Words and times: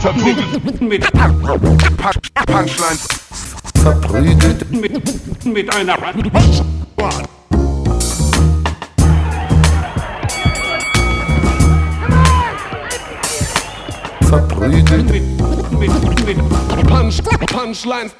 Verprügelt 0.00 0.80
mit 0.80 1.12
Punchlines. 2.46 3.08
verprügelt, 3.82 4.70
Mit, 4.70 5.44
mit 5.44 5.74
einer 5.74 5.98
verprügelt, 14.22 15.10
mit, 15.10 15.22
mit, 15.72 16.26
mit 16.26 16.38
Punch, 16.88 17.22
Punchlines. 17.46 18.14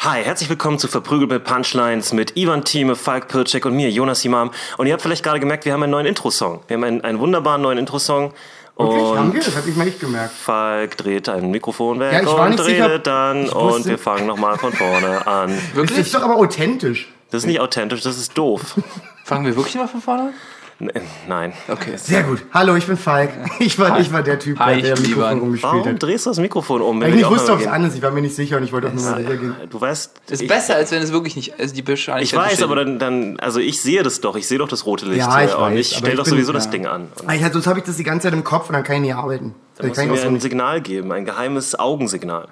Hi, 0.00 0.22
herzlich 0.22 0.48
willkommen 0.48 0.78
zu 0.78 0.88
Verprügelt 0.88 1.30
mit 1.30 1.44
Punchlines 1.44 2.12
mit 2.12 2.36
Ivan 2.36 2.64
Thieme, 2.64 2.96
Falk 2.96 3.28
Pircek 3.28 3.66
und 3.66 3.74
mir, 3.74 3.90
Jonas 3.90 4.24
Imam. 4.24 4.50
Und 4.78 4.86
ihr 4.86 4.92
habt 4.92 5.02
vielleicht 5.02 5.24
gerade 5.24 5.40
gemerkt, 5.40 5.64
wir 5.66 5.72
haben 5.72 5.82
einen 5.82 5.90
neuen 5.90 6.06
Intro-Song. 6.06 6.60
Wir 6.68 6.76
haben 6.76 6.84
einen, 6.84 7.00
einen 7.02 7.18
wunderbaren 7.18 7.60
neuen 7.60 7.76
Intro-Song. 7.76 8.32
Wirklich? 8.78 9.02
Haben 9.02 9.18
Und 9.28 9.34
wir? 9.34 9.42
Das 9.42 9.56
habe 9.56 9.70
ich 9.70 9.76
mal 9.76 9.84
nicht 9.84 10.00
gemerkt. 10.00 10.34
Falk 10.34 10.96
dreht 10.98 11.28
ein 11.30 11.50
Mikrofon 11.50 11.98
weg 11.98 12.12
Ja, 12.12 12.20
ich 12.20 12.26
war 12.26 12.46
und 12.46 12.60
redet 12.60 12.66
sicher. 12.66 12.98
dann 12.98 13.44
Ich 13.46 13.54
und 13.54 13.86
wir 13.86 13.98
fangen 13.98 14.26
nochmal 14.26 14.58
von 14.58 14.72
vorne 14.72 15.26
an. 15.26 15.56
Das 15.74 15.90
ist 15.92 16.14
doch 16.14 16.22
aber 16.22 16.36
authentisch. 16.36 17.08
Das 17.30 17.42
ist 17.42 17.46
nicht 17.46 17.60
authentisch, 17.60 18.02
das 18.02 18.18
ist 18.18 18.36
doof. 18.36 18.76
Fangen 19.24 19.46
wir 19.46 19.56
wirklich 19.56 19.74
mal 19.76 19.88
von 19.88 20.00
vorne 20.00 20.22
an? 20.24 20.34
N- 20.78 20.90
Nein. 21.26 21.54
Okay. 21.68 21.96
Sehr 21.96 22.22
gut. 22.24 22.42
Hallo, 22.52 22.74
ich 22.76 22.86
bin 22.86 22.98
Falk. 22.98 23.30
Ich 23.60 23.78
war, 23.78 23.98
ich 23.98 24.12
war 24.12 24.22
der 24.22 24.38
Typ, 24.38 24.58
Hi, 24.58 24.82
der 24.82 24.90
Mikrofon 24.98 25.12
Ivan. 25.22 25.38
rumgespielt 25.38 25.72
Warum 25.72 25.88
hat. 25.88 26.02
drehst 26.02 26.26
du 26.26 26.30
das 26.30 26.38
Mikrofon 26.38 26.82
um? 26.82 27.00
Wir 27.00 27.08
ich 27.08 27.14
nicht 27.14 27.30
wusste, 27.30 27.52
ob 27.54 27.60
es 27.60 27.66
an 27.66 27.84
ist. 27.84 27.94
Ich 27.96 28.02
war 28.02 28.10
mir 28.10 28.20
nicht 28.20 28.36
sicher 28.36 28.58
und 28.58 28.62
ich 28.64 28.72
wollte 28.74 28.88
auch 28.88 28.92
nur 28.92 29.02
mal 29.02 29.24
gehen. 29.24 29.54
Du 29.70 29.80
weißt, 29.80 30.12
Ist 30.28 30.42
ich, 30.42 30.48
besser, 30.48 30.74
als 30.76 30.90
wenn 30.92 31.00
es 31.00 31.12
wirklich 31.12 31.34
nicht. 31.34 31.58
Also 31.58 31.74
die 31.74 31.80
Beschreibung. 31.80 32.22
ich 32.22 32.36
weiß, 32.36 32.62
aber 32.62 32.76
dann, 32.76 32.98
dann, 32.98 33.40
also 33.40 33.58
ich 33.58 33.80
sehe 33.80 34.02
das 34.02 34.20
doch, 34.20 34.36
ich 34.36 34.46
sehe 34.46 34.58
doch 34.58 34.68
das 34.68 34.84
rote 34.84 35.06
Licht 35.06 35.18
Ja, 35.20 35.42
ich 35.44 35.54
und 35.54 35.60
weiß, 35.62 35.78
ich 35.80 35.96
stelle 35.96 36.10
ich 36.12 36.16
doch 36.18 36.24
bin- 36.24 36.30
sowieso 36.34 36.52
das 36.52 36.66
ja. 36.66 36.70
Ding 36.72 36.86
an. 36.86 37.08
Und 37.24 37.32
Ich, 37.32 37.40
sonst 37.52 37.66
habe 37.66 37.78
ich 37.78 37.84
das 37.86 37.96
die 37.96 38.04
ganze 38.04 38.24
Zeit 38.26 38.34
im 38.34 38.44
Kopf 38.44 38.68
und 38.68 38.74
dann 38.74 38.84
kann 38.84 38.96
ich 38.96 39.02
nicht 39.02 39.14
arbeiten. 39.14 39.54
dann 39.54 39.54
Dann 39.78 39.86
musst 39.88 39.98
kann 40.00 40.08
du 40.10 40.14
ich 40.14 40.20
mir 40.20 40.26
ein 40.26 40.32
nicht. 40.34 40.42
Signal 40.42 40.80
geben, 40.82 41.10
ein 41.12 41.24
geheimes 41.24 41.78
Augensignal. 41.78 42.48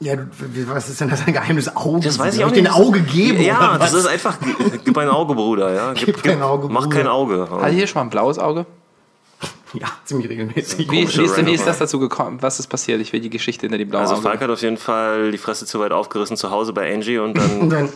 Ja, 0.00 0.14
was 0.66 0.90
ist 0.90 1.00
denn 1.00 1.08
das 1.08 1.26
ein 1.26 1.32
geheimes 1.32 1.74
Auge? 1.76 2.00
Das 2.04 2.18
weiß 2.18 2.34
ich 2.34 2.40
Hab 2.42 2.48
auch 2.48 2.52
ich 2.52 2.62
nicht. 2.62 2.66
dir 2.70 2.74
ein 2.76 2.82
Auge 2.84 3.00
geben? 3.00 3.40
Ja, 3.42 3.70
oder 3.70 3.78
das 3.78 3.94
ist 3.94 4.06
einfach, 4.06 4.36
gib 4.84 4.98
ein 4.98 5.08
Auge, 5.08 5.34
Bruder, 5.34 5.72
ja. 5.72 5.92
Gib 5.94 6.24
ein 6.26 6.42
Auge, 6.42 6.68
Mach 6.68 6.82
Bruder. 6.84 6.96
kein 6.96 7.06
Auge. 7.06 7.48
Hat 7.50 7.72
hier 7.72 7.86
schon 7.86 8.00
mal 8.00 8.06
ein 8.06 8.10
blaues 8.10 8.38
Auge? 8.38 8.66
Ja, 9.72 9.88
ziemlich 10.04 10.28
regelmäßig. 10.28 10.78
Wie, 10.78 10.90
wie, 10.90 11.00
ist, 11.24 11.36
denn- 11.36 11.46
wie 11.46 11.52
ist 11.54 11.66
das 11.66 11.78
dazu 11.78 11.98
gekommen? 11.98 12.38
Was 12.40 12.60
ist 12.60 12.68
passiert? 12.68 13.00
Ich 13.00 13.12
will 13.12 13.20
die 13.20 13.30
Geschichte 13.30 13.62
hinter 13.62 13.78
dem 13.78 13.88
blauen 13.88 14.02
Also 14.02 14.14
Auge. 14.14 14.22
Falk 14.22 14.40
hat 14.40 14.50
auf 14.50 14.62
jeden 14.62 14.76
Fall 14.76 15.32
die 15.32 15.38
Fresse 15.38 15.66
zu 15.66 15.80
weit 15.80 15.90
aufgerissen 15.92 16.36
zu 16.36 16.50
Hause 16.50 16.72
bei 16.72 16.92
Angie 16.92 17.18
und 17.18 17.36
Und 17.38 17.38
dann, 17.38 17.70
dann, 17.70 17.88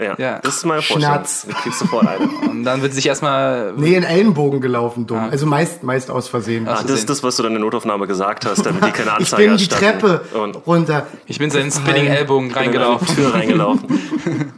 ja, 0.00 0.14
Ja. 0.18 0.38
das 0.40 0.56
ist 0.58 0.64
meine 0.66 0.82
Vorstellung. 0.82 1.14
Schnatz. 1.16 1.46
Du 1.48 1.54
kriegst 1.54 1.78
sofort 1.78 2.06
eine. 2.06 2.26
Und 2.50 2.64
dann 2.64 2.82
wird 2.82 2.94
sich 2.94 3.06
erstmal. 3.06 3.72
nee, 3.76 3.94
in 3.94 4.02
Ellenbogen 4.04 4.60
gelaufen, 4.60 5.06
dumm. 5.06 5.18
Also 5.30 5.46
meist, 5.46 5.82
meist 5.82 6.10
aus 6.10 6.28
Versehen. 6.28 6.66
Ah, 6.68 6.82
das 6.82 6.90
ist 6.98 7.10
das, 7.10 7.22
was 7.22 7.36
du 7.36 7.42
dann 7.42 7.52
in 7.52 7.56
der 7.58 7.64
Notaufnahme 7.64 8.06
gesagt 8.06 8.46
hast, 8.46 8.64
damit 8.64 8.84
die 8.84 8.90
keine 8.90 9.10
ich 9.10 9.14
Anzeige 9.16 9.48
bin 9.48 9.56
die 9.58 9.64
erstatten. 9.70 9.98
Treppe 10.00 10.38
und 10.38 10.66
runter. 10.66 11.06
Ich 11.26 11.38
bin 11.38 11.50
so 11.50 11.58
in 11.58 11.64
den 11.66 11.72
Spinning. 11.72 12.06
Ellbogen 12.06 12.50
reingelaufen. 12.52 13.06
Tür 13.14 13.34
reingelaufen. 13.34 13.86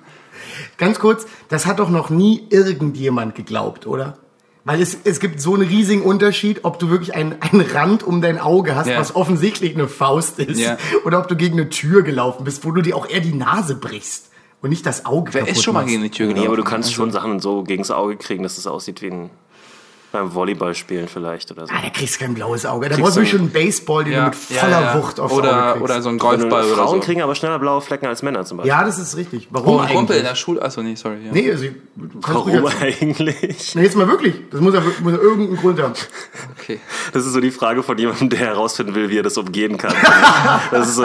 Ganz 0.79 0.99
kurz, 0.99 1.27
das 1.49 1.67
hat 1.67 1.79
doch 1.79 1.91
noch 1.91 2.11
nie 2.11 2.47
irgendjemand 2.51 3.35
geglaubt, 3.35 3.87
oder? 3.87 4.19
Weil 4.65 4.81
es, 4.81 4.97
es 5.05 5.19
gibt 5.21 5.41
so 5.41 5.55
einen 5.55 5.67
riesigen 5.69 6.03
Unterschied, 6.03 6.61
ob 6.65 6.79
du 6.79 6.89
wirklich 6.89 7.15
einen, 7.15 7.35
einen 7.41 7.63
Rand 7.63 8.03
um 8.05 8.23
dein 8.23 8.39
Auge 8.41 8.77
hast, 8.77 8.87
Ja. 8.87 8.99
was 8.99 9.15
offensichtlich 9.17 9.75
eine 9.75 9.89
Faust 9.89 10.39
ist, 10.39 10.59
Ja. 10.61 10.77
oder 11.05 11.19
ob 11.19 11.29
du 11.29 11.37
gegen 11.37 11.59
eine 11.59 11.69
Tür 11.69 12.03
gelaufen 12.03 12.45
bist, 12.45 12.65
wo 12.65 12.71
du 12.71 12.81
dir 12.81 12.97
auch 12.97 13.09
eher 13.09 13.21
die 13.21 13.35
Nase 13.35 13.75
brichst 13.75 14.31
und 14.63 14.71
nicht 14.71 14.87
das 14.87 15.05
Auge 15.05 15.35
Wer 15.35 15.47
ist 15.49 15.63
schon 15.63 15.75
mal 15.75 15.85
gegen 15.85 16.03
die 16.03 16.11
Tür 16.11 16.29
gelaufen? 16.29 16.43
Nee, 16.43 16.47
aber 16.47 16.57
du 16.57 16.65
kannst 16.65 16.89
Also, 16.89 16.97
schon 17.03 17.11
Sachen 17.11 17.41
so 17.41 17.63
gegens 17.63 17.91
Auge 17.91 18.17
kriegen, 18.17 18.43
dass 18.43 18.59
es 18.59 18.67
aussieht 18.67 19.03
wie 19.03 19.11
ein 19.11 19.31
beim 20.13 20.35
Volleyballspielen 20.35 21.09
vielleicht 21.09 21.51
oder 21.51 21.67
so. 21.67 21.73
Ah, 21.75 21.81
da 21.83 21.89
kriegst 21.91 22.17
du 22.17 22.25
kein 22.25 22.35
blaues 22.35 22.67
Auge. 22.67 22.89
Da 22.89 22.97
brauchst 22.97 23.17
du 23.17 23.25
schon 23.27 23.41
einen 23.41 23.51
Baseball, 23.51 24.05
den 24.05 24.13
Ja, 24.13 24.21
du 24.25 24.27
mit 24.27 24.35
voller 24.37 24.81
ja. 24.83 24.95
Wucht 24.99 25.19
aufs 25.19 25.33
Auge 25.33 25.43
oder, 25.43 25.63
kriegst. 25.73 25.83
oder 25.83 26.03
so 26.03 26.09
ein 26.11 26.21
Frauen 26.21 26.39
Golfball 26.39 26.65
oder 26.73 26.89
so. 26.89 27.01
kriegen 27.01 27.23
aber 27.23 27.35
schneller 27.35 27.59
blaue 27.59 27.81
Flecken 27.81 28.07
als 28.07 28.23
Männer 28.23 28.45
zum 28.45 28.59
Beispiel. 28.59 28.69
ja, 28.69 28.85
das 28.85 28.99
ist 28.99 29.17
richtig. 29.17 29.49
Warum 29.51 29.75
Oh, 29.75 29.79
Kumpel 29.79 29.93
in 29.95 29.99
eigentlich? 29.99 30.23
der 30.23 30.35
Schule. 30.35 30.63
Achso, 30.63 30.83
nee, 30.83 30.95
sorry. 30.95 31.17
Ja. 31.25 31.33
Nee, 31.33 31.51
also, 31.51 31.65
Warum 31.97 32.67
eigentlich? 32.81 33.75
Nee, 33.75 33.83
jetzt 33.83 33.97
mal 33.97 34.07
wirklich. 34.09 34.35
Das 34.51 34.61
muss 34.61 34.75
ja, 34.75 34.83
muss 35.03 35.13
ja 35.13 35.19
irgendeinen 35.19 35.57
Grund 35.57 35.81
haben. 35.83 35.95
Okay. 36.61 36.79
Das 37.13 37.25
ist 37.27 37.33
so 37.33 37.41
die 37.41 37.51
Frage 37.51 37.83
von 37.83 37.97
jemandem, 37.99 38.29
der 38.31 38.39
herausfinden 38.41 38.95
will, 38.95 39.09
wie 39.11 39.19
er 39.19 39.23
das 39.23 39.37
umgehen 39.37 39.79
kann. 39.79 39.95
Das 40.71 40.89
ist 40.89 40.97
so, 40.97 41.05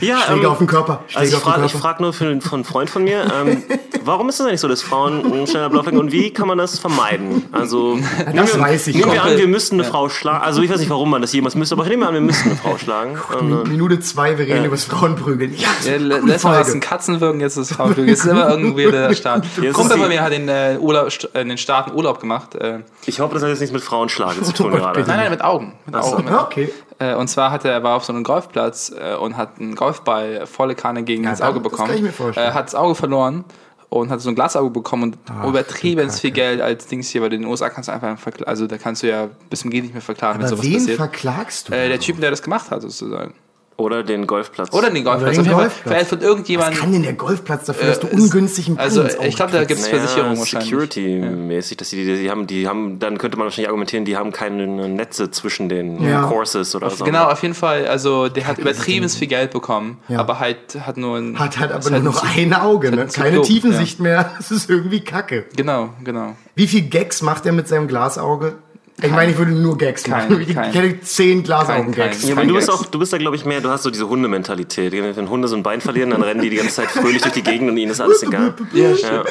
ja, 0.00 0.18
Schläge 0.26 0.40
ähm, 0.46 0.52
auf 0.52 0.58
den 0.58 0.66
Körper. 0.66 1.04
Schläge 1.06 1.20
Also 1.20 1.36
ich 1.36 1.42
frage 1.42 1.68
frag 1.68 2.00
nur 2.00 2.12
für, 2.12 2.40
von 2.40 2.54
einem 2.58 2.64
Freund 2.64 2.90
von 2.90 3.04
mir, 3.04 3.24
ähm, 3.40 3.62
warum 4.04 4.28
ist 4.28 4.40
es 4.40 4.46
eigentlich 4.46 4.60
so, 4.60 4.68
dass 4.68 4.82
Frauen 4.82 5.24
einen 5.32 5.46
schneller 5.46 5.70
Blauflecken 5.70 5.98
und 6.00 6.12
wie 6.12 6.30
kann 6.32 6.48
man 6.48 6.58
das 6.58 6.78
vermeiden? 6.78 7.44
Also 7.52 7.98
das 8.40 8.58
weiß 8.58 8.86
ich 8.88 8.96
nehmen 8.96 9.12
wir 9.12 9.22
an, 9.22 9.36
wir 9.36 9.46
müssten 9.48 9.76
eine 9.76 9.84
Frau 9.84 10.08
schlagen. 10.08 10.42
Also 10.44 10.62
ich 10.62 10.70
weiß 10.70 10.78
nicht, 10.80 10.90
warum 10.90 11.10
man 11.10 11.20
das 11.22 11.32
jemals 11.32 11.54
müsste, 11.54 11.74
aber 11.74 11.84
ich 11.84 11.90
nehme 11.90 12.06
an, 12.06 12.14
wir 12.14 12.20
müssten 12.20 12.50
eine 12.50 12.58
Frau 12.58 12.76
schlagen. 12.78 13.18
Und, 13.40 13.66
äh, 13.66 13.68
Minute 13.68 14.00
zwei, 14.00 14.38
wir 14.38 14.46
reden 14.46 14.64
über 14.64 14.76
das 14.76 14.84
Frauenprügeln. 14.84 15.54
Ja, 15.56 15.68
Ja, 15.90 15.96
letztes 15.98 16.42
Mal 16.44 16.54
war 16.54 16.60
es 16.60 16.72
ein 16.74 16.80
Katzenwürgen, 16.80 17.40
jetzt 17.40 17.56
ist 17.56 17.70
es 17.70 17.76
Frauenflügel. 17.76 18.10
Jetzt 18.10 18.24
ist 18.24 18.30
immer 18.30 18.48
irgendwie 18.50 18.90
der 18.90 19.14
Start. 19.14 19.46
Kumpel 19.72 19.98
von 19.98 20.08
mir 20.08 20.22
hat 20.22 20.32
in, 20.32 20.48
äh, 20.48 20.76
Urlaub, 20.80 21.08
st- 21.08 21.38
in 21.40 21.48
den 21.48 21.58
Staaten 21.58 21.92
Urlaub 21.94 22.20
gemacht. 22.20 22.54
Äh, 22.54 22.72
nein, 22.72 22.84
ich 23.06 23.20
hoffe, 23.20 23.34
das 23.34 23.42
hat 23.42 23.48
jetzt 23.50 23.60
nichts 23.60 23.72
mit 23.72 23.82
Frauenschlagen 23.82 24.42
zu 24.44 24.52
tun 24.52 24.70
gerade. 24.72 25.02
nein, 25.06 25.30
mit 25.30 25.42
Augen. 25.42 25.74
Mit. 25.86 25.96
Augen. 25.96 26.24
Mit 26.24 26.32
Ja, 26.32 26.42
okay. 26.42 26.72
Äh, 26.98 27.14
und 27.14 27.28
zwar 27.28 27.50
hat 27.50 27.64
er, 27.64 27.72
er 27.72 27.82
war 27.82 27.96
auf 27.96 28.04
so 28.04 28.12
einem 28.12 28.24
Golfplatz 28.24 28.92
äh, 28.98 29.14
und 29.14 29.36
hat 29.36 29.58
einen 29.58 29.74
Golfball 29.74 30.46
volle 30.46 30.74
Kanne 30.74 31.02
gegen 31.02 31.24
Ja, 31.24 31.30
ins 31.30 31.40
Auge 31.40 31.60
das 31.60 31.62
bekommen. 31.70 31.88
kann 31.88 31.96
ich 31.96 32.02
mir 32.02 32.12
vorstellen. 32.12 32.50
Äh, 32.50 32.52
hat 32.52 32.66
das 32.66 32.74
Auge 32.74 32.94
verloren 32.94 33.44
und 33.90 34.08
hat 34.10 34.20
so 34.20 34.28
ein 34.28 34.34
Glasauge 34.34 34.70
bekommen 34.70 35.02
und 35.02 35.18
übertrieben 35.48 36.08
viel 36.10 36.30
Geld 36.30 36.60
als 36.60 36.86
Dings 36.86 37.08
hier, 37.08 37.20
weil 37.22 37.32
in 37.32 37.42
den 37.42 37.50
USA 37.50 37.68
kannst 37.68 37.88
du 37.88 37.92
einfach 37.92 38.16
also 38.46 38.66
da 38.66 38.78
kannst 38.78 39.02
du 39.02 39.08
ja 39.08 39.28
bis 39.50 39.60
zum 39.60 39.70
Geht 39.70 39.82
nicht 39.82 39.92
mehr 39.92 40.02
verklagen, 40.02 40.42
Aber 40.42 40.62
wen 40.62 40.72
passiert. 40.74 40.96
verklagst 40.96 41.68
du? 41.68 41.72
Äh, 41.72 41.88
der 41.88 42.00
Typ, 42.00 42.20
der 42.20 42.30
das 42.30 42.40
gemacht 42.42 42.70
hat, 42.70 42.82
sozusagen. 42.82 43.34
Oder 43.80 44.02
den 44.02 44.26
Golfplatz. 44.26 44.72
Oder 44.72 44.90
den 44.90 45.04
Golfplatz. 45.04 45.32
den 45.32 45.40
Auf 45.40 45.46
jeden 45.46 45.50
Fall. 45.56 45.64
Golfplatz. 45.64 45.92
Vielleicht 45.92 46.08
von 46.10 46.20
irgendjemand. 46.20 46.72
Was 46.72 46.78
kann 46.80 46.92
denn 46.92 47.02
der 47.02 47.12
Golfplatz 47.14 47.64
dafür, 47.66 47.88
dass 47.88 48.00
du 48.00 48.06
Äh, 48.08 48.14
ungünstig 48.14 48.66
einen 48.68 48.76
Ball 48.76 48.84
also, 48.86 49.04
ich 49.04 49.36
glaube, 49.36 49.52
da 49.52 49.64
gibt 49.64 49.80
es 49.80 49.86
Naja, 49.90 49.98
Versicherung 49.98 50.38
wahrscheinlich. 50.38 50.68
Security-mäßig, 50.70 51.76
dass 51.76 51.90
die, 51.90 52.04
die, 52.04 52.16
die 52.22 52.30
haben, 52.30 52.46
die 52.46 52.68
haben, 52.68 52.98
dann 52.98 53.18
könnte 53.18 53.36
man 53.38 53.46
wahrscheinlich 53.46 53.68
argumentieren, 53.68 54.04
die 54.04 54.16
haben 54.16 54.32
keine 54.32 54.66
Netze 54.66 55.30
zwischen 55.30 55.68
den 55.68 56.02
Ja. 56.02 56.22
Courses 56.22 56.74
oder 56.74 56.90
so. 56.90 57.04
Genau, 57.04 57.24
auf 57.30 57.42
jeden 57.42 57.54
Fall. 57.54 57.86
Also, 57.86 58.28
der 58.28 58.46
hat 58.46 58.58
übertrieben 58.58 59.08
viel 59.08 59.28
Geld 59.28 59.50
bekommen, 59.50 59.98
Ja. 60.08 60.20
aber 60.20 60.38
halt 60.38 60.58
hat 60.86 60.96
nur 60.96 61.16
ein. 61.16 61.38
Hat 61.38 61.58
halt 61.58 61.72
aber 61.72 61.90
nur 61.90 62.00
noch 62.00 62.22
ein- 62.36 62.52
Auge, 62.54 62.90
ne? 62.90 63.02
ein 63.02 63.08
keine 63.08 63.28
Zyklop, 63.30 63.44
Tiefensicht 63.46 64.00
mehr. 64.00 64.30
Das 64.38 64.50
ist 64.50 64.68
irgendwie 64.70 65.00
kacke. 65.00 65.44
Genau, 65.56 65.90
genau. 66.04 66.34
Wie 66.54 66.66
viel 66.66 66.82
Gags 66.82 67.22
macht 67.22 67.46
er 67.46 67.52
mit 67.52 67.68
seinem 67.68 67.88
Glasauge? 67.88 68.54
Ich 69.02 69.10
meine, 69.10 69.32
ich 69.32 69.38
würde 69.38 69.52
nur 69.52 69.76
Gags 69.78 70.02
Kein- 70.04 70.28
machen. 70.28 70.40
Ich 70.46 70.54
kein- 70.54 70.72
kenne 70.72 71.00
zehn 71.00 71.42
Glasaugen-Gags. 71.42 72.18
kein- 72.20 72.28
Ja, 72.28 72.32
aber 72.34 72.40
Kein 72.42 72.48
du 72.48 72.54
bist 72.54 72.68
Gags. 72.68 72.80
auch, 72.80 72.86
du 72.86 72.98
bist 72.98 73.12
da 73.12 73.18
glaube 73.18 73.36
ich 73.36 73.44
mehr, 73.44 73.60
du 73.60 73.70
hast 73.70 73.82
so 73.82 73.90
diese 73.90 74.08
Hundementalität. 74.08 74.92
Wenn 74.92 75.28
Hunde 75.28 75.48
so 75.48 75.56
ein 75.56 75.62
Bein 75.62 75.80
verlieren, 75.80 76.10
dann 76.10 76.22
rennen 76.22 76.40
die 76.42 76.50
die 76.50 76.56
ganze 76.56 76.74
Zeit 76.76 76.90
fröhlich 76.90 77.22
durch 77.22 77.34
die 77.34 77.42
Gegend 77.42 77.70
und 77.70 77.76
ihnen 77.76 77.90
ist 77.92 78.00
alles 78.00 78.22
egal. 78.22 78.54
Ja, 78.72 78.90
Ja. 78.90 79.24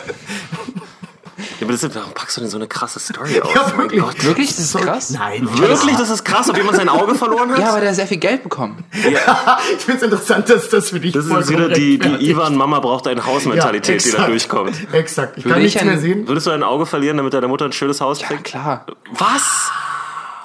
Ja, 1.59 1.65
aber 1.65 1.71
das 1.71 1.83
ist, 1.83 1.95
warum 1.95 2.13
packst 2.13 2.37
du 2.37 2.41
denn 2.41 2.49
so 2.49 2.57
eine 2.57 2.67
krasse 2.67 2.99
Story 2.99 3.41
aus? 3.41 3.53
Ja, 3.53 3.61
Oh 3.65 3.69
mein 3.69 3.77
wirklich. 3.91 4.01
Gott. 4.01 4.23
Wirklich? 4.23 4.47
Das 4.49 4.59
ist 4.59 4.71
So- 4.71 4.79
krass. 4.79 5.09
Nein, 5.11 5.47
Wirklich? 5.57 5.95
Das 5.95 6.09
ist 6.09 6.23
krass, 6.23 6.49
ob 6.49 6.57
jemand 6.57 6.77
sein 6.77 6.89
Auge 6.89 7.15
verloren 7.15 7.51
hat? 7.51 7.59
Ja, 7.59 7.69
aber 7.69 7.79
der 7.79 7.89
hat 7.89 7.95
sehr 7.95 8.07
viel 8.07 8.17
Geld 8.17 8.43
bekommen. 8.43 8.83
Ich 8.93 9.85
finde 9.85 9.97
es 9.97 10.03
interessant, 10.03 10.49
dass 10.49 10.69
das 10.69 10.89
für 10.89 10.99
dich 10.99 11.13
das 11.13 11.25
ist 11.25 11.49
wieder 11.49 11.69
die, 11.69 11.97
die 11.97 12.07
rechtfertigt. 12.07 12.29
Ivan 12.31 12.55
Mama 12.55 12.79
braucht 12.79 13.07
ein 13.07 13.25
Haus-Mentalität, 13.25 14.03
die 14.03 14.11
da 14.11 14.27
durchkommt. 14.27 14.75
Exakt. 14.93 15.37
Ich 15.37 15.45
Würde 15.45 15.53
kann 15.53 15.61
ich 15.61 15.73
nichts 15.73 15.81
ein- 15.81 15.87
mehr 15.87 15.99
sehen. 15.99 16.27
Würdest 16.27 16.47
du 16.47 16.51
ein 16.51 16.63
Auge 16.63 16.85
verlieren, 16.85 17.17
damit 17.17 17.33
deine 17.33 17.47
Mutter 17.47 17.65
ein 17.65 17.71
schönes 17.71 18.01
Haus 18.01 18.21
Ja, 18.21 18.27
kriegt? 18.27 18.43
klar. 18.45 18.85
Was? 19.11 19.69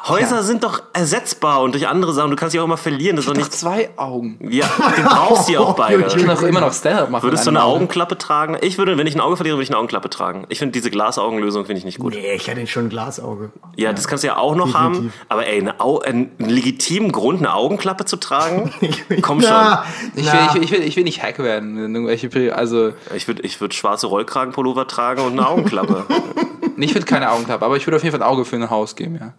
Häuser 0.06 0.42
sind 0.42 0.64
doch 0.64 0.82
ersetzbar 0.92 1.62
und 1.62 1.72
durch 1.72 1.88
andere 1.88 2.12
Sachen. 2.12 2.30
Du 2.30 2.36
kannst 2.36 2.52
sie 2.52 2.60
auch 2.60 2.64
immer 2.64 2.76
verlieren. 2.76 3.16
Das 3.16 3.24
ist 3.24 3.28
doch 3.30 3.34
Noch 3.34 3.40
nicht. 3.40 3.52
zwei 3.54 3.88
Augen. 3.96 4.38
Ja, 4.50 4.66
du 4.96 5.02
brauchst 5.02 5.46
sie 5.46 5.56
auch 5.56 5.72
beide. 5.76 6.04
Ich 6.06 6.14
kann 6.16 6.28
auch 6.30 6.42
immer 6.42 6.60
noch 6.60 6.72
Stand-up 6.74 7.08
machen. 7.08 7.22
Würdest 7.22 7.46
du 7.46 7.50
eine 7.50 7.60
einem 7.60 7.68
Auge. 7.68 7.76
Augenklappe 7.76 8.18
tragen? 8.18 8.58
Ich 8.60 8.76
würde, 8.76 8.98
wenn 8.98 9.06
ich 9.06 9.14
ein 9.14 9.20
Auge 9.20 9.36
verliere, 9.36 9.56
würde 9.56 9.62
ich 9.64 9.70
eine 9.70 9.78
Augenklappe 9.78 10.10
tragen. 10.10 10.44
Ich 10.50 10.58
finde 10.58 10.72
diese 10.72 10.90
Glasaugenlösung 10.90 11.64
finde 11.64 11.78
ich 11.78 11.84
nicht 11.86 11.98
gut. 11.98 12.12
Nee, 12.12 12.34
ich 12.34 12.46
hätte 12.46 12.66
schon 12.66 12.86
ein 12.86 12.88
Glasauge. 12.90 13.50
Ja, 13.76 13.92
das 13.94 14.06
kannst 14.06 14.24
du 14.24 14.28
ja 14.28 14.36
auch 14.36 14.54
noch 14.54 14.74
haben. 14.74 14.92
Definitiv. 14.94 15.20
Aber 15.30 15.46
ey, 15.46 15.60
eine 15.60 15.80
Au 15.80 16.00
einen 16.00 16.32
legitimen 16.38 17.10
Grund, 17.10 17.38
eine 17.38 17.54
Augenklappe 17.54 18.04
zu 18.04 18.16
tragen? 18.16 18.72
Komm 19.22 19.40
schon. 19.40 19.50
Na, 19.50 19.84
Ich 20.14 20.24
will, 20.26 20.40
ich, 20.46 20.54
will, 20.54 20.62
ich, 20.64 20.70
will, 20.70 20.82
ich 20.82 20.96
will 20.96 21.04
nicht 21.04 21.22
Hack 21.22 21.38
werden. 21.38 22.06
Also, 22.52 22.92
Ich 23.16 23.26
würde 23.26 23.42
ich 23.42 23.60
würd 23.60 23.72
schwarze 23.72 24.06
Rollkragenpullover 24.08 24.86
tragen 24.86 25.22
und 25.22 25.32
eine 25.32 25.48
Augenklappe. 25.48 26.04
nee, 26.76 26.84
ich 26.84 26.94
würde 26.94 27.06
keine 27.06 27.30
Augenklappe, 27.30 27.64
aber 27.64 27.76
ich 27.78 27.86
würde 27.86 27.96
auf 27.96 28.02
jeden 28.04 28.14
Fall 28.16 28.22
ein 28.26 28.30
Auge 28.30 28.44
für 28.44 28.56
ein 28.56 28.68
Haus 28.68 28.96
geben, 28.96 29.16
ja. 29.18 29.32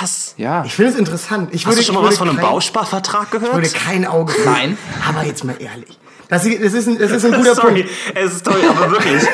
Was? 0.00 0.34
Ja. 0.36 0.64
Ich 0.64 0.74
finde 0.74 0.92
es 0.92 0.98
interessant. 0.98 1.48
Ich 1.52 1.62
Hast 1.66 1.72
würde, 1.72 1.80
du 1.80 1.86
schon 1.86 1.94
mal 1.96 2.02
ich 2.04 2.08
was 2.10 2.18
von 2.18 2.28
einem 2.28 2.38
kein- 2.38 2.46
Bausparvertrag 2.46 3.26
Ich 3.34 3.40
würde 3.40 3.48
gehört? 3.62 3.74
kein 3.74 4.06
Auge 4.06 4.32
Nein. 4.44 4.78
Aber 5.08 5.24
jetzt 5.26 5.44
mal 5.44 5.56
ehrlich. 5.58 5.98
Das, 6.28 6.44
ist- 6.46 6.62
das, 6.62 6.72
ist, 6.72 6.86
ein, 6.88 6.98
das 6.98 7.10
ist 7.10 7.24
ein 7.24 7.32
guter 7.36 7.54
Sorry, 7.54 7.82
Punkt. 7.82 7.90
es 8.14 8.32
ist 8.34 8.46
toll, 8.46 8.60
aber 8.68 8.90
wirklich. 8.92 9.22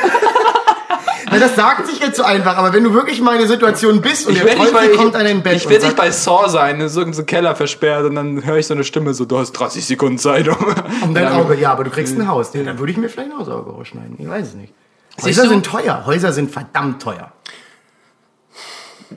Na, 1.31 1.39
das 1.39 1.55
sagt 1.57 1.87
sich 1.87 2.01
jetzt 2.01 2.17
so 2.17 2.23
einfach, 2.23 2.57
aber 2.57 2.73
wenn 2.73 2.83
du 2.85 2.95
wirklich 2.95 3.21
mal 3.21 3.33
in 3.33 3.41
der 3.41 3.49
Situation 3.49 4.01
bist 4.01 4.27
und 4.27 4.35
der 4.39 4.47
werd 4.47 4.59
nicht 4.59 4.73
Teufel 4.73 4.89
bei- 4.89 4.97
kommt 4.97 5.15
an 5.15 5.25
dein 5.25 5.43
Bett 5.43 5.57
Ich 5.57 5.69
werde 5.69 5.85
nicht 5.85 5.97
bei 5.97 6.11
Saw 6.11 6.49
sein, 6.49 6.81
in 6.81 6.89
so 6.89 7.03
einem 7.03 7.27
Keller 7.27 7.55
versperrt 7.55 8.07
und 8.07 8.15
dann 8.15 8.43
höre 8.47 8.57
ich 8.57 8.67
so 8.67 8.73
eine 8.73 8.83
Stimme 8.85 9.13
so, 9.13 9.27
du 9.27 9.37
hast 9.39 9.53
30 9.53 9.85
Sekunden 9.85 10.17
Zeit. 10.19 10.49
Um, 10.49 10.57
um 11.03 11.15
dein 11.15 11.29
Auge, 11.29 11.55
ja, 11.57 11.73
aber 11.73 11.85
du 11.85 11.91
kriegst 11.91 12.17
ein 12.17 12.27
Haus. 12.27 12.55
Ja, 12.55 12.63
dann 12.63 12.79
würde 12.79 12.93
ich 12.93 12.99
mir 12.99 13.11
vielleicht 13.11 13.31
ein 13.31 13.39
Hausauge 13.39 13.71
rausschneiden. 13.73 14.17
Ich 14.19 14.27
weiß 14.29 14.49
es 14.49 14.55
nicht. 14.55 14.73
Häuser 15.23 15.49
sind 15.49 15.67
teuer. 15.67 16.05
Häuser 16.07 16.33
sind 16.33 16.51
verdammt 16.51 17.03
teuer. 17.03 17.33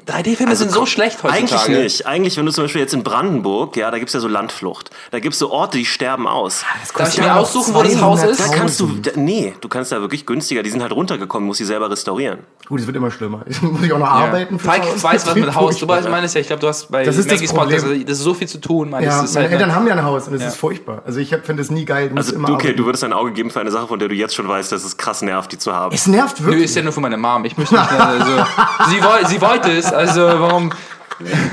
3D-Filme 0.08 0.56
sind 0.56 0.72
so 0.72 0.86
schlecht 0.86 1.22
heutzutage. 1.24 1.42
Eigentlich 1.44 1.68
nicht. 1.84 2.06
Eigentlich, 2.08 2.38
wenn 2.38 2.46
du 2.46 2.52
zum 2.52 2.64
Beispiel 2.64 2.82
jetzt 2.82 2.94
in 2.94 3.04
Brandenburg, 3.04 3.76
ja, 3.76 3.92
da 3.92 4.00
gibt's 4.00 4.14
ja 4.14 4.20
so 4.20 4.28
Landflucht. 4.28 4.90
Da 5.12 5.20
gibt's 5.20 5.40
so 5.40 5.52
Orte, 5.52 5.78
die 5.78 5.86
sterben 5.86 6.28
aus. 6.28 6.64
Darf 6.98 7.14
ich 7.14 7.20
mir 7.22 7.36
aussuchen, 7.36 7.74
wo 7.74 7.84
das 7.84 8.02
Haus 8.02 8.24
ist? 8.24 8.40
Da 8.40 8.48
kannst 8.54 8.80
du, 8.80 8.86
200.000. 8.88 9.02
da, 9.02 9.12
nee, 9.16 9.54
du 9.60 9.68
kannst 9.68 9.92
da 9.92 10.00
wirklich 10.02 10.26
günstiger, 10.26 10.64
die 10.64 10.70
sind 10.70 10.82
halt 10.82 10.94
runtergekommen, 10.94 11.46
musst 11.48 11.58
sie 11.60 11.66
selber 11.66 11.90
restaurieren. 11.92 12.40
Gut, 12.68 12.80
es 12.80 12.86
wird 12.88 12.96
immer 12.98 13.12
schlimmer. 13.12 13.42
Ich 13.48 13.62
muss 13.62 13.84
ich 13.84 13.92
auch 13.92 14.00
noch 14.00 14.08
arbeiten. 14.08 14.58
fürs 14.60 14.76
Falk 14.78 15.04
weiß, 15.04 15.28
was 15.28 15.36
mit 15.36 15.48
Das 15.48 15.56
Haus. 15.56 15.78
Du 15.78 15.86
meinst 15.86 16.36
ja, 16.36 16.42
ich 16.42 16.48
glaube, 16.48 16.62
du 16.62 16.68
hast 16.70 16.90
bei 16.90 17.04
Das 17.04 17.18
ist 17.18 17.26
das 17.30 17.34
Maggies 17.36 17.52
Podcast, 17.54 17.80
Problem. 17.82 17.92
also, 18.00 18.04
das 18.06 18.18
ist 18.18 18.24
so 18.24 18.34
viel 18.34 18.48
zu 18.48 18.60
tun. 18.60 18.90
Man. 18.92 19.04
Ja, 19.04 19.22
das 19.22 19.34
meine 19.34 19.46
halt 19.50 19.54
Eltern 19.54 19.76
haben 19.76 19.88
ja 19.88 19.94
ein 19.94 20.04
Haus 20.04 20.28
und 20.28 20.36
es 20.36 20.42
Ja. 20.42 20.48
ist 20.48 20.56
furchtbar. 20.56 21.02
Also 21.06 21.20
ich 21.20 21.36
finde 21.44 21.62
es 21.62 21.70
nie 21.70 21.84
geil. 21.86 22.10
muss 22.12 22.28
Also, 22.28 22.36
immer 22.36 22.48
du, 22.48 22.54
okay, 22.54 22.68
arbeiten. 22.68 22.78
du 22.78 22.86
würdest 22.86 23.04
dein 23.04 23.14
Auge 23.14 23.32
geben 23.34 23.50
für 23.50 23.60
eine 23.60 23.72
Sache, 23.72 23.88
von 23.88 24.00
der 24.00 24.08
du 24.08 24.16
jetzt 24.16 24.36
schon 24.36 24.48
weißt, 24.48 24.72
dass 24.72 24.86
es 24.86 24.96
krass 24.96 25.22
nervt, 25.22 25.52
die 25.52 25.58
zu 25.58 25.74
haben. 25.74 25.94
es 25.94 26.08
nervt 26.08 26.40
Nö, 26.40 26.46
wirklich. 26.48 26.66
ist 26.66 26.76
ja 26.76 26.82
nur 26.84 26.94
für 26.94 27.02
meine 27.02 27.18
Mom. 27.18 27.44
Ich 27.46 27.58
möchte 27.58 27.74
nicht, 27.76 27.92
also, 27.92 28.32
sie, 28.90 29.04
woll, 29.04 29.28
sie 29.28 29.42
wollte 29.42 29.81
es, 29.86 29.94
also 29.94 30.22
warum? 30.22 30.72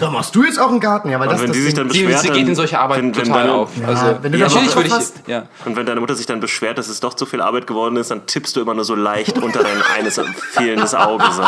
da 0.00 0.10
machst 0.10 0.34
du 0.34 0.44
jetzt 0.44 0.58
auch 0.58 0.70
einen 0.70 0.80
Garten, 0.80 1.10
ja, 1.10 1.20
weil 1.20 1.28
Und 1.28 1.34
das 1.34 1.42
wenn 1.42 1.48
das 1.48 1.56
die 1.56 1.62
sich 1.62 1.75
dann 1.75 1.90
Sie, 1.90 2.02
beschwert, 2.04 2.20
sie 2.22 2.28
dann- 2.28 2.36
geht 2.38 2.48
in 2.48 2.54
solche 2.54 2.78
Arbeit 2.80 2.98
wenn, 2.98 3.14
wenn 3.16 3.25
total 3.25 3.40
deine, 3.42 3.52
auf. 3.52 3.70
Also, 3.86 4.19
wenn 4.22 4.32
du 4.32 4.38
ja, 4.38 4.46
da 4.48 4.54
natürlich 4.54 4.75
würde 4.75 4.88
ich, 4.88 4.94
hast. 4.94 5.14
ja. 5.26 5.46
Und 5.66 5.76
wenn 5.76 5.84
deine 5.84 6.00
Mutter 6.00 6.14
sich 6.14 6.25
dann 6.25 6.40
beschwert, 6.40 6.78
dass 6.78 6.88
es 6.88 7.00
doch 7.00 7.12
zu 7.12 7.26
viel 7.26 7.42
Arbeit 7.42 7.66
geworden 7.66 7.96
ist, 7.96 8.10
dann 8.10 8.26
tippst 8.26 8.56
du 8.56 8.60
immer 8.62 8.72
nur 8.72 8.84
so 8.84 8.94
leicht 8.94 9.36
unter 9.38 9.62
dein 9.62 9.82
eines 9.98 10.19
fehlendes 10.52 10.94
Auge. 10.94 11.25
So. 11.32 11.42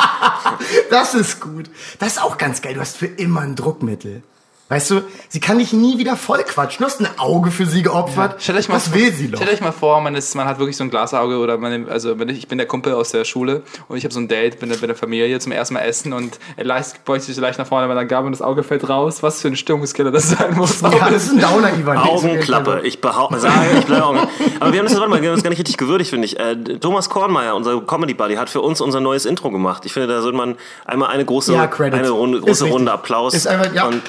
Das 0.90 1.14
ist 1.14 1.40
gut. 1.40 1.70
Das 1.98 2.08
ist 2.16 2.22
auch 2.22 2.36
ganz 2.36 2.60
geil. 2.60 2.74
Du 2.74 2.80
hast 2.80 2.98
für 2.98 3.06
immer 3.06 3.40
ein 3.40 3.56
Druckmittel. 3.56 4.22
Weißt 4.70 4.88
du, 4.92 5.02
sie 5.28 5.40
kann 5.40 5.58
dich 5.58 5.72
nie 5.72 5.98
wieder 5.98 6.14
voll 6.16 6.44
quatschen. 6.44 6.78
Du 6.84 6.86
hast 6.88 7.00
ein 7.00 7.08
Auge 7.18 7.50
für 7.50 7.66
sie 7.66 7.82
geopfert. 7.82 8.40
Stellt 8.40 8.56
euch 8.56 8.68
mal, 8.68 8.76
Was 8.76 8.94
will 8.94 9.12
sie 9.12 9.26
noch? 9.26 9.38
Stellt 9.42 9.52
euch 9.52 9.60
mal 9.60 9.72
vor, 9.72 10.00
man, 10.00 10.14
ist, 10.14 10.32
man 10.36 10.46
hat 10.46 10.60
wirklich 10.60 10.76
so 10.76 10.84
ein 10.84 10.90
Glasauge 10.90 11.38
oder 11.38 11.58
man, 11.58 11.88
also 11.88 12.20
wenn 12.20 12.28
ich, 12.28 12.38
ich 12.38 12.46
bin 12.46 12.56
der 12.56 12.68
Kumpel 12.68 12.94
aus 12.94 13.10
der 13.10 13.24
Schule 13.24 13.62
und 13.88 13.96
ich 13.98 14.04
habe 14.04 14.14
so 14.14 14.20
ein 14.20 14.28
Date 14.28 14.62
mit 14.62 14.70
der, 14.70 14.78
mit 14.78 14.88
der 14.88 14.94
Familie 14.94 15.40
zum 15.40 15.50
ersten 15.50 15.74
Mal 15.74 15.80
essen 15.80 16.12
und 16.12 16.38
er 16.56 16.64
leicht, 16.64 17.04
beugt 17.04 17.22
sich 17.22 17.34
so 17.34 17.42
leicht 17.42 17.58
nach 17.58 17.66
vorne 17.66 17.88
bei 17.88 17.94
der 17.94 18.04
Gabel 18.04 18.26
und 18.26 18.32
das 18.32 18.42
Auge 18.42 18.62
fällt 18.62 18.88
raus. 18.88 19.24
Was 19.24 19.40
für 19.42 19.48
ein 19.48 19.56
Stimmungskiller 19.56 20.12
das 20.12 20.30
sein 20.30 20.54
muss. 20.54 20.80
Ja, 20.82 21.10
das 21.10 21.24
ist 21.24 21.32
ein 21.32 21.40
Downer, 21.40 21.76
Ivan. 21.76 21.98
Augenklappe. 21.98 22.82
Ich 22.84 23.00
behaupte, 23.00 23.40
sage, 23.40 23.54
ich 23.76 23.84
bleibe 23.86 24.04
Augen. 24.06 24.20
Aber 24.60 24.72
wir 24.72 24.78
haben 24.78 24.86
das, 24.86 24.94
warte 24.94 25.10
mal, 25.10 25.20
wir 25.20 25.30
haben 25.30 25.36
das 25.36 25.42
gar 25.42 25.50
nicht 25.50 25.58
richtig 25.58 25.78
gewürdigt, 25.78 26.10
finde 26.10 26.26
ich. 26.26 26.38
Äh, 26.38 26.54
Thomas 26.78 27.10
Kornmeier, 27.10 27.56
unser 27.56 27.80
Comedy 27.80 28.14
Buddy, 28.14 28.36
hat 28.36 28.48
für 28.48 28.60
uns 28.60 28.80
unser 28.80 29.00
neues 29.00 29.24
Intro 29.26 29.50
gemacht. 29.50 29.84
Ich 29.84 29.92
finde, 29.92 30.06
da 30.06 30.22
sollte 30.22 30.36
man 30.36 30.54
einmal 30.84 31.08
eine 31.08 31.24
große, 31.24 31.54
Ja, 31.54 31.68
eine 31.68 32.10
Runde, 32.10 32.40
große. 32.40 32.66
Runde 32.66 32.92
Applaus. 32.92 33.34
Ist 33.34 33.48
einfach- 33.48 33.74
ja. 33.74 33.86
Und 33.86 34.00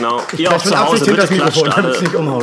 genau. 0.00 0.22
Ich 0.32 0.40
Ihr 0.40 0.52
auch 0.52 0.62
zu 0.62 0.78
Hause, 0.78 1.04
bitte 1.04 1.26
klatscht 1.26 1.68
alle, 1.76 1.92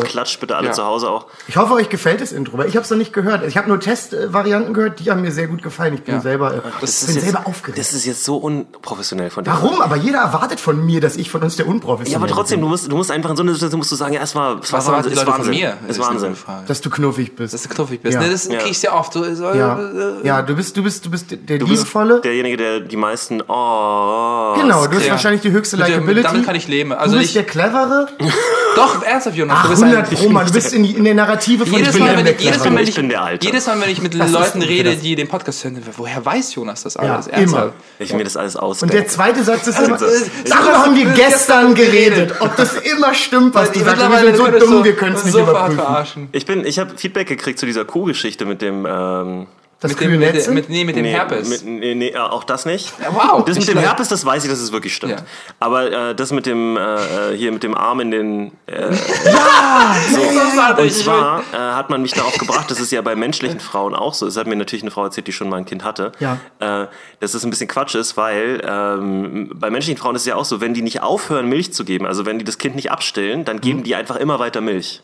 klatscht 0.04 0.40
bitte 0.40 0.56
alle 0.56 0.68
Ja. 0.68 0.74
zu 0.74 0.86
Hause 0.86 1.10
auch. 1.10 1.26
Ich 1.48 1.58
hoffe, 1.58 1.74
euch 1.74 1.90
gefällt 1.90 2.22
das 2.22 2.32
Intro, 2.32 2.58
weil 2.58 2.68
ich 2.68 2.76
habe 2.76 2.84
es 2.84 2.90
noch 2.90 2.98
nicht 2.98 3.14
gehört. 3.14 3.46
Ich 3.48 3.58
habe 3.58 3.68
nur 3.68 3.80
Testvarianten 3.80 4.74
gehört, 4.74 5.00
die 5.00 5.10
haben 5.12 5.22
mir 5.22 5.32
sehr 5.32 5.48
gut 5.48 5.64
gefallen. 5.64 5.94
Ich 5.96 6.04
bin 6.04 6.16
Ja. 6.16 6.22
selber, 6.22 6.54
äh, 6.54 6.58
Das 6.82 7.02
ich 7.02 7.08
bin 7.14 7.22
selber 7.24 7.40
jetzt, 7.40 7.48
aufgeregt. 7.48 7.80
Das 7.80 7.94
ist 7.94 8.06
jetzt 8.06 8.24
so 8.24 8.38
unprofessionell 8.38 9.30
von 9.30 9.44
dir. 9.44 9.52
Warum? 9.52 9.82
Aber 9.82 9.96
jeder 9.96 10.20
erwartet 10.20 10.60
von 10.60 10.86
mir, 10.86 11.02
dass 11.02 11.16
ich 11.16 11.30
von 11.30 11.42
uns 11.42 11.56
der 11.56 11.68
Unprofessionelle 11.68 12.12
Ja, 12.12 12.18
aber 12.18 12.28
trotzdem, 12.28 12.58
bin. 12.60 12.66
du 12.66 12.70
musst, 12.70 12.92
du 12.92 12.96
musst 12.96 13.12
einfach 13.12 13.30
in 13.32 13.38
so 13.38 13.44
einer 13.44 13.54
Situation 13.54 13.80
musst 13.80 13.92
du 13.92 13.96
sagen, 13.96 14.14
ja, 14.14 14.22
es 14.22 14.36
war, 14.36 14.60
es 14.62 14.72
war 14.72 14.80
Was 14.80 14.88
erwarten 14.88 15.10
die 15.10 15.16
Wahnsinn, 15.16 15.18
ist 15.18 15.24
von 15.24 15.34
Wahnsinn. 15.38 15.54
mir? 15.54 15.90
Ist 15.90 16.00
Wahnsinn. 16.00 16.36
Dass 16.68 16.82
du 16.82 16.90
knuffig 16.90 17.36
bist. 17.36 17.54
Dass 17.54 17.64
du 17.64 17.70
knuffig 17.70 18.02
bist. 18.02 18.14
Ja. 18.16 18.22
Ne, 18.22 18.30
das 18.30 18.48
Ja. 18.48 18.60
kriegst 18.60 18.84
du 18.84 18.88
ja 18.88 18.94
oft. 18.96 19.14
So, 19.14 19.24
so, 19.36 19.44
ja. 19.54 19.78
äh, 19.80 20.26
ja, 20.28 20.42
du 20.42 20.56
bist, 20.56 20.76
du 20.78 20.84
bist, 20.84 21.06
du 21.06 21.10
bist 21.12 21.32
der 21.32 21.38
Du 21.60 21.68
bist 21.68 21.84
liebevolle. 21.84 22.22
derjenige, 22.22 22.58
der 22.58 22.80
die 22.82 22.98
meisten 22.98 23.42
oh, 23.42 24.56
Genau, 24.60 24.88
du 24.88 24.98
hast 24.98 25.10
wahrscheinlich 25.10 25.42
die 25.42 25.52
höchste 25.52 25.78
Likability. 25.78 26.24
damit 26.24 26.46
kann 26.46 26.56
ich 26.56 26.68
leben. 26.68 26.92
Also 26.94 27.18
ich- 27.18 27.34
der 27.46 27.52
clevere. 27.52 28.08
Doch, 28.76 29.04
ernsthaft, 29.04 29.38
Jonas. 29.38 29.58
Ach, 29.60 29.64
du 29.64 29.70
bist 29.70 29.84
100 29.84 30.10
ein, 30.12 30.18
Pro, 30.18 30.30
Mann. 30.30 30.46
Du 30.48 30.54
bist 30.54 30.74
in, 30.74 30.84
die- 30.84 30.92
in 30.96 31.04
der 31.06 31.14
Narrative 31.14 31.66
von 31.66 31.74
jedes 31.78 31.90
ich 31.90 31.94
bin 31.96 32.04
Mal, 32.04 32.16
der 32.16 32.26
wenn 32.26 32.34
ich, 32.36 32.42
jedes 32.42 32.60
Mal, 32.66 32.76
wenn 32.76 32.84
Ich 32.84 32.90
ich, 32.90 32.96
bin 32.96 33.10
der 33.10 33.22
Alte. 33.24 33.46
jedes 33.48 33.66
Mal, 33.68 33.82
wenn 33.82 33.90
ich 33.90 34.02
mit 34.02 34.20
Das 34.20 34.32
Leuten 34.32 34.62
rede, 34.62 34.92
das. 34.92 35.02
die 35.02 35.16
den 35.16 35.28
Podcast 35.30 35.64
hören, 35.64 35.82
woher 35.96 36.26
weiß 36.26 36.56
Jonas 36.56 36.84
das 36.84 36.96
Ja, 36.96 37.02
alles? 37.16 37.28
immer. 37.28 37.38
Ernsthaft? 37.38 37.74
Ich 38.00 38.14
mir 38.14 38.24
das 38.26 38.36
alles 38.36 38.56
Und 38.58 38.64
ausdenke. 38.64 38.96
der 38.98 39.08
zweite 39.08 39.44
Satz 39.44 39.68
ist 39.68 39.80
immer, 39.86 39.94
Also, 39.94 40.06
darüber 40.46 40.78
haben 40.84 40.96
wir 40.96 41.06
gestern 41.12 41.74
geredet. 41.74 42.34
Ob 42.40 42.56
das 42.58 42.74
immer 42.76 43.14
stimmt, 43.14 43.56
was 43.56 43.72
du 43.72 43.80
sagst. 43.80 44.02
Wir 44.10 44.36
sind 44.36 44.38
so 44.38 44.48
dumm, 44.68 44.84
wir 44.84 44.96
können 44.96 45.16
es 45.16 45.24
nicht 45.24 45.36
überprüfen. 45.36 45.76
verarschen. 45.78 46.30
Ich 46.34 46.46
bin, 46.46 46.66
ich 46.66 46.78
habe 46.80 46.98
Feedback 46.98 47.28
gekriegt 47.28 47.60
zu 47.60 47.66
dieser 47.66 47.86
Kuhgeschichte 47.86 48.46
mit 48.46 48.62
dem, 48.62 48.86
ähm, 48.90 49.48
Das 49.82 49.92
Mit 49.92 50.00
dem, 50.00 50.20
mit, 50.20 50.48
mit, 50.50 50.70
nee, 50.70 50.86
mit 50.86 50.96
dem 50.96 51.04
nee, 51.04 51.12
Herpes. 51.12 51.50
Mit, 51.50 51.66
nee, 51.66 51.96
nee, 51.96 52.08
äh, 52.10 52.18
auch 52.18 52.46
das 52.46 52.66
nicht. 52.66 52.94
Ja, 53.02 53.14
wow, 53.14 53.44
Das 53.44 53.58
mit 53.60 53.68
dem. 53.68 53.78
Herpes, 53.86 54.08
das 54.08 54.26
weiß 54.26 54.46
ich, 54.46 54.50
dass 54.50 54.60
es 54.60 54.72
wirklich 54.72 54.96
stimmt. 54.96 55.20
Ja. 55.20 55.26
Aber 55.60 55.92
äh, 55.92 56.16
das 56.16 56.32
mit 56.32 56.46
dem, 56.46 56.78
äh, 56.78 57.36
hier 57.36 57.52
mit 57.52 57.62
dem 57.62 57.76
Arm 57.76 58.00
in 58.00 58.10
den, 58.10 58.52
äh, 58.68 58.88
Großartig, 58.88 60.80
Und 60.80 60.86
ich 60.86 61.04
zwar 61.04 61.42
äh, 61.54 61.58
hat 61.58 61.90
man 61.90 62.02
mich 62.02 62.14
darauf 62.14 62.38
gebracht, 62.38 62.72
das 62.72 62.80
ist 62.80 62.92
ja 62.92 63.02
bei 63.02 63.16
menschlichen 63.16 63.60
Frauen 63.60 63.94
auch 63.96 64.14
so. 64.14 64.26
Es 64.28 64.38
hat 64.38 64.48
mir 64.48 64.56
natürlich 64.56 64.84
eine 64.84 64.92
Frau 64.92 65.04
erzählt, 65.04 65.28
die 65.28 65.34
schon 65.34 65.50
mal 65.50 65.58
ein 65.58 65.66
Kind 65.66 65.84
hatte. 65.84 66.14
Ja. 66.20 66.40
Äh, 66.60 66.88
dass 67.20 67.34
das 67.34 67.44
ein 67.44 67.50
bisschen 67.50 67.68
Quatsch 67.68 67.96
ist, 67.96 68.16
weil 68.18 68.62
ähm, 68.66 69.52
bei 69.56 69.70
menschlichen 69.70 70.00
Frauen 70.02 70.16
ist 70.16 70.22
es 70.22 70.28
ja 70.28 70.36
auch 70.36 70.46
so, 70.46 70.62
wenn 70.62 70.74
die 70.74 70.82
nicht 70.84 71.02
aufhören, 71.02 71.48
Milch 71.50 71.74
zu 71.74 71.84
geben, 71.84 72.06
also 72.06 72.26
wenn 72.26 72.40
die 72.40 72.46
das 72.46 72.58
Kind 72.58 72.76
nicht 72.76 72.92
abstillen, 72.92 73.44
dann 73.46 73.58
Mhm. 73.58 73.62
geben 73.62 73.84
die 73.84 73.96
einfach 73.96 74.16
immer 74.16 74.40
weiter 74.40 74.62
Milch. 74.62 75.02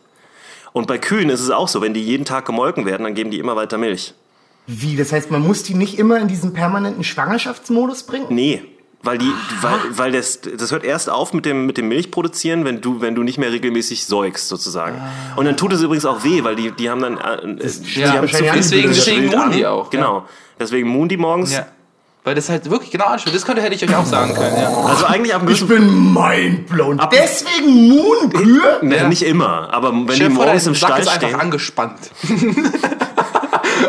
Und 0.73 0.87
bei 0.87 0.97
Kühen 0.97 1.29
ist 1.29 1.41
es 1.41 1.49
auch 1.49 1.67
so, 1.67 1.81
wenn 1.81 1.93
die 1.93 2.01
jeden 2.03 2.23
Tag 2.23 2.45
gemolken 2.45 2.85
werden, 2.85 3.03
dann 3.03 3.13
geben 3.13 3.31
die 3.31 3.39
immer 3.39 3.57
weiter 3.57 3.77
Milch. 3.77 4.13
Wie? 4.79 4.95
Das 4.95 5.11
heißt, 5.11 5.31
man 5.31 5.41
muss 5.41 5.63
die 5.63 5.73
nicht 5.73 5.99
immer 5.99 6.19
in 6.19 6.27
diesen 6.27 6.53
permanenten 6.53 7.03
Schwangerschaftsmodus 7.03 8.03
bringen? 8.03 8.27
Nee. 8.29 8.63
Weil 9.03 9.17
die, 9.17 9.31
weil, 9.61 9.79
weil 9.97 10.11
das, 10.11 10.41
das 10.41 10.71
hört 10.71 10.83
erst 10.83 11.09
auf 11.09 11.33
mit 11.33 11.45
dem, 11.47 11.65
mit 11.65 11.75
dem 11.77 11.87
Milchproduzieren, 11.87 12.65
wenn 12.65 12.81
du, 12.81 13.01
wenn 13.01 13.15
du 13.15 13.23
nicht 13.23 13.39
mehr 13.39 13.51
regelmäßig 13.51 14.05
säugst, 14.05 14.47
sozusagen. 14.47 15.01
Und 15.35 15.45
dann 15.45 15.57
tut 15.57 15.73
es 15.73 15.81
übrigens 15.81 16.05
auch 16.05 16.23
weh, 16.23 16.43
weil 16.43 16.55
die, 16.55 16.69
die 16.71 16.87
haben 16.87 17.01
dann, 17.01 17.17
äh, 17.17 17.57
die 17.57 17.99
Ja, 17.99 18.13
haben 18.13 18.27
zu 18.29 18.35
viel 18.37 18.51
deswegen, 18.53 18.87
das 18.89 18.97
deswegen 19.03 19.51
die 19.53 19.65
auch. 19.65 19.89
Genau. 19.89 20.25
Deswegen 20.59 20.87
muhen 20.87 21.09
die 21.09 21.17
morgens. 21.17 21.51
Ja. 21.53 21.65
Weil 22.23 22.35
das 22.35 22.49
halt 22.49 22.69
wirklich 22.69 22.91
genau 22.91 23.05
anspricht. 23.05 23.35
Das 23.35 23.43
könnte 23.43 23.63
hätte 23.63 23.73
ich 23.73 23.83
euch 23.83 23.95
auch 23.95 24.05
sagen 24.05 24.35
können, 24.35 24.55
ja. 24.55 24.69
Also 24.69 25.05
eigentlich 25.07 25.33
ab 25.33 25.41
Ich 25.49 25.65
bin 25.65 26.13
mindblown. 26.13 27.01
Deswegen 27.11 27.87
Moonkühe? 27.89 28.77
Nee, 28.83 28.97
Ja. 28.97 29.07
nicht 29.09 29.23
immer, 29.23 29.73
aber 29.73 29.91
wenn 29.91 30.07
Stell 30.11 30.27
die 30.29 30.33
morgens 30.35 30.67
im 30.67 30.75
Stall 30.75 31.01
ist 31.01 31.07
einfach 31.07 31.27
stehen. 31.29 31.39
angespannt. 31.41 31.97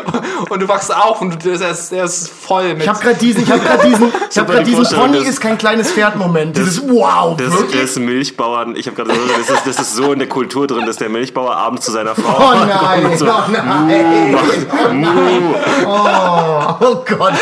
und 0.51 0.61
du 0.63 0.69
wachst 0.69 0.95
auf 0.95 1.21
und 1.21 1.45
du, 1.45 1.57
der, 1.59 1.71
ist, 1.71 1.91
der 1.93 2.05
ist 2.05 2.29
voll 2.31 2.75
mit... 2.75 2.83
Ich 2.83 2.89
habe 2.89 3.01
gerade 3.01 3.19
diesen, 3.19 3.43
ich 3.43 3.51
habe 3.51 3.61
gerade 3.61 3.89
diesen, 3.89 4.13
ich 4.31 4.39
habe 4.39 4.53
gerade 4.53 4.65
die 4.65 4.75
diesen 4.75 4.97
Pony 4.99 5.19
das- 5.19 5.29
ist 5.29 5.41
kein 5.41 5.59
kleines 5.59 5.93
Pferd-Moment. 5.93 6.57
Dieses 6.57 6.83
Wow, 6.83 7.37
Das, 7.37 7.53
wirklich? 7.53 7.81
das 7.81 7.97
Milchbauern, 7.97 8.77
ich 8.77 8.87
habe 8.87 8.97
gerade 8.97 9.11
das 9.39 9.51
ist, 9.51 9.67
das 9.67 9.79
ist 9.79 9.95
so 9.95 10.13
in 10.13 10.19
der 10.19 10.29
Kultur 10.29 10.67
drin, 10.67 10.87
dass 10.87 10.97
der 10.97 11.09
Milchbauer 11.09 11.57
abends 11.57 11.85
zu 11.87 11.93
seiner 11.93 12.15
Frau 12.15 12.51
Oh 12.51 12.55
nein, 12.55 13.03
kommt 13.03 13.13
und 13.13 13.19
so, 13.19 13.27
oh 13.27 13.51
nein, 13.51 14.37
oh 14.37 14.93
nein, 14.93 15.55
oh, 15.87 16.75
oh 16.81 17.05
Gott. 17.19 17.35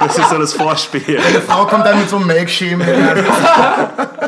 das 0.00 0.18
ist 0.18 0.30
so 0.30 0.38
das 0.38 0.52
Vorspiel. 0.54 1.02
Die 1.06 1.40
Frau 1.46 1.66
kommt 1.66 1.86
dann 1.86 1.98
mit 1.98 2.08
so 2.08 2.16
einem 2.16 2.26
Melkschemel. 2.26 3.24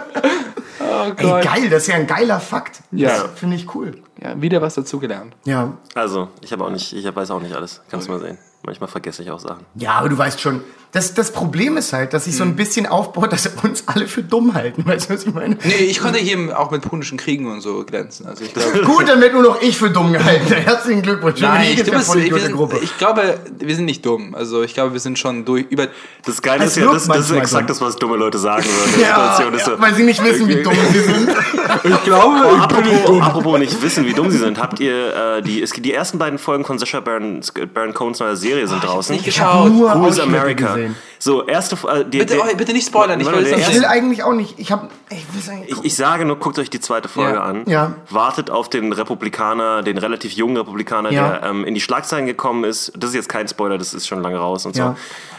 oh 1.07 1.15
Ey, 1.17 1.27
Gott. 1.27 1.45
geil, 1.45 1.71
das 1.71 1.83
ist 1.83 1.89
ja 1.89 1.97
ein 1.97 2.07
geiler 2.07 2.41
Fakt. 2.41 2.81
Ja. 2.93 3.09
Das 3.23 3.39
finde 3.39 3.57
ich 3.57 3.75
cool. 3.75 4.03
Ja, 4.23 4.41
wieder 4.41 4.61
was 4.63 4.75
dazugelernt. 4.75 5.35
Ja. 5.45 5.77
Also, 5.95 6.29
ich 6.41 6.53
habe 6.53 6.65
auch 6.65 6.71
nicht, 6.71 6.93
ich 6.93 7.15
weiß 7.17 7.31
auch 7.31 7.41
nicht 7.41 7.55
alles. 7.55 7.83
Kannst 7.91 8.09
du 8.09 8.13
mal 8.13 8.21
sehen. 8.21 8.39
Manchmal 8.65 8.89
vergesse 8.89 9.23
ich 9.23 9.31
auch 9.31 9.39
Sachen. 9.39 9.65
Ja, 9.77 9.93
aber 9.93 10.09
du 10.09 10.19
weißt 10.19 10.41
schon, 10.41 10.63
das, 10.97 11.13
das 11.13 11.31
Problem 11.31 11.77
ist 11.77 11.93
halt, 11.93 12.15
dass 12.15 12.25
sich 12.25 12.35
so 12.37 12.43
ein 12.43 12.57
bisschen 12.57 12.87
aufbaut, 12.87 13.31
dass 13.31 13.45
wir 13.45 13.65
uns 13.65 13.85
alle 13.87 14.09
für 14.09 14.23
dumm 14.23 14.55
halten. 14.55 14.87
Weißt 14.87 15.11
du, 15.11 15.15
was 15.15 15.27
ich 15.27 15.35
meine? 15.35 15.59
Nee, 15.63 15.75
ich 15.85 16.01
konnte 16.01 16.19
hier 16.19 16.59
auch 16.59 16.71
mit 16.71 16.81
punischen 16.81 17.19
Kriegen 17.19 17.53
und 17.53 17.61
so 17.61 17.85
glänzen. 17.85 18.25
Also 18.27 18.45
ich 18.45 18.55
glaube... 18.55 18.81
Gut, 18.85 19.07
dann 19.07 19.21
wird 19.21 19.35
nur 19.35 19.43
noch 19.43 19.61
ich 19.61 19.77
für 19.77 19.91
dumm 19.91 20.15
gehalten. 20.15 20.47
Herzlichen 20.55 21.03
Glückwunsch. 21.03 21.39
Nein, 21.41 21.73
ich, 21.73 21.85
bist, 21.85 22.15
ich, 22.15 22.23
wir 22.25 22.31
gute 22.31 22.41
sind, 22.41 22.57
Gruppe. 22.57 22.79
ich 22.83 22.97
glaube, 22.97 23.39
wir 23.59 23.77
sind 23.77 23.85
nicht 23.85 24.07
dumm. 24.07 24.35
Also 24.35 24.63
ich 24.63 24.73
glaube, 24.73 24.95
wir 24.95 25.01
sind 25.01 25.19
schon 25.19 25.45
durch 25.45 25.67
über. 25.69 25.89
Das 26.25 26.41
Geile 26.41 26.65
Es 26.65 26.71
ist 26.71 26.83
ja, 26.83 26.91
das, 26.91 27.07
das 27.07 27.31
ist 27.31 27.37
exakt 27.37 27.69
das, 27.69 27.81
was 27.83 27.97
dumme 27.97 28.17
Leute 28.17 28.39
sagen 28.39 28.65
würden. 28.65 29.03
ja, 29.03 29.39
ja, 29.39 29.59
so, 29.59 29.79
weil 29.79 29.95
sie 29.95 30.03
nicht 30.03 30.25
wissen, 30.25 30.49
wie 30.49 30.63
dumm 30.63 30.75
sie 30.93 31.01
sind. 31.01 31.29
Ich 31.85 32.05
glaube, 32.05 32.37
Oh, 32.47 32.57
apropos, 32.57 33.21
apropos 33.21 33.59
nicht 33.59 33.83
wissen, 33.83 34.07
wie 34.07 34.13
dumm 34.13 34.31
sie 34.31 34.39
sind. 34.39 34.61
Habt 34.61 34.81
ihr 34.81 35.37
äh, 35.39 35.43
die, 35.43 35.63
es, 35.63 35.73
die 35.73 35.93
ersten 35.93 36.19
beiden 36.19 36.39
Folgen 36.39 36.65
von 36.65 36.79
Sacha 36.79 37.01
Baron, 37.01 37.41
Baron 37.75 37.93
Cohens 37.93 38.19
neuer 38.21 38.37
Serie 38.37 38.67
sind 38.67 38.83
draußen? 38.83 39.15
nicht 39.15 39.27
Ich 39.27 39.41
habe 39.41 39.69
geschaut. 39.69 39.79
nur 39.79 39.95
Who 39.95 40.09
is 40.09 40.19
America? 40.19 40.77
Gesehen. 40.89 40.97
So, 41.19 41.47
erste 41.47 41.77
äh, 41.89 42.05
die, 42.05 42.19
Bitte, 42.19 42.39
oh, 42.41 42.57
bitte 42.57 42.73
nicht 42.73 42.87
spoilern, 42.87 43.21
ich 43.21 43.27
will 43.27 43.45
der 43.45 43.59
Ich 43.59 43.67
will 43.69 43.75
sehen. 43.75 43.85
eigentlich 43.85 44.23
auch 44.23 44.33
nicht. 44.33 44.59
Ich 44.59 44.71
habe, 44.73 44.89
ich. 45.11 45.25
Ich, 45.69 45.85
ich 45.85 45.95
sage 45.97 46.25
nur, 46.25 46.37
guckt 46.39 46.59
euch 46.59 46.71
die 46.71 46.81
zweite 46.81 47.09
Folge 47.09 47.35
Ja. 47.35 47.43
an. 47.43 47.65
Ja. 47.67 47.95
Wartet 48.11 48.51
auf 48.51 48.69
den 48.71 48.93
Republikaner, 48.93 49.83
den 49.83 49.99
relativ 49.99 50.33
jungen 50.33 50.57
Republikaner, 50.57 51.11
Ja. 51.11 51.39
der 51.39 51.49
ähm, 51.51 51.65
in 51.65 51.75
die 51.75 51.81
Schlagzeilen 51.81 52.27
gekommen 52.27 52.65
ist. 52.65 52.93
Das 52.97 53.11
ist 53.11 53.17
jetzt 53.17 53.29
kein 53.29 53.49
Spoiler, 53.49 53.79
das 53.79 53.95
ist 53.95 54.07
schon 54.07 54.23
lange 54.23 54.37
raus 54.39 54.67
und 54.67 54.77
Ja. 54.77 54.89
so. 54.91 54.97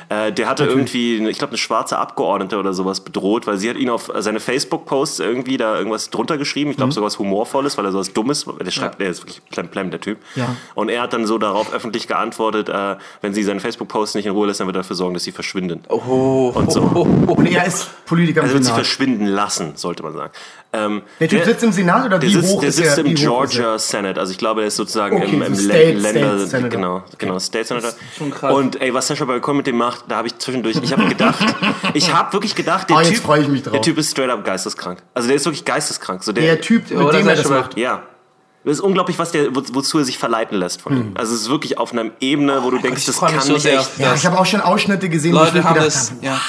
Äh, 0.09 0.31
der 0.31 0.47
hatte 0.47 0.63
irgendwie, 0.65 1.17
ich 1.27 1.37
glaube, 1.37 1.51
eine 1.51 1.57
schwarze 1.57 1.97
Abgeordnete 1.97 2.57
oder 2.57 2.73
sowas 2.73 3.01
bedroht, 3.01 3.45
weil 3.45 3.57
sie 3.57 3.69
hat 3.69 3.75
ihn 3.75 3.89
auf 3.89 4.09
seine 4.19 4.39
Facebook-Posts 4.39 5.19
irgendwie 5.19 5.57
da 5.57 5.77
irgendwas 5.77 6.09
drunter 6.09 6.37
geschrieben. 6.37 6.69
Mhm. 6.69 6.71
Ich 6.71 6.77
glaube, 6.77 6.93
sogar 6.93 7.07
was 7.07 7.19
Humorvolles, 7.19 7.77
weil 7.77 7.83
er 7.85 7.91
sowas 7.91 8.13
Dummes, 8.13 8.45
der 8.63 8.71
schreibt, 8.71 9.01
der 9.01 9.09
ist 9.09 9.21
wirklich 9.23 9.41
plemplem, 9.49 9.91
der 9.91 9.99
Typ. 9.99 10.17
Ja. 10.35 10.55
Und 10.75 10.87
er 10.89 11.01
hat 11.01 11.11
dann 11.11 11.27
so 11.27 11.37
darauf 11.37 11.73
öffentlich 11.73 12.07
geantwortet, 12.07 12.69
äh, 12.69 12.95
wenn 13.21 13.33
sie 13.33 13.43
seine 13.43 13.59
Facebook-Posts 13.59 14.15
nicht 14.15 14.25
in 14.27 14.31
Ruhe 14.31 14.47
lässt, 14.47 14.61
dann 14.61 14.67
wird 14.67 14.77
er 14.77 14.83
dafür 14.83 14.95
sorgen, 14.95 15.13
dass 15.13 15.23
sie 15.25 15.33
verschwinden. 15.33 15.81
Oh, 15.89 16.51
Und 16.55 16.71
so. 16.71 16.81
Und 16.81 17.45
er 17.45 17.65
ist 17.65 17.89
Politiker 18.05 18.43
Er 18.43 18.53
wird 18.53 18.63
Senat. 18.63 18.77
verschwinden 18.79 19.25
lassen, 19.25 19.73
sollte 19.75 20.03
man 20.03 20.13
sagen. 20.13 20.31
Ähm, 20.73 21.01
Der 21.19 21.27
Typ 21.29 21.43
sitzt 21.45 21.63
im 21.63 21.71
Senat 21.71 22.05
oder 22.05 22.19
der 22.19 22.29
wie 22.29 22.33
sitzt, 22.33 22.53
hoch 22.53 22.59
der 22.59 22.69
ist 22.69 22.75
sitzt 22.75 22.97
er? 22.97 23.05
im? 23.05 23.15
Georgia 23.15 23.79
Senate, 23.79 24.19
also 24.19 24.31
ich 24.31 24.37
glaube, 24.37 24.61
er 24.61 24.67
ist 24.67 24.75
sozusagen 24.75 25.15
Okay, 25.17 25.33
im, 25.35 25.41
im 25.41 25.55
State- 25.55 25.93
Länder, 25.93 26.09
State 26.39 26.47
Senator. 26.47 26.69
genau, 26.69 27.03
genau, 27.17 27.39
State 27.39 27.65
Senator. 27.65 27.91
schon 28.17 28.31
krass. 28.31 28.53
Und 28.53 28.81
ey, 28.81 28.93
was 28.93 29.07
Sascha 29.07 29.23
Balkon 29.25 29.57
mit 29.57 29.65
dem 29.67 29.77
macht, 29.77 29.96
da 30.07 30.17
habe 30.17 30.27
ich 30.27 30.37
zwischendurch, 30.37 30.77
ich 30.81 30.91
habe 30.91 31.05
gedacht, 31.07 31.43
ich 31.93 32.13
habe 32.13 32.33
wirklich 32.33 32.55
gedacht, 32.55 32.89
der 32.89 32.97
jetzt 33.01 33.09
Typ, 33.09 33.23
freu 33.23 33.39
ich 33.39 33.47
mich 33.47 33.63
drauf. 33.63 33.73
der 33.73 33.81
Typ 33.81 33.97
ist 33.97 34.11
straight 34.11 34.29
up 34.29 34.43
geisteskrank. 34.45 35.01
Also 35.13 35.27
der 35.27 35.37
ist 35.37 35.45
wirklich 35.45 35.65
geisteskrank. 35.65 36.23
So 36.23 36.31
der, 36.31 36.43
Der 36.43 36.61
Typ, 36.61 36.89
mit 36.89 36.99
Oder 36.99 37.17
dem 37.19 37.27
er 37.27 37.35
das 37.35 37.49
macht. 37.49 37.77
ja. 37.77 38.03
Es 38.63 38.73
ist 38.73 38.79
unglaublich, 38.81 39.17
was 39.17 39.31
der, 39.31 39.55
wo, 39.55 39.61
wozu 39.71 39.99
er 39.99 40.03
sich 40.03 40.17
verleiten 40.17 40.57
lässt 40.57 40.81
von 40.81 40.91
Hm. 40.93 41.01
ihm. 41.01 41.11
Also 41.15 41.33
es 41.35 41.41
ist 41.43 41.49
wirklich 41.49 41.77
auf 41.77 41.93
einer 41.93 42.11
Ebene, 42.19 42.63
wo 42.63 42.69
du 42.71 42.79
denkst, 42.79 42.99
ich 42.99 43.05
das 43.05 43.17
kann 43.19 43.39
so 43.39 43.53
nicht 43.53 43.61
sehr. 43.61 43.79
echt. 43.79 43.97
Ja, 43.97 44.13
ich 44.13 44.25
habe 44.25 44.37
auch 44.37 44.45
schon 44.45 44.59
Ausschnitte 44.59 45.07
gesehen, 45.07 45.33
wo 45.33 45.37
ich 45.43 45.53
Leute 45.53 45.63
haben 45.63 45.75
gedacht 45.75 45.87
das. 45.87 46.11
habe, 46.11 46.25
Ja. 46.25 46.33
ja, 46.33 46.39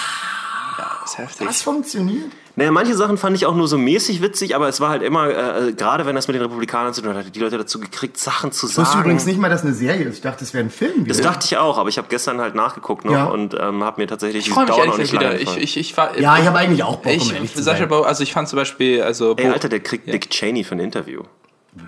ist 1.24 1.30
heftig. 1.30 1.46
das 1.46 1.62
funktioniert. 1.62 2.26
Naja, 2.56 2.72
manche 2.72 2.96
Sachen 2.96 3.18
fand 3.18 3.36
ich 3.36 3.46
auch 3.46 3.54
nur 3.54 3.68
so 3.68 3.78
mäßig 3.78 4.20
witzig, 4.20 4.56
aber 4.56 4.68
es 4.68 4.80
war 4.80 4.90
halt 4.90 5.02
immer, 5.02 5.28
äh, 5.28 5.72
gerade 5.74 6.06
wenn 6.06 6.16
das 6.16 6.26
mit 6.26 6.34
den 6.34 6.42
Republikanern 6.42 6.92
zu 6.92 7.02
tun 7.02 7.14
hatte, 7.14 7.30
die 7.30 7.38
Leute 7.38 7.56
dazu 7.56 7.78
gekriegt, 7.78 8.18
Sachen 8.18 8.50
zu 8.50 8.66
Ich 8.66 8.76
wusste 8.76 8.84
sagen. 8.92 9.00
übrigens 9.02 9.26
nicht 9.26 9.38
mal, 9.38 9.48
dass 9.48 9.62
eine 9.62 9.74
Serie 9.74 10.04
ist. 10.06 10.16
Ich 10.16 10.20
dachte, 10.22 10.42
es 10.42 10.52
wäre 10.54 10.64
ein 10.64 10.70
Film. 10.70 11.06
Das 11.06 11.20
dachte 11.20 11.46
ich 11.46 11.56
auch, 11.56 11.78
aber 11.78 11.88
ich 11.88 11.98
habe 11.98 12.08
gestern 12.10 12.40
halt 12.40 12.56
nachgeguckt 12.56 13.04
noch 13.04 13.12
Ja. 13.12 13.26
und 13.26 13.54
ähm, 13.54 13.84
habe 13.84 14.00
mir 14.00 14.08
tatsächlich 14.08 14.48
Ich 14.48 14.52
freue 14.52 14.64
mich 14.66 14.74
Dauer 14.74 14.86
noch 14.86 14.98
nicht 14.98 15.12
wieder. 15.12 15.40
Ich, 15.40 15.56
ich, 15.56 15.76
ich, 15.76 15.96
war, 15.96 16.18
ja, 16.18 16.36
ich 16.36 16.46
habe 16.46 16.58
eigentlich 16.58 16.82
auch 16.82 16.96
Bock, 16.96 17.06
um 17.12 17.18
ich, 17.18 17.32
ehrlich 17.32 17.54
zu 17.54 17.62
Sascha. 17.62 17.86
Bau, 17.86 18.02
also 18.02 18.24
ich 18.24 18.32
fand 18.32 18.48
zum 18.48 18.56
Beispiel, 18.56 19.02
also 19.02 19.36
Ey, 19.36 19.46
Alter, 19.50 19.68
der 19.68 19.78
kriegt 19.80 20.12
Dick 20.12 20.28
Cheney 20.30 20.64
für 20.64 20.74
ein 20.74 20.80
Interview. 20.80 21.22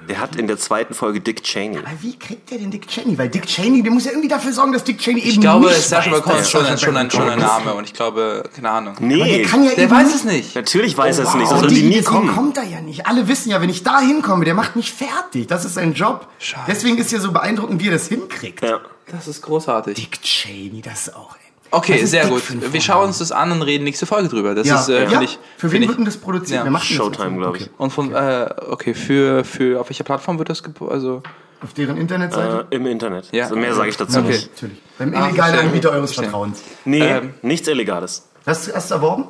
Der 0.08 0.18
hat 0.20 0.34
in 0.36 0.46
der 0.48 0.58
zweiten 0.58 0.94
Folge 0.94 1.20
Dick 1.20 1.42
Cheney. 1.44 1.78
Aber 1.78 1.88
wie 2.00 2.18
kriegt 2.18 2.50
der 2.50 2.58
denn 2.58 2.70
Dick 2.70 2.88
Cheney? 2.88 3.16
Weil 3.16 3.28
Dick 3.28 3.46
Cheney, 3.46 3.82
der 3.82 3.92
muss 3.92 4.04
ja 4.04 4.10
irgendwie 4.10 4.28
dafür 4.28 4.52
sorgen, 4.52 4.72
dass 4.72 4.82
Dick 4.84 4.98
Cheney 4.98 5.20
eben 5.20 5.28
ich 5.30 5.40
glaube, 5.40 5.66
nicht 5.68 5.82
Sascha 5.82 6.10
weiß, 6.10 6.40
ist 6.40 6.50
schon, 6.50 6.64
ein, 6.66 6.78
schon, 6.78 6.96
ein, 6.96 7.10
schon 7.10 7.22
ein 7.22 7.38
Baron 7.38 7.38
Cohen 7.40 7.64
Name 7.64 7.74
und 7.74 7.84
ich 7.84 7.94
glaube, 7.94 8.42
keine 8.54 8.70
Ahnung. 8.70 8.94
Nee, 9.00 9.38
Der 9.38 9.46
kann 9.46 9.62
ja 9.64 9.70
Der 9.74 9.90
weiß 9.90 10.14
es 10.14 10.24
nicht. 10.24 10.54
natürlich 10.56 10.96
weiß 10.98 11.18
er 11.18 11.24
es 11.28 11.34
nicht, 11.34 11.50
Wow, 11.50 11.60
sonst 11.60 11.70
die 11.72 11.82
die, 11.82 11.88
nie 11.88 12.02
kommen. 12.02 12.34
kommt 12.34 12.56
er 12.56 12.64
ja 12.64 12.80
nicht. 12.80 13.06
Alle 13.06 13.28
wissen 13.28 13.50
ja, 13.50 13.60
wenn 13.60 13.70
ich 13.70 13.82
da 13.82 14.00
hinkomme, 14.00 14.44
der 14.44 14.54
macht 14.54 14.74
mich 14.76 14.92
fertig. 14.92 15.46
Das 15.46 15.64
ist 15.64 15.74
sein 15.74 15.94
Job. 15.94 16.26
Scheiße. 16.38 16.64
Deswegen 16.66 16.98
ist 16.98 17.12
ja 17.12 17.20
so 17.20 17.30
beeindruckend, 17.32 17.80
wie 17.80 17.88
er 17.88 17.92
das 17.92 18.08
hinkriegt. 18.08 18.62
Ja. 18.62 18.80
Das 19.12 19.26
ist 19.28 19.42
großartig. 19.42 19.94
Dick 19.96 20.22
Cheney, 20.22 20.82
das 20.82 21.08
ist 21.08 21.16
auch. 21.16 21.36
Okay, 21.72 22.04
sehr 22.04 22.26
gut. 22.26 22.42
Wir 22.72 22.80
schauen 22.80 23.06
uns 23.08 23.18
das 23.18 23.30
an 23.32 23.52
und 23.52 23.62
reden 23.62 23.84
nächste 23.84 24.04
Folge 24.06 24.28
drüber. 24.28 24.54
Das 24.54 24.66
Ja, 24.66 24.80
ist, 24.80 24.88
äh, 24.88 25.08
ja. 25.08 25.20
ich. 25.20 25.38
Für 25.56 25.70
wen 25.70 25.86
wird 25.86 25.98
denn 25.98 26.04
das 26.04 26.16
produziert? 26.16 26.58
Ja. 26.58 26.64
Wer 26.64 26.70
macht 26.70 26.88
denn 26.90 26.96
das? 26.98 27.06
Showtime, 27.06 27.36
glaube 27.38 27.58
ich. 27.58 27.70
Und 27.78 27.92
von, 27.92 28.12
äh, 28.14 28.48
okay, 28.68 28.94
für, 28.94 29.44
für, 29.44 29.80
auf 29.80 29.88
welcher 29.88 30.04
Plattform 30.04 30.38
wird 30.38 30.48
das 30.48 30.62
Also, 30.88 31.22
Auf 31.62 31.72
deren 31.74 31.96
Internetseite? 31.96 32.66
Äh, 32.70 32.74
Im 32.76 32.86
Internet. 32.86 33.28
Ja. 33.32 33.44
Also 33.44 33.56
mehr 33.56 33.74
sage 33.74 33.90
ich 33.90 33.96
dazu 33.96 34.18
Okay. 34.18 34.28
nicht. 34.28 34.50
Natürlich. 34.54 34.82
Beim 34.98 35.14
Ah, 35.14 35.28
illegalen 35.28 35.36
verstehe. 35.36 35.60
Anbieter 35.68 35.90
eures 35.90 36.10
Verstehe. 36.12 36.24
Vertrauens. 36.30 36.62
Nee, 36.84 37.00
Ähm. 37.02 37.34
nichts 37.42 37.68
Illegales. 37.68 38.28
Hast 38.46 38.68
du 38.68 38.74
hast 38.74 38.90
du 38.90 38.94
erworben? 38.94 39.24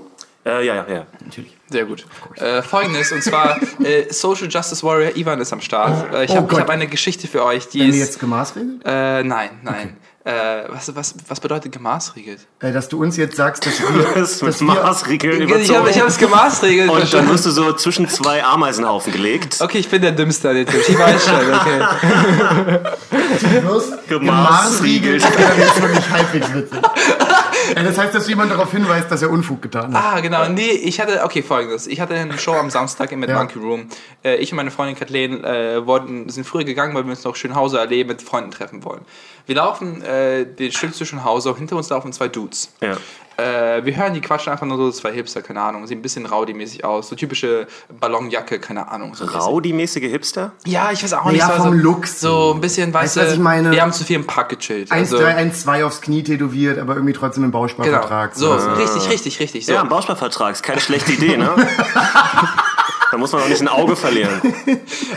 Äh, 0.47 0.65
ja, 0.65 0.75
ja, 0.77 0.87
ja. 0.89 1.07
Natürlich. 1.23 1.55
sehr 1.69 1.85
gut. 1.85 2.07
Äh, 2.37 2.63
Folgendes, 2.63 3.13
und 3.13 3.23
zwar 3.23 3.59
äh, 3.85 4.11
Social 4.11 4.49
Justice 4.49 4.83
Warrior 4.83 5.15
Ivan 5.15 5.39
ist 5.41 5.53
am 5.53 5.61
Start. 5.61 6.15
Äh, 6.15 6.25
ich 6.25 6.31
Oh 6.31 6.37
habe 6.37 6.57
hab 6.59 6.71
eine 6.71 6.87
Geschichte 6.87 7.29
für 7.29 7.45
euch, 7.45 7.69
die 7.69 7.81
Werden 7.81 7.91
ist. 7.91 7.99
jetzt 7.99 8.21
gemaßregelt? 8.21 8.81
Äh, 8.87 9.23
nein, 9.25 9.51
nein. 9.63 9.97
Äh, 10.23 10.65
was, 10.69 10.95
was, 10.95 11.15
was 11.29 11.41
bedeutet 11.41 11.73
gemaßregelt? 11.73 12.41
Äh, 12.61 12.73
dass 12.73 12.91
du 12.91 13.01
uns 13.01 13.17
jetzt 13.17 13.37
sagst, 13.37 13.65
dass 13.65 13.81
wir, 13.81 13.87
Das 14.15 14.43
mit 14.43 14.53
dass 14.53 14.61
wir 14.61 14.67
Maßregeln 14.67 15.41
Ich 15.43 15.51
habe 15.51 15.61
überzogen. 15.61 15.89
ich 15.89 16.01
hab 16.01 16.09
es 16.09 16.19
gemaßregelt. 16.19 16.91
Und 16.91 17.15
dann 17.15 17.29
wirst 17.31 17.47
du 17.47 17.51
so 17.51 17.73
zwischen 17.73 18.07
zwei 18.07 18.45
Ameisenhaufen 18.45 19.13
gelegt. 19.13 19.57
Okay, 19.61 19.79
ich 19.79 19.89
bin 19.89 20.03
der 20.03 20.13
Dümmste 20.13 20.51
an 20.51 20.57
den 20.57 20.67
Tisch. 20.67 20.91
Ich 20.91 20.99
weiß 20.99 21.25
schon, 21.25 21.37
okay. 21.37 22.81
wirst 23.63 24.09
Gemaßregelt. 24.09 25.23
gemaßregelt, 25.23 25.25
dann 25.25 25.59
ist 25.63 25.83
wirklich 25.83 26.11
halbwegs 26.11 26.55
witzig. 26.55 26.81
Äh, 27.75 27.85
das 27.85 27.99
heißt, 27.99 28.15
dass 28.15 28.29
jemand 28.29 28.51
darauf 28.51 28.71
hinweist, 28.73 29.11
dass 29.11 29.23
er 29.23 29.31
Unfug 29.31 29.63
getan 29.63 29.95
hat. 29.95 30.05
Ah, 30.17 30.21
genau. 30.21 30.49
Nee, 30.49 30.71
ich 30.71 31.01
hatte, 31.01 31.23
okay, 31.25 31.43
folgendes. 31.43 31.87
Ich 31.87 32.01
hatte 32.01 32.15
eine 32.15 32.39
Show 32.39 32.55
am 32.55 32.71
Samstag 32.71 33.13
im 33.13 33.21
Mad 33.21 33.33
Ja. 33.33 33.39
Monkey 33.39 33.59
Room. 33.59 33.89
Äh, 34.25 34.37
ich 34.37 34.53
und 34.53 34.57
meine 34.57 34.71
Freundin 34.71 34.97
Kathleen 34.97 35.45
äh, 35.45 35.87
wollten, 35.87 36.29
sind 36.29 36.45
früher 36.45 36.65
gegangen, 36.65 36.95
weil 36.95 37.05
wir 37.05 37.11
uns 37.11 37.25
noch 37.25 37.37
schön 37.37 37.55
Hause 37.55 37.79
erleben, 37.79 38.09
mit 38.09 38.23
Freunden 38.23 38.51
treffen 38.51 38.85
wollen. 38.85 39.03
Wir 39.47 39.57
laufen 39.57 40.03
äh, 40.03 40.47
den 40.47 40.73
Stück 40.73 40.95
zwischen 40.95 41.25
Hause, 41.25 41.55
hinter 41.57 41.77
uns 41.77 41.89
laufen 41.91 42.13
zwei 42.13 42.29
Dudes. 42.29 42.73
Ja. 42.81 42.97
Äh, 43.41 43.85
wir 43.85 43.97
hören 43.97 44.13
die 44.15 44.21
quatschen 44.21 44.53
einfach 44.53 44.67
nur 44.67 44.77
so, 44.77 44.91
zwei 44.91 45.13
Hipster, 45.13 45.41
keine 45.43 45.63
Ahnung, 45.63 45.87
sehen 45.87 45.99
ein 45.99 46.03
bisschen 46.03 46.27
rowdy-mäßig 46.27 46.85
aus, 46.85 47.09
so 47.09 47.17
typische 47.17 47.67
Ballonjacke, 48.01 48.59
keine 48.59 48.89
Ahnung. 48.91 49.15
So. 49.15 49.25
Rowdy-mäßige 49.25 50.03
Hipster? 50.11 50.53
Ja, 50.67 50.91
ich 50.93 51.03
weiß 51.03 51.13
auch 51.15 51.27
Ja, 51.27 51.33
nicht. 51.33 51.43
so- 51.45 51.53
vom 51.53 51.63
so, 51.63 51.71
Look 51.83 52.07
So 52.07 52.53
ein 52.55 52.61
bisschen, 52.61 52.93
weißt 52.93 53.05
Weißt 53.05 53.17
du, 53.17 53.21
was 53.29 53.33
ich 53.35 53.39
meine? 53.41 53.71
wir 53.71 53.81
haben 53.83 53.93
zu 53.93 54.05
viel 54.05 54.17
im 54.17 54.27
Park 54.27 54.51
gechillt. 54.51 54.91
1, 54.93 55.13
Also, 55.13 55.25
3, 55.25 55.35
1, 55.37 55.63
2 55.63 55.85
aufs 55.85 56.01
Knie 56.01 56.23
tätowiert, 56.23 56.79
aber 56.79 56.95
irgendwie 56.95 57.13
trotzdem 57.15 57.45
im 57.45 57.51
genau. 57.51 57.63
Bausparvertrag. 57.63 58.35
So, 58.35 58.53
richtig, 58.55 59.09
richtig, 59.11 59.41
richtig. 59.41 59.67
So. 59.67 59.73
Ja, 59.73 59.83
ein 59.83 59.89
Bausparvertrag 59.89 60.53
ist 60.53 60.63
keine 60.63 60.81
schlechte 60.81 61.13
Idee, 61.13 61.37
ne? 61.37 61.51
da 63.11 63.17
muss 63.17 63.33
man 63.33 63.43
auch 63.43 63.49
nicht 63.49 63.61
ein 63.61 63.69
Auge 63.69 63.97
verlieren. 63.97 64.41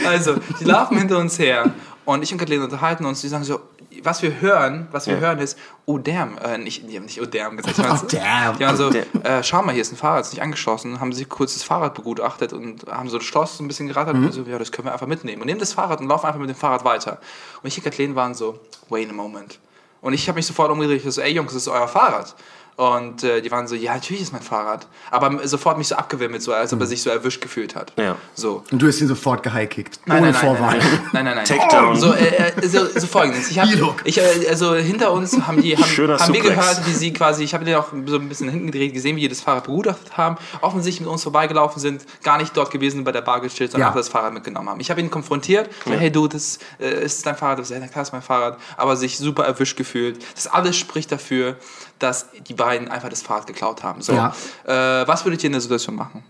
Also, 0.06 0.36
die 0.60 0.63
laufen 0.65 0.98
hinter 0.98 1.18
uns 1.20 1.38
her 1.39 1.72
und 2.06 2.24
ich 2.24 2.32
und 2.32 2.38
Kathleen 2.38 2.62
unterhalten 2.62 3.06
uns. 3.06 3.22
Die 3.22 3.27
sagen 3.27 3.44
so, 3.44 3.60
was 4.04 4.22
wir 4.22 4.42
hören, 4.42 4.88
was 4.92 5.08
wir 5.08 5.16
Ja. 5.16 5.20
hören 5.22 5.40
ist, 5.40 5.58
oh 5.86 5.98
damn, 5.98 6.38
äh, 6.38 6.58
nicht, 6.58 6.90
die 6.90 6.96
haben 6.98 7.06
nicht 7.06 7.22
oh 7.22 7.26
damn 7.26 7.58
gesagt. 7.58 7.76
So, 7.78 7.84
Oh, 7.84 8.08
damn. 8.22 8.58
Die 8.58 8.66
waren 8.66 8.78
so, 8.78 8.90
Oh, 8.90 9.18
äh, 9.28 9.44
schau 9.44 9.62
mal, 9.64 9.72
hier 9.74 9.82
ist 9.82 9.92
ein 9.92 9.98
Fahrrad, 9.98 10.22
ist 10.26 10.34
nicht 10.34 10.42
angeschlossen. 10.42 11.00
Haben 11.00 11.14
sie 11.14 11.26
kurz 11.26 11.54
das 11.54 11.64
Fahrrad 11.64 11.94
begutachtet 11.96 12.54
und 12.54 12.86
haben 12.90 13.10
so 13.10 13.18
das 13.18 13.26
Schloss 13.28 13.58
so 13.58 13.64
ein 13.64 13.68
bisschen 13.68 13.88
gerattert 13.88 14.16
Mhm. 14.16 14.26
und 14.26 14.32
so, 14.32 14.42
ja, 14.44 14.58
das 14.60 14.72
können 14.72 14.88
wir 14.88 14.94
einfach 14.94 15.08
mitnehmen. 15.08 15.42
Und 15.42 15.48
nehmen 15.48 15.60
das 15.60 15.74
Fahrrad 15.74 16.00
und 16.02 16.08
laufen 16.08 16.26
einfach 16.28 16.40
mit 16.40 16.50
dem 16.50 16.56
Fahrrad 16.56 16.84
weiter. 16.86 17.20
Und 17.62 17.68
ich 17.68 17.78
und 17.78 17.84
Kathleen 17.84 18.16
waren 18.16 18.34
so, 18.36 18.60
wait 18.90 19.10
a 19.10 19.14
moment. 19.14 19.60
Und 20.02 20.14
ich 20.14 20.28
habe 20.28 20.36
mich 20.38 20.46
sofort 20.46 20.70
umgedreht, 20.72 21.06
ich 21.06 21.14
so, 21.14 21.22
ey 21.22 21.32
Jungs, 21.34 21.54
das 21.54 21.62
ist 21.64 21.68
euer 21.70 21.88
Fahrrad. 21.88 22.36
Und 22.75 23.24
äh, 23.24 23.42
die 23.42 23.51
waren 23.51 23.68
so, 23.68 23.75
ja, 23.75 23.94
natürlich 23.94 24.24
ist 24.24 24.34
mein 24.34 24.42
Fahrrad. 24.42 24.88
Aber 25.12 25.48
sofort 25.48 25.77
mich 25.77 25.88
so 25.89 25.96
abgewimmelt, 25.96 26.42
so, 26.42 26.53
als 26.53 26.74
ob 26.74 26.80
er 26.82 26.88
sich 26.88 27.03
so 27.03 27.10
erwischt 27.12 27.39
gefühlt 27.42 27.75
hat. 27.75 27.94
Ja. 27.98 28.15
So. 28.34 28.63
Und 28.72 28.82
du 28.82 28.88
hast 28.88 29.00
ihn 29.00 29.08
sofort 29.08 29.44
gehighkickt. 29.44 30.00
Nein, 30.06 30.24
ohne 30.24 30.32
nein, 30.32 30.42
nein, 30.42 30.56
Vorwahl. 30.58 30.77
nein, 30.80 30.88
nein, 30.89 31.01
nein, 31.13 31.25
nein, 31.25 31.36
nein. 31.36 31.46
Takedown. 31.46 31.96
So, 31.96 32.13
äh, 32.13 32.51
äh, 32.51 32.68
so, 32.68 32.88
so 32.88 33.06
folgendes. 33.06 33.51
Ich 33.51 33.60
hab, 33.60 33.68
ich, 34.06 34.18
äh, 34.18 34.48
also 34.50 34.74
hinter 34.75 35.12
uns 35.12 35.39
haben 35.46 35.62
die 35.62 35.77
haben, 35.77 35.84
Schöner 35.86 36.18
haben 36.18 36.34
wir 36.34 36.42
gehört, 36.42 36.86
wie 36.88 36.94
sie 36.94 37.13
quasi, 37.13 37.44
ich 37.44 37.53
habe 37.53 37.63
den 37.63 37.75
auch 37.75 37.88
so 38.08 38.18
ein 38.18 38.27
bisschen 38.30 38.50
hinten 38.50 38.68
gedreht, 38.72 38.94
gesehen, 38.94 39.15
wie 39.18 39.22
die 39.22 39.30
das 39.30 39.42
Fahrrad 39.42 39.65
begutachtet 39.65 40.18
haben, 40.18 40.38
offensichtlich 40.62 41.01
mit 41.01 41.10
uns 41.10 41.22
vorbeigelaufen 41.24 41.80
sind, 41.80 42.03
gar 42.24 42.38
nicht 42.39 42.58
dort 42.58 42.72
gewesen 42.72 43.03
bei 43.03 43.12
der 43.12 43.22
Bar 43.22 43.42
gechillt, 43.42 43.72
sondern 43.72 43.82
Ja. 43.82 43.88
einfach 43.89 44.00
das 44.00 44.10
Fahrrad 44.10 44.34
mitgenommen 44.34 44.70
haben. 44.70 44.80
Ich 44.80 44.89
habe 44.89 45.00
ihn 45.00 45.12
konfrontiert, 45.12 45.70
so, 45.86 45.92
hey 45.92 46.12
du, 46.12 46.27
das 46.27 46.58
äh, 46.80 47.03
ist 47.06 47.24
dein 47.25 47.36
Fahrrad, 47.36 47.60
das 47.60 47.70
ist, 47.70 47.80
ja, 47.80 47.88
klar, 47.88 48.01
ist 48.01 48.13
mein 48.13 48.22
Fahrrad, 48.24 48.58
aber 48.77 48.96
sich 48.96 49.18
super 49.18 49.46
erwischt 49.46 49.77
gefühlt. 49.77 50.24
Das 50.34 50.48
alles 50.48 50.75
spricht 50.75 51.12
dafür, 51.12 51.58
dass 52.00 52.27
die 52.48 52.53
beiden 52.65 52.88
einfach 52.88 53.10
das 53.10 53.22
Fahrrad 53.22 53.48
geklaut 53.48 53.84
haben. 53.84 54.01
So, 54.01 54.13
Ja. 54.13 54.34
äh, 54.65 55.08
was 55.08 55.25
würdet 55.25 55.43
ihr 55.43 55.48
in 55.48 55.51
der 55.53 55.62
Situation 55.62 55.96
machen? 55.96 56.24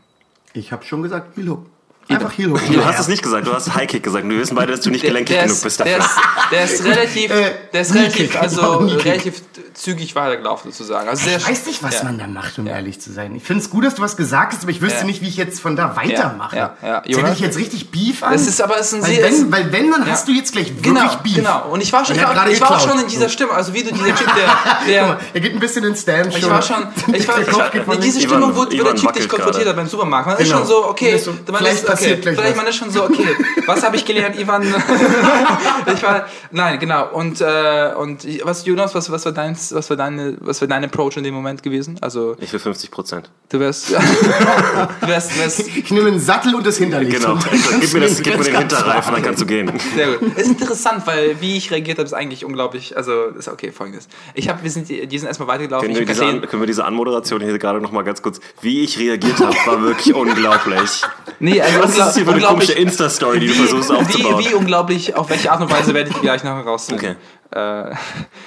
Ich 0.53 0.71
habe 0.71 0.83
schon 0.85 1.01
gesagt, 1.03 1.35
Hook. 1.49 1.65
Einfach 2.09 2.31
Heel 2.37 2.51
Hook. 2.51 2.59
Du 2.71 2.83
hast 2.85 2.99
es 2.99 3.07
nicht 3.07 3.23
gesagt, 3.23 3.47
du 3.47 3.53
hast 3.53 3.73
High 3.73 3.87
Kick 3.87 4.03
gesagt. 4.03 4.27
Wir 4.27 4.37
wissen 4.37 4.55
beide, 4.55 4.71
dass 4.73 4.81
du 4.81 4.89
nicht 4.89 5.03
gelenkig 5.03 5.37
genug 5.37 5.51
ist, 5.51 5.63
bist 5.63 5.79
der, 5.79 5.97
dafür. 5.97 6.05
ist, 6.05 6.51
der 6.51 6.63
ist 6.65 6.83
relativ, 6.85 7.31
Äh, 7.31 7.51
der 7.71 7.81
ist 7.81 7.95
relativ, 7.95 8.39
also 8.41 8.77
relativ 8.77 9.41
zügig 9.73 10.13
weitergelaufen 10.15 10.71
sozusagen. 10.71 11.07
Also 11.09 11.29
Ich 11.29 11.47
weiß 11.47 11.65
nicht, 11.65 11.81
was 11.81 11.95
ja. 11.99 12.03
man 12.03 12.19
da 12.19 12.27
macht, 12.27 12.59
um 12.59 12.67
ehrlich 12.67 12.99
zu 12.99 13.11
sein. 13.11 13.33
Ich 13.35 13.43
finde 13.43 13.63
es 13.63 13.69
gut, 13.69 13.85
dass 13.85 13.95
du 13.95 14.01
was 14.01 14.17
gesagt 14.17 14.53
hast, 14.53 14.61
aber 14.63 14.71
ich 14.71 14.81
wüsste 14.81 14.99
Ja. 14.99 15.05
nicht, 15.05 15.21
wie 15.21 15.27
ich 15.29 15.37
jetzt 15.37 15.61
von 15.61 15.75
da 15.75 15.95
weitermache. 15.95 16.55
Ja, 16.57 16.77
ja, 16.83 17.01
ja. 17.05 17.17
Hätte 17.17 17.31
ich 17.33 17.39
jetzt 17.39 17.57
richtig 17.57 17.89
Beef 17.89 18.21
an. 18.21 18.33
Es 18.33 18.47
ist 18.47 18.61
aber 18.61 18.77
es 18.79 18.91
ist 18.93 19.03
ein 19.05 19.09
weil, 19.09 19.23
wenn, 19.23 19.51
weil 19.51 19.71
wenn, 19.71 19.91
dann 19.91 20.05
Ja. 20.05 20.11
hast 20.11 20.27
du 20.27 20.31
jetzt 20.33 20.51
gleich 20.51 20.67
wirklich 20.75 20.83
Genau, 20.93 21.09
Beef. 21.23 21.35
genau. 21.35 21.69
Und 21.71 21.81
ich 21.81 21.91
war 21.93 22.05
schon, 22.05 22.15
Und 22.15 22.21
ich 22.21 22.27
war, 22.27 22.47
ich 22.49 22.61
war 22.61 22.79
schon 22.79 22.99
in 22.99 23.07
dieser 23.07 23.29
Stimme, 23.29 23.51
also 23.53 23.73
wie 23.73 23.83
du 23.83 23.93
dieser 23.93 24.05
Typ, 24.15 24.27
der, 24.35 24.45
Guck 24.45 24.87
der 24.87 25.07
mal, 25.07 25.17
er 25.33 25.39
geht 25.39 25.53
ein 25.53 25.59
bisschen 25.59 25.83
ins 25.85 26.01
Stand 26.01 26.35
ich 26.35 26.47
war 26.49 26.61
schon, 26.61 26.85
ich 27.13 27.27
war, 27.27 27.35
Der 27.39 27.47
ich 27.81 27.87
war 27.87 27.95
diese 27.95 28.19
Ivan- 28.21 28.55
wo, 28.55 28.65
der 28.65 28.95
Typ 28.95 29.13
dich 29.13 29.29
konfrontiert 29.29 29.67
hat 29.67 29.75
beim 29.77 29.87
Supermarkt. 29.87 30.27
Man 30.27 30.37
ist 30.37 30.43
Genau. 30.45 30.57
schon 30.59 30.67
so, 30.67 30.85
okay, 30.89 31.19
man 31.51 31.65
ist, 31.65 31.87
passiert 31.93 32.19
okay, 32.19 32.21
gleich 32.21 32.35
vielleicht 32.35 32.51
was. 32.55 32.63
man 32.63 32.67
ist 32.67 32.75
schon 32.75 32.89
so, 32.91 33.03
okay, 33.03 33.27
was 33.65 33.83
habe 33.83 33.95
ich 33.95 34.05
gelernt, 34.05 34.39
Ivan? 34.39 34.63
ich 35.93 36.03
war, 36.03 36.27
nein, 36.51 36.79
genau. 36.79 37.09
Und, 37.11 37.41
äh, 37.41 37.91
und 37.97 38.25
was, 38.45 38.65
Jonas, 38.65 38.93
was, 38.95 39.11
was 39.11 39.25
war 39.25 39.31
dein, 39.31 39.55
was 39.71 39.89
war 39.89 39.97
deine, 39.97 40.35
was 40.39 40.61
war 40.61 40.67
dein 40.67 40.83
Approach 40.85 41.17
in 41.17 41.23
dem 41.23 41.33
Moment 41.33 41.63
gewesen? 41.63 41.97
Also, 42.01 42.35
Ich 42.39 42.51
will 42.53 42.59
50 42.59 42.91
Prozent. 42.91 43.29
du 43.49 43.59
wärst, 43.59 43.91
du 45.01 45.07
wärst, 45.07 45.37
wärst 45.39 45.67
Ich 45.67 45.91
nehme 45.91 46.07
einen 46.09 46.19
Sattel 46.19 46.55
und 46.55 46.65
das 46.65 46.77
Hinterlicht. 46.77 47.17
Genau. 47.19 47.33
Und 47.33 47.45
Gib 47.81 47.93
mir, 47.93 47.99
das, 48.01 48.21
gib 48.21 48.37
mir 48.37 48.43
den 48.43 48.57
Hinterreifen, 48.59 49.13
dann 49.13 49.23
kannst 49.23 49.41
du 49.41 49.45
gehen. 49.45 49.71
Sehr 49.95 50.07
gut. 50.17 50.31
Es 50.35 50.43
ist 50.43 50.49
interessant, 50.61 51.05
weil 51.05 51.39
wie 51.41 51.57
ich 51.57 51.71
reagiert 51.71 51.97
habe, 51.97 52.05
ist 52.05 52.13
eigentlich 52.13 52.45
unglaublich. 52.45 52.95
Also 52.97 53.25
ist 53.37 53.47
okay, 53.47 53.71
folgendes. 53.71 54.07
Ich 54.33 54.49
habe, 54.49 54.63
wir 54.63 54.71
sind, 54.71 54.89
die 54.89 55.17
sind 55.19 55.27
erstmal 55.27 55.47
weitergelaufen. 55.47 55.87
Können 55.87 55.99
wir, 55.99 56.05
diese, 56.05 56.25
An- 56.25 56.41
können 56.41 56.61
wir 56.61 56.67
diese 56.67 56.85
Anmoderation 56.85 57.41
hier 57.41 57.57
gerade 57.57 57.79
noch 57.81 57.91
mal 57.91 58.03
ganz 58.03 58.21
kurz, 58.21 58.39
wie 58.61 58.83
ich 58.83 58.97
reagiert 58.99 59.39
habe, 59.39 59.55
war 59.65 59.81
wirklich 59.83 60.13
unglaublich. 60.15 61.03
nee, 61.39 61.61
also 61.61 61.82
Was 61.83 61.97
ist 61.97 62.15
hier 62.15 62.25
für 62.25 62.31
eine 62.31 62.41
komische 62.41 62.73
Insta-Story, 62.73 63.39
die 63.39 63.47
du 63.47 63.53
versuchst 63.53 63.91
aufzubauen? 63.91 64.39
Wie, 64.39 64.49
wie 64.49 64.53
unglaublich, 64.53 65.15
auf 65.15 65.29
welche 65.29 65.51
Art 65.51 65.61
und 65.61 65.71
Weise 65.71 65.93
werde 65.93 66.09
ich 66.09 66.21
gleich 66.21 66.43
noch 66.43 66.55
herausfinden. 66.55 67.05
Okay. 67.05 67.15
Äh, 67.55 67.95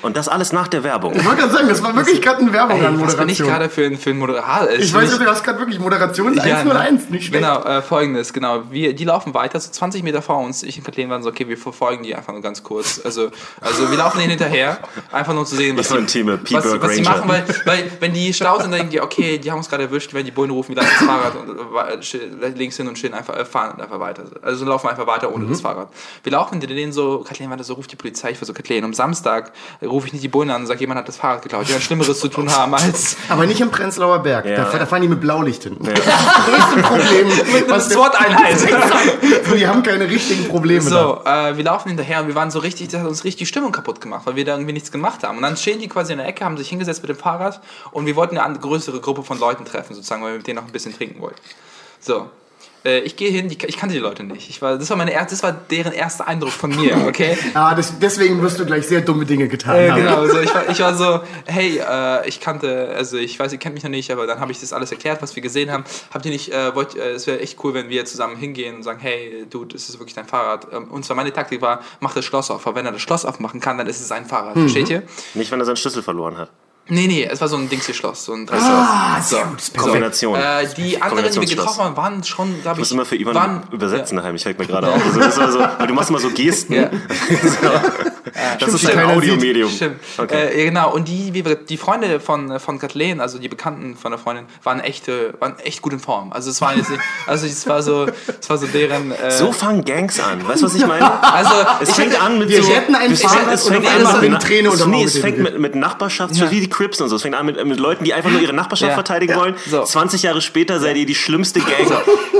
Und 0.03 0.17
das 0.17 0.29
alles 0.29 0.53
nach 0.53 0.69
der 0.69 0.83
Werbung. 0.85 1.15
Ich 1.15 1.25
wollte 1.25 1.43
gerade 1.43 1.53
sagen, 1.53 1.69
das 1.69 1.83
war 1.83 1.95
wirklich 1.97 2.21
gerade 2.23 2.41
eine 2.41 2.53
Werbung 2.53 2.85
an 2.85 2.95
ey, 2.99 3.01
was 3.07 3.17
bin 3.17 3.29
ich 3.29 3.39
Moderation. 3.41 3.49
gerade 3.49 3.69
für 3.71 3.85
ein, 3.87 3.97
für 3.97 4.11
ein 4.11 4.19
Moderator? 4.19 4.71
Ich 4.79 4.93
weiß 4.93 5.11
nicht, 5.11 5.21
du 5.23 5.27
hast 5.31 5.45
gerade 5.45 5.59
wirklich 5.59 5.79
Moderation 5.79 6.35
Ja, 6.35 6.43
101, 6.43 7.05
ne? 7.05 7.11
nicht 7.17 7.27
schlecht. 7.27 7.43
Genau, 7.45 7.63
äh, 7.63 7.83
folgendes, 7.83 8.33
genau. 8.33 8.63
Wir, 8.71 8.95
die 8.95 9.05
laufen 9.05 9.35
weiter, 9.35 9.59
so 9.61 9.71
20 9.71 10.03
Meter 10.03 10.23
vor 10.23 10.39
uns. 10.39 10.63
Ich 10.63 10.79
und 10.79 10.85
Kathleen 10.85 11.09
waren 11.11 11.23
so, 11.23 11.29
okay, 11.31 11.49
wir 11.49 11.57
verfolgen 11.59 12.03
die 12.03 12.15
einfach 12.15 12.33
nur 12.33 12.43
ganz 12.43 12.63
kurz. 12.63 13.01
Also, 13.05 13.31
also 13.61 13.91
wir 13.91 13.99
laufen 13.99 14.19
denen 14.19 14.31
hinterher, 14.31 14.79
einfach 15.13 15.35
nur 15.35 15.47
zu 15.47 15.57
sehen, 15.57 15.77
was, 15.77 15.91
Ich 15.91 15.97
die, 15.97 16.07
Team 16.07 16.29
was, 16.29 16.81
was 16.81 16.95
die 16.97 17.03
machen, 17.03 17.29
weil, 17.29 17.45
weil 17.65 17.91
wenn 18.01 18.13
die 18.13 18.33
schlau 18.35 18.61
sind, 18.61 18.73
denken 18.73 18.91
die, 18.91 19.01
okay, 19.01 19.39
die 19.39 19.51
haben 19.51 19.59
uns 19.59 19.69
gerade 19.69 19.85
erwischt, 19.85 20.13
wenn 20.15 20.25
die 20.25 20.31
Bullen 20.33 20.51
rufen, 20.51 20.75
wir 20.75 20.83
lassen 20.83 20.95
das 20.99 21.07
Fahrrad 21.09 21.35
und, 21.37 22.43
äh, 22.43 22.49
links 22.57 22.77
hin 22.77 22.89
und 22.89 22.99
stehen 22.99 23.15
einfach, 23.15 23.37
äh, 23.37 23.45
fahren 23.45 23.81
einfach 23.81 24.01
weiter. 24.01 24.25
Also 24.43 24.65
laufen 24.65 24.89
einfach 24.89 25.07
weiter 25.07 25.33
ohne 25.35 25.45
Mhm. 25.45 25.51
das 25.51 25.61
Fahrrad. 25.61 25.89
Wir 26.23 26.33
laufen 26.33 26.61
denen 26.61 26.93
so, 26.93 27.21
Kathleen 27.27 27.51
war 27.51 27.57
da 27.57 27.65
so, 27.65 27.75
ruft 27.75 27.93
die 27.93 27.97
Polizei, 27.97 28.31
ich 28.31 28.41
war 28.41 28.47
so, 28.47 28.53
Kathleen, 28.53 28.85
am 28.85 28.95
Samstag 28.97 29.53
rufe 29.83 30.07
ich 30.07 30.13
nicht 30.13 30.25
die 30.25 30.29
Bullen 30.29 30.51
an 30.51 30.63
und 30.63 30.67
sage, 30.67 30.81
jemand 30.81 30.99
hat 30.99 31.09
das 31.09 31.17
Fahrrad 31.17 31.43
geklaut, 31.43 31.69
die 31.69 31.75
haben 31.75 31.81
Schlimmeres 31.81 32.19
zu 32.19 32.29
tun 32.29 32.51
haben 32.51 32.75
als 32.75 33.17
Aber 33.29 33.47
nicht 33.47 33.61
im 33.61 33.71
Prenzlauer 33.71 34.21
Berg. 34.21 34.47
Ja. 34.47 34.65
Da, 34.65 34.79
da 34.79 34.87
fahren 34.87 35.03
die 35.03 35.09
mit 35.09 35.21
Blaulicht 35.21 35.65
hin. 35.65 35.77
Das 35.87 36.05
größte 36.05 36.83
Problem. 36.83 37.27
eine 37.55 37.71
was 37.71 37.89
SWAT-Einheit. 37.91 38.59
So, 39.49 39.55
die 39.55 39.67
haben 39.67 39.83
keine 39.83 40.09
richtigen 40.09 40.49
Probleme 40.49 40.89
da. 40.89 40.91
So, 40.91 41.25
äh, 41.25 41.57
wir 41.57 41.65
laufen 41.65 41.89
hinterher 41.89 42.21
und 42.21 42.29
wir 42.29 42.35
waren 42.35 42.51
so 42.51 42.59
richtig, 42.59 42.89
das 42.89 43.01
hat 43.01 43.09
uns 43.09 43.25
richtig 43.25 43.37
die 43.39 43.47
Stimmung 43.47 43.73
kaputt 43.73 44.01
gemacht, 44.01 44.27
weil 44.27 44.37
wir 44.37 44.45
da 44.45 44.53
irgendwie 44.53 44.73
nichts 44.73 44.93
gemacht 44.93 45.23
haben. 45.23 45.37
Und 45.37 45.43
dann 45.43 45.57
stehen 45.57 45.79
die 45.79 45.89
quasi 45.89 46.13
in 46.13 46.19
der 46.19 46.27
Ecke, 46.27 46.45
haben 46.45 46.57
sich 46.57 46.69
hingesetzt 46.69 47.03
mit 47.03 47.11
dem 47.11 47.17
Fahrrad 47.17 47.61
und 47.93 48.07
wir 48.07 48.17
wollten 48.17 48.39
eine 48.39 48.59
größere 48.59 49.01
Gruppe 49.01 49.23
von 49.23 49.39
Leuten 49.39 49.65
treffen, 49.65 49.95
sozusagen, 49.95 50.23
weil 50.23 50.33
wir 50.33 50.39
mit 50.39 50.47
denen 50.47 50.57
noch 50.57 50.67
ein 50.67 50.73
bisschen 50.73 50.95
trinken 50.95 51.21
wollten. 51.21 51.41
So. 52.01 52.31
Äh, 52.87 53.01
ich 53.01 53.17
gehe 53.17 53.31
hin, 53.31 53.49
die, 53.49 53.59
ich 53.67 53.77
kannte 53.77 53.95
die 53.95 54.01
Leute 54.01 54.23
nicht. 54.23 54.49
Ich 54.49 54.63
war, 54.63 54.79
das, 54.79 54.89
war 54.89 54.97
meine, 54.97 55.13
das 55.13 55.43
war 55.43 55.53
deren 55.53 55.93
erster 55.93 56.29
Eindruck 56.29 56.53
von 56.53 56.71
mir, 56.71 56.97
okay? 57.09 57.37
Ah, 57.55 57.75
das, 57.75 57.99
deswegen 57.99 58.41
wirst 58.41 58.59
du 58.61 58.65
gleich 58.65 58.87
sehr 58.87 59.01
dumme 59.01 59.27
Dinge 59.27 59.49
getan 59.49 59.75
Äh, 59.77 59.91
haben. 59.91 60.01
genau, 60.03 60.27
so, 60.27 60.41
ich, 60.41 60.55
war, 60.55 60.69
ich 60.71 60.81
war 60.81 60.95
so, 60.95 61.21
hey, 61.47 61.79
äh, 61.79 62.29
ich 62.29 62.41
kannte, 62.41 62.95
also 62.97 63.17
ich 63.17 63.39
weiß, 63.39 63.53
ihr 63.53 63.59
kennt 63.59 63.75
mich 63.75 63.83
noch 63.85 63.91
nicht, 63.91 64.11
aber 64.13 64.27
dann 64.27 64.39
habe 64.41 64.53
ich 64.53 64.61
das 64.61 64.73
alles 64.73 64.93
erklärt, 64.93 65.21
was 65.23 65.35
wir 65.35 65.43
gesehen 65.43 65.71
haben. 65.73 65.85
Habt 66.15 66.25
ihr 66.25 66.31
nicht, 66.31 66.53
äh, 66.53 66.75
wollt, 66.75 66.95
äh, 66.97 67.11
es 67.13 67.27
wäre 67.27 67.41
echt 67.41 67.59
cool, 67.65 67.75
wenn 67.75 67.89
wir 67.89 68.05
zusammen 68.05 68.37
hingehen 68.37 68.77
und 68.77 68.83
sagen, 68.85 69.01
hey, 69.01 69.45
Dude, 69.51 69.75
das 69.75 69.89
ist 69.89 69.99
wirklich 69.99 70.15
dein 70.15 70.27
Fahrrad. 70.27 70.69
Ähm, 70.73 70.85
Und 70.91 71.05
zwar 71.05 71.17
meine 71.17 71.33
Taktik 71.33 71.61
war, 71.63 71.81
mach 72.01 72.15
das 72.15 72.25
Schloss 72.25 72.51
auf, 72.51 72.65
weil 72.67 72.75
wenn 72.77 72.87
er 72.87 72.93
das 72.93 73.03
Schloss 73.03 73.25
aufmachen 73.25 73.61
kann, 73.61 73.79
dann 73.79 73.87
ist 73.89 74.01
es 74.01 74.09
sein 74.09 74.25
Fahrrad, 74.27 74.55
versteht 74.55 74.89
ihr? 74.91 75.03
Nicht, 75.35 75.51
wenn 75.51 75.59
er 75.61 75.67
seinen 75.67 75.77
Schlüssel 75.77 76.03
verloren 76.03 76.37
hat. 76.39 76.51
Nee, 76.89 77.09
nee, 77.09 77.25
es 77.29 77.41
war 77.41 77.49
so 77.49 77.57
ein 77.57 77.69
Dings 77.69 77.87
Schloss, 77.93 78.27
so 78.27 78.33
ein 78.33 78.47
Ah, 78.51 79.21
so. 79.21 79.39
so. 79.59 79.73
Kombination. 79.83 80.37
Äh, 80.39 80.69
die 80.77 81.03
anderen, 81.03 81.33
die 81.33 81.41
wir 81.41 81.47
getroffen 81.49 81.83
haben, 81.83 81.97
waren 81.97 82.23
schon, 82.23 82.63
glaube 82.63 82.77
Ich 82.77 82.79
muss 82.79 82.89
ich, 82.89 82.95
immer 82.95 83.05
für 83.05 83.17
Ivan 83.17 83.35
waren, 83.35 83.63
übersetzen 83.73 84.17
daheim. 84.17 84.37
Ich 84.37 84.43
fällt 84.45 84.57
mir 84.59 84.67
gerade 84.67 84.89
auf. 84.89 85.05
Also, 85.05 85.19
das 85.19 85.37
ist 85.37 85.59
weil 85.79 85.87
du 85.89 85.95
machst 85.95 86.11
immer 86.11 86.21
so 86.21 86.31
Gesten. 86.31 86.75
Ja. 86.75 86.91
das 88.61 88.75
ist 88.75 88.83
die 88.83 88.87
ein 88.89 88.95
keiner 88.95 89.09
sieht. 89.09 89.17
Audiomedium. 89.17 89.71
Stimmt. 89.71 89.97
Okay. 90.19 90.35
Äh, 90.49 90.59
ja, 90.61 90.65
genau. 90.67 90.93
Und 90.95 91.09
die, 91.09 91.35
wie 91.35 91.45
wir- 91.45 91.57
die 91.57 91.77
Freunde 91.77 92.21
von, 92.21 92.59
von 92.61 92.79
Kathleen, 92.79 93.21
also 93.21 93.39
die 93.39 93.49
Bekannten 93.49 93.97
von 93.97 94.13
der 94.13 94.19
Freundin, 94.19 94.45
waren 94.63 94.81
echt, 94.81 95.09
waren 95.41 95.59
echt 95.61 95.83
gut 95.83 95.93
in 95.93 95.99
Form. 96.01 96.33
Also 96.33 96.51
es 96.51 96.61
war 96.61 96.77
jetzt 96.77 96.91
nicht, 96.91 97.03
also 97.27 97.47
es 97.47 97.67
war 97.67 97.83
so, 97.83 98.07
es 98.41 98.49
war 98.49 98.59
so 98.59 98.67
deren. 98.67 99.11
Äh, 99.13 99.31
so 99.31 99.51
fangen 99.53 99.85
Gangs 99.85 100.21
an. 100.21 100.47
Weißt 100.47 100.63
du, 100.63 100.67
was 100.67 100.75
ich 100.75 100.87
meine? 100.87 101.23
also 101.23 101.51
Es 101.81 101.89
ich 101.91 101.95
fängt 101.97 102.13
hätte- 102.13 102.23
an 102.23 102.39
mit 102.39 102.49
wir 102.49 102.63
so. 102.63 102.73
hätten 102.73 102.95
ein 102.95 103.11
es 103.13 103.23
Fahrrad 103.23 103.53
es 103.55 103.65
und 103.65 103.73
fängt 103.75 103.87
auf 103.87 103.93
an 103.93 103.97
einmal 103.99 104.21
mit 104.21 104.31
eine 104.31 104.39
Träne 104.39 104.71
unterm 104.71 104.91
Nee, 104.91 105.05
es 105.05 105.19
fängt 105.19 105.39
mit, 105.39 105.59
so 106.33 106.47
die 106.47 106.69
Crips 106.77 107.01
und 107.01 107.09
so. 107.09 107.17
Es 107.17 107.23
fängt 107.23 107.35
an 107.35 107.47
mit, 107.47 107.65
mit 107.65 107.79
Leuten, 107.81 108.05
die 108.05 108.13
einfach 108.15 108.31
nur 108.31 108.41
ihre 108.41 108.53
Nachbarschaft 108.53 108.91
Ja. 108.91 108.95
verteidigen 108.95 109.35
wollen. 109.35 109.55
So. 109.71 109.83
20 109.85 110.23
Jahre 110.23 110.41
später 110.43 110.79
seid 110.81 110.97
ihr 110.97 111.07
die 111.07 111.15
schlimmste 111.15 111.61
Gang 111.61 111.91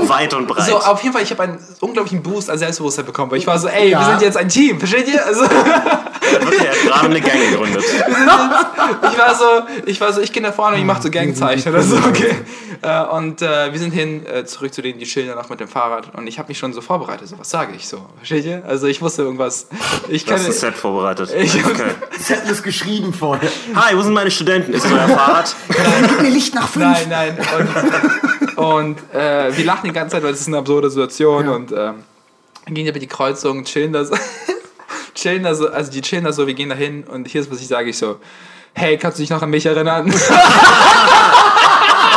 weit 0.07 0.33
und 0.33 0.47
breit. 0.47 0.67
So, 0.67 0.77
auf 0.77 1.01
jeden 1.01 1.13
Fall, 1.13 1.23
ich 1.23 1.31
habe 1.31 1.43
einen 1.43 1.59
unglaublichen 1.79 2.21
Boost 2.21 2.49
an 2.49 2.57
Selbstbewusstsein 2.57 3.05
bekommen, 3.05 3.31
weil 3.31 3.39
ich 3.39 3.47
war 3.47 3.57
so, 3.57 3.67
ey, 3.67 3.89
Ja. 3.89 3.99
wir 3.99 4.05
sind 4.05 4.21
jetzt 4.21 4.37
ein 4.37 4.49
Team, 4.49 4.79
versteht 4.79 5.07
ihr? 5.07 5.25
Also, 5.25 5.41
Wirklich, 5.41 6.61
er 6.61 6.71
hat 6.71 6.81
gerade 6.85 7.05
eine 7.05 7.21
Gang 7.21 7.39
gegründet. 7.49 7.83
ich 9.11 9.17
war 9.17 9.35
so, 9.35 9.45
ich 9.85 10.01
war 10.01 10.11
so, 10.13 10.21
ich 10.21 10.31
gehe 10.33 10.43
nach 10.43 10.53
vorne 10.53 10.75
und 10.75 10.81
ich 10.81 10.85
mache 10.85 11.01
so 11.01 11.09
Gangzeichen 11.09 11.69
oder 11.71 11.81
so, 11.81 11.95
okay. 11.97 12.35
Äh, 12.81 13.03
und 13.05 13.41
äh, 13.41 13.71
wir 13.71 13.79
sind 13.79 13.91
hin, 13.91 14.25
äh, 14.25 14.45
zurück 14.45 14.73
zu 14.73 14.81
denen, 14.81 14.99
die 14.99 15.05
chillen 15.05 15.29
danach 15.29 15.49
mit 15.49 15.59
dem 15.59 15.67
Fahrrad 15.67 16.13
und 16.15 16.27
ich 16.27 16.37
habe 16.37 16.49
mich 16.49 16.57
schon 16.59 16.73
so 16.73 16.81
vorbereitet, 16.81 17.27
so, 17.29 17.39
was 17.39 17.49
sage 17.49 17.73
ich 17.75 17.87
so, 17.87 18.05
versteht 18.17 18.45
ihr? 18.45 18.63
Also 18.67 18.87
ich 18.87 19.01
wusste 19.01 19.23
irgendwas, 19.23 19.67
ich 20.09 20.25
Du 20.25 20.31
kann 20.31 20.39
hast 20.39 20.47
ein 20.47 20.53
Set 20.53 20.75
vorbereitet. 20.75 21.33
Ich- 21.37 21.57
Okay. 21.67 21.83
Hätten 22.27 22.49
es 22.49 22.61
geschrieben 22.63 23.13
vorher. 23.13 23.49
Hi, 23.75 23.95
wo 23.97 24.01
sind 24.01 24.13
meine 24.13 24.26
Studenten? 24.31 24.73
Ist 24.73 24.85
das 24.85 24.91
euer 24.91 25.07
Fahrrad? 25.07 25.55
Gib 26.09 26.21
mir 26.21 26.29
Licht 26.29 26.55
nach 26.55 26.67
fünf. 26.67 26.85
Nein, 26.85 27.07
nein. 27.09 27.37
Und, 28.55 28.57
und 28.57 29.13
äh, 29.13 29.55
wir 29.55 29.65
lachen 29.65 29.87
die 29.87 29.93
ganze 29.93 30.15
Zeit, 30.15 30.23
weil 30.23 30.31
das 30.31 30.41
ist 30.41 30.47
eine 30.47 30.57
absurde 30.57 30.89
Situation. 30.89 31.47
Und 31.47 31.71
ähm, 31.71 32.03
dann 32.65 32.73
gehen 32.73 32.87
über 32.87 32.99
die 32.99 33.07
Kreuzung, 33.07 33.63
chillen 33.63 33.93
da 33.93 34.05
so. 34.05 34.15
chillen 35.15 35.43
da 35.43 35.53
so, 35.55 35.69
also 35.69 35.91
die 35.91 36.01
chillen 36.01 36.23
da 36.23 36.33
so, 36.33 36.47
wir 36.47 36.53
gehen 36.53 36.69
da 36.69 36.75
hin 36.75 37.03
und 37.03 37.27
hier 37.27 37.41
ist, 37.41 37.51
was 37.51 37.59
ich 37.59 37.67
sage, 37.67 37.89
ich 37.89 37.97
so, 37.97 38.19
hey, 38.73 38.97
kannst 38.97 39.17
du 39.17 39.23
dich 39.23 39.29
noch 39.29 39.41
an 39.41 39.49
mich 39.49 39.65
erinnern? 39.65 40.13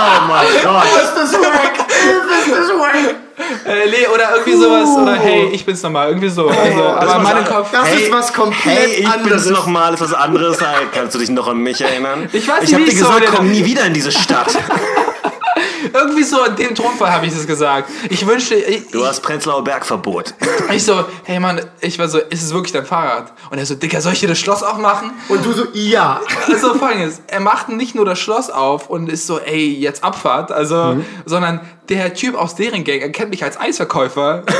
Oh 0.00 0.20
mein 0.28 0.46
Gott. 0.62 0.84
Ist 0.84 1.14
das 1.14 1.32
wack? 1.34 1.78
Ist 1.78 2.50
das 2.50 2.68
wack? 2.70 3.14
Äh, 3.66 3.88
nee, 3.90 4.06
oder 4.14 4.30
irgendwie 4.36 4.56
sowas, 4.56 4.88
oder 5.00 5.14
hey, 5.16 5.48
ich 5.52 5.64
bin's 5.64 5.82
nochmal, 5.82 6.08
irgendwie 6.08 6.28
so. 6.28 6.48
Also, 6.48 6.82
aber 6.82 7.06
war 7.06 7.16
in 7.16 7.22
meinem 7.22 7.44
Kopf, 7.44 7.70
Das 7.72 7.86
Hey, 7.88 8.02
ist 8.04 8.12
was 8.12 8.32
komplett 8.32 8.76
Hey, 8.78 8.90
ich 9.00 9.06
anderes. 9.06 9.44
bin's 9.44 9.56
nochmal, 9.58 9.94
ist 9.94 10.00
was 10.00 10.14
anderes. 10.14 10.60
Hey, 10.60 10.86
Kannst 10.92 11.14
du 11.14 11.18
dich 11.18 11.30
noch 11.30 11.48
an 11.48 11.58
mich 11.58 11.80
erinnern? 11.80 12.28
Ich 12.32 12.48
weiß 12.48 12.62
ich 12.64 12.70
nicht, 12.70 12.74
hab 12.74 12.80
wie 12.80 12.84
dir 12.84 12.92
ich 12.92 12.98
gesagt, 12.98 13.26
komm 13.34 13.50
nie 13.50 13.64
wieder 13.64 13.84
in 13.84 13.94
diese 13.94 14.12
Stadt. 14.12 14.48
irgendwie 15.92 16.22
so 16.22 16.44
in 16.44 16.56
dem 16.56 16.74
Tonfall 16.74 17.12
habe 17.12 17.26
ich 17.26 17.32
das 17.32 17.46
gesagt. 17.46 17.90
Ich 18.08 18.26
wünschte, 18.26 18.54
ich, 18.54 18.88
Du 18.90 19.06
hast 19.06 19.20
Prenzlauer 19.20 19.64
Bergverbot. 19.64 20.34
ich 20.72 20.84
so, 20.84 21.04
hey 21.24 21.40
Mann, 21.40 21.60
ich 21.80 21.98
war 21.98 22.08
so, 22.08 22.18
ist 22.18 22.42
es 22.42 22.52
wirklich 22.52 22.72
dein 22.72 22.86
Fahrrad? 22.86 23.32
Und 23.50 23.58
er 23.58 23.66
so, 23.66 23.74
Digga, 23.74 24.00
soll 24.00 24.12
ich 24.12 24.20
dir 24.20 24.28
das 24.28 24.38
Schloss 24.38 24.62
aufmachen? 24.62 25.12
Und 25.28 25.44
du 25.44 25.52
so, 25.52 25.66
ja. 25.72 26.20
Also 26.48 26.74
folgendes, 26.74 27.22
er 27.26 27.40
macht 27.40 27.68
nicht 27.68 27.94
nur 27.94 28.04
das 28.04 28.18
Schloss 28.18 28.50
auf 28.50 28.90
und 28.90 29.08
ist 29.08 29.26
so, 29.26 29.38
ey, 29.38 29.74
jetzt 29.78 30.02
Abfahrt, 30.02 30.52
also, 30.52 30.96
sondern 31.26 31.60
der 31.88 32.14
Typ 32.14 32.34
aus 32.36 32.54
deren 32.54 32.84
Gang 32.84 33.00
erkennt 33.00 33.30
mich 33.30 33.44
als 33.44 33.58
Eisverkäufer. 33.58 34.42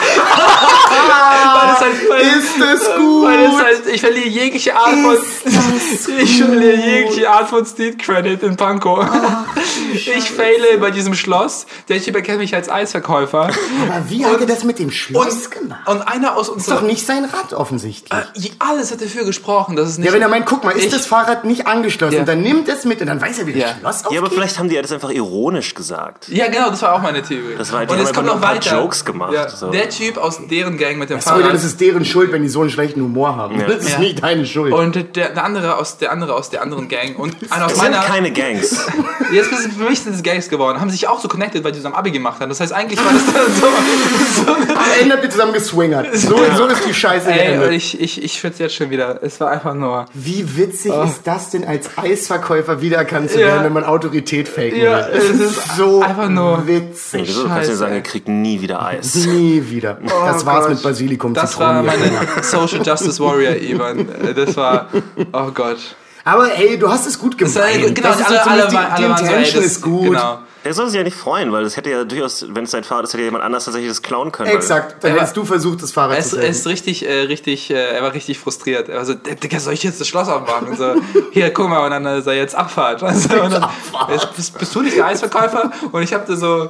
weil 1.60 1.72
es 1.74 1.80
halt, 1.80 2.10
weil, 2.10 2.20
Ist 2.20 2.80
es 2.82 2.96
gut? 2.96 3.24
weil 3.24 3.44
es 3.44 3.62
halt, 3.62 3.82
ich 3.94 4.00
verliere 4.00 4.28
jegliche 4.28 4.74
Art 4.76 4.94
von, 4.94 5.16
ich 6.18 6.38
verliere 6.42 6.76
jegliche 6.76 7.30
Art 7.30 7.48
von 7.48 7.64
Street 7.66 7.98
Credit 7.98 8.42
in 8.42 8.56
Pankow. 8.56 9.06
ich 9.94 10.30
fehle 10.30 10.78
bei 10.78 10.90
diesem 10.90 11.14
Schloss, 11.14 11.66
der 11.88 12.00
Typ 12.02 12.14
erkennt 12.16 12.38
mich 12.38 12.54
als 12.54 12.68
Eisverkäufer. 12.68 13.50
Aber 13.88 14.04
wie 14.08 14.24
hat 14.24 14.40
er 14.40 14.46
das 14.46 14.64
mit 14.64 14.78
dem 14.78 14.90
Schloss 14.90 15.46
Und, 15.46 15.50
gemacht? 15.50 15.88
und 15.88 16.02
einer 16.02 16.36
aus 16.36 16.48
ist 16.48 16.50
doch 16.50 16.54
unserer, 16.54 16.82
nicht 16.82 17.06
sein 17.06 17.24
Rad 17.24 17.52
offensichtlich. 17.52 18.52
alles 18.58 18.90
hat 18.92 19.00
dafür 19.00 19.24
gesprochen, 19.24 19.76
dass 19.76 19.88
es 19.88 19.98
nicht 19.98 20.06
ja, 20.08 20.12
wenn 20.12 20.22
er 20.22 20.28
meint, 20.28 20.46
guck 20.46 20.64
mal, 20.64 20.72
ist 20.72 20.84
Ich- 20.86 20.90
das 20.92 21.06
Fahrrad 21.06 21.44
nicht 21.44 21.66
angeschlossen, 21.66 22.14
Ja. 22.16 22.24
dann 22.24 22.42
nimmt 22.42 22.68
es 22.68 22.84
mit 22.84 23.00
und 23.00 23.06
dann 23.06 23.20
weiß 23.20 23.38
er, 23.40 23.46
wie 23.46 23.52
das 23.52 23.62
Ja. 23.62 23.76
Schloss 23.80 24.02
Ja, 24.10 24.18
aber 24.20 24.30
vielleicht 24.30 24.58
haben 24.58 24.68
die 24.68 24.80
das 24.80 24.92
einfach 24.92 25.10
ironisch 25.10 25.74
gesagt. 25.74 26.28
Ja, 26.28 26.48
genau, 26.48 26.70
das 26.70 26.82
war 26.82 26.94
auch 26.94 27.02
meine 27.02 27.22
Theorie. 27.22 27.54
Das 27.56 27.72
war- 27.72 27.84
die 27.86 27.92
und 27.92 27.98
haben 27.98 28.06
es 28.06 28.12
kommt 28.12 28.26
noch 28.26 28.34
nur 28.34 28.42
ein 28.42 28.54
paar 28.54 28.54
weiter. 28.56 28.80
Jokes 28.80 29.04
gemacht, 29.04 29.32
Ja, 29.32 29.48
so. 29.48 29.70
Der 29.70 29.88
Typ 29.90 30.16
aus 30.18 30.38
deren 30.50 30.78
Gang 30.78 30.98
mit 30.98 31.10
dem 31.10 31.20
Fahrrad. 31.20 31.40
Das 31.62 31.72
ist 31.72 31.80
deren 31.80 32.04
Schuld, 32.04 32.32
wenn 32.32 32.42
die 32.42 32.48
so 32.48 32.60
einen 32.60 32.70
schlechten 32.70 33.00
Humor 33.02 33.36
haben. 33.36 33.58
Das 33.66 33.84
ist 33.84 33.92
Ja. 33.92 33.98
nicht 33.98 34.22
deine 34.22 34.46
Schuld. 34.46 34.72
und 34.72 34.94
der, 35.16 35.30
der 35.30 35.44
andere 35.44 35.76
aus 35.78 35.98
der 35.98 36.12
andere 36.12 36.34
aus 36.34 36.50
der 36.50 36.62
anderen 36.62 36.88
Gang 36.88 37.18
und 37.18 37.36
einer 37.50 37.66
aus 37.66 37.72
Das 37.72 37.80
sind 37.80 37.90
meiner 37.92 38.02
keine 38.04 38.32
Gangs. 38.32 38.86
jetzt 39.32 39.50
sind 39.56 39.72
für 39.74 39.84
mich 39.88 40.00
sind 40.00 40.14
es 40.14 40.22
Gangs 40.22 40.48
geworden 40.48 40.80
haben 40.80 40.90
sich 40.90 41.06
auch 41.08 41.20
so 41.20 41.28
connected 41.28 41.62
weil 41.64 41.72
die 41.72 41.78
zusammen 41.78 41.94
Abi 41.94 42.10
gemacht 42.10 42.40
haben 42.40 42.48
das 42.48 42.60
heißt 42.60 42.72
eigentlich 42.72 42.98
war 43.04 43.12
das 43.12 43.24
dann 43.26 43.54
so, 43.54 44.44
so 44.44 44.50
Am 44.52 44.84
Ende 45.00 45.14
habt 45.14 45.24
ihr 45.24 45.30
zusammen 45.30 45.52
geswingert. 45.52 46.06
So, 46.16 46.36
so 46.56 46.66
ist 46.66 46.82
die 46.88 46.94
Scheiße 46.94 47.30
ey, 47.30 47.74
ich 47.74 48.00
ich 48.00 48.22
ich 48.22 48.32
schwitze 48.38 48.64
jetzt 48.64 48.74
schon 48.74 48.90
wieder 48.90 49.22
es 49.22 49.40
war 49.40 49.50
einfach 49.50 49.74
nur 49.74 50.06
Wie 50.14 50.56
witzig 50.56 50.92
ist 51.04 51.20
das 51.24 51.50
denn, 51.50 51.66
als 51.66 51.90
Eisverkäufer 51.96 52.80
wiedererkannt 52.80 53.30
zu 53.30 53.40
Ja. 53.40 53.46
werden, 53.48 53.64
wenn 53.64 53.72
man 53.72 53.84
Autorität 53.84 54.48
faken 54.48 54.76
Ja, 54.80 55.06
will? 55.08 55.18
Es 55.18 55.30
es 55.30 55.40
ist 55.40 55.76
so 55.76 56.02
einfach 56.02 56.28
nur- 56.28 56.66
witzig. 56.66 57.28
Wieso? 57.28 57.42
Du 57.42 57.48
kannst 57.48 57.62
ja 57.62 57.66
Scheiße, 57.68 57.76
sagen, 57.76 57.94
ihr 57.94 58.00
kriegt 58.02 58.28
nie 58.28 58.60
wieder 58.60 58.84
Eis. 58.84 59.14
Nie 59.26 59.62
wieder. 59.70 59.98
das 60.26 60.44
war's 60.46 60.66
Gott. 60.66 60.74
mit 60.74 60.82
Basilikum 60.82 61.34
das 61.40 61.58
war 61.58 61.82
meine 61.82 62.10
Social 62.42 62.82
Justice 62.84 63.18
Warrior 63.22 63.56
Ivan 63.56 64.08
das 64.34 64.56
war 64.56 64.88
oh 65.32 65.50
Gott 65.52 65.78
Aber 66.24 66.46
hey, 66.48 66.78
du 66.78 66.88
hast 66.88 67.06
es 67.06 67.18
gut 67.18 67.40
das 67.40 67.54
gemeint. 67.54 67.94
genau 67.94 68.08
das 68.08 68.20
ist 68.20 68.26
alle, 68.28 68.42
so 68.42 68.50
alle, 68.50 68.68
die, 68.68 68.76
alle 68.76 68.96
die 68.96 69.02
so 69.02 69.24
Intention 69.24 69.62
das, 69.62 69.72
ist 69.72 69.82
gut. 69.82 70.04
genau 70.04 70.38
Er 70.62 70.74
soll 70.74 70.88
sich 70.88 70.98
ja 70.98 71.02
nicht 71.02 71.16
freuen, 71.16 71.50
weil 71.52 71.64
das 71.64 71.78
hätte 71.78 71.88
ja 71.88 72.04
durchaus, 72.04 72.44
wenn 72.50 72.64
es 72.64 72.70
sein 72.70 72.84
Fahrrad 72.84 73.04
ist, 73.04 73.14
hätte 73.14 73.22
ja 73.22 73.28
jemand 73.28 73.42
anders 73.44 73.64
tatsächlich 73.64 73.90
das 73.90 74.02
klauen 74.02 74.30
können. 74.30 74.50
Exakt. 74.50 75.02
Dann 75.02 75.12
hättest 75.12 75.34
du 75.34 75.46
versucht, 75.46 75.82
das 75.82 75.92
Fahrrad 75.92 76.18
Er 76.18 76.22
zu 76.22 76.36
er 76.36 76.42
fällen. 76.42 76.52
ist 76.52 76.66
richtig, 76.66 77.08
äh, 77.08 77.22
richtig, 77.22 77.70
äh, 77.70 77.94
er 77.96 78.02
war 78.02 78.12
richtig 78.12 78.38
frustriert. 78.38 78.90
Er 78.90 78.98
war 78.98 79.06
so, 79.06 79.14
Digga, 79.14 79.58
soll 79.58 79.72
ich 79.72 79.82
jetzt 79.82 79.98
das 80.02 80.06
Schloss 80.08 80.28
aufmachen? 80.28 80.68
Und 80.68 80.76
so, 80.76 80.96
hier, 81.32 81.50
guck 81.54 81.70
mal, 81.70 81.82
und 81.82 81.90
dann 81.92 82.04
äh, 82.04 82.20
sei 82.20 82.36
jetzt 82.36 82.54
Abfahrt. 82.54 83.02
Also, 83.10 83.40
und 83.40 83.52
dann, 83.54 83.66
jetzt, 84.10 84.36
bist, 84.36 84.58
bist 84.58 84.74
du 84.74 84.82
nicht 84.82 84.98
der 84.98 85.06
Eisverkäufer? 85.06 85.70
Und 85.92 86.02
ich 86.02 86.12
hab 86.12 86.26
da 86.26 86.36
so, 86.36 86.68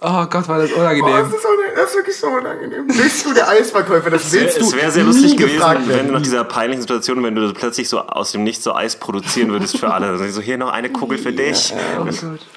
oh 0.00 0.26
Gott, 0.26 0.48
war 0.48 0.58
das 0.58 0.70
Oh, 0.74 0.80
unangenehm. 0.80 1.12
das, 1.24 1.32
ist 1.34 1.42
so, 1.42 1.48
das 1.76 1.90
ist 1.90 1.96
wirklich 1.96 2.16
so 2.16 2.26
unangenehm. 2.28 2.86
Bist 2.86 3.24
du 3.26 3.32
der 3.34 3.48
Eisverkäufer? 3.48 4.10
Das 4.10 4.32
willst 4.32 4.58
du 4.60 4.64
Es 4.64 4.74
wäre 4.76 4.90
sehr 4.90 5.04
lustig 5.04 5.36
gewesen, 5.36 5.60
wenn 5.86 6.06
du 6.08 6.12
nach 6.14 6.22
dieser 6.22 6.44
peinlichen 6.44 6.80
Situation, 6.82 7.22
wenn 7.22 7.34
du 7.34 7.52
plötzlich 7.52 7.88
so 7.88 8.00
aus 8.00 8.32
dem 8.32 8.44
Nichts 8.44 8.64
so 8.64 8.74
Eis 8.74 8.96
produzieren 8.96 9.50
würdest 9.50 9.78
für 9.78 9.92
alle. 9.92 10.06
Also 10.08 10.26
So, 10.28 10.40
hier 10.40 10.58
noch 10.58 10.70
eine 10.72 10.90
Kugel 10.90 11.18
für 11.18 11.32
dich. 11.32 11.72
Oh 11.98 12.04
Gott, 12.04 12.14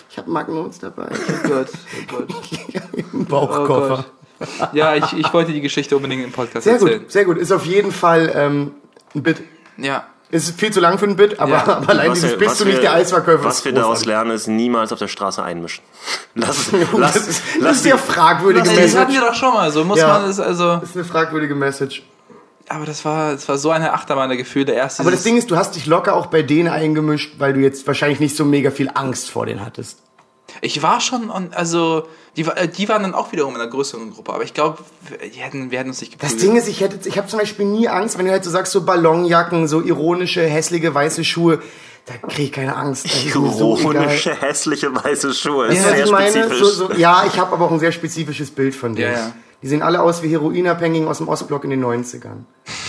Ich 0.10 0.18
habe 0.18 0.30
Magnums 0.32 0.80
dabei. 0.80 1.08
oh 1.12 1.48
Gott, 1.48 1.68
oh 1.72 2.16
Gott. 2.18 2.28
Im 3.14 3.22
Oh 3.22 3.26
Bauchkoffer. 3.26 4.06
Gott. 4.40 4.70
Ja, 4.74 4.96
ich, 4.96 5.14
ich 5.14 5.32
wollte 5.34 5.54
die 5.54 5.62
Geschichte 5.62 5.96
unbedingt 5.96 6.24
im 6.24 6.32
Podcast 6.32 6.64
Sehr 6.66 6.74
erzählen. 6.74 7.00
gut, 7.02 7.12
sehr 7.12 7.24
gut. 7.26 7.38
Ist 7.38 7.52
auf 7.52 7.66
jeden 7.66 7.92
Fall 7.94 8.32
ähm, 8.36 8.72
ein 9.16 9.24
Bit. 9.24 9.42
Ja. 9.78 10.06
Ist 10.34 10.60
viel 10.60 10.72
zu 10.74 10.80
lang 10.80 10.98
für 10.98 11.06
ein 11.06 11.16
Bit, 11.16 11.40
aber, 11.40 11.52
Ja. 11.52 11.64
aber 11.78 11.90
allein 11.90 12.14
dieses 12.14 12.32
wir- 12.32 12.38
bist 12.40 12.60
du 12.60 12.66
nicht 12.66 12.76
wir- 12.78 12.82
der 12.82 12.94
Eisverkäufer. 12.94 13.44
Was 13.44 13.60
ist 13.60 13.66
wir 13.66 13.72
daraus 13.74 14.04
lernen, 14.06 14.32
ist 14.32 14.48
niemals 14.48 14.92
auf 14.92 15.00
der 15.00 15.08
Straße 15.08 15.44
einmischen. 15.44 15.84
Lass, 16.36 16.72
Das 16.72 16.92
lass, 16.98 17.16
ist, 17.16 17.28
das 17.28 17.38
lass 17.60 17.76
ist 17.78 17.86
die, 17.86 17.90
ja 17.90 17.98
fragwürdige 17.98 18.66
Das, 18.66 18.76
das 18.76 18.96
hatten 18.96 19.12
Message. 19.12 19.22
wir 19.22 19.28
doch 19.30 19.36
schon 19.36 19.54
mal. 19.54 19.72
So 19.72 19.84
muss 19.84 20.00
Ja. 20.00 20.08
man 20.08 20.26
das 20.28 20.40
also. 20.40 20.78
Das 20.78 20.90
ist 20.90 20.96
eine 20.96 21.06
fragwürdige 21.06 21.54
Message. 21.56 22.04
Aber 22.70 22.86
das 22.86 23.06
war, 23.06 23.34
das 23.34 23.48
war 23.48 23.58
so 23.58 23.70
eine 23.72 23.94
Achterbahn 23.94 24.30
der 24.30 24.38
Gefühle. 24.38 24.72
Erst 24.74 25.00
Aber 25.00 25.12
das 25.12 25.22
Ding 25.24 25.38
ist, 25.38 25.52
du 25.52 25.56
hast 25.58 25.76
dich 25.76 25.86
locker 25.86 26.16
auch 26.16 26.28
bei 26.28 26.42
denen 26.42 26.70
eingemischt, 26.70 27.36
weil 27.38 27.54
du 27.54 27.60
jetzt 27.60 27.86
wahrscheinlich 27.86 28.20
nicht 28.20 28.36
so 28.36 28.44
mega 28.46 28.72
viel 28.72 28.90
Angst 28.94 29.30
vor 29.30 29.46
denen 29.46 29.64
hattest. 29.66 30.00
Ich 30.62 30.82
war 30.82 31.00
schon, 31.02 31.30
on- 31.30 31.54
also 31.54 32.08
die, 32.38 32.42
äh, 32.44 32.68
die 32.68 32.88
waren 32.90 33.02
dann 33.04 33.14
auch 33.14 33.32
wiederum 33.32 33.56
in 33.56 33.62
einer 33.62 33.70
größeren 33.70 34.12
Gruppe, 34.14 34.34
aber 34.34 34.44
ich 34.44 34.54
glaube, 34.54 34.80
wir 35.10 35.42
hätten, 35.44 35.72
wir 35.72 35.80
hätten 35.80 35.90
uns 35.90 36.02
nicht 36.02 36.14
Das 36.22 36.32
geprügelt. 36.32 36.42
Ding 36.44 36.56
ist, 36.58 36.68
ich 36.68 36.82
hätte, 36.82 37.08
ich 37.08 37.18
habe 37.18 37.28
zum 37.28 37.40
Beispiel 37.40 37.66
nie 37.66 37.88
Angst, 37.88 38.18
wenn 38.18 38.26
du 38.26 38.32
halt 38.32 38.44
so 38.44 38.50
sagst, 38.50 38.72
so 38.72 38.84
Ballonjacken, 38.86 39.68
so 39.68 39.82
ironische, 39.82 40.46
hässliche, 40.46 40.94
weiße 40.94 41.24
Schuhe, 41.24 41.62
da 42.06 42.14
krieg 42.28 42.46
ich 42.48 42.52
keine 42.52 42.76
Angst. 42.76 43.06
Das 43.06 43.24
mir 43.36 43.52
so 43.52 43.78
ironische, 43.78 44.36
hässliche 44.42 44.94
weiße 44.94 45.34
Schuhe. 45.34 45.70
Weißt 45.70 45.78
Ist 45.80 45.84
sehr 45.90 46.06
ich 46.06 46.12
meine? 46.12 46.30
spezifisch. 46.32 46.60
So, 46.60 46.88
so, 46.88 46.94
ja, 46.94 47.24
ich 47.28 47.40
habe 47.40 47.54
aber 47.54 47.66
auch 47.66 47.72
ein 47.72 47.80
sehr 47.80 47.92
spezifisches 47.94 48.52
Bild 48.52 48.76
von 48.76 48.96
denen. 48.96 49.14
Ja, 49.14 49.18
ja. 49.20 49.32
Die 49.64 49.68
sehen 49.68 49.82
alle 49.82 50.02
aus 50.02 50.22
wie 50.22 50.28
Heroinabhängigen 50.30 51.08
aus 51.08 51.18
dem 51.20 51.28
Ostblock 51.30 51.64
in 51.64 51.70
den 51.72 51.84
90ern. 51.84 52.44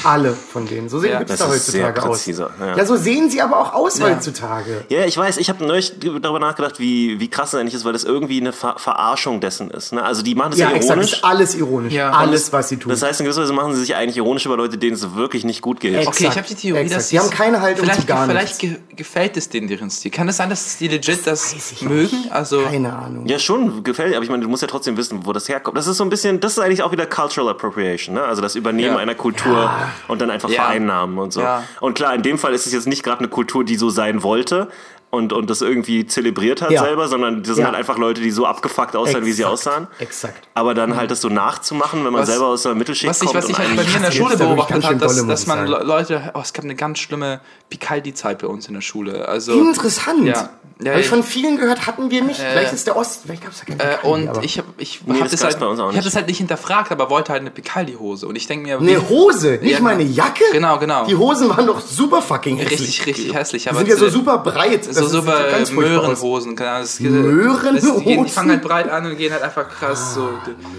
Alle 0.04 0.32
von 0.34 0.66
denen. 0.66 0.88
So 0.88 0.98
sehen 1.00 1.12
Ja, 1.12 1.18
Hipster 1.20 1.36
das 1.38 1.48
heutzutage 1.48 2.02
aus. 2.02 2.26
ja. 2.26 2.48
Ja. 2.76 2.84
so 2.84 2.96
sehen 2.96 3.30
sie 3.30 3.40
aber 3.40 3.58
auch 3.58 3.72
aus 3.72 3.98
Ja. 3.98 4.06
heutzutage. 4.10 4.84
Ja, 4.88 5.04
ich 5.06 5.16
weiß, 5.16 5.38
ich 5.38 5.48
habe 5.48 5.64
neulich 5.64 5.94
darüber 5.98 6.38
nachgedacht, 6.38 6.78
wie, 6.78 7.18
wie 7.20 7.28
krass 7.28 7.52
das 7.52 7.60
eigentlich 7.60 7.74
ist, 7.74 7.84
weil 7.84 7.92
das 7.94 8.04
irgendwie 8.04 8.38
eine 8.40 8.52
Ver 8.52 8.74
Verarschung 8.76 9.40
dessen 9.40 9.70
ist. 9.70 9.92
Ne? 9.92 10.02
Also 10.04 10.22
die 10.22 10.34
machen 10.34 10.50
das 10.50 10.60
ja, 10.60 10.68
Ja, 10.70 10.76
exakt. 10.76 10.90
ironisch. 10.92 11.12
Ist 11.14 11.24
alles 11.24 11.54
ironisch. 11.54 11.92
Ja. 11.94 12.10
alles, 12.10 12.52
was 12.52 12.68
sie 12.68 12.76
tun. 12.76 12.90
Das 12.90 13.02
heißt, 13.02 13.20
in 13.20 13.24
gewisser 13.24 13.42
Weise 13.42 13.52
machen 13.54 13.72
sie 13.74 13.80
sich 13.80 13.94
eigentlich 13.96 14.16
ironisch 14.18 14.44
über 14.46 14.56
Leute, 14.56 14.76
denen 14.78 14.94
es 14.94 15.14
wirklich 15.14 15.44
nicht 15.44 15.62
gut 15.62 15.80
geht. 15.80 15.94
Ex- 15.96 16.06
Okay, 16.06 16.16
ich 16.18 16.20
Exakt, 16.26 16.36
habe 16.36 16.48
die 16.48 16.54
Theorie, 16.54 16.80
exakt. 16.80 17.00
dass 17.00 17.08
Die 17.08 17.18
haben 17.18 17.30
keine 17.30 17.60
Haltung 17.62 17.84
vielleicht, 17.84 18.00
zu 18.02 18.06
gar 18.06 18.26
Vielleicht 18.26 18.58
ge 18.58 18.76
gefällt 18.96 19.36
es 19.36 19.48
denen 19.48 19.66
deren 19.68 19.90
Stil. 19.90 20.10
Kann 20.12 20.28
es 20.28 20.36
sein, 20.36 20.50
dass 20.50 20.76
die 20.76 20.86
legit 20.88 21.26
das 21.26 21.52
ich 21.52 21.82
mögen? 21.82 22.26
Also 22.30 22.62
Keine 22.62 22.92
Ahnung. 22.94 23.26
Ja, 23.26 23.38
schon, 23.40 23.82
gefällt, 23.82 24.14
aber 24.14 24.22
ich 24.22 24.30
meine, 24.30 24.42
du 24.44 24.48
musst 24.48 24.62
ja 24.62 24.68
trotzdem 24.68 24.96
wissen, 24.96 25.20
wo 25.24 25.32
das 25.32 25.48
herkommt. 25.48 25.76
Das 25.76 25.86
ist 25.88 25.96
so 25.96 26.04
ein 26.04 26.10
bisschen, 26.10 26.38
das 26.40 26.52
ist 26.52 26.58
eigentlich 26.64 26.82
auch 26.82 26.92
wieder 26.92 27.06
Cultural 27.06 27.50
Appropriation, 27.50 28.14
ne? 28.14 28.24
Also 28.24 28.42
das 28.42 28.54
Übernehmen 28.56 28.94
Ja. 28.94 28.98
einer 28.98 29.14
Kultur 29.14 29.70
und 30.08 30.20
dann 30.20 30.30
einfach 30.30 30.48
Ja. 30.48 30.62
vereinnahmen 30.62 31.18
und 31.18 31.32
so. 31.32 31.40
Ja. 31.40 31.62
Und 31.80 31.94
klar, 31.94 32.14
in 32.14 32.22
dem 32.22 32.38
Fall 32.38 32.52
ist 32.54 32.66
es 32.66 32.72
jetzt 32.72 32.86
nicht 32.86 33.02
gerade 33.02 33.20
eine 33.20 33.28
Kultur, 33.28 33.64
die 33.64 33.76
so 33.76 33.90
sein 33.90 34.22
wollte 34.22 34.68
und, 35.14 35.32
und 35.32 35.48
das 35.48 35.62
irgendwie 35.62 36.06
zelebriert 36.06 36.60
hat 36.62 36.70
Ja. 36.70 36.82
selber, 36.82 37.08
sondern 37.08 37.42
das 37.42 37.54
sind 37.54 37.58
Ja. 37.60 37.66
halt 37.66 37.76
einfach 37.76 37.96
Leute, 37.98 38.20
die 38.20 38.30
so 38.30 38.44
abgefuckt 38.46 38.94
aussehen, 38.96 39.24
wie 39.24 39.32
sie 39.32 39.42
Exakt. 39.42 39.52
aussahen. 39.52 39.88
Exakt. 39.98 40.48
Aber 40.54 40.74
dann 40.74 40.96
halt 40.96 41.10
das 41.10 41.20
so 41.20 41.28
nachzumachen, 41.28 42.04
wenn 42.04 42.12
man 42.12 42.22
Was- 42.22 42.28
selber 42.28 42.46
aus 42.48 42.62
der 42.62 42.74
Mittelschicht 42.74 43.08
was 43.08 43.22
ich, 43.22 43.28
kommt 43.28 43.42
was 43.42 43.48
ich 43.48 43.56
halt 43.58 43.68
bei 43.76 43.82
mir 43.84 43.96
in 43.96 44.02
der 44.02 44.10
Schule 44.12 44.36
beobachtet 44.36 44.84
habe, 44.84 44.96
dass, 44.96 45.26
dass 45.26 45.46
man 45.46 45.58
sagen. 45.66 45.70
Le- 45.70 45.84
Leute, 45.84 46.32
oh, 46.34 46.40
es 46.42 46.52
gab 46.52 46.64
eine 46.64 46.74
ganz 46.74 46.98
schlimme 46.98 47.40
Picaldi-Zeit 47.70 48.38
bei 48.38 48.46
uns 48.46 48.68
in 48.68 48.74
der 48.74 48.80
Schule. 48.80 49.28
Also 49.28 49.52
Interessant. 49.52 50.24
Ja. 50.26 50.50
Ja, 50.82 50.90
Habe 50.90 51.00
ich 51.00 51.06
ja. 51.06 51.12
von 51.12 51.22
vielen 51.22 51.56
gehört, 51.56 51.86
hatten 51.86 52.10
wir 52.10 52.20
nicht. 52.22 52.40
vielleicht 52.40 52.72
ist 52.72 52.88
der 52.88 52.96
Ost, 52.96 53.20
vielleicht 53.24 53.44
gab 53.44 53.52
es 53.52 53.60
da 53.60 53.64
keinen 53.64 53.78
Äh, 53.78 53.94
Picaldi, 53.96 54.08
und 54.08 54.28
aber- 54.28 54.42
ich 54.42 54.58
habe 54.58 54.68
ich 54.78 55.00
Nee, 55.06 55.14
hab 55.14 55.22
das 55.22 55.30
das, 55.30 55.44
halt, 55.44 55.60
bei 55.60 55.66
uns 55.66 55.78
auch 55.78 55.84
ich 55.84 55.88
hab 55.90 55.94
nicht. 55.94 56.06
das 56.06 56.16
halt 56.16 56.26
nicht 56.26 56.38
hinterfragt, 56.38 56.90
aber 56.90 57.10
wollte 57.10 57.30
halt 57.30 57.42
eine 57.42 57.52
Picaldi-Hose. 57.52 58.26
Und 58.26 58.34
ich 58.34 58.48
denke 58.48 58.66
mir, 58.66 58.78
Eine 58.80 59.08
Hose, 59.08 59.60
nicht 59.62 59.70
Ja, 59.70 59.80
mal 59.80 59.90
eine 59.94 60.02
genau. 60.04 60.16
Jacke? 60.16 60.42
Genau, 60.50 60.78
genau. 60.80 61.06
Die 61.06 61.14
Hosen 61.14 61.48
waren 61.48 61.68
doch 61.68 61.80
super 61.80 62.20
fucking 62.22 62.56
hässlich. 62.56 62.80
richtig, 62.80 63.06
richtig 63.06 63.34
hässlich. 63.34 63.62
Die 63.62 63.68
Aber 63.68 63.78
sind 63.78 63.88
ja 63.88 63.96
so 63.96 64.08
super 64.08 64.38
breit. 64.38 64.84
Das 65.04 65.12
so 65.12 65.20
super 65.20 65.36
sieht 65.38 65.50
ganz 65.50 65.70
furchtbar 65.70 65.98
aus. 66.00 66.02
Möhrenhosen. 66.06 66.56
Keine 66.56 66.70
Ahnung, 66.70 66.82
das- 66.82 67.00
Möhrenhosen? 67.00 67.74
Das, 67.94 68.04
die, 68.04 68.22
die 68.24 68.28
fangen 68.30 68.50
halt 68.50 68.62
breit 68.62 68.88
an 68.90 69.06
und 69.06 69.16
gehen 69.16 69.32
halt 69.32 69.42
einfach 69.42 69.68
krass 69.68 70.14
so. 70.14 70.28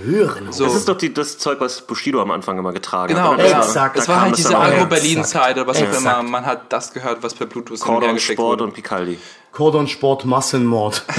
Möhren. 0.06 0.52
so. 0.52 0.66
Das 0.66 0.76
ist 0.76 0.88
doch 0.90 0.98
die, 0.98 1.14
das 1.14 1.38
Zeug, 1.38 1.60
was 1.60 1.82
Bushido 1.82 2.22
am 2.22 2.32
Anfang 2.32 2.58
immer 2.58 2.74
getragen 2.74 3.14
Genau, 3.14 3.32
hat. 3.32 3.38
genau. 3.38 3.50
Das 3.50 3.56
war- 3.58 3.66
Exakt. 3.66 3.98
Es 3.98 4.06
da 4.06 4.14
war 4.14 4.22
halt 4.22 4.32
es 4.34 4.38
diese. 4.38 4.58
Agro-Berlin-Zeit 4.58 5.56
oder 5.58 5.68
was 5.68 5.82
auch 5.82 5.94
immer. 5.98 6.24
Man 6.24 6.46
hat 6.46 6.72
das 6.74 6.94
gehört, 6.94 7.22
was 7.24 7.34
per 7.34 7.46
Bluetooth 7.48 7.80
Cordon 7.80 8.20
Sport 8.20 8.38
wurde. 8.40 8.64
und 8.66 8.74
Picaldi. 8.74 9.20
Cordon 9.56 9.88
Sport 9.88 10.26
Massenmord. 10.26 11.04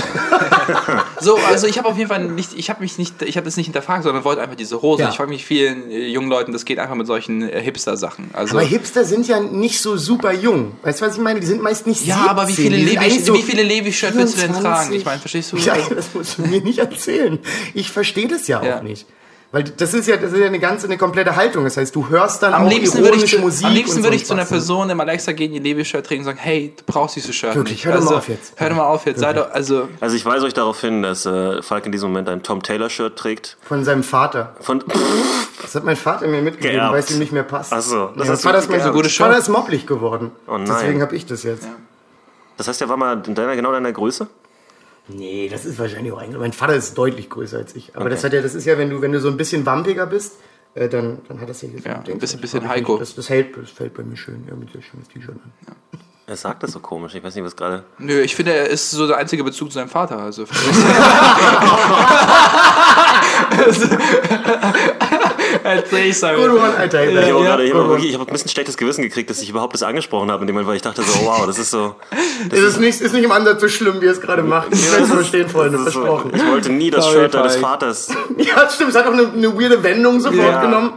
So, 1.21 1.37
also 1.37 1.67
ich 1.67 1.79
habe 1.79 1.89
auf 1.89 1.97
jeden 1.97 2.09
Fall 2.09 2.25
nicht, 2.25 2.51
ich 2.57 2.71
habe 2.71 2.81
mich 2.83 2.99
nicht, 2.99 3.23
ich 3.23 3.37
habe 3.37 3.45
das 3.45 3.57
nicht 3.57 3.67
hinterfragt, 3.67 4.03
sondern 4.03 4.25
wollte 4.25 4.43
einfach 4.43 4.57
diese 4.57 4.83
Hose. 4.83 5.03
Ja. 5.03 5.09
Ich 5.11 5.17
frage 5.17 5.31
mich 5.31 5.45
vielen 5.45 5.91
äh, 5.91 6.07
jungen 6.09 6.29
Leuten, 6.29 6.53
das 6.53 6.65
geht 6.65 6.79
einfach 6.79 6.95
mit 6.97 7.07
solchen 7.07 7.49
äh, 7.49 7.61
Hipster-Sachen. 7.63 8.31
Also 8.33 8.59
Aber 8.59 8.67
Hipster 8.67 9.05
sind 9.05 9.27
ja 9.29 9.41
nicht 9.41 9.81
so 9.81 9.97
super 9.97 10.33
jung. 10.33 10.73
Weißt 10.83 11.01
du, 11.01 11.07
was 11.07 11.17
ich 11.17 11.23
meine? 11.23 11.41
Die 11.41 11.47
sind 11.47 11.63
meist 11.63 11.87
nicht 11.87 12.05
ja, 12.05 12.27
aber 12.29 12.49
wie 12.49 12.53
17. 12.53 12.73
viele 12.73 12.85
Levi, 12.85 13.21
so 13.21 13.35
wie 13.35 13.43
viele 13.43 13.63
Levi-Shirt 13.63 14.15
willst 14.15 14.37
du 14.37 14.41
denn 14.41 14.55
24? 14.55 14.63
tragen? 14.63 14.93
Ich 14.95 15.05
meine, 15.05 15.21
verstehst 15.21 15.53
du? 15.53 15.57
Ja, 15.57 15.77
das 15.95 16.15
musst 16.15 16.39
du 16.39 16.43
mir 16.43 16.61
nicht 16.61 16.79
erzählen. 16.79 17.39
Ich 17.75 17.91
verstehe 17.91 18.29
das 18.29 18.49
ja, 18.49 18.63
Ja. 18.63 18.79
auch 18.79 18.83
nicht. 18.83 19.07
Weil 19.57 19.65
das 19.65 19.95
ist 19.95 20.07
ja, 20.07 20.19
das 20.19 20.33
ist 20.33 20.39
ja 20.39 20.49
eine 20.49 20.59
ganze, 20.59 20.87
eine 20.87 20.99
komplette 20.99 21.35
Haltung. 21.35 21.65
Das 21.65 21.79
heißt, 21.79 21.97
du 21.97 22.11
hörst 22.11 22.43
dann 22.43 22.53
Am 22.53 22.67
auch 22.67 22.71
liebsten 22.71 22.99
würde 22.99 23.17
ich, 23.17 23.39
Musik. 23.39 23.67
am 23.67 23.73
liebsten 23.73 24.03
würde 24.03 24.09
so 24.09 24.15
ich 24.15 24.27
zu 24.27 24.35
einer. 24.35 24.45
Person 24.45 24.91
im 24.91 25.01
Alexa 25.01 25.33
gehen, 25.33 25.51
die 25.51 25.61
Levi-Shirt 25.61 26.05
trägt 26.05 26.19
und 26.19 26.25
sagen, 26.27 26.37
hey, 26.39 26.75
du 26.77 26.83
brauchst 26.85 27.17
dieses 27.17 27.35
Shirt 27.35 27.55
Wirklich, 27.55 27.77
nicht. 27.77 27.87
hör 27.87 27.95
doch 27.95 28.01
mal 28.01 28.07
also, 28.09 28.19
auf 28.19 28.29
jetzt. 28.29 28.53
Hör 28.57 28.69
doch 28.69 28.77
mal 28.77 28.85
auf 28.85 29.07
jetzt. 29.07 29.21
Sei 29.21 29.33
doch, 29.33 29.51
also, 29.51 29.89
Also 29.99 30.15
ich 30.15 30.27
weise 30.27 30.45
euch 30.45 30.53
darauf 30.53 30.79
hin, 30.79 31.03
dass 31.03 31.25
äh, 31.25 31.63
Falk 31.63 31.87
in 31.87 31.93
diesem 31.93 32.11
Moment 32.11 32.29
ein 32.29 32.43
Tom 32.43 32.63
Taylor-Shirt 32.63 33.17
trägt. 33.17 33.57
Von 33.63 33.83
seinem 33.83 34.03
Vater. 34.03 34.55
Von 34.61 34.85
Das 35.63 35.75
hat 35.75 35.85
mein 35.85 35.97
Vater 35.97 36.27
mir 36.27 36.43
mitgegeben, 36.43 36.91
weil 36.91 37.01
es 37.01 37.11
ihm 37.11 37.19
nicht 37.19 37.33
mehr 37.33 37.43
passt. 37.43 37.73
Ach 37.73 37.81
so, 37.81 38.11
das 38.15 38.29
ja, 38.29 38.35
du 38.35 38.41
Vater 38.41 38.59
ist 38.59 38.69
mein. 38.69 38.81
Gute 38.81 38.93
mein 38.93 39.05
Vater 39.05 39.33
Shirt. 39.33 39.43
ist 39.43 39.49
mobblich 39.49 39.87
geworden. 39.87 40.33
Oh 40.47 40.59
nein. 40.59 40.67
Deswegen 40.67 41.01
habe 41.01 41.17
ich 41.17 41.25
das 41.25 41.45
jetzt. 41.45 41.67
Das 42.59 42.69
heißt, 42.69 42.83
er 42.83 42.91
war 42.91 42.99
mal 42.99 43.23
in 43.27 43.35
deiner, 43.35 43.57
genau 43.57 43.73
deiner 43.73 43.91
Größe? 43.91 44.27
Nee, 45.09 45.49
das 45.51 45.65
ist 45.65 45.79
wahrscheinlich 45.79 46.13
auch 46.13 46.19
eigentlich. 46.19 46.39
Mein 46.41 46.53
Vater 46.53 46.75
ist 46.75 46.97
deutlich 46.99 47.31
größer 47.31 47.59
als 47.59 47.77
ich. 47.77 47.95
Aber 47.95 48.07
Okay. 48.07 48.15
das 48.15 48.25
hat 48.25 48.33
ja, 48.33 48.43
das 48.43 48.55
ist 48.55 48.65
ja, 48.65 48.77
wenn 48.79 48.91
du, 48.91 49.01
wenn 49.03 49.13
du 49.13 49.21
so 49.21 49.29
ein 49.29 49.37
bisschen 49.37 49.65
wampiger 49.65 50.07
bist, 50.07 50.35
äh, 50.75 50.89
dann, 50.89 51.19
dann 51.29 51.41
hat 51.41 51.49
das 51.49 51.63
ja, 51.63 51.69
Ja, 51.69 51.75
denkst 51.99 52.11
ein 52.11 52.19
bisschen- 52.19 52.41
bisschen 52.41 52.69
Heiko. 52.69 52.97
Das, 52.99 53.15
das 53.15 53.29
hält, 53.31 53.57
das 53.57 53.71
fällt 53.71 53.95
bei 53.95 54.03
mir 54.03 54.17
schön, 54.17 54.45
ja, 54.49 54.57
mit 54.57 54.71
so 54.73 54.81
schönes 54.81 55.07
T-Shirt 55.09 55.37
an. 55.37 55.53
Er 56.29 56.35
sagt 56.37 56.65
das 56.65 56.73
so 56.73 56.81
komisch. 56.81 57.15
Ich 57.15 57.23
weiß 57.23 57.37
nicht, 57.37 57.45
was 57.45 57.55
gerade. 57.55 57.85
nö, 57.99 58.21
ich 58.21 58.35
finde, 58.35 58.53
er 58.53 58.67
ist 58.69 58.91
so 58.91 59.07
der 59.07 59.17
einzige 59.19 59.45
Bezug 59.45 59.71
zu 59.71 59.75
seinem 59.79 59.89
Vater. 59.89 60.19
Also, 60.19 60.45
Erzähl 65.63 66.07
ich 66.11 66.21
Good 66.21 66.51
one, 66.51 66.75
Alter. 66.77 67.05
Ich 67.05 67.17
habe 67.17 67.27
Ja, 67.29 67.39
gerade, 67.39 67.65
ich 67.65 67.73
habe 67.75 67.85
habe 67.93 68.31
ein 68.31 68.33
bisschen 68.33 68.51
schlechtes 68.51 68.77
Gewissen 68.77 69.03
gekriegt, 69.03 69.31
dass 69.31 69.41
ich 69.43 69.49
überhaupt 69.51 69.75
das 69.75 69.83
angesprochen 69.83 70.31
habe 70.31 70.43
in 70.43 70.47
dem 70.47 70.55
Moment, 70.55 70.69
weil 70.69 70.77
ich 70.77 70.83
dachte 70.83 71.03
so, 71.03 71.25
wow, 71.25 71.45
das 71.47 71.59
ist 71.59 71.71
so. 71.71 71.95
Es 72.51 72.61
ist 72.61 72.79
nicht, 72.81 73.01
ist 73.01 73.13
nicht 73.13 73.25
im 73.25 73.33
Ansatz 73.33 73.61
so 73.61 73.69
schlimm, 73.69 74.01
wie 74.01 74.07
ihr 74.07 74.13
es 74.13 74.21
gerade 74.21 74.43
macht. 74.43 74.69
Ich 74.73 74.91
werde 74.91 75.05
es 75.05 75.11
verstehen, 75.11 75.49
Freunde, 75.49 75.79
Das 75.79 75.89
ist 75.89 75.93
so 75.95 76.01
versprochen. 76.01 76.33
ich 76.35 76.47
wollte 76.47 76.71
nie 76.73 76.91
das 76.91 77.05
Sorry, 77.05 77.21
Shirt 77.21 77.35
deines. 77.35 77.57
Vaters. 77.57 78.09
Ja, 78.39 78.69
stimmt, 78.71 78.91
es 78.91 78.97
hat 78.97 79.07
auch 79.07 79.13
eine, 79.13 79.29
eine 79.33 79.59
weirde 79.59 79.83
Wendung 79.83 80.21
sofort 80.21 80.39
Ja. 80.47 80.61
genommen. 80.61 80.93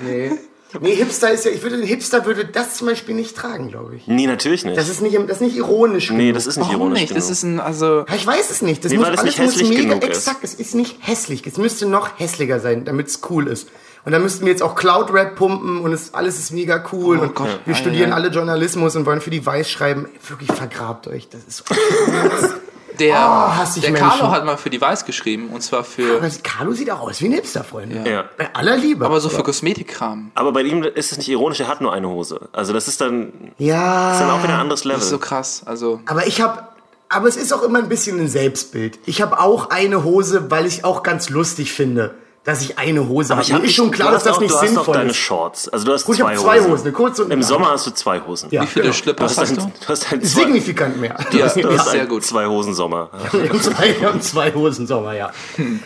Nee. 0.00 0.32
Nee, 0.80 0.94
Hipster 0.94 1.30
ist 1.30 1.44
ja, 1.44 1.50
ich 1.50 1.62
würde, 1.62 1.76
ein 1.76 1.82
Hipster 1.82 2.24
würde 2.24 2.44
das 2.44 2.76
zum 2.76 2.86
Beispiel 2.86 3.14
nicht 3.14 3.36
tragen, 3.36 3.68
glaube 3.68 3.96
ich. 3.96 4.06
Nee, 4.06 4.26
natürlich 4.26 4.64
nicht. 4.64 4.76
Das 4.76 4.88
ist 4.88 5.02
nicht, 5.02 5.16
das 5.16 5.36
ist 5.36 5.40
nicht 5.40 5.56
ironisch. 5.56 6.10
nee, 6.10 6.18
genug. 6.18 6.34
das 6.34 6.46
ist 6.46 6.56
nicht 6.56 6.66
Warum 6.68 6.80
ironisch 6.80 7.00
nicht? 7.00 7.08
genug. 7.10 7.20
Das 7.22 7.30
ist 7.30 7.42
ein, 7.42 7.60
also, 7.60 8.04
Ja, 8.08 8.14
ich 8.14 8.26
weiß 8.26 8.50
es 8.50 8.62
nicht. 8.62 8.84
Das 8.84 8.90
Nee, 8.92 8.98
muss, 8.98 9.06
weil 9.08 9.14
es 9.14 9.20
alles 9.20 9.36
nicht 9.38 9.60
muss 9.60 9.68
mega 9.68 9.82
genug 9.82 10.02
ist. 10.02 10.08
exakt. 10.08 10.38
Es 10.42 10.54
ist 10.54 10.74
nicht 10.74 10.96
hässlich. 11.00 11.46
Es 11.46 11.58
müsste 11.58 11.86
noch 11.86 12.18
hässlicher 12.18 12.58
sein, 12.60 12.84
damit 12.84 13.08
es 13.08 13.20
cool 13.30 13.48
ist. 13.48 13.68
Und 14.04 14.12
dann 14.12 14.22
müssten 14.22 14.44
wir 14.46 14.50
jetzt 14.50 14.62
auch 14.62 14.74
Cloud 14.74 15.12
Rap 15.12 15.36
pumpen 15.36 15.78
und 15.78 15.92
es, 15.92 16.12
alles 16.14 16.38
ist 16.38 16.50
mega 16.52 16.82
cool. 16.92 17.18
und 17.18 17.34
Gott. 17.36 17.60
wir 17.66 17.74
Ja, 17.74 17.78
studieren 17.78 18.08
ja. 18.10 18.14
alle 18.16 18.28
Journalismus 18.28 18.96
und 18.96 19.06
wollen 19.06 19.20
für 19.20 19.30
die 19.30 19.44
Weiß 19.46 19.70
schreiben. 19.70 20.08
Wirklich 20.28 20.50
vergrabt 20.50 21.06
euch. 21.06 21.28
Das 21.28 21.42
ist 21.44 21.58
so. 21.58 21.64
der, 22.98 23.14
Oh, 23.16 23.54
hasse 23.56 23.78
ich 23.80 23.84
der. 23.84 23.94
Carlo 23.94 24.30
hat 24.30 24.44
mal 24.44 24.56
für 24.56 24.70
die 24.70 24.80
Weiß 24.80 25.04
geschrieben. 25.04 25.48
Und 25.50 25.62
zwar 25.62 25.84
für, 25.84 26.16
Aber 26.18 26.28
Carlo 26.42 26.72
sieht 26.72 26.90
auch 26.90 27.00
aus 27.00 27.20
wie 27.20 27.26
ein 27.26 27.32
Hipster, 27.32 27.64
Freunde. 27.64 28.08
Ja. 28.08 28.24
Bei 28.38 28.54
aller 28.54 28.76
Liebe. 28.76 29.04
aber 29.04 29.20
so 29.20 29.28
für 29.28 29.42
Kosmetikkram. 29.42 30.30
Aber 30.34 30.52
bei 30.52 30.62
ihm 30.62 30.82
ist 30.82 31.12
es 31.12 31.18
nicht 31.18 31.28
ironisch, 31.28 31.60
er 31.60 31.68
hat 31.68 31.80
nur 31.80 31.92
eine 31.92 32.08
Hose. 32.08 32.48
Also 32.52 32.72
das 32.72 32.88
ist 32.88 33.00
dann, 33.00 33.52
ja. 33.58 34.12
ist 34.12 34.20
dann 34.20 34.30
auch 34.30 34.42
wieder 34.42 34.54
ein 34.54 34.60
anderes 34.60 34.84
Level. 34.84 34.96
Das 34.96 35.04
ist 35.04 35.10
so 35.10 35.18
krass. 35.18 35.62
Also, 35.66 36.00
Aber 36.06 36.26
ich 36.26 36.40
habe, 36.40 36.62
aber 37.08 37.28
es 37.28 37.36
ist 37.36 37.52
auch 37.52 37.62
immer 37.62 37.78
ein 37.78 37.88
bisschen 37.88 38.18
ein 38.20 38.28
Selbstbild. 38.28 38.98
Ich 39.06 39.20
habe 39.22 39.38
auch 39.40 39.70
eine 39.70 40.04
Hose, 40.04 40.50
weil 40.50 40.66
ich 40.66 40.84
auch 40.84 41.02
ganz 41.02 41.28
lustig 41.30 41.72
finde, 41.72 42.14
dass 42.44 42.60
ich 42.62 42.76
eine 42.76 43.08
Hose 43.08 43.34
habe. 43.34 43.42
ich 43.42 43.52
hab 43.52 43.60
Mir 43.60 43.68
ist 43.68 43.74
schon 43.74 43.90
klar, 43.90 44.08
du 44.08 44.14
dass 44.14 44.24
das 44.24 44.36
auch, 44.36 44.40
nicht 44.40 44.50
du 44.50 44.56
hast 44.56 44.62
auch 44.64 44.68
sinnvoll 44.68 44.94
deine 44.94 45.10
ist. 45.10 45.16
Shorts. 45.16 45.68
Also 45.68 45.86
du 45.86 45.92
hast 45.92 46.04
Gut, 46.04 46.16
ich 46.16 46.22
zwei 46.22 46.34
hab 46.34 46.42
zwei 46.42 46.58
Hosen. 46.58 46.72
Hosen, 46.72 46.82
eine 46.86 46.92
kurze 46.92 47.24
und 47.24 47.30
Im. 47.30 47.42
Sommer 47.42 47.70
hast 47.70 47.86
du 47.86 47.90
zwei 47.92 48.20
Hosen. 48.20 48.48
Ja, 48.50 48.62
wie 48.62 48.66
viele 48.66 48.82
genau. 48.84 48.92
Du 48.92 48.98
Schlippers 48.98 49.38
hast, 49.38 49.38
hast 49.38 49.50
ein, 49.50 49.56
du? 49.56 49.72
du 49.80 49.88
hast 49.88 50.12
ein 50.12 50.22
zwei, 50.22 50.40
Signifikant 50.42 51.00
mehr. 51.00 51.16
Ja, 51.18 51.24
du 51.30 51.38
das 51.38 51.56
hast 51.56 51.86
ist 51.86 51.90
sehr 51.92 52.06
gut. 52.06 52.24
zwei 52.24 52.46
Hosen 52.46 52.74
Sommer. 52.74 53.10
Wir 53.32 53.48
haben 53.48 53.60
zwei, 53.60 54.00
wir 54.00 54.08
haben 54.08 54.20
zwei 54.20 54.52
Hosen 54.52 54.86
Sommer, 54.86 55.14
ja. 55.14 55.32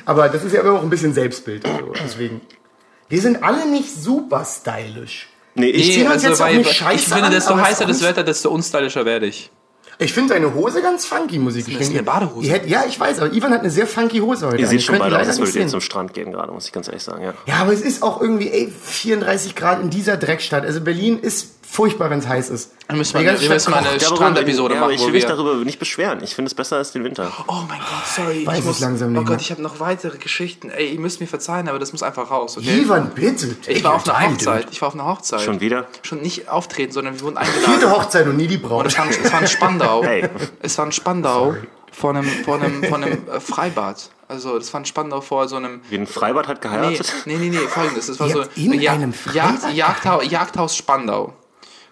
Aber 0.04 0.28
das 0.28 0.44
ist 0.44 0.52
ja 0.52 0.62
immer 0.62 0.72
auch 0.72 0.82
ein 0.82 0.90
bisschen 0.90 1.12
Selbstbild. 1.12 1.64
Also 1.66 1.92
deswegen. 2.02 2.40
Wir 3.08 3.20
sind 3.20 3.42
alle 3.42 3.68
nicht 3.68 3.94
super 3.94 4.44
stylisch. 4.44 5.28
Nee, 5.54 5.70
ich, 5.70 5.96
Nee, 5.96 6.06
auch 6.06 6.14
nicht 6.48 6.82
ich 6.94 7.08
finde, 7.08 7.30
desto 7.30 7.56
heißer 7.56 7.88
ist 7.88 8.00
das 8.00 8.08
Wetter, 8.08 8.24
desto 8.24 8.50
unstylischer 8.50 9.04
werde 9.04 9.26
ich. 9.26 9.50
Ich 9.98 10.12
finde 10.12 10.34
deine 10.34 10.52
Hose 10.54 10.82
ganz 10.82 11.06
funky, 11.06 11.38
muss 11.38 11.56
ich 11.56 11.64
Das 11.64 11.74
ist 11.80 11.90
eine 11.90 12.02
Badehose. 12.02 12.50
Hätte, 12.50 12.68
ja, 12.68 12.84
ich 12.86 12.98
weiß, 12.98 13.20
aber 13.20 13.32
Ivan 13.32 13.52
hat 13.52 13.60
eine 13.60 13.70
sehr 13.70 13.86
funky 13.86 14.18
Hose 14.18 14.46
heute. 14.46 14.58
ihr 14.58 14.66
seht 14.66 14.82
schon 14.82 14.98
beide 14.98 15.18
aus, 15.18 15.26
als 15.26 15.38
würdet 15.38 15.56
ihr 15.56 15.68
zum 15.68 15.80
Strand 15.80 16.12
gehen 16.12 16.32
gerade, 16.32 16.52
muss 16.52 16.66
ich 16.66 16.72
ganz 16.72 16.88
ehrlich 16.88 17.02
sagen. 17.02 17.22
Ja. 17.22 17.34
Ja, 17.46 17.54
aber 17.56 17.72
es 17.72 17.80
ist 17.80 18.02
auch 18.02 18.20
irgendwie, 18.20 18.50
ey, 18.50 18.70
34 18.82 19.54
Grad 19.54 19.80
in 19.80 19.88
dieser 19.90 20.16
Dreckstadt. 20.16 20.64
Also 20.64 20.80
Berlin 20.80 21.18
ist 21.18 21.55
furchtbar, 21.68 22.10
wenn 22.10 22.20
es 22.20 22.28
heiß 22.28 22.50
ist. 22.50 22.72
Wir 22.88 22.96
müssen 22.96 23.18
wir 23.18 23.32
müssen 23.50 23.70
mal 23.70 23.78
eine 23.78 23.98
Ja, 23.98 24.00
Strandepisode 24.00 24.74
ja, 24.74 24.80
machen, 24.80 24.92
ich 24.92 25.04
will 25.04 25.12
mich 25.12 25.24
darüber 25.26 25.54
nicht 25.56 25.78
beschweren. 25.78 26.22
Ich 26.22 26.34
finde 26.34 26.48
es 26.48 26.54
besser 26.54 26.76
als 26.76 26.92
den 26.92 27.04
Winter. 27.04 27.32
Oh 27.48 27.62
mein 27.68 27.78
Gott, 27.80 28.06
sorry. 28.14 28.46
Weiß 28.46 28.60
ich 28.60 28.64
muss, 28.64 28.80
langsam 28.80 29.08
oh 29.08 29.10
nicht 29.12 29.18
Gott, 29.26 29.28
mehr. 29.30 29.40
ich 29.40 29.50
habe 29.50 29.62
noch 29.62 29.80
weitere 29.80 30.18
Geschichten. 30.18 30.70
Ey, 30.70 30.94
ihr 30.94 31.00
müsst 31.00 31.20
mir 31.20 31.26
verzeihen, 31.26 31.68
aber 31.68 31.78
das 31.78 31.92
muss 31.92 32.02
einfach 32.02 32.30
raus, 32.30 32.56
okay? 32.56 32.80
Ivan, 32.80 33.10
bitte. 33.14 33.56
Ich 33.66 33.82
war 33.82 33.94
auf 33.94 34.08
einer 34.08 34.30
Hochzeit. 34.30 34.68
Ich 34.70 34.80
war 34.80 34.88
auf 34.88 34.94
einer 34.94 35.06
Hochzeit. 35.06 35.40
Schon 35.40 35.60
wieder? 35.60 35.86
Schon 36.02 36.20
nicht 36.20 36.48
auftreten, 36.48 36.92
sondern 36.92 37.14
wir 37.14 37.22
wurden 37.22 37.36
Vierte 37.38 37.70
eingeladen. 37.72 37.90
Hochzeit 37.92 38.26
und 38.26 38.36
nie 38.36 38.46
die 38.46 38.56
Und 38.56 38.62
Braut. 38.62 38.86
es 38.86 38.96
war, 38.96 39.08
es 39.08 39.32
war 39.32 39.40
in 39.40 39.46
Spandau. 39.48 40.04
Hey. 40.04 40.28
Es 40.62 40.78
war 40.78 40.86
in 40.86 40.92
Spandau 40.92 41.56
vor 41.90 42.10
einem, 42.10 42.24
vor 42.24 42.56
einem, 42.56 42.84
vor 42.84 42.98
einem 42.98 43.26
äh, 43.28 43.40
Freibad. 43.40 44.10
Also 44.28 44.58
das 44.58 44.72
war 44.72 44.80
in 44.80 44.86
Spandau 44.86 45.20
vor 45.20 45.48
so 45.48 45.56
einem... 45.56 45.80
Wie 45.88 45.96
ein 45.96 46.06
Freibad 46.06 46.46
hat 46.48 46.62
Nee, 46.62 46.68
geheiratet? 46.68 47.12
nee, 47.26 47.36
nee, 47.36 47.48
nee, 47.48 47.58
folgendes. 47.58 48.08
Es 48.08 48.18
war 48.20 48.26
Ihr 48.28 48.34
so 48.34 48.42
in 48.56 48.72
einem 48.88 49.12
Jagd, 49.12 49.14
Freibad 49.16 49.74
Jagdhaus, 49.74 50.30
Jagdhaus 50.30 50.76
Spandau. 50.76 51.32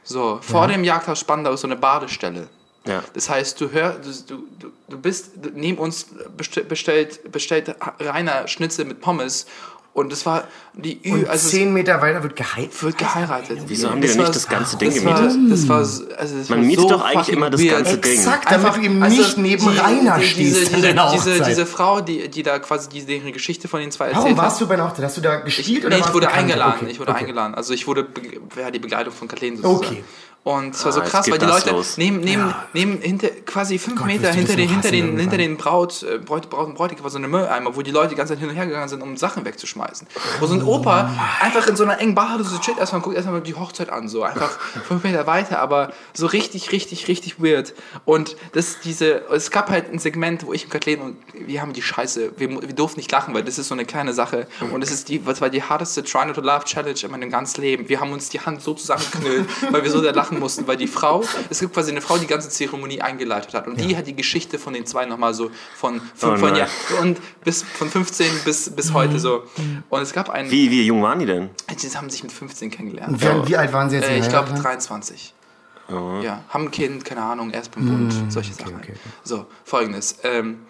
So, 0.04 0.38
vor 0.42 0.68
dem 0.68 0.84
Jagdhaus 0.84 1.18
Spandau 1.20 1.52
ist 1.52 1.62
so 1.62 1.66
eine 1.66 1.76
Badestelle. 1.76 2.48
Ja. 2.86 3.02
Das 3.14 3.30
heißt, 3.30 3.58
du 3.60 3.70
hörst, 3.70 4.28
du, 4.30 4.44
du, 4.58 4.70
du 4.88 4.98
bist, 4.98 5.30
neben 5.54 5.78
uns 5.78 6.06
bestell- 6.36 6.64
bestellt, 6.64 7.32
bestellt 7.32 7.74
Rainer 7.98 8.46
Schnitzel 8.46 8.84
mit 8.84 9.00
Pommes 9.00 9.46
und 9.94 10.12
das 10.12 10.26
war 10.26 10.44
die 10.74 11.00
Ü, 11.08 11.12
Und 11.12 11.28
also 11.28 11.48
zehn 11.48 11.72
Meter 11.72 12.02
weiter 12.02 12.22
wird 12.24 12.34
geheiratet. 12.36 12.72
es 12.74 12.82
wird 12.82 12.98
geheiratet. 12.98 13.58
Wieso 13.68 13.90
haben 13.90 14.00
die 14.00 14.08
denn 14.08 14.16
war- 14.18 14.24
nicht 14.24 14.34
das 14.34 14.48
ganze 14.48 14.76
Ding 14.76 14.92
das 14.92 15.04
war, 15.04 15.22
gemietet? 15.22 15.52
das 15.52 15.68
war, 15.68 15.84
so- 15.84 16.04
also 16.16 16.36
das 16.36 16.48
Man 16.48 16.58
war 16.58 16.66
mietet 16.66 16.82
so 16.82 16.88
doch 16.88 17.04
eigentlich 17.04 17.28
immer 17.28 17.48
das 17.48 17.60
weird. 17.62 17.76
ganze 17.76 17.98
Ding. 17.98 18.12
Exakt, 18.12 18.50
damit 18.50 18.76
du 18.76 18.80
eben 18.80 18.98
nicht 18.98 19.38
neben 19.38 19.68
Rainer 19.68 20.20
stehst 20.20 20.56
also 20.56 20.76
Diese, 20.76 20.92
diese, 21.12 21.32
diese, 21.32 21.44
diese 21.44 21.66
Frau, 21.66 22.00
die, 22.00 22.28
die 22.28 22.42
da 22.42 22.58
quasi 22.58 22.88
die, 22.88 23.06
deren 23.06 23.32
Geschichte 23.32 23.68
von 23.68 23.78
den 23.80 23.92
zwei 23.92 24.06
erzählt 24.06 24.24
Warum 24.24 24.36
hat. 24.36 24.44
warst 24.44 24.60
du 24.60 24.66
bei 24.66 24.74
einer 24.74 24.88
Hochzeit? 24.90 25.04
Hast 25.04 25.16
du 25.16 25.20
da 25.20 25.36
gespielt 25.36 25.84
oder 25.84 25.96
Nee, 25.96 26.02
ich 26.04 26.12
wurde 26.12 26.30
eingeladen. 26.30 26.74
Okay, 26.82 26.90
Ich 26.90 26.98
wurde 26.98 27.12
okay. 27.12 27.20
eingeladen. 27.20 27.54
Also 27.54 27.72
ich 27.72 27.86
wurde 27.86 28.06
ja, 28.58 28.70
die 28.72 28.78
Begleitung 28.80 29.12
von 29.14 29.28
Kathleen 29.28 29.56
sozusagen. 29.56 29.76
Okay. 29.86 30.04
Und 30.44 30.74
es 30.74 30.84
war 30.84 30.92
so 30.92 31.00
Ah, 31.00 31.04
krass, 31.04 31.30
weil 31.30 31.38
die 31.38 31.46
Leute 31.46 31.70
los. 31.70 31.96
neben, 31.96 32.20
neben, 32.20 32.54
neben 32.74 33.00
hinter, 33.00 33.28
quasi 33.46 33.78
fünf 33.78 33.96
Gott, 33.96 34.06
Meter 34.06 34.30
hinter 34.30 34.56
den, 34.56 34.68
hinter 34.68 34.90
den, 34.90 35.18
hinter 35.18 35.38
den 35.38 35.56
Braut, 35.56 36.02
äh, 36.02 36.18
Braut, 36.18 36.50
Braut 36.50 36.66
und 36.66 36.74
Bräutigam 36.74 37.02
war 37.02 37.10
so 37.10 37.16
eine 37.16 37.28
Mülleimer, 37.28 37.74
wo 37.74 37.80
die 37.80 37.90
Leute 37.90 38.10
die 38.10 38.14
ganze 38.14 38.34
Zeit 38.34 38.40
hin 38.40 38.50
und 38.50 38.54
her 38.54 38.66
gegangen 38.66 38.88
sind, 38.90 39.02
um 39.02 39.16
Sachen 39.16 39.46
wegzuschmeißen. 39.46 40.06
Wo 40.40 40.46
so 40.46 40.52
ein 40.52 40.62
Opa 40.62 41.10
einfach 41.40 41.66
in 41.66 41.76
so 41.76 41.84
einer 41.84 41.98
engen 41.98 42.14
Bar 42.14 42.44
so 42.44 42.58
chillt, 42.58 42.76
erstmal 42.76 43.00
guckt 43.00 43.16
erstmal 43.16 43.40
die 43.40 43.54
Hochzeit 43.54 43.88
an, 43.88 44.06
so 44.08 44.22
einfach 44.22 44.50
fünf 44.86 45.02
Meter 45.02 45.26
weiter, 45.26 45.60
aber 45.60 45.94
so 46.12 46.26
richtig, 46.26 46.72
richtig, 46.72 47.08
richtig 47.08 47.42
weird. 47.42 47.72
Und 48.04 48.36
das, 48.52 48.80
diese, 48.80 49.22
es 49.30 49.50
gab 49.50 49.70
halt 49.70 49.90
ein 49.90 49.98
Segment, 49.98 50.44
wo 50.46 50.52
ich 50.52 50.64
und 50.64 50.70
Kathleen 50.70 51.00
und 51.00 51.16
wir 51.32 51.62
haben 51.62 51.72
die 51.72 51.80
Scheiße, 51.80 52.32
wir, 52.36 52.50
wir 52.50 52.74
durften 52.74 53.00
nicht 53.00 53.10
lachen, 53.10 53.32
weil 53.32 53.44
das 53.44 53.58
ist 53.58 53.68
so 53.68 53.74
eine 53.74 53.86
kleine 53.86 54.12
Sache 54.12 54.46
und 54.72 54.82
es 54.82 54.90
ist 54.90 55.08
die, 55.08 55.24
was 55.24 55.40
war 55.40 55.48
die 55.48 55.62
hardeste 55.62 56.04
Try 56.04 56.26
Not 56.26 56.34
to 56.34 56.42
Laugh 56.42 56.64
Challenge 56.64 56.98
in 57.02 57.10
meinem 57.10 57.30
ganzen 57.30 57.62
Leben. 57.62 57.88
Wir 57.88 57.98
haben 58.00 58.12
uns 58.12 58.28
die 58.28 58.40
Hand 58.40 58.60
so 58.60 58.74
zusammengeknüllt, 58.74 59.48
weil 59.70 59.82
wir 59.82 59.90
so 59.90 60.02
da 60.02 60.10
lachen 60.10 60.33
mussten, 60.38 60.66
weil 60.66 60.76
die 60.76 60.86
Frau, 60.86 61.24
es 61.50 61.60
gibt 61.60 61.74
quasi 61.74 61.90
eine 61.90 62.00
Frau, 62.00 62.14
die 62.14 62.22
die 62.22 62.26
ganze 62.26 62.48
Zeremonie 62.48 63.00
eingeleitet 63.00 63.54
hat 63.54 63.66
und 63.66 63.80
die 63.80 63.96
hat 63.96 64.06
die 64.06 64.16
Geschichte 64.16 64.58
von 64.58 64.72
den 64.72 64.86
zwei 64.86 65.06
nochmal 65.06 65.34
so 65.34 65.50
von, 65.76 66.00
von, 66.14 66.34
Oh 66.34 66.36
von 66.36 66.56
ja, 66.56 66.66
und 67.00 67.18
bis 67.44 67.62
von 67.62 67.88
15 67.88 68.26
bis, 68.44 68.70
bis 68.70 68.92
heute 68.92 69.18
so. 69.18 69.44
Und 69.90 70.02
es 70.02 70.12
gab 70.12 70.30
einen, 70.30 70.50
Wie, 70.50 70.70
wie 70.70 70.82
jung 70.82 71.02
waren 71.02 71.18
die 71.18 71.26
denn? 71.26 71.50
die 71.70 71.88
haben 71.96 72.10
sich 72.10 72.22
mit 72.22 72.32
15 72.32 72.70
kennengelernt. 72.70 73.20
Wie, 73.20 73.48
wie 73.48 73.56
alt 73.56 73.72
waren 73.72 73.90
sie 73.90 73.96
jetzt? 73.96 74.08
Äh, 74.08 74.18
ich 74.18 74.28
glaube 74.28 74.48
geheiratet? 74.48 74.64
23. 74.64 75.34
Ja, 75.88 76.42
haben 76.48 76.64
ein 76.64 76.70
Kind, 76.70 77.04
keine 77.04 77.22
Ahnung, 77.22 77.50
erst 77.50 77.72
beim 77.72 77.86
Bund, 77.86 78.32
solche 78.32 78.54
Sachen. 78.54 78.76
okay, 78.76 78.92
okay. 78.92 79.10
So, 79.22 79.44
folgendes. 79.64 80.16
Ähm, 80.22 80.60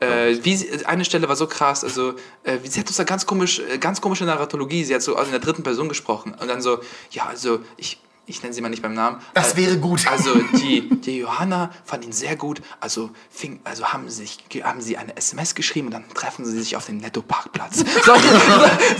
äh, 0.00 0.36
wie 0.42 0.56
sie, 0.56 0.84
eine 0.86 1.04
Stelle 1.04 1.28
war 1.28 1.36
so 1.36 1.46
krass, 1.46 1.84
also 1.84 2.14
äh, 2.42 2.58
sie 2.64 2.80
hat 2.80 2.88
uns 2.88 2.96
da 2.96 3.04
ganz 3.04 3.24
komisch, 3.24 3.60
äh, 3.60 3.78
ganz 3.78 4.00
komische 4.00 4.24
Narratologie, 4.24 4.84
sie 4.84 4.94
hat 4.94 5.02
so 5.02 5.16
in 5.16 5.30
der 5.30 5.38
dritten 5.38 5.62
Person 5.62 5.88
gesprochen 5.88 6.34
und 6.34 6.48
dann 6.48 6.60
so, 6.60 6.80
ja, 7.10 7.26
also 7.26 7.60
ich, 7.76 8.00
ich 8.26 8.42
nenne 8.42 8.54
sie 8.54 8.60
mal 8.60 8.68
nicht 8.68 8.82
beim 8.82 8.94
Namen. 8.94 9.18
Das 9.34 9.52
Äh, 9.54 9.56
wäre 9.58 9.76
gut. 9.78 10.06
Also 10.10 10.34
die, 10.58 10.88
die 11.00 11.18
Johanna 11.18 11.70
fand 11.84 12.04
ihn 12.04 12.12
sehr 12.12 12.36
gut, 12.36 12.62
also 12.80 13.10
fing, 13.30 13.60
also 13.64 13.86
haben 13.92 14.08
sie 14.08 14.22
sich, 14.22 14.38
haben 14.64 14.80
sie 14.80 14.96
eine 14.96 15.16
SMS 15.16 15.54
geschrieben 15.54 15.88
und 15.88 15.94
dann 15.94 16.04
treffen 16.14 16.44
sie 16.44 16.58
sich 16.58 16.76
auf 16.76 16.86
dem 16.86 16.98
Netto-Parkplatz. 16.98 17.84
Solche, 18.04 18.28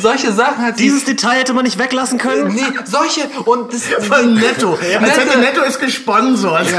solche 0.00 0.32
Sachen 0.32 0.58
hat 0.64 0.76
sie 0.76 0.84
Dieses 0.84 1.04
Detail 1.04 1.38
hätte 1.38 1.52
man 1.54 1.64
nicht 1.64 1.78
weglassen 1.78 2.18
können? 2.18 2.54
Nee, 2.54 2.62
solche 2.84 3.28
und 3.44 3.72
das 3.72 3.82
Von 3.84 4.34
Netto. 4.34 4.72
Als 4.74 4.80
Netto. 4.82 5.20
hätte 5.20 5.38
Netto 5.38 5.62
ist 5.62 5.80
gesponsert. 5.80 6.66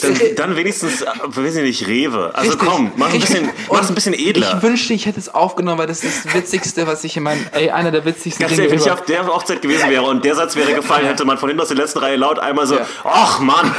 Dann, 0.00 0.16
dann 0.36 0.56
wenigstens, 0.56 1.02
äh, 1.02 1.06
weiß 1.24 1.56
ich 1.56 1.62
nicht, 1.62 1.86
Rewe. 1.88 2.32
Also 2.34 2.52
Richtig. 2.52 2.68
komm, 2.68 2.92
mach 2.96 3.06
ein 3.06 3.12
Richtig. 3.12 3.30
bisschen, 3.40 3.50
mach's 3.70 3.88
ein 3.88 3.94
bisschen 3.94 4.14
edler. 4.14 4.54
Ich 4.56 4.62
wünschte, 4.62 4.94
ich 4.94 5.06
hätte 5.06 5.18
es 5.18 5.28
aufgenommen, 5.28 5.78
weil 5.78 5.86
das 5.86 6.04
ist 6.04 6.24
das 6.24 6.34
Witzigste, 6.34 6.86
was 6.86 7.02
ich 7.04 7.16
in 7.16 7.22
meinem, 7.24 7.44
ey, 7.52 7.70
einer 7.70 7.90
der 7.90 8.04
witzigsten 8.04 8.42
Ganz 8.44 8.54
Dinge 8.54 8.68
ehrlich, 8.68 8.80
wenn 8.80 8.86
ich 8.86 8.92
auf 8.92 9.04
der 9.04 9.26
Hochzeit 9.26 9.60
gewesen 9.62 9.90
wäre 9.90 10.02
und 10.04 10.24
der 10.24 10.34
Satz 10.36 10.54
wäre 10.56 10.72
gefallen, 10.74 11.06
hätte 11.06 11.24
man 11.24 11.38
von 11.38 11.48
hinten 11.48 11.60
aus 11.68 11.74
der 11.76 11.76
letzten 11.84 11.98
Reihe 11.98 12.16
laut 12.16 12.38
einmal 12.38 12.66
so, 12.66 12.76
Ja. 12.76 12.86
ach 13.04 13.40
Mann. 13.40 13.70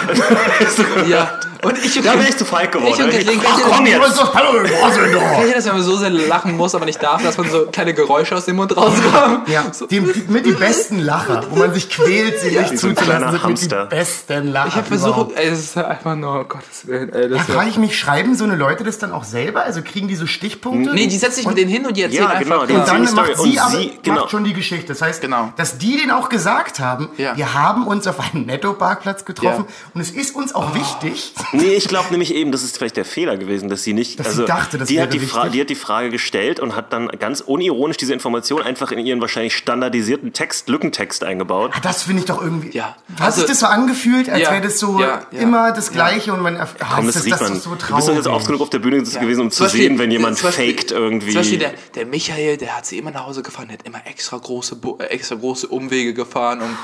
Ja, 1.07 1.39
und 1.63 1.77
ich 1.83 1.95
Da 2.01 2.13
wäre 2.13 2.27
ich 2.29 2.37
zu 2.37 2.45
feig 2.45 2.71
geworden. 2.71 2.93
Ich 2.93 3.03
und 3.03 3.11
Kathleen, 3.11 3.41
ach 3.45 3.59
komm 3.69 3.85
jetzt. 3.85 3.99
das, 5.55 5.65
wenn 5.65 5.73
man 5.73 5.83
so 5.83 5.97
sehr 5.97 6.09
lachen 6.09 6.55
muss, 6.55 6.75
aber 6.75 6.85
nicht 6.85 7.01
darf, 7.01 7.21
dass 7.23 7.37
man 7.37 7.49
so 7.49 7.65
kleine 7.65 7.93
Geräusche 7.93 8.35
aus 8.35 8.45
dem 8.45 8.55
Mund 8.57 8.75
rauskommen? 8.75 9.41
Ja, 9.47 9.65
die, 9.89 9.99
die, 9.99 10.23
mit 10.31 10.45
die 10.45 10.51
besten 10.51 10.99
Lacher, 10.99 11.43
wo 11.49 11.57
man 11.57 11.73
sich 11.73 11.89
quält, 11.89 12.39
sie 12.39 12.51
nicht 12.57 12.77
so 12.77 12.87
ein 12.87 12.95
kleiner 12.95 13.31
zuzulassen, 13.31 13.55
sind 13.57 13.71
mit 13.71 13.89
die 13.91 13.95
besten 13.95 14.47
Lacher. 14.51 14.67
Ich 14.69 14.75
habe 14.75 14.87
versucht, 14.87 15.31
ey, 15.35 15.47
es 15.49 15.59
ist 15.59 15.77
einfach 15.77 16.15
nur, 16.15 16.39
oh 16.41 16.43
Gottes 16.45 16.87
Willen, 16.87 17.11
ey, 17.13 17.29
Da 17.29 17.37
das 17.37 17.45
frage 17.47 17.69
ich 17.69 17.77
mich, 17.77 17.97
schreiben 17.97 18.35
so 18.35 18.43
eine 18.45 18.55
Leute 18.55 18.83
das 18.83 18.97
dann 18.99 19.11
auch 19.11 19.23
selber? 19.23 19.63
Also 19.63 19.81
kriegen 19.81 20.07
die 20.07 20.15
so 20.15 20.27
Stichpunkte? 20.27 20.93
Nee, 20.93 21.07
die 21.07 21.17
setzen 21.17 21.35
sich 21.37 21.47
mit 21.47 21.57
denen 21.57 21.69
hin 21.71 21.85
und 21.85 21.97
die 21.97 22.03
erzählen 22.03 22.23
Ja, 22.31 22.39
genau, 22.39 22.55
einfach. 22.61 22.67
die 22.67 22.73
Und 22.73 22.87
dann 22.87 23.01
macht 23.01 23.09
Story. 23.09 23.33
sie 23.35 23.41
Und 23.57 23.59
aber 23.59 23.71
sie- 23.77 23.99
genau. 24.03 24.21
macht 24.21 24.31
schon 24.31 24.43
die 24.43 24.53
Geschichte. 24.53 24.87
Das 24.87 25.01
heißt, 25.01 25.21
Genau. 25.21 25.51
dass 25.57 25.77
die 25.77 25.97
den 25.97 26.11
auch 26.11 26.29
gesagt 26.29 26.79
haben, 26.79 27.09
Ja. 27.17 27.35
wir 27.35 27.53
haben 27.53 27.85
uns 27.87 28.07
auf 28.07 28.15
einem 28.19 28.45
Netto-Parkplatz 28.45 29.25
getrofen 29.25 29.65
Ja. 29.67 29.73
und 29.93 30.01
es 30.01 30.11
ist 30.11 30.35
uns 30.35 30.55
auch 30.55 30.73
wichtig. 30.75 31.33
Nee, 31.51 31.73
ich 31.73 31.87
glaube 31.87 32.09
nämlich 32.11 32.33
eben, 32.33 32.51
das 32.51 32.63
ist 32.63 32.77
vielleicht 32.77 32.97
der 32.97 33.05
Fehler 33.05 33.37
gewesen, 33.37 33.69
dass 33.69 33.83
sie 33.83 33.93
nicht, 33.93 34.19
Dass 34.19 34.27
sie 34.27 34.31
also 34.41 34.45
dachte, 34.45 34.77
das 34.77 34.87
die, 34.87 35.01
hat 35.01 35.09
wäre 35.13 35.19
die, 35.19 35.25
Fra 35.27 35.49
die 35.49 35.61
hat 35.61 35.69
die 35.69 35.75
Frage 35.75 36.09
gestellt 36.09 36.59
und 36.59 36.75
hat 36.75 36.93
dann 36.93 37.07
ganz 37.07 37.41
unironisch 37.41 37.97
diese 37.97 38.13
Information 38.13 38.61
einfach 38.61 38.91
in 38.91 38.99
ihren 39.05 39.19
wahrscheinlich 39.21 39.55
standardisierten 39.55 40.33
Text, 40.33 40.69
Lückentext 40.69 41.23
eingebaut. 41.23 41.71
Ah, 41.75 41.79
Das 41.81 42.03
finde 42.03 42.19
ich 42.21 42.25
doch 42.25 42.41
irgendwie. 42.41 42.75
Ja. 42.77 42.95
Hat 43.15 43.21
Also- 43.27 43.39
sich 43.41 43.49
das 43.49 43.59
so 43.61 43.65
angefühlt, 43.65 44.29
als 44.29 44.41
Ja, 44.43 44.51
wäre 44.51 44.61
das 44.61 44.79
so 44.79 44.99
ja, 44.99 45.23
ja. 45.31 45.39
immer 45.39 45.71
das 45.71 45.91
Gleiche 45.91 46.33
und 46.33 46.41
man. 46.41 46.57
Ah, 46.57 46.67
Komm, 46.95 47.05
das, 47.07 47.15
das 47.23 47.41
man. 47.41 47.53
ist 47.53 47.63
so 47.63 47.69
du 47.71 47.75
bist 47.77 47.89
doch 47.89 47.97
jetzt 47.97 48.23
traurig. 48.25 48.27
oft 48.27 48.45
genug 48.47 48.61
auf 48.61 48.69
der 48.69 48.79
Bühne 48.79 49.01
gewesen, 49.01 49.41
um 49.41 49.51
zu 49.51 49.63
Beispiel- 49.63 49.81
sehen, 49.81 49.99
wenn 49.99 50.11
jemand 50.11 50.41
Beispiel- 50.41 50.73
faked 50.75 50.91
irgendwie. 50.91 51.27
Zum 51.31 51.35
Beispiel 51.41 51.59
der, 51.59 51.73
der 51.95 52.05
Michael, 52.05 52.57
der 52.57 52.77
hat 52.77 52.85
sie 52.85 52.97
immer 52.97 53.11
nach 53.11 53.25
Hause 53.25 53.41
gefahren, 53.41 53.67
der 53.69 53.77
hat 53.79 53.85
immer 53.87 54.01
extra 54.05 54.37
große, 54.37 54.77
äh, 54.99 55.03
extra 55.05 55.35
große 55.35 55.67
Umwege 55.67 56.13
gefahren, 56.13 56.61
um, 56.61 56.77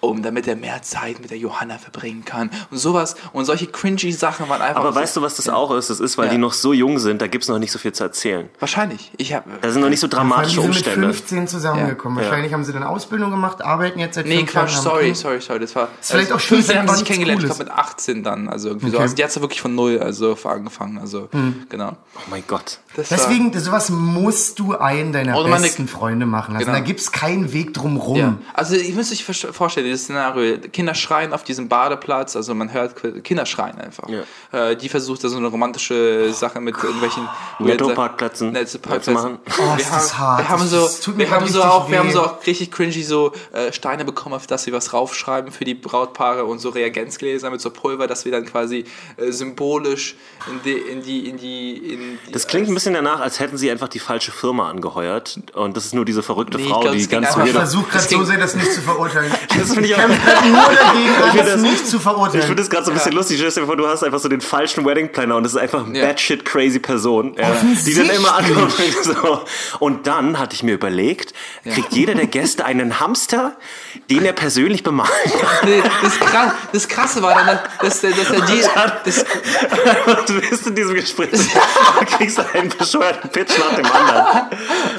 um 0.00 0.22
damit 0.22 0.46
er 0.48 0.56
mehr 0.56 0.82
Zeit 0.82 1.20
mit 1.20 1.30
der 1.30 1.38
Johanna 1.38 1.78
verbringen 1.78 2.24
kann. 2.24 2.50
Und 2.70 2.78
sowas. 2.78 3.16
Und 3.32 3.44
solche 3.44 3.66
cringy 3.66 4.12
Sachen 4.12 4.48
waren 4.48 4.62
einfach. 4.62 4.80
aber 4.80 4.92
so- 4.92 4.98
weißt 5.00 5.16
du, 5.16 5.22
was 5.22 5.36
das 5.36 5.48
auch 5.48 5.70
ist? 5.72 5.90
Das 5.90 6.00
ist, 6.00 6.16
weil 6.18 6.26
Ja. 6.26 6.32
die 6.32 6.38
noch 6.38 6.52
so 6.52 6.72
jung 6.72 6.98
sind, 6.98 7.20
da 7.20 7.26
gibt's 7.26 7.48
noch 7.48 7.58
nicht 7.58 7.72
so 7.72 7.78
viel 7.78 7.92
zu 7.92 8.04
erzählen. 8.04 8.48
Wahrscheinlich. 8.58 9.10
Ich 9.16 9.34
hab, 9.34 9.44
Da 9.60 9.70
sind 9.70 9.82
noch 9.82 9.88
nicht 9.90 10.00
so 10.00 10.08
dramatische 10.08 10.56
die 10.56 10.60
sind 10.62 10.68
mit 10.68 10.76
Umstände. 10.76 11.06
15 11.14 11.48
zusammengekommen. 11.48 12.18
Ja. 12.18 12.24
Wahrscheinlich 12.24 12.52
haben 12.52 12.64
sie 12.64 12.72
dann 12.72 12.82
Ausbildung 12.82 13.30
gemacht, 13.30 13.62
arbeiten 13.62 13.98
jetzt 13.98 14.14
seit 14.14 14.26
Nee. 14.26 14.44
Quatsch, 14.44 14.70
sorry, 14.76 15.04
Kind. 15.06 15.16
sorry, 15.16 15.40
sorry. 15.40 15.60
Das 15.60 15.74
war. 15.76 15.88
Ist 16.00 16.10
vielleicht 16.10 16.32
also 16.32 16.36
auch 16.36 16.40
schön, 16.40 16.56
15 16.58 16.78
haben 16.78 16.88
sie 16.88 16.94
sich 16.96 17.04
kennengelernt, 17.04 17.42
ich 17.42 17.48
Cooles. 17.48 17.58
glaube 17.58 17.70
mit 17.70 17.78
18 17.78 18.22
dann. 18.22 18.48
Also 18.48 18.68
irgendwie 18.68 18.86
so. 18.90 18.96
Okay. 18.96 19.02
Also 19.02 19.14
die 19.16 19.24
hat 19.24 19.40
wirklich 19.40 19.60
von 19.60 19.74
null 19.74 19.98
also 20.00 20.36
angefangen. 20.44 20.98
Also, 20.98 21.28
genau. 21.68 21.96
Oh 22.16 22.20
mein 22.30 22.42
Gott. 22.46 22.78
Das 22.96 23.10
war- 23.10 23.18
Deswegen, 23.18 23.58
sowas 23.58 23.90
musst 23.90 24.58
du 24.58 24.74
einen 24.76 25.12
deiner 25.12 25.40
meine- 25.40 25.62
besten 25.62 25.86
Freunde 25.88 26.26
machen 26.26 26.54
lassen. 26.54 26.64
Genau. 26.66 26.78
Da 26.78 26.84
gibt's 26.84 27.12
keinen 27.12 27.52
Weg 27.52 27.72
drum 27.74 27.96
rum. 27.96 28.16
Ja. 28.16 28.34
Also 28.54 28.74
ihr 28.74 28.94
müsst 28.94 29.12
euch 29.12 29.24
vorstellen, 29.24 29.86
dieses 29.90 30.04
Szenario, 30.04 30.58
Kinder 30.72 30.94
schreien 30.94 31.32
auf 31.32 31.44
diesem 31.44 31.68
Badeplatz, 31.68 32.36
also 32.36 32.54
man 32.54 32.72
hört 32.72 32.94
Kinder 33.24 33.46
schreien 33.46 33.78
einfach. 33.78 34.08
Äh, 34.52 34.76
die 34.76 34.88
versucht 34.88 35.22
da 35.24 35.28
so 35.28 35.36
eine 35.36 35.48
romantische 35.48 36.32
Sache 36.32 36.60
mit 36.60 36.76
irgendwelchen 36.82 37.28
Netto-Parkplätzen 37.58 38.54
zu 38.66 39.10
machen. 39.12 39.38
Oh, 39.58 39.76
wir 39.76 39.80
ist 39.80 39.90
haben, 39.90 39.94
das 40.00 40.18
hart. 40.18 40.38
Wir 40.40 40.48
haben 40.48 40.60
Das- 40.60 40.70
so, 40.70 41.12
das 41.12 41.18
wir 41.18 41.30
haben 41.30 41.54
auch, 41.60 41.90
wir 41.90 41.98
haben 41.98 42.08
weh. 42.08 42.12
so 42.12 42.22
auch 42.22 42.46
richtig 42.46 42.70
cringy 42.70 43.02
so 43.02 43.32
äh, 43.52 43.72
Steine 43.72 44.04
bekommen, 44.04 44.34
auf 44.34 44.46
dass 44.46 44.64
sie 44.64 44.72
was 44.72 44.92
raufschreiben 44.92 45.52
für 45.52 45.64
die 45.64 45.74
Brautpaare 45.74 46.44
und 46.44 46.58
so 46.58 46.70
Reagenzgläser 46.70 47.50
mit 47.50 47.60
so 47.60 47.70
Pulver, 47.70 48.06
dass 48.06 48.24
wir 48.24 48.32
dann 48.32 48.44
quasi 48.46 48.84
äh, 49.16 49.30
symbolisch 49.32 50.16
in 50.50 50.60
die, 50.64 50.72
in 50.78 51.02
die, 51.02 51.28
in 51.28 51.36
die, 51.36 51.76
in 51.94 52.18
die 52.26 52.32
Das 52.32 52.46
klingt 52.46 52.68
ein 52.68 52.74
bisschen 52.74 52.94
danach, 52.94 53.20
als 53.20 53.40
hätten 53.40 53.56
sie 53.58 53.70
einfach 53.70 53.88
die 53.88 53.98
falsche 53.98 54.32
Firma 54.32 54.68
angeheuert. 54.70 55.38
Und 55.54 55.76
das 55.76 55.86
ist 55.86 55.94
nur 55.94 56.04
diese 56.04 56.22
verrückte 56.22 56.58
Nee, 56.58 56.68
Frau, 56.68 56.80
glaub, 56.80 56.92
die 56.94 57.00
es 57.00 57.08
ging 57.08 57.20
ganz 57.22 57.36
weird. 57.36 57.50
versuche 57.50 57.84
gerade 57.90 57.94
Das 58.04 58.10
so 58.10 58.24
sehr, 58.24 58.38
das 58.38 58.54
nicht 58.56 58.72
zu 58.72 58.80
verurteilen. 58.82 59.32
Das 59.58 59.76
finde 59.82 59.88
ich 59.88 59.94
auch. 59.96 60.08
nur 60.08 60.74
dagegen, 60.74 61.46
das- 61.46 61.60
nicht 61.62 61.86
zu 61.86 61.96
Ich 61.96 62.02
verurteilen. 62.02 62.42
finde 62.42 62.62
das 62.62 62.70
gerade 62.70 62.84
so 62.84 62.90
ein 62.90 62.94
bisschen 62.96 63.12
lustig. 63.12 63.36
Stell 63.38 63.50
dir 63.50 63.66
vor, 63.66 63.76
du 63.76 63.86
hast 63.86 64.02
einfach 64.04 64.18
so 64.18 64.28
den 64.28 64.40
falschen 64.40 64.84
Wedding 64.84 65.10
Planner 65.12 65.36
und 65.36 65.42
das 65.44 65.52
ist 65.52 65.58
einfach 65.58 65.86
eine 65.86 65.98
Ja. 65.98 66.06
batshit 66.06 66.44
crazy 66.44 66.78
Person, 66.78 67.34
ja, 67.38 67.50
die 67.86 67.94
dann 67.94 68.10
immer 68.10 68.34
ankommt. 68.36 68.72
So. 69.02 69.42
Und 69.78 70.06
dann 70.06 70.38
hatte 70.38 70.54
ich 70.54 70.62
mir 70.62 70.74
überlegt, 70.74 71.32
kriegt 71.64 71.92
jeder 71.92 72.14
der 72.14 72.26
Gäste 72.26 72.64
einen 72.64 73.00
Hamster, 73.00 73.56
den 74.10 74.24
er 74.24 74.32
persönlich 74.32 74.82
bemalen 74.82 75.10
kann. 75.24 75.68
Nee, 75.68 75.82
das, 76.02 76.18
krass, 76.18 76.52
das 76.72 76.88
Krasse 76.88 77.22
war 77.22 77.34
dann, 77.34 77.58
dass, 77.80 78.00
dass, 78.00 78.16
dass 78.16 78.28
der 78.28 78.40
Deal, 78.42 78.70
das, 79.04 79.24
du 80.26 80.40
bist 80.40 80.66
in 80.66 80.74
diesem 80.74 80.94
Gespräch 80.94 81.30
und 81.32 82.06
kriegst 82.08 82.38
einen 82.54 82.68
bescheuerten 82.70 83.30
Pitch 83.30 83.52
nach 83.58 83.74
dem 83.76 83.86
anderen. 83.86 84.46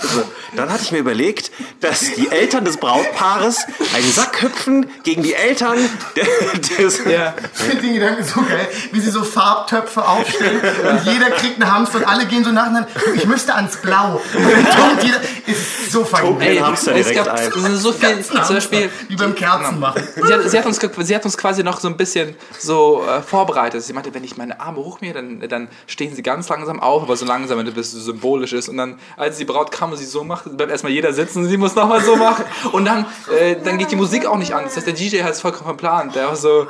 So. 0.02 0.24
Dann 0.56 0.70
hatte 0.72 0.84
ich 0.84 0.92
mir 0.92 1.00
überlegt, 1.00 1.52
dass 1.80 2.14
die 2.16 2.30
Eltern 2.30 2.66
des 2.66 2.78
Brautpaares 2.78 3.66
einen 3.96 4.12
Sack 4.12 4.42
hüpfen 4.42 4.71
kämpfen 4.72 5.04
gegen 5.04 5.24
die 5.24 5.34
Eltern 5.34 5.78
des, 6.78 7.04
Ja. 7.06 7.34
Ich 7.54 7.62
finde 7.62 7.82
den 7.82 7.94
Gedanken 7.96 8.24
so 8.24 8.42
geil, 8.42 8.68
wie 8.92 9.00
sie 9.00 9.12
so 9.12 9.24
Farbtöpfe 9.24 10.08
aufstellen 10.08 10.62
und 10.90 11.06
jeder 11.12 11.32
kriegt 11.32 11.62
einen 11.62 11.72
Hamster 11.72 12.00
und 12.00 12.06
alle 12.06 12.26
gehen 12.26 12.44
so 12.44 12.52
nacheinander. 12.52 12.88
Ich 13.16 13.26
müsste 13.26 13.54
ans 13.56 13.78
Blau. 13.78 14.22
Und 14.36 14.44
dann 14.44 15.06
jeder. 15.06 15.22
Ist 15.48 15.92
so 15.92 16.02
es 16.02 16.12
gab 16.12 17.28
ein. 17.28 17.48
es 17.48 17.54
sind 17.54 17.78
so 17.78 17.92
viel, 17.92 18.24
zum 18.24 18.56
Beispiel, 18.56 18.90
Wie 19.08 19.16
beim 19.16 19.36
Kerzen 19.36 19.80
machen. 19.80 20.02
sie 20.16 20.34
hat, 20.34 20.50
sie, 20.50 20.58
hat 20.58 20.66
uns, 20.66 20.80
sie 20.80 21.16
hat 21.16 21.26
uns 21.26 21.38
quasi 21.38 21.64
noch 21.64 21.80
so 21.80 21.88
ein 21.88 21.98
bisschen 21.98 22.36
so 22.58 23.04
äh, 23.04 23.22
vorbereitet. 23.22 23.84
Sie 23.84 23.94
meinte, 23.94 24.14
wenn 24.14 24.24
ich 24.24 24.38
meine 24.38 24.60
Arme 24.60 24.78
hochmere, 24.78 25.14
dann, 25.14 25.40
dann 25.48 25.68
stehen 25.88 26.16
sie 26.16 26.24
ganz 26.24 26.48
langsam 26.50 26.80
auf, 26.80 27.04
aber 27.04 27.18
so 27.18 27.26
langsam, 27.26 27.58
wenn 27.58 27.74
das 27.74 27.92
so 27.92 28.00
symbolisch 28.00 28.54
ist. 28.54 28.70
Und 28.70 28.78
dann, 28.78 29.00
als 29.18 29.38
die 29.38 29.46
Braut 29.46 29.72
kam 29.72 29.92
und 29.92 29.98
sie 29.98 30.06
so 30.06 30.24
macht, 30.24 30.46
bleibt 30.56 30.72
erstmal 30.72 30.94
jeder 30.94 31.14
sitzen, 31.14 31.48
sie 31.48 31.58
muss 31.58 31.76
nochmal 31.76 32.02
so 32.02 32.16
machen. 32.16 32.46
Und 32.72 32.86
dann, 32.86 33.06
äh, 33.38 33.56
dann 33.62 33.78
geht 33.78 33.92
die 33.92 33.96
Musik 33.96 34.26
auch 34.26 34.38
nicht 34.38 34.54
an. 34.54 34.61
Das 34.64 34.76
heißt, 34.78 34.88
der 34.88 34.94
DJ 34.94 35.24
hat 35.24 35.32
es 35.32 35.42
vollkommen 35.42 35.66
verplant. 35.66 36.16
Der 36.16 36.28
war 36.28 36.36
so, 36.36 36.68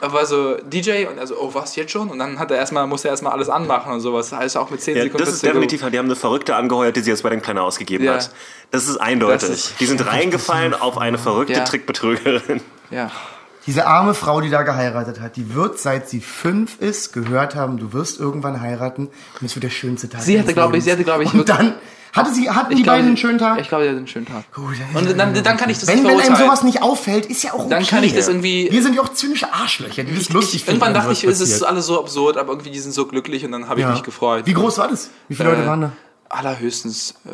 er 0.00 0.12
war 0.12 0.26
so 0.26 0.56
DJ 0.56 1.06
und 1.06 1.18
also, 1.18 1.36
oh, 1.38 1.50
was 1.54 1.74
jetzt 1.76 1.90
schon? 1.92 2.08
Und 2.10 2.18
dann 2.18 2.38
hat 2.38 2.50
er 2.50 2.56
erstmal, 2.58 2.86
musste 2.86 3.08
er 3.08 3.12
erstmal 3.12 3.32
alles 3.32 3.48
anmachen 3.48 3.92
und 3.92 4.00
sowas. 4.00 4.32
Also 4.32 4.60
auch 4.60 4.70
mit 4.70 4.80
10 4.82 4.96
Ja, 4.96 5.02
Sekunden. 5.04 5.24
das 5.24 5.34
ist 5.34 5.42
definitiv, 5.42 5.80
die 5.90 5.98
haben 5.98 6.06
eine 6.06 6.16
Verrückte 6.16 6.54
angeheuert, 6.56 6.96
die 6.96 7.00
sie 7.00 7.10
als 7.10 7.24
Wedding 7.24 7.40
Planner 7.40 7.62
ausgegeben 7.62 8.04
Ja. 8.04 8.14
hat. 8.14 8.30
Das 8.70 8.86
ist 8.88 8.96
eindeutig. 8.98 9.48
Das 9.48 9.50
ist- 9.50 9.80
die 9.80 9.86
sind 9.86 10.04
reingefallen 10.12 10.74
auf 10.74 10.98
eine 10.98 11.18
verrückte 11.18 11.54
Ja. 11.54 11.64
Trickbetrügerin. 11.64 12.60
Ja. 12.90 13.10
Diese 13.68 13.86
arme 13.86 14.14
Frau, 14.14 14.40
die 14.40 14.48
da 14.48 14.62
geheiratet 14.62 15.20
hat, 15.20 15.36
die 15.36 15.54
wird, 15.54 15.78
seit 15.78 16.08
sie 16.08 16.20
fünf 16.20 16.80
ist, 16.80 17.12
gehört 17.12 17.54
haben, 17.54 17.76
du 17.76 17.92
wirst 17.92 18.18
irgendwann 18.18 18.62
heiraten 18.62 19.08
und 19.40 19.46
es 19.46 19.54
wird 19.54 19.62
der 19.62 19.68
schönste 19.70 20.08
Tag. 20.08 20.22
Sie 20.22 20.38
hatte, 20.40 20.54
glaube 20.54 20.78
ich, 20.78 20.84
sie 20.84 20.90
hatte, 20.92 21.04
glaube 21.04 21.24
ich, 21.24 21.34
Und 21.34 21.46
dann 21.50 21.74
hatte 22.14 22.32
sie, 22.32 22.48
hatten 22.50 22.74
die 22.74 22.82
glaube, 22.82 22.96
beiden 22.96 23.08
einen 23.08 23.16
schönen 23.18 23.38
Tag. 23.38 23.60
Ich 23.60 23.68
glaube, 23.68 23.84
sie 23.84 23.90
hat 23.90 23.96
einen 23.98 24.06
schönen 24.06 24.24
Tag. 24.24 24.50
Gut, 24.54 24.64
dann- 24.94 25.06
Und 25.06 25.18
dann, 25.18 25.44
dann 25.44 25.56
kann 25.58 25.68
ich 25.68 25.78
das 25.78 25.86
wenn, 25.86 26.02
wenn 26.02 26.18
einem 26.18 26.34
sowas 26.36 26.62
nicht 26.62 26.80
auffällt, 26.82 27.26
ist 27.26 27.42
ja 27.44 27.52
auch 27.52 27.58
okay. 27.58 27.68
Dann 27.68 27.86
kann 27.86 28.02
ich 28.04 28.14
das 28.14 28.28
irgendwie- 28.28 28.68
Wir 28.70 28.82
sind 28.82 28.94
ja 28.96 29.02
auch 29.02 29.10
zynische 29.12 29.52
Arschlöcher, 29.52 30.02
die 30.02 30.14
das 30.16 30.30
lustig 30.30 30.64
finden. 30.64 30.80
Irgendwann 30.80 30.94
dachte 30.94 31.12
ich, 31.12 31.24
es 31.24 31.40
ist 31.42 31.62
alles 31.62 31.84
so 31.84 32.00
absurd, 32.00 32.38
aber 32.38 32.52
irgendwie 32.54 32.70
die 32.70 32.78
sind 32.80 32.94
so 32.94 33.04
glücklich 33.06 33.44
und 33.44 33.52
dann 33.52 33.68
habe 33.68 33.80
ich 33.80 33.84
Ja. 33.86 33.92
mich 33.92 34.02
gefreut. 34.02 34.46
Wie 34.46 34.54
groß 34.54 34.78
war 34.78 34.88
das? 34.88 35.10
Wie 35.28 35.34
viele 35.34 35.50
Leute 35.50 35.62
Äh, 35.64 35.66
waren 35.66 35.80
da? 35.82 35.92
Allerhöchstens, 36.30 37.14
äh, 37.26 37.28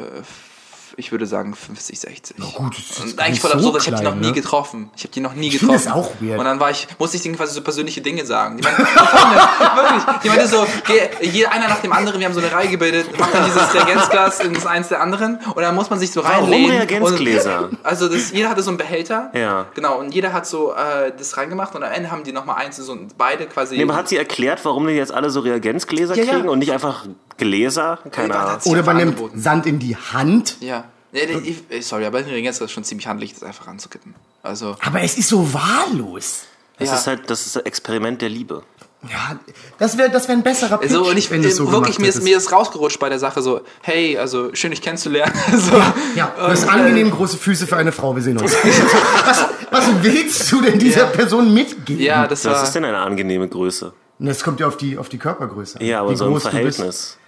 ich 0.96 1.12
würde 1.12 1.26
sagen 1.26 1.54
50, 1.54 1.98
60. 2.00 2.37
gut, 2.54 2.76
das 2.78 2.98
ist 2.98 3.12
und 3.12 3.20
eigentlich 3.20 3.40
voll 3.40 3.50
so 3.50 3.57
absurd, 3.57 3.83
ich 3.83 3.87
habe 3.88 3.96
die 3.96 4.02
klein, 4.02 4.14
noch 4.14 4.20
nie 4.20 4.28
ne? 4.28 4.33
getroffen. 4.33 4.90
Ich 4.96 5.02
habe 5.04 5.12
die 5.12 5.20
noch 5.20 5.35
nie 5.35 5.48
Ich 5.48 5.59
getroffen. 5.61 5.72
das 5.85 5.92
auch 5.92 6.11
weird. 6.20 6.38
Und 6.38 6.44
dann 6.44 6.61
war 6.61 6.70
ich, 6.70 6.87
musste 6.98 7.16
ich 7.16 7.22
denen 7.22 7.37
quasi 7.37 7.54
so 7.54 7.62
persönliche 7.62 8.00
Dinge 8.00 8.24
sagen. 8.26 8.57
Die 8.59 8.62
meinte, 8.62 8.83
wirklich, 8.83 10.20
die 10.22 10.28
meinte 10.28 10.48
so, 10.48 10.66
geh, 10.87 11.26
jeder 11.26 11.52
einer 11.52 11.68
nach 11.68 11.80
dem 11.80 11.92
anderen, 11.92 12.18
wir 12.20 12.26
haben 12.26 12.35
so 12.35 12.40
eine 12.40 12.52
Reihe 12.52 12.68
gebildet, 12.68 13.18
macht 13.18 13.35
dann 13.35 13.44
dieses 13.46 13.74
Reagenzglas 13.74 14.40
in 14.40 14.54
das 14.54 14.66
eins 14.66 14.88
der 14.88 15.00
anderen 15.00 15.38
und 15.54 15.61
dann 15.62 15.74
muss 15.74 15.90
man 15.90 15.98
sich 15.98 16.12
so 16.12 16.22
Warum 16.22 16.44
reinlegen. 16.44 16.70
Reagenzgläser? 16.76 17.64
Und, 17.64 17.78
also 17.85 18.09
das, 18.09 18.30
jeder 18.33 18.48
hatte 18.50 18.62
so 18.62 18.70
einen 18.70 18.78
Behälter. 18.78 19.30
Ja. 19.35 19.66
Genau, 19.74 19.98
und 19.98 20.14
jeder 20.14 20.33
hat 20.33 20.46
so 20.46 20.72
äh, 20.74 21.12
das 21.16 21.37
reingemacht 21.37 21.74
und 21.74 21.83
am 21.83 21.92
Ende 21.92 22.11
haben 22.11 22.24
die 22.24 22.33
nochmal 22.33 22.57
eins, 22.57 22.76
so 22.76 22.96
beide 23.16 23.46
quasi. 23.46 23.76
Nee, 23.76 23.83
aber 23.85 23.96
hat 23.96 24.09
sie 24.09 24.16
erklärt, 24.16 24.64
warum 24.64 24.87
die 24.87 24.92
jetzt 24.94 25.12
alle 25.12 25.30
so 25.30 25.40
Reagenzgläser 25.40 26.16
Ja, 26.16 26.24
ja. 26.24 26.33
kriegen 26.35 26.48
und 26.48 26.59
nicht 26.59 26.72
einfach 26.72 27.07
Gläser? 27.37 27.99
Keine 28.11 28.37
Ahnung. 28.38 28.61
Oder 28.64 28.83
man 28.83 28.97
nimmt 28.97 29.11
angeboten. 29.12 29.40
Sand 29.40 29.66
in 29.66 29.79
die 29.79 29.97
Hand. 29.97 30.57
Ja. 30.61 30.85
Ich, 31.12 31.87
sorry, 31.87 32.07
aber 32.07 32.18
ein 32.18 32.25
Reagenzglas 32.25 32.70
ist 32.70 32.73
schon 32.75 32.83
ziemlich 32.85 33.07
handlich, 33.07 33.33
das 33.35 33.42
einfach 33.44 33.68
anzukippen. 33.68 34.14
Also, 34.42 34.77
Aber 34.85 35.01
es 35.03 35.16
ist 35.16 35.29
so 35.29 35.53
wahllos. 35.55 36.42
Das 36.79 36.88
Ja. 36.88 36.94
ist 36.97 37.07
halt 37.07 37.31
das 37.31 37.47
ist 37.47 37.57
ein 37.57 37.66
Experiment 37.66 38.20
der 38.20 38.29
Liebe. 38.31 38.64
Ja, 39.09 39.38
das 39.79 39.97
wäre 39.99 40.09
das 40.11 40.29
wär 40.29 40.35
ein 40.35 40.42
besserer 40.42 40.79
Pitch, 40.79 40.90
also 40.90 41.09
und 41.11 41.16
ich, 41.18 41.31
wenn 41.31 41.42
du 41.42 41.49
es 41.49 41.57
so 41.57 41.70
wirklich, 41.70 41.99
mir 41.99 42.09
ist, 42.09 42.23
mir 42.23 42.38
ist 42.38 42.51
rausgerutscht 42.51 42.99
bei 42.99 43.11
der 43.11 43.18
Sache 43.18 43.42
so, 43.42 43.61
hey, 43.83 44.16
also 44.16 44.55
schön 44.55 44.70
dich 44.70 44.81
kennenzulernen. 44.81 45.33
so, 45.53 45.77
Ja, 46.16 46.33
du 46.37 46.42
hast 46.42 46.62
Und, 46.64 46.70
angenehm 46.70 47.11
große 47.11 47.37
Füße 47.37 47.66
für 47.66 47.77
eine 47.77 47.92
Frau, 47.92 48.16
wir 48.16 48.23
sehen 48.23 48.38
uns. 48.38 48.53
was, 49.27 49.44
was 49.70 49.85
willst 50.03 50.51
du 50.51 50.62
denn 50.62 50.79
dieser 50.79 51.01
Ja. 51.01 51.07
Person 51.07 51.53
mitgeben? 51.53 52.03
Ja, 52.03 52.27
das 52.27 52.44
Was 52.47 52.55
war. 52.55 52.62
ist 52.64 52.73
denn 52.73 52.85
eine 52.87 52.97
angenehme 52.99 53.47
Größe? 53.47 53.92
Das 54.18 54.42
kommt 54.42 54.59
ja 54.61 54.66
auf 54.68 54.79
die, 54.79 54.97
auf 54.97 55.11
die 55.11 55.18
Körpergröße 55.18 55.79
an. 55.81 55.85
Ja, 55.87 56.01
aber 56.01 56.11
Wie 56.12 56.16
so 56.16 56.31
bist. 56.33 56.49
Verhältnis. 56.49 57.18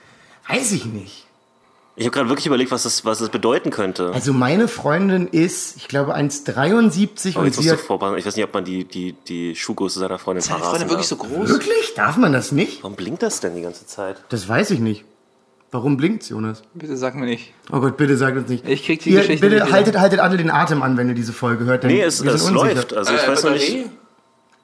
Weiß 0.48 0.72
ich 0.72 0.84
nicht. 0.86 1.24
Ich 1.98 2.04
habe 2.04 2.14
gerade 2.14 2.28
wirklich 2.28 2.46
überlegt, 2.46 2.70
was 2.70 2.82
das, 2.82 3.06
was 3.06 3.20
das 3.20 3.30
bedeuten 3.30 3.70
könnte. 3.70 4.10
Also 4.12 4.34
meine 4.34 4.68
Freundin 4.68 5.28
ist, 5.28 5.76
ich 5.78 5.88
glaube, 5.88 6.14
1,73 6.14 6.50
Aber 6.56 7.40
und 7.40 7.46
jetzt 7.46 7.56
sie 7.56 7.70
musst 7.70 7.88
du 7.88 8.00
hat... 8.00 8.18
Ich 8.18 8.26
weiß 8.26 8.36
nicht, 8.36 8.44
ob 8.44 8.52
man 8.52 8.64
die, 8.66 8.84
die, 8.84 9.12
die 9.12 9.56
Schuhgröße 9.56 9.98
seiner 10.00 10.18
Freundin 10.18 10.40
Ist 10.40 10.48
verraten 10.48 10.66
Freundin 10.68 10.90
wirklich 10.90 11.08
so 11.08 11.16
darf. 11.16 11.26
groß? 11.28 11.48
Wirklich? 11.48 11.94
Darf 11.94 12.18
man 12.18 12.34
das 12.34 12.52
nicht? 12.52 12.82
Warum 12.82 12.96
blinkt 12.96 13.22
das 13.22 13.40
denn 13.40 13.54
die 13.54 13.62
ganze 13.62 13.86
Zeit? 13.86 14.22
Das 14.28 14.46
weiß 14.46 14.72
ich 14.72 14.80
nicht. 14.80 15.04
Warum 15.70 15.96
blinkt's, 15.96 16.28
Jonas? 16.28 16.62
Bitte 16.74 16.96
sag 16.98 17.14
mir 17.14 17.24
nicht. 17.26 17.54
Oh 17.72 17.80
Gott, 17.80 17.96
bitte 17.96 18.16
sagt 18.18 18.36
uns 18.36 18.48
nicht. 18.50 18.68
Ich 18.68 18.84
krieg 18.84 19.00
die 19.02 19.10
Ihr, 19.10 19.20
Geschichte 19.22 19.48
Bitte 19.48 19.62
nicht 19.64 19.72
haltet, 19.72 19.98
haltet 19.98 20.20
alle 20.20 20.36
den 20.36 20.50
Atem 20.50 20.82
an, 20.82 20.96
wenn 20.98 21.08
ihr 21.08 21.14
diese 21.14 21.32
Folge 21.32 21.64
hört. 21.64 21.82
Denn 21.82 21.90
Nee, 21.90 22.02
es, 22.02 22.22
wir 22.22 22.32
es 22.34 22.42
unsicher. 22.42 22.74
läuft. 22.74 22.94
Also 22.94 23.14
ich 23.14 23.22
Äh, 23.22 23.28
weiß 23.28 23.42
noch 23.44 23.50
nicht. 23.52 23.86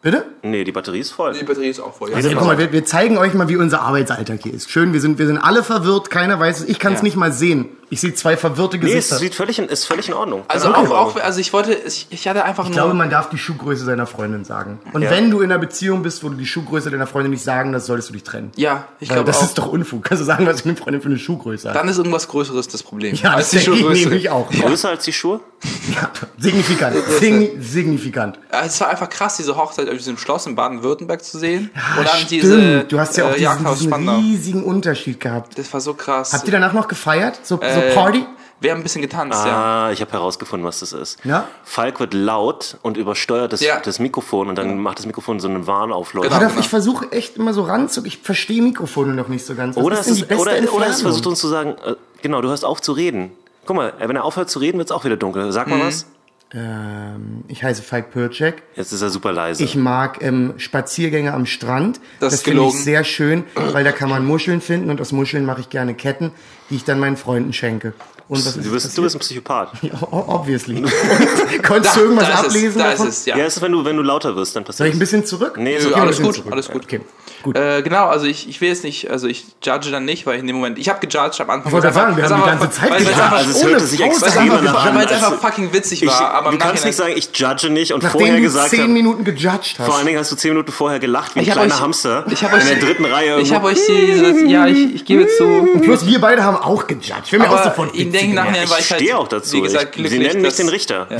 Bitte? 0.02 0.24
Nee, 0.42 0.64
die 0.64 0.72
Batterie 0.72 0.98
ist 0.98 1.12
voll. 1.12 1.32
Die 1.32 1.44
Batterie 1.44 1.68
ist 1.68 1.78
auch 1.78 1.94
voll. 1.94 2.10
Ja. 2.10 2.16
Also, 2.16 2.28
Ja, 2.28 2.34
guck 2.36 2.46
mal, 2.48 2.58
wir, 2.58 2.72
wir 2.72 2.84
zeigen 2.84 3.16
euch 3.18 3.34
mal, 3.34 3.48
wie 3.48 3.56
unser 3.56 3.82
Arbeitsalltag 3.82 4.40
hier 4.42 4.52
ist. 4.52 4.68
Schön, 4.68 4.92
wir 4.92 5.00
sind, 5.00 5.18
wir 5.18 5.26
sind 5.28 5.38
alle 5.38 5.62
verwirrt, 5.62 6.10
keiner 6.10 6.40
weiß 6.40 6.60
es. 6.60 6.68
Ich 6.68 6.80
kann 6.80 6.92
es 6.94 7.00
Ja. 7.00 7.04
nicht 7.04 7.16
mal 7.16 7.32
sehen. 7.32 7.68
Ich 7.92 8.00
sehe 8.00 8.14
zwei 8.14 8.38
verwirrte 8.38 8.78
Nee, 8.78 8.84
es 8.86 8.94
Gesichter. 8.94 9.16
sieht 9.18 9.34
völlig 9.34 9.58
in, 9.58 9.66
ist 9.66 9.84
völlig 9.84 10.08
in 10.08 10.14
Ordnung. 10.14 10.44
Also 10.48 10.72
Keine 10.72 10.88
auch, 10.88 11.14
auch, 11.14 11.16
also 11.20 11.40
ich 11.40 11.52
wollte, 11.52 11.74
ich, 11.74 12.06
ich 12.08 12.26
hatte 12.26 12.42
einfach 12.44 12.64
ich 12.64 12.70
nur. 12.70 12.76
glaube, 12.78 12.94
man 12.94 13.10
darf 13.10 13.28
die 13.28 13.36
Schuhgröße 13.36 13.84
seiner 13.84 14.06
Freundin 14.06 14.44
sagen. 14.46 14.80
Und 14.94 15.02
Ja. 15.02 15.10
wenn 15.10 15.30
du 15.30 15.40
in 15.40 15.52
einer 15.52 15.58
Beziehung 15.60 16.02
bist, 16.02 16.24
wo 16.24 16.30
du 16.30 16.36
die 16.36 16.46
Schuhgröße 16.46 16.90
deiner 16.90 17.06
Freundin 17.06 17.32
nicht 17.32 17.44
sagen 17.44 17.70
darfst, 17.72 17.88
solltest 17.88 18.08
du 18.08 18.14
dich 18.14 18.22
trennen. 18.22 18.50
ja, 18.56 18.86
ich 18.98 19.10
Weil 19.10 19.16
glaube 19.16 19.26
das 19.26 19.40
auch. 19.40 19.42
ist 19.44 19.58
doch 19.58 19.66
Unfug. 19.66 20.04
Kannst 20.04 20.22
du 20.22 20.24
sagen, 20.24 20.46
was 20.46 20.64
eine 20.64 20.74
Freundin 20.74 21.02
für 21.02 21.08
eine 21.10 21.18
Schuhgröße 21.18 21.68
hat? 21.68 21.76
dann 21.76 21.86
ist 21.88 21.98
irgendwas 21.98 22.28
Größeres 22.28 22.66
das 22.68 22.82
Problem. 22.82 23.14
ja, 23.14 23.32
als 23.34 23.50
das 23.50 23.50
die 23.50 23.56
ich 23.58 23.64
Schuhgröße. 23.64 24.02
nämlich 24.08 24.30
auch. 24.30 24.50
Größer 24.50 24.88
als 24.88 25.04
die 25.04 25.12
Schuhe? 25.12 25.40
Ja, 25.94 26.10
signifikant. 26.38 26.96
Signi 27.20 27.52
signifikant. 27.60 28.38
Ja, 28.52 28.62
Es 28.64 28.80
war 28.80 28.88
einfach 28.88 29.08
krass, 29.08 29.36
diese 29.36 29.56
Hochzeit 29.56 29.88
auf 29.88 29.96
diesem 29.96 30.16
Schloss 30.16 30.46
in 30.46 30.54
Baden-Württemberg 30.54 31.22
zu 31.24 31.38
sehen. 31.38 31.70
und 31.98 32.06
dann 32.06 32.16
Stimmt. 32.16 32.30
diese 32.30 32.84
du 32.84 32.98
hast 33.00 33.16
ja 33.16 33.26
auch 33.26 33.32
äh, 33.32 33.38
diesen, 33.38 33.64
diesen 33.92 34.08
riesigen 34.08 34.64
Unterschied 34.64 35.20
gehabt. 35.20 35.58
Das 35.58 35.72
war 35.72 35.80
so 35.80 35.94
krass. 35.94 36.32
Habt 36.32 36.46
ihr 36.46 36.52
danach 36.52 36.72
noch 36.72 36.88
gefeiert? 36.88 37.38
So, 37.42 37.56
so 37.56 37.80
Äh, 37.90 37.94
Party? 37.94 38.26
Wir 38.60 38.70
haben 38.70 38.78
ein 38.78 38.82
bisschen 38.84 39.02
getanzt, 39.02 39.44
ja. 39.44 39.86
Ah, 39.86 39.90
ich 39.90 40.00
habe 40.00 40.12
herausgefunden, 40.12 40.64
was 40.64 40.78
das 40.78 40.92
ist. 40.92 41.18
Ja? 41.24 41.48
Falk 41.64 41.98
wird 41.98 42.14
laut 42.14 42.76
und 42.82 42.96
übersteuert 42.96 43.52
das, 43.52 43.60
Ja. 43.60 43.80
das 43.80 43.98
Mikrofon 43.98 44.48
und 44.48 44.56
dann 44.56 44.78
macht 44.78 45.00
das 45.00 45.06
Mikrofon 45.06 45.40
so 45.40 45.48
eine 45.48 45.66
Warnaufleuchtung. 45.66 46.30
Genau. 46.38 46.46
Adolf, 46.48 46.60
ich 46.60 46.68
versuche 46.68 47.10
echt 47.10 47.36
immer 47.36 47.54
so 47.54 47.62
ranzug. 47.62 48.06
Ich 48.06 48.18
verstehe 48.18 48.62
Mikrofone 48.62 49.14
noch 49.14 49.26
nicht 49.26 49.44
so 49.44 49.56
ganz. 49.56 49.74
Was 49.76 49.82
Oder, 49.82 49.94
ist 49.98 50.00
es 50.02 50.06
denn 50.06 50.14
die 50.14 50.20
ist, 50.22 50.28
beste 50.28 50.42
oder, 50.62 50.74
oder 50.74 50.86
es 50.86 51.02
versucht 51.02 51.26
uns 51.26 51.40
zu 51.40 51.48
sagen, 51.48 51.74
äh, 51.84 51.96
genau, 52.22 52.40
du 52.40 52.48
hörst 52.50 52.64
auf 52.64 52.80
zu 52.80 52.92
reden. 52.92 53.32
Guck 53.66 53.74
mal, 53.74 53.92
wenn 53.98 54.14
er 54.14 54.22
aufhört 54.24 54.48
zu 54.48 54.60
reden, 54.60 54.78
wird 54.78 54.88
es 54.90 54.92
auch 54.92 55.04
wieder 55.04 55.16
dunkel. 55.16 55.50
Sag 55.50 55.66
Mhm. 55.66 55.78
mal 55.78 55.86
was. 55.88 56.06
Ähm, 56.54 57.44
ich 57.48 57.64
heiße 57.64 57.82
Falk 57.82 58.12
Pircek. 58.12 58.62
Jetzt 58.76 58.92
ist 58.92 59.00
er 59.00 59.08
super 59.08 59.32
leise. 59.32 59.62
Ich 59.64 59.74
mag 59.74 60.22
ähm, 60.22 60.54
Spaziergänge 60.58 61.32
am 61.32 61.46
Strand. 61.46 62.00
Das 62.20 62.34
ist 62.34 62.44
finde 62.44 62.66
ich 62.66 62.74
sehr 62.74 63.04
schön, 63.04 63.44
weil 63.54 63.84
da 63.84 63.92
kann 63.92 64.10
man 64.10 64.24
Muscheln 64.26 64.60
finden 64.60 64.90
und 64.90 65.00
aus 65.00 65.12
Muscheln 65.12 65.46
mache 65.46 65.62
ich 65.62 65.70
gerne 65.70 65.94
Ketten, 65.94 66.30
die 66.68 66.76
ich 66.76 66.84
dann 66.84 67.00
meinen 67.00 67.16
Freunden 67.16 67.52
schenke. 67.54 67.94
Und 68.28 68.44
was 68.46 68.54
du, 68.54 68.70
bist, 68.70 68.96
du 68.96 69.02
bist 69.02 69.16
ein 69.16 69.18
Psychopath. 69.18 69.72
Ja, 69.82 69.92
obviously. 70.10 70.82
Konntest 71.62 71.96
du 71.96 72.00
irgendwas 72.00 72.28
da 72.28 72.34
ist 72.34 72.44
ablesen 72.46 72.68
es, 72.68 72.74
da 72.76 72.90
davon? 72.90 73.08
ist 73.08 73.18
es, 73.18 73.26
ja. 73.26 73.36
Ja, 73.36 73.44
es 73.44 73.56
ist, 73.56 73.62
wenn 73.62 73.72
du, 73.72 73.84
wenn 73.84 73.96
du 73.96 74.02
lauter 74.02 74.36
wirst, 74.36 74.54
dann 74.56 74.62
Soll 74.62 74.66
passiert 74.68 74.88
ich 74.90 74.94
ein 74.94 74.98
bisschen 74.98 75.26
zurück? 75.26 75.56
Nee, 75.58 75.76
okay, 75.76 75.92
alles 75.94 75.96
ein 75.96 76.08
bisschen 76.08 76.24
gut, 76.24 76.34
zurück. 76.36 76.52
alles 76.52 76.68
gut. 76.70 76.84
Okay, 76.84 77.00
gut. 77.42 77.56
Äh, 77.56 77.82
genau, 77.82 78.06
also 78.06 78.26
ich, 78.26 78.48
ich 78.48 78.60
will 78.60 78.68
jetzt 78.68 78.84
nicht, 78.84 79.10
also 79.10 79.26
ich 79.26 79.44
judge 79.62 79.90
dann 79.90 80.04
nicht, 80.04 80.26
weil 80.26 80.38
in 80.38 80.46
dem 80.46 80.56
Moment, 80.56 80.78
ich 80.78 80.88
habe 80.88 81.04
gejudged 81.06 81.40
am 81.40 81.50
Anfang. 81.50 81.68
Ich 81.68 81.72
wollte 81.72 81.92
sagen, 81.92 82.16
wir 82.16 82.24
haben 82.28 82.42
die 82.42 82.46
ganze 82.48 82.70
Zeit 82.70 82.96
gejudged. 82.98 83.20
Also 83.32 83.50
es 83.50 83.62
Ohne 83.62 83.70
hörte 83.72 83.86
sich 83.86 84.00
extrem 84.00 84.48
danach 84.50 84.86
an. 84.86 84.94
weil 84.96 85.06
es 85.06 85.12
einfach 85.12 85.40
fucking 85.40 85.72
witzig 85.72 86.02
ich, 86.02 86.08
war, 86.08 86.32
aber 86.34 86.50
du 86.50 86.58
kannst 86.58 86.84
nicht 86.84 86.96
sagen, 86.96 87.12
ich 87.16 87.28
judge 87.34 87.70
nicht 87.70 87.92
und 87.92 88.02
Nachdem 88.02 88.20
vorher 88.20 88.36
du 88.36 88.42
gesagt 88.42 88.70
zehn 88.70 88.80
hast. 88.82 88.88
Minuten 88.88 89.24
gejudged 89.24 89.78
hast. 89.78 89.86
Vor 89.86 89.96
allen 89.96 90.06
Dingen 90.06 90.18
hast 90.18 90.32
du 90.32 90.36
zehn 90.36 90.52
Minuten 90.52 90.72
vorher 90.72 90.98
gelacht 90.98 91.34
wie 91.34 91.40
ein 91.40 91.46
Ich 91.46 91.50
kleiner 91.52 91.74
euch- 91.74 91.80
Hamster 91.80 92.24
ich 92.30 92.44
hab 92.44 92.52
euch- 92.52 92.62
in 92.62 92.68
der 92.68 92.78
dritten 92.78 93.04
Reihe. 93.04 93.40
Ich 93.40 93.52
habe 93.52 93.66
euch 93.66 93.78
die, 93.86 94.50
ja, 94.50 94.66
ich, 94.66 94.94
ich 94.94 95.04
gebe 95.04 95.26
zu. 95.28 95.68
Plus 95.82 96.06
wir 96.06 96.20
beide 96.20 96.44
haben 96.44 96.56
auch 96.56 96.86
gejudged. 96.86 97.32
Wir 97.32 97.40
haben 97.40 97.50
ja 97.50 97.58
auch 97.58 97.64
sofort 97.64 97.90
ich 97.94 98.06
ich 98.12 98.36
halt, 98.36 98.82
stehe 98.84 99.18
auch 99.18 99.28
dazu. 99.28 99.56
wie 99.56 99.60
gesagt, 99.62 99.84
ich, 99.84 99.92
glücklich. 99.92 100.12
Sie 100.12 100.18
nennen 100.26 100.42
mich 100.42 100.54
den 100.56 100.68
Richter. 100.68 101.06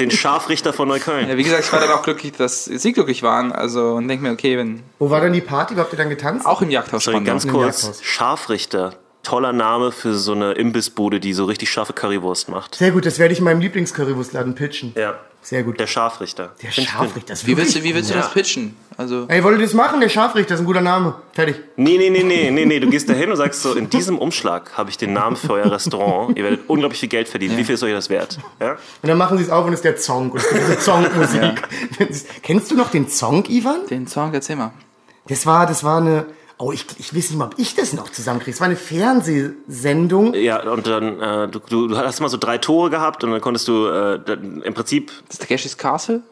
Den 0.00 0.10
Scharfrichter 0.10 0.72
von 0.72 0.88
Neukölln. 0.88 1.28
Ja, 1.28 1.36
wie 1.36 1.44
gesagt, 1.44 1.64
ich 1.64 1.72
war 1.72 1.80
dann 1.80 1.90
auch 1.90 2.02
glücklich, 2.02 2.32
dass 2.32 2.64
sie 2.64 2.92
glücklich 2.92 3.22
waren. 3.22 3.52
Also 3.52 3.92
und 3.94 4.08
denke 4.08 4.24
mir, 4.24 4.32
okay, 4.32 4.58
wenn 4.58 4.82
Wo 4.98 5.08
war 5.10 5.20
denn 5.20 5.32
die 5.32 5.40
Party? 5.40 5.53
Wo 5.54 5.80
habt 5.80 5.92
ihr 5.92 5.96
dann 5.96 6.08
getanzt? 6.10 6.46
auch 6.46 6.62
im 6.62 6.70
Jagdhaus 6.70 7.04
Sorry, 7.04 7.22
ganz 7.24 7.46
kurz. 7.46 7.82
Jagdhaus. 7.82 8.02
Scharfrichter. 8.04 8.94
Toller 9.22 9.54
Name 9.54 9.90
für 9.90 10.12
so 10.14 10.32
eine 10.32 10.52
Imbissbude, 10.52 11.18
die 11.18 11.32
so 11.32 11.46
richtig 11.46 11.70
scharfe 11.70 11.94
Currywurst 11.94 12.50
macht. 12.50 12.74
Sehr 12.74 12.90
gut, 12.90 13.06
das 13.06 13.18
werde 13.18 13.32
ich 13.32 13.38
in 13.38 13.44
meinem 13.46 13.60
Lieblingscurrywurstladen 13.60 14.54
pitchen. 14.54 14.92
Ja. 14.96 15.14
Sehr 15.40 15.62
gut. 15.62 15.78
Der 15.80 15.86
Scharfrichter. 15.86 16.52
Der 16.62 16.70
Scharfrichter, 16.70 17.28
das 17.28 17.40
ist 17.40 17.46
Wie 17.46 17.56
willst 17.56 17.74
du, 17.74 17.82
wie 17.82 17.94
willst 17.94 18.10
du 18.10 18.14
Ja. 18.14 18.20
das 18.20 18.32
pitchen? 18.32 18.76
Also 18.96 19.24
Ey, 19.28 19.42
wollt 19.44 19.58
ihr 19.58 19.64
das 19.64 19.74
machen? 19.74 20.00
Der 20.00 20.08
Scharfrichter 20.10 20.54
ist 20.54 20.60
ein 20.60 20.66
guter 20.66 20.80
Name. 20.80 21.14
Fertig. 21.32 21.56
Nee, 21.76 21.96
nee, 21.98 22.08
nee, 22.10 22.22
nee, 22.22 22.50
nee, 22.50 22.64
nee. 22.64 22.80
Du 22.80 22.88
gehst 22.88 23.08
da 23.10 23.12
hin 23.14 23.30
und 23.30 23.36
sagst 23.36 23.60
so, 23.62 23.74
in 23.74 23.88
diesem 23.90 24.18
Umschlag 24.18 24.72
habe 24.76 24.88
ich 24.90 24.96
den 24.98 25.12
Namen 25.14 25.36
für 25.36 25.52
euer 25.54 25.70
Restaurant. 25.70 26.36
Ihr 26.38 26.44
werdet 26.44 26.60
unglaublich 26.68 27.00
viel 27.00 27.08
Geld 27.10 27.28
verdienen. 27.28 27.56
Wie 27.58 27.64
viel 27.64 27.74
ist 27.74 27.82
euch 27.82 27.92
das 27.92 28.08
wert? 28.10 28.38
Ja? 28.60 28.72
Und 28.72 29.08
dann 29.08 29.16
machen 29.18 29.36
sie 29.38 29.44
es 29.44 29.50
auf 29.50 29.66
und 29.66 29.72
es 29.72 29.78
ist 29.80 29.84
der 29.84 29.96
Zong. 29.96 30.30
Und 30.32 30.38
es 30.38 30.48
gibt 30.48 30.60
diese 30.62 30.78
Zong-Musik. 30.78 31.62
Kennst 32.42 32.70
du 32.70 32.74
noch 32.74 32.90
den 32.90 33.08
Zong, 33.08 33.44
Ivan? 33.48 33.86
den 33.90 34.06
Song, 34.06 34.32
erzähl 34.34 34.56
mal. 34.56 34.72
Das 35.28 35.46
war, 35.46 35.66
das 35.66 35.84
war 35.84 35.98
eine 36.00 36.26
Oh, 36.56 36.70
ich, 36.70 36.86
ich 36.98 37.12
weiß 37.12 37.30
nicht 37.30 37.36
mal, 37.36 37.46
ob 37.46 37.58
ich 37.58 37.74
das 37.74 37.92
noch 37.94 38.10
zusammenkriege. 38.10 38.54
Es 38.54 38.60
war 38.60 38.66
eine 38.66 38.76
Fernsehsendung. 38.76 40.34
Ja, 40.34 40.62
und 40.70 40.86
dann, 40.86 41.20
äh, 41.20 41.48
du, 41.48 41.58
du, 41.58 41.88
du 41.88 41.96
hast 41.96 42.20
mal 42.20 42.28
so 42.28 42.36
drei 42.36 42.58
Tore 42.58 42.90
gehabt 42.90 43.24
und 43.24 43.32
dann 43.32 43.40
konntest 43.40 43.66
du 43.66 43.86
äh, 43.88 44.20
dann 44.24 44.62
im 44.62 44.72
Prinzip 44.72 45.10
Das 45.26 45.34
ist 45.34 45.42
Takeshis 45.42 45.76
Castle? 45.76 46.22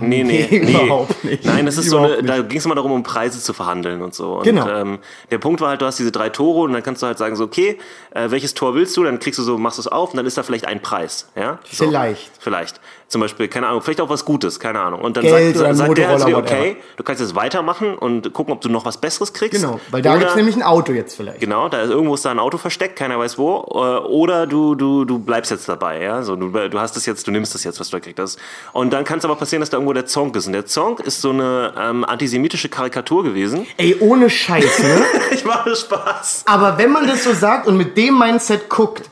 Nee, 0.00 0.22
nee, 0.22 0.46
Nee, 0.50 0.60
nee. 0.64 0.84
überhaupt 0.84 1.22
nicht. 1.24 1.44
Nein, 1.44 1.66
das 1.66 1.76
ist 1.76 1.90
so 1.90 1.98
Überhaupt 1.98 2.18
eine, 2.20 2.28
da 2.28 2.40
ging 2.42 2.58
es 2.58 2.64
immer 2.64 2.76
darum, 2.76 2.92
um 2.92 3.02
Preise 3.02 3.40
zu 3.40 3.52
verhandeln 3.52 4.00
und 4.00 4.14
so. 4.14 4.38
Und, 4.38 4.44
Genau. 4.44 4.66
Ähm, 4.68 5.00
der 5.30 5.38
Punkt 5.38 5.60
war 5.60 5.68
halt, 5.70 5.82
du 5.82 5.86
hast 5.86 5.98
diese 5.98 6.12
drei 6.12 6.30
Tore 6.30 6.60
und 6.60 6.72
dann 6.72 6.82
kannst 6.82 7.02
du 7.02 7.06
halt 7.06 7.18
sagen, 7.18 7.36
so, 7.36 7.44
okay, 7.44 7.78
äh, 8.12 8.30
welches 8.30 8.54
Tor 8.54 8.74
willst 8.74 8.96
du? 8.96 9.04
Dann 9.04 9.18
kriegst 9.18 9.38
du 9.38 9.42
so, 9.42 9.58
machst 9.58 9.78
du 9.78 9.82
es 9.82 9.88
auf 9.88 10.10
und 10.12 10.16
dann 10.16 10.24
ist 10.26 10.38
da 10.38 10.42
vielleicht 10.44 10.66
ein 10.66 10.80
Preis. 10.80 11.28
Ja? 11.36 11.58
So. 11.70 11.86
Vielleicht. 11.86 12.30
Vielleicht. 12.38 12.80
Zum 13.08 13.22
Beispiel, 13.22 13.48
keine 13.48 13.66
Ahnung, 13.68 13.80
vielleicht 13.80 14.02
auch 14.02 14.10
was 14.10 14.26
Gutes, 14.26 14.60
keine 14.60 14.80
Ahnung. 14.80 15.00
Und 15.00 15.16
dann 15.16 15.24
Geld 15.24 15.56
sagt, 15.56 15.76
sagt 15.76 15.96
der 15.96 16.18
zu 16.18 16.26
dir, 16.26 16.36
okay, 16.36 16.76
du 16.98 17.02
kannst 17.02 17.22
jetzt 17.22 17.34
weitermachen 17.34 17.94
und 17.96 18.34
gucken, 18.34 18.52
ob 18.52 18.60
du 18.60 18.68
noch 18.68 18.84
was 18.84 18.98
Besseres 18.98 19.32
kriegst. 19.32 19.62
Genau, 19.62 19.80
weil 19.90 20.02
da 20.02 20.10
Oder- 20.10 20.18
gibt's 20.20 20.36
nämlich 20.36 20.54
ein 20.56 20.62
Auto 20.62 20.92
jetzt 20.92 21.16
vielleicht. 21.16 21.40
Genau, 21.40 21.70
da 21.70 21.80
ist 21.80 21.88
irgendwo 21.90 22.14
ist 22.16 22.26
da 22.26 22.30
ein 22.30 22.38
Auto 22.38 22.58
versteckt, 22.58 22.96
keiner 22.96 23.18
weiß 23.18 23.38
wo. 23.38 23.60
äh, 23.70 24.06
Oder 24.06 24.46
du, 24.46 24.74
du, 24.74 25.06
du 25.06 25.18
bleibst 25.18 25.50
jetzt 25.50 25.66
dabei, 25.70 26.02
ja. 26.02 26.22
So, 26.22 26.36
du, 26.36 26.50
du 26.50 26.78
hast 26.78 26.98
es 26.98 27.06
jetzt, 27.06 27.26
du 27.26 27.30
nimmst 27.30 27.54
es 27.54 27.64
jetzt, 27.64 27.80
was 27.80 27.88
du 27.88 27.92
da 27.96 28.00
gekriegt 28.00 28.18
hast. 28.20 28.38
Und 28.74 28.92
dann 28.92 29.04
kann 29.04 29.20
es 29.20 29.24
aber 29.24 29.36
passieren, 29.36 29.60
dass 29.60 29.70
da 29.70 29.78
irgendwo 29.78 29.94
der 29.94 30.04
Zonk 30.04 30.36
ist. 30.36 30.46
Und 30.46 30.52
der 30.52 30.66
Zonk 30.66 31.00
ist 31.00 31.22
so 31.22 31.30
eine 31.30 31.72
ähm, 31.78 32.04
antisemitische 32.04 32.68
Karikatur 32.68 33.24
gewesen. 33.24 33.66
Ey, 33.78 33.96
ohne 34.00 34.28
Scheiß, 34.28 34.80
ne? 34.82 35.00
Ich 35.30 35.46
mache 35.46 35.74
Spaß. 35.74 36.42
Aber 36.46 36.76
wenn 36.76 36.90
man 36.92 37.06
das 37.06 37.24
so 37.24 37.32
sagt 37.32 37.66
und 37.66 37.78
mit 37.78 37.96
dem 37.96 38.18
Mindset 38.18 38.68
guckt, 38.68 39.08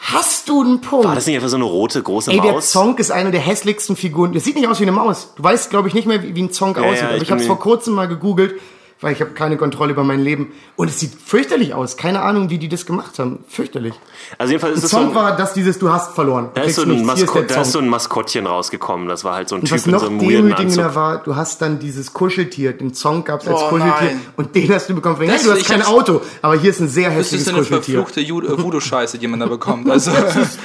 hast 0.00 0.48
du 0.48 0.62
einen 0.62 0.80
Punkt. 0.80 1.06
War 1.06 1.14
das 1.14 1.26
nicht 1.26 1.36
einfach 1.36 1.48
so 1.48 1.56
eine 1.56 1.64
rote, 1.64 2.02
große 2.02 2.30
Ey, 2.30 2.40
der 2.40 2.52
Maus? 2.52 2.70
Zonk 2.70 2.98
ist 2.98 3.10
eine 3.10 3.30
der 3.30 3.40
hässlichsten 3.40 3.96
Figuren. 3.96 4.32
Das 4.32 4.44
sieht 4.44 4.56
nicht 4.56 4.66
aus 4.68 4.78
wie 4.80 4.84
eine 4.84 4.92
Maus. 4.92 5.32
Du 5.36 5.42
weißt, 5.42 5.70
glaube 5.70 5.88
ich, 5.88 5.94
nicht 5.94 6.06
mehr, 6.06 6.22
wie, 6.22 6.34
wie 6.34 6.42
ein 6.42 6.52
Zonk 6.52 6.76
Ja, 6.76 6.82
aussieht. 6.84 7.00
ja, 7.02 7.06
aber 7.08 7.16
ich 7.16 7.22
ich 7.24 7.30
habe 7.30 7.40
es 7.40 7.46
vor 7.46 7.58
kurzem 7.58 7.94
mal 7.94 8.08
gegoogelt, 8.08 8.60
weil 9.00 9.12
ich 9.14 9.20
habe 9.20 9.30
keine 9.32 9.56
Kontrolle 9.56 9.92
über 9.92 10.04
mein 10.04 10.20
Leben. 10.20 10.52
Und 10.76 10.88
es 10.88 11.00
sieht 11.00 11.12
fürchterlich 11.24 11.74
aus. 11.74 11.96
Keine 11.96 12.22
Ahnung, 12.22 12.50
wie 12.50 12.58
die 12.58 12.68
das 12.68 12.84
gemacht 12.86 13.18
haben. 13.18 13.38
Fürchterlich. 13.48 13.94
Also 14.38 14.52
jedenfalls 14.52 14.78
ist 14.78 14.84
es 14.84 14.90
so 14.90 14.98
Zonk 14.98 15.10
ein, 15.10 15.14
war 15.14 15.36
das 15.36 15.54
dieses, 15.54 15.78
du 15.78 15.90
hast 15.90 16.14
verloren. 16.14 16.50
da 16.54 16.62
Du 16.62 16.68
ist 16.68 16.76
so 16.76 16.82
ein, 16.82 17.06
der 17.06 17.42
da 17.44 17.60
ist 17.62 17.72
so 17.72 17.78
ein 17.78 17.88
Maskottchen 17.88 18.46
rausgekommen. 18.46 19.08
Das 19.08 19.24
war 19.24 19.34
halt 19.34 19.48
so 19.48 19.56
ein 19.56 19.62
Und 19.62 19.68
Typ 19.68 19.78
was 19.78 19.86
in 19.86 19.92
noch 19.92 20.00
so 20.00 20.06
einem 20.06 20.18
demütigender 20.18 20.84
Anzug. 20.84 20.94
war, 20.94 21.22
du 21.22 21.36
hast 21.36 21.62
dann 21.62 21.78
dieses 21.78 22.12
Kuscheltier, 22.12 22.72
den 22.72 22.92
Zonk 22.94 23.26
gab's 23.26 23.46
als 23.48 23.60
Oh, 23.60 23.68
Kuscheltier 23.70 23.94
nein. 24.08 24.20
und 24.36 24.54
den 24.54 24.72
hast 24.74 24.88
du 24.88 24.94
bekommen. 24.94 25.16
Hey, 25.18 25.28
Das- 25.28 25.42
du 25.44 25.50
hast 25.52 25.58
ich 25.60 25.66
kein 25.68 25.82
Auto, 25.82 26.20
aber 26.42 26.56
hier 26.58 26.70
ist 26.70 26.80
ein 26.80 26.88
sehr 26.88 27.08
Das 27.08 27.18
hässliches 27.18 27.46
ist 27.46 27.52
eine 27.52 27.58
Kuscheltier. 27.62 28.04
verfluchte 28.04 28.20
äh, 28.20 28.62
Voodoo-Scheiße, 28.62 29.18
die 29.18 29.26
man 29.26 29.40
da 29.40 29.46
bekommt. 29.46 29.88
Also, 29.90 30.12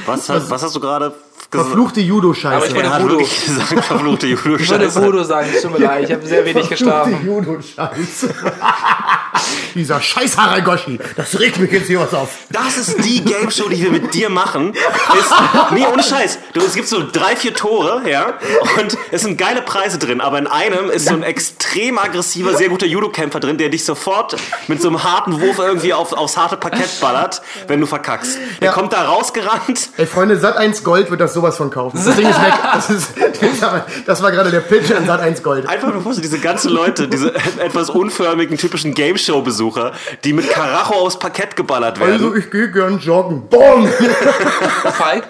Was, 0.06 0.30
hast- 0.30 0.50
was 0.50 0.64
hast 0.64 0.76
du 0.76 0.80
gerade 0.80 1.10
gesagt? 1.10 1.68
Verfluchte 1.68 2.00
Aber 2.02 2.08
Judo-Scheiße. 2.10 2.68
ich 2.68 2.76
Er 2.76 2.92
wollte 2.92 3.04
Voodoo. 3.04 3.18
gesagt, 3.20 3.86
verfluchte 3.86 4.28
ich 4.28 4.46
wollte. 4.46 4.96
Voodoo 4.96 5.24
sagen, 5.24 5.48
es 5.56 5.62
tut 5.62 5.72
mir 5.80 5.86
leid, 5.86 6.06
ich 6.06 6.12
habe 6.16 6.26
sehr 6.26 6.44
wenig 6.46 6.70
geschlafen. 6.70 7.12
Verfluchte 7.14 7.50
Judo-Scheiße. 7.52 8.25
Dieser 9.76 10.02
scheiß 10.02 10.38
Haragoshi, 10.38 11.00
das 11.18 11.38
regt 11.40 11.60
mich 11.60 11.72
jetzt 11.72 11.88
hier 11.88 12.00
was 12.00 12.14
auf. 12.14 12.30
Das 12.50 12.78
ist 12.78 13.04
die 13.04 13.22
Game 13.24 13.52
Show, 13.52 13.68
die 13.68 13.82
wir 13.84 13.92
mit 13.92 14.14
dir 14.14 14.30
machen. 14.30 14.72
Ist, 14.74 15.34
nee, 15.72 15.86
ohne 15.92 16.02
Scheiß. 16.02 16.40
Du, 16.54 16.62
es 16.62 16.74
gibt 16.76 16.88
so 16.88 17.04
drei, 17.12 17.36
vier 17.36 17.54
Tore, 17.54 18.02
ja, 18.10 18.36
und 18.80 18.98
es 19.12 19.22
sind 19.24 19.38
geile 19.38 19.62
Preise 19.62 19.98
drin, 20.00 20.22
aber 20.22 20.40
in 20.40 20.48
einem 20.48 20.90
ist 20.90 21.08
so 21.10 21.14
ein 21.14 21.24
extrem 21.24 21.98
aggressiver, 22.00 22.56
sehr 22.56 22.70
guter 22.70 22.86
Judo-Kämpfer 22.86 23.42
drin, 23.42 23.58
der 23.58 23.68
dich 23.70 23.84
sofort 23.84 24.38
mit 24.68 24.82
so 24.82 24.88
einem 24.88 25.04
harten 25.04 25.42
Wurf 25.42 25.60
irgendwie 25.60 25.94
auf, 25.94 26.14
aufs 26.14 26.38
harte 26.38 26.56
Parkett 26.56 27.02
ballert, 27.02 27.42
wenn 27.68 27.82
du 27.82 27.86
verkackst. 27.86 28.38
Der 28.62 28.68
Ja. 28.68 28.72
kommt 28.74 28.94
da 28.94 29.04
rausgerannt. 29.04 29.90
Ey, 29.98 30.06
Freunde, 30.06 30.38
Sat 30.40 30.56
1 30.56 30.84
Gold 30.86 31.12
wird 31.12 31.20
das 31.20 31.34
sowas 31.34 31.58
von 31.58 31.70
kaufen. 31.70 32.00
Das 32.04 32.16
Ding 32.16 32.30
ist 32.30 32.42
weg. 32.42 32.54
Das, 32.74 32.90
ist, 32.90 33.10
das 34.06 34.22
war 34.24 34.32
gerade 34.32 34.52
der 34.52 34.62
Pitch 34.62 34.92
an 34.92 35.06
Sat 35.06 35.20
1 35.20 35.44
Gold. 35.44 35.68
Einfach 35.68 35.92
vorstellen, 36.02 36.22
diese 36.30 36.40
ganzen 36.40 36.72
Leute, 36.72 37.08
diese 37.10 37.34
etwas 37.60 37.90
unförmigen, 38.20 38.58
typischen 38.58 38.94
Game 38.94 39.18
Show-Besucher, 39.18 39.94
die 40.24 40.34
mit 40.34 40.50
Karacho 40.50 40.96
aufs 40.96 41.20
Parkett 41.20 41.56
geballert 41.56 42.00
werden. 42.00 42.14
Also, 42.14 42.36
ich 42.36 42.50
gehe 42.50 42.72
gern 42.72 43.00
joggen. 43.00 43.48
Boom! 43.50 43.88
Falk, 44.94 45.26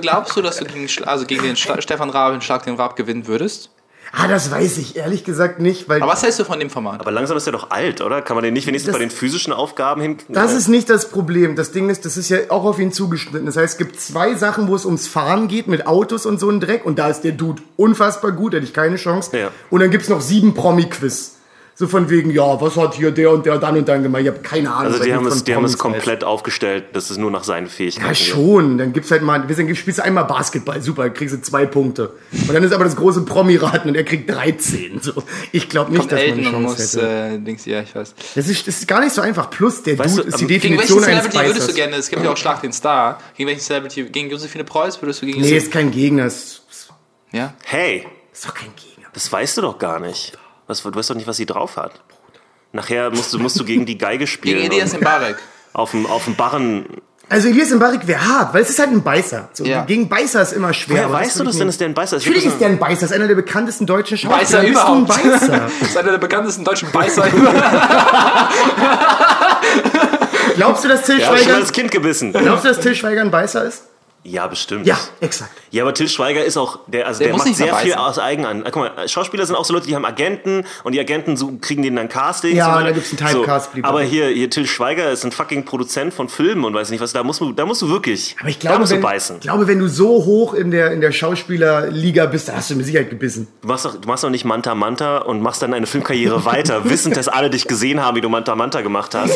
glaubst 0.00 0.36
du, 0.36 0.42
dass 0.42 0.56
du 0.56 0.64
gegen, 0.64 0.88
also 1.04 1.26
gegen 1.26 1.42
den 1.42 1.56
Schla 1.56 1.80
Stefan 1.80 2.10
Raab 2.10 2.34
in 2.34 2.40
Schlag 2.40 2.64
den 2.64 2.76
Raab 2.76 2.96
gewinnen 2.96 3.26
würdest? 3.26 3.70
Ah, 4.12 4.26
das 4.26 4.50
weiß 4.50 4.78
ich 4.78 4.96
ehrlich 4.96 5.22
gesagt 5.22 5.60
nicht, 5.60 5.88
weil 5.88 6.02
Aber 6.02 6.10
was 6.10 6.24
hältst 6.24 6.40
du 6.40 6.44
von 6.44 6.58
dem 6.58 6.68
Format? 6.68 7.00
aber 7.00 7.12
langsam 7.12 7.36
ist 7.36 7.46
er 7.46 7.52
doch 7.52 7.70
alt, 7.70 8.00
oder? 8.00 8.22
Kann 8.22 8.34
man 8.34 8.42
den 8.42 8.54
nicht 8.54 8.66
wenigstens 8.66 8.88
Das- 8.90 8.98
bei 8.98 9.04
den 9.04 9.10
physischen 9.10 9.52
Aufgaben 9.52 10.00
hin... 10.00 10.16
Das 10.28 10.52
ist 10.52 10.66
nicht 10.66 10.90
das 10.90 11.10
Problem. 11.10 11.54
Das 11.54 11.70
Ding 11.70 11.88
ist, 11.90 12.04
das 12.04 12.16
ist 12.16 12.28
ja 12.28 12.38
auch 12.48 12.64
auf 12.64 12.80
ihn 12.80 12.90
zugeschnitten. 12.90 13.46
Das 13.46 13.56
heißt, 13.56 13.74
es 13.74 13.78
gibt 13.78 14.00
zwei 14.00 14.34
Sachen, 14.34 14.66
wo 14.66 14.74
es 14.74 14.84
ums 14.84 15.06
Fahren 15.06 15.46
geht 15.46 15.68
mit 15.68 15.86
Autos 15.86 16.26
und 16.26 16.40
so 16.40 16.50
ein 16.50 16.58
Dreck. 16.58 16.84
Und 16.84 16.98
da 16.98 17.08
ist 17.08 17.20
der 17.20 17.32
Dude 17.32 17.62
unfassbar 17.76 18.32
gut, 18.32 18.52
hätte 18.54 18.64
ich 18.64 18.74
keine 18.74 18.96
Chance. 18.96 19.36
Ja. 19.38 19.50
Und 19.70 19.78
dann 19.78 19.90
gibt's 19.92 20.08
noch 20.08 20.20
sieben 20.22 20.54
Promi-Quiz. 20.54 21.36
So 21.80 21.88
von 21.88 22.10
wegen, 22.10 22.30
ja, 22.30 22.60
was 22.60 22.76
hat 22.76 22.92
hier 22.96 23.10
der 23.10 23.30
und 23.30 23.46
der 23.46 23.56
dann 23.56 23.74
und 23.78 23.88
dann 23.88 24.02
gemacht? 24.02 24.20
Ich 24.20 24.28
habe 24.28 24.40
keine 24.40 24.70
Ahnung. 24.70 24.92
Also 24.92 25.02
die 25.02 25.08
ich 25.08 25.14
haben 25.14 25.26
es, 25.26 25.44
die 25.44 25.54
haben 25.54 25.64
es 25.64 25.78
Promis 25.78 25.94
weiß. 25.94 26.02
komplett 26.04 26.24
aufgestellt, 26.24 26.84
dass 26.92 27.08
es 27.08 27.16
nur 27.16 27.30
nach 27.30 27.42
seinen 27.42 27.68
Fähigkeiten 27.68 28.04
Ja, 28.06 28.12
geht. 28.12 28.18
schon. 28.18 28.76
Dann 28.76 28.92
gibt's 28.92 29.10
halt 29.10 29.22
mal, 29.22 29.38
dann 29.38 29.74
spielst 29.74 29.98
du 29.98 30.04
einmal 30.04 30.26
Basketball, 30.26 30.82
super, 30.82 31.04
dann 31.04 31.14
kriegst 31.14 31.34
du 31.34 31.40
zwei 31.40 31.64
Punkte. 31.64 32.12
Und 32.32 32.52
dann 32.52 32.62
ist 32.62 32.74
aber 32.74 32.84
das 32.84 32.96
große 32.96 33.22
Promi-Raten 33.22 33.88
und 33.88 33.94
er 33.94 34.04
kriegt 34.04 34.28
13. 34.28 35.00
So. 35.00 35.22
Ich 35.52 35.70
glaube 35.70 35.90
nicht, 35.92 36.00
Kommt 36.00 36.12
dass 36.12 36.18
man 36.20 36.28
Elton 36.28 36.46
eine 36.48 36.56
und 36.58 36.66
Chance 36.66 36.98
muss, 36.98 37.02
hätte. 37.02 37.34
äh, 37.34 37.38
Dings, 37.38 37.64
ja, 37.64 37.80
ich 37.80 37.94
weiß. 37.94 38.14
Das 38.34 38.46
ist, 38.46 38.66
das 38.68 38.78
ist 38.80 38.86
gar 38.86 39.00
nicht 39.00 39.14
so 39.14 39.22
einfach. 39.22 39.48
Plus, 39.48 39.82
der 39.82 39.98
Weißt 39.98 40.18
Dude 40.18 40.22
du, 40.24 40.28
ist 40.28 40.38
die 40.38 40.44
aber 40.44 40.48
Gegen 40.52 40.62
welchen 40.76 40.76
Definition 40.98 41.04
eines 41.04 41.22
Celebrity 41.30 41.48
würdest 41.54 41.70
du 41.70 41.74
gerne, 41.74 41.96
es 41.96 42.08
gibt 42.10 42.22
ja 42.22 42.30
auch 42.30 42.36
Schlag 42.36 42.60
den 42.60 42.74
Star, 42.74 43.18
gegen 43.38 43.48
welchen 43.48 43.62
Celebrity, 43.62 44.04
gegen 44.04 44.28
Josephine 44.28 44.64
Preuß 44.64 45.00
würdest 45.00 45.22
du 45.22 45.26
gegen 45.26 45.40
Nee, 45.40 45.56
ist 45.56 45.72
kein 45.72 45.90
Gegner. 45.90 46.26
Ist, 46.26 46.60
Ja? 47.32 47.54
Hey, 47.64 48.06
ist 48.34 48.46
doch 48.46 48.52
kein 48.52 48.68
Gegner. 48.76 49.08
das 49.14 49.32
weißt 49.32 49.56
du 49.56 49.62
doch 49.62 49.78
gar 49.78 49.98
nicht. 49.98 50.36
Was, 50.70 50.84
du 50.84 50.94
weißt 50.94 51.10
doch 51.10 51.16
nicht, 51.16 51.26
was 51.26 51.36
sie 51.36 51.46
drauf 51.46 51.76
hat. 51.76 51.90
Nachher 52.70 53.10
musst 53.10 53.32
du, 53.34 53.40
musst 53.40 53.58
du 53.58 53.64
gegen 53.64 53.86
die 53.86 53.98
Geige 53.98 54.28
spielen. 54.28 54.60
Gegen 54.62 54.72
Elias 54.72 54.96
Mbarek. 54.96 55.34
auf 55.72 55.90
dem, 55.90 56.06
auf 56.06 56.26
dem 56.26 56.36
Barren. 56.36 56.86
Also 57.28 57.48
Elias 57.48 57.70
Mbarek 57.70 58.06
wäre 58.06 58.24
hart, 58.24 58.54
weil 58.54 58.62
es 58.62 58.70
ist 58.70 58.78
halt 58.78 58.90
ein 58.90 59.02
Beißer. 59.02 59.48
So, 59.52 59.64
Ja. 59.64 59.82
Gegen 59.84 60.08
Beißer 60.08 60.40
ist 60.42 60.52
immer 60.52 60.72
schwer. 60.72 61.08
Woher 61.08 61.12
weißt 61.12 61.34
du 61.34 61.38
würde 61.40 61.48
das 61.50 61.58
denn, 61.58 61.66
dass 61.66 61.78
der 61.78 61.88
ein 61.88 61.94
Beißer 61.94 62.18
ist? 62.18 62.24
Natürlich 62.24 62.46
ist 62.46 62.60
der 62.60 62.68
ein 62.68 62.78
Beißer. 62.78 63.00
Das 63.00 63.10
ist 63.10 63.16
einer 63.16 63.26
der 63.26 63.34
bekanntesten 63.34 63.84
deutschen 63.84 64.16
Schauspieler. 64.16 64.42
Beißer 64.42 64.60
Bist 64.60 64.74
du 64.76 64.80
ein 64.92 65.02
überhaupt. 65.02 65.08
Beißer? 65.40 65.60
Das 65.80 65.88
ist 65.88 65.96
einer 65.96 66.10
der 66.12 66.18
bekanntesten 66.18 66.64
deutschen 66.64 66.88
Beißer. 66.92 67.24
Glaubst 70.54 70.84
du, 70.84 70.88
dass 70.88 71.02
Till 71.02 71.16
Der 71.18 71.26
hat 71.26 71.34
schon 71.36 71.44
Schweiger... 71.46 71.58
als 71.58 71.72
Kind 71.72 71.90
gebissen. 71.90 72.32
Glaubst 72.32 72.64
du, 72.64 72.68
dass 72.68 72.78
Till 72.78 72.94
Schweiger 72.94 73.22
ein 73.22 73.32
Beißer 73.32 73.64
ist? 73.64 73.82
Ja, 74.22 74.46
bestimmt. 74.46 74.86
Ja, 74.86 74.98
exakt. 75.20 75.50
Ja, 75.70 75.82
aber 75.82 75.94
Till 75.94 76.08
Schweiger 76.08 76.44
ist 76.44 76.58
auch, 76.58 76.80
der, 76.86 77.06
also 77.06 77.20
der, 77.24 77.32
muss 77.32 77.46
macht 77.46 77.54
sehr 77.54 77.68
dabei 77.68 77.80
viel 77.80 77.94
aus 77.94 78.18
Eigenan. 78.18 78.64
Guck 78.64 78.76
mal, 78.76 79.08
Schauspieler 79.08 79.46
sind 79.46 79.56
auch 79.56 79.64
so 79.64 79.72
Leute, 79.72 79.86
die 79.86 79.96
haben 79.96 80.04
Agenten 80.04 80.66
und 80.84 80.92
die 80.92 81.00
Agenten 81.00 81.38
so, 81.38 81.52
kriegen 81.58 81.82
denen 81.82 81.96
dann 81.96 82.10
Castings. 82.10 82.54
Ja, 82.56 82.76
und 82.76 82.84
da 82.84 82.92
gibt's 82.92 83.10
einen 83.10 83.32
Typecast, 83.32 83.70
So, 83.74 83.82
aber 83.82 84.02
hier, 84.02 84.28
hier 84.28 84.50
Till 84.50 84.66
Schweiger 84.66 85.10
ist 85.10 85.24
ein 85.24 85.32
fucking 85.32 85.64
Produzent 85.64 86.12
von 86.12 86.28
Filmen 86.28 86.66
und 86.66 86.74
weiß 86.74 86.90
nicht 86.90 87.00
was. 87.00 87.14
Da 87.14 87.22
musst 87.22 87.40
du, 87.40 87.52
da 87.52 87.64
musst 87.64 87.80
du 87.80 87.88
wirklich, 87.88 88.36
Aber 88.40 88.50
ich 88.50 88.58
da 88.58 88.68
glaube, 88.68 88.80
musst 88.80 88.92
du 88.92 88.96
wenn, 88.96 89.02
beißen. 89.02 89.36
ich 89.36 89.42
glaube, 89.42 89.66
wenn 89.66 89.78
du 89.78 89.88
so 89.88 90.08
hoch 90.26 90.52
in 90.52 90.70
der, 90.70 90.92
in 90.92 91.00
der 91.00 91.12
Schauspielerliga 91.12 92.26
bist, 92.26 92.48
dann 92.48 92.56
hast 92.56 92.70
du 92.70 92.74
mit 92.74 92.84
Sicherheit 92.84 93.08
gebissen. 93.08 93.48
Du 93.62 93.68
machst, 93.68 93.86
doch, 93.86 93.94
du 93.98 94.06
machst 94.06 94.22
doch 94.22 94.30
nicht 94.30 94.44
Manta 94.44 94.74
Manta 94.74 95.18
und 95.18 95.40
machst 95.40 95.62
dann 95.62 95.72
eine 95.72 95.86
Filmkarriere 95.86 96.44
weiter, 96.44 96.84
wissend, 96.90 97.16
dass 97.16 97.28
alle 97.28 97.48
dich 97.48 97.66
gesehen 97.66 98.02
haben, 98.04 98.16
wie 98.16 98.20
du 98.20 98.28
Manta 98.28 98.54
Manta 98.54 98.82
gemacht 98.82 99.14
hast. 99.14 99.34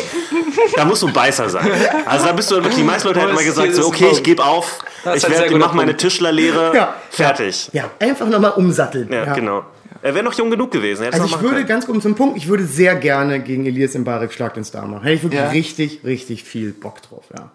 Da 0.75 0.85
musst 0.85 1.01
du 1.01 1.07
ein 1.07 1.13
Beißer 1.13 1.49
sein. 1.49 1.69
Also 2.05 2.27
da 2.27 2.33
bist 2.33 2.51
du 2.51 2.55
wirklich, 2.55 2.75
die 2.75 2.83
meisten 2.83 3.07
Leute 3.07 3.21
hätten 3.21 3.33
mal 3.33 3.43
gesagt, 3.43 3.73
so, 3.73 3.87
okay, 3.87 4.09
ich 4.11 4.23
gebe 4.23 4.43
auf, 4.43 4.74
Das 5.03 5.17
ist 5.17 5.23
ich 5.23 5.29
werde, 5.29 5.47
guter 5.47 5.59
mach 5.59 5.73
meine. 5.73 5.95
Tischlerlehre, 5.97 6.71
Ja. 6.75 6.95
fertig. 7.09 7.69
Ja, 7.73 7.89
einfach 7.99 8.27
nochmal 8.27 8.51
umsatteln. 8.51 9.11
Ja, 9.11 9.33
genau. 9.33 9.63
Er 10.01 10.13
wäre 10.13 10.23
noch 10.23 10.33
jung 10.33 10.51
genug 10.51 10.71
gewesen. 10.71 11.01
er 11.03 11.07
hätte 11.07 11.21
Also 11.21 11.35
ich 11.35 11.41
würde 11.41 11.55
können. 11.55 11.67
ganz 11.67 11.85
kurz 11.87 12.03
zum 12.03 12.15
Punkt, 12.15 12.37
ich 12.37 12.47
würde 12.47 12.63
sehr 12.65 12.95
gerne 12.95 13.39
gegen 13.39 13.65
Elias 13.65 13.93
Mbarek 13.95 14.31
Schlag 14.33 14.53
den 14.53 14.63
Star 14.63 14.85
machen. 14.85 15.01
Hätte 15.03 15.15
ich 15.15 15.23
wirklich 15.23 15.41
Ja. 15.41 15.49
richtig, 15.49 16.01
richtig 16.03 16.43
viel 16.43 16.73
Bock 16.73 17.01
drauf, 17.01 17.23
ja. 17.35 17.49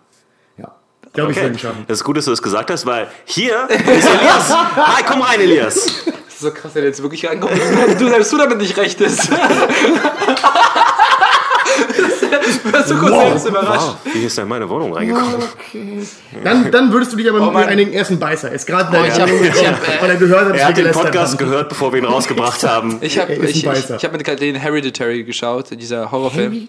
Ja. 0.58 0.72
Glaube 1.12 1.30
ich, 1.32 1.36
Okay. 1.38 1.46
würde 1.46 1.56
ihn 1.56 1.58
schaffen. 1.60 1.84
Das 1.86 1.98
ist 1.98 2.04
gut, 2.04 2.16
dass 2.16 2.24
du 2.24 2.30
das 2.32 2.42
gesagt 2.42 2.70
hast, 2.70 2.86
weil 2.86 3.06
hier 3.24 3.68
ist 3.70 3.86
Elias. 4.08 4.50
Hi, 4.76 5.02
komm 5.06 5.22
rein, 5.22 5.40
Elias. 5.40 5.74
Das 6.06 6.34
ist 6.34 6.40
so 6.40 6.50
krass, 6.50 6.72
der 6.72 6.82
jetzt 6.84 7.02
wirklich 7.02 7.28
reinkommt. 7.28 7.52
Du 7.98 8.08
selbst 8.08 8.32
du 8.32 8.38
damit 8.38 8.58
nicht 8.58 8.76
recht 8.76 9.00
Du 12.64 12.72
hast 12.72 12.88
so 12.88 12.94
kurz 12.96 13.14
selbst 13.14 13.46
überrascht. 13.48 13.96
Wow, 14.04 14.14
wie 14.14 14.24
ist 14.24 14.38
er 14.38 14.42
in 14.44 14.48
meine 14.48 14.68
Wohnung 14.68 14.92
reingekommen? 14.94 15.36
Dann, 16.44 16.70
dann 16.70 16.92
würdest 16.92 17.12
du 17.12 17.16
dich 17.16 17.28
aber 17.28 17.38
mit 17.40 17.48
mir 17.48 17.52
Mann. 17.54 17.68
einigen, 17.68 17.92
er 17.92 18.02
ist 18.02 18.10
ein 18.10 18.18
Beißer. 18.18 18.48
Er 18.48 18.54
ist 18.54 18.66
gerade 18.66 18.96
Oh, 18.96 19.04
ich 19.06 19.20
hab- 19.20 19.28
ich 19.28 19.66
hab, 19.66 19.82
äh, 19.82 20.00
weil 20.02 20.10
er 20.10 20.16
gehört 20.16 20.48
hat, 20.48 20.56
Er 20.56 20.66
hat 20.68 20.76
den 20.76 20.90
Podcast 20.92 21.32
haben. 21.34 21.38
gehört, 21.38 21.68
bevor 21.68 21.92
wir 21.92 21.98
ihn 22.00 22.04
rausgebracht 22.06 22.62
haben. 22.64 22.98
Ich 23.10 23.18
habe 23.18 23.32
ich, 23.34 23.64
ich, 23.64 23.66
ich 23.66 24.04
hab 24.04 24.12
mit 24.12 24.40
den 24.40 24.54
Hereditary 24.56 25.24
geschaut, 25.24 25.66
dieser 25.72 26.10
Horrorfilm. 26.12 26.68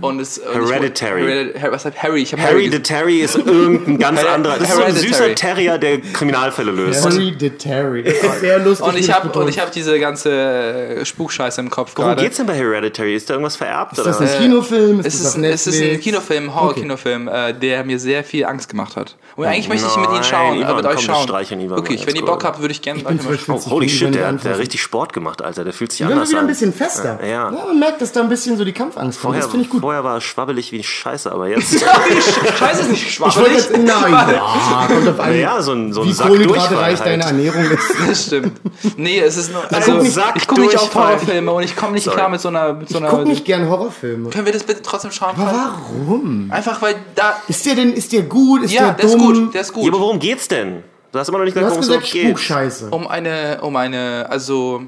Und 0.00 0.20
es, 0.20 0.38
und 0.38 0.62
ich- 0.64 0.70
Hereditary. 0.70 1.22
Hereditary. 1.22 1.72
Was 1.72 1.84
heißt 1.84 2.02
Harry? 2.02 2.22
Ich 2.22 2.32
Harry 2.32 2.42
Harry. 2.42 2.70
the 2.70 2.78
Terry 2.80 3.18
ist 3.20 3.36
irgendein 3.36 3.98
ganz 3.98 4.24
anderer. 4.24 4.54
Das 4.58 4.68
ist 4.68 4.74
so 4.76 4.82
ein 4.82 4.86
Hereditary. 4.94 5.12
süßer 5.12 5.34
Terrier, 5.34 5.78
der 5.78 6.00
Kriminalfälle 6.00 6.70
löst. 6.72 7.04
Harry 7.04 7.34
the 7.38 7.50
Terry. 7.50 8.02
Das 8.04 8.14
ist 8.14 8.40
sehr 8.40 8.58
lustig. 8.58 8.86
und 8.86 8.96
ich 8.98 9.12
habe 9.12 9.48
ich 9.48 9.58
habe 9.58 9.70
diese 9.74 9.98
ganze 9.98 10.30
äh, 10.30 11.04
Spukscheiße 11.04 11.60
im 11.60 11.70
Kopf 11.70 11.92
Worum 11.96 12.10
gerade. 12.10 12.22
geht's 12.22 12.36
denn 12.36 12.46
bei 12.46 12.54
Hereditary? 12.54 13.14
Ist 13.14 13.28
da 13.30 13.34
irgendwas 13.34 13.56
vererbt? 13.56 13.98
Ist 13.98 14.04
das 14.06 14.20
ein 14.20 14.28
Kinofilm? 14.38 15.00
Ist 15.04 15.14
Es 15.14 15.20
ist, 15.20 15.36
auf 15.36 15.42
es 15.42 15.66
ist 15.66 15.80
ein? 15.82 16.00
Kinofilm, 16.00 16.54
Horror-Kinofilm, 16.54 17.28
äh, 17.28 17.52
der 17.54 17.84
mir 17.84 17.98
sehr 17.98 18.24
viel 18.24 18.44
Angst 18.44 18.68
gemacht 18.68 18.96
hat. 18.96 19.16
Und 19.36 19.46
eigentlich 19.46 19.68
möchte 19.68 19.86
ich 19.86 19.96
mit 19.96 20.10
Ihnen 20.10 20.24
schauen, 20.24 20.56
Ivan, 20.58 20.70
äh, 20.72 20.74
mit 20.74 20.86
euch 20.86 21.00
schauen. 21.00 21.28
Wirklich, 21.28 22.06
wenn 22.06 22.14
ihr 22.16 22.24
Bock 22.24 22.44
habt, 22.44 22.60
würde 22.60 22.72
ich 22.72 22.82
gerne 22.82 23.00
Ich 23.00 23.06
bin 23.06 23.18
gleich 23.18 23.48
mal 23.48 23.58
schauen. 23.58 23.60
Oh, 23.66 23.70
holy 23.70 23.88
shit, 23.88 24.14
der 24.14 24.28
hat, 24.28 24.44
richtig 24.58 24.82
Sport 24.82 25.12
gemacht, 25.12 25.42
Alter. 25.42 25.64
Der 25.64 25.72
fühlt 25.72 25.92
sich 25.92 26.04
anders 26.04 26.28
wieder 26.28 26.38
ein 26.40 26.44
an. 26.44 26.48
bisschen 26.48 26.72
fester. 26.72 27.18
Ja. 27.24 27.50
man 27.50 27.78
merkt, 27.78 28.00
dass 28.02 28.12
da 28.12 28.20
ein 28.20 28.28
bisschen 28.28 28.56
so 28.56 28.64
die 28.64 28.72
Kampfangst 28.72 29.20
kommt. 29.20 29.34
Vorher, 29.34 29.42
Das 29.42 29.50
finde 29.50 29.64
ich 29.64 29.70
gut. 29.70 29.80
vorher 29.80 30.04
war 30.04 30.14
er 30.16 30.20
schwabbelig 30.20 30.72
wie 30.72 30.82
Scheiße, 30.82 31.30
aber 31.32 31.48
jetzt. 31.48 31.72
Scheiße, 32.58 32.82
ist 32.82 32.90
nicht 32.90 33.06
Ich 33.08 33.20
wollte 33.20 33.32
schwabbelig. 33.34 33.56
jetzt, 33.56 33.72
nein, 33.72 34.12
ja, 34.12 34.86
kommt 34.88 35.08
auf 35.08 35.20
an, 35.20 35.38
ja, 35.38 35.62
so 35.62 35.72
ein, 35.72 35.92
so 35.92 36.02
ein 36.02 36.08
wie 36.08 36.12
Sack 36.12 36.26
kohlenhydratreich 36.28 36.98
Durchfall 36.98 37.06
deine 37.08 37.24
halt. 37.24 37.32
Ernährung 37.34 37.64
ist. 37.70 37.82
Das 38.12 38.26
stimmt. 38.26 38.60
Nee, 38.96 39.20
es 39.20 39.36
ist 39.36 39.52
nur. 39.52 39.62
Also, 39.72 39.92
ein 39.92 40.04
ich 40.36 40.46
gucke 40.46 40.60
nicht 40.60 40.78
auf. 40.78 40.94
Horrorfilme 40.94 41.52
und 41.52 41.62
ich 41.62 41.76
komme 41.76 41.92
nicht 41.92 42.10
klar 42.10 42.28
mit 42.28 42.40
so 42.40 42.48
einer. 42.48 42.78
Ich 42.86 42.94
gucke 42.94 43.24
nicht 43.26 43.44
gern 43.44 43.68
Horrorfilme. 43.68 44.30
können 44.30 44.46
wir 44.46 44.52
das 44.52 44.64
bitte 44.64 44.82
trotzdem 44.92 45.10
schauen? 45.10 45.34
Warum? 45.36 46.50
Einfach 46.50 46.80
weil 46.82 46.94
da. 47.14 47.36
Ist 47.48 47.66
der 47.66 47.74
denn, 47.74 47.92
ist 47.92 48.12
der 48.12 48.22
gut? 48.22 48.62
Ist 48.62 48.72
Ja, 48.72 48.86
der 48.86 48.92
der 48.94 49.04
ist 49.06 49.12
dumm? 49.14 49.34
gut. 49.46 49.54
Der 49.54 49.60
ist 49.62 49.72
gut. 49.72 49.84
Ja, 49.84 49.90
aber 49.90 50.00
worum 50.00 50.18
geht's 50.18 50.46
denn? 50.48 50.84
Du 51.10 51.18
hast 51.18 51.28
immer 51.28 51.38
noch 51.38 51.44
nicht 51.44 51.54
gesagt, 51.54 51.76
worum 51.76 52.00
es 52.02 52.10
geht. 52.10 52.26
Spukscheiße. 52.28 52.90
um 52.90 53.06
eine. 53.08 53.60
Um 53.62 53.74
eine. 53.76 54.26
Also. 54.30 54.82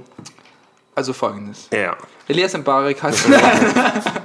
Also 0.94 1.12
folgendes. 1.12 1.68
Ja. 1.72 1.96
Elias 2.28 2.56
Mbarek 2.56 3.02
hat. 3.02 3.14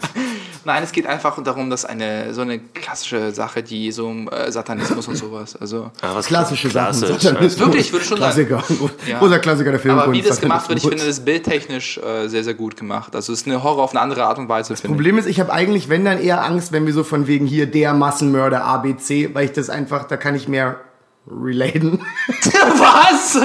Nein, 0.69 0.83
es 0.83 0.91
geht 0.91 1.07
einfach 1.07 1.41
darum, 1.41 1.71
dass 1.71 1.83
eine 1.83 2.31
so 2.35 2.41
eine 2.41 2.59
klassische 2.59 3.31
Sache, 3.31 3.63
die 3.63 3.91
so 3.91 4.05
um 4.05 4.29
äh, 4.29 4.51
Satanismus 4.51 5.07
und 5.07 5.15
sowas. 5.15 5.55
Also. 5.55 5.89
Ah, 5.99 6.13
was 6.13 6.27
Klassische 6.27 6.69
Sachen. 6.69 6.99
Klassisch, 6.99 7.23
Satanismus. 7.23 7.59
Wirklich, 7.59 7.91
würde 7.91 8.05
schon 8.05 8.19
sagen. 8.19 8.47
Klassiker. 8.47 8.63
Ja. 9.07 9.17
Großer 9.17 9.39
Klassiker 9.39 9.71
der 9.71 9.79
Filmkunst. 9.79 10.05
Aber 10.05 10.13
wie 10.13 10.21
das 10.21 10.39
gemacht 10.39 10.69
wird, 10.69 10.77
ich 10.77 10.87
finde 10.87 11.07
das 11.07 11.21
bildtechnisch 11.21 11.97
äh, 11.97 12.27
sehr, 12.27 12.43
sehr 12.43 12.53
gut 12.53 12.77
gemacht. 12.77 13.15
Also 13.15 13.33
es 13.33 13.41
ist 13.41 13.47
eine 13.47 13.63
Horror 13.63 13.83
auf 13.83 13.91
eine 13.95 14.01
andere 14.01 14.25
Art 14.25 14.37
und 14.37 14.47
Weise, 14.47 14.71
ich. 14.75 14.83
Problem 14.83 15.17
ist, 15.17 15.25
ich 15.25 15.39
habe 15.39 15.51
eigentlich, 15.51 15.89
wenn 15.89 16.05
dann 16.05 16.21
eher 16.21 16.45
Angst, 16.45 16.71
wenn 16.71 16.85
wir 16.85 16.93
so 16.93 17.03
von 17.03 17.25
wegen 17.25 17.47
hier 17.47 17.65
der 17.65 17.95
Massenmörder 17.95 18.63
ABC, 18.63 19.33
weil 19.33 19.45
ich 19.45 19.53
das 19.53 19.71
einfach, 19.71 20.03
da 20.03 20.17
kann 20.17 20.35
ich 20.35 20.47
mehr 20.47 20.81
relaten. 21.27 21.99
Was? 22.51 23.39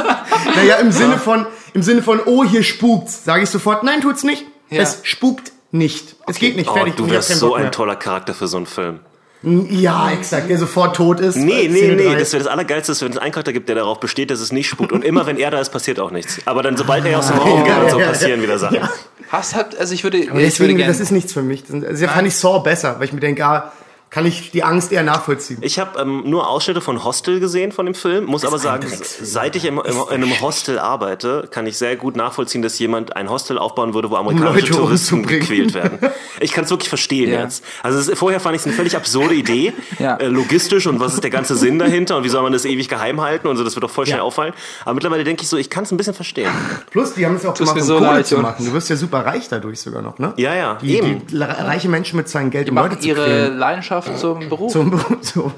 naja, 0.56 0.76
im 0.76 0.92
Sinne 0.92 1.16
von, 1.16 1.46
im 1.72 1.82
Sinne 1.82 2.02
von, 2.02 2.20
oh, 2.26 2.44
hier 2.44 2.62
spukt's, 2.62 3.24
sage 3.24 3.44
ich 3.44 3.48
sofort, 3.48 3.82
nein, 3.82 4.02
tut's 4.02 4.24
nicht. 4.24 4.44
Ja. 4.68 4.82
Es 4.82 5.00
spukt 5.04 5.53
nicht. 5.74 6.16
Es 6.26 6.38
geht 6.38 6.56
nicht, 6.56 6.70
Oh, 6.70 6.74
fertig. 6.74 6.94
du 6.96 7.10
wärst 7.10 7.28
so 7.36 7.54
ein 7.54 7.70
toller 7.72 7.96
Charakter 7.96 8.32
für 8.34 8.46
so 8.46 8.56
einen 8.56 8.66
Film. 8.66 9.00
Ja, 9.42 10.10
exakt, 10.10 10.48
der 10.48 10.56
sofort 10.56 10.96
tot 10.96 11.20
ist. 11.20 11.36
Nee, 11.36 11.68
nee, 11.68 11.94
nee, 11.94 12.16
das 12.16 12.32
wäre 12.32 12.42
das 12.42 12.50
Allergeilste, 12.50 12.92
ist, 12.92 13.02
wenn 13.02 13.12
es 13.12 13.18
einen 13.18 13.30
Charakter 13.30 13.52
gibt, 13.52 13.68
der 13.68 13.76
darauf 13.76 14.00
besteht, 14.00 14.30
dass 14.30 14.40
es 14.40 14.52
nicht 14.52 14.68
spukt. 14.70 14.90
Und 14.90 15.04
immer 15.04 15.26
wenn 15.26 15.36
er 15.36 15.50
da 15.50 15.60
ist, 15.60 15.68
passiert 15.68 16.00
auch 16.00 16.10
nichts. 16.10 16.38
Aber 16.46 16.62
dann, 16.62 16.78
sobald 16.78 17.04
er 17.04 17.18
aus 17.18 17.26
dem 17.28 17.36
Raum 17.36 17.62
geht, 17.62 17.74
ja, 17.74 17.90
so 17.90 18.00
ja, 18.00 18.06
passieren 18.06 18.40
wieder 18.42 18.58
Sachen. 18.58 18.78
Hast 19.28 19.54
halt, 19.54 19.78
also 19.78 19.92
ich 19.92 20.02
würde, 20.02 20.16
Aber 20.18 20.26
ich 20.28 20.32
würde 20.32 20.44
deswegen, 20.44 20.76
gerne. 20.78 20.92
das 20.92 21.00
ist 21.00 21.10
nichts 21.10 21.34
für 21.34 21.42
mich. 21.42 21.64
Das 21.64 21.84
also, 21.84 22.06
fand 22.06 22.26
ich 22.28 22.36
Saw 22.36 22.60
besser, 22.60 22.98
weil 22.98 23.04
ich 23.04 23.12
mir 23.12 23.20
denke, 23.20 23.44
ah, 23.44 23.72
kann 24.14 24.26
ich 24.26 24.52
die 24.52 24.62
Angst 24.62 24.92
eher 24.92 25.02
nachvollziehen. 25.02 25.58
Ich 25.60 25.80
habe 25.80 26.00
ähm, 26.00 26.22
nur 26.24 26.48
Ausschnitte 26.48 26.80
von 26.80 27.02
Hostel 27.02 27.40
gesehen 27.40 27.72
von 27.72 27.84
dem 27.84 27.96
Film, 27.96 28.26
muss 28.26 28.44
aber 28.44 28.60
sagen, 28.60 28.86
seit 29.20 29.56
ich 29.56 29.64
im, 29.64 29.78
im, 29.80 29.96
in 30.10 30.22
einem 30.22 30.40
Hostel 30.40 30.78
arbeite, 30.78 31.48
kann 31.50 31.66
ich 31.66 31.76
sehr 31.76 31.96
gut 31.96 32.14
nachvollziehen, 32.14 32.62
dass 32.62 32.78
jemand 32.78 33.16
ein 33.16 33.28
Hostel 33.28 33.58
aufbauen 33.58 33.92
würde, 33.92 34.10
wo 34.10 34.14
amerikanische 34.14 34.66
Leute 34.68 34.72
Touristen 34.78 35.26
gequält 35.26 35.74
werden. 35.74 35.98
Ich 36.38 36.52
kann 36.52 36.62
es 36.62 36.70
wirklich 36.70 36.88
verstehen 36.88 37.32
Ja. 37.32 37.42
jetzt. 37.42 37.64
Also 37.82 37.98
ist, 37.98 38.16
vorher 38.16 38.38
fand 38.38 38.54
ich 38.54 38.60
es 38.62 38.66
eine 38.66 38.76
völlig 38.76 38.94
absurde 38.96 39.34
Idee, 39.34 39.72
Ja. 39.98 40.14
äh, 40.18 40.28
logistisch 40.28 40.86
und 40.86 41.00
was 41.00 41.14
ist 41.14 41.24
der 41.24 41.30
ganze 41.32 41.56
Sinn 41.56 41.80
dahinter 41.80 42.16
und 42.16 42.22
wie 42.22 42.28
soll 42.28 42.42
man 42.44 42.52
das 42.52 42.64
ewig 42.66 42.88
geheim 42.88 43.20
halten 43.20 43.48
und 43.48 43.56
so, 43.56 43.64
das 43.64 43.74
wird 43.74 43.82
doch 43.82 43.90
voll 43.90 44.06
schnell 44.06 44.18
Ja. 44.18 44.22
auffallen. 44.24 44.54
Aber 44.84 44.94
mittlerweile 44.94 45.24
denke 45.24 45.42
ich 45.42 45.48
so, 45.48 45.56
ich 45.56 45.70
kann 45.70 45.82
es 45.82 45.90
ein 45.90 45.96
bisschen 45.96 46.14
verstehen. 46.14 46.52
Plus, 46.92 47.14
die 47.14 47.26
haben 47.26 47.34
es 47.34 47.44
auch 47.44 47.54
Tut 47.54 47.66
gemacht, 47.66 47.80
um 47.80 47.82
so 47.86 47.98
Kohle 47.98 48.22
zu 48.22 48.38
machen. 48.38 48.64
Du 48.64 48.72
wirst 48.72 48.88
ja 48.90 48.94
super 48.96 49.26
reich 49.26 49.48
dadurch 49.48 49.80
sogar 49.80 50.02
noch, 50.02 50.20
ne? 50.20 50.34
Ja, 50.36 50.54
ja, 50.54 50.78
Die, 50.80 50.96
eben. 50.98 51.26
die 51.26 51.36
reiche 51.36 51.88
Menschen 51.88 52.16
mit 52.16 52.28
seinem 52.28 52.50
Geld, 52.50 52.68
um 52.68 52.76
machen 52.76 52.90
Leute 52.90 53.00
zu 53.00 53.08
ihre 53.08 53.24
quälen. 53.24 53.58
Leidenschaft 54.06 54.20
zum 54.20 54.48
Beruf. 54.48 54.72
Zum, 54.72 55.00
zum, 55.22 55.52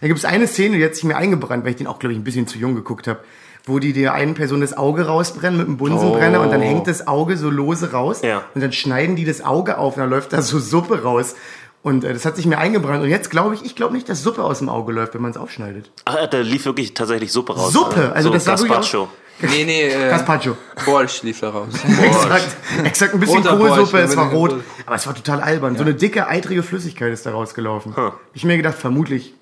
da 0.00 0.06
gibt 0.06 0.18
es 0.18 0.24
eine 0.24 0.46
Szene, 0.46 0.76
die 0.76 0.84
hat 0.84 0.94
sich 0.94 1.04
mir 1.04 1.16
eingebrannt, 1.16 1.64
weil 1.64 1.70
ich 1.70 1.76
den 1.76 1.86
auch, 1.86 1.98
glaube 1.98 2.12
ich, 2.12 2.18
ein 2.18 2.24
bisschen 2.24 2.46
zu 2.46 2.58
jung 2.58 2.74
geguckt 2.74 3.06
habe, 3.08 3.20
wo 3.64 3.78
die 3.78 3.92
der 3.92 4.12
einen 4.14 4.34
Person 4.34 4.60
das 4.60 4.76
Auge 4.76 5.06
rausbrennen 5.06 5.58
mit 5.58 5.66
einem 5.66 5.76
Bunsenbrenner 5.76 6.40
und 6.40 6.50
dann 6.52 6.60
hängt 6.60 6.86
das 6.86 7.06
Auge 7.08 7.36
so 7.36 7.50
lose 7.50 7.92
raus 7.92 8.20
Ja. 8.22 8.42
und 8.54 8.60
dann 8.62 8.72
schneiden 8.72 9.16
die 9.16 9.24
das 9.24 9.44
Auge 9.44 9.78
auf 9.78 9.96
und 9.96 10.00
dann 10.02 10.10
läuft 10.10 10.32
da 10.32 10.42
so 10.42 10.58
Suppe 10.58 11.02
raus. 11.02 11.34
Und 11.82 12.02
äh, 12.04 12.12
das 12.12 12.24
hat 12.24 12.34
sich 12.34 12.46
mir 12.46 12.58
eingebrannt. 12.58 13.04
Und 13.04 13.10
jetzt 13.10 13.30
glaube 13.30 13.54
ich, 13.54 13.64
ich 13.64 13.76
glaube 13.76 13.94
nicht, 13.94 14.08
dass 14.08 14.20
Suppe 14.22 14.42
aus 14.42 14.58
dem 14.58 14.68
Auge 14.68 14.92
läuft, 14.92 15.14
wenn 15.14 15.22
man 15.22 15.30
es 15.30 15.36
aufschneidet. 15.36 15.92
Ach, 16.04 16.26
da 16.26 16.38
lief 16.38 16.64
wirklich 16.64 16.94
tatsächlich 16.94 17.30
Suppe 17.30 17.54
raus. 17.54 17.72
Suppe? 17.72 18.12
Also 18.12 18.28
so 18.30 18.34
das 18.34 18.44
sah 18.44 18.56
durchaus- 18.56 18.76
Gazpacho. 18.90 19.08
Nee, 19.40 19.64
nee, 19.64 19.82
äh, 19.88 20.10
Gazpacho. 20.10 20.56
Borscht 20.84 21.22
lief 21.22 21.40
da 21.40 21.50
raus. 21.50 21.68
Exakt, 22.02 22.56
exakt 22.84 23.14
ein 23.14 23.20
bisschen 23.20 23.46
Roter 23.46 23.56
Kohlsuppe, 23.56 23.98
es 23.98 24.16
war 24.16 24.30
rot. 24.30 24.62
Aber 24.86 24.96
es 24.96 25.06
war 25.06 25.14
total 25.14 25.40
albern. 25.40 25.76
So 25.76 25.82
eine 25.82 25.94
dicke, 25.94 26.26
eitrige 26.28 26.62
Flüssigkeit 26.62 27.12
ist 27.12 27.26
da 27.26 27.32
rausgelaufen. 27.32 27.94
Ich 28.34 28.44
mir 28.44 28.56
gedacht, 28.56 28.78
vermutlich. 28.78 29.34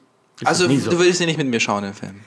Also 0.45 0.69
so. 0.69 0.91
du 0.91 0.99
würdest 0.99 1.21
ihn 1.21 1.27
nicht 1.27 1.39
mit 1.39 1.47
mir 1.47 1.61
schauen, 1.61 1.85
den 1.85 1.95
Film. 1.95 2.21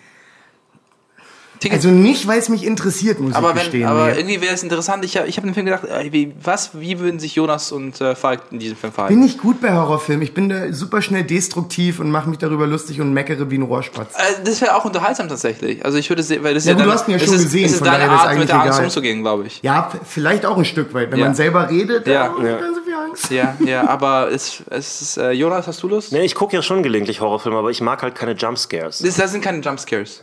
Ticket 1.59 1.77
Also 1.77 1.89
nicht, 1.89 2.27
weil 2.27 2.39
es 2.39 2.49
mich 2.49 2.65
interessiert, 2.65 3.19
muss 3.19 3.33
aber 3.35 3.49
ich 3.49 3.55
wenn, 3.55 3.61
gestehen. 3.63 3.87
aber 3.87 4.07
nee. 4.07 4.17
irgendwie 4.19 4.41
wäre 4.41 4.53
es 4.53 4.63
interessant. 4.63 5.03
Ich 5.05 5.17
habe 5.17 5.27
ich 5.27 5.37
hab 5.37 5.43
den 5.43 5.53
Film 5.53 5.65
gedacht, 5.65 5.83
äh, 5.85 6.11
wie, 6.11 6.33
was, 6.41 6.71
wie 6.79 6.99
würden 6.99 7.19
sich 7.19 7.35
Jonas 7.35 7.71
und 7.71 7.99
äh, 8.01 8.15
Falk 8.15 8.41
in 8.51 8.59
diesem 8.59 8.77
Film 8.77 8.91
bin 8.91 8.95
verhalten? 8.95 9.19
nicht 9.19 9.39
gut 9.39 9.59
bei 9.61 9.73
Horrorfilmen. 9.73 10.21
Ich 10.23 10.33
bin 10.33 10.49
da 10.49 10.71
super 10.73 11.01
schnell 11.01 11.23
destruktiv 11.23 11.99
und 11.99 12.11
mache 12.11 12.29
mich 12.29 12.37
darüber 12.39 12.67
lustig 12.67 13.01
und 13.01 13.13
meckere 13.13 13.49
wie 13.49 13.57
ein 13.57 13.63
Rohrspatz. 13.63 14.13
Äh, 14.15 14.43
das 14.43 14.61
wäre 14.61 14.75
auch 14.75 14.85
unterhaltsam 14.85 15.27
tatsächlich. 15.29 15.83
Also 15.85 15.97
ich 15.97 16.09
würde 16.09 16.23
sehen, 16.23 16.43
weil 16.43 16.53
das 16.53 16.65
Ja, 16.65 16.71
ist 16.71 16.77
gut, 16.77 16.85
ja 16.85 16.85
du 16.85 16.93
hast 16.93 17.07
ihn 17.07 17.11
ja 17.13 17.19
schon 17.19 17.33
ist, 17.35 17.43
gesehen, 17.43 17.65
Es 17.65 17.71
ist 17.73 17.77
von 17.79 17.87
deine 17.87 18.03
ist 18.05 18.09
Art, 18.11 18.37
mit 18.37 18.49
der 18.49 18.55
Angst 18.61 18.73
egal. 18.77 18.83
umzugehen, 18.85 19.21
glaube 19.21 19.47
ich. 19.47 19.59
Ja, 19.63 19.91
vielleicht 20.05 20.45
auch 20.45 20.57
ein 20.57 20.65
Stück 20.65 20.93
weit. 20.93 21.11
Wenn 21.11 21.19
Ja. 21.19 21.25
man 21.25 21.35
selber 21.35 21.69
redet, 21.69 22.07
Ja. 22.07 22.27
dann 22.37 22.51
hat 22.51 22.61
man 22.61 22.75
so 22.75 22.81
viel 22.81 22.93
Angst. 22.93 23.31
Ja, 23.31 23.55
ja, 23.65 23.87
aber 23.87 24.31
es, 24.31 24.61
es 24.69 25.01
ist, 25.01 25.17
äh, 25.17 25.31
Jonas, 25.31 25.65
hast 25.67 25.81
du 25.81 25.87
Lust? 25.87 26.11
Nee, 26.11 26.23
ich 26.23 26.35
gucke 26.35 26.55
ja 26.55 26.61
schon 26.61 26.83
gelegentlich 26.83 27.19
Horrorfilme, 27.21 27.57
aber 27.57 27.71
ich 27.71 27.81
mag 27.81 28.01
halt 28.03 28.15
keine 28.15 28.33
Jumpscares. 28.33 28.99
Das, 28.99 29.15
das 29.15 29.31
sind 29.31 29.41
keine 29.43 29.59
Jumpscares. 29.61 30.21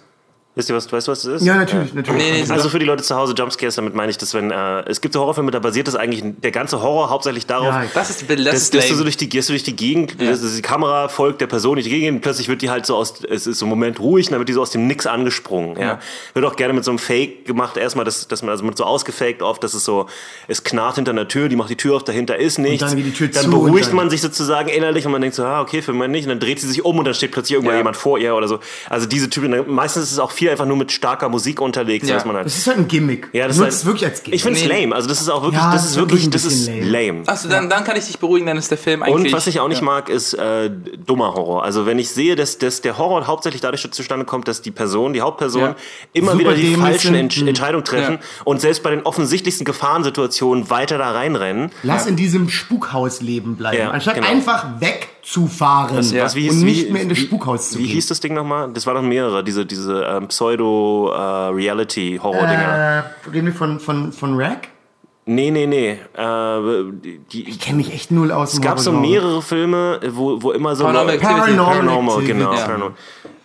Wisst 0.57 0.69
ihr, 0.71 0.77
was, 0.77 0.93
weißt 0.93 1.09
du, 1.09 1.13
was 1.13 1.23
das 1.23 1.41
ist? 1.43 1.47
Ja, 1.47 1.57
natürlich, 1.57 1.95
natürlich. 1.95 2.23
Nee, 2.23 2.43
nee, 2.45 2.51
Also 2.53 2.69
für 2.69 2.79
die 2.79 2.87
Leute 2.87 3.03
zu 3.03 3.17
Hause, 3.17 3.35
Jumpscares, 3.37 3.75
damit 3.75 3.95
meine 3.97 4.11
ich, 4.11 4.19
dass 4.19 4.35
wenn, 4.35 4.53
äh, 4.53 4.83
es 4.89 5.01
gibt 5.01 5.15
so 5.15 5.21
Horrorfilme, 5.21 5.51
da 5.51 5.59
basiert 5.59 5.89
das 5.89 5.97
eigentlich, 5.97 6.23
der 6.43 6.53
ganze 6.53 6.81
Horror 6.81 7.11
hauptsächlich 7.11 7.45
darauf, 7.47 7.67
Ja, 7.75 7.85
Das 7.93 8.09
ist, 8.11 8.31
das 8.31 8.37
dass, 8.45 8.55
ist 8.63 8.75
dass 8.75 8.87
du 8.87 8.95
so 8.95 9.03
durch 9.03 9.17
die, 9.17 9.29
gehst 9.29 9.49
du 9.49 9.53
durch 9.53 9.65
die 9.65 9.75
Gegend, 9.75 10.15
Ja. 10.21 10.31
dass 10.31 10.55
die 10.55 10.63
Kamera 10.63 11.09
folgt 11.09 11.41
der 11.41 11.49
Person 11.49 11.75
durch 11.75 11.87
die 11.87 11.91
Gegend, 11.91 12.23
plötzlich 12.23 12.47
wird 12.49 12.63
die 12.63 12.71
halt 12.71 12.87
so 12.87 12.95
aus, 12.95 13.15
es 13.29 13.49
ist 13.49 13.59
so 13.59 13.67
ein 13.67 13.69
Moment 13.69 13.99
ruhig, 13.99 14.27
und 14.29 14.33
dann 14.33 14.39
wird 14.39 14.49
die 14.49 14.53
so 14.53 14.63
aus 14.63 14.71
dem 14.71 14.87
Nix 14.87 15.07
angesprungen, 15.07 15.77
ja. 15.77 15.85
Ja. 15.85 15.99
Wird 16.35 16.45
auch 16.47 16.55
gerne 16.55 16.73
mit 16.73 16.85
so 16.85 16.93
einem 16.93 17.01
Fake 17.01 17.47
gemacht, 17.47 17.77
erstmal, 17.77 18.05
dass, 18.05 18.29
dass 18.29 18.43
man, 18.43 18.51
also 18.51 18.63
mit 18.65 18.77
so 18.79 18.85
ausgefaked 18.85 19.43
oft, 19.43 19.65
dass 19.65 19.75
es 19.75 19.85
so, 19.85 20.07
es 20.47 20.63
knarrt 20.63 20.95
hinter 20.95 21.11
einer 21.11 21.27
Tür, 21.27 21.49
die 21.49 21.57
macht 21.57 21.71
die 21.71 21.77
Tür 21.77 21.97
auf, 21.97 22.05
dahinter 22.05 22.37
ist 22.37 22.59
nichts. 22.59 22.79
dann 22.87 22.95
geht 22.97 23.07
die 23.07 23.13
Tür 23.13 23.27
dann 23.27 23.43
zu 23.43 23.51
beruhigt 23.51 23.87
und 23.87 23.87
dann- 23.89 23.97
man 23.97 24.11
sich 24.11 24.21
sozusagen 24.21 24.69
innerlich 24.69 25.05
und 25.05 25.11
man 25.11 25.21
denkt 25.21 25.35
so, 25.35 25.43
ah, 25.45 25.61
okay, 25.63 25.83
für 25.83 25.91
einen 25.91 25.99
Moment 25.99 26.13
nicht, 26.13 26.25
und 26.27 26.31
dann 26.31 26.39
dreht 26.39 26.61
sie 26.61 26.69
sich 26.69 26.85
um 26.85 26.97
und 26.97 27.07
dann 27.07 27.15
steht 27.15 27.33
plötzlich 27.33 27.55
irgendwann 27.55 27.75
Ja. 27.75 27.81
jemand 27.81 27.97
vor 27.97 28.19
ihr 28.21 28.37
oder 28.37 28.47
so. 28.47 28.61
Also 28.89 29.07
diese 29.07 29.29
Typen, 29.29 29.53
meistens 29.75 30.05
ist 30.05 30.13
es 30.13 30.19
auch 30.21 30.31
viel 30.31 30.44
einfach 30.51 30.67
nur 30.67 30.77
mit 30.77 30.93
starker 30.93 31.29
Musik 31.29 31.61
unterlegt, 31.61 32.07
Ja. 32.07 32.15
dass 32.15 32.25
man 32.25 32.37
halt, 32.37 32.47
Das 32.47 32.57
ist 32.57 32.67
halt 32.67 32.79
ein 32.79 32.89
Gimmick. 32.89 33.29
ja, 33.33 33.47
das 33.49 33.57
ist 33.59 33.63
halt, 33.63 33.85
wirklich 33.87 34.05
als 34.05 34.23
Gimmick. 34.23 34.37
Ich 34.37 34.43
finde 34.43 34.59
es 34.61 34.67
lame. 34.67 34.95
Also 34.95 35.09
das 35.09 35.21
ist 35.21 35.29
auch 35.29 35.43
wirklich, 35.43 35.61
Ja, 35.61 35.73
das 35.73 35.83
das 35.83 35.91
ist 35.93 35.97
wirklich, 35.97 36.31
das 36.31 36.45
ist 36.45 36.67
bisschen 36.67 36.91
lame. 36.91 37.23
Achso, 37.27 37.49
dann, 37.49 37.69
dann 37.71 37.85
kann 37.85 37.97
ich 37.97 38.07
dich 38.07 38.19
beruhigen, 38.19 38.47
dann 38.47 38.57
ist 38.57 38.71
der 38.71 38.79
Film 38.79 39.03
eigentlich. 39.03 39.27
Und 39.27 39.33
was 39.33 39.47
ich 39.47 39.61
auch 39.61 39.69
nicht 39.69 39.79
ja. 39.81 39.85
mag, 39.85 40.09
ist 40.09 40.35
äh, 40.35 40.71
dummer 41.07 41.35
Horror. 41.35 41.65
Also 41.65 41.87
wenn 41.87 41.99
ich 41.99 42.11
sehe, 42.11 42.37
dass, 42.37 42.59
dass 42.59 42.81
der 42.81 42.99
Horror 42.99 43.27
hauptsächlich 43.27 43.61
dadurch 43.61 43.91
zustande 43.91 44.25
kommt, 44.25 44.49
dass 44.49 44.63
die 44.63 44.71
Person, 44.71 45.13
die 45.13 45.21
Hauptperson, 45.21 45.61
Ja. 45.63 45.77
immer 46.13 46.33
Super 46.33 46.41
wieder 46.41 46.55
die 46.55 46.75
falschen 46.75 47.01
sind. 47.09 47.15
Entsch 47.17 47.41
Hm. 47.41 47.49
Entscheidungen 47.49 47.85
treffen 47.85 48.15
Ja. 48.15 48.21
und 48.45 48.61
selbst 48.61 48.83
bei 48.83 48.91
den 48.91 49.03
offensichtlichsten 49.03 49.65
Gefahrensituationen 49.65 50.71
weiter 50.71 50.99
da 50.99 51.11
reinrennen. 51.13 51.71
Lass 51.83 52.07
in 52.07 52.17
diesem 52.17 52.49
Spukhaus 52.49 53.21
leben 53.21 53.57
bleiben. 53.57 53.79
Ja, 53.79 53.91
Anstatt 53.91 54.15
genau. 54.17 54.27
einfach 54.29 54.67
wegzufahren. 55.25 55.97
Was, 55.97 56.14
was, 56.14 56.35
wie 56.35 56.43
hieß, 56.43 56.53
und 56.53 56.62
nicht 56.64 56.89
wie, 56.89 56.93
mehr 56.93 57.03
in 57.03 57.09
das 57.09 57.18
wie- 57.18 57.22
Spukhaus 57.22 57.70
zu 57.70 57.79
Wie 57.79 57.85
gehen. 57.85 57.93
hieß 57.93 58.07
das 58.09 58.20
Ding 58.20 58.35
nochmal? 58.35 58.70
Das 58.72 58.87
waren 58.87 58.95
noch 58.97 59.03
mehrere, 59.03 59.43
diese, 59.43 59.64
diese 59.66 60.05
ähm, 60.05 60.29
Pseudo-Reality-Horror-Dinger. 60.29 63.05
Äh, 63.27 63.31
reden 63.31 63.47
wir 63.47 63.55
von, 63.55 63.81
von, 63.81 64.12
von 64.12 64.39
Rack? 64.41 64.68
Nee, 65.27 65.51
nee, 65.51 65.66
nee. 65.66 65.93
Äh, 65.93 65.99
die, 67.33 67.49
Ich 67.49 67.59
kenne 67.61 67.79
mich 67.79 67.91
echt 67.93 68.11
null 68.11 68.31
aus 68.31 68.53
es 68.55 68.61
gab 68.61 68.79
so 68.79 68.93
mehrere 68.93 69.41
Filme, 69.41 69.99
wo, 70.11 70.43
wo 70.43 70.53
immer 70.53 70.77
so... 70.77 70.85
Paranormal 70.85 71.14
Activity. 71.14 71.41
Paranormal 71.41 71.75
Paranormal, 71.77 72.22
genau. 72.25 72.53
Ja. 72.53 72.61
Paranormal. 72.61 72.97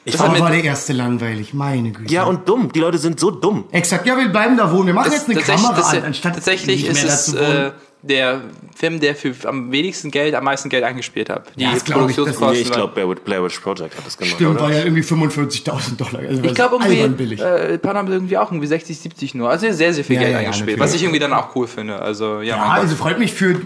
Ich 0.05 0.13
Das 0.13 0.21
fand, 0.21 0.33
hat 0.35 0.41
war 0.41 0.49
der 0.51 0.63
erste 0.63 0.93
langweilig, 0.93 1.53
meine 1.53 1.91
Güte. 1.91 2.11
ja, 2.13 2.23
und 2.23 2.47
dumm. 2.49 2.71
Die 2.73 2.79
Leute 2.79 2.97
sind 2.97 3.19
so 3.19 3.31
dumm. 3.31 3.65
Exakt, 3.71 4.05
ja, 4.07 4.17
wir 4.17 4.29
bleiben 4.29 4.55
da 4.57 4.71
wohnen. 4.71 4.87
Wir 4.87 4.93
machen 4.93 5.11
Das- 5.11 5.27
jetzt 5.27 5.29
eine 5.29 5.39
Kamera 5.41 5.73
das- 5.75 5.93
an, 5.93 6.03
anstatt 6.05 6.33
Tatsächlich 6.35 6.83
nicht 6.83 6.89
ist 6.91 7.03
mehr 7.03 7.13
es 7.13 7.25
da 7.27 7.31
zu 7.33 7.37
wohnen. 7.37 7.57
äh, 7.67 7.71
der 8.01 8.41
Film, 8.77 8.99
der 9.01 9.13
für 9.13 9.33
am 9.45 9.71
wenigsten 9.73 10.09
Geld, 10.09 10.33
am 10.33 10.45
meisten 10.45 10.69
Geld 10.69 10.83
eingespielt 10.85 11.29
hat. 11.29 11.47
Die 11.57 11.63
Ja, 11.63 11.73
ich, 11.75 11.83
Produktionskosten 11.83 12.51
Nee, 12.53 12.59
ich 12.61 12.69
waren- 12.69 12.75
glaube, 12.77 12.93
Blair, 12.93 13.09
Witch- 13.09 13.19
Blair 13.25 13.43
Witch 13.43 13.59
Project 13.59 13.97
hat 13.97 14.05
das 14.05 14.17
gemacht, 14.17 14.35
Stimmt, 14.35 14.51
oder? 14.55 14.61
war 14.61 14.71
ja 14.71 14.83
irgendwie 14.85 15.01
45.000 15.03 15.97
Dollar. 15.97 16.19
Also 16.29 16.41
Ich 16.43 16.53
glaube 16.55 16.77
irgendwie, 16.81 17.07
billig. 17.09 17.41
äh, 17.41 17.77
Paranormal 17.77 18.13
irgendwie 18.13 18.37
auch 18.37 18.51
irgendwie 18.51 18.67
60, 18.67 18.97
70 18.97 19.35
nur. 19.35 19.49
Also 19.49 19.69
sehr, 19.71 19.93
sehr 19.93 20.03
viel 20.05 20.15
Ja, 20.15 20.21
Geld 20.21 20.31
ja, 20.33 20.39
eingespielt. 20.39 20.79
was 20.79 20.93
ich 20.93 21.03
irgendwie 21.03 21.19
dann 21.19 21.33
auch 21.33 21.53
cool 21.55 21.67
finde. 21.67 22.01
Also, 22.01 22.39
ja, 22.41 22.57
also 22.69 22.95
freut 22.95 23.19
mich 23.19 23.33
für 23.33 23.59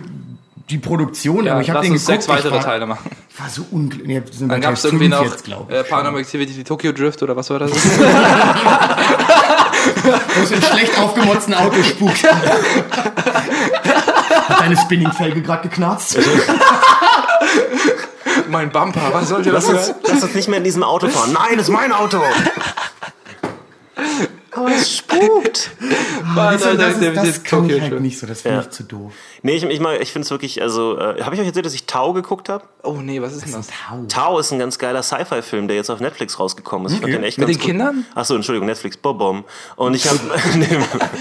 die 0.70 0.78
Produktion, 0.80 1.46
ja, 1.46 1.52
aber 1.54 1.62
ich 1.62 1.70
habe 1.70 1.82
den 1.82 1.92
geguckt. 1.92 2.06
sechs 2.06 2.28
weitere 2.28 2.48
ich 2.48 2.54
war, 2.56 2.62
Teile 2.64 2.86
machen. 2.88 3.12
war 3.38 3.50
so 3.50 3.66
unglücklich. 3.70 4.08
Nee, 4.40 4.48
Dann 4.48 4.62
gab 4.62 4.74
es 4.74 4.86
irgendwie 4.86 5.10
noch 5.10 5.24
jetzt, 5.26 5.46
ich. 5.48 5.54
äh, 5.54 5.84
Paranormal 5.84 6.22
Activity 6.22 6.64
Tokyo 6.64 6.92
Drift 6.94 7.22
oder 7.22 7.36
was 7.36 7.50
war 7.52 7.60
das? 7.60 7.72
Wo 10.36 10.42
es 10.44 10.52
in 10.52 10.62
schlecht 10.62 10.98
aufgemotzten 11.00 11.54
Auto 11.54 11.84
spukt. 11.84 12.24
Hat 14.50 14.60
deine 14.60 14.78
Spinningfelge 14.78 15.42
gerade 15.42 15.68
geknarzt? 15.68 16.18
Mein 18.50 18.72
Bumper, 18.72 19.10
was 19.12 19.30
sollte 19.30 19.52
das 19.52 19.68
Lass 19.68 19.90
uns, 19.90 19.96
lass 20.08 20.24
uns 20.24 20.34
nicht 20.34 20.48
mehr 20.48 20.58
in 20.58 20.64
diesem 20.64 20.84
Auto 20.84 21.08
fahren. 21.08 21.34
Nein, 21.34 21.58
das 21.58 21.68
ist 21.68 21.74
mein 21.74 21.92
Auto. 21.92 22.22
Aber 24.56 24.70
es 24.72 24.98
spukt. 24.98 25.72
Alter, 26.36 26.76
das, 26.76 26.94
ist, 26.98 27.02
das 27.04 27.14
der 27.14 27.14
kann 27.44 27.66
ich 27.66 27.72
Tokyo 27.74 27.82
halt 27.82 28.02
nicht 28.02 28.20
so, 28.20 28.28
das 28.28 28.42
finde 28.42 28.58
Ja. 28.58 28.64
ich 28.64 28.70
zu 28.70 28.84
doof. 28.84 29.12
Nee, 29.42 29.56
ich, 29.56 29.64
ich, 29.64 29.82
ich 29.82 30.12
finde 30.12 30.26
es 30.26 30.32
wirklich, 30.32 30.62
also, 30.62 30.98
äh, 30.98 31.22
habe 31.22 31.36
ich 31.36 31.42
euch 31.42 31.48
erzählt, 31.48 31.66
dass 31.66 31.74
ich 31.74 31.86
Tau 31.86 32.14
geguckt 32.14 32.48
habe? 32.50 32.64
Oh 32.84 32.94
nee, 33.02 33.22
was 33.22 33.34
ist 33.34 33.46
denn 33.46 33.54
das? 33.54 33.68
Tau 34.08 34.40
ist 34.40 34.52
ein 34.52 34.60
ganz 34.60 34.78
geiler 34.78 35.04
Sci-Fi-Film, 35.04 35.68
der 35.68 35.78
jetzt 35.78 35.90
auf 35.90 36.00
Netflix 36.00 36.40
rausgekommen 36.40 36.88
ist. 36.88 36.94
Ich 36.94 37.00
fand 37.02 37.14
den 37.14 37.24
echt 37.24 37.38
Mit 37.38 37.48
ganz 37.48 37.58
den 37.58 37.66
Kindern? 37.66 38.06
Achso, 38.16 38.36
Entschuldigung, 38.36 38.68
Netflix, 38.68 38.96
Bobom. 38.98 39.44
Und 39.76 39.96
ich 39.96 40.08
habe... 40.08 40.20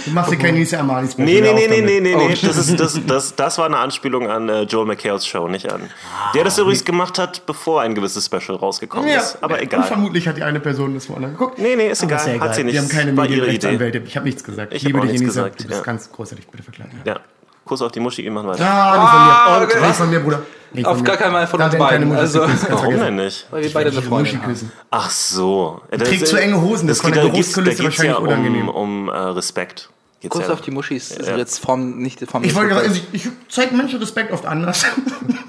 Du 0.04 0.10
machst 0.12 0.32
dir 0.32 0.36
kein 0.38 0.54
Nisa 0.54 0.78
Amalis 0.80 1.16
Nee, 1.18 1.40
nee, 1.40 1.52
nee, 1.52 1.66
nee, 1.68 1.80
nee, 1.80 2.00
nee, 2.00 2.14
Oh, 2.14 2.28
nee. 2.28 2.36
Das, 2.42 2.56
ist, 2.56 2.78
das, 2.78 2.98
das, 3.06 3.34
das 3.36 3.58
war 3.58 3.66
eine 3.66 3.78
Anspielung 3.78 4.28
an 4.28 4.48
äh, 4.48 4.62
Joel 4.62 4.86
McHale's 4.86 5.26
Show, 5.26 5.48
nicht 5.48 5.70
an. 5.72 5.90
Der 6.34 6.44
das 6.44 6.58
übrigens 6.58 6.84
gemacht 6.84 7.18
hat, 7.18 7.46
bevor 7.46 7.80
ein 7.82 7.94
gewisses 7.94 8.26
Special 8.26 8.56
rausgekommen 8.56 9.08
Ja, 9.08 9.20
ist. 9.20 9.38
Aber 9.40 9.54
Und 9.56 9.62
egal. 9.62 9.84
vermutlich 9.84 10.26
hat 10.28 10.36
die 10.36 10.42
eine 10.42 10.60
Person 10.60 10.94
das 10.94 11.08
woanders 11.08 11.32
geguckt. 11.32 11.58
Nee, 11.58 11.76
nee, 11.76 11.88
ist 11.90 12.02
Aber 12.02 12.12
egal. 12.12 12.40
Hat 12.40 12.54
sie 12.54 12.64
nicht. 12.64 12.74
Wir 12.74 12.80
haben 12.82 12.88
keine 12.88 13.12
War 13.22 13.30
ihre 13.30 13.46
Medienrechtsanwälte. 13.46 14.02
Ich 14.06 14.16
habe 14.16 14.26
nichts 14.26 14.44
gesagt. 14.44 14.72
Ich 14.74 14.82
liebe 14.82 15.00
dich, 15.00 15.10
nichts 15.12 15.22
Enisa. 15.22 15.42
gesagt, 15.42 15.60
Du 15.60 15.66
bist 15.68 15.78
ja. 15.78 15.84
ganz 15.84 16.10
großartig. 16.12 16.46
Bitte 16.48 16.62
verklagen. 16.62 16.92
Ja. 17.04 17.20
Kuss 17.64 17.80
auf 17.80 17.92
die 17.92 18.00
Muschi, 18.00 18.28
machen 18.28 18.48
weiter. 18.48 18.64
Ah, 18.68 18.98
nicht 18.98 19.10
von 19.10 19.60
mir. 19.60 19.66
okay. 19.66 19.86
Nicht 19.86 19.96
von 19.96 20.10
mir, 20.10 20.20
Bruder. 20.20 20.42
Nicht 20.72 20.86
Auf 20.86 21.04
gar 21.04 21.16
keinen 21.16 21.32
Fall 21.32 21.46
von 21.46 21.60
uns 21.62 21.76
beiden, 21.76 22.12
also- 22.12 22.40
Warum 22.70 22.98
denn 22.98 23.16
nicht? 23.16 23.46
Weil 23.50 23.62
wir 23.62 23.72
beide 23.72 23.90
eine 23.90 23.96
Muschi 23.98 24.08
Freundin 24.08 24.42
haben. 24.42 24.48
küssen. 24.48 24.72
Ach 24.90 25.10
so. 25.10 25.80
Das 25.90 26.08
trägt 26.08 26.26
zu 26.26 26.36
enge 26.36 26.60
Hosen, 26.60 26.88
das 26.88 26.98
Das 26.98 26.98
ist 26.98 27.02
von 27.02 27.12
geht, 27.12 27.66
der 27.66 27.74
ja 27.74 27.84
wahrscheinlich 27.84 28.16
um, 28.16 28.24
unangenehm. 28.24 28.68
um 28.68 29.08
äh, 29.08 29.12
Respekt. 29.16 29.90
Geht's 30.22 30.32
Kuss 30.36 30.46
ja. 30.46 30.52
auf 30.52 30.60
die 30.60 30.70
Muschis 30.70 31.10
ist 31.10 31.28
Ja. 31.28 31.36
jetzt 31.36 31.58
vom, 31.58 31.98
nicht 31.98 32.20
vom 32.30 32.44
Ich 32.44 32.54
wollte 32.54 32.70
gerade, 32.70 32.86
also 32.86 33.00
ich, 33.12 33.24
ich 33.26 33.28
zeige 33.48 33.74
Menschen 33.74 33.98
Respekt 33.98 34.32
oft 34.32 34.46
anders. 34.46 34.86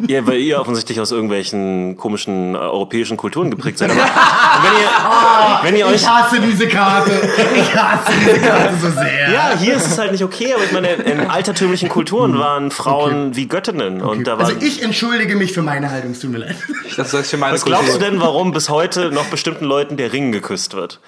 Ja, 0.06 0.28
weil 0.28 0.40
ihr 0.40 0.60
offensichtlich 0.60 1.00
aus 1.00 1.12
irgendwelchen 1.12 1.96
komischen 1.96 2.56
äh, 2.56 2.58
europäischen 2.58 3.16
Kulturen 3.16 3.50
geprägt 3.50 3.78
seid. 3.78 3.90
Aber 3.92 4.02
wenn 4.02 4.74
ihr, 4.74 5.64
wenn 5.64 5.76
ihr 5.78 5.86
euch 5.88 6.02
Ich 6.02 6.08
hasse 6.10 6.42
diese 6.42 6.68
Karte. 6.68 7.12
Ich 7.56 7.74
hasse 7.74 8.12
diese 8.20 8.40
Karte 8.42 8.74
so 8.82 8.90
sehr. 8.92 9.32
Ja, 9.32 9.58
hier 9.58 9.76
ist 9.76 9.88
es 9.88 9.98
halt 9.98 10.12
nicht 10.12 10.24
okay, 10.24 10.54
aber 10.56 10.64
ich 10.66 10.74
meine, 10.74 10.90
in 10.90 11.22
altertümlichen 11.22 11.88
Kulturen 11.88 12.38
waren 12.38 12.70
Frauen 12.72 13.38
wie 13.38 13.48
Göttinnen. 13.48 14.02
Und 14.02 14.28
da 14.28 14.38
war, 14.38 14.46
Also 14.48 14.58
ich 14.60 14.82
entschuldige 14.84 15.38
mich 15.38 15.54
für 15.54 15.62
meine 15.62 15.90
Haltung, 15.90 16.12
es 16.12 16.20
tut 16.20 16.32
mir 16.32 16.40
leid. 16.40 16.58
Ich 16.86 16.96
dachte, 16.98 17.12
du 17.12 17.18
sagst 17.18 17.32
für 17.32 17.38
meine 17.38 17.54
was 17.54 17.64
glaubst 17.64 17.88
du 17.88 17.92
Kultur. 17.94 18.10
denn, 18.10 18.20
warum 18.20 18.52
bis 18.52 18.68
heute 18.70 19.10
noch 19.12 19.26
bestimmten 19.28 19.64
Leuten 19.64 19.96
der 19.96 20.12
Ring 20.12 20.34
geküsst 20.34 20.74
wird? 20.74 21.00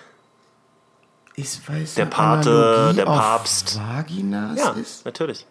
Ich 1.38 1.60
weiß, 1.68 1.96
Der 1.96 2.06
Pate, 2.06 2.50
Analogie 2.50 2.96
der 2.96 3.08
auf 3.10 3.18
Papst. 3.20 3.78
Vaginas 3.80 4.58
Ja, 4.58 4.70
ist. 4.72 5.06
natürlich. 5.06 5.46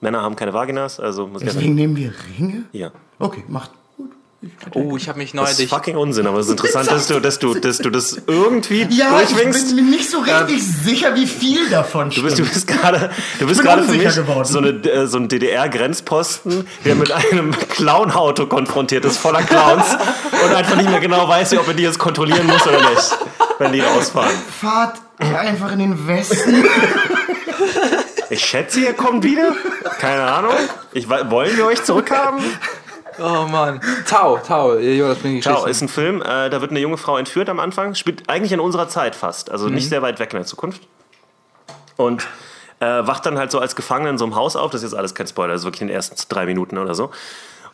Männer 0.00 0.22
haben 0.22 0.36
keine 0.36 0.52
Vaginas, 0.52 1.00
also 1.00 1.26
muss 1.26 1.42
ich 1.42 1.48
ja 1.48 1.54
Deswegen 1.54 1.74
nehmen 1.74 1.96
wir 1.96 2.12
Ringe? 2.38 2.64
Ja. 2.72 2.90
Okay, 3.18 3.42
macht 3.48 3.70
gut. 3.96 4.10
Ich- 4.42 4.50
Oh, 4.74 4.96
ich 4.96 5.08
habe 5.08 5.18
mich 5.18 5.32
Das 5.32 5.52
ist 5.52 5.56
neulich... 5.58 5.70
fucking 5.70 5.96
Unsinn, 5.96 6.26
aber 6.26 6.38
es 6.38 6.46
ist 6.46 6.52
interessant, 6.52 6.88
dass 6.90 7.06
du, 7.08 7.18
dass 7.18 7.38
du, 7.38 7.54
dass 7.54 7.78
du 7.78 7.88
das 7.90 8.20
irgendwie 8.26 8.82
Ja, 8.90 9.20
ich 9.22 9.30
durchwinkst. 9.30 9.74
bin 9.74 9.86
mir 9.86 9.90
nicht 9.96 10.08
so 10.10 10.18
richtig 10.20 10.62
sicher, 10.62 11.14
wie 11.16 11.26
viel 11.26 11.68
davon 11.70 12.10
Du 12.10 12.22
bist, 12.22 12.38
du 12.38 12.42
bist 12.44 12.66
gerade, 12.68 13.10
du 13.40 13.46
bist 13.46 13.62
gerade 13.62 13.82
für 13.82 13.92
mich 13.92 14.14
geworden. 14.14 14.44
so, 14.44 14.58
eine, 14.58 14.68
äh, 14.68 15.06
so 15.08 15.16
ein 15.18 15.28
DDR-Grenzposten, 15.28 16.66
der 16.84 16.94
mit 16.94 17.10
einem 17.10 17.52
Clown-Auto 17.52 18.46
konfrontiert 18.46 19.04
ist, 19.06 19.16
voller 19.16 19.42
Clowns 19.42 19.86
und 20.44 20.54
einfach 20.54 20.76
nicht 20.76 20.90
mehr 20.90 21.00
genau 21.00 21.26
weiß, 21.26 21.56
ob 21.56 21.66
er 21.66 21.74
die 21.74 21.82
jetzt 21.82 21.98
kontrollieren 21.98 22.46
muss 22.46 22.66
oder 22.66 22.80
nicht, 22.90 23.18
wenn 23.58 23.72
die 23.72 23.80
rausfahren. 23.80 24.36
Fahrt 24.60 25.00
einfach 25.18 25.72
in 25.72 25.78
den 25.78 26.06
Westen. 26.06 26.64
Ich 28.30 28.44
schätze, 28.44 28.80
ihr 28.80 28.94
kommt 28.94 29.22
wieder. 29.22 29.52
Keine 29.98 30.22
Ahnung. 30.22 30.54
Ich, 30.92 31.08
wollen 31.08 31.56
wir 31.56 31.66
euch 31.66 31.82
zurückhaben? 31.84 32.42
Oh 33.18 33.46
Mann. 33.48 33.80
Tau, 34.08 34.38
Tau. 34.38 34.76
Jonas, 34.76 35.18
bin 35.18 35.36
ich 35.36 35.42
Ciao, 35.44 35.66
ist 35.66 35.80
ein 35.82 35.88
Film, 35.88 36.20
äh, 36.20 36.50
da 36.50 36.60
wird 36.60 36.70
eine 36.70 36.80
junge 36.80 36.96
Frau 36.96 37.16
entführt 37.16 37.48
am 37.48 37.60
Anfang. 37.60 37.94
Spielt 37.94 38.28
eigentlich 38.28 38.52
in 38.52 38.60
unserer 38.60 38.88
Zeit 38.88 39.14
fast, 39.14 39.50
also 39.50 39.68
nicht 39.68 39.88
sehr 39.88 40.02
weit 40.02 40.18
weg 40.18 40.32
in 40.32 40.38
der 40.38 40.46
Zukunft. 40.46 40.82
Und 41.96 42.26
äh, 42.80 42.86
wacht 42.86 43.24
dann 43.24 43.38
halt 43.38 43.52
so 43.52 43.60
als 43.60 43.76
Gefangene 43.76 44.10
in 44.10 44.18
so 44.18 44.24
einem 44.24 44.34
Haus 44.34 44.56
auf. 44.56 44.72
Das 44.72 44.82
ist 44.82 44.90
jetzt 44.90 44.98
alles 44.98 45.14
kein 45.14 45.28
Spoiler, 45.28 45.52
das 45.52 45.60
ist 45.60 45.64
wirklich 45.66 45.82
in 45.82 45.88
den 45.88 45.96
ersten 45.96 46.16
drei 46.28 46.46
Minuten 46.46 46.76
oder 46.78 46.94
so. 46.94 47.10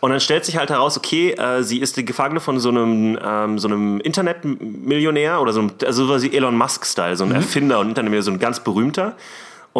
Und 0.00 0.10
dann 0.10 0.20
stellt 0.20 0.44
sich 0.44 0.56
halt 0.56 0.70
heraus, 0.70 0.96
okay, 0.96 1.32
äh, 1.32 1.62
sie 1.62 1.78
ist 1.78 1.96
die 1.96 2.04
Gefangene 2.04 2.40
von 2.40 2.58
so 2.58 2.70
einem, 2.70 3.18
ähm, 3.22 3.58
so 3.58 3.68
einem 3.68 4.00
Internetmillionär 4.00 5.40
oder 5.40 5.52
so 5.52 5.60
einem, 5.60 5.72
also 5.84 6.06
quasi 6.06 6.30
Elon 6.30 6.56
Musk-Style, 6.56 7.16
so 7.16 7.24
ein 7.24 7.32
Erfinder 7.32 7.80
und 7.80 7.88
Internetmillionär, 7.88 8.24
so 8.24 8.30
ein 8.30 8.38
ganz 8.38 8.60
berühmter. 8.60 9.14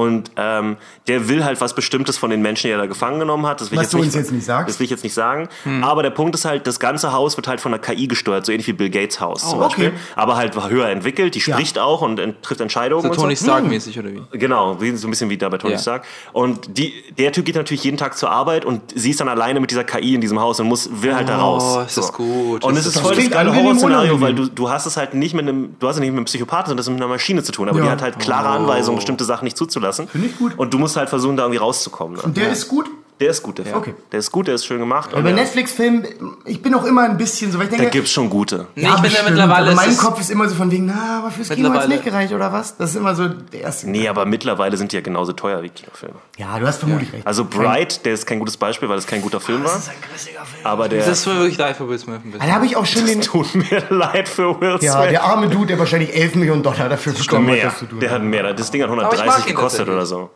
Und 0.01 0.31
ähm, 0.37 0.77
der 1.09 1.29
will 1.29 1.45
halt 1.45 1.61
was 1.61 1.75
Bestimmtes 1.75 2.17
von 2.19 2.31
den 2.31 2.41
Menschen, 2.43 2.69
die 2.69 2.73
er 2.73 2.79
da 2.79 2.87
gefangen 2.87 3.19
genommen 3.19 3.47
hat. 3.47 3.61
Das 3.61 3.71
will 3.71 3.79
Was 3.79 3.87
ich 3.87 3.91
du 3.93 3.99
jetzt 3.99 4.07
uns 4.07 4.15
jetzt 4.15 4.33
nicht 4.33 4.45
sagst. 4.45 4.69
Das 4.69 4.79
will 4.81 4.85
ich 4.85 4.91
jetzt 4.91 5.05
nicht 5.05 5.15
sagen. 5.15 5.49
Aber 5.83 6.03
der 6.03 6.11
Punkt 6.11 6.35
ist 6.35 6.45
halt, 6.45 6.67
das 6.67 6.81
ganze 6.81 7.13
Haus 7.13 7.37
wird 7.37 7.47
halt 7.49 7.61
von 7.61 7.73
der 7.73 7.81
KI 7.81 8.07
gesteuert, 8.09 8.47
so 8.47 8.53
ähnlich 8.53 8.67
wie 8.69 8.73
Bill 8.73 8.91
Gates 8.91 9.21
Haus 9.21 9.49
zum 9.51 9.59
Beispiel. 9.59 9.89
okay. 9.89 9.97
Aber 10.17 10.37
halt 10.37 10.55
höher 10.71 10.89
entwickelt, 10.89 11.35
die 11.35 11.41
Ja. 11.41 11.55
spricht 11.55 11.79
auch 11.79 12.03
und 12.03 12.19
ent 12.19 12.43
trifft 12.43 12.61
Entscheidungen. 12.61 13.03
So 13.03 13.09
und 13.11 13.15
Tony 13.17 13.37
so. 13.37 13.45
Stark 13.47 13.65
mäßig 13.65 13.99
oder 13.99 14.09
wie? 14.11 14.23
Genau, 14.39 14.81
wie, 14.81 14.95
so 14.97 15.07
ein 15.07 15.11
bisschen 15.11 15.31
wie 15.31 15.37
da 15.39 15.49
bei 15.49 15.59
Tony 15.59 15.75
Ja. 15.75 15.79
Stark. 15.79 16.05
Und 16.33 16.79
die, 16.79 16.93
der 17.19 17.33
Typ 17.33 17.45
geht 17.45 17.57
natürlich 17.57 17.85
jeden 17.85 17.97
Tag 17.97 18.17
zur 18.17 18.31
Arbeit 18.31 18.65
und 18.65 18.81
sie 18.95 19.11
ist 19.11 19.21
dann 19.21 19.29
alleine 19.29 19.61
mit 19.61 19.71
dieser 19.71 19.85
KI 19.85 20.15
in 20.15 20.21
diesem 20.21 20.41
Haus 20.41 20.61
und 20.61 20.67
muss, 20.69 20.89
will 21.03 21.15
halt 21.15 21.29
da 21.29 21.39
Oh, 21.39 21.57
raus. 21.59 21.87
ist 21.89 21.97
das 21.99 22.13
gut. 22.13 22.65
Und 22.65 22.77
es 22.77 22.87
ist 22.87 22.97
ist 22.97 23.01
voll 23.03 23.17
das 23.17 23.31
geile 23.31 23.55
Horrorszenario, 23.55 24.21
weil 24.21 24.35
du, 24.35 24.47
du 24.47 24.71
hast 24.71 24.87
es 24.87 24.97
halt 24.97 25.15
nicht 25.15 25.35
mit 25.35 25.49
einem, 25.49 25.77
du 25.79 25.89
hast 25.89 25.97
es 25.97 26.01
nicht 26.01 26.11
mit 26.11 26.17
einem 26.19 26.25
Psychopathen, 26.27 26.67
sondern 26.69 26.77
das 26.79 26.87
ist 26.87 26.93
mit 26.93 27.01
einer 27.03 27.09
Maschine 27.13 27.43
zu 27.43 27.53
tun. 27.53 27.69
Aber 27.69 27.79
Ja. 27.79 27.85
die 27.85 27.91
hat 27.91 28.03
halt 28.03 28.19
klare 28.19 28.49
Anweisungen, 28.49 28.97
bestimmte 28.97 29.25
Sachen 29.25 29.45
nicht 29.45 29.57
zuzulassen. 29.57 29.90
Finde 29.97 30.29
ich 30.29 30.39
gut. 30.39 30.59
Und 30.59 30.73
du 30.73 30.79
musst 30.79 30.97
halt 30.97 31.09
versuchen, 31.09 31.37
da 31.37 31.45
irgendwie 31.45 31.59
rauszukommen. 31.59 32.17
Ne? 32.17 32.23
Und 32.23 32.37
der 32.37 32.51
ist 32.51 32.69
gut. 32.69 32.89
Der 33.21 33.29
ist 33.31 33.43
gut, 33.43 33.59
der 33.59 33.67
Film. 33.67 33.77
Okay. 33.77 33.95
Der 34.13 34.19
ist 34.21 34.33
gut, 34.33 34.47
der 34.49 34.55
ist 34.55 34.65
schön 34.65 34.79
gemacht. 34.79 35.13
und 35.13 35.23
Bei 35.23 35.31
der- 35.31 35.41
Netflix-Filmen, 35.43 36.07
ich 36.47 36.63
bin 36.63 36.75
auch 36.75 36.85
immer 36.87 37.03
ein 37.03 37.19
bisschen 37.19 37.53
so, 37.53 37.59
weil 37.59 37.67
ich 37.67 37.71
Da 37.73 37.77
denke, 37.77 37.93
gibt's 37.93 38.11
schon 38.13 38.31
gute. 38.31 38.67
Nee, 38.75 38.83
ich 38.85 38.89
finde 38.89 39.03
bestimmt, 39.03 39.29
mittlerweile 39.29 39.67
aber 39.67 39.75
mein 39.77 39.89
ist 39.91 39.97
es- 39.97 40.01
Kopf 40.01 40.21
ist 40.21 40.31
immer 40.31 40.49
so 40.49 40.55
von 40.55 40.71
wegen, 40.71 40.87
na, 40.87 41.19
aber 41.19 41.31
fürs 41.31 41.49
Kino 41.51 41.69
hat's 41.69 41.75
Mittlerweile- 41.75 41.89
nicht 41.95 42.05
gereicht, 42.05 42.33
oder 42.33 42.51
was? 42.51 42.79
Das 42.79 42.91
ist 42.91 42.97
immer 42.97 43.15
so 43.15 43.29
der 43.29 43.61
erste. 43.61 43.91
Nee, 43.91 44.09
aber 44.09 44.25
mittlerweile 44.25 44.77
sind 44.79 44.93
die 44.93 44.97
ja 44.97 45.03
genauso 45.03 45.33
teuer 45.35 45.63
wie 45.63 45.69
Kinofilme. 45.69 46.15
Ja, 46.39 46.59
du 46.59 46.67
hast 46.67 46.79
vermutlich 46.79 47.13
recht. 47.13 47.27
Also 47.27 47.45
Bright, 47.45 48.07
der 48.07 48.15
ist 48.15 48.27
kein 48.27 48.39
gutes 48.39 48.57
Beispiel, 48.57 48.89
weil 48.89 48.97
es 48.97 49.07
kein 49.07 49.21
guter 49.21 49.41
Film 49.41 49.65
war. 49.65 49.75
ein 49.75 49.81
grüßiger 50.11 50.45
Film. 50.47 50.65
Aber 50.67 50.89
der 50.89 51.01
Das 51.01 51.09
ist 51.09 51.27
wirklich 51.27 51.59
live 51.59 51.77
für 51.77 51.89
Will 51.91 51.99
Smith 51.99 52.21
ein 52.25 52.31
bisschen. 52.33 52.49
Da 52.49 52.55
habe 52.55 52.65
ich 52.65 52.77
auch 52.77 52.87
schon 52.87 53.05
den, 53.05 53.21
tut 53.21 53.55
mir 53.55 53.85
leid 53.91 54.31
für 54.31 54.59
Will 54.63 54.79
Smith. 54.79 54.83
ja, 54.85 55.07
der 55.07 55.25
arme 55.25 55.49
Dude, 55.51 55.67
der 55.67 55.79
wahrscheinlich 55.79 56.15
11 56.17 56.37
Millionen 56.37 56.63
Dollar 56.63 56.89
dafür 56.89 57.13
bekommen 57.13 57.51
hat, 57.51 57.65
das 57.65 57.79
zu 57.81 57.85
tun. 57.85 58.01
Der 58.01 58.13
hat 58.13 58.23
mehr. 58.23 58.55
Das 58.55 58.71
Ding 58.71 58.81
hat 58.83 58.89
ich 58.89 58.97
mag 58.97 59.05
130 59.13 59.45
ihn 59.45 59.55
gekostet 59.55 59.89
oder 59.91 60.07
so. 60.07 60.31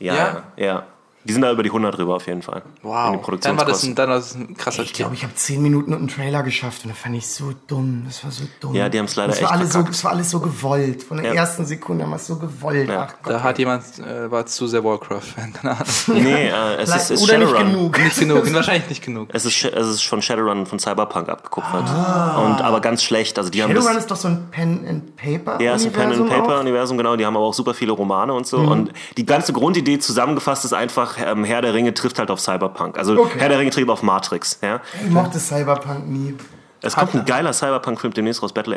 Ja, 0.00 0.14
Ja? 0.14 0.42
ja, 0.56 0.64
ja. 0.66 0.86
Die 1.26 1.32
sind 1.32 1.42
da 1.42 1.50
über 1.50 1.62
die 1.62 1.70
100 1.70 1.96
drüber 1.98 2.16
auf 2.16 2.26
jeden 2.26 2.42
Fall. 2.42 2.62
Wow. 2.82 3.20
Dann 3.40 3.56
war 3.58 3.64
das 3.64 3.82
ein, 3.82 3.94
dann 3.94 4.08
war 4.08 4.16
das 4.16 4.34
ein 4.34 4.56
krasser 4.56 4.82
Ich 4.82 4.92
glaube, 4.92 5.14
ich 5.14 5.22
habe 5.24 5.34
10 5.34 5.60
Minuten 5.62 5.92
und 5.92 5.98
einen 5.98 6.08
Trailer 6.08 6.42
geschafft 6.42 6.84
und 6.84 6.90
das 6.90 6.98
fand 6.98 7.16
ich 7.16 7.26
so 7.26 7.52
dumm. 7.66 8.04
Das 8.06 8.22
war 8.24 8.30
so 8.30 8.44
dumm. 8.60 8.74
Ja, 8.74 8.88
die 8.88 8.98
haben's 8.98 9.16
leider 9.16 9.32
das 9.32 9.42
war 9.42 9.50
echt 9.50 9.60
alles 9.60 9.72
so. 9.72 9.82
Das 9.82 10.04
war 10.04 10.12
alles 10.12 10.30
so 10.30 10.40
gewollt. 10.40 11.02
Von 11.02 11.16
der 11.18 11.26
Ja. 11.26 11.34
ersten 11.34 11.66
Sekunde 11.66 12.04
haben 12.04 12.10
wir 12.10 12.16
es 12.16 12.26
so 12.26 12.36
gewollt. 12.36 12.88
Ja. 12.88 13.08
Ach 13.10 13.14
Gott. 13.22 13.32
Da 13.34 13.42
hat 13.42 13.58
jemand, 13.58 13.82
äh, 13.98 14.30
war 14.30 14.46
zu 14.46 14.66
sehr 14.66 14.84
Warcraft-Fan, 14.84 15.52
keine 15.60 15.72
Ahnung. 15.74 15.86
Nee, 16.22 16.48
äh, 16.48 16.76
es 16.76 16.94
ist, 16.94 17.10
ist 17.10 17.22
Oder 17.24 17.38
nicht 17.38 17.48
Shadowrun. 17.50 17.72
genug. 17.72 17.98
Nicht 17.98 18.18
genug, 18.18 18.54
wahrscheinlich 18.54 18.88
nicht 18.88 19.04
genug. 19.04 19.28
Es 19.32 19.44
ist, 19.44 19.64
es 19.64 19.88
ist 19.88 20.02
von 20.04 20.22
Shadowrun 20.22 20.66
von 20.66 20.78
Cyberpunk 20.78 21.28
abgekupfert. 21.28 21.82
Und, 21.82 22.60
aber 22.62 22.80
ganz 22.80 23.02
schlecht. 23.02 23.38
Also 23.38 23.50
die 23.50 23.62
haben 23.62 23.74
das, 23.74 23.82
Shadowrun 23.82 23.98
ist 23.98 24.10
doch 24.10 24.16
so 24.16 24.28
ein 24.28 24.48
Pen 24.50 24.86
and 24.88 25.16
Paper 25.16 25.60
Ja, 25.62 25.74
ist 25.74 25.84
ein 25.86 25.92
Pen 25.92 26.02
and 26.10 26.20
Universum 26.20 26.28
Paper 26.42 26.56
auch. 26.56 26.60
Universum, 26.60 26.96
genau. 26.98 27.16
Die 27.16 27.26
haben 27.26 27.36
aber 27.36 27.46
auch 27.46 27.54
super 27.54 27.74
viele 27.74 27.92
Romane 27.92 28.32
und 28.32 28.46
so. 28.46 28.58
Und 28.58 28.92
die 29.16 29.26
ganze 29.26 29.52
Grundidee 29.52 29.98
zusammengefasst 29.98 30.64
ist 30.64 30.72
einfach, 30.72 31.15
ähm, 31.18 31.44
Herr 31.44 31.62
der 31.62 31.74
Ringe 31.74 31.94
trifft 31.94 32.18
halt 32.18 32.30
auf 32.30 32.40
Cyberpunk. 32.40 32.98
Also 32.98 33.18
Okay. 33.20 33.38
Herr 33.38 33.48
der 33.48 33.58
Ringe 33.58 33.70
trifft 33.70 33.90
auf 33.90 34.02
Matrix. 34.02 34.58
Ja? 34.62 34.80
Ich 35.04 35.10
mochte 35.10 35.38
Cyberpunk 35.38 36.06
nie. 36.08 36.34
Es 36.82 36.94
kommt 36.94 37.14
ein 37.14 37.24
geiler 37.24 37.52
Cyberpunk-Film 37.52 38.12
demnächst 38.12 38.42
raus. 38.42 38.52
Battle 38.52 38.76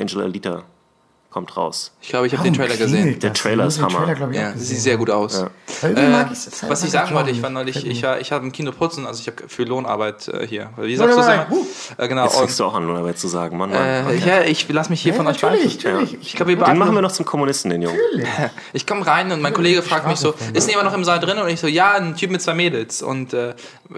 Angel 0.00 0.22
Alita 0.22 0.62
kommt 1.30 1.56
raus. 1.56 1.92
Ich 2.02 2.08
glaube, 2.08 2.26
ich 2.26 2.32
habe 2.32 2.42
den 2.42 2.54
Trailer 2.54 2.76
gesehen. 2.76 3.18
Der? 3.20 3.32
Trailer 3.32 3.66
ist 3.66 3.80
Hammer. 3.80 3.98
Trailer, 3.98 4.14
glaub 4.16 4.30
ich, 4.30 4.36
Ja, 4.36 4.52
sieht 4.56 4.80
sehr 4.80 4.96
gut 4.96 5.10
aus. 5.10 5.44
Irgendwie 5.82 6.02
Äh, 6.02 6.26
was 6.68 6.84
ich 6.84 6.90
sagen 6.90 7.14
wollte, 7.14 7.30
ich 7.30 7.40
war 7.40 7.50
neulich, 7.50 7.86
ich, 7.86 8.02
war, 8.02 8.20
ich 8.20 8.32
habe 8.32 8.44
im 8.44 8.52
Kino 8.52 8.72
putzen, 8.72 9.06
also 9.06 9.20
ich 9.20 9.28
habe 9.28 9.48
für 9.48 9.62
Lohnarbeit 9.62 10.26
äh, 10.28 10.46
hier. 10.46 10.70
Wie 10.76 10.96
sagst 10.96 11.16
du 11.16 11.22
immer? 11.22 11.28
nein. 11.28 11.46
Äh, 11.96 12.08
genau. 12.08 12.24
Jetzt 12.24 12.36
fängst 12.36 12.58
du 12.58 12.64
auch 12.64 12.74
an, 12.74 12.84
Lohnarbeit 12.86 13.18
zu 13.18 13.28
sagen. 13.28 13.56
Mann, 13.56 13.70
Mann. 13.70 13.80
äh, 13.80 14.16
ja, 14.16 14.42
ich 14.42 14.68
lasse 14.68 14.90
mich 14.90 15.00
hier 15.00 15.14
von 15.14 15.24
Ja, 15.26 15.30
euch 15.30 15.42
natürlich, 15.42 15.84
natürlich. 15.84 16.18
Ich 16.20 16.34
glaube, 16.34 16.58
wir 16.58 16.64
Den 16.64 16.78
machen 16.78 16.94
wir 16.94 17.02
noch 17.02 17.12
zum 17.12 17.24
Kommunisten, 17.24 17.70
den 17.70 17.82
Jungen. 17.82 17.98
Ich 18.72 18.86
komme 18.86 19.06
rein 19.06 19.30
und 19.32 19.40
mein 19.40 19.52
Kollege 19.52 19.82
fragt 19.82 20.06
mich 20.06 20.18
so, 20.18 20.34
ist 20.52 20.66
denn 20.66 20.70
jemand 20.70 20.86
noch 20.86 20.94
im 20.94 21.04
Saal 21.04 21.20
drin? 21.20 21.38
Und 21.38 21.48
ich 21.48 21.60
so, 21.60 21.66
ja, 21.66 21.92
ein 21.94 22.16
Typ 22.16 22.30
mit 22.30 22.42
zwei 22.42 22.54
Mädels. 22.54 23.02
Und 23.02 23.34
äh, 23.34 23.54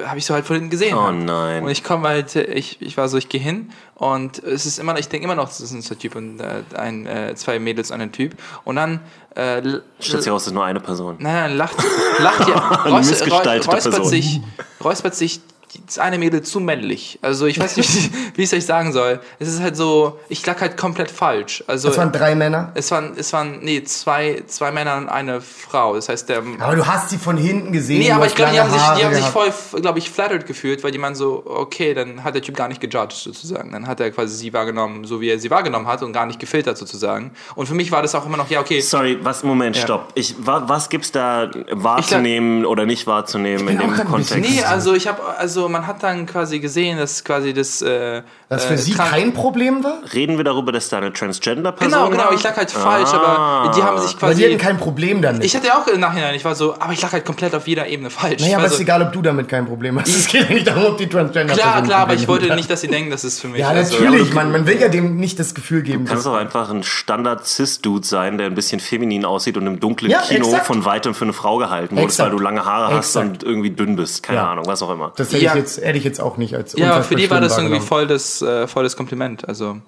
habe 0.07 0.19
ich 0.19 0.25
so 0.25 0.35
halt 0.35 0.47
vorhin 0.47 0.71
gesehen. 0.71 0.97
Oh 0.97 1.11
nein. 1.11 1.65
Und 1.65 1.71
ich 1.71 1.85
komme 1.85 2.09
halt, 2.09 2.37
äh, 2.37 2.45
ich, 2.45 2.81
ich 2.81 2.97
war 2.97 3.09
so, 3.09 3.17
ich 3.19 3.29
gehe 3.29 3.41
hin 3.41 3.71
und 3.95 4.43
es 4.43 4.67
ist 4.67 4.79
immer, 4.79 4.99
ich 4.99 5.09
denke 5.09 5.25
immer 5.25 5.35
noch, 5.35 5.49
das 5.49 5.61
ist 5.61 5.73
ein 5.73 5.99
Typ 5.99 6.17
und 6.17 6.41
äh, 6.41 6.63
ein, 6.75 7.07
äh, 7.31 7.35
zwei 7.35 7.59
Mädels 7.59 7.91
und 7.91 8.01
ein 8.01 8.13
Typ. 8.13 8.35
Und 8.65 8.77
dann 8.77 9.01
äh, 9.35 9.63
Stellt 10.01 10.23
sich 10.23 10.33
raus, 10.33 10.43
das 10.43 10.49
ist 10.49 10.55
nur 10.55 10.65
eine 10.65 10.81
Person. 10.81 11.17
Nein, 11.19 11.33
nein, 11.33 11.57
lacht, 11.57 11.77
lacht 12.19 12.49
ja, 12.49 12.55
räus, 12.85 13.11
räuspert 13.23 13.83
Person. 13.83 14.05
sich, 14.05 14.41
räuspert 14.83 15.15
sich 15.15 15.41
das 15.87 15.99
eine 15.99 16.19
Mädel 16.19 16.43
zu 16.43 16.61
männlich. 16.61 17.19
Also 17.23 17.47
ich 17.47 17.59
weiß 17.59 17.77
nicht, 17.77 17.89
wie 18.37 18.43
ich 18.43 18.53
es 18.53 18.55
euch 18.59 18.67
sagen 18.67 18.93
soll. 18.93 19.21
Es 19.39 19.49
ist 19.49 19.61
halt 19.63 19.77
so, 19.77 20.19
ich 20.29 20.45
lag 20.47 20.61
halt 20.61 20.77
komplett 20.77 21.11
falsch. 21.11 21.65
Also 21.67 21.89
Das 21.89 21.99
waren 21.99 22.13
drei 22.13 22.35
Männer. 22.35 22.73
es 22.75 22.91
waren, 22.91 23.13
es 23.17 23.33
waren, 23.33 23.61
nee, 23.63 23.83
zwei, 23.85 24.43
zwei 24.47 24.71
Männer 24.73 24.97
und 24.97 25.09
eine 25.09 25.41
Frau. 25.41 25.95
Das 25.95 26.09
heißt, 26.09 26.29
der, 26.29 26.43
Aber 26.61 26.77
du 26.77 26.87
hast 26.87 27.11
sie 27.11 27.19
von 27.19 27.37
hinten 27.37 27.73
gesehen. 27.73 28.01
Nee, 28.01 28.13
aber 28.13 28.27
ich 28.27 28.35
glaube, 28.35 28.53
die 28.53 28.61
haben 28.61 28.71
sich, 28.71 28.81
die 28.99 29.05
haben 29.05 29.15
sich 29.15 29.25
voll, 29.27 29.53
glaube 29.81 29.99
ich, 29.99 30.11
flattered 30.11 30.47
gefühlt, 30.47 30.83
weil 30.85 30.91
die 30.93 30.99
meinen 30.99 31.15
so, 31.15 31.43
okay, 31.47 31.95
dann 31.95 32.25
hat 32.25 32.35
der 32.35 32.43
Typ 32.43 32.57
gar 32.57 32.69
nicht 32.69 32.81
gejudged 32.81 33.13
sozusagen. 33.19 33.73
Dann 33.73 33.87
hat 33.87 34.01
er 34.01 34.11
quasi 34.11 34.37
sie 34.37 34.53
wahrgenommen, 34.53 35.05
so 35.05 35.21
wie 35.21 35.31
er 35.31 35.39
sie 35.39 35.51
wahrgenommen 35.51 35.87
hat 35.87 36.03
und 36.03 36.13
gar 36.13 36.27
nicht 36.27 36.39
gefiltert 36.39 36.77
sozusagen. 36.79 37.33
Und 37.55 37.67
für 37.67 37.75
mich 37.75 37.91
war 37.93 38.03
das 38.03 38.15
auch 38.15 38.27
immer 38.27 38.37
noch, 38.37 38.51
ja, 38.51 38.61
okay. 38.61 38.81
Sorry, 38.81 39.19
was, 39.23 39.43
Moment, 39.43 39.77
Ja. 39.77 39.83
stopp. 39.83 40.09
Ich, 40.15 40.35
wa, 40.39 40.65
was 40.67 40.89
gibt's 40.89 41.13
da 41.13 41.51
wahrzunehmen 41.71 42.65
oder 42.65 42.87
nicht 42.87 43.07
wahrzunehmen 43.07 43.69
in 43.69 43.79
dem 43.79 43.95
Kontext? 44.05 44.37
Nee, 44.39 44.63
also 44.65 44.95
ich 44.95 45.07
habe, 45.07 45.23
also 45.39 45.62
man 45.69 45.87
hat 45.87 46.03
dann 46.03 46.27
quasi 46.27 46.59
gesehen, 46.61 46.99
dass 46.99 47.25
quasi 47.25 47.53
das. 47.53 47.83
Äh, 47.83 48.23
Was 48.49 48.65
für 48.65 48.75
äh, 48.75 48.79
sie 48.79 48.93
kein 48.93 49.33
Problem 49.33 49.83
war? 49.85 49.99
Reden 50.13 50.37
wir 50.37 50.45
darüber, 50.45 50.73
dass 50.73 50.89
da 50.89 50.99
eine 50.99 51.13
Transgender-Person 51.13 51.91
Genau, 51.93 52.11
genau, 52.11 52.25
war? 52.25 52.33
ich 52.35 52.43
lag 52.43 52.57
halt 52.57 52.71
falsch, 52.71 53.11
aber 53.13 53.71
die 53.75 53.83
haben 53.83 53.99
sich 54.01 54.21
Weil 54.21 54.35
die 54.35 54.45
hatten 54.45 54.53
quasi. 54.59 54.65
kein 54.67 54.79
Problem 54.79 55.23
damit. 55.23 55.45
Ich 55.45 55.55
hatte 55.57 55.75
auch 55.77 55.87
im 55.87 56.01
Nachhinein, 56.01 56.35
ich 56.35 56.45
war 56.45 56.55
so, 56.55 56.75
aber 56.79 56.93
ich 56.93 57.01
lag 57.03 57.13
halt 57.13 57.25
komplett 57.25 57.55
auf 57.55 57.67
jeder 57.67 57.87
Ebene 57.87 58.11
falsch. 58.11 58.41
naja, 58.43 58.55
aber 58.57 58.65
war 58.65 58.71
ist 58.71 58.77
so, 58.77 58.83
egal, 58.83 59.03
ob 59.03 59.13
du 59.13 59.23
damit 59.23 59.49
kein 59.49 59.67
Problem 59.67 59.99
hast. 60.01 60.09
Es 60.09 60.27
geht 60.29 60.49
ja 60.49 60.55
nicht 60.55 60.67
darum, 60.67 60.85
ob 60.87 60.99
die 60.99 61.09
Transgender 61.09 61.55
Klar, 61.55 61.83
klar, 61.83 62.01
aber 62.01 62.15
ich 62.15 62.29
wollte 62.29 62.47
nicht. 62.47 62.57
nicht, 62.57 62.71
dass 62.71 62.81
sie 62.83 62.89
denken, 62.89 63.11
das 63.11 63.25
ist 63.25 63.41
für 63.41 63.49
mich. 63.49 63.61
Ja, 63.61 63.69
also, 63.69 63.99
natürlich, 63.99 64.33
man, 64.35 64.53
man 64.53 64.67
will 64.67 64.81
ja 64.81 64.89
dem 64.89 65.17
nicht 65.17 65.39
das 65.39 65.55
Gefühl 65.55 65.83
geben, 65.83 66.05
Kann 66.05 66.17
es 66.19 66.25
dass 66.25 66.33
auch 66.33 66.37
einfach 66.37 66.71
ein 66.71 66.83
Standard-Cis-Dude 66.83 68.07
sein, 68.07 68.39
der 68.39 68.47
ein 68.47 68.55
bisschen 68.55 68.81
feminin 68.81 69.25
aussieht 69.25 69.57
und 69.57 69.67
im 69.67 69.81
dunklen 69.81 70.11
Ja, 70.11 70.21
Kino 70.21 70.47
exakt. 70.47 70.67
von 70.67 70.85
weitem 70.85 71.15
für 71.15 71.25
eine 71.25 71.33
Frau 71.33 71.57
gehalten 71.59 71.97
wurde, 71.97 72.05
Exakt. 72.07 72.31
weil 72.31 72.37
du 72.39 72.43
lange 72.43 72.65
Haare 72.65 72.95
hast 72.95 73.17
Exakt. 73.17 73.29
und 73.29 73.43
irgendwie 73.45 73.71
dünn 73.71 73.97
bist. 73.97 74.23
Keine 74.23 74.39
Ja. 74.39 74.51
Ahnung, 74.53 74.67
was 74.67 74.83
auch 74.83 74.91
immer. 74.91 75.13
das 75.17 75.33
hätte, 75.33 75.45
Ja. 75.45 75.52
Ich 75.55 75.61
jetzt, 75.63 75.81
hätte 75.85 75.99
ich 75.99 76.05
jetzt 76.05 76.21
auch 76.21 76.37
nicht 76.37 76.55
als 76.55 76.75
Ja, 76.77 76.95
aber 76.95 77.05
für 77.05 77.15
die 77.17 77.31
war 77.31 77.41
das 77.41 77.57
irgendwie 77.59 77.81
voll 77.81 78.07
das, 78.07 78.43
äh, 78.43 78.67
voll 78.67 78.85
das 78.85 78.97
Kompliment. 78.97 79.47
Also, 79.49 79.79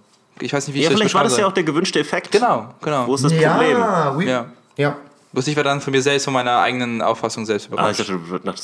ich 0.41 0.53
weiß 0.53 0.67
nicht, 0.67 0.75
wie 0.75 0.79
ich 0.81 0.85
Ja, 0.85 0.91
das 0.91 0.99
vielleicht 0.99 1.15
war 1.15 1.25
das 1.25 1.37
ja 1.37 1.47
auch 1.47 1.53
der 1.53 1.65
gewünschte 1.65 1.99
Effekt. 2.01 2.31
Genau, 2.33 2.75
genau. 2.83 3.07
Wo 3.07 3.15
ist 3.15 3.25
das. 3.25 3.33
Problem? 3.33 3.43
Ja, 3.79 4.15
Ja. 4.15 4.19
we- 4.19 4.47
ja. 4.77 4.97
Bloß 5.33 5.49
ich 5.49 5.57
war 5.57 5.65
dann 5.65 5.81
von 5.81 5.91
mir 5.91 6.01
selbst, 6.01 6.25
von 6.25 6.33
meiner 6.33 6.59
eigenen 6.61 7.03
Auffassung 7.03 7.45
selbst 7.45 7.65
Ah, 7.77 7.91
ich 7.91 7.99
überrascht. 7.99 8.45
dachte, 8.45 8.63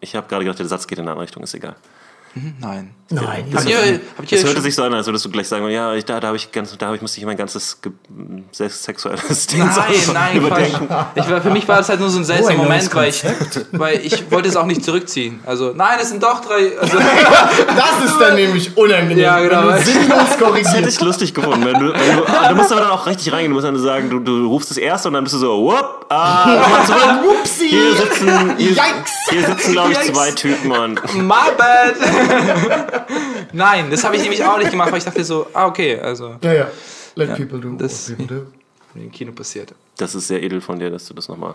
ich 0.00 0.14
habe 0.14 0.28
gerade 0.28 0.44
gedacht, 0.44 0.58
der 0.60 0.66
Satz 0.66 0.86
geht 0.86 0.98
in 0.98 1.02
eine 1.02 1.10
andere 1.10 1.24
Richtung, 1.24 1.42
ist 1.42 1.52
egal. 1.54 1.74
Nein. 2.60 2.94
Nein, 3.12 3.44
Habt 3.54 3.68
ihr, 3.68 4.00
habt 4.16 4.32
ihr 4.32 4.38
Es 4.38 4.44
hörte 4.44 4.62
sich 4.62 4.74
so 4.74 4.82
an, 4.84 4.94
als 4.94 5.06
würdest 5.06 5.24
du 5.24 5.30
gleich 5.30 5.46
sagen, 5.46 5.68
ja, 5.68 5.92
ich, 5.94 6.04
da, 6.04 6.18
da 6.18 6.28
habe 6.28 6.36
ich 6.38 6.50
ganz, 6.50 6.76
da 6.78 6.86
habe 6.86 6.96
ich 6.96 7.02
musste 7.02 7.20
ich 7.20 7.26
mein 7.26 7.36
ganzes 7.36 7.78
sexuelles 8.52 9.46
Ding 9.48 9.58
Nein, 9.60 9.74
nein, 10.14 10.36
überdenken. 10.38 10.88
Ich 11.14 11.28
war, 11.28 11.42
für 11.42 11.50
mich 11.50 11.68
war 11.68 11.76
das 11.78 11.90
halt 11.90 12.00
nur 12.00 12.08
so 12.08 12.18
ein 12.18 12.24
seltsamer 12.24 12.60
Oh, 12.60 12.62
Moment, 12.62 12.94
weil 12.94 13.10
ich, 13.10 13.22
weil 13.72 14.00
ich 14.02 14.30
wollte 14.30 14.48
es 14.48 14.56
auch 14.56 14.64
nicht 14.64 14.82
zurückziehen. 14.82 15.40
Also, 15.44 15.72
nein, 15.74 15.98
es 16.00 16.08
sind 16.08 16.22
doch 16.22 16.40
drei. 16.40 16.78
Also, 16.78 16.98
Das 17.76 18.10
ist 18.10 18.18
dann 18.18 18.34
nämlich 18.34 18.76
unangenehm. 18.76 19.18
Ja, 19.18 19.40
genau. 19.40 19.76
Sinnlos 19.78 20.62
Das 20.62 20.74
hätte 20.74 20.88
ich 20.88 21.00
lustig 21.00 21.34
gefunden. 21.34 21.66
Wenn 21.66 21.80
du, 21.80 21.92
wenn 21.92 22.16
du, 22.16 22.48
du 22.48 22.54
musst 22.54 22.72
aber 22.72 22.80
dann 22.80 22.90
auch 22.90 23.06
richtig 23.06 23.30
reingehen. 23.32 23.50
Du 23.50 23.56
musst 23.56 23.66
dann 23.66 23.78
sagen, 23.78 24.08
du, 24.08 24.20
du 24.20 24.46
rufst 24.46 24.70
das 24.70 24.78
erste 24.78 25.08
und 25.08 25.14
dann 25.14 25.24
bist 25.24 25.34
du 25.34 25.38
so, 25.38 25.62
whoop, 25.62 26.06
ah, 26.08 26.84
zurück. 26.86 27.02
Hier 27.58 27.96
sitzen, 27.96 28.56
hier, 28.56 28.70
Yikes! 28.70 29.12
hier 29.30 29.46
sitzen 29.46 29.72
glaube 29.72 29.92
ich, 29.92 29.98
Yikes. 29.98 30.12
zwei 30.12 30.30
Typen 30.30 30.72
und 30.72 31.14
my 31.16 31.50
bad. 31.56 31.94
nein, 33.52 33.90
das 33.90 34.04
habe 34.04 34.16
ich 34.16 34.22
nämlich 34.22 34.44
auch 34.44 34.58
nicht 34.58 34.70
gemacht, 34.70 34.90
weil 34.90 34.98
ich 34.98 35.04
dachte 35.04 35.24
so, 35.24 35.46
ah, 35.52 35.66
okay, 35.66 35.98
also, 36.00 36.36
Ja, 36.42 36.52
ja. 36.52 36.66
Let 37.14 37.36
people 37.36 37.60
do 37.60 37.76
das- 37.76 38.10
what 38.10 38.18
people 38.18 38.36
do. 38.36 38.46
im 39.00 39.10
Kino 39.10 39.32
passiert. 39.32 39.74
das 39.96 40.14
ist 40.14 40.28
sehr 40.28 40.42
edel 40.42 40.60
von 40.60 40.78
dir, 40.78 40.90
dass 40.90 41.06
du 41.06 41.14
das 41.14 41.28
nochmal. 41.28 41.54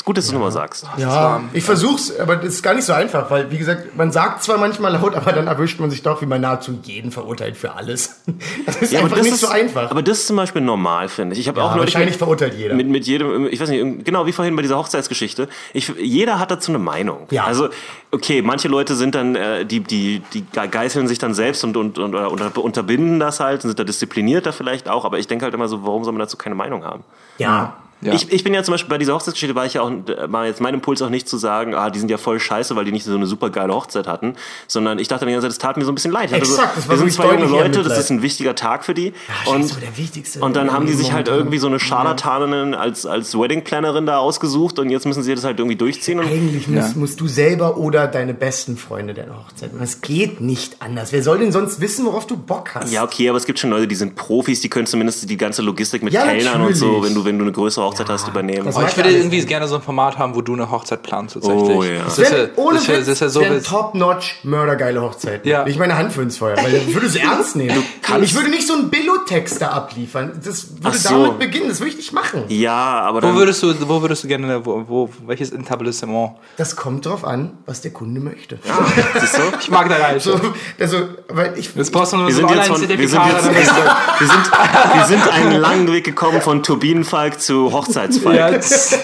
Ist 0.00 0.06
gut, 0.06 0.16
dass 0.16 0.28
du 0.28 0.32
nochmal 0.32 0.50
sagst. 0.50 0.86
Ja, 0.96 1.42
ich 1.52 1.62
versuch's, 1.62 2.10
aber 2.18 2.36
das 2.36 2.54
ist 2.54 2.62
gar 2.62 2.72
nicht 2.72 2.86
so 2.86 2.94
einfach, 2.94 3.30
weil, 3.30 3.50
wie 3.50 3.58
gesagt, 3.58 3.98
man 3.98 4.10
sagt 4.10 4.42
zwar 4.42 4.56
manchmal 4.56 4.94
laut, 4.94 5.14
aber 5.14 5.30
dann 5.32 5.46
erwischt 5.46 5.78
man 5.78 5.90
sich 5.90 6.02
doch, 6.02 6.22
wie 6.22 6.26
man 6.26 6.40
nahezu 6.40 6.78
jeden 6.84 7.10
verurteilt 7.10 7.58
für 7.58 7.74
alles. 7.74 8.22
Das 8.64 8.80
ist 8.80 8.92
Ja, 8.92 9.00
einfach 9.00 9.16
das 9.18 9.24
nicht 9.24 9.34
ist 9.34 9.40
so 9.42 9.48
einfach. 9.48 9.90
Aber 9.90 10.02
das 10.02 10.20
ist 10.20 10.26
zum 10.28 10.36
Beispiel 10.36 10.62
normal, 10.62 11.10
finde 11.10 11.34
ich. 11.34 11.40
Ich 11.40 11.48
habe 11.48 11.60
Ja, 11.60 11.66
auch 11.66 11.76
neulich 11.76 11.92
wahrscheinlich 11.92 12.12
mit, 12.14 12.18
verurteilt 12.18 12.54
jeder. 12.54 12.74
mit, 12.74 12.88
mit 12.88 13.06
jedem, 13.06 13.46
ich 13.48 13.60
weiß 13.60 13.68
nicht, 13.68 14.06
genau 14.06 14.24
wie 14.24 14.32
vorhin 14.32 14.56
bei 14.56 14.62
dieser 14.62 14.78
Hochzeitsgeschichte. 14.78 15.48
Ich, 15.74 15.92
jeder 15.98 16.38
hat 16.38 16.50
dazu 16.50 16.70
eine 16.72 16.78
Meinung. 16.78 17.26
Ja. 17.30 17.44
Also, 17.44 17.68
okay, 18.10 18.40
manche 18.40 18.68
Leute 18.68 18.94
sind 18.94 19.14
dann, 19.14 19.34
äh, 19.34 19.66
die, 19.66 19.80
die, 19.80 20.22
die 20.32 20.46
geißeln 20.50 21.08
sich 21.08 21.18
dann 21.18 21.34
selbst 21.34 21.62
und, 21.62 21.76
und, 21.76 21.98
und 21.98 22.14
oder 22.14 22.30
unter, 22.32 22.56
unterbinden 22.64 23.20
das 23.20 23.38
halt 23.38 23.64
und 23.64 23.68
sind 23.68 23.78
da 23.78 23.84
disziplinierter 23.84 24.54
vielleicht 24.54 24.88
auch. 24.88 25.04
Aber 25.04 25.18
ich 25.18 25.26
denke 25.26 25.44
halt 25.44 25.52
immer 25.52 25.68
so, 25.68 25.84
warum 25.84 26.04
soll 26.04 26.14
man 26.14 26.20
dazu 26.20 26.38
keine 26.38 26.54
Meinung 26.54 26.86
haben? 26.86 27.04
ja. 27.36 27.76
Ja. 28.02 28.14
Ich, 28.14 28.32
ich 28.32 28.44
bin 28.44 28.54
ja 28.54 28.62
zum 28.62 28.72
Beispiel 28.72 28.88
bei 28.88 28.98
dieser 28.98 29.14
Hochzeitsgeschichte, 29.14 29.54
war 29.54 29.66
ich 29.66 29.74
ja 29.74 29.82
auch, 29.82 29.92
war 30.26 30.46
jetzt 30.46 30.60
mein 30.60 30.72
Impuls 30.74 31.02
auch 31.02 31.10
nicht 31.10 31.28
zu 31.28 31.36
sagen, 31.36 31.74
ah, 31.74 31.90
die 31.90 31.98
sind 31.98 32.10
ja 32.10 32.16
voll 32.16 32.40
scheiße, 32.40 32.74
weil 32.74 32.84
die 32.84 32.92
nicht 32.92 33.04
so 33.04 33.14
eine 33.14 33.26
super 33.26 33.50
geile 33.50 33.74
Hochzeit 33.74 34.06
hatten, 34.06 34.34
sondern 34.66 34.98
ich 34.98 35.08
dachte 35.08 35.26
die 35.26 35.32
ganze 35.32 35.44
Zeit, 35.44 35.50
das 35.50 35.58
tat 35.58 35.76
mir 35.76 35.84
so 35.84 35.92
ein 35.92 35.94
bisschen 35.94 36.12
leid. 36.12 36.32
Exakt, 36.32 36.74
so, 36.76 36.80
das 36.80 36.88
wir 36.88 36.96
sind 36.96 37.12
zwei 37.12 37.34
junge 37.34 37.46
Leute, 37.46 37.82
das 37.82 37.98
ist 37.98 38.10
ein 38.10 38.22
wichtiger 38.22 38.54
Tag 38.54 38.84
für 38.84 38.94
die. 38.94 39.12
scheiße, 39.44 39.50
und, 39.50 39.70
aber 39.72 39.80
der 39.80 39.96
wichtigste 39.96 40.40
und 40.40 40.56
dann 40.56 40.72
haben 40.72 40.86
die 40.86 40.94
sich 40.94 41.12
halt 41.12 41.26
momentan. 41.26 41.38
irgendwie 41.38 41.58
so 41.58 41.66
eine 41.66 41.78
Scharlatanin 41.78 42.74
als, 42.74 43.04
als 43.06 43.38
Wedding-Plannerin 43.38 44.06
da 44.06 44.18
ausgesucht 44.18 44.78
und 44.78 44.88
jetzt 44.90 45.06
müssen 45.06 45.22
sie 45.22 45.34
das 45.34 45.44
halt 45.44 45.58
irgendwie 45.58 45.76
durchziehen. 45.76 46.20
Und 46.20 46.26
Eigentlich 46.26 46.68
musst, 46.68 46.96
musst 46.96 47.20
du 47.20 47.28
selber 47.28 47.76
oder 47.76 48.06
deine 48.06 48.32
besten 48.34 48.76
Freunde 48.76 49.14
deine 49.14 49.36
Hochzeit 49.36 49.72
machen. 49.72 49.80
Das 49.82 50.00
geht 50.00 50.40
nicht 50.40 50.76
anders. 50.80 51.12
Wer 51.12 51.22
soll 51.22 51.38
denn 51.38 51.52
sonst 51.52 51.80
wissen, 51.80 52.06
worauf 52.06 52.26
du 52.26 52.36
Bock 52.36 52.74
hast? 52.74 52.90
ja, 52.92 53.04
okay, 53.04 53.28
aber 53.28 53.38
es 53.38 53.44
gibt 53.44 53.58
schon 53.58 53.70
Leute, 53.70 53.86
die 53.86 53.94
sind 53.94 54.16
Profis, 54.16 54.60
die 54.60 54.68
können 54.68 54.86
zumindest 54.86 55.28
die 55.28 55.36
ganze 55.36 55.62
Logistik 55.62 56.02
mit 56.02 56.12
Ja, 56.12 56.24
Kellnern 56.24 56.62
und 56.62 56.74
so, 56.74 57.02
wenn 57.02 57.14
du, 57.14 57.24
wenn 57.24 57.38
du 57.38 57.44
eine 57.44 57.52
größere 57.52 57.89
Hochzeit 57.90 58.08
hast, 58.08 58.28
übernehmen. 58.28 58.64
das 58.66 58.76
Aber 58.76 58.88
ich 58.88 58.96
würde 58.96 59.10
irgendwie 59.10 59.36
nicht. 59.36 59.48
gerne 59.48 59.68
so 59.68 59.76
ein 59.76 59.82
Format 59.82 60.18
haben, 60.18 60.34
wo 60.34 60.42
du 60.42 60.54
eine 60.54 60.70
Hochzeit 60.70 61.02
planst 61.02 61.34
tatsächlich. 61.34 61.76
Oh, 61.76 61.82
ja. 61.82 62.04
Das 62.04 62.16
Das 62.16 62.30
ist 62.30 62.32
ja, 62.32 62.44
ohne 62.56 62.74
das 62.74 62.82
ist 62.82 62.88
ja, 62.88 62.94
Witz, 62.96 63.06
das 63.06 63.14
ist 63.14 63.20
ja 63.20 63.28
so 63.28 63.40
das 63.42 63.62
top-notch, 63.64 64.40
mördergeile 64.44 65.02
Hochzeit. 65.02 65.44
Ja. 65.46 65.66
Ich 65.66 65.78
meine 65.78 65.96
Hand 65.96 66.12
für 66.12 66.22
ins 66.22 66.38
Feuer, 66.38 66.56
weil 66.56 66.74
ich 66.74 66.94
würde 66.94 67.06
es 67.06 67.16
ernst 67.16 67.56
nehmen. 67.56 67.82
ich 68.22 68.34
würde 68.34 68.50
nicht 68.50 68.66
so 68.66 68.74
einen 68.74 68.90
Billo-Text 68.90 69.60
da 69.62 69.68
abliefern. 69.68 70.32
Das 70.44 70.68
würde 70.82 70.96
so. 70.98 71.08
damit 71.24 71.38
beginnen. 71.38 71.68
Das 71.68 71.80
würde 71.80 71.90
ich 71.90 71.96
nicht 71.96 72.12
machen. 72.12 72.44
Ja, 72.48 73.00
aber 73.02 73.22
Wo 73.22 73.34
würdest 73.34 73.62
du, 73.62 73.74
wo 73.88 74.00
würdest 74.02 74.24
du 74.24 74.28
gerne, 74.28 74.64
wo, 74.64 74.84
wo 74.86 75.10
welches 75.26 75.50
Etablissement? 75.52 76.32
Das 76.56 76.76
kommt 76.76 77.06
drauf 77.06 77.24
an, 77.24 77.52
was 77.66 77.80
der 77.80 77.92
Kunde 77.92 78.20
möchte. 78.20 78.58
siehst 79.18 79.36
du? 79.36 79.42
Ich 79.60 79.70
mag 79.70 79.88
deine 79.88 80.04
Alte. 80.04 80.20
So, 80.20 80.40
also, 80.78 80.96
weil 81.28 81.58
ich, 81.58 81.74
Jetzt 81.74 81.92
brauchst 81.92 82.12
du 82.12 82.16
nur 82.16 82.28
Wir 82.28 82.34
so 82.34 82.40
sind, 82.46 82.56
jetzt 82.56 82.66
von, 82.68 82.80
wir, 82.80 82.88
sind 82.88 83.00
jetzt, 83.00 83.12
wir, 83.12 83.40
sind, 83.40 83.54
wir, 83.54 84.26
sind, 84.26 84.50
wir 84.94 85.04
sind 85.06 85.32
einen 85.32 85.60
langen 85.60 85.92
Weg 85.92 86.04
gekommen 86.04 86.40
von 86.40 86.62
Turbinenfalk 86.62 87.40
zu 87.40 87.72
Hochzeitsfalk. 87.86 88.36
ja, 88.36 88.50
das- 88.50 88.98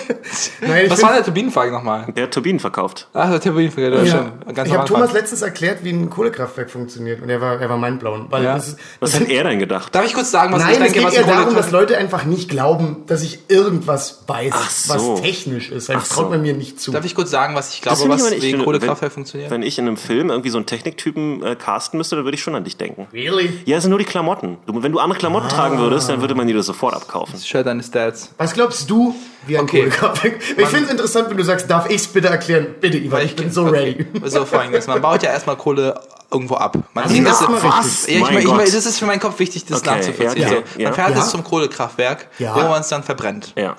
nein, 0.61 0.85
ich 0.87 0.91
Was 0.91 1.03
war 1.03 1.13
der 1.15 1.25
Turbinenfall 1.25 1.71
nochmal? 1.71 2.07
Der 2.17 2.25
hat 2.25 2.33
Turbinen 2.35 2.61
verkauft. 2.61 3.09
Ach, 3.15 3.31
der 3.31 3.41
Turbinenfall, 3.41 3.85
ja, 3.85 4.03
Ja. 4.03 4.07
schon. 4.07 4.55
Ganz 4.55 4.69
Ich 4.69 4.75
habe 4.77 4.87
Thomas 4.89 5.13
letztens 5.13 5.43
erklärt, 5.43 5.83
wie 5.85 5.91
ein 5.91 6.11
Kohlekraftwerk 6.11 6.71
funktioniert 6.71 7.23
und 7.23 7.29
er 7.31 7.41
war, 7.41 7.61
er 7.61 7.69
war 7.69 7.79
mindblown. 7.79 8.27
Weil 8.31 8.45
Ja. 8.45 8.55
das 8.55 8.69
ist, 8.69 8.79
Was 9.01 9.13
das 9.13 9.21
hat 9.21 9.29
er 9.29 9.45
denn 9.45 9.59
gedacht? 9.59 9.95
Darf 9.95 10.05
ich 10.05 10.15
kurz 10.15 10.31
sagen, 10.31 10.53
was 10.53 10.61
Nein, 10.63 10.73
ich 10.73 10.77
es 10.79 10.83
denke, 10.85 10.99
geht 10.99 11.07
was 11.07 11.15
eher 11.15 11.25
darum, 11.25 11.55
dass 11.55 11.71
Leute 11.71 11.97
einfach 11.97 12.25
nicht 12.25 12.49
glauben, 12.49 13.05
dass 13.07 13.23
ich 13.23 13.39
irgendwas 13.49 14.25
weiß, 14.27 14.85
so. 14.89 15.15
was 15.15 15.23
technisch 15.23 15.71
ist. 15.71 15.89
Das 15.89 15.97
Ach 15.97 16.05
so. 16.05 16.15
traut 16.23 16.31
man 16.31 16.43
mir 16.43 16.55
nicht 16.55 16.81
zu. 16.81 16.91
Darf 16.93 17.05
ich 17.05 17.15
kurz 17.15 17.31
sagen, 17.31 17.55
was 17.55 17.73
ich 17.75 17.81
Das 17.81 17.99
glaube, 17.99 18.13
finde 18.13 18.17
ich 18.17 18.23
was 18.23 18.33
ich 18.39 18.43
wie 18.43 18.51
finde, 18.51 18.65
Kohlekraftwerk 18.65 19.13
funktioniert? 19.13 19.51
Wenn 19.51 19.63
ich 19.63 19.79
in 19.79 19.87
einem 19.87 19.97
Film 19.97 20.31
irgendwie 20.31 20.51
so 20.51 20.59
einen 20.59 20.67
Techniktypen 20.67 21.43
äh, 21.43 21.57
casten 21.57 21.99
müsste, 21.99 22.17
dann 22.17 22.25
würde 22.25 22.37
ich 22.37 22.43
schon 22.43 22.55
an 22.55 22.65
dich 22.65 22.77
denken. 22.77 23.07
really? 23.13 23.61
Ja, 23.65 23.77
es 23.77 23.83
sind 23.85 23.91
nur 23.91 23.99
die 23.99 24.05
Klamotten. 24.05 24.59
Du, 24.67 24.83
wenn 24.83 24.93
du 24.93 24.99
andere 24.99 25.19
Klamotten 25.19 25.49
tragen 25.49 25.79
würdest, 25.79 26.09
dann 26.09 26.21
würde 26.21 26.35
man 26.35 26.47
dir 26.47 26.55
das 26.57 26.67
sofort 26.67 26.95
abkaufen. 26.95 27.39
Share 27.41 27.65
deine 27.65 27.83
Stats. 27.83 28.33
Was 28.39 28.53
glaubst 28.55 28.66
du, 28.69 29.15
wie 29.47 29.57
ein 29.57 29.65
Okay. 29.65 29.79
Kohlekraftwerk? 29.81 30.39
Ich 30.57 30.67
finde 30.69 30.85
es 30.87 30.91
interessant, 30.91 31.31
wenn 31.31 31.37
du 31.37 31.45
sagst, 31.45 31.71
darf 31.71 31.89
ich 31.89 31.97
es 31.97 32.07
bitte 32.09 32.29
erklären? 32.29 32.67
Bitte, 32.81 32.99
Ivan, 32.99 33.23
ich 33.23 33.37
bin 33.37 33.51
so 33.51 33.65
ready. 33.67 34.05
So 34.25 34.45
folgendes. 34.45 34.87
Man 34.87 35.01
baut 35.01 35.23
ja 35.23 35.31
erstmal 35.31 35.57
Kohle 35.57 36.01
irgendwo 36.31 36.55
ab. 36.57 36.77
Man 36.95 37.05
Also 37.05 37.17
das, 37.23 37.41
erstmal 37.41 37.63
was? 37.63 38.07
Ja, 38.07 38.15
ich 38.15 38.21
Mein 38.23 38.39
ich 38.39 38.47
mein, 38.47 38.59
das 38.67 38.75
ist 38.87 38.99
für 38.99 39.07
meinen 39.07 39.21
Kopf 39.21 39.39
wichtig, 39.39 39.65
das 39.67 39.81
Okay, 39.83 39.91
nachzuvollziehen. 39.91 40.43
ja, 40.43 40.49
okay, 40.49 40.63
so, 40.75 40.81
ja. 40.81 40.89
Man 40.89 40.95
fährt 40.95 41.11
Ja. 41.17 41.19
es 41.23 41.31
zum 41.31 41.45
Kohlekraftwerk, 41.45 42.27
Ja. 42.39 42.55
wo 42.57 42.61
man 42.69 42.81
es 42.81 42.89
dann 42.89 43.03
verbrennt. 43.05 43.53
Ja. 43.57 43.77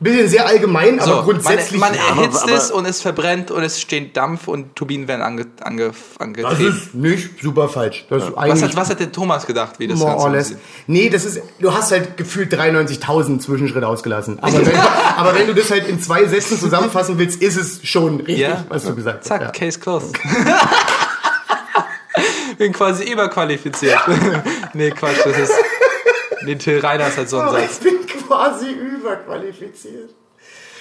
Bisschen 0.00 0.28
sehr 0.28 0.46
allgemein, 0.46 1.00
So, 1.00 1.10
aber 1.12 1.24
grundsätzlich. 1.24 1.80
man, 1.80 1.90
man 1.90 1.98
ja. 1.98 2.22
erhitzt 2.22 2.44
aber- 2.44 2.52
es 2.52 2.70
und 2.70 2.86
es 2.86 3.02
verbrennt 3.02 3.50
und 3.50 3.64
es 3.64 3.80
steht 3.80 4.16
Dampf 4.16 4.46
und 4.46 4.76
Turbinen 4.76 5.08
werden 5.08 5.22
ange, 5.22 5.46
ange, 5.60 5.88
das 5.88 5.96
angetrieben. 6.20 6.68
ist 6.76 6.94
nicht 6.94 7.42
super 7.42 7.68
falsch. 7.68 8.06
Das 8.08 8.22
ist 8.22 8.32
Was 8.36 8.62
hat, 8.62 8.76
was 8.76 8.90
hat 8.90 9.00
der 9.00 9.10
Thomas 9.10 9.44
gedacht, 9.44 9.80
wie 9.80 9.88
das 9.88 9.98
more 9.98 10.14
or 10.16 10.30
Ganze 10.30 10.38
aussieht? 10.54 10.58
Nee, 10.86 11.10
das 11.10 11.24
ist, 11.24 11.40
du 11.58 11.74
hast 11.74 11.90
halt 11.90 12.16
gefühlt 12.16 12.52
93.000 12.54 13.40
Zwischenschritte 13.40 13.88
ausgelassen. 13.88 14.38
Aber 14.40 14.64
wenn, 14.64 14.76
aber 15.16 15.34
wenn 15.34 15.48
du 15.48 15.54
das 15.54 15.68
halt 15.70 15.88
in 15.88 16.00
zwei 16.00 16.26
Sätzen 16.26 16.60
zusammenfassen 16.60 17.18
willst, 17.18 17.42
ist 17.42 17.56
es 17.56 17.80
schon 17.82 18.18
richtig, 18.18 18.38
Ja. 18.38 18.64
was 18.68 18.84
du 18.84 18.94
gesagt 18.94 19.24
Zack, 19.24 19.40
hast. 19.48 19.56
Ja. 19.58 19.66
Case 19.66 19.80
closed. 19.80 20.16
Bin 22.58 22.72
quasi 22.72 23.04
überqualifiziert. 23.04 23.98
nee, 24.74 24.90
Quatsch, 24.90 25.18
das 25.24 25.38
ist. 25.38 25.52
Nee, 26.44 26.56
Till 26.56 26.80
Reiner 26.80 27.08
ist 27.08 27.16
halt 27.16 27.28
so 27.28 27.38
ein 27.38 27.48
Aber 27.48 27.60
Satz. 27.60 27.80
Quasi 28.28 28.66
überqualifiziert. 28.70 30.10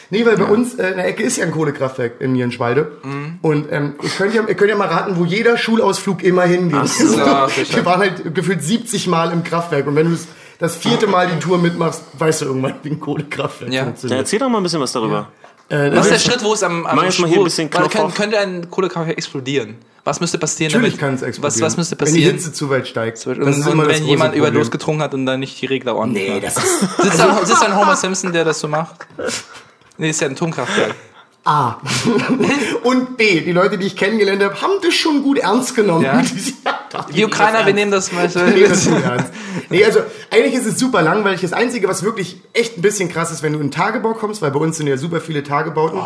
Nee, 0.10 0.26
weil 0.26 0.38
bei 0.38 0.46
uns 0.46 0.76
äh, 0.76 0.92
in 0.92 0.98
der 0.98 1.08
Ecke 1.08 1.24
ist 1.24 1.36
ja 1.36 1.44
ein 1.44 1.52
Kohlekraftwerk 1.52 2.22
in 2.22 2.32
Nierenschwalde. 2.32 2.94
Mhm. 3.04 3.40
Und 3.42 3.72
ähm, 3.72 3.96
ich 4.02 4.16
könnt 4.18 4.34
ja, 4.34 4.42
ihr 4.48 4.56
könnt 4.56 4.70
ja 4.70 4.78
mal 4.78 4.88
raten, 4.88 5.18
wo 5.18 5.26
jeder 5.26 5.58
Schulausflug 5.58 6.24
immer 6.24 6.44
hingeht. 6.44 6.80
Ach 6.82 6.88
so, 6.88 7.08
sicher. 7.50 7.76
Wir 7.78 7.86
waren 7.86 8.00
halt 8.00 8.34
gefühlt 8.34 8.64
70 8.64 9.08
Mal 9.08 9.34
im 9.34 9.44
Kraftwerk. 9.44 9.86
Und 9.86 9.96
wenn 9.96 10.10
du 10.10 10.18
das 10.60 10.78
vierte 10.78 11.08
Mal 11.08 11.28
die 11.28 11.40
Tour 11.40 11.58
mitmachst, 11.58 12.04
weißt 12.18 12.42
du 12.42 12.46
irgendwann, 12.46 12.76
wie 12.84 12.92
ein 12.92 13.00
Kohlekraftwerk 13.02 13.72
Ja. 13.72 13.80
Dann 13.82 13.88
funktioniert. 13.90 14.20
erzähl 14.20 14.40
doch 14.40 14.48
mal 14.50 14.60
ein 14.60 14.64
bisschen 14.64 14.80
was 14.82 14.94
darüber. 14.94 15.30
Äh, 15.70 15.92
Was 15.94 16.10
ist 16.10 16.26
der 16.26 16.32
Schritt, 16.32 16.44
wo 16.46 16.54
es 16.54 16.64
am, 16.64 16.86
am 16.86 16.96
Mach 16.96 17.04
jetzt 17.04 17.20
mal 17.20 17.28
hier 17.30 17.40
ein 17.40 17.44
bisschen 17.44 17.70
Knopf 17.70 17.92
könnte, 17.92 18.06
auf. 18.06 18.16
könnte 18.16 18.40
ein 18.40 18.70
Kohlekraftwerk 18.72 19.18
explodieren? 19.18 19.76
Was 20.08 20.22
müsste 20.22 20.38
passieren? 20.38 20.72
Natürlich 20.72 20.94
damit- 20.98 21.00
kann 21.02 21.14
es 21.16 21.22
explodieren. 21.22 21.62
Was, 21.62 21.72
was 21.74 21.78
müsste 21.78 22.00
Wenn 22.00 22.06
die 22.06 22.12
passieren? 22.14 22.36
Hitze 22.36 22.54
zu 22.54 22.70
weit 22.70 22.88
steigt. 22.88 23.28
und, 23.28 23.40
Das 23.42 23.58
ist 23.58 23.68
und 23.68 23.78
wenn 23.78 23.88
große 23.88 24.04
jemand 24.04 24.32
Problem. 24.34 24.52
überdos 24.54 24.72
getrunken 24.72 25.02
hat 25.02 25.14
und 25.14 25.26
dann 25.26 25.42
nicht 25.42 25.62
die 25.62 25.66
Regler 25.66 25.96
ordentlich 25.98 26.30
Nee, 26.30 26.40
das 26.40 26.56
ist 26.56 26.80
Sitzt 27.04 27.20
da, 27.20 27.46
sitzt 27.46 27.62
da 27.62 27.66
ein 27.68 27.76
Homer 27.76 27.96
Simpson, 27.98 28.32
der 28.32 28.46
das 28.46 28.60
so 28.60 28.68
macht? 28.70 29.06
Nee, 29.98 30.10
ist 30.12 30.22
ja 30.22 30.28
ein 30.28 30.34
Atomkraftwerk. 30.34 30.96
A. 31.44 31.78
Und 32.84 33.18
B. 33.18 33.42
Die 33.42 33.52
Leute, 33.54 33.78
die 33.78 33.88
ich 33.88 33.96
kennengelernt 33.96 34.44
habe, 34.44 34.62
haben 34.62 34.74
das 34.82 34.94
schon 34.94 35.24
gut 35.24 35.38
ernst 35.40 35.76
genommen. 35.76 36.04
Ja. 36.04 36.22
Doch, 36.92 37.10
Die 37.10 37.24
Ukrainer, 37.26 37.66
wir 37.66 37.74
nehmen 37.74 37.92
das 37.92 38.12
mal 38.12 38.30
so. 38.30 38.40
Nee, 38.40 38.66
das. 38.68 38.88
Nee, 39.70 39.84
also 39.84 40.00
eigentlich 40.32 40.54
ist 40.56 40.66
es 40.66 40.78
super 40.80 41.02
langweilig. 41.02 41.42
Das 41.42 41.54
Einzige, 41.54 41.88
was 41.88 42.04
wirklich 42.04 42.42
echt 42.54 42.78
ein 42.78 42.82
bisschen 42.82 43.10
krass 43.10 43.32
ist, 43.32 43.44
wenn 43.44 43.54
du 43.54 43.60
in 43.60 43.68
den 43.68 43.72
Tagebau 43.72 44.14
kommst, 44.14 44.42
weil 44.42 44.52
bei 44.52 44.60
uns 44.60 44.78
sind 44.78 44.88
ja 44.88 44.98
super 44.98 45.20
viele 45.22 45.44
Tagebauten. 45.44 46.00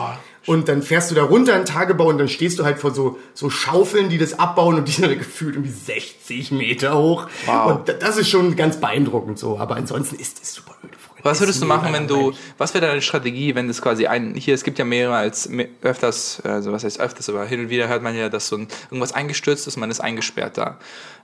Und 0.47 0.67
dann 0.67 0.81
fährst 0.81 1.11
du 1.11 1.15
da 1.15 1.23
runter 1.23 1.53
in 1.53 1.61
den 1.61 1.65
Tagebau 1.65 2.07
und 2.07 2.17
dann 2.17 2.27
stehst 2.27 2.57
du 2.59 2.63
halt 2.65 2.79
vor 2.79 2.93
so, 2.93 3.19
so 3.33 3.49
Schaufeln, 3.49 4.09
die 4.09 4.17
das 4.17 4.37
abbauen 4.39 4.75
und 4.75 4.87
die 4.87 4.91
sind 4.91 5.09
gefühlt 5.17 5.55
irgendwie 5.55 5.71
60 5.71 6.51
Meter 6.51 6.97
hoch. 6.97 7.27
Wow. 7.45 7.71
Und 7.71 7.89
da- 7.89 7.93
das 7.93 8.17
ist 8.17 8.29
schon 8.29 8.55
ganz 8.55 8.77
beeindruckend 8.79 9.37
so. 9.39 9.57
Aber 9.59 9.75
ansonsten 9.75 10.15
ist 10.15 10.41
es 10.41 10.53
super 10.53 10.73
öde. 10.83 10.93
Freunde. 10.97 11.23
Was 11.23 11.39
würdest 11.39 11.61
du 11.61 11.65
machen, 11.67 11.93
wenn 11.93 12.07
du, 12.07 12.33
was 12.57 12.73
wäre 12.73 12.87
deine 12.87 13.01
Strategie, 13.03 13.53
wenn 13.53 13.67
das 13.67 13.81
quasi 13.81 14.07
ein, 14.07 14.33
hier, 14.33 14.55
es 14.55 14.63
gibt 14.63 14.79
ja 14.79 14.85
mehrere 14.85 15.15
als 15.15 15.47
öfters, 15.83 16.41
also 16.43 16.71
was 16.71 16.83
heißt 16.83 16.99
öfters, 16.99 17.29
aber 17.29 17.45
hin 17.45 17.59
und 17.59 17.69
wieder 17.69 17.87
hört 17.87 18.01
man 18.01 18.15
ja, 18.17 18.27
dass 18.29 18.47
so 18.47 18.55
ein, 18.57 18.67
irgendwas 18.89 19.13
eingestürzt 19.13 19.67
ist 19.67 19.75
und 19.75 19.81
man 19.81 19.91
ist 19.91 19.99
eingesperrt 19.99 20.57
da. 20.57 20.77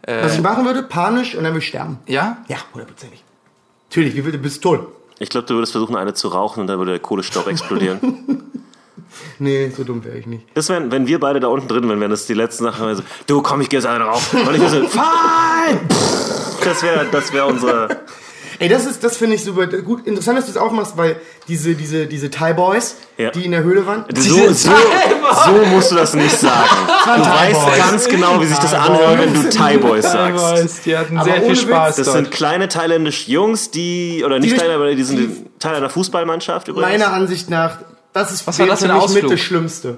Was 0.05 0.35
ich 0.35 0.41
machen 0.41 0.65
würde, 0.65 0.83
panisch 0.83 1.33
und 1.33 1.43
dann 1.43 1.53
würde 1.53 1.63
ich 1.63 1.67
sterben. 1.69 1.97
Ja? 2.05 2.37
Ja, 2.47 2.57
hundertprozentig. 2.73 3.23
Natürlich, 3.89 4.15
wie 4.15 4.23
würde 4.25 4.37
bist 4.37 4.61
tot? 4.61 4.87
Ich 5.17 5.29
glaube, 5.29 5.47
du 5.47 5.55
würdest 5.55 5.71
versuchen, 5.71 5.95
eine 5.95 6.13
zu 6.13 6.27
rauchen 6.27 6.59
und 6.61 6.67
dann 6.67 6.77
würde 6.77 6.91
der 6.91 6.99
Kohlenstoff 6.99 7.47
explodieren. 7.47 8.43
Nee, 9.39 9.71
so 9.75 9.83
dumm 9.83 10.03
wäre 10.03 10.17
ich 10.17 10.25
nicht. 10.25 10.43
Das 10.55 10.67
wären, 10.69 10.91
wenn 10.91 11.05
wir 11.07 11.19
beide 11.19 11.39
da 11.39 11.47
unten 11.47 11.67
drin 11.67 11.87
wären, 11.87 11.99
wären 11.99 12.11
das 12.11 12.25
die 12.25 12.33
letzten 12.33 12.63
Sachen. 12.63 12.85
Also, 12.87 13.03
du 13.27 13.41
komm, 13.41 13.61
ich 13.61 13.69
geh 13.69 13.77
jetzt 13.77 13.85
eine 13.85 14.03
rauchen. 14.03 14.41
Und 14.47 14.55
ich 14.55 14.61
würde 14.61 14.81
so, 14.83 14.87
fein! 14.87 15.79
Das 16.63 16.81
wäre 16.83 17.05
das 17.11 17.31
wär 17.31 17.45
unsere. 17.47 17.87
Ey, 18.59 18.67
das 18.67 18.85
ist, 18.87 19.03
das 19.03 19.15
finde 19.17 19.35
ich 19.35 19.43
super 19.43 19.67
gut. 19.67 20.05
Interessant, 20.07 20.37
dass 20.39 20.45
du 20.45 20.51
es 20.51 20.57
auch 20.57 20.71
machst, 20.71 20.97
weil 20.97 21.15
diese, 21.47 21.75
diese, 21.75 22.07
diese 22.07 22.31
Thai 22.31 22.53
Boys, 22.53 22.95
Ja. 23.17 23.29
die 23.29 23.45
in 23.45 23.51
der 23.51 23.61
Höhle 23.63 23.85
waren, 23.85 24.03
So, 24.15 24.51
so, 24.51 24.71
so 24.71 25.51
musst 25.71 25.91
du 25.91 25.95
das 25.95 26.15
nicht 26.15 26.35
sagen. 26.35 26.67
Du 27.05 27.21
Thai 27.21 27.53
weißt 27.53 27.61
Boys. 27.65 27.77
ganz 27.77 28.07
genau, 28.09 28.41
wie 28.41 28.47
sich 28.47 28.57
das 28.57 28.73
anhört, 28.73 29.19
wenn 29.19 29.33
du 29.35 29.49
Thai 29.49 29.77
Boys 29.77 30.11
sagst. 30.11 30.85
die 30.87 30.97
hatten 30.97 31.17
Aber 31.19 31.29
sehr 31.31 31.41
viel 31.43 31.55
Spaß 31.55 31.95
Das 31.97 32.05
dort. 32.07 32.17
sind 32.17 32.31
kleine 32.31 32.67
thailändische 32.67 33.29
Jungs, 33.31 33.69
die, 33.69 34.23
oder 34.25 34.39
nicht 34.39 34.53
Die- 34.53 34.57
Thailänder, 34.57 34.83
aber 34.83 34.95
die 34.95 35.03
sind 35.03 35.19
die 35.19 35.45
Teil 35.59 35.75
einer 35.75 35.89
Fußballmannschaft 35.91 36.67
übrigens. 36.67 36.89
meiner 36.99 37.13
Ansicht 37.13 37.49
nach, 37.51 37.77
das 38.17 38.31
ist 38.31 38.47
Was 38.47 38.59
war 38.59 38.67
das 38.67 38.79
für 38.81 38.87
für 38.87 38.93
mich 38.93 39.01
mit 39.01 39.09
Ausflug? 39.13 39.31
das 39.31 39.39
Schlimmste. 39.39 39.97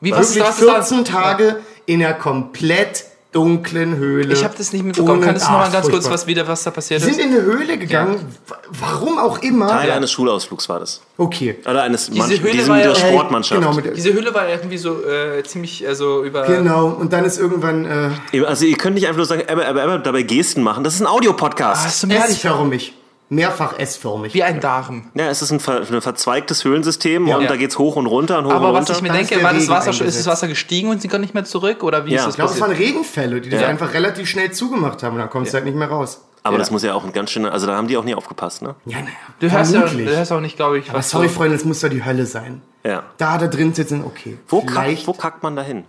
Wie, 0.00 0.10
was, 0.12 0.34
Wirklich 0.34 0.48
was 0.48 0.60
ist 0.60 0.66
das? 0.68 0.88
14 0.88 1.04
Tage 1.04 1.56
in 1.86 2.02
einer 2.04 2.14
komplett 2.14 3.04
dunklen 3.32 3.96
Höhle. 3.96 4.32
Ich 4.32 4.44
habe 4.44 4.54
das 4.56 4.72
nicht 4.72 4.82
mitbekommen. 4.84 5.20
Könntest 5.20 5.46
du 5.46 5.52
noch 5.52 5.58
mal 5.58 5.70
ganz 5.70 5.90
kurz 5.90 6.08
was 6.08 6.26
wieder, 6.26 6.48
was 6.48 6.62
da 6.62 6.70
passiert 6.70 7.02
Wir 7.04 7.12
sind 7.12 7.18
ist? 7.20 7.26
in 7.26 7.32
eine 7.32 7.42
Höhle 7.42 7.76
gegangen, 7.76 8.16
wa- 8.48 8.56
warum 8.70 9.18
auch 9.18 9.38
immer. 9.42 9.68
Teil 9.68 9.88
Ja. 9.90 9.94
eines 9.96 10.10
Schulausflugs 10.10 10.68
war 10.70 10.80
das. 10.80 11.02
Okay. 11.18 11.56
Oder 11.68 11.82
eines 11.82 12.10
Mann, 12.10 12.30
Höhle 12.30 12.50
die 12.50 12.58
sind 12.60 12.68
war 12.70 12.78
ja- 12.78 12.94
Sportmannschaft. 12.94 13.60
Genau, 13.60 13.74
mit 13.74 13.94
Diese 13.94 14.14
Hülle 14.14 14.32
war 14.32 14.48
irgendwie 14.48 14.78
so 14.78 15.02
äh, 15.04 15.42
ziemlich, 15.44 15.86
also 15.86 16.24
über... 16.24 16.46
genau. 16.46 16.86
Und 16.88 17.12
dann 17.12 17.26
ist 17.26 17.38
irgendwann, 17.38 17.84
äh, 18.32 18.44
Also 18.46 18.64
ihr 18.64 18.76
könnt 18.78 18.94
nicht 18.94 19.06
einfach 19.06 19.18
nur 19.18 19.26
sagen, 19.26 19.42
aber, 19.48 19.66
aber, 19.66 19.82
aber 19.82 19.98
dabei 19.98 20.22
Gesten 20.22 20.62
machen. 20.62 20.82
Das 20.82 20.94
ist 20.94 21.00
ein 21.02 21.06
Audiopodcast. 21.06 21.84
Hast 21.84 22.02
du 22.04 22.06
mir 22.06 22.16
S-förmig. 22.24 22.94
Mehrfach 23.28 23.78
S-förmig. 23.78 24.34
wie 24.34 24.42
ein 24.44 24.60
Darm. 24.60 25.10
Ja, 25.14 25.28
es 25.28 25.42
ist 25.42 25.50
ein, 25.50 25.58
ver 25.60 25.80
ein 25.90 26.00
verzweigtes 26.00 26.64
Höhlensystem 26.64 27.26
Ja. 27.26 27.36
und 27.36 27.42
Ja. 27.42 27.48
da 27.48 27.56
geht's 27.56 27.76
hoch 27.78 27.96
und 27.96 28.06
runter 28.06 28.38
und 28.38 28.46
hoch 28.46 28.52
Aber 28.52 28.68
und 28.68 28.74
was 28.74 28.80
runter. 28.82 28.92
ich 28.94 29.02
mir 29.02 29.08
Da 29.08 29.18
ist 29.18 29.30
denke, 29.30 29.44
war 29.44 29.52
das 29.52 29.68
Wasser, 29.68 29.90
ist 30.04 30.18
das 30.18 30.26
Wasser 30.26 30.46
gestiegen 30.48 30.88
und 30.90 31.02
sie 31.02 31.08
konnten 31.08 31.22
nicht 31.22 31.34
mehr 31.34 31.44
zurück? 31.44 31.82
Oder 31.82 32.06
wie 32.06 32.10
Ja. 32.12 32.18
ist 32.20 32.26
das 32.26 32.26
Ich 32.26 32.30
Ich 32.34 32.36
glaube, 32.36 32.52
es 32.54 32.60
waren? 32.60 32.70
Regenfälle, 32.72 33.40
die 33.40 33.50
das 33.50 33.62
Ja. 33.62 33.68
einfach 33.68 33.92
relativ 33.94 34.28
schnell 34.28 34.52
zugemacht 34.52 35.02
haben 35.02 35.14
und 35.14 35.20
dann 35.20 35.30
kommst 35.30 35.52
du 35.52 35.56
halt 35.56 35.64
nicht 35.64 35.76
mehr 35.76 35.88
raus. 35.88 36.22
aber 36.44 36.58
das 36.58 36.70
muss 36.70 36.84
ja 36.84 36.94
auch 36.94 37.04
ein 37.04 37.12
ganz 37.12 37.30
schöner, 37.32 37.50
also 37.52 37.66
da 37.66 37.74
haben 37.74 37.88
die 37.88 37.96
auch 37.96 38.04
nie 38.04 38.14
aufgepasst, 38.14 38.62
ne? 38.62 38.76
Ja, 38.84 38.98
naja. 39.00 39.08
Du 39.40 39.50
hörst, 39.50 39.74
ja, 39.74 39.80
du 39.80 39.98
hörst 40.04 40.30
auch 40.30 40.40
nicht, 40.40 40.54
glaube 40.54 40.78
ich, 40.78 40.88
Aber 40.90 40.98
was 41.00 41.10
sorry, 41.10 41.26
so- 41.26 41.34
Freunde, 41.34 41.56
das 41.56 41.64
muss 41.64 41.80
doch 41.80 41.88
die 41.88 42.04
Hölle 42.04 42.24
sein. 42.26 42.62
Ja. 42.84 43.02
Da 43.18 43.36
da 43.38 43.48
drin 43.48 43.74
sitzen, 43.74 44.04
okay. 44.04 44.38
Wo, 44.46 44.60
kackt, 44.60 44.70
Vielleicht. 44.70 45.06
wo 45.08 45.12
kackt 45.12 45.42
man 45.42 45.56
da 45.56 45.62
hin? 45.62 45.82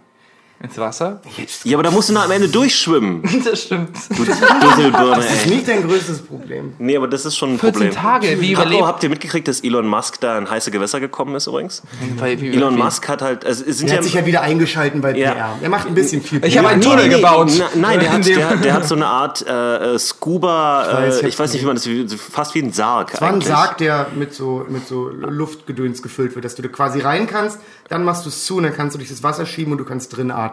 Ins 0.61 0.77
Wasser. 0.77 1.21
Ja, 1.63 1.75
aber 1.77 1.83
da 1.83 1.91
musst 1.91 2.09
du 2.09 2.13
noch 2.13 2.25
am 2.25 2.31
Ende 2.31 2.47
durchschwimmen. 2.49 3.21
Das 3.45 3.63
stimmt. 3.63 3.95
Du 4.09 4.23
Düsselbirne, 4.25 5.15
Das 5.15 5.25
ist 5.31 5.45
ey. 5.45 5.49
nicht 5.55 5.67
dein 5.67 5.87
größtes 5.87 6.21
Problem. 6.23 6.73
Nee, 6.79 6.97
aber 6.97 7.07
das 7.07 7.25
ist 7.25 7.37
schon 7.37 7.53
ein 7.53 7.59
14 7.59 7.73
Problem. 7.91 7.91
Tage, 8.03 8.41
wie 8.41 8.55
Habt, 8.57 8.65
überlebt... 8.67 8.87
habt 8.87 9.03
ihr 9.03 9.09
mitgekriegt, 9.09 9.47
dass 9.47 9.61
Elon 9.61 9.87
Musk 9.87 10.19
da 10.19 10.37
in 10.37 10.49
heiße 10.49 10.71
Gewässer 10.71 10.99
gekommen 10.99 11.35
ist 11.35 11.45
übrigens? 11.47 11.83
Wie- 12.21 12.41
wie- 12.41 12.49
Elon 12.53 12.75
wie- 12.75 12.81
Musk 12.83 13.07
hat 13.07 13.21
halt, 13.21 13.45
also 13.45 13.63
sind 13.71 13.87
Er 13.87 13.93
ja, 13.93 13.97
hat 13.97 14.03
sich 14.03 14.13
ja 14.15 14.25
wieder 14.25 14.41
eingeschalten 14.41 15.01
bei 15.01 15.15
Ja. 15.15 15.31
PR. 15.33 15.49
Er 15.61 15.69
macht 15.69 15.87
ein 15.87 15.93
bisschen 15.93 16.21
viel 16.23 16.43
Ich 16.43 16.57
habe 16.57 16.69
einen 16.69 16.81
Tunnel 16.81 17.03
nee, 17.07 17.09
nee. 17.09 17.15
gebaut. 17.15 17.51
Na, 17.57 17.65
nein, 17.75 17.99
der 17.99 18.11
hat, 18.13 18.25
der, 18.25 18.55
der 18.57 18.73
hat 18.73 18.87
so 18.87 18.95
eine 18.95 19.05
Art 19.05 19.45
äh, 19.47 19.93
äh, 19.95 19.99
Scuba, 19.99 20.87
Ich 20.89 20.93
weiß, 20.97 21.21
äh, 21.21 21.27
ich 21.27 21.39
weiß 21.39 21.53
nicht, 21.53 21.61
wie 21.61 21.65
man 21.67 21.75
das, 21.75 21.87
fast 22.31 22.55
wie 22.55 22.59
ein 22.63 22.73
Sarg 22.73 23.13
Es 23.13 23.21
war 23.21 23.29
ein. 23.31 23.41
Sarg, 23.41 23.77
der 23.77 24.07
mit 24.15 24.33
so, 24.33 24.65
mit 24.67 24.87
so 24.87 25.09
Luftgedöns 25.09 26.01
gefüllt 26.01 26.33
wird, 26.35 26.43
dass 26.45 26.55
du 26.55 26.61
da 26.63 26.67
quasi 26.69 26.99
rein 27.01 27.27
kannst, 27.27 27.59
dann 27.89 28.03
machst 28.03 28.25
du 28.25 28.29
es 28.29 28.45
zu 28.45 28.57
und 28.57 28.63
dann 28.63 28.75
kannst 28.75 28.95
du 28.95 28.97
durch 28.97 29.09
das 29.09 29.21
Wasser 29.23 29.45
schieben 29.45 29.71
und 29.71 29.77
du 29.77 29.85
kannst 29.85 30.15
drin 30.17 30.31
atmen. 30.31 30.46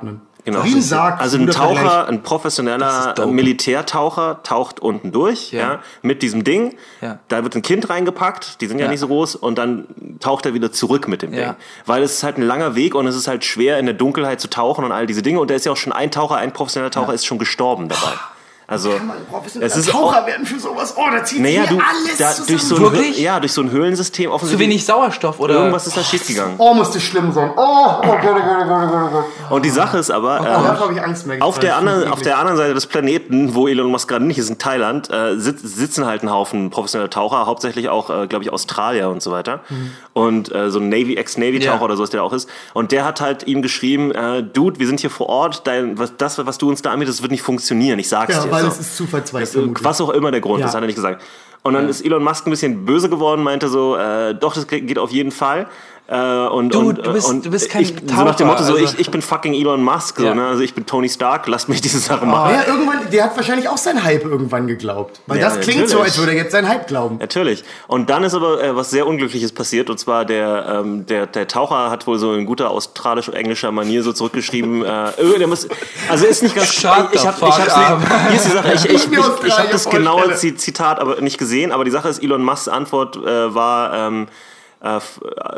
Genau. 0.44 0.62
Wie 0.62 0.74
ein 0.74 0.82
Sarg. 0.82 1.20
Also 1.22 1.38
ein 1.38 1.46
Taucher, 1.46 1.74
Vergleich. 1.80 2.08
ein 2.08 2.22
professioneller. 2.22 3.14
Militärtaucher 3.26 4.42
taucht 4.42 4.78
unten 4.78 5.10
durch, 5.10 5.52
ja. 5.52 5.60
Ja. 5.60 5.78
mit 6.02 6.22
diesem 6.22 6.44
Ding. 6.44 6.76
Ja. 7.00 7.18
Da 7.28 7.42
wird 7.44 7.54
ein 7.56 7.62
Kind 7.62 7.88
reingepackt, 7.88 8.60
die 8.60 8.66
sind 8.66 8.78
ja, 8.78 8.84
Ja. 8.84 8.90
nicht 8.90 9.00
so 9.00 9.06
groß, 9.08 9.36
und 9.36 9.56
dann 9.56 9.86
taucht 10.20 10.44
er 10.44 10.52
wieder 10.52 10.70
zurück 10.70 11.08
mit 11.08 11.22
dem. 11.22 11.32
Ding. 11.32 11.54
Weil 11.86 12.02
es 12.02 12.12
ist 12.14 12.22
halt 12.22 12.36
ein 12.36 12.42
langer 12.42 12.74
Weg 12.74 12.94
und 12.94 13.06
es 13.06 13.16
ist 13.16 13.26
halt 13.26 13.44
schwer 13.44 13.78
in 13.78 13.86
der 13.86 13.94
Dunkelheit 13.94 14.38
zu 14.40 14.50
tauchen 14.50 14.84
und 14.84 14.92
all 14.92 15.06
diese 15.06 15.22
Dinge. 15.22 15.40
Und 15.40 15.50
da 15.50 15.54
ist 15.54 15.64
ja 15.64 15.72
auch 15.72 15.76
schon 15.78 15.92
ein 15.94 16.10
Taucher, 16.10 16.36
ein 16.36 16.52
professioneller 16.52 16.90
Taucher 16.90 17.14
ist 17.14 17.24
schon 17.24 17.38
gestorben 17.38 17.88
dabei. 17.88 18.12
Also 18.74 18.92
Professioneller 19.30 19.72
es 19.72 19.76
ist 19.78 19.90
Taucher 19.90 20.22
auch, 20.22 20.26
werden 20.26 20.46
für 20.46 20.58
sowas. 20.60 20.94
Oh, 20.96 21.04
da 21.10 21.24
zieht 21.24 21.40
naja, 21.40 21.62
sich 21.62 21.70
du, 21.70 21.76
alles 21.78 22.18
da, 22.18 22.30
zusammen. 22.30 22.46
durch 22.48 22.62
so 22.62 22.76
ein, 22.76 22.82
Wirklich? 22.82 23.18
Ja, 23.18 23.40
durch 23.40 23.52
so 23.52 23.62
ein 23.62 23.70
Höhlensystem 23.70 24.26
Zu 24.30 24.32
offensichtlich. 24.34 24.68
wenig 24.68 24.84
Sauerstoff 24.84 25.40
oder... 25.40 25.54
Irgendwas 25.54 25.86
ist 25.86 25.96
da 25.96 26.02
schiefgegangen. 26.02 26.54
Oh, 26.58 26.74
muss 26.74 26.90
das 26.92 27.02
schlimm 27.02 27.32
sein. 27.32 27.50
Oh, 27.56 27.60
oh 27.62 28.00
Gott, 28.02 28.18
oh 28.22 28.22
Gott, 28.22 28.34
oh 28.34 28.68
Gott, 28.68 28.82
oh 28.84 28.90
Gott, 28.90 29.02
oh 29.08 29.10
Gott. 29.12 29.24
Und 29.50 29.64
die 29.64 29.70
Sache 29.70 29.98
ist 29.98 30.10
aber, 30.10 30.40
Oh, 30.40 30.84
ähm, 30.88 30.96
ich 30.96 31.02
Angst 31.02 31.26
mehr. 31.26 31.42
Auf 31.42 31.58
der, 31.58 31.76
anderen, 31.76 32.10
auf 32.10 32.22
der 32.22 32.38
anderen 32.38 32.56
Seite 32.56 32.74
des 32.74 32.86
Planeten, 32.86 33.54
wo 33.54 33.68
Elon 33.68 33.90
Musk 33.90 34.08
gerade 34.08 34.24
nicht 34.24 34.38
ist, 34.38 34.50
in 34.50 34.58
Thailand, 34.58 35.10
äh, 35.10 35.36
sitz, 35.38 35.62
sitzen 35.62 36.06
halt 36.06 36.22
ein 36.22 36.30
Haufen 36.30 36.70
professioneller 36.70 37.10
Taucher, 37.10 37.46
hauptsächlich 37.46 37.88
auch, 37.88 38.10
äh, 38.10 38.26
glaube 38.26 38.44
ich, 38.44 38.52
Australier 38.52 39.08
und 39.08 39.22
so 39.22 39.30
weiter. 39.30 39.60
Und 40.12 40.54
äh, 40.54 40.70
so 40.70 40.78
ein 40.80 40.88
Navy, 40.88 41.16
Ex-Navy-Taucher 41.16 41.76
Ja. 41.78 41.82
oder 41.82 41.96
sowas, 41.96 42.10
der 42.10 42.22
auch 42.22 42.32
ist. 42.32 42.48
Und 42.72 42.92
der 42.92 43.04
hat 43.04 43.20
halt 43.20 43.46
ihm 43.46 43.62
geschrieben, 43.62 44.12
äh, 44.12 44.42
Dude, 44.42 44.78
wir 44.78 44.86
sind 44.86 45.00
hier 45.00 45.10
vor 45.10 45.28
Ort, 45.28 45.66
dein, 45.66 45.98
was, 45.98 46.16
das, 46.16 46.44
was 46.44 46.58
du 46.58 46.68
uns 46.68 46.82
da 46.82 46.92
anbietest, 46.92 47.22
wird 47.22 47.32
nicht 47.32 47.42
funktionieren, 47.42 47.98
ich 47.98 48.08
sag's 48.08 48.34
Ja, 48.34 48.42
dir. 48.42 48.52
Weil 48.64 48.70
so. 48.72 48.80
es 48.80 48.86
ist 48.88 48.96
zu 48.96 49.06
verzweigt. 49.06 49.48
Äh, 49.48 49.52
vermutlich. 49.52 49.84
Was 49.84 50.00
auch 50.00 50.10
immer 50.10 50.30
der 50.30 50.40
Grund 50.40 50.60
Ja. 50.60 50.66
ist, 50.66 50.74
hat 50.74 50.82
er 50.82 50.86
nicht 50.86 50.96
gesagt. 50.96 51.22
Und 51.62 51.72
dann 51.74 51.88
ist 51.88 52.04
Elon 52.04 52.22
Musk 52.22 52.46
ein 52.46 52.50
bisschen 52.50 52.84
böse 52.84 53.08
geworden, 53.08 53.42
meinte 53.42 53.68
so, 53.68 53.96
äh, 53.96 54.34
doch, 54.34 54.54
das 54.54 54.66
geht 54.66 54.98
auf 54.98 55.10
jeden 55.10 55.30
Fall. 55.30 55.66
Äh, 56.06 56.16
und, 56.48 56.74
Du, 56.74 56.80
und, 56.90 56.98
du 57.06 57.12
bist- 57.14 57.30
und 57.30 57.46
du 57.46 57.50
bist 57.50 57.70
kein 57.70 57.80
ich, 57.80 57.94
So 58.04 58.22
nach 58.24 58.34
dem 58.34 58.46
Motto, 58.46 58.58
Taucher, 58.58 58.64
so, 58.66 58.72
also- 58.74 58.94
ich, 58.94 58.98
ich 59.00 59.10
bin 59.10 59.22
fucking 59.22 59.54
Elon 59.54 59.82
Musk, 59.82 60.18
so, 60.18 60.24
Ja. 60.26 60.34
ne? 60.34 60.48
also 60.48 60.60
ich 60.62 60.74
bin 60.74 60.84
Tony 60.84 61.08
Stark, 61.08 61.46
lasst 61.48 61.70
mich 61.70 61.80
diese 61.80 61.98
Sache 61.98 62.26
machen. 62.26 62.52
Ja, 62.54 62.64
irgendwann, 62.66 63.10
der 63.10 63.24
hat 63.24 63.36
wahrscheinlich 63.36 63.70
auch 63.70 63.78
seinen 63.78 64.04
Hype 64.04 64.22
irgendwann 64.24 64.66
geglaubt. 64.66 65.22
Weil 65.26 65.38
Ja, 65.38 65.48
das 65.48 65.60
klingt 65.60 65.88
so, 65.88 65.94
natürlich. 65.96 66.04
als 66.12 66.18
würde 66.18 66.32
er 66.32 66.38
jetzt 66.38 66.52
seinen 66.52 66.68
Hype 66.68 66.88
glauben. 66.88 67.16
Natürlich. 67.20 67.64
Und 67.86 68.10
dann 68.10 68.22
ist 68.22 68.34
aber 68.34 68.62
äh, 68.62 68.76
was 68.76 68.90
sehr 68.90 69.06
Unglückliches 69.06 69.52
passiert. 69.52 69.88
Und 69.88 69.98
zwar 69.98 70.26
der, 70.26 70.82
ähm, 70.84 71.06
der, 71.06 71.26
der 71.26 71.48
Taucher 71.48 71.90
hat 71.90 72.06
wohl 72.06 72.18
so 72.18 72.34
in 72.34 72.44
guter 72.44 72.70
australisch-englischer 72.70 73.72
Manier 73.72 74.02
so 74.02 74.12
zurückgeschrieben. 74.12 74.84
Äh, 74.84 75.38
der 75.38 75.46
muss, 75.46 75.66
also 76.10 76.26
ist 76.26 76.42
nicht 76.42 76.54
ganz... 76.54 76.70
Shut 76.74 76.90
ich 77.12 77.20
the 77.20 77.26
hab, 77.28 77.36
ich 77.38 77.42
hab's 77.42 77.72
up. 77.72 77.98
nicht, 78.00 78.10
hier 78.28 78.36
ist 78.36 78.44
die 78.44 78.50
Sache. 78.50 78.72
Ich, 78.74 78.84
ich, 78.84 78.92
ich, 78.94 79.12
ich, 79.12 79.46
ich 79.46 79.58
habe 79.58 79.68
das 79.72 79.88
genaue 79.88 80.34
Zitat 80.34 81.00
aber 81.00 81.22
nicht 81.22 81.38
gesehen. 81.38 81.72
Aber 81.72 81.84
die 81.84 81.90
Sache 81.90 82.10
ist, 82.10 82.22
Elon 82.22 82.44
Musks 82.44 82.68
Antwort 82.68 83.16
äh, 83.16 83.54
war... 83.54 83.94
Ähm, 83.94 84.26
äh, 84.84 84.96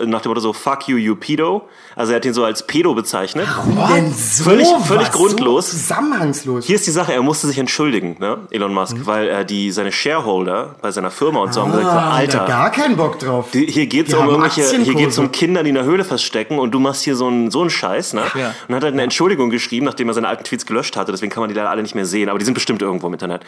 äh, 0.02 0.06
nach 0.06 0.20
dem 0.22 0.30
Motto 0.30 0.40
so, 0.40 0.52
fuck 0.52 0.86
you, 0.88 0.96
you 0.96 1.16
pedo. 1.16 1.68
Also 1.96 2.12
er 2.12 2.16
hat 2.16 2.24
ihn 2.24 2.32
so 2.34 2.44
als 2.44 2.66
Pedo 2.66 2.94
bezeichnet. 2.94 3.48
Denn 3.94 4.12
so 4.12 4.44
Völlig- 4.44 4.68
völlig 4.84 5.10
grundlos. 5.10 5.70
So 5.70 5.76
zusammenhangslos. 5.78 6.64
Hier 6.66 6.76
ist 6.76 6.86
die 6.86 6.90
Sache, 6.92 7.12
er 7.12 7.22
musste 7.22 7.46
sich 7.46 7.58
entschuldigen, 7.58 8.16
ne, 8.20 8.38
Elon 8.50 8.72
Musk, 8.72 8.96
weil 9.04 9.28
er 9.28 9.44
die, 9.44 9.70
seine 9.72 9.90
Shareholder 9.92 10.76
bei 10.82 10.90
seiner 10.90 11.10
Firma 11.10 11.40
und 11.40 11.52
so 11.54 11.62
haben 11.62 11.72
gesagt, 11.72 11.86
Mhm. 11.92 11.98
ah, 11.98 12.10
Alter, 12.14 12.38
da 12.40 12.46
gar 12.46 12.70
keinen 12.70 12.96
Bock 12.96 13.18
drauf. 13.18 13.50
die- 13.52 13.66
hier 13.66 13.86
geht's 13.86 14.10
Die 14.10 14.16
um 14.16 14.28
irgendwelche, 14.28 14.62
hier 14.82 14.94
geht's 14.94 15.18
um 15.18 15.32
Kinder, 15.32 15.62
die 15.62 15.70
in 15.70 15.74
der 15.74 15.84
Höhle 15.84 16.04
verstecken 16.04 16.58
und 16.58 16.70
du 16.72 16.78
machst 16.78 17.02
hier 17.02 17.16
so 17.16 17.26
einen, 17.26 17.50
so 17.50 17.60
einen 17.62 17.70
Scheiß, 17.70 18.12
ne? 18.12 18.22
Ja. 18.34 18.54
Und 18.68 18.74
hat 18.74 18.82
halt 18.84 18.92
eine 18.92 19.02
Entschuldigung 19.02 19.50
geschrieben, 19.50 19.86
nachdem 19.86 20.08
er 20.08 20.14
seine 20.14 20.28
alten 20.28 20.44
Tweets 20.44 20.66
gelöscht 20.66 20.96
hatte, 20.96 21.10
deswegen 21.12 21.32
kann 21.32 21.40
man 21.40 21.48
die 21.48 21.54
leider 21.54 21.70
alle 21.70 21.82
nicht 21.82 21.94
mehr 21.94 22.06
sehen, 22.06 22.28
aber 22.28 22.38
die 22.38 22.44
sind 22.44 22.54
bestimmt 22.54 22.82
irgendwo 22.82 23.06
im 23.06 23.12
Internet. 23.14 23.42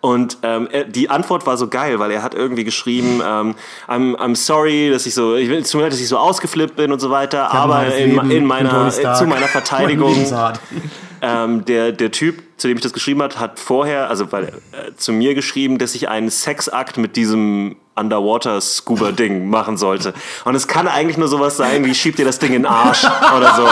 Und 0.00 0.38
ähm, 0.42 0.68
die 0.88 1.08
Antwort 1.10 1.46
war 1.46 1.56
so 1.56 1.68
geil, 1.68 1.98
weil 1.98 2.10
er 2.10 2.22
hat 2.22 2.34
irgendwie 2.34 2.64
geschrieben, 2.64 3.22
ähm, 3.26 3.54
I'm, 3.88 4.14
I'm 4.16 4.36
sorry, 4.36 4.90
dass 4.90 5.06
ich 5.06 5.14
so, 5.14 5.23
ich 5.36 5.48
tut 5.48 5.74
mir 5.74 5.82
leid, 5.82 5.92
dass 5.92 6.00
ich 6.00 6.08
so 6.08 6.18
ausgeflippt 6.18 6.76
bin 6.76 6.92
und 6.92 7.00
so 7.00 7.10
weiter, 7.10 7.52
aber 7.52 7.94
in, 7.96 8.30
in 8.30 8.44
meiner, 8.46 8.90
zu 8.90 9.26
meiner 9.26 9.26
Mein 9.26 9.48
Verteidigung 9.48 10.14
ähm, 11.22 11.64
der, 11.64 11.92
der 11.92 12.10
Typ, 12.10 12.42
zu 12.56 12.68
dem 12.68 12.76
ich 12.76 12.82
das 12.82 12.92
geschrieben 12.92 13.22
hat, 13.22 13.38
hat 13.40 13.58
vorher, 13.58 14.08
also 14.08 14.30
weil, 14.32 14.44
äh, 14.44 14.50
zu 14.96 15.12
mir 15.12 15.34
geschrieben, 15.34 15.78
dass 15.78 15.94
ich 15.94 16.08
einen 16.08 16.30
Sexakt 16.30 16.96
mit 16.98 17.16
diesem 17.16 17.76
Underwater-Scuba-Ding 17.96 19.48
machen 19.50 19.76
sollte. 19.76 20.14
Und 20.44 20.54
es 20.54 20.66
kann 20.68 20.88
eigentlich 20.88 21.16
nur 21.16 21.28
sowas 21.28 21.56
sein 21.56 21.84
wie 21.84 21.94
schieb 21.94 22.16
dir 22.16 22.24
das 22.24 22.38
Ding 22.38 22.48
in 22.52 22.62
den 22.62 22.66
Arsch 22.66 23.04
oder 23.36 23.54
so. 23.54 23.66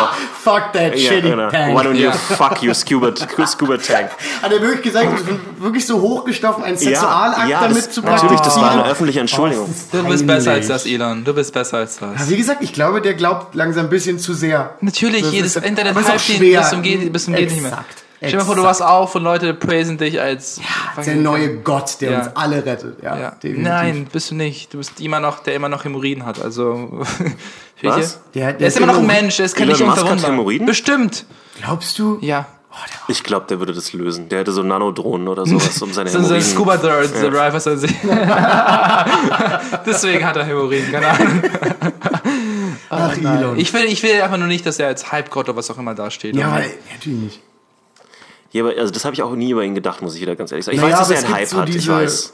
Fuck 0.45 0.73
that 0.73 0.97
Ja, 0.97 1.11
shitty 1.13 1.31
genau. 1.31 1.49
tank. 1.51 1.77
Why 1.77 1.83
don't 1.87 1.95
you 1.95 2.05
Ja. 2.07 2.13
fuck 2.13 2.63
you 2.63 2.73
Scuba, 2.75 3.13
Scuba 3.47 3.77
Tank? 3.79 4.11
Hat 4.43 4.53
er 4.53 4.61
wirklich 4.61 4.83
gesagt, 4.83 5.09
ich 5.19 5.25
bin 5.27 5.41
wirklich 5.59 5.87
so 5.87 6.01
hochgestoffen, 6.01 6.65
einen 6.65 6.77
Sexualakt 6.77 7.49
ja, 7.49 7.61
damit 7.63 7.77
das, 7.79 7.91
zu 7.91 8.01
natürlich, 8.03 8.41
das 8.41 8.61
war 8.61 8.71
eine 8.73 8.85
öffentliche 8.87 9.21
Entschuldigung. 9.21 9.69
Oh, 9.93 9.97
Du 9.97 10.05
bist 10.09 10.27
besser 10.27 10.53
als 10.53 10.69
das, 10.69 10.87
Elon. 10.87 11.25
Du 11.25 11.35
bist 11.35 11.53
besser 11.53 11.79
als 11.79 11.97
das. 11.99 12.21
Ja, 12.21 12.29
Wie 12.31 12.37
gesagt, 12.37 12.63
ich 12.63 12.73
glaube, 12.73 13.01
der 13.01 13.15
glaubt 13.15 13.55
langsam 13.55 13.87
ein 13.87 13.91
bisschen 13.91 14.19
zu 14.19 14.35
sehr. 14.35 14.77
Natürlich, 14.81 15.23
Das 15.23 15.33
jedes 15.33 15.57
ist- 15.57 15.65
Internet 15.65 15.93
aber 15.93 16.01
ist 16.01 16.09
auch 16.11 16.15
hypt 16.15 16.29
ihn 16.31 16.37
schwer. 16.37 16.61
bis 16.61 16.71
zum 16.71 16.83
bis 17.13 17.25
zum 17.25 17.35
geht 17.35 17.51
nicht 17.51 17.63
mehr. 17.63 17.85
Exakt. 18.23 18.29
Stell 18.29 18.31
dir 18.31 18.37
mal 18.39 18.45
vor, 18.45 18.55
du 18.57 18.63
warst 18.63 18.83
auf 18.83 19.15
und 19.17 19.23
Leute 19.25 19.53
praisen 19.55 19.99
dich 19.99 20.21
als... 20.21 20.61
Der 21.05 21.15
neue 21.17 21.57
Gott, 21.59 22.01
der 22.01 22.13
Ja. 22.13 22.19
uns 22.21 22.29
alle 22.37 22.65
rettet. 22.65 23.03
Ja, 23.03 23.19
Ja. 23.19 23.37
Nein, 23.43 24.07
bist 24.13 24.31
du 24.31 24.35
nicht. 24.37 24.73
Du 24.73 24.79
bist 24.79 25.01
immer 25.01 25.19
noch, 25.21 25.41
der 25.41 25.55
immer 25.55 25.69
noch 25.69 25.85
Hämorrhoiden 25.85 26.25
hat. 26.25 26.41
Also. 26.41 27.03
Was? 27.83 28.21
Der- 28.35 28.53
der 28.53 28.53
Der 28.55 28.69
ist 28.69 28.77
immer 28.77 28.87
noch 28.87 28.95
ein 28.99 29.01
Hämorrhoiden- 29.01 29.07
Mensch, 29.23 29.37
das 29.39 29.55
kann 29.55 29.69
Elon 29.69 29.79
nicht 29.89 29.89
Musk 29.89 30.05
hat. 30.09 30.27
Hämorrhoiden? 30.29 30.67
Bestimmt. 30.67 31.27
Glaubst 31.61 31.99
du? 31.99 32.19
Ja. 32.21 32.47
Ich 33.09 33.23
glaube, 33.23 33.45
der 33.51 33.59
würde 33.59 33.75
das 33.75 33.93
lösen. 33.93 34.29
Der 34.31 34.39
hätte 34.39 34.53
so 34.53 34.63
Nanodrohnen 34.63 35.29
oder 35.29 35.45
sowas, 35.45 35.83
um 35.83 35.93
seine 35.93 36.09
So, 36.11 36.21
so 36.23 36.33
ein 36.35 36.41
Hämorrhoiden... 36.41 36.55
Scuba 36.55 36.77
Driver 36.79 37.61
soll 37.61 37.77
sich. 37.77 37.91
Deswegen 39.87 40.25
hat 40.25 40.37
er 40.37 40.45
Hämorrhoiden, 40.45 40.91
keine 40.93 41.09
Ahnung. 41.09 41.43
Ach, 42.89 43.17
Elon. 43.17 43.59
Ich 43.59 43.73
will, 43.75 43.85
ich 43.85 44.03
will 44.03 44.21
einfach 44.23 44.39
nur 44.39 44.47
nicht, 44.47 44.65
dass 44.65 44.79
er 44.79 44.87
als 44.89 45.11
Halbgott 45.13 45.49
oder 45.49 45.57
was 45.57 45.71
auch 45.71 45.79
immer 45.79 45.95
dasteht. 45.95 46.37
ja, 46.37 46.49
natürlich 46.49 47.21
nicht. 47.21 47.41
Ja, 48.53 48.65
aber 48.65 48.79
also 48.79 48.93
das 48.93 49.05
habe 49.05 49.15
ich 49.15 49.23
auch 49.23 49.35
nie 49.35 49.51
über 49.51 49.65
ihn 49.65 49.75
gedacht, 49.75 50.03
muss 50.03 50.15
ich 50.15 50.21
wieder 50.21 50.37
ganz 50.37 50.53
ehrlich 50.53 50.65
sagen. 50.65 50.77
Ich 50.77 50.83
Naja, 50.83 50.99
weiß, 50.99 51.09
dass 51.09 51.11
aber 51.11 51.19
er 51.19 51.25
einen 51.27 51.35
Hype 51.35 51.49
so 51.49 51.59
hat, 51.61 51.69
ich 51.69 51.75
diese- 51.77 51.93
weiß. 51.93 52.33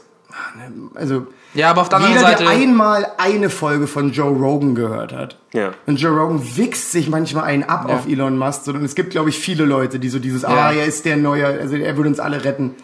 Also, 0.95 1.27
ja, 1.55 1.71
aber 1.71 1.81
auf 1.81 1.89
der 1.89 1.97
anderen 1.97 2.15
jeder, 2.15 2.27
Seite. 2.29 2.43
der 2.43 2.51
einmal 2.51 3.07
eine 3.17 3.49
Folge 3.49 3.87
von 3.87 4.11
Joe 4.11 4.29
Rogan 4.37 4.75
gehört 4.75 5.11
hat. 5.11 5.37
Ja. 5.53 5.71
Und 5.87 5.99
Joe 5.99 6.11
Rogan 6.15 6.41
wichst 6.55 6.91
sich 6.91 7.09
manchmal 7.09 7.45
einen 7.45 7.63
ab 7.63 7.85
Ja. 7.89 7.95
auf 7.95 8.07
Elon 8.07 8.37
Musk. 8.37 8.67
Und 8.67 8.83
es 8.83 8.93
gibt, 8.95 9.09
glaube 9.09 9.29
ich, 9.29 9.39
viele 9.39 9.65
Leute, 9.65 9.97
die 9.99 10.09
so 10.09 10.19
dieses, 10.19 10.45
ah, 10.45 10.71
er 10.71 10.85
ist 10.85 11.05
der 11.05 11.17
Neue, 11.17 11.47
also 11.47 11.75
er 11.75 11.97
würde 11.97 12.09
uns 12.09 12.19
alle 12.19 12.43
retten. 12.45 12.75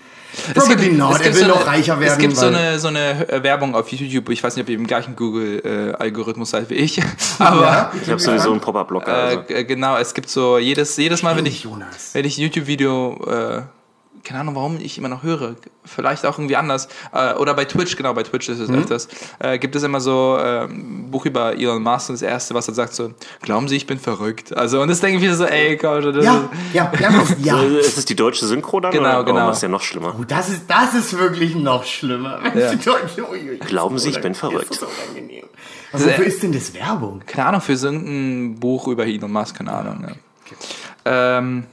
Probably 0.54 0.90
not, 0.92 1.20
er 1.22 1.26
will 1.28 1.34
so 1.42 1.48
noch 1.48 1.56
eine- 1.62 1.66
reicher 1.68 2.00
werden. 2.00 2.12
Es 2.14 2.18
gibt 2.18 2.36
so 2.36 2.48
eine, 2.48 2.80
so 2.80 2.88
eine 2.90 3.28
äh, 3.30 3.44
Werbung 3.44 3.76
auf 3.76 3.90
YouTube, 3.90 4.30
ich 4.30 4.44
weiß 4.44 4.56
nicht, 4.56 4.64
ob 4.64 4.70
ihr 4.70 4.76
im 4.76 4.88
gleichen 4.88 5.16
Google-Algorithmus 5.16 6.50
seid 6.52 6.70
wie 6.70 6.76
ich, 6.76 7.00
aber 7.40 7.92
Ich 8.02 8.10
habe 8.10 8.20
sowieso 8.20 8.52
einen 8.52 8.62
Pop-Up-Blocker. 8.62 9.14
Also. 9.14 9.44
äh, 9.50 9.64
genau, 9.66 9.98
es 9.98 10.14
gibt 10.14 10.30
so 10.30 10.58
jedes, 10.58 10.96
jedes 10.98 11.24
Mal, 11.24 11.36
wenn 11.36 11.46
ich, 11.46 11.68
wenn 12.14 12.26
ich 12.26 12.38
YouTube-Video, 12.38 13.20
äh, 13.28 13.62
keine 14.26 14.42
Ahnung, 14.42 14.56
warum 14.56 14.78
ich 14.82 14.98
immer 14.98 15.08
noch 15.08 15.24
höre, 15.24 15.56
vielleicht 15.86 16.26
auch 16.26 16.38
irgendwie 16.38 16.56
anders, 16.58 16.90
äh, 17.14 17.34
oder 17.36 17.54
bei 17.54 17.64
Twitch, 17.66 17.96
genau, 17.96 18.14
bei 18.14 18.24
Twitch 18.24 18.50
ist 18.50 18.60
es 18.60 18.68
Mhm. 18.70 18.80
öfters, 18.80 19.08
äh, 19.40 19.58
gibt 19.60 19.76
es 19.76 19.84
immer 19.84 20.02
so 20.02 20.38
ähm, 20.40 21.06
ein 21.06 21.12
Buch 21.12 21.26
über 21.26 21.54
Elon 21.54 21.82
Musk 21.82 22.10
und 22.10 22.16
das 22.16 22.22
erste, 22.22 22.54
was 22.56 22.68
er 22.68 22.74
sagt, 22.74 22.94
so, 22.96 23.14
glauben 23.42 23.68
Sie, 23.68 23.76
ich 23.78 23.88
bin 23.88 24.00
verrückt. 24.00 24.56
Also, 24.58 24.82
und 24.82 24.88
das 24.90 25.00
denke 25.00 25.18
ich 25.18 25.24
wieder 25.24 25.36
so, 25.36 25.46
ey, 25.46 25.78
Gott, 25.78 26.04
das 26.04 26.26
Ja, 26.26 26.50
ja, 26.74 26.92
ja, 27.00 27.24
ja. 27.44 27.62
Äh, 27.62 27.80
Ist 27.80 27.98
das 27.98 28.06
die 28.06 28.16
deutsche 28.16 28.46
Synchro 28.46 28.80
dann? 28.80 28.92
Genau, 28.92 29.10
oder? 29.20 29.24
genau. 29.24 29.44
Oh, 29.46 29.48
das 29.50 29.58
ist 29.58 29.64
ja 29.64 29.70
noch 29.70 29.82
schlimmer. 29.84 30.16
Oh, 30.20 30.24
das 30.28 30.50
ist, 30.50 30.64
das 30.68 30.94
ist 30.96 31.18
wirklich 31.18 31.56
noch 31.56 31.84
schlimmer. 31.86 32.40
Ja. 32.56 32.74
Glauben 33.66 34.00
Sie, 34.00 34.10
ich 34.10 34.22
bin 34.22 34.34
Das 34.34 34.40
verrückt. 34.40 34.72
ist 34.72 34.80
so 34.80 34.88
unangenehm. 34.88 35.46
Aber 35.94 36.04
wofür 36.06 36.26
ist 36.26 36.44
denn 36.44 36.52
das 36.52 36.74
Werbung? 36.74 37.22
keine 37.26 37.48
Ahnung, 37.50 37.62
für 37.62 37.78
so 37.78 37.88
ein 37.88 38.60
Buch 38.60 38.88
über 38.88 39.06
Elon 39.06 39.32
Musk, 39.32 39.58
keine 39.58 39.72
Ahnung. 39.72 40.06
Ja. 41.06 41.38
Ähm, 41.38 41.66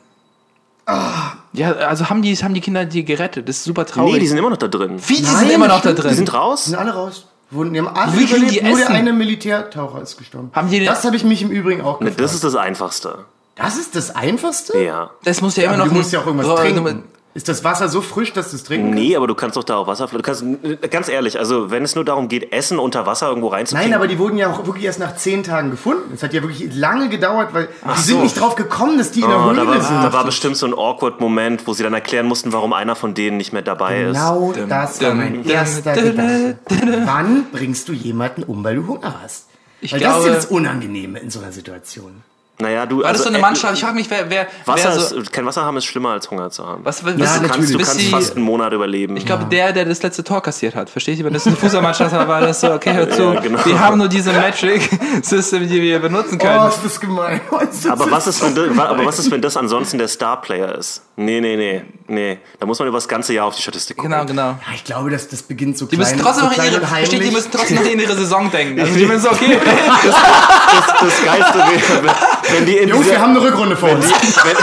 ja, 1.52 1.72
also 1.72 2.08
haben 2.10 2.22
die, 2.22 2.34
haben 2.36 2.54
die 2.54 2.60
Kinder 2.60 2.84
die 2.84 3.04
gerettet, 3.04 3.48
das 3.48 3.58
ist 3.58 3.64
super 3.64 3.84
traurig. 3.86 4.14
Nee, 4.14 4.18
die 4.20 4.26
sind 4.28 4.38
immer 4.38 4.50
noch 4.50 4.56
da 4.56 4.68
drin. 4.68 5.00
Wie, 5.06 5.16
die 5.16 5.22
Nein, 5.22 5.36
sind 5.36 5.50
immer 5.50 5.68
noch 5.68 5.80
da 5.80 5.92
drin. 5.92 6.10
Die 6.10 6.16
sind 6.16 6.32
raus? 6.32 6.64
Die 6.64 6.70
sind 6.70 6.78
alle 6.78 6.92
raus. 6.94 7.26
Wurden, 7.50 7.74
die 7.74 7.80
haben 7.80 7.88
alle 7.88 8.12
Wie 8.18 8.24
überlebt, 8.24 8.52
die 8.52 8.62
nur 8.62 8.78
der 8.78 8.88
eine 8.90 9.12
Militärtaucher 9.12 10.00
ist 10.00 10.16
gestorben. 10.16 10.50
Haben 10.54 10.70
die- 10.70 10.84
das 10.84 11.04
habe 11.04 11.16
ich 11.16 11.24
mich 11.24 11.42
im 11.42 11.50
Übrigen 11.50 11.82
auch 11.82 12.00
Ne, 12.00 12.06
gefragt. 12.06 12.20
das 12.20 12.34
ist 12.34 12.44
das 12.44 12.54
Einfachste. 12.56 13.26
das 13.56 13.76
ist 13.76 13.94
das 13.94 14.14
Einfachste? 14.16 14.78
Ja. 14.82 15.10
das 15.24 15.42
muss 15.42 15.56
ja 15.56 15.64
immer 15.64 15.74
Aber 15.74 15.84
noch 15.84 15.88
du 15.90 15.94
musst 15.98 16.12
ja 16.12 16.20
auch 16.20 16.26
irgendwas 16.26 16.60
trinken. 16.60 17.02
Ist 17.34 17.48
das 17.48 17.64
Wasser 17.64 17.88
so 17.88 18.02
frisch, 18.02 18.34
dass 18.34 18.50
du 18.50 18.56
es 18.56 18.64
trinken 18.64 18.88
kannst? 18.90 19.02
Nee, 19.02 19.16
aber 19.16 19.26
du 19.26 19.34
kannst 19.34 19.56
doch 19.56 19.64
da 19.64 19.76
auch 19.76 19.86
Wasser... 19.86 20.06
Du 20.06 20.20
kannst, 20.20 20.44
ganz 20.90 21.08
ehrlich, 21.08 21.38
also 21.38 21.70
wenn 21.70 21.82
es 21.82 21.94
nur 21.94 22.04
darum 22.04 22.28
geht, 22.28 22.52
Essen 22.52 22.78
unter 22.78 23.06
Wasser 23.06 23.28
irgendwo 23.28 23.48
reinzukriegen... 23.48 23.90
Nein, 23.90 23.98
aber 23.98 24.06
die 24.06 24.18
wurden 24.18 24.36
ja 24.36 24.52
auch 24.52 24.66
wirklich 24.66 24.84
erst 24.84 24.98
nach 24.98 25.16
zehn 25.16 25.42
Tagen 25.42 25.70
gefunden. 25.70 26.12
Es 26.14 26.22
hat 26.22 26.34
ja 26.34 26.42
wirklich 26.42 26.74
lange 26.74 27.08
gedauert, 27.08 27.54
weil 27.54 27.68
die 27.96 28.00
sind 28.02 28.16
so. 28.18 28.22
nicht 28.22 28.38
drauf 28.38 28.54
gekommen, 28.54 28.98
dass 28.98 29.12
die 29.12 29.20
in 29.22 29.28
der 29.28 29.38
Oh, 29.38 29.44
Höhle 29.46 29.56
da, 29.62 29.66
war, 29.66 29.80
sind. 29.80 30.02
da 30.02 30.12
war 30.12 30.24
bestimmt 30.26 30.58
so 30.58 30.66
ein 30.66 30.74
awkward 30.74 31.20
Moment, 31.20 31.66
wo 31.66 31.72
sie 31.72 31.82
dann 31.82 31.94
erklären 31.94 32.26
mussten, 32.26 32.52
warum 32.52 32.74
einer 32.74 32.96
von 32.96 33.14
denen 33.14 33.38
nicht 33.38 33.54
mehr 33.54 33.62
dabei 33.62 34.02
ist. 34.02 34.12
Genau 34.14 34.52
das 34.68 35.00
war 35.02 35.14
mein 35.14 35.44
erster 35.46 35.94
Gedanke. 35.94 36.58
Wann 37.06 37.46
bringst 37.50 37.88
du 37.88 37.94
jemanden 37.94 38.42
um, 38.42 38.62
weil 38.62 38.76
du 38.76 38.86
Hunger 38.86 39.14
hast? 39.22 39.46
Ich 39.80 39.92
weil 39.94 40.00
das 40.00 40.08
ist 40.10 40.14
glaube- 40.16 40.28
ja 40.28 40.34
das 40.34 40.46
Unangenehme 40.46 41.18
in 41.18 41.30
so 41.30 41.40
einer 41.40 41.52
Situation. 41.52 42.22
Naja, 42.62 42.86
du... 42.86 42.98
War 42.98 43.10
das 43.10 43.10
also, 43.12 43.24
so 43.24 43.28
eine 43.30 43.38
äh, 43.38 43.40
Mannschaft? 43.40 43.74
Ich 43.74 43.80
frage 43.80 43.96
mich, 43.96 44.08
wer, 44.08 44.30
wer, 44.30 44.46
Wasser 44.66 44.90
wer 44.90 45.00
so, 45.00 45.16
ist, 45.16 45.32
kein 45.32 45.44
Wasser 45.44 45.64
haben 45.64 45.76
ist 45.78 45.84
schlimmer 45.84 46.10
als 46.10 46.30
Hunger 46.30 46.48
zu 46.50 46.64
haben. 46.64 46.84
was, 46.84 47.04
was, 47.04 47.16
du 47.16 47.20
was 47.20 47.42
kannst, 47.42 47.74
du 47.74 47.78
kannst 47.78 48.02
fast 48.02 48.36
einen 48.36 48.44
Monat 48.44 48.72
überleben. 48.72 49.16
Ich 49.16 49.26
glaube, 49.26 49.46
der, 49.46 49.72
der 49.72 49.84
das 49.84 50.00
letzte 50.02 50.22
Tor 50.22 50.42
kassiert 50.42 50.76
hat, 50.76 50.88
versteht 50.88 51.18
ihr? 51.18 51.24
Wenn 51.24 51.32
das 51.32 51.44
eine 51.44 51.56
Fußballmannschaft 51.56 52.12
war, 52.14 52.28
war 52.28 52.40
das 52.40 52.60
so, 52.60 52.72
okay, 52.72 52.94
hör 52.94 53.10
zu, 53.10 53.32
Ja, 53.34 53.40
genau. 53.40 53.64
wir 53.64 53.80
haben 53.80 53.98
nur 53.98 54.08
diese 54.08 54.32
Metric-System, 54.32 55.68
die 55.68 55.82
wir 55.82 55.98
benutzen 55.98 56.38
können. 56.38 56.60
Oh, 56.62 56.68
ist 56.68 56.84
das 56.84 57.00
gemein. 57.00 57.40
aber 57.90 58.10
was, 58.12 58.28
ist, 58.28 58.42
wenn 58.44 58.54
das, 58.54 58.78
aber 58.78 59.04
was 59.04 59.18
ist, 59.18 59.30
wenn 59.32 59.42
das 59.42 59.56
ansonsten 59.56 59.98
der 59.98 60.08
Star-Player 60.08 60.78
ist? 60.78 61.02
Nee, 61.16 61.40
nee, 61.40 61.56
nee, 61.56 61.82
nee. 62.06 62.38
Da 62.60 62.66
muss 62.66 62.78
man 62.78 62.88
über 62.88 62.96
das 62.96 63.08
ganze 63.08 63.34
Jahr 63.34 63.46
auf 63.46 63.56
die 63.56 63.62
Statistik 63.62 63.96
gucken. 63.96 64.12
genau, 64.12 64.24
genau. 64.24 64.42
Ja, 64.42 64.74
ich 64.74 64.84
glaube, 64.84 65.10
dass 65.10 65.28
das 65.28 65.42
beginnt 65.42 65.76
so 65.76 65.86
Die 65.86 65.96
klein, 65.96 66.16
müssen 66.16 66.24
trotzdem 66.24 66.44
so 66.44 66.46
noch 66.46 66.52
in 66.52 66.54
klein 66.54 66.72
ihre, 66.72 66.80
und 66.80 66.88
versteht, 66.88 67.24
die 67.24 67.30
müssen 67.30 67.50
trotzdem 67.50 67.76
noch 67.76 67.84
in 67.84 68.00
ihre 68.00 68.16
Saison 68.16 68.50
denken. 68.50 68.80
Also 68.80 68.94
die 68.94 69.04
müssen 69.04 69.20
so, 69.20 69.30
okay, 69.30 69.58
Das 70.02 71.24
Geilste 71.24 71.58
wäre, 71.58 72.14
wenn 72.52 72.66
die 72.66 72.76
in 72.76 72.88
Jungs, 72.88 73.02
dieser, 73.04 73.16
wir 73.16 73.20
haben 73.22 73.36
eine 73.36 73.42
Rückrunde 73.42 73.76
vor 73.76 73.90
uns. 73.90 74.06
wenn, 74.06 74.56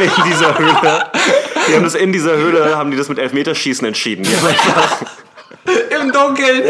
in 0.02 0.24
dieser 0.24 0.58
Höhle, 0.58 1.10
die 1.68 1.74
haben 1.74 1.84
das 1.84 1.94
in 1.94 2.12
dieser 2.12 2.36
Höhle, 2.36 2.76
haben 2.76 2.90
die 2.90 2.96
das 2.96 3.08
mit 3.08 3.18
Elfmeterschießen 3.18 3.86
entschieden. 3.86 4.26
Im 6.00 6.12
Dunkeln. 6.12 6.62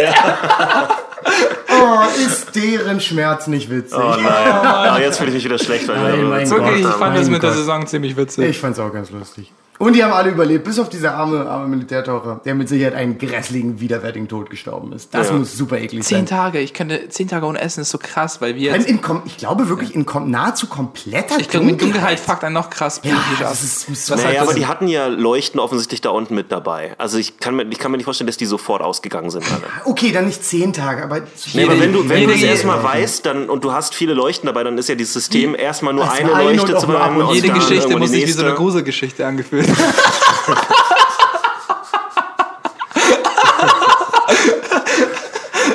Oh, 1.70 1.98
ist 2.26 2.54
deren 2.54 3.00
Schmerz 3.00 3.46
nicht 3.46 3.70
witzig. 3.70 3.98
Oh 3.98 4.14
nein. 4.16 4.24
Aber 4.26 5.00
jetzt 5.00 5.18
fühle 5.18 5.30
ich 5.30 5.34
mich 5.34 5.44
wieder 5.44 5.58
schlecht, 5.58 5.88
weil 5.88 5.96
Nein, 5.98 6.28
mein 6.28 6.46
so 6.46 6.56
Gott. 6.56 6.66
Wirklich, 6.66 6.84
ich 6.86 6.92
fand 6.92 7.16
das 7.16 7.28
mit 7.28 7.42
der 7.42 7.50
Gott. 7.50 7.58
Saison 7.58 7.86
ziemlich 7.86 8.16
witzig. 8.16 8.48
Ich 8.48 8.58
fand's 8.58 8.78
auch 8.78 8.92
ganz 8.92 9.10
lustig. 9.10 9.52
Und 9.76 9.94
die 9.94 10.04
haben 10.04 10.12
alle 10.12 10.30
überlebt, 10.30 10.62
bis 10.62 10.78
auf 10.78 10.88
dieser 10.88 11.14
arme, 11.16 11.50
arme 11.50 11.66
Militärtaucher, 11.66 12.40
der 12.44 12.54
mit 12.54 12.68
Sicherheit 12.68 12.94
einen 12.94 13.18
grässlichen, 13.18 13.80
widerwärtigen 13.80 14.28
Tod 14.28 14.48
gestorben 14.48 14.92
ist. 14.92 15.12
Das 15.12 15.30
Ja. 15.30 15.34
muss 15.34 15.56
super 15.58 15.76
eklig 15.78 16.04
Zehn 16.04 16.18
sein. 16.18 16.26
Tage, 16.26 16.60
ich 16.60 16.72
könnte 16.74 17.08
zehn 17.08 17.26
Tage 17.26 17.44
ohne 17.44 17.60
Essen 17.60 17.80
ist 17.80 17.90
so 17.90 17.98
krass, 17.98 18.40
weil 18.40 18.54
wir 18.54 18.70
jetzt, 18.70 18.88
in, 18.88 19.00
ich 19.26 19.36
glaube 19.36 19.68
wirklich 19.68 19.92
in 19.96 20.06
kom 20.06 20.30
nahezu 20.30 20.68
kompletter 20.68 21.40
ich 21.40 21.48
glaube, 21.48 21.66
mit 21.66 21.82
Dunkelheit 21.82 22.20
fuckt 22.20 22.44
einen 22.44 22.54
noch 22.54 22.70
krass 22.70 23.00
Ja, 23.02 23.16
das 23.40 23.64
ist, 23.64 23.90
Was 23.90 24.06
so 24.06 24.14
halt 24.14 24.24
Naja, 24.26 24.42
aber 24.42 24.50
das- 24.52 24.54
die 24.60 24.66
hatten 24.66 24.86
ja 24.86 25.08
Leuchten 25.08 25.58
offensichtlich 25.58 26.00
da 26.00 26.10
unten 26.10 26.36
mit 26.36 26.52
dabei. 26.52 26.94
Also 26.98 27.18
ich 27.18 27.38
kann 27.40 27.56
mir, 27.56 27.64
ich 27.68 27.80
kann 27.80 27.90
mir 27.90 27.96
nicht 27.96 28.04
vorstellen, 28.04 28.28
dass 28.28 28.36
die 28.36 28.46
sofort 28.46 28.80
ausgegangen 28.80 29.30
sind 29.30 29.44
alle. 29.50 29.62
Okay, 29.86 30.12
dann 30.12 30.26
nicht 30.26 30.44
zehn 30.44 30.72
Tage, 30.72 31.02
aber 31.02 31.13
Nee, 31.54 31.64
aber 31.64 31.78
wenn 31.80 31.92
du, 31.92 32.08
wenn 32.08 32.26
du 32.28 32.34
es 32.34 32.42
erstmal 32.42 32.82
weißt 32.82 33.24
dann, 33.26 33.48
und 33.48 33.64
du 33.64 33.72
hast 33.72 33.94
viele 33.94 34.14
Leuchten 34.14 34.46
dabei, 34.46 34.64
dann 34.64 34.76
ist 34.78 34.88
ja 34.88 34.94
dieses 34.94 35.12
System 35.14 35.54
erstmal 35.54 35.92
nur 35.94 36.10
eine 36.10 36.34
eine 36.34 36.52
Leuchte 36.56 36.76
zu 36.76 36.86
brennen. 36.86 37.16
und 37.16 37.22
und 37.28 37.34
Jede 37.34 37.50
Geschichte 37.50 37.96
muss 37.96 38.10
sich 38.10 38.26
wie 38.26 38.30
so 38.32 38.44
eine. 38.44 38.54
Gruselgeschichte 38.54 39.26
angefühlt. 39.26 39.68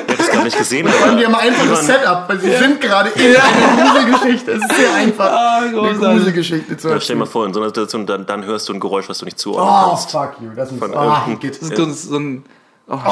Ich 0.08 0.18
hab's 0.18 0.30
gar 0.30 0.44
nicht 0.44 0.58
gesehen. 0.58 0.86
Die 0.86 0.92
haben 1.26 1.34
ein 1.34 1.48
einfaches 1.48 1.70
Ivan- 1.70 1.84
Setup, 1.84 2.28
weil 2.28 2.40
sie 2.40 2.52
sind 2.56 2.80
gerade 2.80 3.10
in 3.10 3.36
einer 3.36 3.92
Gruselgeschichte. 3.92 4.52
Es 4.52 4.62
ist 4.62 4.76
sehr 4.76 4.94
einfach, 4.94 5.30
eine 5.62 5.72
großartig. 5.72 6.00
Gruselgeschichte 6.00 6.76
zu 6.76 6.88
Ja, 6.88 7.00
stell 7.00 7.16
dir 7.16 7.18
mal 7.20 7.24
erzählen. 7.24 7.32
vor, 7.32 7.46
in 7.46 7.54
so 7.54 7.60
einer 7.60 7.68
Situation, 7.70 8.06
dann, 8.06 8.26
dann 8.26 8.44
hörst 8.44 8.68
du 8.68 8.72
ein 8.74 8.80
Geräusch, 8.80 9.08
was 9.08 9.18
du 9.18 9.24
nicht 9.24 9.38
zuordnen 9.38 9.68
Oh, 9.74 9.88
kannst. 9.90 10.10
fuck 10.10 10.32
you. 10.40 10.50
Das 10.54 10.70
ist 10.70 10.78
Von 10.78 10.90
oh. 10.92 10.94
Das 11.36 11.78
ist 11.88 12.02
so, 12.08 12.16
ein, 12.18 12.44
oh, 12.88 12.92
Wirklich, 12.96 13.10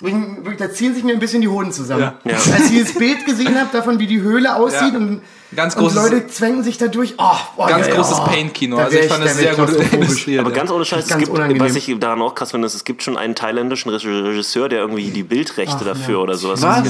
wirklich, 0.00 0.56
Da 0.58 0.70
ziehen 0.72 0.94
sich 0.94 1.04
mir 1.04 1.12
ein 1.12 1.20
bisschen 1.20 1.40
die 1.42 1.48
Hoden 1.48 1.72
zusammen. 1.72 2.00
Ja. 2.02 2.14
Ja. 2.24 2.36
Als 2.54 2.70
ich 2.70 2.82
das 2.82 2.94
Bild 2.94 3.24
gesehen 3.26 3.58
habe, 3.58 3.68
davon 3.72 3.98
wie 3.98 4.06
die 4.06 4.20
Höhle 4.20 4.56
aussieht 4.56 4.92
Ja. 4.92 4.98
und, 4.98 5.22
Ganz 5.56 5.74
und 5.74 5.82
großes- 5.88 5.94
Leute 5.96 6.26
zwängen 6.28 6.62
sich 6.62 6.78
da 6.78 6.86
durch. 6.86 7.14
Oh, 7.18 7.24
oh, 7.56 7.66
ganz 7.66 7.88
ja, 7.88 7.94
großes 7.96 8.18
ja. 8.18 8.24
Paint-Kino. 8.24 8.76
Da 8.76 8.84
Also 8.84 8.98
ich 8.98 9.06
fand 9.06 9.22
da 9.22 9.26
das 9.26 9.36
sehr 9.36 9.54
gut 9.56 9.92
illustriert. 9.92 10.40
Aber 10.40 10.52
ganz 10.52 10.70
ohne 10.70 10.84
Scheiß, 10.84 11.04
es 11.04 11.10
ganz 11.10 11.24
gibt, 11.24 11.32
unangenehm. 11.36 11.60
was 11.64 11.74
ich 11.74 11.92
daran 11.98 12.22
auch 12.22 12.34
krass 12.36 12.52
finde, 12.52 12.66
ist, 12.66 12.74
es 12.74 12.84
gibt 12.84 13.02
schon 13.02 13.16
einen 13.16 13.34
thailändischen 13.34 13.90
Regisseur, 13.90 14.68
der 14.68 14.78
irgendwie 14.78 15.10
die 15.10 15.24
Bildrechte 15.24 15.84
dafür 15.84 16.20
oder 16.20 16.36
sowas 16.36 16.62
Was? 16.62 16.76
hat. 16.76 16.86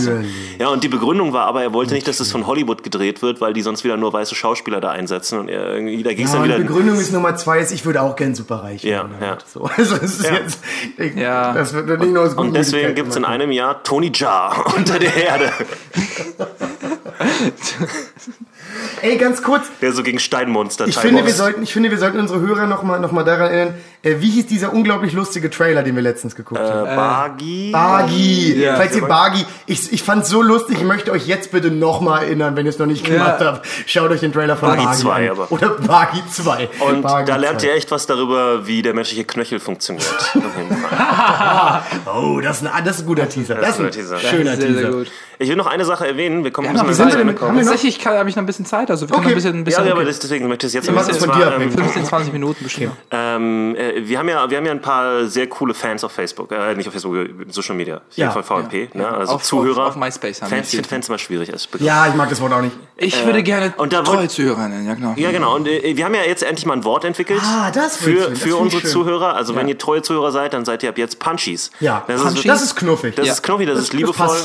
Ja, 0.59 0.69
und 0.69 0.85
die 0.85 0.89
Begründung 0.89 1.33
war 1.33 1.47
aber, 1.47 1.63
er 1.63 1.73
wollte 1.73 1.95
nicht, 1.95 2.07
dass 2.07 2.21
es 2.21 2.31
von 2.31 2.47
Hollywood 2.47 2.83
gedreht 2.83 3.23
wird, 3.23 3.41
weil 3.41 3.55
die 3.55 3.63
sonst 3.63 3.83
wieder 3.83 3.97
nur 3.97 4.13
weiße 4.13 4.35
Schauspieler 4.35 4.81
da 4.83 4.91
einsetzen. 4.91 5.39
Und 5.39 5.49
er, 5.49 5.73
irgendwie, 5.75 6.03
da 6.03 6.13
ging 6.13 6.27
es 6.27 6.33
Ja, 6.33 6.41
dann 6.41 6.43
und 6.43 6.49
die 6.51 6.55
wieder. 6.59 6.69
Begründung 6.69 6.99
ist 7.01 7.13
Nummer 7.13 7.37
zwei, 7.37 7.61
ist, 7.61 7.73
ich 7.73 7.87
würde 7.87 8.03
auch 8.03 8.15
gern 8.15 8.35
superreich 8.35 8.83
Ja, 8.85 8.91
werden. 8.99 9.13
ja. 9.23 9.39
So, 9.51 9.65
also 9.77 9.97
es 9.97 10.19
ist 10.21 10.25
Ja. 10.27 10.35
jetzt, 10.35 10.59
ich, 10.99 11.15
Ja. 11.15 11.53
das 11.55 11.73
wird 11.73 11.89
nicht 12.01 12.13
nur 12.13 12.25
aus 12.25 12.35
Und 12.35 12.55
deswegen 12.55 12.95
gibt 12.95 13.09
es 13.09 13.17
in 13.17 13.25
einem 13.25 13.51
Jahr 13.53 13.83
Tony 13.83 14.13
Jaa 14.15 14.51
unter 14.77 14.99
der 14.99 15.15
Erde. 15.17 15.51
Ey, 19.03 19.17
ganz 19.17 19.43
kurz. 19.43 19.65
Der 19.81 19.93
so 19.93 20.03
gegen 20.03 20.19
Steinmonster 20.19 20.87
Ich 20.87 20.97
finde, 20.99 21.25
wir 21.25 21.33
sollten, 21.33 21.63
ich 21.63 21.73
finde, 21.73 21.91
wir 21.91 21.99
sollten 21.99 22.19
unsere 22.21 22.41
Hörer 22.41 22.67
noch 22.67 22.83
mal, 22.83 23.01
noch 23.01 23.13
mal 23.13 23.25
daran 23.25 23.51
erinnern, 23.51 23.75
äh, 24.03 24.17
wie 24.21 24.31
hieß 24.31 24.47
dieser 24.47 24.73
unglaublich 24.73 25.13
lustige 25.13 25.51
Trailer, 25.51 25.83
den 25.83 25.95
wir 25.97 26.03
letztens 26.03 26.37
geguckt 26.37 26.61
haben? 26.61 26.87
äh, 26.87 26.97
Bagi. 26.97 27.71
Bagi. 27.73 28.61
Ja. 28.63 28.77
Falls 28.77 28.95
ihr 28.97 29.07
Bagi, 29.07 29.45
ich, 29.67 29.93
ich 29.93 30.03
fand's 30.03 30.29
so 30.29 30.43
lustig, 30.43 30.79
ich 30.79 30.85
möchte 30.85 31.11
euch 31.13 31.27
jetzt 31.27 31.51
bitte 31.53 31.71
noch 31.71 32.01
mal 32.01 32.23
erinnern, 32.23 32.57
wenn 32.57 32.67
ihr 32.67 32.71
es 32.71 32.79
noch 32.79 32.87
nicht 32.87 33.05
gemacht 33.05 33.41
Ja. 33.41 33.47
habt. 33.55 33.67
Schaut 33.87 34.11
euch 34.11 34.21
den 34.21 34.33
Trailer 34.33 34.57
von 34.57 34.69
Bagi 34.71 34.85
Bagi, 34.85 34.99
2 34.99 35.13
an. 35.27 35.31
aber. 35.31 35.53
Oder 35.53 35.69
Bagi 35.71 36.23
2. 36.31 36.69
Und 36.81 37.03
Bagi 37.03 37.31
da 37.31 37.37
lernt 37.37 37.61
2. 37.61 37.67
ihr 37.69 37.75
echt 37.75 37.91
was 37.91 38.07
darüber, 38.07 38.67
wie 38.67 38.83
der 38.83 38.95
menschliche 38.95 39.25
Knöchel 39.25 39.61
funktioniert. 39.61 40.07
Oh, 42.07 42.41
das 42.41 42.63
ist, 42.63 42.67
ein, 42.69 42.85
das 42.85 42.97
ist 42.97 43.03
ein 43.03 43.07
guter 43.07 43.29
Teaser. 43.29 43.55
Das, 43.57 43.79
ein 43.79 43.87
ist 43.89 43.95
Teaser. 43.95 44.17
ein 44.17 44.21
schöner 44.21 44.57
sehr, 44.57 44.67
Teaser. 44.67 44.81
sehr 44.81 44.91
gut. 44.91 45.11
Ich 45.43 45.49
will 45.49 45.57
noch 45.57 45.67
eine 45.67 45.87
Sache 45.87 46.07
erwähnen. 46.07 46.45
Wir 46.45 46.51
kommen 46.51 46.67
Ja, 46.67 46.75
noch 46.75 46.81
zum 46.85 46.93
sind 46.93 47.11
kommen. 47.35 47.57
haben 47.57 47.67
Tatsächlich 47.67 48.05
habe 48.07 48.29
ich 48.29 48.37
noch 48.37 48.43
ein 48.43 48.47
bisschen 48.47 48.67
Zeit, 48.67 48.91
also 48.91 49.09
wir 49.09 49.17
Okay. 49.17 49.29
ein 49.31 49.35
bisschen, 49.35 49.55
ein 49.57 49.65
bisschen 49.65 49.83
Ja, 49.85 49.89
ja, 49.89 49.95
aber 49.95 50.05
deswegen 50.05 50.47
möchte 50.49 50.67
ich 50.67 50.71
es 50.71 50.75
jetzt 50.75 50.93
machen 50.95 51.11
es 51.11 51.17
von 51.17 51.31
dir 51.31 51.35
zwar, 51.45 51.55
abhängig. 51.55 51.75
15, 51.75 52.05
20 52.05 52.33
Minuten 52.35 52.63
bestimmt. 52.63 52.93
Ähm, 53.13 53.75
äh, 53.77 54.07
wir, 54.07 54.19
haben 54.19 54.29
ja, 54.29 54.49
wir 54.51 54.57
haben 54.59 54.67
ja 54.67 54.73
ein 54.73 54.81
paar 54.83 55.25
sehr 55.27 55.47
coole 55.49 55.73
Fans 55.75 56.05
auf 56.05 56.13
Facebook, 56.13 56.53
äh, 56.53 56.75
nicht 56.75 56.87
auf 56.87 56.93
Facebook, 56.93 57.17
äh, 57.17 57.29
Social 57.49 57.75
Media, 57.75 58.01
hier 58.11 58.27
Ja. 58.27 58.31
von 58.31 58.43
VMP, 58.45 58.91
ne? 58.95 59.09
also 59.09 59.33
Auf- 59.35 59.43
Zuhörer. 59.43 59.83
auf- 59.85 59.89
auf 59.91 59.97
MySpace 59.97 60.43
haben 60.43 60.51
Fans, 60.51 60.73
ich 60.73 60.87
Fans 60.87 61.09
immer 61.09 61.19
schwierig 61.19 61.53
als 61.53 61.67
Begriff. 61.67 61.87
Ja, 61.87 62.07
ich 62.07 62.15
mag 62.15 62.29
das 62.29 62.41
Wort 62.41 62.53
auch 62.53 62.61
nicht. 62.61 62.77
Ich 62.97 63.25
würde 63.25 63.43
gerne 63.43 63.73
und 63.79 63.93
da 63.95 64.03
treue 64.03 64.29
Zuhörer 64.29 64.69
nennen, 64.69 64.87
ja 64.87 64.95
genau. 64.95 65.15
Ja, 65.17 65.31
genau. 65.33 65.55
Und 65.57 65.67
äh, 65.67 65.97
wir 65.97 66.05
haben 66.05 66.15
ja 66.15 66.23
jetzt 66.23 66.43
endlich 66.43 66.67
mal 66.67 66.75
ein 66.75 66.85
Wort 66.85 67.05
entwickelt 67.05 67.41
Ah, 67.43 67.71
das 67.71 67.97
für, 67.97 68.37
für 68.37 68.57
unsere. 68.57 68.83
Zuhörer. 68.83 69.35
Also 69.37 69.57
wenn 69.57 69.69
ihr 69.69 69.79
treue 69.79 70.03
Zuhörer 70.03 70.33
seid, 70.33 70.53
dann 70.55 70.65
seid 70.65 70.83
ihr 70.83 70.89
ab 70.91 70.99
jetzt 70.99 71.19
Punchies. 71.19 71.71
Ja, 71.81 72.05
das 72.07 72.23
ist, 72.25 72.47
das 72.47 72.63
ist 72.63 72.77
knuffig. 72.77 73.15
das 73.17 73.27
Ja. 73.27 73.33
ist 73.33 73.43
knuffig, 73.43 73.67
das, 73.67 73.77
Das- 73.77 73.85
ist 73.85 73.93
das 73.93 73.99
liebevoll. 73.99 74.27
passt 74.27 74.45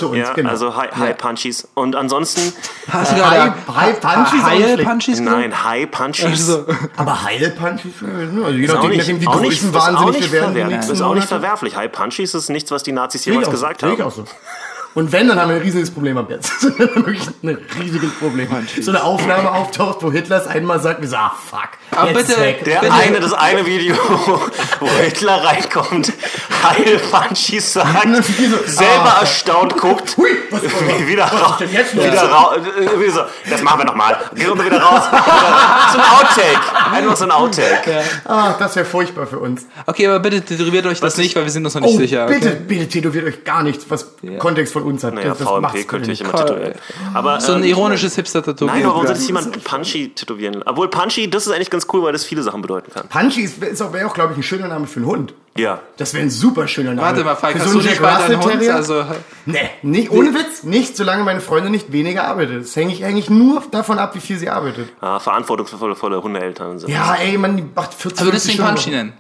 uns, 0.91 0.99
ja, 0.99 0.99
hi, 0.99 1.05
hi 1.05 1.07
Ja. 1.09 1.13
Punchies. 1.13 1.67
Und 1.73 1.95
ansonsten, 1.95 2.53
Hast 2.88 3.11
du 3.11 3.15
Hi, 3.25 3.36
gerade 3.49 3.53
hi, 3.75 3.93
Punchies 3.93 4.43
schlecht. 4.73 4.83
Punchies 4.83 5.19
nein, 5.19 5.63
hi 5.63 5.86
Punchies. 5.86 6.25
Also, 6.49 6.65
Aber 6.97 7.23
Heilpunchies, 7.23 7.93
also 8.01 8.49
je 8.51 8.67
nachdem, 8.67 8.89
nicht, 8.91 8.99
nachdem 8.99 9.19
größenwahnsinnig 9.25 10.15
nicht 10.19 10.31
wir 10.31 10.31
werden. 10.31 10.53
die 10.53 10.59
verwerflich. 10.59 10.75
nächsten 10.77 10.93
ist 10.93 11.01
auch 11.01 11.15
nicht 11.15 11.27
verwerflich. 11.27 11.75
Hi 11.75 11.88
Punchies 11.88 12.33
ist 12.33 12.49
nichts, 12.49 12.71
was 12.71 12.83
die 12.83 12.91
Nazis 12.91 13.25
jemals 13.25 13.49
gesagt 13.49 13.81
sehe 13.81 13.89
haben. 13.89 13.97
ich 13.97 14.03
auch 14.03 14.11
so. 14.11 14.25
Und 14.95 15.11
wenn, 15.11 15.27
dann 15.27 15.39
haben 15.39 15.49
wir 15.49 15.57
ein 15.57 15.61
riesiges 15.61 15.91
Problem 15.91 16.17
ab 16.17 16.29
jetzt. 16.29 16.63
Wirklich 16.79 17.27
ein 17.43 17.57
riesiges 17.81 18.11
Problem. 18.17 18.47
So 18.81 18.91
eine 18.91 19.03
Aufnahme 19.03 19.51
auftaucht, 19.51 19.97
wo 20.01 20.11
Hitler 20.11 20.37
es 20.37 20.47
einmal 20.47 20.79
sagt, 20.79 21.01
wir 21.01 21.07
so, 21.09 21.17
ah, 21.17 21.33
fuck, 21.49 21.69
Aber 21.91 22.11
jetzt 22.11 22.27
bitte, 22.29 22.39
weg. 22.41 22.63
Der 22.63 22.79
Bitte. 22.79 22.93
eine, 22.93 23.19
das 23.19 23.33
eine 23.33 23.65
Video, 23.65 23.93
wo 24.79 24.87
Hitler 25.03 25.43
reinkommt, 25.43 26.13
Heil 26.63 26.97
Punchies 27.11 27.73
sagt, 27.73 28.07
selber 28.67 29.15
ah, 29.17 29.19
erstaunt 29.19 29.75
guckt, 29.77 30.15
Hui, 30.17 30.29
was- 30.49 30.61
wie- 30.63 31.07
wieder 31.07 31.23
was 31.25 31.41
raus, 31.41 31.59
wieder 31.93 32.23
raus, 32.29 32.55
wie 32.97 33.09
so, 33.09 33.21
das 33.49 33.61
machen 33.61 33.79
wir 33.81 33.85
nochmal, 33.85 34.17
gehen 34.33 34.47
wir 34.57 34.65
wieder 34.65 34.81
raus, 34.81 35.03
so 35.91 35.97
ein 35.99 36.05
Outtake, 36.05 36.93
einfach 36.93 37.17
so 37.17 37.25
ein 37.25 37.31
Outtake. 37.31 38.01
Ah, 38.23 38.53
das 38.57 38.75
wäre 38.77 38.85
furchtbar 38.85 39.27
für 39.27 39.39
uns. 39.39 39.65
okay, 39.85 40.07
aber 40.07 40.19
bitte 40.19 40.41
tätowiert 40.41 40.85
euch 40.85 41.01
das 41.01 41.17
nicht, 41.17 41.35
weil 41.35 41.43
wir 41.43 41.51
sind 41.51 41.65
uns 41.65 41.75
noch 41.75 41.81
nicht 41.81 41.93
Oh, 41.95 41.97
sicher. 41.97 42.25
bitte, 42.27 42.47
Okay? 42.47 42.57
bitte 42.65 42.87
tätowiert 42.87 43.25
euch 43.25 43.43
gar 43.43 43.61
nichts, 43.61 43.85
was 43.89 44.13
Kontext 44.39 44.71
von 44.73 44.84
uns 44.86 45.03
hat. 45.03 45.13
Naja, 45.13 45.29
Das- 45.29 45.41
VMP 45.41 45.83
könnt 45.88 46.07
ihr 46.07 46.13
euch 46.13 46.19
bitte 46.19 46.31
immer 46.31 46.45
tätowieren. 46.45 46.73
Aber, 47.13 47.41
So 47.41 47.53
ein 47.53 47.63
ähm, 47.63 47.69
ironisches 47.69 48.15
Hipster-Tattoo. 48.15 48.65
Nein, 48.65 48.83
aber 48.83 48.93
warum 48.93 49.07
soll 49.07 49.15
sich 49.15 49.27
jemand 49.27 49.63
Punchy 49.63 50.09
tätowieren? 50.15 50.63
Obwohl 50.65 50.89
Punchy, 50.89 51.29
das 51.29 51.47
ist 51.47 51.53
eigentlich 51.53 51.69
ganz 51.69 51.88
cool, 51.91 52.03
weil 52.03 52.13
das 52.13 52.23
viele 52.23 52.41
Sachen 52.43 52.61
bedeuten 52.61 52.91
kann. 52.91 53.07
Punchy 53.09 53.41
ist, 53.41 53.61
ist 53.63 53.81
auch, 53.81 53.91
wäre 53.93 54.07
auch, 54.07 54.13
glaube 54.13 54.33
ich, 54.33 54.39
ein 54.39 54.43
schöner 54.43 54.67
Name 54.67 54.88
für 54.88 54.97
einen 55.01 55.07
Hund. 55.07 55.33
Ja. 55.57 55.79
Das 55.97 56.13
wäre 56.13 56.23
ein 56.23 56.29
super 56.29 56.67
schöner 56.67 56.93
Name. 56.93 57.01
Warte 57.07 57.23
mal, 57.23 57.36
Falk, 57.36 57.53
für 57.53 57.59
hast 57.63 57.67
so 57.71 57.73
du 57.73 57.79
einen 57.79 57.88
nicht 57.88 58.01
Jack 58.01 58.11
bald 58.17 58.25
einen 58.29 58.41
Russell 58.41 58.59
Hund? 58.59 58.69
Also, 58.71 59.05
Nee, 59.45 59.69
nicht, 59.83 60.11
ohne 60.11 60.33
Witz, 60.33 60.63
nicht, 60.63 60.97
solange 60.97 61.23
meine 61.23 61.39
Freundin 61.39 61.71
nicht 61.71 61.91
weniger 61.93 62.25
arbeitet. 62.25 62.63
Das 62.63 62.75
hänge 62.75 62.91
ich 62.93 63.05
eigentlich 63.05 63.29
nur 63.29 63.63
davon 63.71 63.97
ab, 63.97 64.15
wie 64.15 64.19
viel 64.19 64.38
sie 64.38 64.49
arbeitet. 64.49 64.89
Ah, 64.99 65.19
verantwortungsvolle 65.19 65.95
volle 65.95 66.21
Hundeeltern 66.21 66.79
sind. 66.79 66.89
Ja, 66.89 67.15
ey, 67.15 67.38
man 67.38 67.71
macht 67.73 67.93
40 67.93 68.21
aber 68.21 68.31
das 68.31 68.43
50 68.43 68.57
den 68.57 68.65
Punchy 68.65 68.89
nennen. 68.89 69.13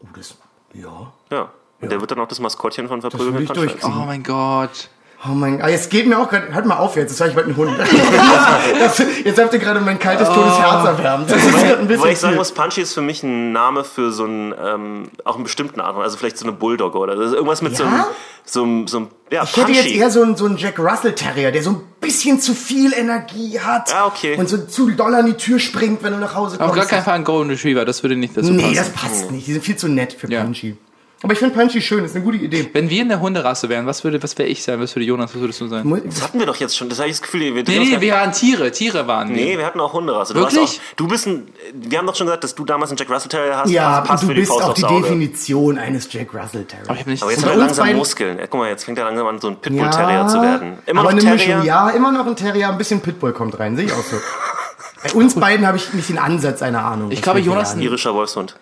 Oh, 0.00 0.06
das, 0.16 0.34
ja. 0.72 1.12
Ja. 1.30 1.48
Und 1.84 1.92
der 1.92 2.00
wird 2.00 2.10
dann 2.10 2.18
auch 2.20 2.28
das 2.28 2.40
Maskottchen 2.40 2.88
von 2.88 3.00
Verprügeln 3.00 3.34
mit 3.34 3.56
durchkriegen. 3.56 3.92
Oh 3.94 4.04
mein 4.06 4.22
Gott. 4.22 4.88
Oh 5.26 5.32
mein 5.32 5.58
Gott, 5.58 5.70
jetzt 5.70 5.88
geht 5.88 6.06
mir 6.06 6.18
auch 6.18 6.28
gerade, 6.28 6.52
hört 6.52 6.66
mal 6.66 6.76
auf 6.76 6.96
jetzt, 6.96 7.08
jetzt 7.10 7.20
habe 7.20 7.30
ich 7.30 7.34
bald 7.34 7.46
einen 7.46 7.56
Hund. 7.56 7.78
das, 8.78 8.98
jetzt 9.24 9.40
habt 9.40 9.54
ihr 9.54 9.58
gerade 9.58 9.80
mein 9.80 9.98
kaltes, 9.98 10.28
totes 10.28 10.58
Herz 10.58 10.84
erwärmt. 10.84 11.30
Das 11.30 11.38
ist 11.42 11.54
ein 11.54 11.86
bisschen 11.88 11.98
Wobei 12.00 12.12
ich 12.12 12.18
sagen 12.18 12.36
muss, 12.36 12.52
Punchy 12.52 12.82
ist 12.82 12.92
für 12.92 13.00
mich 13.00 13.22
ein 13.22 13.50
Name 13.52 13.84
für 13.84 14.12
so 14.12 14.24
einen, 14.24 14.52
ähm, 14.62 15.08
auch 15.24 15.36
einen 15.36 15.44
bestimmten 15.44 15.80
Art, 15.80 15.96
also 15.96 16.18
vielleicht 16.18 16.36
so 16.36 16.44
eine 16.44 16.52
Bulldogge 16.52 16.98
oder 16.98 17.16
das 17.16 17.28
ist 17.28 17.32
irgendwas 17.32 17.62
mit 17.62 17.74
so 17.74 17.84
einem, 17.84 17.94
Ja? 17.94 18.06
so 18.44 18.64
einem, 18.64 18.86
so 18.86 18.98
einem, 18.98 19.08
ja, 19.30 19.44
Ich 19.44 19.56
hätte 19.56 19.72
jetzt 19.72 19.86
eher 19.94 20.10
so 20.10 20.20
einen, 20.22 20.36
so 20.36 20.44
einen 20.44 20.58
Jack 20.58 20.78
Russell 20.78 21.14
Terrier, 21.14 21.52
der 21.52 21.62
so 21.62 21.70
ein 21.70 21.80
bisschen 22.02 22.38
zu 22.38 22.52
viel 22.52 22.92
Energie 22.92 23.58
hat. 23.58 23.94
Ah, 23.94 24.04
okay. 24.08 24.36
Und 24.36 24.50
so 24.50 24.58
zu 24.58 24.90
doll 24.90 25.14
an 25.14 25.24
die 25.24 25.38
Tür 25.38 25.58
springt, 25.58 26.02
wenn 26.02 26.12
du 26.12 26.18
nach 26.18 26.34
Hause 26.34 26.58
kommst. 26.58 26.70
Auf 26.70 26.76
gar 26.76 26.84
keinen 26.84 27.02
Fall 27.02 27.14
ein 27.14 27.24
Golden 27.24 27.48
Retriever, 27.48 27.86
das 27.86 28.02
würde 28.02 28.14
nicht 28.16 28.36
dazu 28.36 28.52
Nee, 28.52 28.74
das 28.74 28.90
passen. 28.90 29.08
passt 29.08 29.30
nicht. 29.30 29.46
Die 29.46 29.54
sind 29.54 29.64
viel 29.64 29.76
zu 29.76 29.88
nett 29.88 30.12
für 30.12 30.30
Ja. 30.30 30.42
Punchy. 30.42 30.76
Aber 31.22 31.32
ich 31.32 31.38
finde 31.38 31.54
Punchy 31.54 31.80
schön, 31.80 32.04
ist 32.04 32.14
eine 32.14 32.22
gute 32.22 32.36
Idee. 32.36 32.68
Wenn 32.74 32.90
wir 32.90 33.00
in 33.00 33.08
der 33.08 33.18
Hunderasse 33.20 33.70
wären, 33.70 33.86
was 33.86 34.04
würde, 34.04 34.22
was 34.22 34.36
wäre 34.36 34.46
ich 34.48 34.62
sein? 34.62 34.78
Was 34.78 34.94
würde 34.94 35.06
Jonas, 35.06 35.34
was 35.34 35.40
würdest 35.40 35.58
du 35.62 35.68
sein? 35.68 36.02
Das 36.04 36.22
hatten 36.22 36.38
wir 36.38 36.44
doch 36.44 36.56
jetzt 36.56 36.76
schon, 36.76 36.90
das 36.90 36.98
habe 36.98 37.08
ich 37.08 37.14
das 37.14 37.22
Gefühl, 37.22 37.54
wir 37.54 37.62
Nee, 37.66 37.78
nee, 37.78 38.00
wir 38.00 38.12
waren 38.12 38.32
Tiere. 38.32 38.70
Tiere 38.72 39.06
waren 39.06 39.30
wir. 39.30 39.36
Nee, 39.36 39.56
wir 39.56 39.64
hatten 39.64 39.80
auch 39.80 39.94
Hunderasse. 39.94 40.34
Du, 40.34 40.40
Wirklich? 40.40 40.80
Auch, 40.80 40.96
du 40.96 41.08
bist 41.08 41.26
ein, 41.26 41.48
wir 41.72 41.96
haben 41.98 42.06
doch 42.06 42.14
schon 42.14 42.26
gesagt, 42.26 42.44
dass 42.44 42.54
du 42.54 42.66
damals 42.66 42.90
einen 42.90 42.98
Jack 42.98 43.08
Russell 43.08 43.30
Terrier 43.30 43.56
hast. 43.56 43.70
Ja, 43.70 44.00
das 44.00 44.08
passt 44.08 44.22
du 44.24 44.26
für 44.26 44.34
die 44.34 44.40
bist 44.40 44.52
Faust 44.52 44.64
auch 44.64 44.74
die 44.74 44.84
Auge. 44.84 45.02
Definition 45.02 45.78
eines 45.78 46.12
Jack 46.12 46.34
Russell 46.34 46.64
Terrier. 46.66 46.84
Aber 46.88 46.94
ich 46.94 47.00
hab 47.00 47.06
nicht 47.06 47.22
Aber 47.22 47.32
jetzt 47.32 47.44
hat 47.44 47.50
er 47.52 47.56
langsam 47.56 47.92
Muskeln. 47.96 48.38
Ja, 48.38 48.46
guck 48.46 48.60
mal, 48.60 48.68
jetzt 48.68 48.84
fängt 48.84 48.98
er 48.98 49.04
langsam 49.04 49.26
an, 49.26 49.40
so 49.40 49.48
ein 49.48 49.56
Pitbull-Terrier 49.56 50.26
zu 50.28 50.42
werden. 50.42 50.78
Immer 50.84 51.00
aber 51.00 51.12
noch 51.14 51.18
eine 51.18 51.20
Terrier. 51.36 51.46
Mischung, 51.56 51.64
ja, 51.66 51.88
immer 51.90 52.12
noch 52.12 52.26
ein 52.26 52.36
Terrier, 52.36 52.68
ein 52.68 52.76
bisschen 52.76 53.00
Pitbull 53.00 53.32
kommt 53.32 53.58
rein, 53.58 53.76
sehe 53.76 53.86
ich 53.86 53.92
auch 53.92 54.04
so. 54.04 54.16
Bei 55.04 55.12
uns 55.12 55.34
beiden 55.34 55.66
habe 55.66 55.76
ich 55.78 55.92
nicht 55.94 56.08
den 56.10 56.18
Ansatz 56.18 56.60
einer 56.60 56.84
Ahnung. 56.84 57.10
Ich 57.12 57.22
glaube, 57.22 57.38
Jonas- 57.40 57.70
jagen. 57.70 57.82
Irischer 57.82 58.14
Wolfshund. 58.14 58.56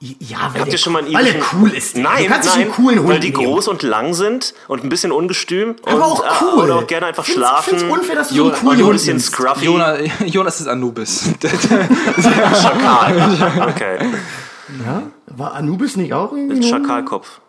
Ja, 0.00 0.38
weil 0.52 0.60
Habt 0.60 0.66
der, 0.66 0.72
ihr 0.74 0.78
schon 0.78 0.92
mal 0.92 1.04
einen 1.04 1.12
weil 1.12 1.26
irischen- 1.26 1.42
cool 1.60 1.70
ist. 1.72 1.96
Nein, 1.96 2.24
du 2.24 2.30
kannst 2.30 2.48
nein, 2.50 2.60
einen 2.62 2.70
coolen 2.72 2.98
Hund 3.00 3.08
weil 3.08 3.18
die 3.18 3.30
nehmen. 3.32 3.44
groß 3.52 3.66
und 3.66 3.82
lang 3.82 4.14
sind 4.14 4.54
und 4.68 4.84
ein 4.84 4.88
bisschen 4.88 5.10
ungestüm 5.10 5.74
aber 5.84 5.96
und 5.96 6.02
auch 6.02 6.24
äh, 6.24 6.28
cool. 6.40 6.64
oder 6.64 6.76
auch 6.76 6.86
gerne 6.86 7.06
einfach 7.06 7.24
Find's- 7.24 7.38
schlafen. 7.40 7.78
Find's 7.80 7.92
unfair, 7.98 8.14
dass 8.14 8.28
du 8.28 8.34
Jo- 8.36 8.44
so 8.44 8.50
einen 8.50 8.54
und 8.54 8.60
coolen 8.60 8.78
ein 8.78 8.84
Hund 8.84 8.92
bisschen 8.92 9.08
nimmst. 9.14 9.32
scruffy. 9.32 9.64
Jonas, 9.64 9.98
Jonas 10.26 10.60
ist 10.60 10.68
Anubis. 10.68 11.24
Schakal. 12.62 13.68
Okay. 13.70 13.98
War 15.26 15.54
Anubis 15.54 15.96
nicht 15.96 16.12
auch 16.12 16.32
irgendwie? 16.32 16.58
Ist 16.58 16.72
ein 16.72 16.80
Schakalkopf. 16.82 17.40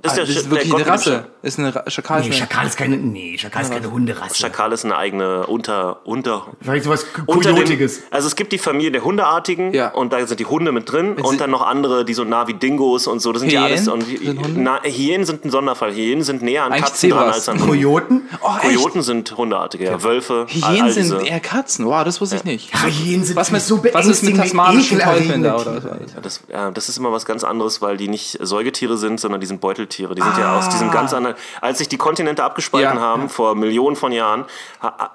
Das 0.00 0.14
das 0.14 0.28
ist, 0.28 0.36
ist 0.36 0.44
der, 0.44 0.50
wirklich 0.52 0.70
der 0.70 0.76
eine 0.78 0.86
Rasse. 0.86 1.26
Ist 1.42 1.58
eine 1.58 1.74
Ra 1.74 1.82
Schakal. 1.90 2.20
Nee, 2.20 2.28
ist 2.28 2.32
eine- 2.34 2.40
Schakal 2.46 2.66
ist 2.68 2.76
keine, 2.76 2.96
nee, 2.98 3.36
Schakal 3.36 3.62
ist 3.62 3.72
keine 3.72 3.90
Hunderasse. 3.90 4.34
Schakal 4.36 4.72
ist 4.72 4.84
eine 4.84 4.96
eigene 4.96 5.46
Unter, 5.48 6.06
Unter, 6.06 6.46
Vielleicht 6.60 6.84
sowas 6.84 7.04
Kojotiges. 7.26 8.02
also 8.10 8.28
es 8.28 8.36
gibt 8.36 8.52
die 8.52 8.58
Familie 8.58 8.92
der 8.92 9.02
Hundeartigen 9.04 9.72
Ja. 9.74 9.88
und 9.88 10.12
da 10.12 10.24
sind 10.26 10.38
die 10.38 10.46
Hunde 10.46 10.70
mit 10.72 10.90
drin 10.92 11.14
sie- 11.16 11.22
und 11.24 11.40
dann 11.40 11.50
noch 11.50 11.62
andere, 11.66 12.04
die 12.04 12.14
so 12.14 12.22
nah 12.24 12.46
wie 12.46 12.54
Dingos 12.54 13.06
und 13.08 13.20
so. 13.20 13.32
Das 13.32 13.40
sind 13.40 13.50
ja 13.52 13.64
alles. 13.64 13.86
Hyänen 13.88 13.92
Und 13.92 14.06
sind 14.06 14.38
Hunde? 14.44 14.60
na, 14.60 14.82
Hyänen 14.84 15.26
sind 15.26 15.44
ein 15.44 15.50
Sonderfall. 15.50 15.92
Hyänen 15.92 16.22
sind 16.22 16.42
näher 16.42 16.64
an 16.64 16.72
Eigentlich 16.72 16.84
Katzen 16.84 17.10
dran 17.10 17.28
als 17.30 17.48
an 17.48 17.56
Hunden. 17.58 17.68
Kojoten? 17.70 18.22
Oh? 18.40 18.50
Kojoten 18.60 19.02
sind 19.02 19.36
Hundeartige, 19.36 19.84
ja. 19.84 20.02
Wölfe. 20.04 20.46
all- 20.48 20.62
all 20.64 20.74
Hyänen 20.74 20.86
diese- 20.94 21.02
sind 21.08 21.26
eher 21.26 21.40
Katzen. 21.40 21.86
Wow, 21.86 22.04
das 22.04 22.20
wusste 22.20 22.36
ich 22.36 22.44
nicht. 22.44 22.72
Ja, 22.72 22.84
Hyänen 22.84 23.24
sind 23.24 23.34
Was 23.36 23.50
mit, 23.50 23.62
so 23.62 23.82
was 23.92 24.06
ist 24.06 24.22
mit 24.22 24.36
tasmanischen 24.36 24.98
ekelerregend. 25.00 25.44
da 25.44 25.56
oder 25.56 25.80
so? 25.80 25.88
Das, 26.22 26.40
das 26.74 26.88
ist 26.88 26.98
immer 26.98 27.10
was 27.10 27.24
ganz 27.26 27.42
anderes, 27.42 27.82
weil 27.82 27.96
die 27.96 28.06
nicht 28.08 28.38
Säugetiere 28.40 28.96
sind, 28.96 29.18
sondern 29.18 29.40
die 29.40 29.46
sind 29.46 29.60
Beuteltiere. 29.88 30.14
Die 30.14 30.22
sind 30.22 30.38
ja 30.38 30.58
aus 30.58 30.68
diesem 30.68 30.90
ganz 30.90 31.12
anderen. 31.12 31.36
Als 31.60 31.78
sich 31.78 31.88
die 31.88 31.96
Kontinente 31.96 32.44
abgespalten 32.44 32.96
Ja, 32.96 33.00
haben, 33.02 33.22
ja. 33.22 33.28
vor 33.28 33.54
Millionen 33.54 33.96
von 33.96 34.12
Jahren, 34.12 34.44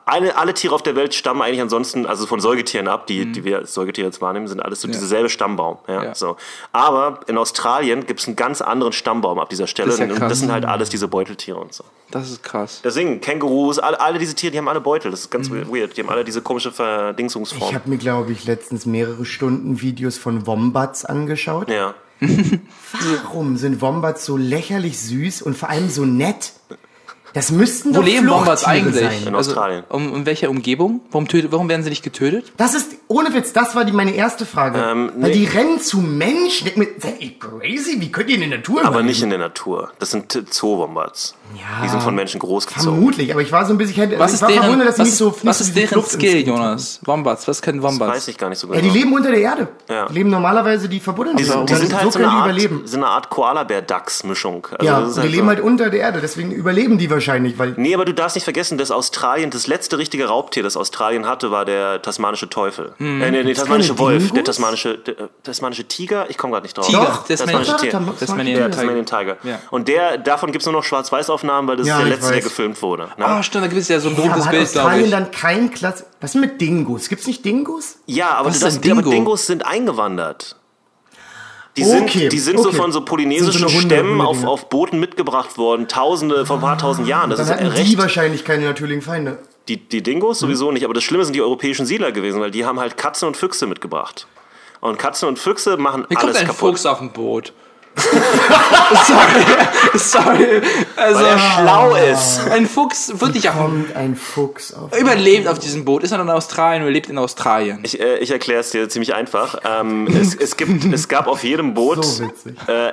alle, 0.06 0.36
alle 0.38 0.54
Tiere 0.54 0.74
auf 0.76 0.82
der 0.84 0.96
Welt 0.96 1.14
stammen 1.14 1.42
eigentlich 1.42 1.62
ansonsten, 1.62 2.06
also 2.06 2.26
von 2.26 2.40
Säugetieren 2.40 2.88
ab, 2.88 3.08
die, 3.08 3.32
die 3.32 3.44
wir 3.44 3.58
als 3.60 3.74
Säugetiere 3.74 4.08
jetzt 4.08 4.22
wahrnehmen, 4.22 4.48
sind 4.48 4.62
alles 4.62 4.82
so 4.82 4.88
dieselbe 4.88 5.30
Stammbaum. 5.30 5.78
Ja, 5.88 5.94
Mhm. 5.94 6.04
Ja. 6.06 6.16
So. 6.16 6.38
Aber 6.72 7.20
in 7.28 7.38
Australien 7.38 8.06
gibt 8.08 8.20
es 8.20 8.28
einen 8.28 8.36
ganz 8.36 8.62
anderen 8.62 8.94
Stammbaum 8.94 9.40
ab 9.40 9.50
dieser 9.50 9.68
Stelle. 9.68 9.90
Das 9.92 10.00
ja 10.00 10.06
und 10.06 10.20
das 10.20 10.40
sind 10.40 10.52
halt 10.52 10.66
alles 10.66 10.90
diese 10.90 11.08
Beuteltiere 11.08 11.58
und 11.60 11.74
so. 11.74 11.84
Das 12.12 12.30
ist 12.30 12.44
krass. 12.44 12.82
Deswegen, 12.84 13.22
Kängurus, 13.22 13.80
alle, 13.80 14.00
alle 14.00 14.20
diese 14.20 14.36
Tiere, 14.36 14.52
die 14.52 14.58
haben 14.58 14.68
alle 14.68 14.82
Beutel. 14.82 15.12
Das 15.12 15.22
ist 15.22 15.30
ganz 15.32 15.50
Mhm. 15.50 15.72
weird. 15.74 15.96
Die 15.98 16.02
haben 16.02 16.10
alle 16.10 16.24
diese 16.24 16.42
komische 16.42 16.70
Ich 16.70 16.76
Verdingsungsform. 16.76 17.74
habe 17.74 17.90
mir, 17.90 17.98
glaube 17.98 18.32
ich, 18.32 18.46
letztens 18.46 18.86
mehrere 18.86 19.26
Stunden 19.26 19.82
Videos 19.82 20.18
von 20.18 20.46
Wombats 20.48 21.06
angeschaut. 21.06 21.70
Ja. 21.70 21.94
Warum 23.24 23.58
sind 23.58 23.82
Wombats 23.82 24.26
so 24.26 24.38
lächerlich 24.38 25.00
süß 25.00 25.42
und 25.42 25.58
vor 25.58 25.70
allem 25.70 25.90
so 25.90 26.06
nett? 26.06 26.54
Das 27.34 27.50
müssten 27.50 27.90
Wo 27.90 27.96
doch 27.96 28.06
leben 28.06 28.30
Wombats 28.30 28.64
eigentlich? 28.64 29.04
Sein. 29.04 29.28
In 29.28 29.34
Australien. 29.34 29.84
Also, 29.90 29.96
um, 29.96 30.16
in 30.16 30.26
welcher 30.28 30.52
Umgebung? 30.52 31.02
Warum, 31.12 31.28
tötet, 31.28 31.52
warum 31.52 31.68
werden 31.68 31.82
sie 31.82 31.90
nicht 31.90 32.04
getötet? 32.04 32.54
Das 32.58 32.76
ist, 32.76 32.92
ohne 33.08 33.34
Witz, 33.34 33.54
das 33.54 33.76
war 33.76 33.86
die, 33.86 33.92
meine 33.92 34.14
erste 34.14 34.46
Frage. 34.46 34.78
Ähm, 34.80 35.12
Weil 35.18 35.32
nee. 35.32 35.38
die 35.40 35.46
rennen 35.46 35.80
zu 35.82 35.98
Menschen. 35.98 36.70
Seid 37.00 37.22
ihr 37.22 37.40
crazy? 37.40 38.00
Wie 38.00 38.12
könnt 38.12 38.30
ihr 38.30 38.36
in 38.36 38.42
der 38.42 38.60
Natur 38.60 38.82
Aber 38.82 38.90
überleben? 38.90 39.08
nicht 39.08 39.24
in 39.24 39.32
der 39.32 39.40
Natur. 39.40 39.92
Das 39.98 40.12
sind 40.12 40.32
Zoowombats. 40.54 41.34
Ja. 41.56 41.84
Die 41.84 41.90
sind 41.90 42.02
von 42.02 42.16
Menschen 42.16 42.40
großgezogen. 42.40 42.94
Vermutlich, 42.94 43.32
aber 43.32 43.42
ich 43.42 43.52
war 43.52 43.66
so 43.66 43.74
ein 43.74 43.78
bisschen, 43.78 44.12
ich, 44.12 44.20
Was 44.20 44.32
ich 44.32 44.36
ist 44.36 44.42
war 44.42 44.50
deren, 44.50 44.64
verwundert, 44.64 44.88
dass 44.90 44.96
sie 44.96 45.02
was, 45.02 45.08
nicht 45.10 45.18
so 45.18 45.28
nicht 45.30 45.46
was 45.46 45.58
so 45.60 45.64
ist 45.66 45.76
deren 45.78 46.04
Skill. 46.06 46.48
Jonas? 46.48 47.00
Wombats, 47.06 47.48
was 47.48 47.62
können 47.62 47.82
Das 47.82 47.92
Wombats? 47.92 48.16
weiß 48.16 48.28
ich 48.30 48.38
gar 48.38 48.50
nicht 48.50 48.60
so 48.60 48.68
genau. 48.68 48.80
Ja, 48.80 48.84
die 48.92 48.98
leben 48.98 49.14
unter 49.14 49.30
der 49.32 49.40
Erde. 49.42 49.68
Ja. 49.90 50.08
Die 50.08 50.14
leben 50.14 50.30
normalerweise, 50.30 50.90
die 50.90 51.00
verbuddeln 51.00 51.38
die 51.38 51.44
sich. 51.44 51.54
sind, 51.54 51.70
die 51.70 51.74
Und 51.74 51.80
sind 51.80 51.92
so 51.92 51.98
halt 51.98 52.12
so 52.14 52.20
können 52.20 52.30
eine 52.32 52.38
die 52.38 52.42
Art, 52.42 52.62
überleben. 52.64 52.82
so 52.88 52.98
eine 52.98 53.08
Art 53.08 53.30
Koala-Bär-Dachs-Mischung. 53.30 54.68
Also 54.72 54.86
Ja, 54.86 55.00
das 55.02 55.10
ist 55.12 55.16
und 55.18 55.22
die 55.24 55.28
halt 55.28 55.32
leben 55.32 55.44
so, 55.46 55.50
halt 55.50 55.60
unter 55.62 55.90
der 55.90 56.00
Erde, 56.00 56.20
deswegen 56.22 56.52
überleben 56.52 56.98
die 56.98 57.04
die 57.04 57.10
wahrscheinlich, 57.12 57.60
weil 57.60 57.74
Nee, 57.76 57.94
aber 57.96 58.06
du 58.06 58.14
darfst 58.14 58.38
nicht 58.38 58.46
vergessen, 58.46 58.78
dass 58.78 58.90
Australien, 58.90 59.50
das 59.50 59.68
letzte 59.68 59.98
richtige 59.98 60.28
Raubtier, 60.30 60.64
das 60.64 60.78
Australien 60.78 61.28
hatte, 61.28 61.52
war 61.52 61.66
der 61.66 62.02
tasmanische 62.02 62.50
Teufel. 62.50 62.94
Äh, 62.98 63.04
nee, 63.04 63.44
nee, 63.44 63.54
tasmanische 63.54 64.00
Wolf. 64.00 64.32
Der 64.32 64.46
tasmanische, 64.46 65.00
der, 65.00 65.20
äh, 65.20 65.28
tasmanische 65.44 65.86
Tiger? 65.86 66.30
Ich 66.30 66.38
komme 66.38 66.54
gerade 66.54 66.64
nicht 66.64 66.78
drauf. 66.78 66.88
Tiger, 66.88 67.00
Doch, 67.00 67.28
Tasmanian- 67.28 67.66
tasmanische 68.22 69.06
Tiger. 69.06 69.36
Der. 69.44 69.60
Und 69.70 69.90
der, 69.90 70.18
davon 70.18 70.54
gibt 70.54 70.62
es 70.62 70.66
nur 70.66 70.74
noch 70.74 70.84
Schwarz-Weiß-Aufnahmen, 71.44 71.68
weil 71.68 71.78
das 71.78 71.88
Ja, 71.88 71.98
ist 71.98 72.04
der 72.04 72.10
letzte, 72.10 72.28
der 72.30 72.38
weiß. 72.38 72.44
gefilmt 72.44 72.82
wurde. 72.82 73.04
Ne? 73.18 73.26
Ah, 73.26 73.44
stimmt, 73.44 73.64
da 73.66 73.68
gibt 73.68 73.82
es 73.82 73.88
ja 73.88 74.00
so 74.00 74.10
ein 74.10 74.16
ja, 74.16 74.22
berühmtes 74.22 74.46
hat 74.46 74.52
Bild, 74.52 74.72
glaube 74.72 75.02
ich. 75.02 75.12
dann 75.12 75.32
kein 75.32 75.70
Platz. 75.70 76.06
Was 76.22 76.36
ist 76.36 76.42
mit 76.42 76.60
Dingos? 76.62 77.10
Gibt's 77.10 77.28
nicht 77.28 77.44
Dingos? 77.46 77.98
Ja, 78.06 78.32
aber, 78.32 78.50
ist 78.50 78.64
darfst, 78.64 78.84
ein 78.84 78.92
aber 78.92 79.02
Dingo? 79.02 79.12
Dingos 79.12 79.46
sind 79.46 79.66
eingewandert. 79.66 80.56
Die 81.76 81.84
Okay, 81.84 82.20
sind, 82.20 82.32
die 82.34 82.40
sind 82.40 82.60
so 82.60 82.70
okay. 82.70 82.78
von 82.78 82.92
so 82.92 83.02
polynesischen 83.02 83.68
so 83.68 83.70
Stämmen 83.70 84.22
auf, 84.22 84.46
auf 84.46 84.70
Booten 84.70 85.00
mitgebracht 85.00 85.58
worden, 85.58 85.88
tausende, 85.88 86.46
vor 86.46 86.58
ein 86.58 86.62
paar 86.62 86.78
tausend 86.78 87.08
Jahren. 87.08 87.32
Das 87.32 87.40
Dann 87.40 87.58
ist 87.58 87.66
hatten 87.74 87.84
die 87.86 87.98
wahrscheinlich 87.98 88.46
keine 88.46 88.66
natürlichen 88.66 89.02
Feinde. 89.02 89.40
Die, 89.68 89.78
die 89.78 90.04
Dingos 90.04 90.38
sowieso 90.40 90.72
nicht, 90.72 90.84
aber 90.86 90.94
das 90.94 91.04
Schlimme 91.04 91.24
sind 91.26 91.34
die 91.34 91.42
europäischen 91.42 91.88
Siedler 91.88 92.12
gewesen, 92.12 92.40
weil 92.42 92.52
die 92.52 92.66
haben 92.66 92.80
halt 92.80 92.96
Katzen 92.98 93.28
und 93.28 93.38
Füchse 93.38 93.66
mitgebracht. 93.66 94.28
Und 94.82 95.00
Katzen 95.00 95.28
und 95.30 95.40
Füchse 95.40 95.78
machen 95.78 96.06
Wie 96.10 96.16
kommt 96.16 96.26
alles 96.28 96.38
ein 96.42 96.46
kaputt. 96.48 96.72
Fuchs 96.74 96.86
auf 96.86 97.02
ein 97.02 97.12
Boot? 97.12 97.54
sorry, 99.06 99.98
sorry. 99.98 100.62
Also, 100.96 101.20
Weil 101.20 101.26
er 101.26 101.40
schlau 101.40 101.96
ist. 101.96 102.42
ein 102.52 102.68
Fuchs 102.68 103.12
wird 103.20 103.36
nicht 103.36 103.50
auf 103.50 103.56
Kommt 103.56 103.96
ein 103.96 104.16
Fuchs 104.16 104.74
auf. 104.74 104.98
überlebt 104.98 105.48
auf 105.48 105.60
diesem 105.60 105.86
Boot, 105.86 106.04
ist 106.04 106.12
er 106.12 106.20
in 106.20 106.30
Australien 106.30 106.84
oder 106.84 106.92
lebt 106.92 107.10
in 107.10 107.18
Australien. 107.18 107.80
Ich, 107.84 108.00
äh, 108.00 108.18
ich 108.18 108.32
erkläre 108.32 108.62
es 108.62 108.72
dir 108.72 108.90
ziemlich 108.90 109.14
einfach. 109.14 109.60
Ähm, 109.64 110.08
es, 110.08 110.36
es, 110.36 110.58
gibt, 110.58 110.92
es 110.92 111.08
gab 111.08 111.28
auf 111.28 111.44
jedem 111.44 111.74
Boot 111.74 112.04
So 112.04 112.24
äh, 112.68 112.92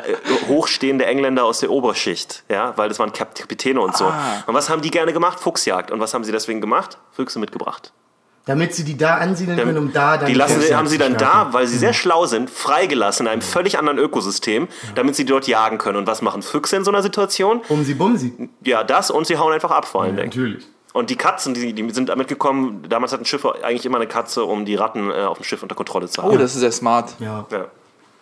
hochstehende 0.48 1.06
Engländer 1.06 1.44
aus 1.44 1.60
der 1.60 1.70
Oberschicht, 1.70 2.44
ja, 2.48 2.72
weil 2.76 2.88
das 2.88 2.98
waren 2.98 3.12
Kap 3.12 3.34
Kapitäne 3.34 3.80
und 3.80 3.96
so. 3.96 4.06
Ah. 4.06 4.42
Und 4.46 4.54
was 4.54 4.68
haben 4.68 4.82
die 4.82 4.90
gerne 4.90 5.12
gemacht? 5.12 5.40
Fuchsjagd. 5.40 5.90
Und 5.90 6.00
was 6.00 6.14
haben 6.14 6.24
sie 6.24 6.32
deswegen 6.32 6.60
gemacht? 6.60 6.98
Füchse 7.12 7.38
mitgebracht. 7.38 7.92
Damit 8.46 8.74
sie 8.74 8.84
die 8.84 8.96
da 8.96 9.16
ansiedeln 9.16 9.58
können, 9.58 9.76
um 9.78 9.92
da 9.92 10.16
dann 10.16 10.26
die 10.26 10.34
lassen, 10.34 10.54
Fuchsjagd 10.54 10.74
haben 10.76 10.86
sie 10.88 10.98
dann 10.98 11.14
starten. 11.14 11.50
da, 11.50 11.52
weil 11.52 11.66
sie 11.66 11.76
sehr 11.78 11.92
schlau 11.92 12.26
sind, 12.26 12.48
freigelassen 12.50 13.26
in 13.26 13.32
einem 13.32 13.42
völlig 13.42 13.78
anderen 13.78 13.98
Ökosystem, 13.98 14.66
damit 14.94 15.14
sie 15.14 15.24
dort 15.24 15.46
jagen 15.46 15.78
können. 15.78 15.98
Und 15.98 16.06
was 16.06 16.22
machen 16.22 16.42
Füchse 16.42 16.76
in 16.76 16.84
so 16.84 16.90
einer 16.90 17.02
Situation? 17.02 17.60
Bumsi, 17.68 17.94
bumsi. 17.94 18.48
Ja, 18.64 18.82
das 18.82 19.10
und 19.10 19.26
sie 19.26 19.36
hauen 19.36 19.52
einfach 19.52 19.70
ab 19.70 19.86
vor 19.86 20.02
allen 20.02 20.16
Dingen. 20.16 20.28
Natürlich. 20.28 20.64
Und 20.92 21.10
die 21.10 21.16
Katzen, 21.16 21.54
die, 21.54 21.72
die 21.72 21.90
sind 21.90 22.08
damit 22.08 22.26
gekommen, 22.28 22.84
damals 22.88 23.12
hatten 23.12 23.24
Schiffe 23.24 23.54
eigentlich 23.62 23.86
immer 23.86 23.98
eine 23.98 24.08
Katze, 24.08 24.42
um 24.44 24.64
die 24.64 24.74
Ratten 24.74 25.10
äh, 25.10 25.22
auf 25.22 25.38
dem 25.38 25.44
Schiff 25.44 25.62
unter 25.62 25.76
Kontrolle 25.76 26.08
zu 26.08 26.22
haben. 26.22 26.30
Oh, 26.32 26.36
das 26.36 26.54
ist 26.54 26.60
sehr 26.60 26.72
smart. 26.72 27.14
Ja. 27.20 27.46
ja. 27.52 27.66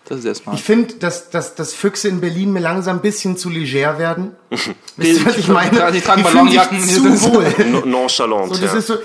Das 0.05 0.19
ist 0.19 0.23
sehr 0.25 0.35
smart. 0.35 0.59
Ich 0.59 0.65
finde, 0.65 0.95
dass, 0.95 1.31
dass, 1.31 1.55
dass 1.55 1.73
Füchse 1.73 2.09
in 2.09 2.21
Berlin 2.21 2.53
mir 2.53 2.61
langsam 2.61 2.97
ein 2.97 3.03
bisschen 3.03 3.37
zu 3.39 3.49
leger 3.51 3.99
werden. 3.99 4.37
Wisst 4.97 5.21
ihr, 5.21 5.27
was 5.27 5.37
ich 5.39 5.49
meine? 5.49 5.93
Die 5.93 6.01
tragen 6.01 6.23
Ballonjacken, 6.23 6.79
die 6.79 6.85
zu 6.89 7.17
sind- 7.17 7.35
wohl. 7.35 7.55
No- 7.71 7.81
Nonchalant. 7.87 8.51
Und 8.51 8.63
das 8.63 8.73
ja. 8.73 8.79
ist 8.79 8.87
so, 8.89 8.97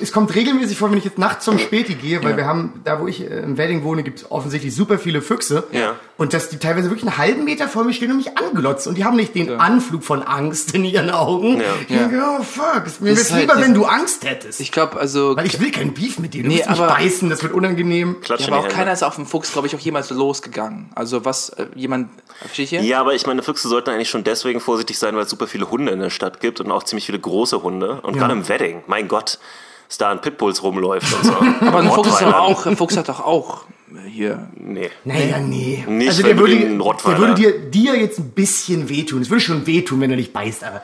es 0.00 0.12
kommt 0.12 0.34
regelmäßig 0.34 0.78
vor, 0.78 0.90
wenn 0.90 0.98
ich 0.98 1.04
jetzt 1.04 1.18
nachts 1.18 1.44
zum 1.44 1.58
Späti 1.58 1.94
gehe, 1.94 2.22
weil 2.24 2.36
wir 2.36 2.46
haben, 2.46 2.80
da 2.84 3.00
wo 3.00 3.06
ich 3.06 3.20
äh, 3.20 3.40
im 3.40 3.56
Wedding 3.58 3.84
wohne, 3.84 4.02
gibt 4.02 4.18
es 4.20 4.30
offensichtlich 4.30 4.74
super 4.74 4.98
viele 4.98 5.22
Füchse. 5.22 5.64
Ja. 5.72 5.94
Und 6.16 6.32
dass 6.32 6.48
die 6.48 6.56
teilweise 6.58 6.88
wirklich 6.90 7.06
einen 7.06 7.18
halben 7.18 7.44
Meter 7.44 7.68
vor 7.68 7.84
mir 7.84 7.92
stehen 7.92 8.10
und 8.10 8.16
mich 8.16 8.38
anglotzen. 8.38 8.90
Und 8.90 8.96
die 8.98 9.04
haben 9.04 9.16
nicht 9.16 9.34
den 9.34 9.60
Anflug 9.60 10.02
von 10.02 10.22
Angst 10.22 10.74
in 10.74 10.84
ihren 10.84 11.10
Augen. 11.10 11.58
Ja. 11.58 11.64
Ich 11.80 11.86
denke, 11.88 12.22
oh 12.38 12.42
fuck, 12.42 12.82
es- 12.86 13.00
mir 13.00 13.16
wäre 13.16 13.28
halt- 13.30 13.40
lieber, 13.42 13.60
wenn 13.60 13.74
du 13.74 13.84
Angst 13.84 14.24
hättest. 14.24 14.60
Ich 14.60 14.72
glaube, 14.72 14.98
also. 14.98 15.36
weil 15.36 15.46
ich 15.46 15.60
will 15.60 15.70
kein 15.70 15.92
Beef 15.94 16.18
mit 16.18 16.32
dir. 16.34 16.42
Du 16.42 16.48
Nee, 16.48 16.56
willst 16.56 16.70
mich 16.70 16.78
aber- 16.80 16.92
beißen, 16.94 17.28
das 17.28 17.42
wird 17.42 17.52
unangenehm. 17.52 18.20
Klatsch 18.22 18.42
Ja, 18.42 18.46
aber 18.48 18.58
auch 18.58 18.62
Hände. 18.64 18.74
keiner 18.74 18.92
ist 18.92 19.02
auf 19.02 19.16
dem 19.16 19.26
Fuchs, 19.26 19.52
glaube 19.52 19.66
ich, 19.68 19.74
auch 19.76 19.80
jemals 19.80 20.10
losgegangen. 20.10 20.90
Also 20.94 21.24
was, 21.24 21.50
äh, 21.50 21.66
jemand, 21.74 22.08
ihr? 22.56 22.80
Ja, 22.82 23.00
aber 23.00 23.14
ich 23.14 23.26
meine, 23.26 23.42
Füchse 23.42 23.68
sollten 23.68 23.90
eigentlich 23.90 24.08
schon 24.10 24.24
deswegen 24.24 24.60
vorsichtig 24.60 24.98
sein, 24.98 25.14
weil 25.16 25.24
es 25.24 25.30
super 25.30 25.46
viele 25.46 25.70
Hunde 25.70 25.92
in 25.92 26.00
der 26.00 26.10
Stadt 26.10 26.40
gibt 26.40 26.60
und 26.60 26.70
auch 26.70 26.82
ziemlich 26.84 27.06
viele 27.06 27.18
große 27.18 27.62
Hunde. 27.62 28.00
Und 28.02 28.16
gerade 28.16 28.32
im 28.32 28.48
Wedding, 28.48 28.82
mein 28.86 29.08
Gott, 29.08 29.38
dass 29.88 29.98
da 29.98 30.10
ein 30.10 30.20
Pitbulls 30.20 30.62
rumläuft 30.62 31.12
und 31.14 31.24
so. 31.24 31.32
Aber 31.60 31.78
ein 31.78 31.90
Fuchs, 31.90 32.08
Rottweiler. 32.10 32.40
auch, 32.40 32.66
ein 32.66 32.76
Fuchs 32.76 32.96
hat 32.96 33.08
doch 33.08 33.20
auch 33.20 33.64
äh, 33.94 34.08
hier. 34.08 34.48
Nee. 34.54 34.90
Naja, 35.04 35.38
nee. 35.38 35.84
Nicht, 35.88 36.08
also 36.08 36.22
der 36.22 36.38
würde, 36.38 36.56
der 36.56 37.18
würde 37.18 37.34
dir, 37.34 37.58
dir 37.70 37.96
jetzt 37.96 38.18
ein 38.18 38.30
bisschen 38.30 38.88
wehtun. 38.88 39.22
Es 39.22 39.30
würde 39.30 39.40
schon 39.42 39.66
wehtun, 39.66 40.00
wenn 40.00 40.10
er 40.10 40.16
dich 40.16 40.32
beißt, 40.32 40.64
aber. 40.64 40.82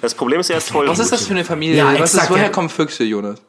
Das 0.00 0.14
Problem 0.14 0.40
ist, 0.40 0.50
er 0.50 0.58
ist 0.58 0.70
voll. 0.70 0.88
Was 0.88 0.98
ist 0.98 1.12
das 1.12 1.26
für 1.26 1.34
eine 1.34 1.44
Familie? 1.44 1.76
Ja, 1.76 1.86
was 1.92 2.12
exakt, 2.14 2.24
ist, 2.24 2.30
woher 2.30 2.44
ja. 2.44 2.48
kommen 2.50 2.68
Füchse, 2.70 3.04
Jonas? 3.04 3.40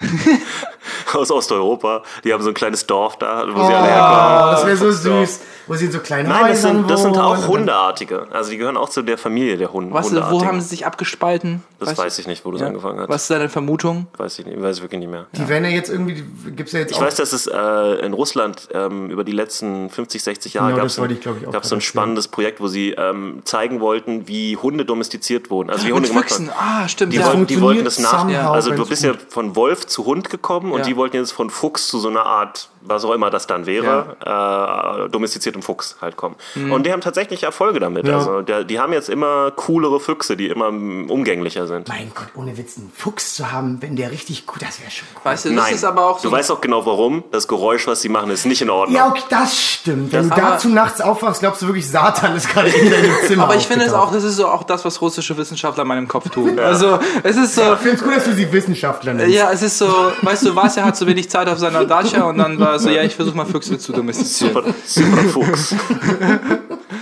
Aus 1.14 1.30
Osteuropa. 1.30 2.02
Die 2.24 2.32
haben 2.32 2.42
so 2.42 2.48
ein 2.48 2.54
kleines 2.54 2.86
Dorf 2.86 3.16
da, 3.18 3.44
wo 3.46 3.60
Oh, 3.60 3.66
sie 3.66 3.74
alle 3.74 3.86
herkommen. 3.88 4.52
das 4.52 4.66
wäre 4.66 4.76
so 4.76 4.90
süß. 4.92 5.40
Wo 5.72 5.76
sie 5.76 5.86
in 5.86 5.92
so 5.92 6.00
kleinen 6.00 6.28
Nein, 6.28 6.48
das 6.48 6.60
sind, 6.62 6.90
das 6.90 7.00
sind 7.02 7.16
auch 7.16 7.48
Hundeartige. 7.48 8.26
Also 8.30 8.50
die 8.50 8.58
gehören 8.58 8.76
auch 8.76 8.90
zu 8.90 9.00
der 9.00 9.16
Familie 9.16 9.56
der 9.56 9.72
Hunde. 9.72 9.94
Was, 9.94 10.12
wo 10.14 10.44
haben 10.44 10.60
sie 10.60 10.68
sich 10.68 10.84
abgespalten? 10.86 11.62
Das 11.80 11.96
weiß 11.96 12.18
ich 12.18 12.26
nicht, 12.26 12.44
wo 12.44 12.50
das 12.52 12.60
angefangen 12.62 13.00
hat. 13.00 13.08
Was 13.08 13.22
ist 13.22 13.30
deine 13.30 13.48
Vermutung? 13.48 14.06
Weiß 14.18 14.38
ich 14.38 14.44
nicht, 14.46 14.60
weiß 14.60 14.76
ich 14.76 14.82
wirklich 14.82 15.00
nicht 15.00 15.10
mehr. 15.10 15.26
Die 15.32 15.48
werden 15.48 15.64
ja 15.64 15.70
jetzt 15.70 15.88
irgendwie, 15.88 16.22
gibt's 16.54 16.72
ja 16.72 16.80
jetzt 16.80 16.90
Ich 16.92 16.98
auch. 16.98 17.02
weiß, 17.02 17.14
dass 17.14 17.32
es 17.32 17.46
äh, 17.46 18.04
in 18.06 18.12
Russland 18.12 18.68
ähm, 18.74 19.08
über 19.10 19.24
die 19.24 19.32
letzten 19.32 19.88
50, 19.88 20.22
60 20.22 20.54
Jahre 20.54 20.66
Genau, 20.68 20.76
gab 20.76 20.84
das 20.84 20.92
es 20.92 20.98
wollte 20.98 21.14
ein, 21.14 21.16
ich, 21.16 21.22
glaub 21.22 21.36
ich, 21.40 21.46
auch 21.48 21.52
gab's 21.52 21.70
so 21.70 21.74
ein 21.74 21.80
spannendes 21.80 22.28
Projekt, 22.28 22.60
wo 22.60 22.68
sie 22.68 22.90
ähm, 22.90 23.40
zeigen 23.44 23.80
wollten, 23.80 24.28
wie 24.28 24.56
Hunde 24.58 24.84
domestiziert 24.84 25.50
wurden. 25.50 25.70
Also 25.70 25.86
wie 25.86 25.92
Und 25.92 25.96
Hunde 25.96 26.08
gemacht 26.10 26.28
Füchsen, 26.28 26.48
wurden. 26.48 26.56
ah, 26.58 26.86
stimmt. 26.88 27.12
Die, 27.14 27.16
ja. 27.16 27.26
wollten, 27.26 27.46
die 27.46 27.60
wollten 27.60 27.84
das 27.84 27.98
nach. 27.98 28.26
Also 28.52 28.72
du 28.72 28.86
bist 28.86 29.02
ja 29.02 29.14
von 29.28 29.56
Wolf 29.56 29.86
zu 29.86 30.04
Hund 30.04 30.28
gekommen 30.30 30.70
und 30.72 30.80
Ja. 30.80 30.84
die 30.84 30.96
wollten 30.96 31.16
jetzt 31.16 31.32
von 31.32 31.48
Fuchs 31.50 31.88
zu 31.88 31.98
so 31.98 32.08
einer 32.08 32.26
Art, 32.26 32.68
was 32.84 33.04
auch 33.04 33.12
immer 33.12 33.30
das 33.30 33.46
dann 33.46 33.66
wäre, 33.66 34.16
äh, 34.24 35.08
domestiziertem 35.10 35.62
Fuchs 35.62 35.96
halt 36.00 36.16
kommen. 36.16 36.36
Mhm. 36.54 36.72
Und 36.72 36.86
die 36.86 36.92
haben 36.92 37.00
tatsächlich 37.00 37.42
Erfolge 37.44 37.80
damit. 37.80 38.06
Ja. 38.06 38.16
Also 38.18 38.42
der, 38.42 38.64
die 38.64 38.80
haben 38.80 38.92
jetzt 38.92 39.08
immer 39.08 39.50
coolere 39.52 40.00
Füchse, 40.00 40.36
die 40.36 40.48
immer 40.48 40.70
mm, 40.70 41.10
umgänglicher 41.10 41.66
sind. 41.66 41.88
Mein 41.88 42.10
Gott, 42.14 42.28
ohne 42.34 42.56
Witz, 42.58 42.76
einen 42.76 42.92
Fuchs 42.96 43.34
zu 43.34 43.52
haben, 43.52 43.78
wenn 43.80 43.96
der 43.96 44.10
richtig 44.10 44.46
gut, 44.46 44.62
das 44.62 44.80
wäre 44.80 44.90
schon 44.90 45.06
cool. 45.14 45.20
Weißt 45.24 45.44
du, 45.44 45.48
das 45.50 45.56
Nein, 45.64 45.74
ist 45.74 45.84
aber 45.84 46.06
auch 46.06 46.18
so. 46.18 46.28
du 46.28 46.34
weißt 46.34 46.50
auch 46.50 46.60
genau 46.60 46.84
warum. 46.86 47.24
Das 47.30 47.48
Geräusch, 47.48 47.86
was 47.86 48.00
sie 48.02 48.08
machen, 48.08 48.30
ist 48.30 48.46
nicht 48.46 48.62
in 48.62 48.70
Ordnung. 48.70 48.96
Ja, 48.96 49.08
okay, 49.08 49.22
das 49.30 49.58
stimmt. 49.60 50.12
Wenn 50.12 50.28
Das- 50.28 50.36
du 50.38 50.42
dazu 50.44 50.68
nachts 50.68 51.00
aufwachst, 51.00 51.40
glaubst 51.40 51.62
du 51.62 51.66
wirklich, 51.66 51.88
Satan 51.88 52.34
ist 52.36 52.48
gerade 52.48 52.68
in 52.68 52.90
deinem 52.90 53.12
Zimmer. 53.26 53.44
aber 53.44 53.56
ich 53.56 53.66
finde 53.66 53.84
es 53.86 53.92
auch, 53.92 54.12
das 54.12 54.24
ist 54.24 54.36
so 54.36 54.46
auch 54.48 54.64
das, 54.64 54.84
was 54.84 55.00
russische 55.00 55.36
Wissenschaftler 55.36 55.82
in 55.82 55.88
meinem 55.88 56.08
Kopf 56.08 56.28
tun. 56.30 56.58
Also, 56.58 56.98
es 57.22 57.36
ist 57.36 57.54
so, 57.54 57.62
Ich 57.74 57.78
finde 57.78 57.96
es 57.96 58.02
gut, 58.02 58.16
dass 58.16 58.24
du 58.24 58.32
sie 58.34 58.50
Wissenschaftler 58.52 59.14
nennst. 59.14 59.34
ja, 59.34 59.50
es 59.52 59.62
ist 59.62 59.78
so, 59.78 59.86
weißt 60.22 60.46
du, 60.46 60.56
Vasya 60.56 60.84
hat 60.84 60.96
so 60.96 61.06
wenig 61.06 61.30
Zeit 61.30 61.48
auf 61.48 61.58
seiner 61.58 61.84
Dacia 61.84 62.22
und 62.24 62.38
dann 62.38 62.58
war 62.58 62.71
es 62.76 62.82
so, 62.82 62.90
ja, 62.90 63.02
ich 63.02 63.14
versuche 63.14 63.36
mal 63.36 63.46
Füchse 63.46 63.78
zu 63.78 63.92
domestizieren. 63.92 64.54
Super, 64.54 64.74
super 64.84 65.22
Fuchs. 65.24 65.74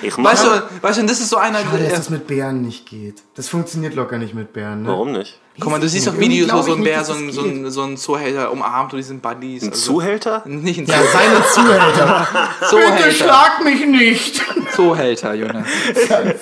Ich. 0.02 0.16
Weißt 0.16 0.44
du, 0.44 0.48
weißt 0.80 0.98
du, 0.98 1.02
und 1.02 1.10
das 1.10 1.20
ist 1.20 1.28
so 1.28 1.36
einer, 1.36 1.58
Schade, 1.58 1.84
dass 1.84 1.94
das 1.94 2.10
mit 2.10 2.26
Bären 2.26 2.62
nicht 2.62 2.86
geht. 2.86 3.22
Das 3.34 3.48
funktioniert 3.48 3.94
locker 3.94 4.18
nicht 4.18 4.34
mit 4.34 4.52
Bären. 4.52 4.82
Ne? 4.82 4.88
Warum 4.88 5.12
nicht? 5.12 5.38
Guck 5.60 5.70
mal, 5.70 5.80
du 5.80 5.88
siehst 5.88 6.06
doch 6.06 6.18
Videos, 6.18 6.48
wo 6.48 6.52
glaub 6.52 6.64
so 6.64 6.72
ich 6.72 6.78
ein 6.78 6.84
Bär 6.84 7.04
so 7.04 7.12
ein, 7.12 7.30
so 7.32 7.42
ein, 7.42 7.70
so 7.70 7.82
ein 7.82 7.96
Zuhälter 7.96 8.50
umarmt 8.50 8.92
und 8.92 8.96
die 8.96 9.02
sind 9.02 9.22
Buddies. 9.22 9.62
Ein 9.62 9.70
also- 9.70 9.80
Zuhälter? 9.92 10.42
Nicht 10.46 10.78
ein 10.80 10.86
Ja, 10.86 10.96
seine 11.12 11.44
Zuhälter. 11.52 12.26
Bitte 12.60 12.70
Zuhälter. 12.70 13.10
schlag 13.12 13.64
mich 13.64 13.86
nicht. 13.86 14.42
Zuhälter, 14.74 15.34
Junge. 15.34 15.64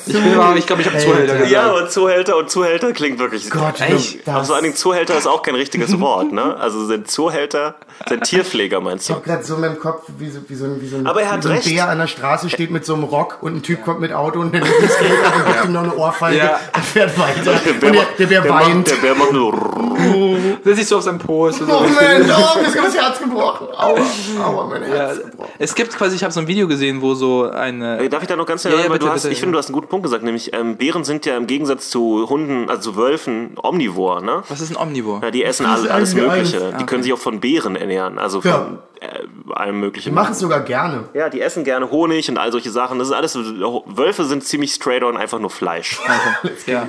Ich 0.06 0.14
mal, 0.36 0.56
ich 0.56 0.66
glaube, 0.66 0.82
ich 0.82 0.88
habe 0.88 0.98
Zuhälter 0.98 1.32
gesagt. 1.34 1.50
Ja, 1.50 1.62
aber 1.70 1.88
Zuhälter 1.88 2.36
und 2.36 2.50
Zuhälter 2.50 2.92
klingt 2.92 3.18
wirklich. 3.18 3.50
Gott, 3.50 3.80
Echt? 3.80 4.26
Aber 4.28 4.44
vor 4.44 4.54
allen 4.54 4.64
Dingen 4.64 4.76
Zuhälter 4.76 5.16
ist 5.16 5.26
auch 5.26 5.42
kein 5.42 5.54
richtiges 5.54 5.98
Wort, 6.00 6.32
ne? 6.32 6.56
Also 6.56 6.84
sind 6.86 7.10
Zuhälter, 7.10 7.74
sind 8.08 8.24
Tierpfleger, 8.24 8.80
meinst 8.80 9.04
ich 9.04 9.08
du? 9.08 9.14
habe 9.14 9.24
gerade 9.24 9.44
so 9.44 9.54
in 9.56 9.60
meinem 9.62 9.78
Kopf, 9.78 10.04
wie 10.18 10.30
so, 10.30 10.40
wie 10.48 10.54
so, 10.54 10.64
ein- 10.66 10.80
wie 10.80 10.86
so 10.88 10.96
ein, 10.96 11.06
Aber 11.06 11.20
er 11.22 11.28
wie 11.28 11.32
hat 11.32 11.42
so 11.42 11.48
ein. 11.50 11.60
Bär 11.60 11.88
an 11.88 11.98
der 11.98 12.06
Straße 12.06 12.48
steht 12.50 12.70
mit 12.70 12.84
so 12.84 12.94
einem 12.94 13.04
Rock 13.04 13.38
und 13.40 13.56
ein 13.56 13.62
Typ 13.62 13.82
kommt 13.84 14.00
mit 14.00 14.12
Auto 14.12 14.40
und 14.40 14.52
der 14.52 14.62
nimmt 14.62 14.74
das 14.82 14.98
Geld 14.98 15.24
ab 15.24 15.34
und 15.36 15.46
gibt 15.52 15.64
ihm 15.64 15.72
noch 15.72 15.82
eine 15.82 15.94
Ohrfeige 15.96 16.38
Ja. 16.38 16.60
und 16.74 16.84
fährt 16.84 17.18
weiter. 17.18 17.52
Der 17.64 17.72
und 17.74 17.82
der, 17.94 18.04
der 18.18 18.26
Bär 18.26 18.40
der 18.42 18.50
weint. 18.52 18.74
Macht, 18.76 18.90
der 18.90 18.96
Bär 18.96 19.07
macht 19.14 19.32
nur. 19.32 19.52
Der 20.64 20.74
sich 20.74 20.86
so 20.86 20.96
auf 20.98 21.02
seinem 21.02 21.18
Po 21.18 21.50
So. 21.50 21.64
Oh 21.64 21.80
Mensch, 21.82 22.28
oh, 22.32 22.58
mir 22.60 22.66
ist 22.68 22.76
das 22.76 22.96
Herz 22.96 23.18
gebrochen. 23.18 23.66
Aua, 23.76 23.98
aua, 24.44 24.66
mein 24.66 24.82
Ja, 24.82 24.88
Herz 24.88 25.22
gebrochen. 25.22 25.50
es 25.58 25.74
gibt 25.74 25.96
quasi, 25.96 26.16
ich 26.16 26.22
habe 26.22 26.32
so 26.32 26.40
ein 26.40 26.46
Video 26.48 26.68
gesehen, 26.68 27.02
wo 27.02 27.14
so 27.14 27.44
eine. 27.50 28.08
Darf 28.08 28.22
ich 28.22 28.28
da 28.28 28.36
noch 28.36 28.46
ganz 28.46 28.62
schnell 28.62 28.74
Ja, 28.74 28.78
ja, 28.80 28.84
rein, 28.84 28.92
bitte, 28.92 29.06
du 29.06 29.12
hast, 29.12 29.22
bitte, 29.22 29.32
Ich 29.32 29.40
finde, 29.40 29.50
ja. 29.50 29.52
du 29.54 29.58
hast 29.58 29.66
einen 29.68 29.74
guten 29.74 29.88
Punkt 29.88 30.04
gesagt, 30.04 30.22
nämlich 30.24 30.52
ähm, 30.54 30.76
Bären 30.76 31.04
sind 31.04 31.26
ja 31.26 31.36
im 31.36 31.46
Gegensatz 31.46 31.90
zu 31.90 32.28
Hunden, 32.28 32.68
also 32.70 32.92
zu 32.92 32.96
Wölfen, 32.96 33.56
omnivor, 33.62 34.20
ne? 34.20 34.42
Was 34.48 34.60
ist 34.60 34.70
ein 34.70 34.76
Omnivor? 34.76 35.20
Ja, 35.22 35.30
die 35.30 35.44
essen 35.44 35.66
alles 35.66 35.88
eigentlich 35.88 36.14
Mögliche. 36.14 36.60
alles. 36.64 36.76
Die 36.78 36.86
können 36.86 37.02
sich 37.02 37.12
auch 37.12 37.18
von 37.18 37.40
Beeren 37.40 37.76
ernähren, 37.76 38.18
also 38.18 38.40
von 38.40 38.50
Ja. 38.50 38.66
äh, 39.00 39.52
allem 39.52 39.80
Möglichen. 39.80 40.10
Die 40.10 40.14
machen 40.14 40.32
es 40.32 40.38
sogar 40.38 40.60
gerne. 40.60 41.04
Ja, 41.14 41.28
die 41.28 41.40
essen 41.40 41.64
gerne 41.64 41.90
Honig 41.90 42.28
und 42.30 42.38
all 42.38 42.52
solche 42.52 42.70
Sachen. 42.70 42.98
Das 42.98 43.08
ist 43.08 43.14
alles. 43.14 43.36
Wölfe 43.36 44.24
sind 44.24 44.44
ziemlich 44.44 44.72
straight 44.72 45.02
on 45.02 45.16
einfach 45.16 45.38
nur 45.40 45.50
Fleisch. 45.50 45.98
Ja. 46.66 46.86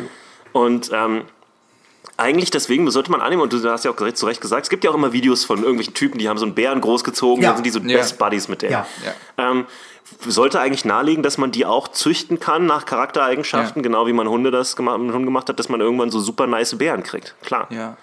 Und 0.52 0.90
ähm, 0.94 1.24
eigentlich 2.20 2.52
deswegen 2.52 2.90
sollte 2.92 3.12
man 3.12 3.22
annehmen, 3.22 3.42
und 3.42 3.52
du 3.54 3.64
hast 3.72 3.86
ja 3.86 3.92
auch 3.92 4.12
zu 4.14 4.26
Recht 4.26 4.42
gesagt, 4.42 4.64
es 4.64 4.70
gibt 4.70 4.84
ja 4.84 4.92
auch 4.92 4.96
immer 4.96 5.14
Videos 5.14 5.46
von 5.46 5.60
irgendwelchen 5.60 5.94
Typen, 5.94 6.18
die 6.20 6.30
haben 6.30 6.38
so 6.38 6.46
einen 6.46 6.56
Bären 6.56 6.82
großgezogen, 6.82 7.42
Ja. 7.44 7.50
dann 7.50 7.58
sind 7.58 7.66
die 7.66 7.70
so 7.72 7.80
Ja. 7.80 7.98
Best 7.98 8.18
Buddies 8.20 8.48
mit 8.48 8.62
dem. 8.62 8.72
Ja. 8.72 8.86
Ähm, 9.38 9.66
sollte 10.28 10.60
eigentlich 10.60 10.86
nahelegen, 10.86 11.24
dass 11.24 11.38
man 11.38 11.52
die 11.52 11.66
auch 11.66 11.88
züchten 11.88 12.40
kann 12.40 12.66
nach 12.66 12.86
Charaktereigenschaften, 12.86 13.82
Ja. 13.82 13.88
genau 13.90 14.08
wie 14.08 14.14
man 14.14 14.28
Hunde 14.28 14.52
das 14.52 14.76
gemacht, 14.76 14.98
mit 15.00 15.12
Hunden 15.12 15.26
gemacht 15.26 15.50
hat, 15.50 15.60
dass 15.60 15.70
man 15.70 15.80
irgendwann 15.82 16.10
so 16.12 16.20
super 16.20 16.48
nice 16.48 16.78
Bären 16.78 17.04
kriegt. 17.04 17.36
Klar. 17.44 17.68
Ja. 17.70 17.96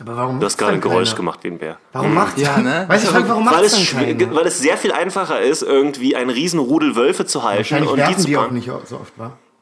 Aber 0.00 0.16
warum 0.16 0.38
Du 0.38 0.46
hast 0.46 0.56
gerade 0.56 0.74
ein 0.74 0.80
Geräusch 0.80 1.08
keiner? 1.08 1.16
gemacht 1.16 1.40
wie 1.42 1.48
ein 1.48 1.58
Bär. 1.58 1.76
Warum 1.92 2.14
macht's 2.14 2.40
Ja, 2.40 2.58
ne? 2.58 2.84
Weißt 2.86 3.04
du, 3.06 3.10
Frank, 3.10 3.28
warum 3.28 3.44
Weil 3.46 3.62
macht's 3.62 3.72
es, 3.72 3.96
weil 3.96 4.46
es 4.46 4.58
sehr 4.60 4.76
viel 4.76 4.92
einfacher 4.92 5.40
ist, 5.40 5.62
irgendwie 5.62 6.14
ein 6.14 6.30
riesen 6.30 6.60
Rudel 6.60 6.94
Wölfe 6.94 7.26
zu 7.26 7.42
halten 7.42 7.58
Wahrscheinlich 7.58 7.90
und 7.90 8.08
die 8.08 8.16
zu 8.16 8.26
die 8.28 8.36
auch 8.36 8.50
nicht 8.52 8.70
so 8.84 8.96
oft, 8.96 9.18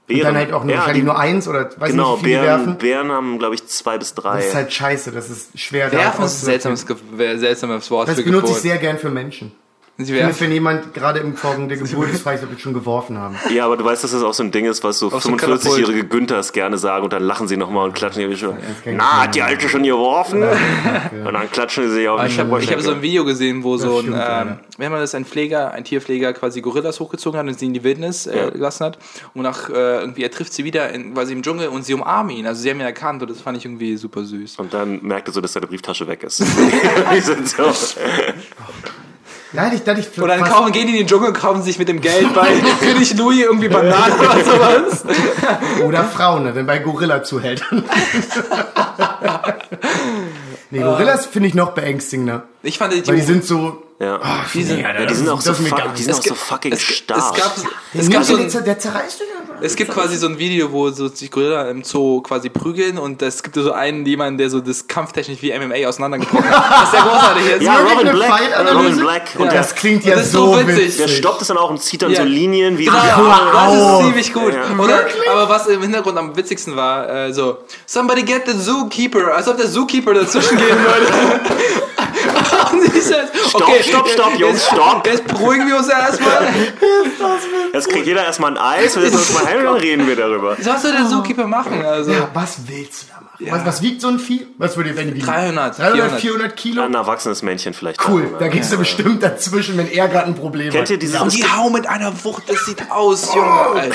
wa? 0.09 0.15
Und 0.15 0.23
dann 0.25 0.37
halt 0.37 0.53
auch 0.53 0.63
nur, 0.65 0.73
Ja, 0.73 0.79
wahrscheinlich 0.79 1.03
die- 1.03 1.07
nur 1.07 1.19
eins 1.19 1.49
oder 1.49 1.71
weiß 1.79 1.91
Genau, 1.91 2.13
nicht, 2.17 2.25
wie 2.25 2.29
viele 2.31 2.43
Bären, 2.43 2.59
werfen. 2.67 2.79
Bären 2.79 3.13
haben, 3.13 3.39
glaube 3.39 3.55
ich, 3.57 3.67
zwei 3.67 3.99
bis 3.99 4.15
drei. 4.15 4.37
Das 4.37 4.47
ist 4.47 4.55
halt 4.55 4.73
scheiße, 4.73 5.11
das 5.13 5.31
ist 5.31 5.59
schwer 5.59 5.91
da 5.91 5.99
Werfen 5.99 6.25
ist 6.25 6.43
ein 6.43 6.45
seltsames, 6.47 6.87
seltsames 7.17 7.91
Wort 7.91 8.09
Das 8.09 8.17
für 8.17 8.23
benutze 8.25 8.53
ich 8.53 8.59
sehr 8.59 8.79
gern 8.79 8.99
für 8.99 9.11
Menschen. 9.11 9.53
Sie 9.99 10.03
Ich 10.03 10.09
finde, 10.11 10.25
werfen. 10.27 10.41
wenn 10.43 10.53
jemand 10.53 10.93
gerade 10.95 11.21
im 11.21 11.35
Form 11.37 11.69
der 11.69 11.79
Geburt 11.79 12.11
ist, 12.11 12.21
frage 12.23 12.37
ich, 12.39 12.45
ob 12.45 12.51
wir 12.51 12.59
schon 12.59 12.75
geworfen 12.75 13.17
haben. 13.17 13.37
Ja, 13.51 13.65
aber 13.65 13.79
du 13.79 13.85
weißt, 13.85 14.05
dass 14.05 14.11
das 14.11 14.23
auch 14.23 14.35
so 14.35 14.43
ein 14.43 14.51
Ding 14.53 14.67
ist, 14.67 14.85
was 14.85 14.99
so 14.99 15.07
Auf 15.11 15.23
so 15.23 15.31
ein 15.31 15.39
45-jährige 15.39 16.05
Günthers 16.05 16.53
gerne 16.53 16.77
sagen 16.77 17.05
und 17.05 17.13
dann 17.15 17.23
lachen 17.23 17.49
sie 17.49 17.57
nochmal 17.57 17.87
und 17.87 17.95
klatschen 17.95 18.21
irgendwie 18.21 18.39
schon. 18.39 18.57
Na, 18.85 19.23
hat 19.23 19.35
die 19.35 19.41
Alte 19.41 19.69
schon 19.71 19.83
geworfen? 19.85 20.43
Und 20.43 21.33
dann 21.33 21.51
klatschen 21.51 21.89
sie 21.89 21.95
sich 21.95 22.09
auf 22.09 22.19
Aber 22.19 22.29
den 22.29 22.33
ich 22.35 22.39
habe 22.39 22.63
hab 22.77 22.81
so 22.83 22.91
ein. 22.93 23.01
Video 23.01 23.25
gesehen, 23.25 23.65
wo 23.65 23.79
so 23.79 23.97
ein, 23.99 24.03
stimmt, 24.03 24.23
ähm, 24.23 24.59
wenn 24.77 24.93
man 24.93 25.01
das 25.01 25.15
ein 25.15 25.25
Pfleger, 25.25 25.73
ein 25.73 25.85
Tierpfleger 25.85 26.35
quasi 26.35 26.61
Gorillas 26.61 27.01
hochgezogen 27.01 27.41
hat 27.41 27.47
und 27.47 27.59
sie 27.59 27.65
in 27.67 27.73
die 27.73 27.83
Wildnis 27.83 28.27
äh, 28.27 28.37
Ja. 28.37 28.51
gelassen 28.51 28.85
hat 28.85 28.99
und 29.33 29.43
nach 29.45 29.71
äh, 29.71 30.01
irgendwie 30.01 30.23
er 30.25 30.31
trifft 30.31 30.53
sie 30.53 30.65
wieder 30.65 30.91
in, 30.91 31.15
quasi 31.15 31.33
im 31.33 31.43
Dschungel 31.43 31.69
und 31.69 31.87
sie 31.87 31.95
umarmen 31.95 32.37
ihn. 32.37 32.47
Also 32.47 32.61
sie 32.61 32.69
haben 32.69 32.81
ihn 32.81 32.87
erkannt 32.87 33.23
und 33.23 33.31
das 33.31 33.41
fand 33.41 33.57
ich 33.57 33.65
irgendwie 33.65 33.97
super 33.97 34.25
süß. 34.25 34.57
Und 34.59 34.75
dann 34.75 35.01
merkt 35.03 35.29
er 35.29 35.33
so, 35.33 35.41
dass 35.41 35.55
seine 35.55 35.67
Brieftasche 35.67 36.07
weg 36.07 36.23
ist. 36.23 36.41
die 37.15 37.21
sind 37.21 37.49
so. 37.49 37.65
Hätte 39.53 39.77
ich, 39.77 39.85
da 39.85 39.93
hätte 39.93 40.01
ich 40.01 40.21
Und 40.21 40.29
dann 40.29 40.43
kaufen, 40.43 40.73
gehen 40.73 40.87
die 40.87 40.95
in 40.95 40.99
den 40.99 41.07
Dschungel 41.07 41.29
und 41.29 41.35
kaufen 41.35 41.63
sich 41.63 41.79
mit 41.79 41.89
dem 41.89 42.01
Geld 42.01 42.35
bei 42.35 42.49
König 42.81 43.17
Louis 43.17 43.41
irgendwie 43.41 43.69
Bananen 43.69 44.19
oder 44.19 44.45
sowas. 44.45 45.05
Oder 45.85 46.05
Frauen, 46.05 46.45
ne, 46.45 46.55
wenn 46.55 46.67
bei 46.67 46.79
Gorilla 46.79 47.23
zuhält. 47.23 47.65
nee, 50.71 50.81
Gorillas 50.81 51.27
finde 51.27 51.49
ich 51.49 51.55
noch 51.55 51.73
beängstigender. 51.73 52.43
Ich 52.67 52.79
fand 52.79 52.93
die, 52.93 53.07
Weil 53.07 53.17
die 53.17 53.23
sind 53.23 53.45
so. 53.45 53.83
Ja. 53.99 54.21
die 54.53 54.63
sind, 54.63 54.81
ja, 54.81 54.93
die 55.07 55.15
sind 55.15 55.27
auch 55.31 55.41
so, 55.41 55.55
fuck, 55.55 55.95
die 55.97 56.03
sind 56.03 56.15
auch 56.15 56.23
so 56.23 56.35
fucking 56.35 56.73
es, 56.73 56.83
stark. 56.83 57.19
es 57.35 57.43
gab, 57.43 57.55
es 57.95 58.11
gab 58.11 58.25
so 58.25 58.37
der, 58.37 58.45
ein, 58.45 58.65
der 58.67 58.79
zerreißt 58.79 59.21
dich 59.21 59.27
einfach. 59.41 59.55
Es 59.63 59.75
gibt 59.75 59.91
quasi 59.91 60.19
so 60.19 60.27
ein 60.27 60.39
Video, 60.39 60.71
wo 60.71 60.91
so 60.91 61.09
sich 61.09 61.31
Gorilla 61.31 61.71
im 61.71 61.83
Zoo 61.83 62.21
quasi 62.21 62.51
prügeln 62.51 62.99
und 62.99 63.23
es 63.23 63.43
gibt 63.43 63.55
so 63.55 63.73
einen, 63.73 64.05
jemanden, 64.05 64.37
der 64.37 64.51
so 64.51 64.61
das 64.61 64.87
kampftechnisch 64.87 65.41
wie 65.41 65.59
MMA 65.59 65.89
auseinandergebrochen 65.89 66.45
hat. 66.51 66.67
Das 66.71 66.83
ist 66.85 66.91
sehr 66.91 67.01
großartig 67.03 67.47
jetzt. 67.47 67.63
ja, 67.63 67.77
Robin 67.79 68.13
Black. 68.13 68.75
Robin 68.75 68.97
Black. 68.99 69.23
Und 69.39 69.47
Ja. 69.47 69.53
Das 69.55 69.75
klingt 69.75 70.03
Und 70.05 70.11
ja 70.11 70.17
das 70.17 70.27
ist 70.27 70.33
so 70.33 70.53
so 70.53 70.61
witzig. 70.61 70.77
witzig. 70.77 70.97
der 70.99 71.09
stoppt 71.09 71.41
es 71.41 71.49
dann 71.49 71.57
auch 71.57 71.71
und 71.71 71.81
zieht 71.81 72.03
dann 72.03 72.11
Ja. 72.11 72.19
so 72.19 72.25
Linien 72.25 72.77
wie 72.77 72.85
Genau, 72.85 72.99
hör 73.17 73.51
das 73.55 73.75
ist 74.03 74.07
ziemlich 74.09 74.33
gut. 74.35 74.53
Ja. 74.53 74.77
Oder, 74.79 75.07
aber 75.33 75.49
was 75.49 75.69
im 75.69 75.81
Hintergrund 75.81 76.19
am 76.19 76.37
witzigsten 76.37 76.77
war, 76.77 77.09
äh, 77.09 77.33
so, 77.33 77.59
somebody 77.87 78.25
get 78.25 78.43
the 78.47 78.53
zookeeper, 78.63 79.35
als 79.35 79.49
ob 79.49 79.57
der 79.57 79.71
Zookeeper 79.71 80.13
dazwischen 80.13 80.59
gehen 80.59 80.77
würde. 80.79 81.41
Und 83.11 83.51
so, 83.51 83.59
okay, 83.59 83.83
stopp, 83.83 84.09
stopp, 84.09 84.31
jetzt- 84.31 84.41
Jungs, 84.41 84.67
stopp. 84.67 85.07
Jetzt 85.07 85.27
beruhigen 85.27 85.67
wir 85.69 85.77
uns 85.77 85.89
erstmal. 85.89 86.49
Jetzt 87.73 87.89
kriegt 87.89 88.07
jeder 88.07 88.25
erstmal 88.25 88.53
ein 88.53 88.59
Eis, 88.59 88.97
wir 88.97 89.03
setzen 89.03 89.17
uns 89.19 89.33
mal 89.35 89.57
und 89.59 89.65
dann 89.65 89.75
reden 89.77 90.07
wir 90.07 90.17
darüber. 90.17 90.57
Was 90.63 90.83
soll 90.83 90.93
der 90.93 91.07
Zookeeper 91.07 91.47
machen? 91.47 91.85
Also, 91.85 92.13
Ja, 92.13 92.29
was 92.33 92.57
willst 92.67 93.03
du 93.03 93.07
da 93.09 93.21
machen? 93.21 93.65
Was, 93.67 93.67
was 93.75 93.83
wiegt 93.83 94.01
so 94.01 94.09
ein 94.09 94.19
Vieh? 94.19 94.47
Was 94.59 94.77
würde 94.77 94.97
wenn 94.97 95.15
die 95.15 95.21
300, 95.21 95.79
300, 95.79 95.93
400. 95.95 96.21
400 96.21 96.57
Kilo? 96.57 96.83
Ein 96.83 96.95
erwachsenes 96.95 97.43
Männchen 97.43 97.75
vielleicht. 97.75 98.07
Cool, 98.09 98.35
da 98.39 98.49
gehst 98.49 98.73
du 98.73 98.79
bestimmt 98.79 99.23
dazwischen, 99.23 99.77
wenn 99.77 99.89
er 99.91 100.09
gerade 100.09 100.27
ein 100.27 100.35
Problem 100.35 100.71
Kennt 100.71 100.85
hat. 100.85 100.91
ihr 100.91 100.99
dieses, 100.99 101.21
und 101.21 101.33
die 101.37 101.45
hauen 101.45 101.73
mit 101.73 101.87
einer 101.87 102.13
Wucht, 102.25 102.45
das 102.49 102.65
sieht 102.65 102.91
aus, 102.91 103.35
Junge. 103.35 103.51
Alter. 103.51 103.95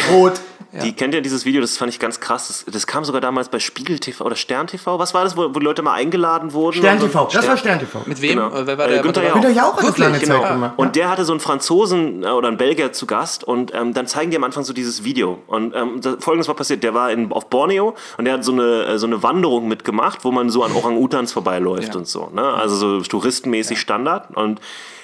Rot. 0.74 0.84
die, 0.84 0.94
kennt 0.94 1.14
ihr 1.14 1.22
dieses 1.22 1.46
Video, 1.46 1.60
das 1.62 1.78
fand 1.78 1.92
ich 1.92 2.00
ganz 2.00 2.20
krass. 2.20 2.48
Das, 2.48 2.66
das 2.74 2.88
kam 2.88 3.04
sogar 3.06 3.20
damals 3.22 3.50
bei 3.50 3.60
Spiegel 3.60 4.00
TV 4.00 4.24
oder 4.24 4.36
Stern 4.36 4.68
TV. 4.68 5.00
Was 5.00 5.14
war 5.14 5.24
das, 5.24 5.36
wo, 5.36 5.54
wo 5.54 5.60
die 5.60 5.66
Leute 5.66 5.82
mal 5.82 5.94
eingeladen 5.94 6.54
wurden? 6.54 6.78
Stern 6.78 6.96
und 6.96 7.02
so? 7.02 7.08
TV, 7.08 7.30
das 7.34 7.48
war 7.48 7.58
Stern 7.58 7.80
TV. 7.80 8.02
Mit 8.06 8.22
wem? 8.22 8.30
Genau. 8.38 8.50
Äh, 8.56 8.68
Wer 8.68 8.78
war 8.78 8.88
Äh, 8.88 8.92
der? 8.94 9.02
Günther 9.02 9.22
Warte, 9.24 9.28
Jauch. 9.28 9.42
Günther 9.44 9.50
Jauch 9.52 9.84
hat 9.84 9.98
lange 9.98 10.20
Zeit 10.20 10.24
Genau. 10.28 10.42
gemacht. 10.48 10.74
Und 10.78 10.96
der 10.96 11.10
hatte 11.10 11.26
so 11.26 11.34
einen 11.34 11.40
Franzosen 11.40 12.24
äh, 12.24 12.28
oder 12.28 12.48
einen 12.48 12.58
Belgier 12.58 12.94
zu 12.94 13.06
Gast 13.06 13.44
und 13.44 13.74
ähm, 13.74 13.94
dann 13.94 14.08
zeigen 14.08 14.32
die 14.32 14.38
am 14.38 14.44
Anfang 14.44 14.64
so 14.64 14.74
dieses 14.74 15.04
Video. 15.04 15.40
Und 15.48 15.76
ähm, 15.76 16.02
folgendes 16.20 16.48
war 16.48 16.56
passiert: 16.56 16.84
Der 16.84 16.94
war 16.94 17.12
in, 17.12 17.32
auf 17.32 17.50
Borneo 17.50 17.96
und 18.18 18.26
der 18.26 18.36
hat 18.36 18.44
so 18.46 18.52
eine, 18.54 18.86
äh, 18.86 18.98
so 18.98 19.08
eine 19.08 19.22
Wanderung 19.24 19.68
mitgemacht, 19.68 20.24
wo 20.24 20.32
man 20.32 20.50
so 20.50 20.64
an 20.64 20.72
Orang-Utans 20.74 21.32
vorbeiläuft 21.34 21.90
Ja. 21.90 21.96
und 22.00 22.08
so. 22.08 22.30
Ne? 22.34 22.42
Also 22.44 22.76
so 22.76 23.02
touristenmäßig 23.02 23.80
Standard. 23.80 24.36
Und 24.36 24.60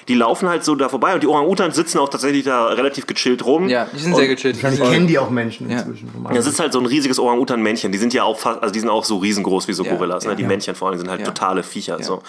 die 0.08 0.14
laufen 0.14 0.48
halt 0.48 0.64
so 0.64 0.74
da 0.74 0.88
vorbei 0.88 1.12
und 1.12 1.22
die 1.22 1.26
Orang-Utans 1.26 1.76
sitzen 1.76 1.98
auch 1.98 2.08
tatsächlich 2.08 2.42
da 2.44 2.68
relativ 2.68 3.06
gechillt 3.06 3.44
rum. 3.44 3.68
Ja, 3.68 3.86
die 3.92 3.98
sind 3.98 4.16
sehr 4.16 4.26
gechillt. 4.26 4.62
Wahrscheinlich 4.62 4.90
kennen 4.90 5.06
die 5.06 5.18
auch 5.18 5.28
Menschen 5.28 5.57
inzwischen. 5.60 6.10
Da 6.32 6.42
sitzt 6.42 6.60
halt 6.60 6.72
so 6.72 6.78
ein 6.78 6.86
riesiges 6.86 7.18
Orang-Utan-Männchen. 7.18 7.92
Die 7.92 7.98
sind 7.98 8.12
ja 8.14 8.24
auch 8.24 8.38
fast, 8.38 8.62
also 8.62 8.72
die 8.72 8.80
sind 8.80 8.88
auch 8.88 9.04
so 9.04 9.16
riesengroß 9.18 9.68
wie 9.68 9.72
so 9.72 9.84
Ja, 9.84 9.94
Gorillas. 9.94 10.24
Ne? 10.24 10.30
ja. 10.30 10.36
Die 10.36 10.44
Männchen 10.44 10.74
vor 10.74 10.88
allem 10.88 10.98
sind 10.98 11.08
halt 11.10 11.20
Ja. 11.20 11.26
totale 11.26 11.62
Viecher. 11.62 12.02
So. 12.02 12.22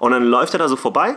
Und 0.00 0.12
dann 0.12 0.24
läuft 0.24 0.54
er 0.54 0.58
da 0.58 0.66
so 0.66 0.76
vorbei 0.76 1.16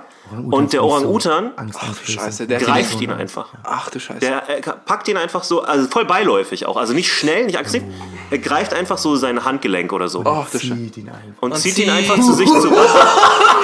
und 0.52 0.74
der 0.74 0.84
Orang-Utan 0.84 1.52
Angst 1.56 1.80
Scheiße, 2.06 2.48
der 2.48 2.60
greift 2.60 3.00
ihn 3.00 3.12
einfach. 3.12 3.48
Ach 3.64 3.90
du 3.90 3.98
Scheiße. 3.98 4.20
Der 4.20 4.50
äh, 4.50 4.62
packt 4.62 5.08
ihn 5.08 5.16
einfach 5.16 5.46
so, 5.46 5.62
also 5.62 5.88
voll 5.88 6.04
beiläufig 6.04 6.66
auch. 6.66 6.76
Also 6.76 6.92
nicht 6.92 7.10
schnell, 7.10 7.46
nicht 7.46 7.58
aggressiv. 7.58 7.82
Er 8.30 8.40
greift 8.40 8.74
einfach 8.74 8.98
so 8.98 9.16
sein 9.16 9.46
Handgelenk 9.46 9.94
oder 9.94 10.10
so. 10.10 10.22
Ach 10.26 10.50
du 10.50 10.60
Scheiße. 10.60 10.74
Ihn 10.74 11.10
und, 11.40 11.54
und 11.54 11.58
zieht 11.58 11.78
ihn 11.78 11.90
einfach 11.90 12.20
zu 12.20 12.34
sich 12.34 12.50
zurück. 12.50 12.74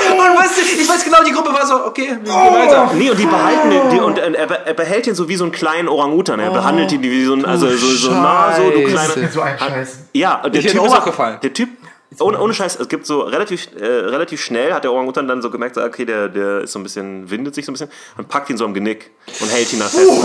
Und 0.09 0.17
weißt 0.17 0.57
du, 0.57 0.81
ich 0.81 0.89
weiß 0.89 1.03
genau, 1.03 1.23
die 1.23 1.31
Gruppe 1.31 1.53
war 1.53 1.65
so, 1.65 1.85
okay, 1.85 2.07
wir 2.07 2.15
gehen 2.23 2.53
weiter. 2.53 2.91
Nee, 2.95 3.09
und 3.09 3.19
die 3.19 3.25
behalten 3.25 3.69
den, 3.69 3.89
die, 3.91 3.99
und 3.99 4.17
äh, 4.17 4.31
er, 4.31 4.49
er 4.49 4.73
behält 4.73 5.07
ihn 5.07 5.13
so 5.15 5.27
wie 5.29 5.35
so 5.35 5.43
einen 5.43 5.51
kleinen 5.51 5.87
Orang-Utan. 5.87 6.39
Er 6.39 6.51
behandelt 6.51 6.91
ihn 6.91 7.01
wie 7.01 7.25
so 7.25 7.33
ein, 7.33 7.45
also 7.45 7.67
so, 7.69 7.87
so, 7.87 8.11
na, 8.11 8.55
so, 8.55 8.69
du 8.69 8.83
kleiner. 8.85 9.29
So 9.29 9.41
ein 9.41 9.59
Scheiß. 9.59 9.99
Ja, 10.13 10.41
der 10.47 10.61
Ich 10.61 10.71
Typ 10.71 10.81
auch 10.81 10.85
ist 10.87 10.93
aufgefallen. 10.97 11.39
Der 11.43 11.53
Typ, 11.53 11.69
ohne, 12.19 12.39
ohne 12.39 12.53
Scheiß, 12.53 12.79
es 12.79 12.87
gibt 12.89 13.05
so 13.05 13.21
relativ, 13.21 13.67
äh, 13.79 13.85
relativ 13.85 14.41
schnell, 14.41 14.73
hat 14.73 14.83
der 14.83 14.91
Orang-Utan 14.91 15.27
dann 15.27 15.41
so 15.43 15.49
gemerkt, 15.51 15.75
so, 15.75 15.81
okay, 15.83 16.05
der, 16.05 16.27
der 16.27 16.61
ist 16.61 16.71
so 16.71 16.79
ein 16.79 16.83
bisschen, 16.83 17.29
windet 17.29 17.53
sich 17.55 17.65
so 17.65 17.71
ein 17.71 17.73
bisschen 17.73 17.89
und 18.17 18.27
packt 18.27 18.49
ihn 18.49 18.57
so 18.57 18.65
am 18.65 18.73
Genick 18.73 19.11
und 19.39 19.47
hält 19.51 19.71
ihn 19.73 19.79
da 19.79 19.85
fest. 19.85 20.09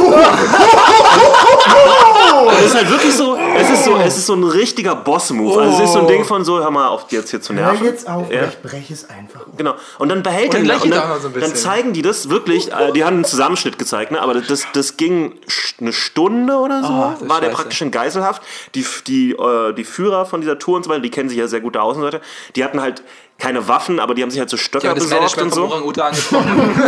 Es 2.58 2.66
ist 2.66 2.74
halt 2.74 2.90
wirklich 2.90 3.14
so, 3.14 3.36
es 3.56 3.70
ist 3.70 3.84
so, 3.84 3.96
es 3.96 4.16
ist 4.16 4.26
so 4.26 4.34
ein 4.34 4.44
richtiger 4.44 4.94
Boss-Move. 4.96 5.60
Also 5.62 5.76
es 5.82 5.88
ist 5.88 5.92
so 5.92 6.00
ein 6.00 6.06
Ding 6.08 6.24
von 6.24 6.44
so, 6.44 6.58
hör 6.58 6.70
mal 6.70 6.88
auf, 6.88 7.06
jetzt 7.10 7.30
hier 7.30 7.40
zu 7.40 7.54
Hör 7.54 7.66
nerven. 7.72 7.84
jetzt 7.86 8.08
auf, 8.08 8.30
Ja. 8.30 8.44
ich 8.48 8.60
breche 8.60 8.92
es 8.92 9.08
einfach. 9.08 9.46
um. 9.46 9.56
Genau. 9.56 9.74
Und 9.98 10.08
dann 10.08 10.22
behält 10.22 10.52
er 10.54 10.60
ihn 10.60 10.70
und 10.70 10.90
dann, 10.90 11.20
so 11.20 11.28
dann 11.28 11.54
zeigen 11.54 11.92
die 11.92 12.02
das 12.02 12.28
wirklich, 12.30 12.72
äh, 12.72 12.92
die 12.92 13.04
haben 13.04 13.14
einen 13.16 13.24
Zusammenschnitt 13.24 13.78
gezeigt, 13.78 14.10
ne? 14.10 14.20
aber 14.20 14.34
das, 14.34 14.66
das 14.72 14.96
ging 14.96 15.34
eine 15.80 15.92
Stunde 15.92 16.54
oder 16.56 16.82
so, 16.82 16.88
Oh, 16.92 17.28
war 17.28 17.40
der 17.40 17.48
Scheiße. 17.48 17.50
praktisch 17.56 17.82
in 17.82 17.90
Geiselhaft. 17.90 18.42
Die, 18.74 18.84
die, 19.06 19.32
äh, 19.32 19.72
die 19.72 19.84
Führer 19.84 20.26
von 20.26 20.40
dieser 20.40 20.58
Tour 20.58 20.76
und 20.76 20.84
so 20.84 20.90
weiter, 20.90 21.00
die 21.00 21.10
kennen 21.10 21.28
sich 21.28 21.38
ja 21.38 21.46
sehr 21.46 21.60
gut 21.60 21.73
so 21.94 22.02
weiter, 22.02 22.20
die 22.56 22.64
hatten 22.64 22.80
halt 22.80 23.02
keine 23.38 23.66
Waffen, 23.68 23.98
aber 24.00 24.14
die 24.14 24.22
haben 24.22 24.30
sich 24.30 24.38
halt 24.40 24.48
so 24.48 24.56
Stöcker 24.56 24.88
Ja, 24.88 24.94
das 24.94 25.04
besorgt 25.04 25.40
und 25.42 25.52
so. 25.54 25.68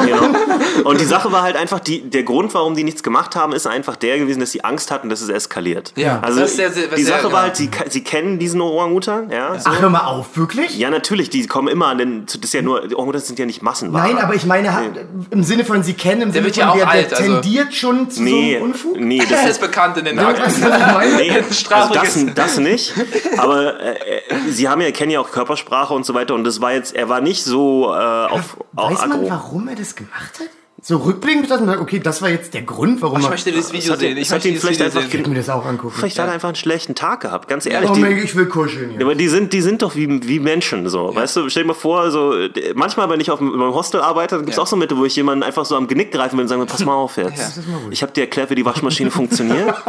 Genau. 0.07 0.89
Und 0.89 1.01
die 1.01 1.05
Sache 1.05 1.33
war 1.33 1.43
halt 1.43 1.57
einfach, 1.57 1.81
die, 1.81 2.03
der 2.09 2.23
Grund, 2.23 2.55
warum 2.55 2.75
die 2.77 2.85
nichts 2.85 3.03
gemacht 3.03 3.35
haben, 3.37 3.53
ist 3.53 3.67
einfach 3.67 3.97
der 3.97 4.19
gewesen, 4.19 4.41
dass 4.41 4.53
sie 4.53 4.63
Angst 4.65 4.91
hatten, 4.91 5.09
dass 5.09 5.21
es 5.21 5.29
eskaliert. 5.29 5.93
Ja, 5.97 6.21
also 6.23 6.41
das 6.41 6.51
ist 6.51 6.57
sehr, 6.57 6.71
sehr- 6.73 6.89
die 6.89 7.03
sehr- 7.03 7.15
Sache 7.15 7.23
genau. 7.25 7.35
war 7.35 7.43
halt, 7.43 7.57
sie, 7.57 7.69
sie 7.89 8.03
kennen 8.05 8.39
diesen 8.39 8.61
Orang-Utan, 8.61 9.31
ja. 9.31 9.59
So. 9.59 9.71
Ach, 9.71 9.81
hör 9.81 9.91
mal 9.91 10.05
auf, 10.07 10.37
wirklich? 10.37 10.79
Ja, 10.79 10.91
natürlich, 10.91 11.31
die 11.31 11.47
kommen 11.47 11.69
immer 11.69 11.87
an 11.89 11.99
den, 11.99 12.27
das 12.27 12.37
ist 12.37 12.55
ja 12.55 12.63
nur, 12.63 12.87
die 12.87 12.95
Orang-Utans 12.95 13.27
sind 13.27 13.39
ja 13.39 13.47
nicht 13.47 13.63
Massenware. 13.63 14.07
Nein, 14.07 14.19
aber 14.19 14.35
ich 14.35 14.47
meine, 14.47 14.73
ha- 14.73 14.83
im 15.31 15.43
Sinne 15.43 15.65
von 15.65 15.83
sie 15.83 15.95
kennen, 15.95 16.23
im 16.23 16.33
Sinne 16.33 16.45
wird 16.47 16.55
von 16.55 16.63
ja 16.65 16.71
auch 16.71 16.77
der, 16.77 16.89
alt, 16.89 17.11
der 17.11 17.19
also- 17.19 17.33
tendiert 17.41 17.75
schon 17.75 18.09
zu 18.11 18.23
Nee, 18.23 18.31
so 18.31 18.57
einem 18.57 18.71
Unfug? 18.73 19.01
nee, 19.01 19.19
Das 19.19 19.29
das 19.31 19.43
ist 19.45 19.51
ist 19.57 19.61
bekannt 19.61 19.97
in 19.99 20.05
den 20.05 20.17
meine? 20.17 21.17
Nee, 21.17 21.31
also 21.71 21.95
das, 21.95 22.19
das 22.35 22.59
nicht. 22.59 22.95
Aber 23.37 23.81
äh, 23.81 23.93
äh, 23.95 24.23
sie 24.51 24.69
haben 24.69 24.81
ja, 24.81 24.91
kennen 24.91 25.11
ja 25.11 25.21
auch 25.21 25.31
Körpersprache 25.31 25.93
und 25.95 26.05
so 26.07 26.15
weiter. 26.15 26.35
Und 26.35 26.45
das 26.47 26.61
war 26.61 26.73
jetzt, 26.73 26.95
er 26.95 27.09
war 27.09 27.21
nicht 27.21 27.45
so 27.45 27.87
äh, 27.93 27.97
auf, 27.97 28.57
auf 28.75 28.91
Weiß 28.93 29.01
man, 29.01 29.13
aggro. 29.13 29.31
warum 29.31 29.69
er 29.69 29.77
das 29.77 29.95
gemacht 29.95 30.41
hat? 30.41 30.49
So 30.83 30.99
rückblickend, 30.99 31.51
dass 31.51 31.59
man 31.59 31.71
sagt, 31.71 31.81
okay, 31.81 31.99
das 31.99 32.23
war 32.23 32.29
jetzt 32.29 32.55
der 32.55 32.63
Grund, 32.63 33.03
warum 33.03 33.19
Ich 33.19 33.25
er... 33.25 33.31
möchte 33.31 33.51
das 33.51 33.73
Video 33.73 33.95
hat 33.95 33.99
sehen. 33.99 34.17
Ich 34.19 34.31
möchte 34.31 34.49
ihn 34.49 34.57
vielleicht 34.57 34.79
Video 34.79 34.87
einfach 35.01 35.11
sehen. 35.11 35.21
Ich 35.23 35.27
mir 35.27 35.35
das 35.35 35.49
auch 35.49 35.65
angucken. 35.65 35.95
Vielleicht 35.99 36.17
hat 36.19 36.29
er 36.29 36.33
einfach 36.35 36.51
einen 36.51 36.55
schlechten 36.55 36.95
Tag 36.95 37.23
gehabt, 37.23 37.49
ganz 37.49 37.67
ehrlich. 37.67 37.91
Oh, 37.91 37.95
die, 37.95 38.07
ich 38.07 38.37
will 38.37 38.47
kuscheln 38.47 38.91
Ja, 38.93 38.97
hier. 38.99 39.07
aber 39.07 39.15
die 39.17 39.27
sind, 39.29 39.53
die 39.53 39.63
sind 39.63 39.83
doch 39.83 39.97
wie, 39.97 40.29
wie 40.29 40.39
Menschen, 40.39 40.89
so. 40.89 41.13
Weißt 41.13 41.35
du, 41.37 41.49
stell 41.49 41.65
dir 41.65 41.69
mal 41.69 41.75
vor, 41.75 42.11
so, 42.13 42.35
äh, 42.39 42.51
manchmal, 42.77 43.11
wenn 43.11 43.19
ich 43.21 43.33
auf 43.33 43.41
meinem 43.41 43.75
Hostel 43.75 44.01
arbeite, 44.01 44.37
dann 44.37 44.45
gibt's 44.45 44.59
Ja. 44.59 44.63
auch 44.63 44.67
so 44.69 44.77
Mitte, 44.77 44.97
wo 44.97 45.05
ich 45.05 45.17
jemanden 45.17 45.43
einfach 45.43 45.65
so 45.65 45.75
am 45.77 45.89
Genick 45.89 46.13
greifen 46.13 46.37
will 46.37 46.43
und 46.45 46.49
sagen, 46.49 46.65
pass 46.67 46.85
mal 46.85 46.95
auf 46.95 47.17
jetzt. 47.17 47.59
Ich 47.91 48.03
habe 48.03 48.13
dir 48.13 48.21
erklärt, 48.21 48.51
wie 48.51 48.55
die 48.55 48.65
Waschmaschine 48.65 49.11
funktioniert. 49.11 49.75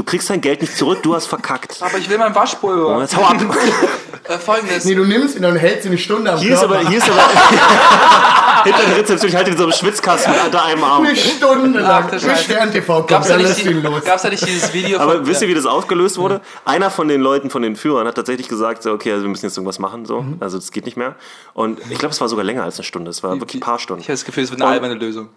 Du 0.00 0.04
kriegst 0.04 0.30
dein 0.30 0.40
Geld 0.40 0.62
nicht 0.62 0.74
zurück, 0.78 1.02
du 1.02 1.14
hast 1.14 1.26
verkackt. 1.26 1.76
Aber 1.82 1.98
ich 1.98 2.08
will 2.08 2.16
mein 2.16 2.34
Waschpulver. 2.34 2.86
Und 2.86 3.02
jetzt 3.02 3.14
hau 3.14 3.22
ab. 3.22 3.36
Äh, 4.28 4.38
Folgendes. 4.38 4.84
Nee, 4.84 4.94
du 4.94 5.04
nimmst 5.04 5.36
ihn 5.36 5.44
und 5.44 5.56
hältst 5.56 5.86
ihn 5.86 5.92
eine 5.92 5.98
Stunde 5.98 6.30
am 6.32 6.38
Hier 6.38 6.52
ist 6.54 6.62
aber, 6.62 6.86
hier 6.88 6.98
ist 6.98 7.10
aber, 7.10 7.16
hinter 8.64 8.82
der 8.86 8.96
Rezeption, 8.98 9.28
ich 9.30 9.34
halte 9.34 9.50
in 9.50 9.56
so 9.56 9.64
einem 9.64 9.72
Schwitzkasten 9.72 10.32
unter 10.44 10.64
einem 10.64 10.84
Arm. 10.84 11.04
eine 11.04 11.16
Stunde 11.16 11.80
lang. 11.80 12.10
Bis 12.10 12.22
Scheiße. 12.22 12.44
Stern 12.44 12.70
TV 12.70 12.94
kommt, 12.96 13.08
Gab's 13.08 13.26
da, 13.28 13.34
dann 13.34 13.42
nicht 13.42 13.64
lässt 13.64 13.66
ihn 13.66 13.82
los. 13.82 14.04
gab's 14.04 14.22
da 14.22 14.28
nicht 14.28 14.46
dieses 14.46 14.72
Video 14.72 15.00
Aber 15.00 15.14
von... 15.14 15.26
wisst 15.26 15.42
ihr, 15.42 15.48
wie 15.48 15.54
das 15.54 15.66
aufgelöst 15.66 16.16
wurde? 16.18 16.42
Einer 16.64 16.90
von 16.90 17.08
den 17.08 17.22
Leuten, 17.22 17.50
von 17.50 17.62
den 17.62 17.74
Führern, 17.76 18.06
hat 18.06 18.14
tatsächlich 18.14 18.48
gesagt, 18.48 18.82
so, 18.84 18.92
okay, 18.92 19.10
also 19.12 19.24
wir 19.24 19.30
müssen 19.30 19.46
jetzt 19.46 19.56
irgendwas 19.56 19.78
machen, 19.78 20.04
so. 20.06 20.24
Also 20.38 20.58
das 20.58 20.70
geht 20.70 20.84
nicht 20.84 20.98
mehr. 20.98 21.16
Und 21.54 21.80
ich 21.90 21.98
glaube, 21.98 22.12
es 22.12 22.20
war 22.20 22.28
sogar 22.28 22.44
länger 22.44 22.62
als 22.62 22.76
eine 22.76 22.84
Stunde. 22.84 23.10
Es 23.10 23.22
war 23.22 23.32
wirklich 23.40 23.56
ein 23.56 23.60
paar 23.64 23.78
Stunden. 23.78 24.02
Ich 24.02 24.06
habe 24.08 24.14
das 24.14 24.24
Gefühl, 24.24 24.44
es 24.44 24.50
wird 24.50 24.60
eine 24.60 24.68
Und- 24.68 24.74
alberne 24.74 24.94
Lösung. 24.94 25.30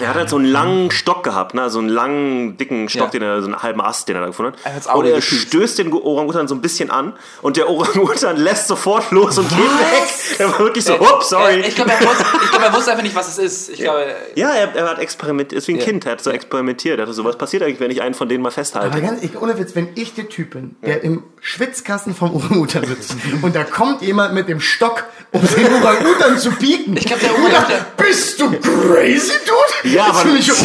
Er 0.00 0.08
hat 0.08 0.16
halt 0.16 0.30
so 0.30 0.36
einen 0.36 0.46
langen 0.46 0.90
Stock 0.90 1.24
gehabt, 1.24 1.54
ne? 1.54 1.68
so 1.70 1.78
einen 1.78 1.88
langen, 1.88 2.56
dicken 2.56 2.88
Stock, 2.88 3.06
Ja. 3.06 3.10
den 3.10 3.22
er, 3.22 3.40
so 3.40 3.46
einen 3.46 3.62
halben 3.62 3.80
Ast, 3.80 4.08
den 4.08 4.16
er 4.16 4.20
da 4.20 4.26
gefunden 4.28 4.52
Er 4.64 4.74
hat's 4.74 4.86
hat. 4.86 4.94
Auge 4.94 5.06
Und 5.08 5.12
er 5.14 5.20
gepiekst. 5.20 5.48
stößt 5.48 5.78
den 5.78 5.92
Orang-Utan 5.92 6.48
so 6.48 6.54
ein 6.54 6.60
bisschen 6.60 6.90
an 6.90 7.12
und 7.42 7.56
der 7.56 7.68
Orang-Utan 7.68 8.36
lässt 8.38 8.68
sofort 8.68 9.10
los 9.10 9.38
und 9.38 9.48
geht 9.48 9.58
weg. 9.58 10.38
Er 10.38 10.50
war 10.52 10.58
wirklich 10.60 10.84
so, 10.84 10.94
ups, 10.98 11.30
sorry. 11.30 11.60
Äh, 11.60 11.68
Ich 11.68 11.74
glaube, 11.74 11.90
er, 11.92 11.98
glaub, 11.98 12.62
er 12.62 12.72
wusste 12.72 12.90
einfach 12.92 13.02
nicht, 13.02 13.14
was 13.16 13.28
es 13.28 13.38
ist. 13.38 13.68
Ich 13.70 13.80
glaube, 13.80 14.06
ja, 14.34 14.50
er, 14.50 14.74
er 14.74 14.88
hat 14.90 14.98
experimentiert, 14.98 15.58
ist 15.58 15.68
wie 15.68 15.72
ein 15.74 15.78
Ja. 15.78 15.84
Kind, 15.84 16.06
er 16.06 16.12
hat 16.12 16.22
so 16.22 16.30
experimentiert. 16.30 16.98
Er 16.98 17.02
hatte 17.02 17.12
so, 17.14 17.24
was 17.24 17.36
passiert 17.36 17.62
eigentlich, 17.62 17.80
wenn 17.80 17.90
ich 17.90 18.02
einen 18.02 18.14
von 18.14 18.28
denen 18.28 18.42
mal 18.42 18.50
festhalte? 18.50 18.92
Aber 18.92 19.00
ganz, 19.00 19.22
ich, 19.22 19.40
ohne 19.40 19.58
Witz, 19.58 19.74
wenn 19.74 19.88
ich 19.94 20.14
der 20.14 20.28
Typ 20.28 20.50
bin, 20.50 20.76
der 20.82 21.02
im 21.02 21.22
Schwitzkasten 21.40 22.14
vom 22.14 22.34
Orang-Utan 22.34 22.84
sitzt 22.84 23.14
und 23.42 23.54
da 23.54 23.64
kommt 23.64 24.02
jemand 24.02 24.34
mit 24.34 24.48
dem 24.48 24.60
Stock, 24.60 25.04
um 25.32 25.40
den 25.42 25.72
Orang-Utan 25.74 26.38
zu 26.38 26.50
pieken. 26.52 26.96
Ich 26.96 27.04
glaub, 27.06 27.20
der 27.20 27.30
Orang-Utan- 27.32 27.84
Bist 27.96 28.40
du 28.40 28.50
crazy, 28.50 29.32
Dude? 29.46 29.94
Ja, 29.94 30.08
Das 30.08 30.18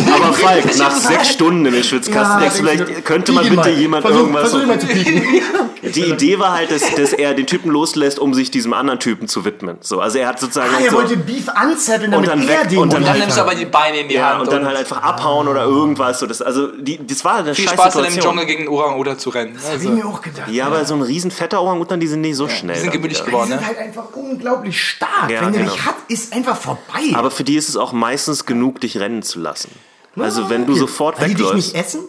aber, 0.08 0.26
aber. 0.26 0.34
Falk, 0.34 0.78
nach 0.78 0.96
sechs 0.96 1.30
Stunden 1.30 1.66
in 1.66 1.74
den 1.74 1.84
Schwitzkasten, 1.84 2.36
du, 2.38 2.42
denkst 2.42 2.58
du, 2.58 2.64
vielleicht 2.64 3.06
könnte 3.06 3.32
man 3.34 3.44
bitte 3.44 3.56
mal. 3.58 3.70
jemand 3.70 4.02
versuch, 4.06 4.20
irgendwas... 4.22 4.50
Versuch 4.52 4.66
mal 4.68 4.80
zu 4.80 4.88
pieken. 4.88 5.24
Die 5.84 6.06
Idee 6.06 6.40
war 6.40 6.54
halt, 6.54 6.72
dass, 6.72 6.96
dass 6.96 7.14
er 7.14 7.34
den 7.34 7.46
Typen 7.46 7.70
loslässt, 7.70 8.18
um 8.18 8.34
sich 8.34 8.50
diesem 8.52 8.74
anderen 8.74 9.00
Typen 9.00 9.28
zu 9.28 9.44
widmen. 9.46 9.78
So, 9.82 10.00
also 10.00 10.18
er 10.18 10.28
hat 10.30 10.40
sozusagen 10.40 10.72
Ah, 10.74 10.80
er 10.84 10.92
so, 10.92 10.98
wollte 10.98 11.18
Beef 11.18 11.50
anzetteln, 11.50 12.12
damit 12.12 12.30
Und 12.30 12.40
dann 12.40 12.48
er 12.48 12.62
weg- 12.62 12.70
den 12.70 12.80
und 12.80 12.94
dann 12.94 13.02
dann 13.02 13.12
halt- 13.12 13.20
nimmst 13.22 13.38
du 13.38 13.42
aber 13.42 13.54
die 13.56 13.66
Beine 13.66 14.00
in 14.00 14.08
die 14.08 14.16
ja, 14.16 14.32
Hand. 14.34 14.42
und 14.44 14.52
dann 14.52 14.66
halt 14.66 14.78
einfach 14.78 15.02
abhauen 15.04 15.48
oder 15.48 15.64
irgendwas. 15.66 16.20
So, 16.20 16.26
das, 16.26 16.42
also 16.42 16.68
die, 16.68 17.06
das 17.06 17.24
war 17.26 17.36
eine 17.36 17.54
viel 17.54 17.66
scheiß 17.66 17.74
Spaß 17.74 17.96
in 17.98 18.04
dem. 18.06 18.20
Dschungel 18.22 18.46
gegen 18.46 18.68
Orang-Utan 18.70 19.20
zu 19.20 19.30
rennen. 19.30 19.56
Hab 19.58 19.64
ich 19.66 19.70
Also, 19.72 19.90
mir 19.90 20.06
auch 20.06 20.22
gedacht. 20.22 20.48
Ja, 20.50 20.63
aber 20.68 20.86
so 20.86 20.94
ein 20.96 21.02
riesen 21.02 21.32
fetter 21.32 21.62
Orang-Utan, 21.62 22.00
die 22.00 22.08
sind 22.08 22.22
nicht 22.22 22.36
so 22.36 22.48
schnell. 22.48 22.76
die 22.76 22.82
sind 22.82 22.92
gemütlich 22.92 23.20
wieder. 23.20 23.26
Die 23.26 23.32
geworden, 23.32 23.50
sind 23.50 23.62
ne? 23.62 23.68
halt 23.68 23.78
einfach 23.78 24.06
unglaublich 24.14 24.82
stark. 24.82 25.30
Ja, 25.30 25.42
Wenn 25.46 25.54
der 25.54 25.62
genau. 25.64 25.74
dich 25.74 25.86
hat, 25.86 25.96
ist 26.08 26.34
einfach 26.34 26.58
vorbei. 26.58 27.14
Aber 27.14 27.32
für 27.32 27.44
die 27.44 27.56
ist 27.56 27.70
es 27.70 27.78
auch 27.78 27.94
meistens 27.94 28.46
genug, 28.46 28.82
dich 28.82 28.98
rennen 28.98 29.24
zu 29.24 29.40
lassen. 29.40 29.72
Also 30.16 30.50
wenn 30.50 30.66
du 30.66 30.76
sofort 30.76 31.20
Weil 31.20 31.30
die 31.30 31.36
dich 31.36 31.46
wegläufst. 31.46 31.74
nicht 31.74 31.86
essen 31.86 32.02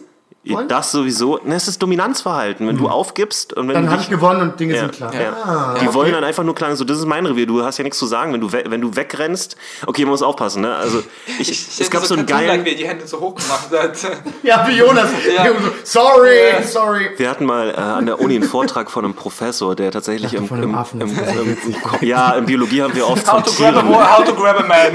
wollen, 0.53 0.67
Das 0.67 0.91
sowieso. 0.91 1.39
Ne, 1.43 1.55
es 1.55 1.67
ist 1.67 1.81
Dominanzverhalten. 1.81 2.67
Wenn 2.67 2.77
du 2.77 2.87
aufgibst 2.87 3.53
und 3.53 3.67
wenn 3.67 3.75
dann 3.75 3.89
habe 3.89 4.01
ich 4.01 4.09
gewonnen 4.09 4.41
und 4.41 4.59
Dinge 4.59 4.75
Ja, 4.75 4.81
sind 4.81 4.93
klar. 4.93 5.13
ja. 5.13 5.31
Ah, 5.43 5.75
die 5.79 5.85
okay. 5.87 5.93
wollen 5.95 6.11
dann 6.11 6.23
einfach 6.23 6.43
nur 6.43 6.53
klar, 6.55 6.75
so 6.75 6.83
das 6.83 6.99
ist 6.99 7.05
mein 7.05 7.25
Revier, 7.25 7.47
du 7.47 7.63
hast 7.63 7.77
ja 7.77 7.83
nichts 7.83 7.97
zu 7.99 8.05
sagen, 8.05 8.33
wenn 8.33 8.41
du, 8.41 8.51
we 8.51 8.63
wenn 8.67 8.81
du 8.81 8.95
wegrennst. 8.95 9.55
Okay, 9.85 10.03
man 10.03 10.11
muss 10.11 10.21
aufpassen, 10.21 10.61
ne? 10.61 10.75
Also 10.75 11.03
ich, 11.39 11.49
Ich 11.49 11.81
es 11.81 11.89
gab 11.89 12.05
so 12.05 12.13
einen 12.15 12.25
Cartoon-like, 12.25 12.63
geilen, 12.63 12.65
wie 12.65 12.69
er 12.71 12.75
die 12.75 12.87
Hände 12.87 13.07
so 13.07 13.19
hoch 13.19 13.35
gemacht 13.35 13.69
hat. 13.71 13.97
Ja, 14.43 14.65
wie 14.67 14.77
Jonas. 14.77 15.09
Ja. 15.35 15.45
Sorry, 15.83 16.63
sorry. 16.63 17.09
wir 17.17 17.29
hatten 17.29 17.45
mal 17.45 17.69
äh, 17.71 17.73
an 17.75 18.05
der 18.05 18.19
Uni 18.19 18.35
einen 18.35 18.43
Vortrag 18.43 18.91
von 18.91 19.05
einem 19.05 19.13
Professor, 19.15 19.75
der 19.75 19.91
tatsächlich 19.91 20.33
im, 20.33 20.47
im, 20.61 20.75
Affen. 20.75 21.01
im, 21.01 21.09
im, 21.09 21.57
im, 21.99 22.07
ja, 22.07 22.31
in 22.33 22.45
Biologie 22.45 22.81
haben 22.83 22.95
wir 22.95 23.07
oft 23.07 23.31
How 23.31 23.43
to, 23.43 23.51
grab 23.51 23.75
a, 23.77 24.17
how 24.17 24.23
to 24.23 24.33
grab 24.33 24.59
a 24.59 24.63
man. 24.67 24.93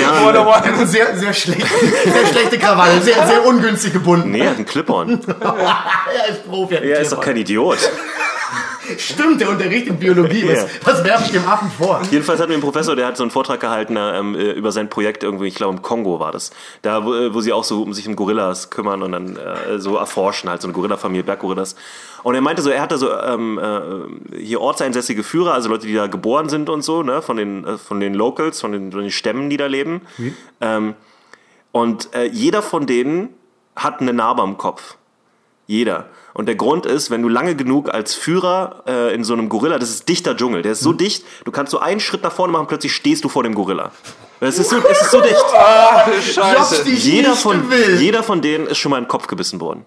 Ja, 0.00 0.12
101. 0.26 0.90
Sehr, 0.90 1.16
sehr 1.16 1.32
schlecht. 1.32 1.66
Sehr 2.04 2.26
schlechte 2.26 2.58
Krawalle. 2.58 3.00
Sehr, 3.00 3.26
sehr 3.26 3.46
ungünstig 3.46 3.92
gebunden. 3.92 4.30
nee, 4.30 4.40
er 4.40 4.50
hat 4.50 4.58
Clip-on. 4.84 5.08
er 5.40 6.28
ist 6.30 6.46
Profi. 6.48 6.74
Er 6.74 7.00
ist 7.00 7.12
doch 7.12 7.20
kein 7.20 7.36
Idiot. 7.36 7.78
Stimmt, 8.98 9.40
der 9.40 9.48
unterrichtet 9.48 9.98
Biologie. 9.98 10.46
Was, 10.46 10.58
Ja. 10.58 10.66
was 10.84 11.04
werfe 11.04 11.24
ich 11.24 11.32
dem 11.32 11.48
Affen 11.48 11.70
vor? 11.70 12.02
Jedenfalls 12.10 12.38
hatten 12.38 12.50
wir 12.50 12.56
einen 12.56 12.62
Professor, 12.62 12.94
der 12.94 13.06
hat 13.06 13.16
so 13.16 13.22
einen 13.24 13.30
Vortrag 13.30 13.58
gehalten 13.58 13.96
ähm, 13.98 14.34
äh, 14.34 14.50
über 14.52 14.72
sein 14.72 14.90
Projekt 14.90 15.22
irgendwie, 15.22 15.46
ich 15.48 15.54
glaube 15.54 15.74
im 15.76 15.80
Kongo 15.82 16.20
war 16.20 16.32
das. 16.32 16.50
Da, 16.82 17.04
wo, 17.04 17.14
äh, 17.14 17.32
wo 17.34 17.40
sie 17.40 17.54
auch 17.54 17.64
so 17.64 17.82
um 17.82 17.94
sich 17.94 18.06
um 18.06 18.14
Gorillas 18.14 18.68
kümmern 18.68 19.02
und 19.02 19.12
dann 19.12 19.36
äh, 19.36 19.78
so 19.78 19.96
erforschen, 19.96 20.50
halt 20.50 20.60
so 20.60 20.68
eine 20.68 20.74
Gorilla-Familie, 20.74 21.24
Berggorillas. 21.24 21.76
Und 22.24 22.34
er 22.34 22.42
meinte 22.42 22.60
so, 22.60 22.68
er 22.68 22.82
hatte 22.82 22.98
so 22.98 23.10
ähm, 23.10 23.58
äh, 23.58 24.36
hier 24.38 24.60
ortseinsässige 24.60 25.22
Führer, 25.22 25.54
also 25.54 25.70
Leute, 25.70 25.86
die 25.86 25.94
da 25.94 26.06
geboren 26.06 26.50
sind 26.50 26.68
und 26.68 26.82
so, 26.82 27.02
ne, 27.02 27.22
von 27.22 27.38
den, 27.38 27.64
äh, 27.64 27.78
von 27.78 28.00
den 28.00 28.12
Locals, 28.12 28.60
von 28.60 28.72
den, 28.72 28.92
von 28.92 29.00
den 29.00 29.10
Stämmen, 29.10 29.48
die 29.48 29.56
da 29.56 29.66
leben. 29.66 30.02
Ähm, 30.60 30.94
und 31.72 32.14
äh, 32.14 32.26
jeder 32.26 32.60
von 32.60 32.86
denen 32.86 33.30
hat 33.76 34.00
eine 34.00 34.12
Narbe 34.12 34.42
am 34.42 34.56
Kopf. 34.56 34.96
Jeder. 35.66 36.06
Und 36.34 36.46
der 36.46 36.56
Grund 36.56 36.84
ist, 36.84 37.10
wenn 37.10 37.22
du 37.22 37.28
lange 37.28 37.54
genug 37.54 37.88
als 37.88 38.14
Führer 38.14 38.82
äh, 38.86 39.14
in 39.14 39.24
so 39.24 39.32
einem 39.32 39.48
Gorilla, 39.48 39.78
das 39.78 39.90
ist 39.90 40.08
dichter 40.08 40.36
Dschungel, 40.36 40.62
der 40.62 40.72
ist 40.72 40.80
so 40.80 40.92
dicht, 40.92 41.24
du 41.44 41.52
kannst 41.52 41.70
so 41.70 41.78
einen 41.78 42.00
Schritt 42.00 42.22
nach 42.22 42.32
vorne 42.32 42.52
machen, 42.52 42.66
plötzlich 42.66 42.94
stehst 42.94 43.24
du 43.24 43.28
vor 43.28 43.44
dem 43.44 43.54
Gorilla. 43.54 43.92
Es 44.40 44.58
ist 44.58 44.70
so, 44.70 44.76
es 44.78 45.00
ist 45.00 45.10
so 45.10 45.20
dicht. 45.22 45.32
Jobs, 45.32 46.34
Scheiße. 46.34 46.90
Jeder 46.90 47.30
nicht 47.30 47.40
von, 47.40 47.64
jeder 47.98 48.22
von 48.22 48.42
denen 48.42 48.66
ist 48.66 48.78
schon 48.78 48.90
mal 48.90 48.98
in 48.98 49.04
den 49.04 49.08
Kopf 49.08 49.26
gebissen 49.26 49.60
worden. 49.60 49.86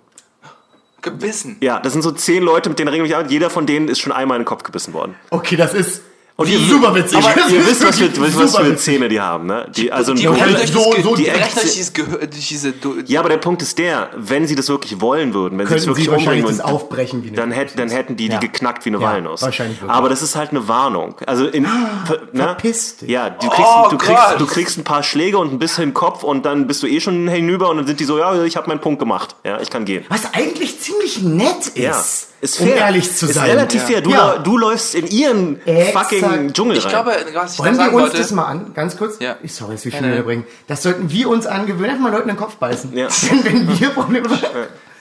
Gebissen. 1.02 1.58
Ja, 1.62 1.80
das 1.80 1.94
sind 1.94 2.02
so 2.02 2.12
zehn 2.12 2.42
Leute, 2.42 2.70
mit 2.70 2.80
denen 2.80 2.88
rede 2.90 3.06
ich 3.06 3.16
an. 3.16 3.30
Jeder 3.30 3.50
von 3.50 3.66
denen 3.68 3.88
ist 3.88 4.00
schon 4.00 4.12
einmal 4.12 4.38
in 4.38 4.42
den 4.42 4.48
Kopf 4.48 4.64
gebissen 4.64 4.94
worden. 4.94 5.16
Okay, 5.30 5.56
das 5.56 5.74
ist 5.74 6.02
Und 6.40 6.48
ihr, 6.50 6.60
super 6.60 6.94
witzig. 6.94 7.18
Aber 7.18 7.34
Das 7.34 7.52
ihr 7.52 7.66
wisst, 7.66 7.84
was 7.84 7.98
für, 7.98 8.12
was 8.22 8.56
für. 8.56 8.76
Zähne 8.76 9.10
die 9.10 9.20
haben, 9.20 9.48
ne? 9.48 9.68
Die, 9.76 9.92
also 9.92 10.14
Die 10.14 10.28
brechen 10.28 10.54
durch, 10.54 10.72
so- 10.72 10.94
das, 10.94 11.04
so 11.04 11.16
die 11.16 11.24
die 11.24 11.30
brechen 11.32 11.44
Ex- 11.44 11.54
durch 11.56 11.74
dieses 11.74 11.94
Gehör, 11.94 12.18
durch 12.28 12.48
diese, 12.48 12.74
Ja, 13.08 13.22
aber 13.22 13.30
der 13.30 13.38
Punkt 13.38 13.64
ist 13.64 13.78
der, 13.80 14.12
wenn 14.16 14.46
sie 14.46 14.54
das 14.54 14.70
wirklich 14.70 15.02
wollen 15.02 15.34
würden, 15.34 15.58
wenn 15.58 15.66
sie 15.66 15.74
es 15.74 15.86
Könnten 15.86 15.88
wirklich 15.88 16.06
sie 16.06 16.12
wahrscheinlich 16.12 16.44
umbringen 16.44 16.58
das 16.60 16.68
würden, 16.68 16.76
aufbrechen 16.76 17.24
wie 17.24 17.28
eine 17.30 17.38
dann, 17.38 17.52
hätt, 17.52 17.80
dann 17.80 17.90
hätten 17.90 18.16
die 18.18 18.28
Ja. 18.28 18.38
die 18.38 18.48
geknackt 18.48 18.86
wie 18.86 18.90
eine 18.90 19.00
Ja, 19.00 19.14
Walnuss. 19.14 19.42
wahrscheinlich 19.42 19.82
wirklich. 19.82 19.92
Aber 19.98 20.10
das 20.10 20.22
ist 20.22 20.36
halt 20.36 20.52
eine 20.52 20.68
Warnung. 20.68 21.16
Also 21.26 21.48
in, 21.48 21.64
ne? 21.64 21.70
verpiss 22.36 22.98
dich. 22.98 23.10
Ja, 23.10 23.32
du 23.32 23.50
kriegst, 23.50 23.72
Oh 23.76 23.88
du, 23.90 23.98
kriegst, 23.98 24.22
Gott. 24.30 24.40
du 24.40 24.46
kriegst 24.46 24.78
ein 24.78 24.84
paar 24.84 25.02
Schläge 25.02 25.40
und 25.40 25.52
ein 25.52 25.58
bisschen 25.60 25.96
Kopf 25.96 26.22
und 26.22 26.46
dann 26.46 26.68
bist 26.68 26.84
du 26.84 26.88
eh 26.88 27.00
schon 27.02 27.28
hinüber 27.28 27.72
und 27.72 27.78
dann 27.78 27.88
sind 27.88 28.00
die 28.00 28.06
so, 28.06 28.20
ja, 28.20 28.44
ich 28.44 28.56
habe 28.58 28.68
meinen 28.70 28.80
Punkt 28.82 29.00
gemacht. 29.00 29.36
Ja, 29.44 29.60
ich 29.60 29.72
kann 29.72 29.86
gehen. 29.86 30.06
Was 30.10 30.32
eigentlich 30.36 30.80
ziemlich 30.80 31.24
nett 31.24 31.66
ist. 31.70 31.78
Ja, 31.78 32.04
ist 32.42 32.60
um 32.60 32.68
fair. 32.68 32.76
ehrlich 32.78 33.12
zu 33.16 33.26
ist 33.26 33.34
sein. 33.36 33.50
relativ 33.50 33.82
fair. 33.84 34.02
Du, 34.02 34.12
Ja. 34.12 34.38
du 34.38 34.58
läufst 34.58 34.96
in 34.96 35.08
ihren 35.08 35.60
Exakt. 35.66 36.14
fucking 36.16 36.54
Dschungel 36.54 36.78
Ich 36.78 36.86
rein. 36.86 36.92
glaube, 36.92 37.12
was 37.34 37.54
ich 37.54 37.60
Wollen 37.60 37.78
wir 37.78 37.84
uns 37.86 37.94
wollte, 37.94 38.18
das 38.18 38.32
mal 38.32 38.46
an, 38.46 38.74
ganz 38.74 38.98
kurz? 38.98 39.18
Ja. 39.20 39.38
Ich 39.44 39.54
sorry, 39.54 39.74
dass 39.76 39.86
wir 39.86 39.92
Ja, 39.92 40.04
wieder 40.04 40.22
bringen. 40.24 40.46
Das 40.68 40.84
sollten 40.84 41.10
wir 41.10 41.30
uns 41.30 41.46
angewöhnen, 41.48 41.90
einfach 41.92 42.04
mal 42.04 42.12
Leuten 42.12 42.30
in 42.30 42.36
den 42.36 42.40
Kopf 42.40 42.56
beißen. 42.56 42.96
Ja. 42.96 43.08
Denn 43.32 43.44
wenn 43.46 43.80
wir 43.80 43.90
Probleme 43.90 44.30
haben. 44.30 44.40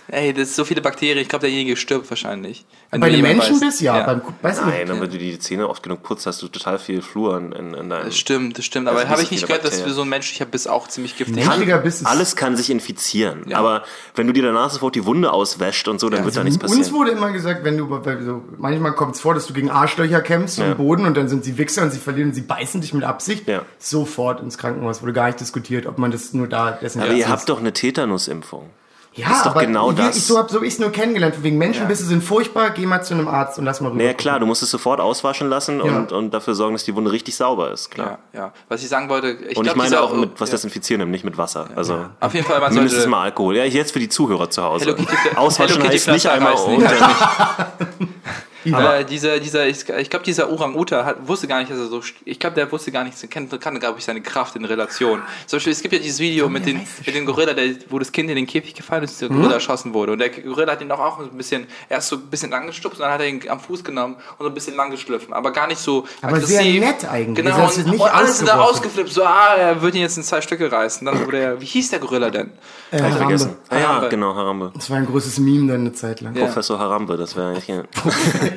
Ey, 0.08 0.32
das 0.32 0.48
ist 0.50 0.56
so 0.56 0.64
viele 0.64 0.80
Bakterien, 0.80 1.18
ich 1.18 1.28
glaube, 1.28 1.42
derjenige 1.46 1.76
stirbt 1.76 2.08
wahrscheinlich. 2.10 2.64
Wenn 2.90 3.00
Bei 3.00 3.10
den 3.10 3.22
Menschen 3.22 3.60
bist, 3.60 3.80
ja. 3.80 4.04
Beim, 4.04 4.22
weiß 4.42 4.58
ich 4.58 4.64
Nein, 4.64 4.80
nicht. 4.80 4.90
aber 4.90 5.00
wenn 5.02 5.10
du 5.10 5.18
die 5.18 5.38
Zähne 5.38 5.68
oft 5.68 5.82
genug 5.82 6.02
putzt, 6.02 6.26
hast 6.26 6.40
du 6.42 6.48
total 6.48 6.78
viel 6.78 7.02
Flur 7.02 7.36
in, 7.36 7.52
in, 7.52 7.74
in 7.74 7.90
deinem... 7.90 8.04
Das 8.06 8.16
stimmt, 8.16 8.58
das 8.58 8.64
stimmt. 8.64 8.88
Aber 8.88 8.98
Also 8.98 9.08
habe 9.10 9.20
nicht 9.20 9.32
ich 9.32 9.38
nicht 9.40 9.46
gehört, 9.48 9.64
dass 9.64 9.70
Bakterien. 9.72 9.88
für 9.90 9.94
so 9.94 10.02
ein 10.02 10.08
menschlicher 10.08 10.44
Biss 10.44 10.66
auch 10.66 10.88
ziemlich 10.88 11.16
giftig 11.16 11.36
ist. 11.38 11.48
Heftiger 11.50 11.78
Biss 11.78 11.96
ist. 12.02 12.06
Alles 12.06 12.36
kann 12.36 12.56
sich 12.56 12.70
infizieren, 12.70 13.44
Ja. 13.48 13.58
aber 13.58 13.82
wenn 14.14 14.26
du 14.26 14.32
dir 14.32 14.42
danach 14.42 14.70
sofort 14.70 14.94
die 14.94 15.04
Wunde 15.04 15.32
auswäscht 15.32 15.88
und 15.88 15.98
so, 16.00 16.08
dann 16.08 16.24
wird 16.24 16.36
da 16.36 16.44
nichts 16.44 16.62
Uns 16.62 16.72
passieren. 16.72 16.92
wurde 16.94 17.10
immer 17.10 17.32
gesagt, 17.32 17.64
wenn 17.64 17.76
du, 17.76 17.88
so, 18.24 18.42
manchmal 18.58 18.92
kommt 18.94 19.14
es 19.16 19.20
vor, 19.20 19.34
dass 19.34 19.46
du 19.46 19.52
gegen 19.54 19.70
Arschlöcher 19.70 20.20
kämpfst 20.20 20.58
Ja. 20.58 20.70
am 20.72 20.76
Boden 20.76 21.06
und 21.06 21.16
dann 21.16 21.28
sind 21.28 21.44
sie 21.44 21.58
Wichser 21.58 21.82
und 21.82 21.90
sie 21.90 21.98
verlieren 21.98 22.28
und 22.30 22.34
sie 22.34 22.42
beißen 22.42 22.80
dich 22.80 22.94
mit 22.94 23.04
Absicht. 23.04 23.48
Ja. 23.48 23.62
Sofort 23.78 24.40
ins 24.40 24.58
Krankenhaus. 24.58 25.02
Wurde 25.02 25.12
gar 25.12 25.26
nicht 25.26 25.40
diskutiert, 25.40 25.86
ob 25.86 25.98
man 25.98 26.10
das 26.10 26.32
nur 26.32 26.46
da 26.46 26.70
dessen 26.72 27.02
Aber 27.02 27.12
ihr 27.12 27.28
habt 27.28 27.48
doch 27.48 27.58
eine 27.60 27.72
Tetanusimpfung. 27.72 28.70
Ja, 29.16 29.32
ist 29.32 29.44
doch 29.44 29.50
aber 29.52 29.64
genau 29.66 29.90
ich, 29.90 29.96
das. 29.96 30.16
Ich, 30.16 30.24
so 30.26 30.38
habe 30.38 30.50
so 30.52 30.62
ich's 30.62 30.78
nur 30.78 30.90
kennengelernt. 30.92 31.42
Wegen 31.42 31.58
Menschenbisse 31.58 32.04
sind 32.04 32.22
furchtbar. 32.22 32.70
Geh 32.70 32.86
mal 32.86 33.02
zu 33.02 33.14
einem 33.14 33.26
Arzt 33.28 33.58
und 33.58 33.64
lass 33.64 33.80
mal 33.80 33.88
rüber. 33.88 33.98
Naja, 34.02 34.12
klar, 34.14 34.38
du 34.40 34.46
musst 34.46 34.62
es 34.62 34.70
sofort 34.70 35.00
auswaschen 35.00 35.48
lassen 35.48 35.78
Ja. 35.78 35.84
und, 35.96 36.12
und 36.12 36.32
dafür 36.34 36.54
sorgen, 36.54 36.74
dass 36.74 36.84
die 36.84 36.94
Wunde 36.94 37.10
richtig 37.10 37.34
sauber 37.36 37.70
ist, 37.72 37.90
klar. 37.90 38.18
Ja, 38.32 38.38
ja. 38.40 38.52
Was 38.68 38.82
ich 38.82 38.88
sagen 38.88 39.08
wollte, 39.08 39.30
ich 39.48 39.56
Und 39.56 39.66
ich 39.66 39.74
meine 39.74 40.00
auch 40.00 40.14
mit 40.14 40.38
was 40.40 40.50
ja. 40.50 40.54
desinfizieren, 40.56 41.10
nicht 41.10 41.24
mit 41.24 41.38
Wasser. 41.38 41.68
Also 41.74 42.06
Auf 42.20 42.34
jeden 42.34 42.46
Fall, 42.46 42.60
man 42.60 42.72
mindestens 42.72 43.02
sollte- 43.02 43.10
mal 43.10 43.22
Alkohol. 43.22 43.56
Ja, 43.56 43.64
jetzt 43.64 43.92
für 43.92 43.98
die 44.00 44.08
Zuhörer 44.08 44.50
zu 44.50 44.62
Hause. 44.62 44.84
Hello 44.86 44.96
Kitty- 44.96 45.36
Auswaschen 45.36 45.76
Hello 45.76 45.84
Kitty 45.90 45.96
heißt 45.98 46.08
nicht 46.08 46.22
Flasche 46.22 46.32
einmal 46.32 46.52
reißen. 46.52 48.06
unter. 48.64 48.78
Aber 48.78 49.04
dieser, 49.04 49.38
dieser, 49.38 49.66
ich, 49.66 49.88
ich 49.88 50.10
glaube, 50.10 50.24
dieser 50.24 50.50
Orang-Uta 50.50 51.16
wusste 51.26 51.46
gar 51.46 51.58
nicht, 51.60 51.70
dass 51.70 51.78
er 51.78 51.86
so, 51.86 52.02
ich 52.24 52.38
glaube, 52.38 52.54
der 52.56 52.70
wusste 52.72 52.90
gar 52.92 53.04
nicht, 53.04 53.18
kennt, 53.30 53.60
kannte, 53.60 53.80
glaube 53.80 53.98
ich, 53.98 54.04
seine 54.04 54.20
Kraft 54.20 54.56
in 54.56 54.64
Relation. 54.64 55.22
Zum 55.46 55.56
Beispiel, 55.56 55.72
es 55.72 55.82
gibt 55.82 55.94
ja 55.94 56.00
dieses 56.00 56.18
Video 56.20 56.48
mit, 56.48 56.66
den, 56.66 56.80
mit 57.04 57.14
dem 57.14 57.26
Gorilla, 57.26 57.52
der, 57.52 57.74
wo 57.90 57.98
das 57.98 58.10
Kind 58.12 58.30
in 58.30 58.36
den 58.36 58.46
Käfig 58.46 58.74
gefallen 58.74 59.04
ist, 59.04 59.20
der 59.20 59.28
Gorilla 59.28 59.54
erschossen 59.54 59.92
wurde. 59.94 60.12
Und 60.12 60.18
der 60.18 60.30
Gorilla 60.30 60.72
hat 60.72 60.80
ihn 60.82 60.90
auch, 60.90 60.98
auch 61.00 61.18
ein 61.20 61.30
bisschen, 61.36 61.66
erst 61.88 62.08
so 62.08 62.16
ein 62.16 62.22
bisschen 62.22 62.50
lang 62.50 62.66
gestupst 62.66 62.98
und 63.00 63.04
dann 63.04 63.12
hat 63.12 63.20
er 63.20 63.28
ihn 63.28 63.40
am 63.48 63.60
Fuß 63.60 63.84
genommen 63.84 64.14
und 64.38 64.44
so 64.44 64.46
ein 64.46 64.54
bisschen 64.54 64.76
lang 64.76 64.90
geschliffen. 64.90 65.32
Aber 65.32 65.52
gar 65.52 65.66
nicht 65.66 65.80
so 65.80 66.06
Aber 66.22 66.40
sehr 66.40 66.62
nett 66.64 67.04
eigentlich. 67.08 67.44
Genau, 67.44 67.56
Das 67.58 67.78
ist 67.78 67.86
und, 67.86 67.94
und 68.00 68.02
alle 68.14 68.28
sind 68.28 68.48
da 68.48 68.60
ausgeflippt, 68.60 69.10
so, 69.12 69.24
ah, 69.24 69.54
er 69.56 69.82
wird 69.82 69.94
ihn 69.94 70.00
jetzt 70.02 70.16
in 70.16 70.22
zwei 70.22 70.40
Stücke 70.40 70.70
reißen. 70.70 71.04
Dann 71.04 71.24
wurde 71.24 71.38
er, 71.38 71.60
wie 71.60 71.64
hieß 71.66 71.90
der 71.90 71.98
Gorilla 71.98 72.30
denn? 72.30 72.50
äh, 72.90 73.00
Hab 73.00 73.10
ich 73.10 73.16
vergessen. 73.16 73.46
Harambe. 73.50 73.58
Ah, 73.68 73.78
ja, 73.78 73.88
Harambe. 73.88 74.08
genau, 74.08 74.34
Harambe. 74.34 74.72
Das 74.74 74.90
war 74.90 74.96
ein 74.96 75.06
großes 75.06 75.38
Meme 75.38 75.72
dann 75.72 75.80
eine 75.80 75.92
Zeit 75.92 76.20
lang. 76.20 76.34
Ja. 76.34 76.44
Professor 76.46 76.78
Harambe, 76.78 77.16
das 77.16 77.36
wäre 77.36 77.50
eigentlich. 77.50 77.66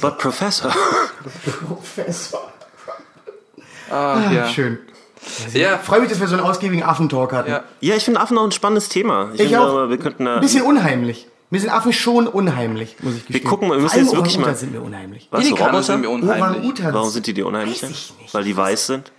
But 0.00 0.18
Professor. 0.18 0.72
Professor. 1.66 2.40
Ah, 3.88 4.32
ja. 4.32 4.48
Schön. 4.48 4.78
Ja, 5.52 5.78
Freue 5.78 6.00
mich, 6.00 6.10
dass 6.10 6.18
wir 6.18 6.26
so 6.26 6.34
einen 6.36 6.44
ausgiebigen 6.44 6.82
Affentalk 6.82 7.32
hatten. 7.32 7.50
ja. 7.50 7.62
Ja, 7.80 7.94
ich 7.94 8.04
finde 8.04 8.20
Affen 8.20 8.36
auch 8.36 8.44
ein 8.44 8.50
spannendes 8.50 8.88
Thema. 8.88 9.30
Ich 9.32 9.42
finde 9.42 9.60
auch. 9.60 9.88
wir 9.88 9.98
könnten. 9.98 10.26
Ein 10.26 10.40
bisschen 10.40 10.62
unheimlich. 10.62 11.28
Mir 11.50 11.60
sind 11.60 11.70
Affen 11.70 11.92
schon 11.92 12.26
unheimlich, 12.26 12.96
muss 13.00 13.14
ich 13.14 13.26
gestehen. 13.26 13.48
gucken 13.48 13.68
mal, 13.68 13.76
wir 13.76 13.84
müssen 13.84 13.98
jetzt 14.00 14.12
wirklich 14.16 14.38
mal- 14.38 14.56
sind 14.56 14.72
mir 14.72 14.80
unheimlich. 14.80 15.28
Was, 15.30 15.44
Pelikane 15.44 15.80
sind 15.84 16.00
mir 16.00 16.08
Roboter? 16.08 16.24
unheimlich. 16.34 16.82
Warum 16.92 17.10
sind 17.10 17.28
die 17.28 17.34
die 17.34 17.42
ich 17.42 17.82
nicht. 17.84 18.14
Weil 18.32 18.42
die 18.42 18.56
weiß 18.56 18.86
sind? 18.86 19.12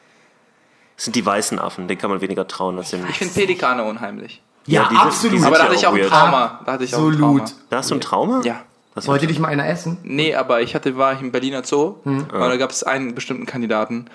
Das 0.98 1.06
sind 1.06 1.16
die 1.16 1.26
weißen 1.26 1.58
Affen, 1.60 1.88
denen 1.88 2.02
kann 2.02 2.10
man 2.10 2.20
weniger 2.20 2.46
trauen 2.46 2.78
als 2.78 2.90
den. 2.90 3.08
Ich 3.10 3.18
finde 3.20 3.34
Pelikane 3.34 3.86
unheimlich. 3.86 4.42
Ja, 4.66 4.84
die 4.90 4.96
sind- 4.96 4.98
absolut. 5.06 5.34
die 5.36 5.38
sind 5.40 5.48
Aber 5.48 5.56
da 5.56 5.64
ja 5.64 5.70
hatte 5.70 5.78
ich 5.80 5.88
auch 5.88 5.94
ein. 5.94 6.08
Trauma. 6.10 6.60
Da 6.66 6.72
hatte 6.74 6.84
ich 6.84 6.94
auch 6.94 7.00
ein 7.00 7.06
Absolut. 7.08 7.40
Trauma. 7.48 7.52
Da 7.70 7.78
hast 7.78 7.90
du 7.92 7.96
ein 7.96 8.02
Trauma? 8.02 8.42
Ja. 8.44 8.62
Was 8.98 9.08
Wollte 9.08 9.28
dich 9.28 9.38
mal 9.40 9.48
einer 9.50 9.68
essen? 9.70 9.98
Nee, 10.04 10.34
aber 10.36 10.62
ich 10.62 10.74
hatte, 10.76 10.98
war 10.98 11.14
ich 11.14 11.22
im 11.22 11.32
Berliner 11.32 11.64
Zoo 11.64 11.96
Hm. 12.04 12.24
und 12.24 12.32
da 12.34 12.58
gab 12.58 12.72
es 12.72 12.84
einen 12.84 13.14
bestimmten 13.16 13.46
Kandidaten. 13.46 14.06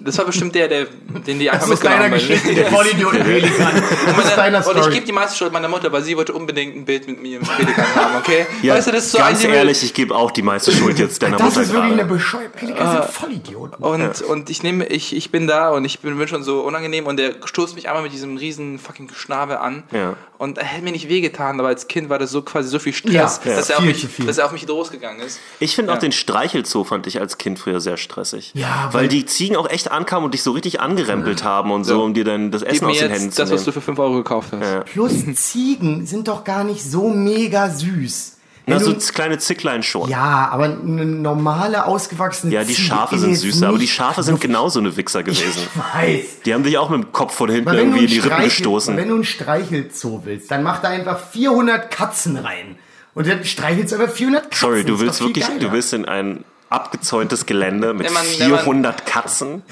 Das 0.00 0.16
war 0.18 0.24
bestimmt 0.24 0.54
der, 0.54 0.68
der 0.68 0.86
den 1.26 1.38
die 1.38 1.50
einfach 1.50 1.68
Das 1.68 1.78
ist 1.78 1.84
deiner 1.84 2.08
mitgenommen 2.08 2.20
haben. 2.22 2.28
Geschichte, 2.28 2.54
der 2.60 2.66
Vollidiot 2.66 3.14
im 3.14 3.22
Pelikan. 3.24 3.82
Das 4.16 4.24
ist 4.26 4.36
deiner 4.36 4.66
Und 4.66 4.76
ich 4.78 4.90
gebe 4.90 5.06
die 5.06 5.12
meiste 5.12 5.36
Schuld 5.36 5.52
meiner 5.52 5.68
Mutter, 5.68 5.92
weil 5.92 6.02
sie 6.02 6.16
wollte 6.16 6.32
unbedingt 6.32 6.74
ein 6.76 6.84
Bild 6.84 7.06
mit 7.06 7.20
mir 7.22 7.38
im 7.38 7.42
Pelikan 7.46 7.94
haben, 7.94 8.16
okay? 8.16 8.46
Ja, 8.62 8.74
weißt 8.74 8.88
du, 8.88 8.92
das 8.92 9.04
ist 9.04 9.12
so 9.12 9.18
ganz 9.18 9.44
ein 9.44 9.50
ehrlich, 9.52 9.82
ich 9.82 9.94
gebe 9.94 10.14
auch 10.14 10.30
die 10.30 10.42
meiste 10.42 10.72
Schuld 10.72 10.98
jetzt 10.98 11.22
deiner 11.22 11.36
Das 11.36 11.48
Mutter 11.50 11.62
ist 11.62 11.72
wirklich 11.72 11.92
eine 11.92 12.02
gerade. 12.02 12.14
bescheuerte 12.14 12.58
Pelikan 12.58 12.90
sind 12.92 13.04
Vollidioten. 13.12 13.84
Und, 13.84 14.22
und 14.22 14.50
ich 14.50 14.62
nehme, 14.62 14.86
ich, 14.86 15.14
ich 15.14 15.30
bin 15.30 15.46
da 15.46 15.70
und 15.70 15.84
ich 15.84 16.00
bin, 16.00 16.16
bin 16.18 16.26
schon 16.28 16.42
so 16.42 16.60
unangenehm 16.62 17.06
und 17.06 17.18
der 17.18 17.34
stoßt 17.44 17.74
mich 17.74 17.88
einmal 17.88 18.02
mit 18.02 18.12
diesem 18.12 18.36
riesen 18.36 18.78
fucking 18.78 19.10
Schnabel 19.14 19.56
an. 19.58 19.82
Ja. 19.92 20.14
Und 20.38 20.58
er 20.58 20.64
hätte 20.64 20.82
mir 20.82 20.90
nicht 20.90 21.08
wehgetan, 21.08 21.60
aber 21.60 21.68
als 21.68 21.86
Kind 21.86 22.08
war 22.08 22.18
das 22.18 22.30
so 22.32 22.42
quasi 22.42 22.68
so 22.68 22.80
viel 22.80 22.92
Ja, 23.12 23.28
Stress, 23.28 23.40
ja. 23.44 23.54
dass, 23.56 23.70
er 23.70 23.76
Viel 23.76 23.86
mich, 23.86 24.00
zu 24.00 24.08
viel. 24.22 24.28
dass 24.28 24.38
er 24.38 24.46
auf 24.46 24.52
mich 24.52 24.66
losgegangen 24.66 25.20
ist. 25.20 25.38
Ich 25.60 25.74
finde 25.74 25.92
auch 25.92 25.96
Ja. 25.96 26.00
den 26.00 26.12
Streichelzoo 26.12 26.84
fand 26.84 27.06
ich 27.06 27.20
als 27.20 27.38
Kind 27.38 27.58
früher 27.58 27.80
sehr 27.80 27.96
stressig. 27.96 28.52
Ja, 28.54 28.88
weil 28.92 29.02
weil- 29.02 29.08
die 29.08 29.26
Ziegen 29.26 29.56
auch 29.56 29.68
echt 29.68 29.90
ankamen 29.90 30.24
und 30.24 30.34
dich 30.34 30.42
so 30.42 30.52
richtig 30.52 30.80
angerempelt 30.80 31.44
haben 31.44 31.70
und 31.70 31.84
so, 31.84 31.94
So. 31.96 32.02
um 32.04 32.14
dir 32.14 32.24
dann 32.24 32.50
das 32.50 32.62
Essen 32.62 32.86
aus 32.86 32.98
den 32.98 33.10
Händen 33.10 33.30
zu 33.32 33.42
das, 33.42 33.50
was 33.50 33.64
du 33.64 33.70
nehmen. 33.70 33.74
für 33.74 33.80
5 33.82 33.98
Euro 33.98 34.14
gekauft 34.14 34.48
hast. 34.52 34.86
Plus 34.86 35.12
Ziegen 35.36 36.06
sind 36.06 36.28
doch 36.28 36.44
gar 36.44 36.64
nicht 36.64 36.82
so 36.82 37.08
mega 37.10 37.68
süß. 37.70 38.38
Na, 38.64 38.78
so 38.78 38.94
kleine 38.94 39.38
Zicklein 39.38 39.82
schon. 39.82 40.08
ja, 40.08 40.48
aber 40.52 40.66
eine 40.66 41.04
normale, 41.04 41.84
ausgewachsene 41.84 42.54
Ja, 42.54 42.62
die 42.62 42.74
Ziege 42.74 42.86
Schafe 42.88 43.18
sind 43.18 43.34
süßer, 43.34 43.66
aber 43.66 43.78
die 43.78 43.88
Schafe 43.88 44.22
sind 44.22 44.40
genauso 44.40 44.78
eine 44.78 44.96
Wichser 44.96 45.24
gewesen. 45.24 45.62
weiß. 45.94 46.42
Die 46.46 46.54
haben 46.54 46.62
dich 46.62 46.78
auch 46.78 46.88
mit 46.88 47.02
dem 47.02 47.10
Kopf 47.12 47.34
von 47.34 47.50
hinten 47.50 47.68
Aber 47.68 47.76
wenn 47.76 47.90
du, 47.90 47.96
irgendwie 47.96 48.04
in 48.04 48.10
die 48.10 48.18
Rippen 48.20 48.30
Streichel, 48.36 48.48
gestoßen. 48.50 48.96
wenn 48.96 49.08
du 49.08 49.16
ein 49.16 49.24
Streichelzoo 49.24 50.22
willst, 50.24 50.48
dann 50.52 50.62
mach 50.62 50.80
da 50.80 50.90
einfach 50.90 51.18
400 51.18 51.90
Katzen 51.90 52.36
rein. 52.36 52.76
Und 53.14 53.26
dann 53.28 53.44
streichelst 53.44 53.92
du 53.92 53.96
einfach 54.00 54.14
400 54.14 54.44
Katzen. 54.50 54.60
Sorry, 54.60 54.84
du 54.84 54.98
willst 55.00 55.20
wirklich, 55.20 55.46
geiler. 55.46 55.58
du 55.60 55.72
willst 55.72 55.92
in 55.92 56.06
ein 56.06 56.44
abgezäuntes 56.70 57.44
Gelände 57.46 57.92
mit 57.92 58.06
Wenn 58.06 58.14
man- 58.14 58.24
wenn 58.38 58.50
man- 58.50 58.58
400 58.60 59.04
Katzen. 59.04 59.62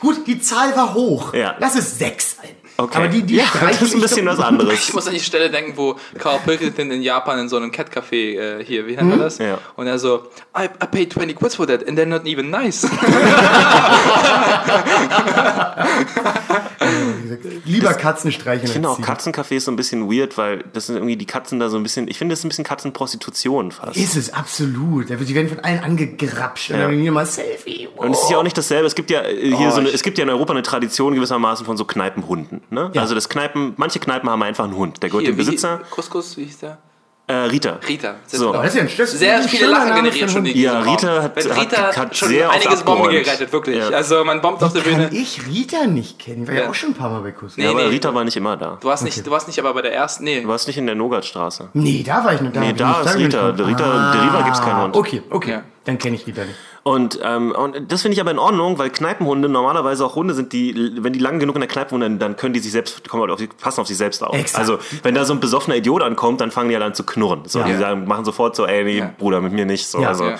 Gut, 0.00 0.26
die 0.26 0.40
Zahl 0.40 0.74
war 0.76 0.94
hoch. 0.94 1.34
Ja. 1.34 1.56
Lass 1.58 1.76
es 1.76 1.98
sechs 1.98 2.36
sein. 2.36 2.48
Okay. 2.80 2.96
Aber 2.96 3.08
die, 3.08 3.22
die 3.24 3.34
ja, 3.36 3.44
das 3.60 3.82
ist 3.82 3.92
ein 3.92 3.96
ich 3.98 4.02
bisschen 4.04 4.24
was 4.26 4.38
anderes. 4.38 4.88
Ich 4.88 4.94
muss 4.94 5.08
an 5.08 5.12
die 5.12 5.18
Stelle 5.18 5.50
denken, 5.50 5.72
wo 5.76 5.96
Carl 6.16 6.38
Pilkington 6.38 6.92
in 6.92 7.02
Japan 7.02 7.40
in 7.40 7.48
so 7.48 7.56
einem 7.56 7.72
Cat-Café 7.72 8.60
äh, 8.60 8.64
hier, 8.64 8.86
wie 8.86 8.94
nennt 8.94 9.10
man 9.10 9.18
das? 9.18 9.38
Ja. 9.38 9.58
Und 9.74 9.88
er 9.88 9.98
so, 9.98 10.28
I, 10.56 10.66
I 10.66 10.86
paid 10.86 11.12
20 11.12 11.34
quid 11.36 11.52
for 11.54 11.66
that 11.66 11.86
and 11.88 11.98
they're 11.98 12.06
not 12.06 12.24
even 12.24 12.50
nice. 12.50 12.86
Lieber 17.64 17.94
Katzen 17.94 18.32
streicheln. 18.32 18.66
Ich 18.66 18.72
finde 18.72 18.88
auch. 18.88 19.00
Katzencafés 19.00 19.60
so 19.60 19.70
ein 19.70 19.76
bisschen 19.76 20.10
weird, 20.10 20.36
weil 20.38 20.64
das 20.72 20.86
sind 20.86 20.96
irgendwie 20.96 21.16
die 21.16 21.26
Katzen 21.26 21.58
da 21.60 21.68
so 21.68 21.76
ein 21.76 21.82
bisschen, 21.82 22.08
ich 22.08 22.18
finde 22.18 22.32
das 22.32 22.40
ist 22.40 22.44
ein 22.44 22.48
bisschen 22.48 22.64
Katzenprostitution 22.64 23.72
fast. 23.72 23.96
Ist 23.96 24.16
es, 24.16 24.32
absolut. 24.32 25.08
Die 25.10 25.34
werden 25.34 25.48
von 25.48 25.60
allen 25.60 25.80
angegrapscht. 25.80 26.70
Und 26.70 26.76
Ja. 26.78 26.88
dann 26.88 26.98
hier 27.00 27.12
mal 27.12 27.26
Selfie. 27.26 27.88
Und 27.96 28.12
es 28.12 28.22
ist 28.22 28.30
ja 28.30 28.38
auch 28.38 28.42
nicht 28.42 28.56
dasselbe. 28.58 28.86
Es 28.86 28.94
gibt 28.94 29.10
ja 29.10 29.22
äh, 29.22 29.54
hier 29.56 29.68
Oh, 29.68 29.70
so 29.70 29.80
eine, 29.80 29.88
es 29.90 30.02
gibt 30.02 30.18
ja 30.18 30.24
in 30.24 30.30
Europa 30.30 30.52
eine 30.52 30.62
Tradition 30.62 31.14
gewissermaßen 31.14 31.64
von 31.66 31.76
so 31.76 31.84
Kneipenhunden. 31.84 32.62
Ne? 32.70 32.90
Ja. 32.94 33.02
Also 33.02 33.14
das 33.14 33.28
Kneipen, 33.28 33.74
manche 33.76 33.98
Kneipen 33.98 34.28
haben 34.30 34.42
einfach 34.42 34.64
einen 34.64 34.76
Hund. 34.76 35.02
Der 35.02 35.10
gehört 35.10 35.26
dem 35.26 35.36
Besitzer. 35.36 35.80
Couscous, 35.90 36.36
wie 36.36 36.44
hieß 36.44 36.58
der? 36.58 36.78
Äh, 37.30 37.34
Rita. 37.34 37.78
Rita. 37.86 38.14
Sehr, 38.26 38.40
So. 38.40 38.52
Das 38.54 38.68
ist 38.68 38.74
ja 38.76 38.80
ein- 38.80 38.88
das 38.96 39.12
ist 39.12 39.18
sehr 39.18 39.42
viele 39.42 39.66
Lachen 39.66 39.94
generiert 39.94 40.30
schon 40.30 40.46
in 40.46 40.56
Ja. 40.58 40.80
Rita 40.80 41.22
hat- 41.24 41.36
Wenn 41.36 41.50
hat- 41.50 41.60
Rita 41.60 41.96
hat 41.96 42.16
schon 42.16 42.28
sehr 42.30 42.50
einiges 42.50 42.82
Bomben 42.82 43.10
gerettet, 43.10 43.52
wirklich. 43.52 43.76
Ja. 43.76 43.88
Also 43.90 44.24
man 44.24 44.40
bombt 44.40 44.62
auf 44.62 44.72
der 44.72 44.80
Kann 44.80 44.94
Bühne. 44.94 45.10
ich 45.12 45.46
Rita 45.46 45.86
nicht 45.86 46.18
kennen? 46.18 46.44
Ich 46.44 46.48
war 46.48 46.54
ja, 46.54 46.62
Ja. 46.62 46.70
auch 46.70 46.74
schon 46.74 46.90
ein 46.90 46.94
paar 46.94 47.10
Mal 47.10 47.20
bei 47.20 47.32
Kuss. 47.32 47.58
Nee, 47.58 47.64
Ja, 47.64 47.70
aber 47.72 47.82
nee. 47.82 47.88
Rita 47.88 48.14
war 48.14 48.24
nicht 48.24 48.36
immer 48.38 48.56
da. 48.56 48.78
Du 48.80 48.88
warst 48.88 49.04
nicht, 49.04 49.26
du 49.26 49.30
warst 49.30 49.46
nicht 49.46 49.58
aber 49.58 49.74
bei 49.74 49.82
der 49.82 49.92
ersten, 49.92 50.24
nee. 50.24 50.40
Du 50.40 50.48
warst 50.48 50.66
nicht 50.68 50.78
in 50.78 50.86
der 50.86 50.94
Nogatstraße. 50.94 51.68
Nee, 51.74 52.02
da 52.02 52.24
war 52.24 52.32
ich 52.32 52.40
noch. 52.40 52.50
Da 52.50 52.60
Nee, 52.60 52.72
da 52.72 53.02
ist 53.02 53.14
Rita. 53.18 53.52
noch- 53.52 53.58
Rita- 53.68 54.12
der 54.12 54.22
Riva 54.22 54.42
gibt's 54.44 54.62
keinen 54.62 54.82
Hund. 54.84 54.96
Okay, 54.96 55.22
okay. 55.28 55.50
Ja. 55.50 55.62
Dann 55.84 55.98
kenne 55.98 56.16
ich 56.16 56.26
Rita 56.26 56.42
nicht. 56.44 56.56
Und, 56.88 57.18
ähm, 57.22 57.52
und 57.52 57.92
das 57.92 58.00
finde 58.02 58.14
ich 58.14 58.20
aber 58.20 58.30
in 58.30 58.38
Ordnung, 58.38 58.78
weil 58.78 58.88
Kneipenhunde 58.88 59.48
normalerweise 59.48 60.06
auch 60.06 60.14
Hunde 60.14 60.32
sind, 60.32 60.52
die, 60.54 60.92
wenn 61.02 61.12
die 61.12 61.18
lang 61.18 61.38
genug 61.38 61.56
in 61.56 61.60
der 61.60 61.68
Kneipe 61.68 61.92
wohnen, 61.92 62.18
dann 62.18 62.36
können 62.36 62.54
die 62.54 62.60
sich 62.60 62.72
selbst, 62.72 63.06
kommen 63.08 63.20
halt 63.22 63.30
auf 63.32 63.38
die, 63.38 63.46
passen 63.48 63.80
auf 63.82 63.86
sich 63.86 63.96
selbst 63.98 64.22
auf. 64.24 64.34
Exakt. 64.34 64.58
Also, 64.58 64.78
wenn 65.02 65.14
da 65.14 65.24
so 65.26 65.34
ein 65.34 65.40
besoffener 65.40 65.76
Idiot 65.76 66.02
ankommt, 66.02 66.40
dann 66.40 66.50
fangen 66.50 66.70
die 66.70 66.76
halt 66.76 66.84
an 66.84 66.94
zu 66.94 67.04
knurren. 67.04 67.42
So, 67.46 67.58
Ja. 67.58 67.66
Die 67.66 67.76
sagen, 67.76 68.06
machen 68.06 68.24
sofort 68.24 68.56
so, 68.56 68.64
ey, 68.66 68.84
nee, 68.84 68.98
Ja. 68.98 69.12
Bruder, 69.18 69.40
mit 69.42 69.52
mir 69.52 69.66
nicht. 69.66 69.86
So, 69.86 70.00
Ja. 70.00 70.08
also, 70.08 70.24
Ja. 70.30 70.36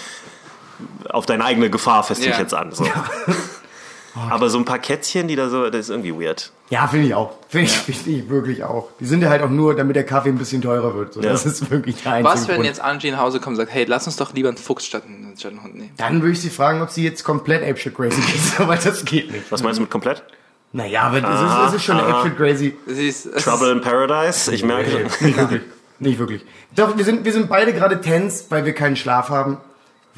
auf 1.10 1.26
deine 1.26 1.44
eigene 1.44 1.68
Gefahr 1.68 2.02
feste 2.02 2.30
ich 2.30 2.38
jetzt 2.38 2.54
an. 2.54 2.72
So. 2.72 2.84
Aber 4.30 4.48
so 4.50 4.58
ein 4.58 4.64
paar 4.64 4.78
Kätzchen, 4.78 5.28
die 5.28 5.36
da 5.36 5.48
so, 5.48 5.64
das 5.70 5.80
ist 5.80 5.90
irgendwie 5.90 6.14
weird. 6.18 6.50
Ja, 6.70 6.86
finde 6.86 7.07
ich 7.07 7.15
auch. 7.15 7.32
Finde 7.49 7.66
ich, 7.66 7.73
finde 7.78 8.11
ich 8.11 8.28
wirklich 8.28 8.62
auch. 8.62 8.89
Die 9.01 9.07
sind 9.07 9.23
ja 9.23 9.31
halt 9.31 9.40
auch 9.43 9.49
nur, 9.49 9.74
damit 9.74 9.97
der 9.97 10.05
Kaffee 10.05 10.28
ein 10.28 10.36
bisschen 10.36 10.61
teurer 10.61 10.95
wird. 10.95 11.15
So, 11.15 11.23
Ja. 11.23 11.31
Das 11.31 11.47
ist 11.47 11.70
wirklich 11.70 12.03
der 12.03 12.12
einzige 12.12 12.35
Was, 12.35 12.49
wenn 12.49 12.55
Grund. 12.57 12.66
jetzt 12.66 12.81
Angie 12.81 13.11
nach 13.11 13.19
Hause 13.20 13.40
kommt 13.40 13.55
und 13.55 13.65
sagt, 13.65 13.73
hey, 13.73 13.85
lass 13.86 14.07
uns 14.07 14.16
doch 14.16 14.35
lieber 14.35 14.49
einen 14.49 14.59
Fuchs 14.59 14.85
statt 14.85 15.05
einen, 15.07 15.35
statt 15.39 15.53
einen 15.53 15.62
Hund 15.62 15.77
nehmen. 15.77 15.90
Dann 15.97 16.20
würde 16.20 16.32
ich 16.32 16.40
sie 16.40 16.51
fragen, 16.51 16.82
ob 16.82 16.90
sie 16.90 17.03
jetzt 17.05 17.24
komplett 17.24 17.62
Apeshit 17.62 17.95
Crazy 17.95 18.20
ist, 18.35 18.61
aber 18.61 18.77
das 18.77 19.05
geht 19.05 19.32
nicht. 19.32 19.51
Was 19.51 19.62
meinst 19.62 19.78
du 19.78 19.82
mit 19.82 19.90
komplett? 19.90 20.23
Naja, 20.73 21.05
aber 21.05 21.23
das 21.23 21.40
ist, 21.40 21.57
das 21.57 21.74
ist 21.74 21.85
schon 21.85 21.99
Apeshit 21.99 22.36
Crazy. 22.36 22.77
Sie 22.86 23.09
ist, 23.09 23.32
Trouble 23.43 23.73
in 23.73 23.81
Paradise? 23.81 24.53
Ich 24.53 24.62
merke 24.62 24.90
schon. 24.90 25.27
Nicht 25.27 25.39
wirklich. 25.39 25.62
Nicht 26.01 26.19
wirklich. 26.19 26.45
Doch, 26.77 26.97
wir 26.99 27.05
sind, 27.05 27.24
wir 27.24 27.32
sind 27.32 27.49
beide 27.49 27.73
gerade 27.73 28.01
tense, 28.01 28.45
weil 28.51 28.66
wir 28.66 28.74
keinen 28.74 28.95
Schlaf 28.97 29.31
haben. 29.31 29.57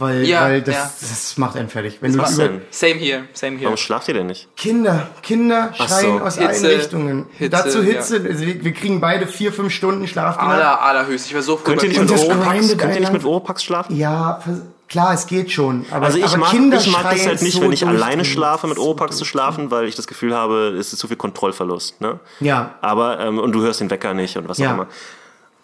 Weil, 0.01 0.25
Ja, 0.25 0.43
weil 0.43 0.63
das, 0.63 0.75
ja. 0.75 0.91
das 1.01 1.37
macht 1.39 1.57
einen 1.57 1.69
fertig. 1.69 1.99
Wenn 2.01 2.13
du 2.15 2.19
Was 2.19 2.35
über 2.35 2.49
denn? 2.49 2.63
Same 2.71 2.95
here, 2.95 3.25
same 3.33 3.53
here. 3.57 3.65
Warum 3.67 3.77
schlaft 3.77 4.09
ihr 4.09 4.15
denn 4.15 4.27
nicht? 4.27 4.49
Kinder, 4.57 5.09
Kinder 5.23 5.73
Ach 5.79 5.89
schreien 5.89 6.19
so. 6.19 6.25
aus 6.25 6.39
Hitze, 6.39 6.67
allen 6.67 6.77
Richtungen. 6.79 7.27
Hitze, 7.39 7.51
Dazu 7.51 7.79
ja. 7.79 7.85
Hitze. 7.85 8.25
Also 8.27 8.47
wir, 8.47 8.65
wir 8.65 8.73
kriegen 8.73 9.01
beide 9.01 9.27
vier, 9.27 9.53
fünf 9.53 9.73
Stunden 9.73 10.09
Schlaf. 10.09 10.39
Aller, 10.39 10.81
allerhöchst. 10.83 11.27
Ich 11.27 11.35
war 11.35 11.43
so 11.43 11.57
froh. 11.57 11.65
Könnt 11.65 11.83
ihr 11.85 11.91
nicht 11.91 12.01
mit 12.01 12.11
das 12.11 12.23
Oropax, 12.25 12.49
grindet 12.51 12.79
könnt 12.79 12.95
ihr 12.95 13.01
nicht 13.01 13.09
einen. 13.09 13.17
mit 13.19 13.25
Oropax 13.25 13.63
schlafen? 13.63 13.95
Ja, 13.97 14.41
klar, 14.89 15.13
es 15.15 15.27
geht 15.27 15.53
schon. 15.53 15.85
Aber, 15.91 16.07
Also 16.07 16.19
ich 16.19 16.25
aber 16.25 16.39
mag, 16.39 16.51
Kinder 16.51 16.79
ich 16.79 16.91
mag 16.91 17.11
das 17.11 17.27
halt 17.27 17.43
nicht, 17.43 17.55
so 17.55 17.63
wenn 17.63 17.73
ich 17.73 17.87
alleine 17.87 18.25
schlafe, 18.25 18.67
mit 18.67 18.77
So 18.77 18.83
Oropax 18.85 19.17
zu 19.19 19.25
schlafen, 19.25 19.71
weil 19.71 19.85
ich 19.87 19.95
das 19.97 20.07
Gefühl 20.07 20.35
habe, 20.35 20.75
es 20.79 20.93
ist 20.93 20.99
zu 20.99 21.09
viel 21.09 21.17
Kontrollverlust. 21.17 22.01
Ne? 22.01 22.19
Ja. 22.41 22.75
Aber, 22.81 23.21
ähm, 23.21 23.39
und 23.39 23.53
du 23.53 23.61
hörst 23.61 23.81
den 23.81 23.91
Wecker 23.91 24.15
nicht 24.15 24.37
und 24.37 24.49
was 24.49 24.59
Ja. 24.59 24.71
auch 24.71 24.75
immer. 24.75 24.87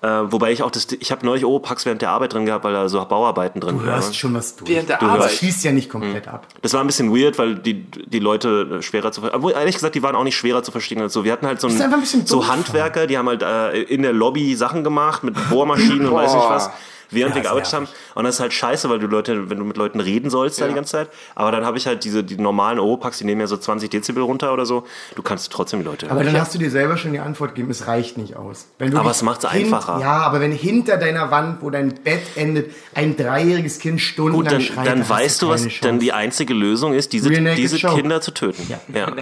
Äh, 0.02 0.08
wobei 0.30 0.52
ich 0.52 0.62
auch 0.62 0.70
das, 0.70 0.88
ich 1.00 1.10
habe 1.10 1.24
neulich 1.24 1.44
Oropax 1.44 1.86
während 1.86 2.02
der 2.02 2.10
Arbeit 2.10 2.34
drin 2.34 2.44
gehabt, 2.44 2.64
weil 2.64 2.74
da 2.74 2.88
so 2.88 3.02
Bauarbeiten 3.04 3.60
drin 3.60 3.78
Du 3.78 3.84
hörst 3.84 4.08
waren. 4.08 4.14
schon 4.14 4.34
was 4.34 4.54
durch. 4.54 4.70
Während 4.70 4.88
der 4.90 4.98
Du 4.98 5.06
Arbeit. 5.06 5.24
Das 5.24 5.36
schließt 5.36 5.64
ja 5.64 5.72
nicht 5.72 5.88
komplett 5.88 6.28
ab. 6.28 6.46
Das 6.60 6.74
war 6.74 6.82
ein 6.82 6.86
bisschen 6.86 7.14
weird, 7.16 7.38
weil 7.38 7.54
die, 7.54 7.84
die 7.84 8.18
Leute 8.18 8.78
äh, 8.78 8.82
schwerer 8.82 9.10
zu 9.10 9.22
verstehen, 9.22 9.48
ehrlich 9.50 9.74
gesagt, 9.74 9.94
die 9.94 10.02
waren 10.02 10.14
auch 10.14 10.24
nicht 10.24 10.36
schwerer 10.36 10.62
zu 10.62 10.70
verstehen 10.70 11.00
als 11.00 11.14
so. 11.14 11.24
Wir 11.24 11.32
hatten 11.32 11.46
halt 11.46 11.60
so, 11.60 11.68
ein 11.68 12.00
bisschen 12.00 12.26
so. 12.26 12.46
Handwerker, 12.46 13.06
die 13.06 13.16
haben 13.16 13.28
halt 13.28 13.42
äh, 13.42 13.82
in 13.82 14.02
der 14.02 14.12
Lobby 14.12 14.54
Sachen 14.54 14.84
gemacht 14.84 15.24
mit 15.24 15.34
Bohrmaschinen 15.48 16.06
und 16.06 16.14
weiß 16.14 16.34
nicht 16.34 16.50
was. 16.50 16.70
Während 17.10 17.30
Ja, 17.30 17.36
wir 17.36 17.42
gearbeitet 17.42 17.72
haben. 17.72 17.88
Und 18.14 18.24
das 18.24 18.36
ist 18.36 18.40
halt 18.40 18.52
scheiße, 18.52 18.88
weil 18.90 18.98
du 18.98 19.06
Leute, 19.06 19.48
wenn 19.50 19.58
du 19.58 19.64
mit 19.64 19.76
Leuten 19.76 20.00
reden 20.00 20.30
sollst 20.30 20.58
da 20.60 20.64
Ja. 20.64 20.68
die 20.68 20.74
ganze 20.74 20.92
Zeit. 20.92 21.08
Aber 21.34 21.50
dann 21.52 21.64
habe 21.64 21.78
ich 21.78 21.86
halt 21.86 22.04
diese 22.04 22.24
die 22.24 22.36
normalen 22.36 22.78
Oropax, 22.78 23.18
die 23.18 23.24
nehmen 23.24 23.40
ja 23.40 23.46
so 23.46 23.56
20 23.56 23.90
Dezibel 23.90 24.22
runter 24.22 24.52
oder 24.52 24.66
so. 24.66 24.84
Du 25.14 25.22
kannst 25.22 25.52
trotzdem 25.52 25.80
die 25.80 25.86
Leute 25.86 26.06
Aber 26.10 26.16
hören. 26.22 26.32
dann 26.32 26.40
hast 26.40 26.54
du 26.54 26.58
dir 26.58 26.70
selber 26.70 26.96
schon 26.96 27.12
die 27.12 27.20
Antwort 27.20 27.54
gegeben, 27.54 27.70
es 27.70 27.86
reicht 27.86 28.18
nicht 28.18 28.36
aus. 28.36 28.66
Wenn 28.78 28.90
du 28.90 28.98
Aber 28.98 29.10
es 29.10 29.22
macht's 29.22 29.50
hint- 29.50 29.66
einfacher. 29.72 30.00
Ja, 30.00 30.18
aber 30.22 30.40
wenn 30.40 30.52
hinter 30.52 30.96
deiner 30.96 31.30
Wand, 31.30 31.62
wo 31.62 31.70
dein 31.70 31.94
Bett 31.94 32.22
endet, 32.36 32.72
ein 32.94 33.16
dreijähriges 33.16 33.78
Kind 33.78 34.00
stundenlang 34.00 34.44
Gut, 34.44 34.52
dann, 34.52 34.60
schreit, 34.60 34.86
dann 34.86 35.00
hast 35.00 35.10
weißt 35.10 35.42
du, 35.42 35.48
was 35.48 35.62
dann 35.62 35.70
Chance. 35.70 35.98
die 36.00 36.12
einzige 36.12 36.54
Lösung 36.54 36.92
ist, 36.94 37.12
diese, 37.12 37.30
diese. 37.30 37.76
Kinder 37.86 38.20
zu 38.20 38.32
töten. 38.32 38.66
Ja. 38.68 38.80
Ja. 38.94 39.12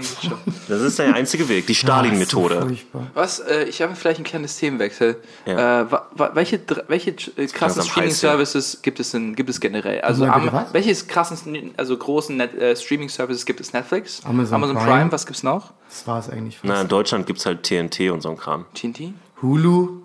Das 0.68 0.80
ist 0.80 0.98
der 0.98 1.14
einzige 1.14 1.48
Weg, 1.48 1.66
die 1.66 1.74
Stalin-Methode. 1.74 2.66
Was, 3.14 3.38
äh, 3.40 3.64
ich 3.64 3.82
habe 3.82 3.94
vielleicht 3.94 4.20
ein 4.20 4.24
kleines 4.24 4.56
Themenwechsel. 4.58 5.16
Ja. 5.46 5.82
Äh, 5.82 5.86
welche 6.34 6.60
welche 6.88 7.10
äh, 7.10 7.46
krassen. 7.76 7.90
Streaming-Services 7.90 8.82
gibt 8.82 9.00
es 9.00 9.10
denn, 9.10 9.34
gibt 9.34 9.50
es 9.50 9.60
generell? 9.60 10.00
Also, 10.00 10.24
am, 10.24 10.52
was? 10.52 10.72
welche 10.72 10.94
krassen, 11.06 11.72
also 11.76 11.96
großen 11.96 12.40
äh, 12.40 12.76
Streaming-Services 12.76 13.44
gibt 13.46 13.60
es? 13.60 13.72
Netflix? 13.72 14.22
Amazon 14.24 14.60
Prime. 14.60 14.74
Prime. 14.74 15.12
was 15.12 15.26
gibt's 15.26 15.42
noch? 15.42 15.72
Das 15.88 16.06
war 16.06 16.18
es 16.18 16.28
eigentlich 16.28 16.58
fast. 16.58 16.72
Na, 16.72 16.80
in 16.80 16.88
Deutschland 16.88 17.26
gibt's 17.26 17.46
halt 17.46 17.62
TNT 17.62 18.10
und 18.10 18.20
so 18.20 18.30
ein 18.30 18.36
Kram. 18.36 18.66
TNT? 18.74 19.12
Hulu, 19.42 20.02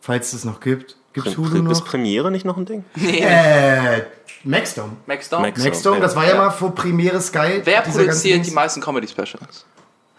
falls 0.00 0.32
es 0.32 0.44
noch 0.44 0.60
gibt. 0.60 0.96
Gibt 1.12 1.28
es 1.28 1.36
Hulu 1.36 1.70
Ist? 1.70 1.84
Premiere 1.84 2.30
nicht 2.30 2.44
noch 2.44 2.56
ein 2.56 2.66
Ding? 2.66 2.84
Nee. 2.96 3.20
Äh, 3.20 4.02
Maxdome. 4.42 4.96
Maxdome? 5.06 5.52
Maxdome, 5.56 5.96
ja. 5.96 6.02
das 6.02 6.16
war 6.16 6.26
ja 6.26 6.34
mal 6.36 6.50
vor 6.50 6.74
Premiere 6.74 7.20
Sky. 7.20 7.60
Wer 7.64 7.82
produziert 7.82 8.44
die 8.44 8.50
meisten 8.50 8.80
Comedy-Specials? 8.80 9.64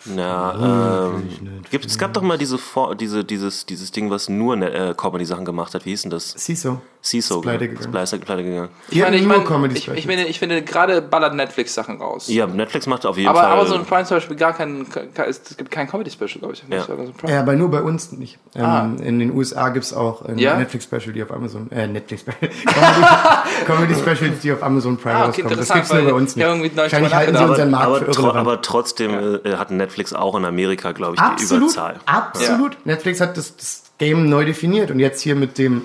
Na, 0.07 1.09
ähm, 1.15 1.29
gibt, 1.71 1.85
es 1.85 1.97
gab 1.97 2.13
doch 2.13 2.21
mal 2.21 2.37
diese, 2.37 2.57
For 2.57 2.95
diese 2.95 3.23
dieses, 3.23 3.65
dieses 3.65 3.91
Ding, 3.91 4.09
was 4.11 4.29
nur 4.29 4.55
ne, 4.55 4.71
äh, 4.71 4.93
Comedy-Sachen 4.95 5.45
gemacht 5.45 5.73
hat. 5.73 5.85
Wie 5.85 5.89
hieß 5.89 6.03
denn 6.03 6.11
das? 6.11 6.29
CISO. 6.37 6.79
CISO. 7.03 7.35
Ist 7.35 7.41
pleite 7.43 7.67
gegangen. 7.67 7.79
Ist 7.85 7.91
pleite, 7.91 8.17
pleite 8.19 8.43
gegangen. 8.43 8.69
Die 8.91 9.03
hatten 9.03 9.13
ich, 9.13 9.21
nur 9.21 9.29
meine, 9.33 9.43
Comedy 9.43 9.75
ich, 9.77 9.87
ich, 9.89 10.07
meine, 10.07 10.25
ich 10.27 10.39
finde, 10.39 10.61
gerade 10.63 11.01
ballert 11.03 11.35
Netflix 11.35 11.73
Sachen 11.75 12.01
raus. 12.01 12.27
Ja, 12.27 12.47
Netflix 12.47 12.87
macht 12.87 13.05
auf 13.05 13.17
jeden 13.17 13.29
Aber 13.29 13.41
Fall. 13.41 13.51
Amazon 13.51 13.85
Prime 13.85 14.05
zum 14.05 14.17
Beispiel 14.17 14.35
gar 14.37 14.53
keinen, 14.53 14.89
ke- 14.89 15.07
es 15.27 15.55
gibt 15.57 15.69
kein 15.71 15.87
Comedy-Special, 15.87 16.39
glaube 16.39 16.53
ich. 16.53 16.63
Ja. 16.69 16.85
Ja, 17.29 17.39
aber 17.41 17.53
nur 17.53 17.69
bei 17.69 17.81
uns 17.81 18.11
nicht. 18.11 18.37
Ähm, 18.55 18.63
Ah. 18.65 18.89
In 19.03 19.19
den 19.19 19.35
USA 19.35 19.69
gibt's 19.69 19.93
auch 19.93 20.23
ein 20.23 20.37
Ja? 20.39 20.57
Netflix-Special, 20.57 21.13
die 21.13 21.21
auf 21.23 21.31
Amazon, 21.31 21.69
äh, 21.71 21.87
Netflix-Special, 21.87 22.51
Comedy-Specials, 23.65 24.39
die 24.41 24.51
auf 24.51 24.63
Amazon 24.63 24.97
Prime 24.97 25.15
Ah, 25.15 25.27
okay, 25.29 25.41
rauskommen. 25.41 25.57
Das 25.57 25.69
interessant, 25.69 25.79
gibt's 25.81 25.93
nur 25.93 26.03
bei 26.11 26.13
uns 26.17 26.31
ich 26.31 26.35
nicht. 26.37 26.45
hab 26.45 26.55
irgendwie 26.55 26.77
Wahrscheinlich 26.77 27.13
halten 27.13 27.37
sie 27.37 27.43
unseren 27.43 27.71
Markt 27.71 27.85
aber, 27.85 27.97
für 27.99 28.05
irrelevant. 28.05 28.35
aber 28.37 28.61
trotzdem 28.61 29.11
äh, 29.45 29.55
hat 29.55 29.71
Netflix 29.71 29.94
auch 30.15 30.35
in 30.35 30.45
Amerika, 30.45 30.91
glaube 30.91 31.15
ich, 31.15 31.19
die 31.21 31.25
absolut, 31.25 31.63
Überzahl. 31.71 31.99
absolut. 32.05 32.77
Netflix 32.85 33.21
hat 33.21 33.37
das, 33.37 33.55
das 33.55 33.83
Game 33.97 34.29
neu 34.29 34.45
definiert 34.45 34.91
und 34.91 34.99
jetzt 34.99 35.21
hier 35.21 35.35
mit 35.35 35.57
dem 35.57 35.83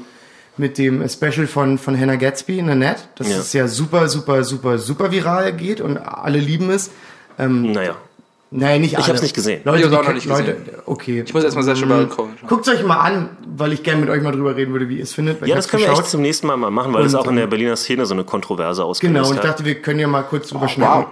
mit 0.57 0.77
dem 0.77 1.09
Special 1.09 1.47
von, 1.47 1.79
von 1.79 1.99
Hannah 1.99 2.17
Gatsby 2.17 2.59
in 2.59 2.67
der 2.67 2.75
Net. 2.75 3.09
Das 3.17 3.31
Ja. 3.31 3.39
ist 3.39 3.53
ja 3.55 3.67
super, 3.67 4.09
super, 4.09 4.45
super, 4.45 4.77
super 4.79 5.11
viral 5.11 5.55
geht 5.55 5.81
und 5.81 5.97
alle 5.97 6.39
lieben 6.39 6.69
es. 6.71 6.91
Naja. 7.39 7.95
Nein, 8.53 8.81
nicht 8.81 8.97
alle. 8.99 9.07
hab's 9.07 9.23
nicht 9.23 9.35
gesehen. 9.35 9.63
Leute, 9.65 9.79
Ich 9.79 9.85
hab's 9.85 9.93
die 9.93 9.97
auch 9.97 10.03
noch 10.03 10.09
ke- 10.09 10.15
nicht 10.17 10.27
Leute, 10.27 10.55
gesehen. 10.57 10.75
okay. 10.85 11.23
Ich 11.25 11.33
muss 11.33 11.45
erstmal 11.45 11.63
Sascha 11.65 11.87
Baron 11.87 12.09
Cohen 12.11 12.33
schauen. 12.39 12.49
Guckt 12.49 12.69
euch 12.69 12.83
mal 12.85 12.99
an, 12.99 13.37
weil 13.57 13.73
ich 13.73 13.85
gerne 13.85 14.01
mit 14.01 14.11
euch 14.11 14.21
mal 14.23 14.33
drüber 14.33 14.57
reden 14.57 14.73
würde, 14.73 14.89
wie 14.89 14.97
ihr 14.97 15.05
es 15.05 15.15
findet. 15.15 15.41
Ja, 15.41 15.47
ich 15.47 15.55
das 15.55 15.69
können 15.69 15.83
wir 15.83 15.89
geschaut. 15.89 16.03
echt 16.03 16.11
zum 16.11 16.21
nächsten 16.21 16.49
Mal 16.49 16.57
mal 16.57 16.71
machen, 16.73 16.93
weil 16.93 17.05
es 17.07 17.15
auch 17.15 17.29
in 17.29 17.37
der 17.37 17.45
ähm, 17.45 17.51
Berliner 17.51 17.77
Szene 17.77 18.05
so 18.07 18.13
eine 18.15 18.25
Kontroverse 18.25 18.85
ausgelöst 18.85 19.15
Genau, 19.17 19.29
und 19.31 19.37
ich 19.37 19.41
dachte, 19.41 19.65
wir 19.65 19.77
können 19.81 20.01
ja 20.01 20.09
mal 20.09 20.23
kurz 20.23 20.49
drüber 20.49 20.67
schnacken. 20.69 21.07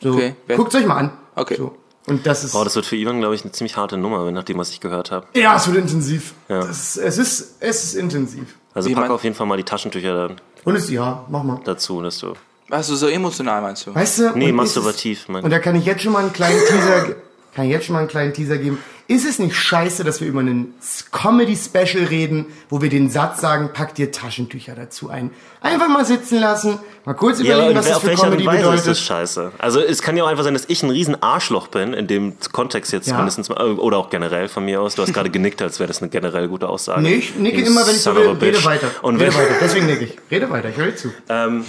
So, 0.00 0.12
Okay, 0.14 0.36
wer- 0.46 0.56
guckt 0.56 0.74
euch 0.76 0.86
mal 0.86 0.96
an. 0.96 1.10
Okay. 1.34 1.56
So. 1.58 1.74
Und 2.10 2.26
das 2.26 2.44
ist. 2.44 2.54
Oh, 2.54 2.62
das 2.64 2.74
wird 2.76 2.84
für 2.86 2.96
Ivan, 2.96 3.20
glaube 3.20 3.34
ich, 3.34 3.42
eine 3.42 3.52
ziemlich 3.52 3.76
harte 3.76 3.96
Nummer, 3.96 4.30
nachdem, 4.30 4.58
was 4.58 4.70
ich 4.70 4.80
gehört 4.80 5.10
habe. 5.10 5.26
ja, 5.34 5.56
es 5.56 5.66
wird 5.66 5.78
intensiv. 5.78 6.34
Ja. 6.48 6.58
Das 6.60 6.96
ist, 6.96 6.96
es, 6.98 7.18
ist, 7.18 7.56
es 7.60 7.84
ist 7.84 7.94
intensiv. 7.94 8.56
Also 8.74 8.88
Wie 8.88 8.94
pack 8.94 9.10
auf 9.10 9.24
jeden 9.24 9.34
Fall 9.34 9.46
mal 9.46 9.56
die 9.56 9.64
Taschentücher 9.64 10.14
dann 10.28 10.40
Und 10.64 10.74
es, 10.76 10.90
ja, 10.90 11.24
mach 11.28 11.42
mal. 11.42 11.60
dazu, 11.64 12.02
dass 12.02 12.18
du. 12.18 12.34
Also 12.68 12.94
so 12.94 13.08
emotional 13.08 13.62
meinst 13.62 13.86
du? 13.86 13.94
Weißt 13.94 14.18
du? 14.20 14.30
Nee, 14.36 14.48
ist 14.50 14.54
masturbativ, 14.54 15.28
mein- 15.28 15.42
Und 15.42 15.50
da 15.50 15.58
kann 15.58 15.74
ich 15.74 15.84
jetzt 15.86 16.02
schon 16.02 16.12
mal 16.12 16.20
einen 16.20 16.32
kleinen 16.32 16.60
Teaser, 16.68 17.14
kann 17.54 17.64
ich 17.66 17.70
jetzt 17.72 17.86
schon 17.86 17.94
mal 17.94 18.00
einen 18.00 18.08
kleinen 18.08 18.32
Teaser 18.32 18.58
geben. 18.58 18.78
Ist 19.08 19.26
es 19.26 19.40
nicht 19.40 19.56
scheiße, 19.56 20.04
dass 20.04 20.20
wir 20.20 20.28
über 20.28 20.38
einen 20.38 20.72
Comedy-Special 21.10 22.04
reden, 22.04 22.46
wo 22.68 22.80
wir 22.80 22.90
den 22.90 23.10
Satz 23.10 23.40
sagen, 23.40 23.70
pack 23.72 23.94
dir 23.96 24.12
Taschentücher 24.12 24.74
dazu 24.76 25.10
ein? 25.10 25.30
Einfach 25.60 25.88
mal 25.88 26.04
sitzen 26.04 26.38
lassen, 26.38 26.78
mal 27.04 27.14
kurz 27.14 27.38
Ja, 27.40 27.54
überlegen, 27.56 27.76
aber 27.76 27.78
was 27.80 27.88
das 27.88 27.98
für 27.98 28.14
Comedy 28.14 28.46
Weise 28.46 28.58
ist 28.58 28.66
das 28.68 28.80
bedeutet. 28.82 28.98
scheiße? 28.98 29.52
Also 29.58 29.80
es 29.80 30.00
kann 30.02 30.16
ja 30.16 30.22
auch 30.22 30.28
einfach 30.28 30.44
sein, 30.44 30.54
dass 30.54 30.64
ich 30.68 30.82
ein 30.84 30.90
riesen 30.90 31.20
Arschloch 31.20 31.66
bin, 31.66 31.92
in 31.92 32.06
dem 32.06 32.34
Kontext 32.52 32.92
jetzt 32.92 33.08
Ja. 33.08 33.16
mindestens 33.16 33.48
mal, 33.48 33.56
äh, 33.60 33.70
oder 33.72 33.96
auch 33.98 34.10
generell 34.10 34.46
von 34.48 34.64
mir 34.64 34.80
aus. 34.80 34.94
Du 34.94 35.02
hast 35.02 35.12
gerade 35.12 35.30
genickt, 35.30 35.60
als 35.60 35.80
wäre 35.80 35.88
das 35.88 36.00
eine 36.00 36.08
generell 36.08 36.46
gute 36.46 36.68
Aussage. 36.68 37.02
Nee, 37.02 37.14
ich 37.14 37.34
nicke 37.34 37.62
immer, 37.62 37.84
wenn 37.86 37.96
ich 37.96 38.02
so 38.02 38.14
will. 38.14 38.28
Rede 38.40 38.64
weiter. 38.64 38.86
Und 39.02 39.16
Rede 39.20 39.34
weiter. 39.34 39.54
Deswegen 39.60 39.86
nicke 39.86 40.04
ich. 40.04 40.16
Rede 40.30 40.48
weiter, 40.50 40.68
ich 40.68 40.76
höre 40.76 40.94
zu. 40.94 41.12
ähm, 41.28 41.64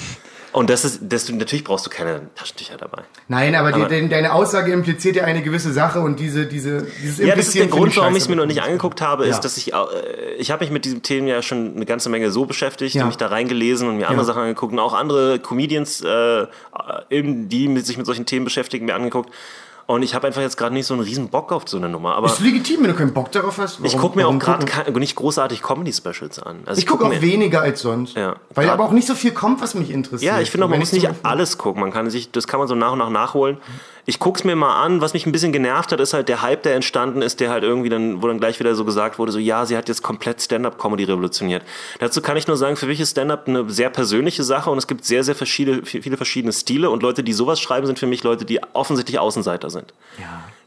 und 0.53 0.69
das 0.69 0.84
ist, 0.86 0.99
das, 1.03 1.30
natürlich 1.30 1.64
brauchst 1.64 1.86
du 1.86 1.90
keine 1.90 2.22
Taschentücher 2.36 2.78
dabei. 2.78 3.03
Nein, 3.28 3.56
aber, 3.56 3.69
Aber- 3.69 3.88
die, 3.88 4.02
de, 4.02 4.07
deine 4.10 4.34
Aussage 4.34 4.72
impliziert 4.72 5.15
ja 5.15 5.23
eine 5.23 5.41
gewisse 5.41 5.72
Sache 5.72 5.99
und 6.02 6.19
diese, 6.19 6.45
diese, 6.45 6.86
dieses 7.02 7.19
Ja, 7.19 7.36
das 7.36 7.48
ist 7.48 7.56
der 7.56 7.68
Grund, 7.68 7.95
warum 7.98 8.15
ich 8.15 8.23
es 8.23 8.30
mir 8.30 8.36
noch 8.36 8.45
nicht 8.45 8.61
angeguckt 8.61 9.02
habe, 9.02 9.26
ist, 9.26 9.38
Ja. 9.38 9.41
dass 9.41 9.57
ich, 9.57 9.73
äh, 9.73 9.78
ich 10.38 10.52
habe 10.52 10.64
mich 10.64 10.72
mit 10.72 10.86
diesem 10.86 11.02
Thema 11.03 11.28
ja 11.28 11.41
schon 11.41 11.76
eine 11.76 11.86
ganze 11.86 12.10
Menge 12.10 12.32
so 12.32 12.45
beschäftigt, 12.45 12.95
Ja. 12.95 13.06
mich 13.06 13.18
da 13.18 13.28
reingelesen 13.28 13.88
und 13.88 13.98
mir 13.98 14.07
andere 14.10 14.26
Ja. 14.28 14.34
Sachen 14.34 14.41
angeguckt 14.44 14.73
und 14.73 14.80
auch 14.80 14.94
andere 14.94 15.40
Comedians, 15.40 16.02
äh, 16.02 16.48
eben, 17.10 17.48
die 17.49 17.80
sich 17.80 17.98
mit 17.98 18.06
solchen 18.06 18.26
Themen 18.26 18.45
beschäftigen, 18.45 18.86
mir 18.86 18.95
angeguckt. 18.95 19.30
Und 19.87 20.03
ich 20.03 20.15
habe 20.15 20.27
einfach 20.27 20.41
jetzt 20.41 20.57
gerade 20.57 20.73
nicht 20.73 20.85
so 20.85 20.93
einen 20.93 21.03
riesen 21.03 21.29
Bock 21.29 21.51
auf 21.51 21.63
so 21.67 21.77
eine 21.77 21.89
Nummer. 21.89 22.15
Aber 22.15 22.27
Ist 22.27 22.39
legitim, 22.39 22.81
wenn 22.83 22.91
du 22.91 22.95
keinen 22.95 23.13
Bock 23.13 23.31
darauf 23.31 23.57
hast. 23.57 23.79
ich 23.79 23.93
Warum- 23.93 23.99
gucke 24.01 24.17
mir 24.17 24.27
auch 24.27 24.39
gerade 24.39 24.99
nicht 24.99 25.15
großartig 25.15 25.61
Comedy-Specials 25.61 26.39
an. 26.39 26.59
Also 26.65 26.79
Ich 26.79 26.87
gucke 26.87 27.03
guck 27.05 27.13
auch 27.13 27.21
weniger 27.21 27.61
als 27.61 27.81
sonst. 27.81 28.15
Ja. 28.15 28.35
Weil 28.53 28.65
Grad- 28.65 28.75
aber 28.75 28.85
auch 28.85 28.91
nicht 28.91 29.07
so 29.07 29.15
viel 29.15 29.31
kommt, 29.31 29.61
was 29.61 29.75
mich 29.75 29.89
interessiert. 29.91 30.31
Ja, 30.33 30.39
ich 30.41 30.49
finde 30.51 30.65
auch, 30.65 30.69
man 30.69 30.79
muss 30.79 30.91
nicht 30.93 31.09
alles 31.23 31.57
gucken. 31.57 31.81
Man 31.81 31.91
kann 31.91 32.09
sich, 32.09 32.31
das 32.31 32.47
kann 32.47 32.59
man 32.59 32.67
so 32.67 32.75
nach 32.75 32.93
und 32.93 32.99
nach 32.99 33.09
nachholen. 33.09 33.57
Ich 34.07 34.17
guck's 34.17 34.43
mir 34.43 34.55
mal 34.55 34.81
an. 34.83 34.99
Was 35.01 35.13
mich 35.13 35.27
ein 35.27 35.31
bisschen 35.31 35.51
genervt 35.51 35.91
hat, 35.91 35.99
ist 35.99 36.13
halt 36.13 36.27
der 36.27 36.41
Hype, 36.41 36.63
der 36.63 36.73
entstanden 36.75 37.21
ist, 37.21 37.39
der 37.39 37.51
halt 37.51 37.63
irgendwie 37.63 37.89
dann, 37.89 38.21
wo 38.23 38.27
dann 38.27 38.39
gleich 38.39 38.59
wieder 38.59 38.73
so 38.73 38.83
gesagt 38.83 39.19
wurde, 39.19 39.31
so 39.31 39.37
ja, 39.37 39.65
sie 39.67 39.77
hat 39.77 39.87
jetzt 39.89 40.01
komplett 40.01 40.41
Stand-up-Comedy 40.41 41.03
revolutioniert. 41.03 41.61
Dazu 41.99 42.19
kann 42.21 42.35
ich 42.35 42.47
nur 42.47 42.57
sagen, 42.57 42.77
für 42.77 42.87
mich 42.87 42.99
ist 42.99 43.11
Stand-up 43.11 43.47
eine 43.47 43.69
sehr 43.69 43.91
persönliche 43.91 44.43
Sache 44.43 44.71
und 44.71 44.77
es 44.79 44.87
gibt 44.87 45.05
sehr, 45.05 45.23
sehr 45.23 45.35
verschiedene, 45.35 45.85
viele 45.85 46.17
verschiedene 46.17 46.51
Stile 46.51 46.89
und 46.89 47.03
Leute, 47.03 47.23
die 47.23 47.33
sowas 47.33 47.59
schreiben, 47.59 47.85
sind 47.85 47.99
für 47.99 48.07
mich 48.07 48.23
Leute, 48.23 48.43
die 48.43 48.59
offensichtlich 48.73 49.19
Außenseiter 49.19 49.69
sind. 49.69 49.80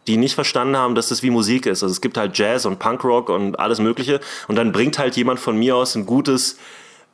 Die 0.07 0.17
nicht 0.17 0.35
verstanden 0.35 0.77
haben, 0.77 0.95
dass 0.95 1.09
das 1.09 1.23
wie 1.23 1.31
Musik 1.31 1.67
ist. 1.67 1.83
Also 1.83 1.93
es 1.93 2.01
gibt 2.01 2.17
halt 2.17 2.37
Jazz 2.37 2.67
und 2.67 2.79
Punkrock 2.79 3.31
und 3.31 3.59
alles 3.59 3.79
Mögliche. 3.79 4.21
Und 4.49 4.57
dann 4.57 4.73
bringt 4.73 4.99
halt 4.99 5.17
jemand 5.17 5.41
von 5.41 5.57
mir 5.57 5.77
aus 5.77 5.95
ein 5.95 6.05
gutes 6.05 6.59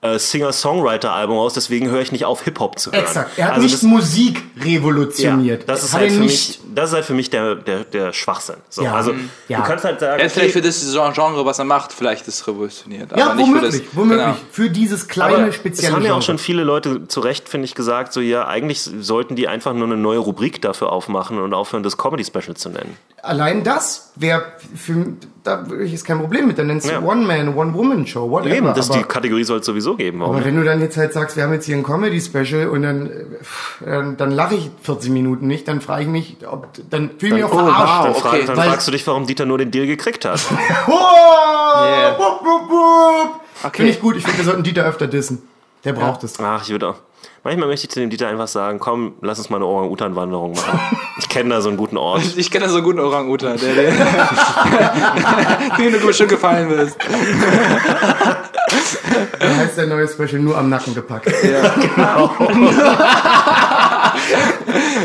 Singer-Songwriter-Album 0.02 1.36
aus, 1.36 1.52
deswegen 1.54 1.90
höre 1.90 2.00
ich 2.00 2.10
nicht 2.10 2.24
auf, 2.24 2.42
Hip-Hop 2.44 2.78
zu 2.78 2.90
hören. 2.90 3.02
Exakt. 3.04 3.36
Er 3.36 3.46
hat 3.46 3.52
Also 3.52 3.62
nicht 3.64 3.74
das- 3.74 3.82
Musik 3.82 4.42
ja, 4.56 4.64
revolutioniert. 4.64 5.68
das 5.68 5.84
ist 5.84 5.92
halt 5.92 6.10
für 6.12 6.20
nicht. 6.20 6.60
mich, 6.64 6.74
das 6.74 6.90
ist 6.90 6.94
halt 6.94 7.04
für 7.04 7.12
mich 7.14 7.28
der, 7.28 7.54
der, 7.56 7.84
der 7.84 8.12
Schwachsinn. 8.14 8.56
So, 8.70 8.82
Ja. 8.82 8.94
also 8.94 9.12
Ja. 9.48 9.58
du 9.60 9.64
kannst 9.64 9.84
halt 9.84 10.00
sagen, 10.00 10.18
Er 10.20 10.26
ist 10.26 10.32
vielleicht 10.32 10.52
für 10.54 10.62
das 10.62 10.80
Genre, 11.14 11.44
was 11.44 11.58
er 11.58 11.66
macht, 11.66 11.92
vielleicht 11.92 12.26
ist 12.28 12.46
revolutioniert. 12.48 13.10
Ja, 13.16 13.26
aber 13.26 13.34
nicht 13.34 13.46
für 13.48 13.56
womöglich, 13.56 13.84
das, 13.84 13.96
womöglich. 13.96 14.24
Genau. 14.26 14.36
Für 14.50 14.70
dieses 14.70 15.08
kleine, 15.08 15.36
aber 15.36 15.52
spezielle 15.52 15.88
es 15.88 15.94
haben 15.94 16.04
ja 16.04 16.14
auch 16.14 16.22
schon 16.22 16.38
viele 16.38 16.64
Leute 16.64 17.06
zu 17.08 17.20
Recht, 17.20 17.48
finde 17.48 17.66
ich, 17.66 17.74
gesagt, 17.74 18.12
so 18.14 18.20
ja, 18.22 18.46
eigentlich 18.48 18.80
sollten 19.00 19.36
die 19.36 19.48
einfach 19.48 19.74
nur 19.74 19.84
eine 19.86 19.96
neue 19.98 20.18
Rubrik 20.18 20.62
dafür 20.62 20.92
aufmachen 20.92 21.38
und 21.38 21.52
aufhören, 21.52 21.82
das 21.82 21.98
Comedy-Special 21.98 22.56
zu 22.56 22.70
nennen. 22.70 22.96
Allein 23.22 23.64
das 23.64 24.12
wäre 24.16 24.44
für 24.74 25.08
da 25.42 25.68
würde 25.68 25.84
ich 25.84 25.92
jetzt 25.92 26.04
kein 26.04 26.18
Problem 26.18 26.46
mit. 26.46 26.58
Dann 26.58 26.66
nennst 26.66 26.88
du 26.88 26.92
Ja. 26.92 27.00
One-Man, 27.02 27.54
One-Woman-Show, 27.56 28.30
whatever. 28.30 28.54
Eben, 28.54 28.66
das 28.74 28.90
aber, 28.90 28.98
die 29.00 29.04
Kategorie 29.04 29.44
soll 29.44 29.60
es 29.60 29.66
sowieso 29.66 29.96
geben. 29.96 30.20
Warum 30.20 30.36
aber 30.36 30.44
wenn 30.44 30.56
du 30.56 30.64
dann 30.64 30.80
jetzt 30.80 30.96
halt 30.96 31.12
sagst, 31.12 31.36
wir 31.36 31.44
haben 31.44 31.52
jetzt 31.52 31.66
hier 31.66 31.76
ein 31.76 31.82
Comedy-Special 31.82 32.68
und 32.68 32.82
dann, 32.82 33.06
äh, 33.06 33.10
dann, 33.84 34.16
dann 34.16 34.30
lache 34.30 34.54
ich 34.56 34.70
40 34.82 35.10
Minuten 35.10 35.46
nicht, 35.46 35.66
dann 35.68 35.80
frage 35.80 36.02
ich 36.02 36.08
mich, 36.08 36.36
ob, 36.50 36.68
dann 36.90 37.10
fühle 37.18 37.36
ich 37.38 37.42
mich 37.42 37.44
auch 37.44 37.52
oh, 37.52 37.58
verarscht. 37.58 38.04
Dann, 38.04 38.14
wow. 38.14 38.20
frag, 38.20 38.32
okay, 38.34 38.42
dann 38.46 38.56
weil- 38.56 38.68
fragst 38.68 38.86
du 38.88 38.92
dich, 38.92 39.06
warum 39.06 39.26
Dieter 39.26 39.46
nur 39.46 39.58
den 39.58 39.70
Deal 39.70 39.86
gekriegt 39.86 40.24
hat. 40.24 40.40
Oh, 40.88 41.84
Yeah. 41.84 42.18
wupp, 42.18 42.42
wupp. 42.44 43.40
Okay. 43.62 43.76
Finde 43.76 43.92
ich 43.92 44.00
gut. 44.00 44.16
Ich 44.16 44.22
finde, 44.24 44.38
wir 44.38 44.44
sollten 44.44 44.62
Dieter 44.62 44.84
öfter 44.84 45.06
dissen. 45.06 45.42
Der 45.84 45.92
braucht 45.92 46.24
es. 46.24 46.38
Ach, 46.40 46.62
ich 46.62 46.70
würde 46.70 46.88
auch. 46.88 46.96
Manchmal 47.42 47.68
möchte 47.68 47.86
ich 47.86 47.90
zu 47.90 48.00
dem 48.00 48.10
Dieter 48.10 48.28
einfach 48.28 48.48
sagen, 48.48 48.78
komm, 48.78 49.14
lass 49.22 49.38
uns 49.38 49.48
mal 49.48 49.56
eine 49.56 49.64
Orang-Utan-Wanderung 49.64 50.52
machen. 50.52 50.80
Ich 51.18 51.28
kenne 51.28 51.50
da 51.50 51.60
so 51.62 51.68
einen 51.68 51.78
guten 51.78 51.96
Ort. 51.96 52.22
Ich 52.36 52.50
kenne 52.50 52.68
so 52.68 52.76
einen 52.76 52.84
guten 52.84 53.00
Orang-Utan, 53.00 53.58
der, 53.58 53.74
der 53.74 53.92
den 55.78 55.92
du 55.92 56.06
bestimmt 56.06 56.30
gefallen 56.30 56.68
wirst. 56.68 56.96
Da 59.38 59.56
heißt 59.56 59.78
der 59.78 59.86
neue 59.86 60.06
Special 60.06 60.38
nur 60.40 60.58
am 60.58 60.68
Nacken 60.68 60.94
gepackt. 60.94 61.28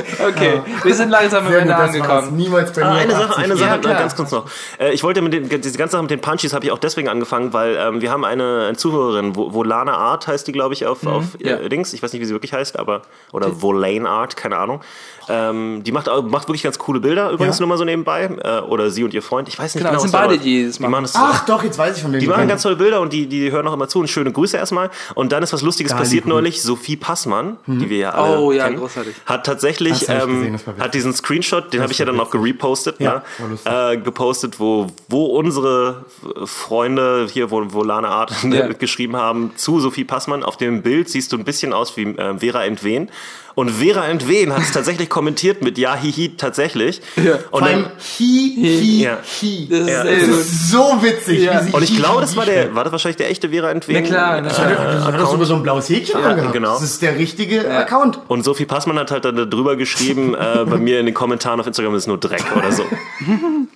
Okay, 0.27 0.61
wir 0.83 0.93
sind 0.95 1.09
langsam 1.09 1.45
am 1.45 1.53
Ende 1.53 1.73
gut, 1.73 1.81
angekommen. 1.83 2.35
Niemals 2.35 2.71
bei 2.73 2.81
mir. 2.81 2.87
Ah, 2.87 2.93
eine 2.95 3.11
Sache, 3.11 3.29
80 3.29 3.43
eine. 3.43 3.55
Sache, 3.57 3.79
Ja, 3.83 3.93
ganz 3.99 4.15
kurz 4.15 4.31
noch. 4.31 4.45
Äh, 4.79 4.93
ich 4.93 5.03
wollte 5.03 5.21
mit 5.21 5.33
den, 5.33 5.49
diese 5.61 5.77
ganze 5.77 5.93
Sache 5.93 6.01
mit 6.03 6.11
den 6.11 6.21
Punchies 6.21 6.53
habe 6.53 6.65
ich 6.65 6.71
auch 6.71 6.77
deswegen 6.79 7.07
angefangen, 7.09 7.53
weil 7.53 7.75
ähm, 7.79 8.01
wir 8.01 8.11
haben 8.11 8.25
eine, 8.25 8.65
eine 8.67 8.77
Zuhörerin, 8.77 9.35
Wo- 9.35 9.53
Volana 9.53 9.95
Art 9.95 10.27
heißt 10.27 10.47
die, 10.47 10.51
glaube 10.51 10.73
ich, 10.73 10.85
auf, 10.85 11.05
auf 11.05 11.23
ja. 11.39 11.57
äh, 11.57 11.69
Dings. 11.69 11.93
Ich 11.93 12.01
weiß 12.03 12.11
nicht, 12.13 12.21
wie 12.21 12.25
sie 12.25 12.33
wirklich 12.33 12.53
heißt, 12.53 12.77
aber 12.79 13.01
oder 13.31 13.61
Volane 13.61 14.07
Art, 14.09 14.35
keine 14.35 14.57
Ahnung. 14.57 14.81
Ähm, 15.27 15.83
die 15.83 15.91
macht, 15.91 16.07
auch- 16.07 16.23
macht 16.23 16.47
wirklich 16.47 16.63
ganz 16.63 16.77
coole 16.77 16.99
Bilder, 16.99 17.31
übrigens 17.31 17.57
Ja. 17.57 17.61
nur 17.63 17.69
mal 17.69 17.77
so 17.77 17.83
nebenbei. 17.85 18.29
Äh, 18.43 18.59
oder 18.61 18.89
sie 18.91 19.03
und 19.03 19.13
ihr 19.13 19.21
Freund. 19.23 19.47
Ich 19.47 19.57
weiß 19.57 19.73
nicht 19.75 19.81
Genau, 19.83 19.89
genau. 19.91 20.03
das 20.03 20.11
sind 20.11 20.19
beide, 20.19 20.37
die 20.37 20.67
das 20.67 20.75
die 20.77 20.81
machen. 20.83 20.91
machen 20.91 21.03
das. 21.03 21.13
Ach 21.15 21.45
doch, 21.45 21.63
jetzt 21.63 21.77
weiß 21.79 21.97
ich 21.97 22.03
von 22.03 22.13
wem 22.13 22.19
Die 22.19 22.27
machen 22.27 22.47
ganz 22.47 22.61
tolle 22.61 22.75
Bilder 22.75 23.01
und 23.01 23.11
die, 23.13 23.27
die 23.27 23.51
hören 23.51 23.67
auch 23.67 23.73
immer 23.73 23.87
zu. 23.87 23.99
Und 23.99 24.07
schöne 24.09 24.31
Grüße 24.31 24.55
erstmal. 24.57 24.91
Und 25.15 25.31
dann 25.31 25.41
ist 25.41 25.51
was 25.53 25.61
Lustiges 25.63 25.91
Da 25.93 25.97
passiert 25.97 26.25
neulich. 26.27 26.61
Sophie 26.61 26.95
Passmann, 26.95 27.57
die 27.65 27.89
wir 27.89 27.97
ja 27.97 28.09
alle 28.11 28.37
Oh, 28.39 28.51
ja, 28.51 28.65
kennen, 28.65 28.77
großartig. 28.77 29.15
hat 29.25 29.45
tatsächlich 29.45 29.84
Das 29.89 30.09
hab 30.09 30.17
ich 30.17 30.23
ähm, 30.23 30.53
gesehen, 30.53 30.59
hat 30.79 30.93
diesen 30.93 31.13
Screenshot, 31.13 31.73
den 31.73 31.81
habe 31.81 31.91
ich 31.91 31.97
ja 31.99 32.05
dann 32.05 32.19
auch 32.19 32.29
gerepostet, 32.31 32.99
Ja, 32.99 33.23
ne? 33.65 33.91
äh, 33.93 33.97
gepostet, 33.97 34.59
wo, 34.59 34.87
wo 35.09 35.25
unsere 35.25 36.05
Freunde 36.45 37.27
hier, 37.31 37.51
wo, 37.51 37.63
wo 37.73 37.83
Lana 37.83 38.09
Art 38.09 38.31
Ja. 38.43 38.67
geschrieben 38.79 39.15
haben, 39.15 39.51
zu 39.55 39.79
Sophie 39.79 40.03
Passmann. 40.03 40.43
Auf 40.43 40.57
dem 40.57 40.81
Bild 40.81 41.09
siehst 41.09 41.31
du 41.31 41.37
ein 41.37 41.43
bisschen 41.43 41.73
aus 41.73 41.97
wie 41.97 42.03
äh, 42.03 42.37
Vera 42.39 42.63
Entwen. 42.65 43.09
Und 43.55 43.69
Vera 43.71 44.05
Entwen 44.07 44.53
hat 44.53 44.61
es 44.63 44.71
tatsächlich 44.73 45.09
kommentiert 45.09 45.63
mit 45.63 45.77
Ja, 45.77 45.95
hihi, 45.95 46.35
tatsächlich. 46.35 47.01
Ja. 47.15 47.35
Und 47.51 47.59
Vor 47.59 47.63
allem 47.63 47.83
dann, 47.83 47.91
he, 47.97 48.53
he, 48.57 49.03
Ja. 49.03 49.17
he. 49.23 49.67
Das 49.69 49.79
ist 49.79 49.87
Ja. 49.87 50.03
sehr 50.03 50.15
Das 50.19 50.27
ist 50.27 50.69
so 50.71 50.77
witzig. 51.01 51.39
Ja. 51.43 51.61
wie 51.61 51.67
sie 51.69 51.73
und 51.73 51.81
ich 51.83 51.95
glaube, 51.95 52.19
das 52.21 52.35
war 52.35 52.45
der, 52.45 52.75
war 52.75 52.83
das 52.83 52.91
wahrscheinlich 52.91 53.15
der 53.17 53.29
echte 53.31 53.49
Vera 53.49 53.71
Entwen? 53.71 53.95
Na 53.95 54.01
klar, 54.01 54.41
na 54.41 54.49
äh, 54.49 54.53
klar. 54.53 54.93
Das 54.93 55.05
hat 55.05 55.19
doch 55.19 55.31
sogar 55.31 55.45
so 55.45 55.55
ein 55.55 55.63
blaues 55.63 55.87
Häkchen 55.89 56.19
Ja, 56.19 56.31
angehabt. 56.31 56.53
genau. 56.53 56.73
Das 56.73 56.83
ist 56.83 57.01
der 57.01 57.15
richtige 57.17 57.69
Account. 57.73 58.19
Und 58.27 58.43
Sophie 58.43 58.65
Passmann 58.65 58.99
hat 58.99 59.11
halt 59.11 59.23
dann 59.25 59.49
drüber 59.49 59.75
geschrieben, 59.77 60.35
äh, 60.35 60.65
bei 60.65 60.77
mir 60.77 60.99
in 60.99 61.05
den 61.05 61.15
Kommentaren 61.15 61.59
auf 61.59 61.67
Instagram 61.67 61.95
ist 61.95 62.07
nur 62.07 62.17
Dreck 62.17 62.43
oder 62.57 62.71
so. 62.73 62.83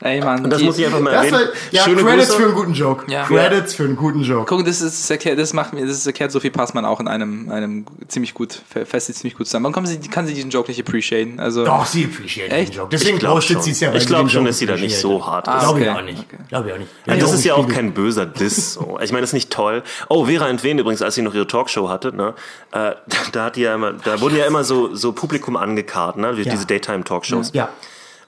Ey, 0.00 0.20
Mann. 0.20 0.44
Und 0.44 0.50
das 0.50 0.58
die- 0.58 0.66
muss 0.66 0.78
ich 0.78 0.84
einfach 0.84 1.00
mal 1.00 1.10
Das 1.12 1.26
erwähnen. 1.26 1.48
war, 1.48 1.54
ja, 1.70 1.82
Schöne 1.84 2.02
Credits 2.04 2.26
Grüße. 2.28 2.38
für 2.38 2.44
einen 2.46 2.54
guten 2.54 2.72
Joke. 2.74 3.10
Ja. 3.10 3.24
Credits 3.24 3.74
für 3.74 3.84
einen 3.84 3.96
guten 3.96 4.22
Joke. 4.22 4.44
Guck, 4.46 4.64
das 4.66 4.82
ist 4.82 5.00
das 5.04 5.10
erklärt, 5.10 5.38
das 5.38 5.52
macht 5.54 5.72
mir, 5.72 5.86
das 5.86 5.96
ist 5.96 6.06
erklärt 6.06 6.32
Sophie 6.32 6.50
Passmann 6.50 6.84
auch 6.84 7.00
in 7.00 7.08
einem, 7.08 7.50
einem 7.50 7.86
ziemlich 8.08 8.34
gut, 8.34 8.60
fest 8.84 9.06
ziemlich 9.14 9.36
gut 9.36 9.46
zusammen. 9.46 9.64
Warum 9.64 9.74
kann 9.74 9.86
sie, 9.86 9.98
kann 9.98 10.26
sie 10.26 10.34
diesen 10.34 10.50
Joke 10.50 10.68
nicht 10.70 10.78
appreciaten? 10.80 11.40
Also, 11.40 11.64
Doch, 11.64 11.86
sie 11.86 12.04
appreciate 12.04 12.50
Echt? 12.50 12.72
den 12.72 12.76
Joke. 12.76 12.88
Deswegen 12.92 13.14
Ich 13.14 13.20
glaube 13.20 13.36
postet 13.36 13.54
schon, 13.54 13.62
sie 13.62 13.70
es 13.70 13.80
ja. 13.80 13.94
ich 13.94 14.02
sie 14.02 14.06
glaub 14.08 14.20
den 14.22 14.28
schon 14.30 14.44
dass 14.44 14.58
sie 14.58 14.66
da 14.66 14.76
nicht 14.76 14.98
so 14.98 15.26
hart 15.26 15.48
ist. 15.48 15.54
Ah, 15.54 15.60
Glaube 15.60 15.80
ich 15.80 15.88
auch 15.90 16.02
nicht. 16.02 16.18
Okay. 16.20 16.36
Glaube 16.48 16.68
ich 16.68 16.74
auch 16.74 16.78
nicht. 16.78 16.90
Also 17.06 17.20
das 17.22 17.30
Ja, 17.30 17.36
ist 17.38 17.44
ja 17.44 17.54
auch 17.54 17.68
kein 17.68 17.92
böser 17.94 18.26
Diss. 18.26 18.74
So. 18.74 18.98
Ich 19.02 19.12
meine, 19.12 19.22
das 19.22 19.30
ist 19.30 19.34
nicht 19.34 19.50
toll. 19.50 19.82
Oh, 20.10 20.26
Vera 20.26 20.48
Entwen 20.48 20.78
übrigens, 20.78 21.00
als 21.00 21.14
sie 21.14 21.22
noch 21.22 21.34
ihre 21.34 21.46
Talkshow 21.46 21.88
hatte, 21.88 22.14
ne, 22.14 22.34
äh, 22.72 22.92
da 23.32 23.44
hat 23.46 23.56
die 23.56 23.62
ja 23.62 23.74
immer, 23.74 23.94
da 23.94 24.20
wurden 24.20 24.36
ja 24.36 24.44
immer 24.44 24.62
so, 24.62 24.94
so 24.94 25.12
Publikum 25.12 25.56
angekarrt, 25.56 26.18
ne, 26.18 26.34
Ja. 26.36 26.52
diese 26.52 26.66
Daytime-Talkshows. 26.66 27.50
Ja. 27.54 27.70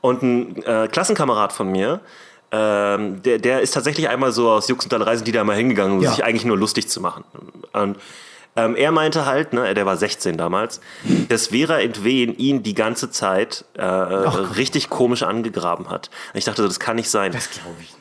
Und 0.00 0.22
ein 0.22 0.62
äh, 0.62 0.88
Klassenkamerad 0.88 1.52
von 1.52 1.70
mir, 1.70 2.00
ähm, 2.50 3.20
der, 3.22 3.38
der 3.38 3.60
ist 3.60 3.72
tatsächlich 3.72 4.08
einmal 4.08 4.32
so 4.32 4.48
aus 4.50 4.68
Jux 4.68 4.86
und 4.86 4.90
sind 5.16 5.26
die 5.28 5.32
da 5.32 5.44
mal 5.44 5.56
hingegangen, 5.56 5.98
um 5.98 6.02
Ja. 6.02 6.10
sich 6.10 6.24
eigentlich 6.24 6.44
nur 6.44 6.56
lustig 6.56 6.88
zu 6.88 7.00
machen. 7.00 7.24
Und 7.72 7.96
ähm, 8.56 8.74
er 8.74 8.90
meinte 8.90 9.26
halt, 9.26 9.52
ne, 9.52 9.74
der 9.74 9.86
war 9.86 9.96
16 9.96 10.36
damals, 10.36 10.80
dass 11.28 11.48
Vera 11.48 11.78
Entwen 11.80 12.36
ihn 12.36 12.62
die 12.62 12.74
ganze 12.74 13.10
Zeit 13.10 13.64
äh, 13.74 13.84
richtig 13.84 14.88
komisch 14.90 15.22
angegraben 15.22 15.90
hat. 15.90 16.10
Und 16.32 16.38
ich 16.38 16.44
dachte, 16.44 16.62
so, 16.62 16.68
das 16.68 16.80
kann 16.80 16.96
nicht 16.96 17.10
sein. 17.10 17.32
Das 17.32 17.50
glaube 17.50 17.76
ich 17.80 17.88
nicht. 17.90 17.94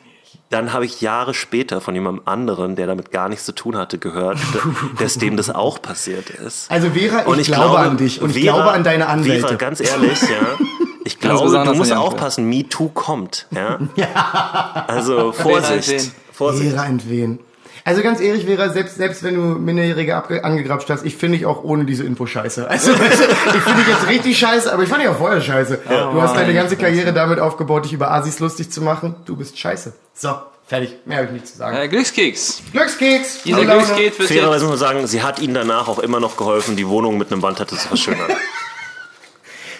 dann 0.50 0.72
habe 0.72 0.84
ich 0.86 1.00
Jahre 1.02 1.34
später 1.34 1.80
von 1.82 1.94
jemandem 1.94 2.22
anderen, 2.26 2.74
der 2.74 2.86
damit 2.86 3.10
gar 3.12 3.28
nichts 3.28 3.44
zu 3.44 3.52
tun 3.54 3.76
hatte, 3.76 3.98
gehört, 3.98 4.38
dass 4.98 5.18
dem 5.18 5.36
das 5.36 5.50
auch 5.50 5.80
passiert 5.82 6.30
ist. 6.30 6.70
Also 6.70 6.90
Vera, 6.90 7.20
ich, 7.20 7.26
Und 7.26 7.42
glaube, 7.42 7.78
an 7.78 7.96
dich 7.98 8.20
und 8.22 8.30
ich 8.34 8.42
Vera- 8.44 8.56
glaube 8.56 8.72
an 8.72 8.82
deine 8.82 9.08
Anwälte. 9.08 9.42
Vera, 9.48 9.54
ganz 9.58 9.80
ehrlich, 9.80 10.20
ja. 10.22 10.56
Ich 11.08 11.20
glaube, 11.20 11.44
besonders 11.44 11.72
du 11.72 11.78
musst 11.78 11.92
aufpassen, 11.94 12.48
MeToo 12.50 12.90
kommt. 12.90 13.46
Ja? 13.50 13.78
Also 14.86 15.32
Vorsicht. 15.32 16.12
Vorsicht. 16.32 16.72
Vera 16.72 16.86
entwen. 16.86 17.38
Also 17.84 18.02
ganz 18.02 18.20
ehrlich, 18.20 18.44
Vera, 18.44 18.68
selbst, 18.68 18.96
selbst 18.96 19.22
wenn 19.22 19.34
du 19.34 19.40
Minderjährige 19.40 20.14
angegrapscht 20.44 20.90
hast, 20.90 21.06
ich 21.06 21.16
finde 21.16 21.38
dich 21.38 21.46
auch 21.46 21.64
ohne 21.64 21.86
diese 21.86 22.04
Info 22.04 22.26
scheiße. 22.26 22.68
Also 22.68 22.92
ich 22.92 22.98
finde 22.98 23.78
dich 23.78 23.88
jetzt 23.88 24.06
richtig 24.06 24.38
scheiße, 24.38 24.70
aber 24.70 24.82
ich 24.82 24.90
fand 24.90 25.00
dich 25.00 25.08
auch 25.08 25.16
vorher 25.16 25.40
scheiße. 25.40 25.80
du 25.88 26.20
hast 26.20 26.36
deine 26.36 26.52
ganze 26.52 26.76
Karriere 26.76 27.14
damit 27.14 27.40
aufgebaut, 27.40 27.86
dich 27.86 27.94
über 27.94 28.10
Asis 28.10 28.40
lustig 28.40 28.70
zu 28.70 28.82
machen. 28.82 29.16
Du 29.24 29.36
bist 29.36 29.58
scheiße. 29.58 29.94
So, 30.12 30.34
fertig. 30.66 30.96
Mehr 31.06 31.18
habe 31.18 31.28
ich 31.28 31.32
nicht 31.32 31.46
zu 31.46 31.56
sagen. 31.56 31.78
Äh, 31.78 31.88
Glückskeks. 31.88 32.62
Glückskeks! 32.72 33.44
Dieser. 33.44 33.64
Glückskeks 33.64 34.18
wird 34.18 34.28
Fairerweise 34.28 34.66
muss 34.66 34.78
man 34.78 34.88
sagen, 34.88 35.06
sie 35.06 35.22
hat 35.22 35.38
ihnen 35.38 35.54
danach 35.54 35.88
auch 35.88 36.00
immer 36.00 36.20
noch 36.20 36.36
geholfen, 36.36 36.76
die 36.76 36.86
Wohnung 36.86 37.16
mit 37.16 37.32
einem 37.32 37.40
Wandtattoo 37.40 37.76
zu 37.76 37.88
verschönern. 37.88 38.30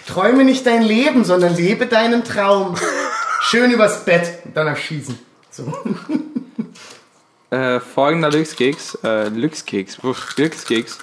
Träume 0.09 0.43
nicht 0.43 0.65
dein 0.65 0.81
Leben, 0.81 1.23
sondern 1.23 1.55
lebe 1.55 1.85
deinen 1.85 2.23
Traum. 2.23 2.75
Schön 3.41 3.69
übers 3.71 4.05
Bett 4.05 4.39
und 4.43 4.57
danach 4.57 4.77
schießen. 4.77 5.17
So. 5.51 5.71
Äh, 7.51 7.79
folgender 7.79 8.29
Glückskeks. 8.29 8.95
Äh, 9.03 9.31
Glückskeks. 9.31 9.97
Glückskeks. 10.35 10.99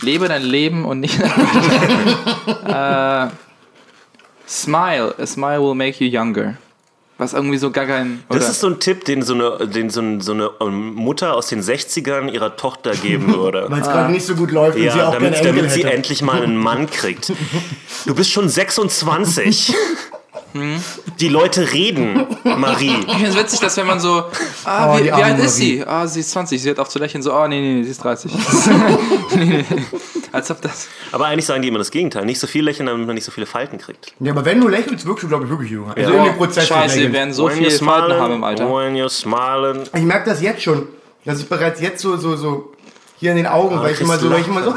Lebe 0.00 0.28
dein 0.28 0.42
Leben 0.42 0.84
und 0.84 1.00
nicht 1.00 1.20
äh, 2.64 3.26
Smile. 4.48 5.14
A 5.18 5.26
smile 5.26 5.60
will 5.60 5.74
make 5.74 6.04
you 6.04 6.10
younger. 6.10 6.56
Was 7.20 7.34
irgendwie 7.34 7.58
so 7.58 7.70
gar 7.70 7.84
kein... 7.84 8.24
Das 8.30 8.38
oder- 8.38 8.46
ist 8.50 8.60
so 8.60 8.66
ein 8.68 8.80
Tipp, 8.80 9.04
den 9.04 9.20
so 9.20 9.34
eine, 9.34 9.66
den 9.68 9.90
so, 9.90 10.00
ein, 10.00 10.22
so 10.22 10.32
eine 10.32 10.50
ähm, 10.62 10.94
Mutter 10.94 11.34
aus 11.36 11.48
den 11.48 11.60
60ern 11.62 12.30
ihrer 12.30 12.56
Tochter 12.56 12.92
geben 12.92 13.34
würde. 13.36 13.66
Weil 13.68 13.82
es 13.82 13.88
gerade 13.88 14.10
nicht 14.10 14.24
so 14.24 14.34
gut 14.34 14.50
läuft 14.52 14.76
und 14.76 14.80
sie 14.80 14.86
Ja, 14.88 15.08
auch 15.08 15.12
damit, 15.12 15.44
damit 15.44 15.70
sie 15.70 15.82
endlich 15.82 16.22
mal 16.22 16.42
einen 16.42 16.56
Mann 16.56 16.88
kriegt. 16.88 17.32
Du 18.06 18.14
bist 18.14 18.30
schon 18.30 18.48
26. 18.48 19.74
Die 21.20 21.28
Leute 21.28 21.72
reden, 21.72 22.26
Marie. 22.44 22.90
Ich 23.06 23.12
finde 23.14 23.28
es 23.30 23.36
witzig, 23.36 23.60
dass 23.60 23.76
wenn 23.76 23.86
man 23.86 24.00
so, 24.00 24.24
ah, 24.64 24.94
Oh, 24.94 24.98
wie, 24.98 25.04
wie 25.04 25.12
alt 25.12 25.38
ist 25.38 25.58
Marie. 25.58 25.76
sie? 25.78 25.84
Ah, 25.86 26.06
sie 26.06 26.20
ist 26.20 26.30
20. 26.32 26.60
Sie 26.62 26.68
hört 26.68 26.78
auf 26.80 26.88
zu 26.88 26.98
lächeln, 26.98 27.22
so, 27.22 27.32
oh, 27.34 27.46
nee, 27.46 27.60
nee, 27.60 27.74
nee, 27.74 27.82
sie 27.84 27.90
ist 27.90 28.02
30. 28.02 28.32
nee, 29.36 29.44
nee. 29.44 29.64
Als 30.32 30.50
ob 30.50 30.60
das... 30.62 30.88
Aber 31.12 31.26
eigentlich 31.26 31.46
sagen 31.46 31.62
die 31.62 31.68
immer 31.68 31.78
das 31.78 31.90
Gegenteil. 31.90 32.24
Nicht 32.24 32.38
so 32.40 32.46
viel 32.46 32.64
lächeln, 32.64 32.86
damit 32.86 33.06
man 33.06 33.14
nicht 33.14 33.24
so 33.24 33.32
viele 33.32 33.46
Falten 33.46 33.78
kriegt. 33.78 34.12
Ja, 34.20 34.32
aber 34.32 34.44
wenn 34.44 34.60
du 34.60 34.68
lächelst, 34.68 35.06
wirkst 35.06 35.24
du, 35.24 35.28
glaube 35.28 35.44
ich, 35.44 35.50
wirklich 35.50 35.70
jünger. 35.70 35.92
Also 35.96 36.12
Oh, 36.12 36.16
in 36.18 36.24
dem 36.24 36.36
Prozess 36.36 36.66
scheiße, 36.68 36.98
wir 37.00 37.12
werden 37.12 37.32
so 37.32 37.48
When 37.48 37.56
viel 37.58 37.68
you're 37.68 37.84
Falten 37.84 38.20
haben 38.20 38.34
im 38.34 38.44
Alter. 38.44 38.66
When 38.68 38.94
you're 38.94 39.08
smiling. 39.08 39.84
Ich 39.94 40.02
merke 40.02 40.30
das 40.30 40.40
jetzt 40.40 40.62
schon, 40.62 40.86
dass 41.24 41.40
ich 41.40 41.48
bereits 41.48 41.80
jetzt 41.80 42.00
so, 42.02 42.16
so, 42.16 42.36
so 42.36 42.72
hier 43.18 43.32
in 43.32 43.38
den 43.38 43.46
Augen, 43.46 43.76
Ah, 43.78 43.82
weil 43.82 43.92
ich 43.94 44.00
immer 44.00 44.18
so, 44.18 44.30
weil 44.30 44.40
ich 44.40 44.46
immer 44.48 44.62
so, 44.62 44.74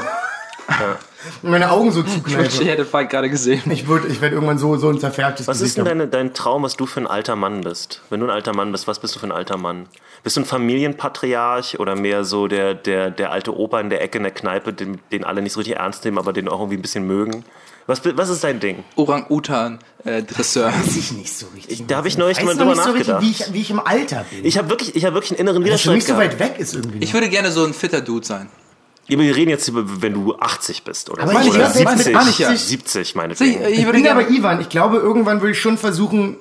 meine 1.42 1.72
Augen 1.72 1.92
so 1.92 2.02
Ich 2.06 2.14
zukneife. 2.14 2.66
hätte 2.66 2.86
Falk 2.86 3.10
gerade 3.10 3.30
gesehen. 3.30 3.64
Ich 3.72 3.88
würde, 3.88 4.08
ich 4.08 4.22
werde 4.22 4.36
irgendwann 4.36 4.58
so, 4.58 4.76
so 4.78 4.90
ein 4.90 5.00
zerfärbtes 5.00 5.48
Was 5.48 5.58
ist 5.58 5.62
Gesicht 5.62 5.78
denn 5.78 5.88
haben. 5.88 6.00
deine, 6.00 6.10
dein 6.10 6.34
Traum, 6.34 6.64
was 6.64 6.76
du 6.76 6.86
für 6.86 7.00
ein 7.02 7.08
alter 7.08 7.36
Mann 7.36 7.62
bist? 7.62 8.02
Wenn 8.10 8.20
du 8.20 8.26
ein 8.28 8.30
alter 8.32 8.54
Mann 8.54 8.72
bist, 8.72 8.88
was 8.88 9.00
bist 9.00 9.16
du 9.16 9.20
für 9.20 9.28
ein 9.28 9.32
alter 9.32 9.58
Mann? 9.58 9.88
Bist 10.24 10.38
du 10.38 10.42
ein 10.42 10.46
Familienpatriarch 10.46 11.80
oder 11.80 11.96
mehr 11.96 12.24
so 12.24 12.48
der, 12.48 12.74
der, 12.74 13.12
der 13.12 13.32
alte 13.32 13.58
Opa 13.58 13.80
in 13.80 13.90
der 13.90 14.02
Ecke 14.02 14.18
in 14.18 14.24
der 14.24 14.32
Kneipe, 14.34 14.74
den, 14.74 15.00
den 15.12 15.24
alle 15.24 15.42
nicht 15.42 15.54
so 15.54 15.60
richtig 15.60 15.78
ernst 15.78 16.06
nehmen, 16.06 16.18
aber 16.18 16.34
den 16.34 16.48
auch 16.48 16.60
irgendwie 16.60 16.78
ein 16.78 16.82
bisschen 16.82 17.06
mögen? 17.06 17.44
Was, 17.86 18.02
was 18.16 18.30
ist 18.30 18.44
dein 18.46 18.62
Ding? 18.62 18.86
Orang-Utan-Dresseur. 18.96 20.68
Weiß 20.68 20.96
ich 20.96 21.12
nicht 21.12 21.34
so 21.38 21.48
richtig. 21.54 21.86
Da 21.88 21.98
habe 21.98 22.08
ich 22.08 22.18
neulich 22.18 22.42
mal 22.44 22.56
drüber 22.56 22.72
nicht 22.72 22.84
so 22.84 22.92
richtig, 22.92 23.16
wie 23.20 23.32
ich, 23.32 23.54
wie 23.54 23.62
ich 23.62 23.72
im 23.72 23.80
Alter 23.82 24.26
bin. 24.30 24.46
Ich 24.46 24.58
habe 24.58 24.70
wirklich, 24.70 24.96
ich 24.96 25.04
hab 25.06 25.14
wirklich 25.14 25.32
einen 25.32 25.40
inneren 25.42 25.64
das 25.66 25.76
ist 25.76 25.82
für 25.82 25.94
Widerstand 25.94 26.20
mich 26.20 26.32
so 26.32 26.40
weit 26.40 26.40
weg 26.40 26.60
ist 26.60 26.74
irgendwie. 26.76 27.00
Ich 27.04 27.14
würde 27.14 27.28
gerne 27.28 27.52
so 27.52 27.66
ein 27.66 27.74
fitter 27.74 28.00
Dude 28.00 28.26
sein. 28.26 28.50
Ja, 29.08 29.20
wir 29.20 29.36
reden 29.36 29.50
jetzt 29.50 29.68
über, 29.68 29.84
wenn 30.02 30.14
du 30.14 30.36
80 30.38 30.84
bist 30.84 31.10
oder, 31.10 31.24
Aber 31.24 31.34
so. 31.34 31.40
ich 31.40 31.50
oder 31.50 31.58
glaub, 31.60 31.72
selbst 31.74 31.96
mit 31.98 32.04
70, 32.06 32.16
80 32.48 32.60
70 32.60 33.02
Ich, 33.02 33.16
meinetwegen. 33.16 33.62
ich 33.64 33.70
ich 33.80 33.86
würde 33.86 33.92
bin 33.94 34.04
gerne... 34.04 34.22
aber 34.22 34.30
Ivan. 34.30 34.62
Ich 34.62 34.70
glaube, 34.70 34.98
irgendwann 34.98 35.42
würde 35.42 35.52
ich 35.52 35.60
schon 35.60 35.78
versuchen, 35.78 36.38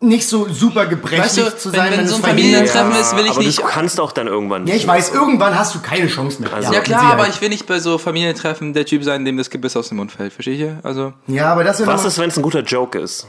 nicht 0.00 0.28
so 0.28 0.48
super 0.48 0.86
gebrechlich 0.86 1.20
Weißt 1.24 1.38
du, 1.38 1.56
zu 1.58 1.72
wenn- 1.72 1.80
sein, 1.80 1.92
wenn 1.92 2.04
es 2.04 2.10
so 2.10 2.16
ein. 2.18 2.22
Familientreffen 2.22 2.92
ist, 2.92 3.16
will 3.16 3.24
ich 3.26 3.32
aber 3.32 3.40
nicht- 3.42 3.58
du 3.58 3.62
kannst 3.64 4.00
auch 4.00 4.12
dann 4.12 4.28
irgendwann 4.28 4.66
Ja, 4.66 4.76
ich 4.76 4.86
weiß, 4.86 5.10
irgendwann 5.12 5.58
hast 5.58 5.74
du 5.74 5.80
keine 5.80 6.06
Chance 6.06 6.40
mehr. 6.40 6.52
Also- 6.54 6.72
Ja 6.72 6.80
klar, 6.80 7.12
aber 7.14 7.26
ich 7.28 7.40
will 7.40 7.48
nicht 7.48 7.66
bei 7.66 7.80
so 7.80 7.98
Familientreffen 7.98 8.72
der 8.74 8.86
Typ 8.86 9.02
sein, 9.04 9.24
dem 9.24 9.36
das 9.36 9.50
Gebiss 9.50 9.76
aus 9.76 9.88
dem 9.88 9.96
Mund 9.98 10.12
fällt. 10.12 10.32
Versteht 10.32 10.58
ihr? 10.60 10.78
Also, 10.84 11.12
Ja, 11.26 11.52
aber 11.52 11.64
das 11.64 11.84
Was 11.84 12.04
ist, 12.04 12.18
wenn 12.18 12.28
es 12.30 12.36
ein 12.36 12.42
guter 12.42 12.62
Joke 12.62 12.98
ist? 12.98 13.26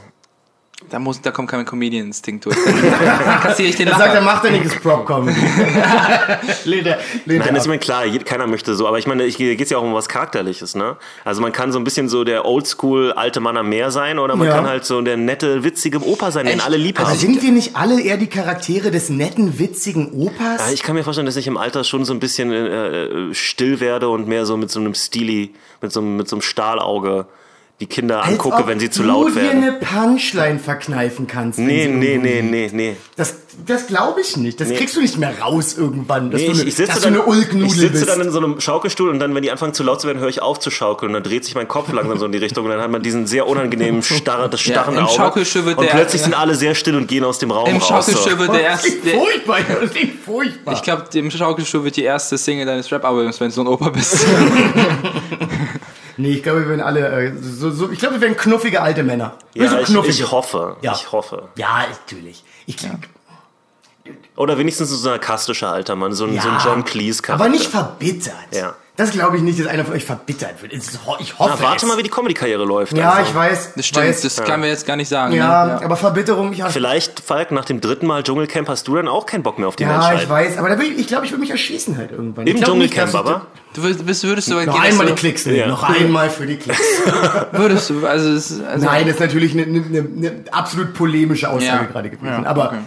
Da, 0.90 0.98
muss, 0.98 1.20
da 1.20 1.30
kommt 1.30 1.48
kein 1.50 1.64
Comedian-Instinkt 1.64 2.44
durch. 2.44 2.56
Dann 2.64 3.40
kassiere 3.40 3.68
ich 3.70 3.76
den 3.76 3.88
Er 3.88 3.96
sagt, 3.96 4.08
er 4.14 4.20
Lacher. 4.20 4.24
macht 4.24 4.44
er 4.44 4.50
nicht 4.50 4.66
das 4.66 4.74
Prop-Comedy. 4.76 5.40
lehnt 6.64 6.86
er, 6.86 6.98
lehnt 7.24 7.44
Nein, 7.44 7.54
er 7.54 7.56
ist 7.56 7.62
ab. 7.62 7.68
mir 7.68 7.78
klar, 7.78 8.04
keiner 8.24 8.46
möchte 8.46 8.74
so, 8.74 8.86
aber 8.86 8.98
ich 8.98 9.06
meine, 9.06 9.24
hier 9.24 9.56
geht 9.56 9.64
es 9.66 9.70
ja 9.70 9.78
auch 9.78 9.82
um 9.82 9.94
was 9.94 10.08
Charakterliches, 10.08 10.74
ne? 10.74 10.96
Also 11.24 11.40
man 11.42 11.52
kann 11.52 11.72
so 11.72 11.78
ein 11.78 11.84
bisschen 11.84 12.08
so 12.08 12.24
der 12.24 12.44
Oldschool 12.44 13.12
alte 13.12 13.40
Mann 13.40 13.56
am 13.56 13.68
Meer 13.68 13.90
sein 13.90 14.18
oder 14.18 14.36
man 14.36 14.48
Ja. 14.48 14.54
kann 14.54 14.66
halt 14.68 14.84
so 14.84 15.00
der 15.00 15.16
nette, 15.16 15.64
witzige 15.64 16.04
Opa 16.06 16.30
sein, 16.30 16.46
den 16.46 16.56
Echt? 16.56 16.66
alle 16.66 16.76
lieb 16.76 16.98
Aber 17.00 17.10
haben. 17.10 17.18
sind 17.18 17.42
wir 17.42 17.52
nicht 17.52 17.76
alle 17.76 18.00
eher 18.00 18.16
die 18.16 18.26
Charaktere 18.28 18.90
des 18.90 19.08
netten, 19.10 19.58
witzigen 19.58 20.10
Opas? 20.12 20.60
Ja, 20.66 20.72
ich 20.72 20.82
kann 20.82 20.94
mir 20.96 21.04
vorstellen, 21.04 21.26
dass 21.26 21.36
ich 21.36 21.46
im 21.46 21.56
Alter 21.56 21.84
schon 21.84 22.04
so 22.04 22.12
ein 22.12 22.20
bisschen 22.20 22.52
äh, 22.52 23.34
still 23.34 23.80
werde 23.80 24.08
und 24.08 24.28
mehr 24.28 24.46
so 24.46 24.56
mit 24.56 24.70
so 24.70 24.80
einem 24.80 24.94
Stili, 24.94 25.54
mit 25.80 25.92
so, 25.92 26.00
einem- 26.00 26.16
mit 26.16 26.28
so 26.28 26.36
einem 26.36 26.42
Stahlauge 26.42 27.26
die 27.80 27.86
Kinder 27.86 28.18
Als 28.22 28.28
angucke, 28.32 28.66
wenn 28.66 28.78
sie 28.78 28.90
zu 28.90 29.02
du 29.02 29.08
laut 29.08 29.30
dir 29.30 29.36
werden. 29.36 29.62
eine 29.62 29.72
Punchline 29.72 30.58
verkneifen 30.58 31.26
kannst. 31.26 31.58
Nee, 31.58 31.88
nee, 31.88 32.18
nee, 32.18 32.42
nee, 32.42 32.68
nee. 32.70 32.96
Das, 33.16 33.36
das 33.66 33.86
glaube 33.86 34.20
ich 34.20 34.36
nicht. 34.36 34.60
Das 34.60 34.68
Nee. 34.68 34.76
kriegst 34.76 34.96
du 34.96 35.00
nicht 35.00 35.16
mehr 35.16 35.32
raus 35.40 35.74
irgendwann. 35.78 36.30
Dass 36.30 36.40
Nee, 36.42 36.48
du 36.48 36.52
ich, 36.52 36.60
eine, 36.60 36.68
ich 36.68 36.76
sitze 36.76 36.92
dass 36.92 37.00
dann, 37.00 37.14
du 37.14 37.22
eine 37.22 37.64
ich 37.64 37.72
sitze 37.72 37.90
bist. 37.92 38.08
dann 38.08 38.20
in 38.20 38.30
so 38.32 38.38
einem 38.38 38.60
Schaukelstuhl 38.60 39.08
und 39.08 39.18
dann, 39.18 39.34
wenn 39.34 39.42
die 39.42 39.50
anfangen 39.50 39.72
zu 39.72 39.82
laut 39.82 39.98
zu 40.00 40.06
werden, 40.08 40.18
höre 40.20 40.28
ich 40.28 40.42
auf 40.42 40.58
zu 40.60 40.70
schaukeln 40.70 41.08
und 41.10 41.14
dann 41.14 41.22
dreht 41.22 41.46
sich 41.46 41.54
mein 41.54 41.68
Kopf 41.68 41.90
langsam 41.90 42.18
so 42.18 42.26
in 42.26 42.32
die 42.32 42.38
Richtung 42.38 42.66
und 42.66 42.70
dann 42.70 42.82
hat 42.82 42.90
man 42.90 43.02
diesen 43.02 43.26
sehr 43.26 43.46
unangenehmen 43.48 44.02
starre, 44.04 44.50
das 44.50 44.64
Ja, 44.66 44.74
starren 44.74 44.96
im 44.98 45.04
Auge. 45.04 45.14
Schaukelstuhl 45.14 45.64
wird 45.64 45.78
und 45.78 45.84
der- 45.86 45.92
plötzlich 45.94 46.20
sind 46.20 46.34
alle 46.34 46.54
sehr 46.56 46.74
still 46.74 46.96
und 46.96 47.08
gehen 47.08 47.24
aus 47.24 47.38
dem 47.38 47.50
Raum 47.50 47.66
Im 47.70 47.76
raus. 47.78 47.88
Schaukelstuhl 47.88 48.32
So. 48.32 48.38
wird 48.40 48.48
der 48.54 48.62
das 48.72 48.84
erste... 48.84 48.88
klingt 48.90 49.04
Der, 49.06 49.14
furchtbar. 49.20 49.58
Das 49.80 49.90
klingt 49.90 50.20
furchtbar. 50.22 50.74
ich 50.74 50.82
glaube, 50.82 51.04
im 51.14 51.30
Schaukelstuhl 51.30 51.82
wird 51.84 51.96
die 51.96 52.04
erste 52.04 52.36
Single 52.36 52.66
deines 52.66 52.92
Rap-Albums, 52.92 53.40
wenn 53.40 53.48
du 53.48 53.54
so 53.54 53.62
ein 53.62 53.66
Opa 53.68 53.88
bist. 53.88 54.18
nee, 56.20 56.32
ich 56.34 56.42
glaube, 56.42 56.60
wir 56.60 56.68
werden 56.68 56.80
alle, 56.80 57.08
äh, 57.08 57.32
so, 57.40 57.70
so, 57.70 57.90
ich 57.90 57.98
glaube, 57.98 58.16
wir 58.16 58.20
werden 58.20 58.36
knuffige 58.36 58.82
alte 58.82 59.02
Männer. 59.02 59.34
Ja, 59.54 59.68
so 59.68 59.78
ich, 59.78 59.86
knuffige. 59.86 60.14
ich 60.14 60.30
hoffe. 60.30 60.76
Ja. 60.82 60.92
Ich 60.92 61.12
hoffe. 61.12 61.48
Ja, 61.56 61.86
natürlich. 61.88 62.44
Ich, 62.66 62.76
Oder 64.36 64.58
wenigstens 64.58 64.90
so 64.90 64.96
ein 64.96 65.02
sarkastischer 65.02 65.70
alter 65.72 65.96
Mann, 65.96 66.12
so 66.12 66.24
ein, 66.24 66.38
so 66.40 66.48
ein 66.48 66.58
John 66.64 66.84
Cleese 66.84 67.22
Charakter. 67.22 67.44
Aber 67.44 67.52
nicht 67.52 67.66
verbittert. 67.66 68.34
Ja. 68.52 68.74
Das 69.00 69.12
glaube 69.12 69.38
ich 69.38 69.42
nicht, 69.42 69.58
dass 69.58 69.66
einer 69.66 69.82
von 69.86 69.94
euch 69.94 70.04
verbittert 70.04 70.60
wird. 70.60 70.74
Ist 70.74 70.98
Ich 71.20 71.38
hoffe 71.38 71.54
Na, 71.58 71.62
warte 71.64 71.86
es. 71.86 71.90
mal, 71.90 71.96
wie 71.96 72.02
die 72.02 72.10
Comedy-Karriere 72.10 72.66
läuft. 72.66 72.92
Ja, 72.98 73.12
also. 73.12 73.30
ich 73.30 73.34
weiß. 73.34 73.72
Das 73.74 73.86
stimmt, 73.86 74.06
weiß. 74.08 74.20
das 74.20 74.36
kann 74.44 74.60
wir 74.60 74.68
jetzt 74.68 74.86
gar 74.86 74.96
nicht 74.96 75.08
sagen. 75.08 75.32
ja, 75.32 75.64
ne? 75.64 75.82
aber 75.82 75.96
Verbitterung, 75.96 76.52
ja. 76.52 76.68
Vielleicht, 76.68 77.20
Falk, 77.20 77.50
nach 77.50 77.64
dem 77.64 77.80
dritten 77.80 78.06
Mal 78.06 78.22
Dschungelcamp 78.22 78.68
hast 78.68 78.86
du 78.88 78.96
dann 78.96 79.08
auch 79.08 79.24
keinen 79.24 79.42
Bock 79.42 79.58
mehr 79.58 79.68
auf 79.68 79.76
die 79.76 79.84
Ja, 79.84 79.92
Menschheit. 79.92 80.24
ich 80.24 80.28
weiß, 80.28 80.58
aber 80.58 80.68
da 80.68 80.78
will 80.78 80.92
ich, 80.92 80.98
ich 80.98 81.06
glaube, 81.06 81.24
ich 81.24 81.32
würde 81.32 81.40
mich 81.40 81.50
erschießen 81.50 81.96
halt 81.96 82.10
irgendwann. 82.10 82.46
Im 82.46 82.56
ich 82.56 82.62
glaub 82.62 82.76
nicht, 82.76 82.92
Dschungelcamp 82.94 83.08
ich- 83.14 83.18
aber. 83.34 83.46
Du 83.72 83.82
würdest, 83.84 84.22
würdest 84.24 84.48
du 84.50 84.54
Noch 84.54 84.60
gehen, 84.64 84.82
einmal 84.82 85.06
die 85.06 85.12
dass 85.12 85.20
Klicks, 85.20 85.44
Ja. 85.46 85.66
noch 85.66 85.82
einmal 85.82 86.28
für 86.28 86.44
die 86.44 86.56
Klicks. 86.56 86.78
Würdest 87.52 87.88
du, 87.88 88.04
also, 88.06 88.28
also 88.30 88.60
Nein, 88.84 89.06
das 89.06 89.14
ist 89.14 89.20
natürlich 89.20 89.52
eine, 89.54 89.62
eine, 89.62 89.80
eine 90.00 90.44
absolut 90.50 90.92
polemische 90.92 91.48
Aussage 91.48 91.84
Ja. 91.84 91.84
gerade 91.84 92.10
gewesen. 92.10 92.42
Ja, 92.42 92.50
aber 92.50 92.66
okay. 92.66 92.78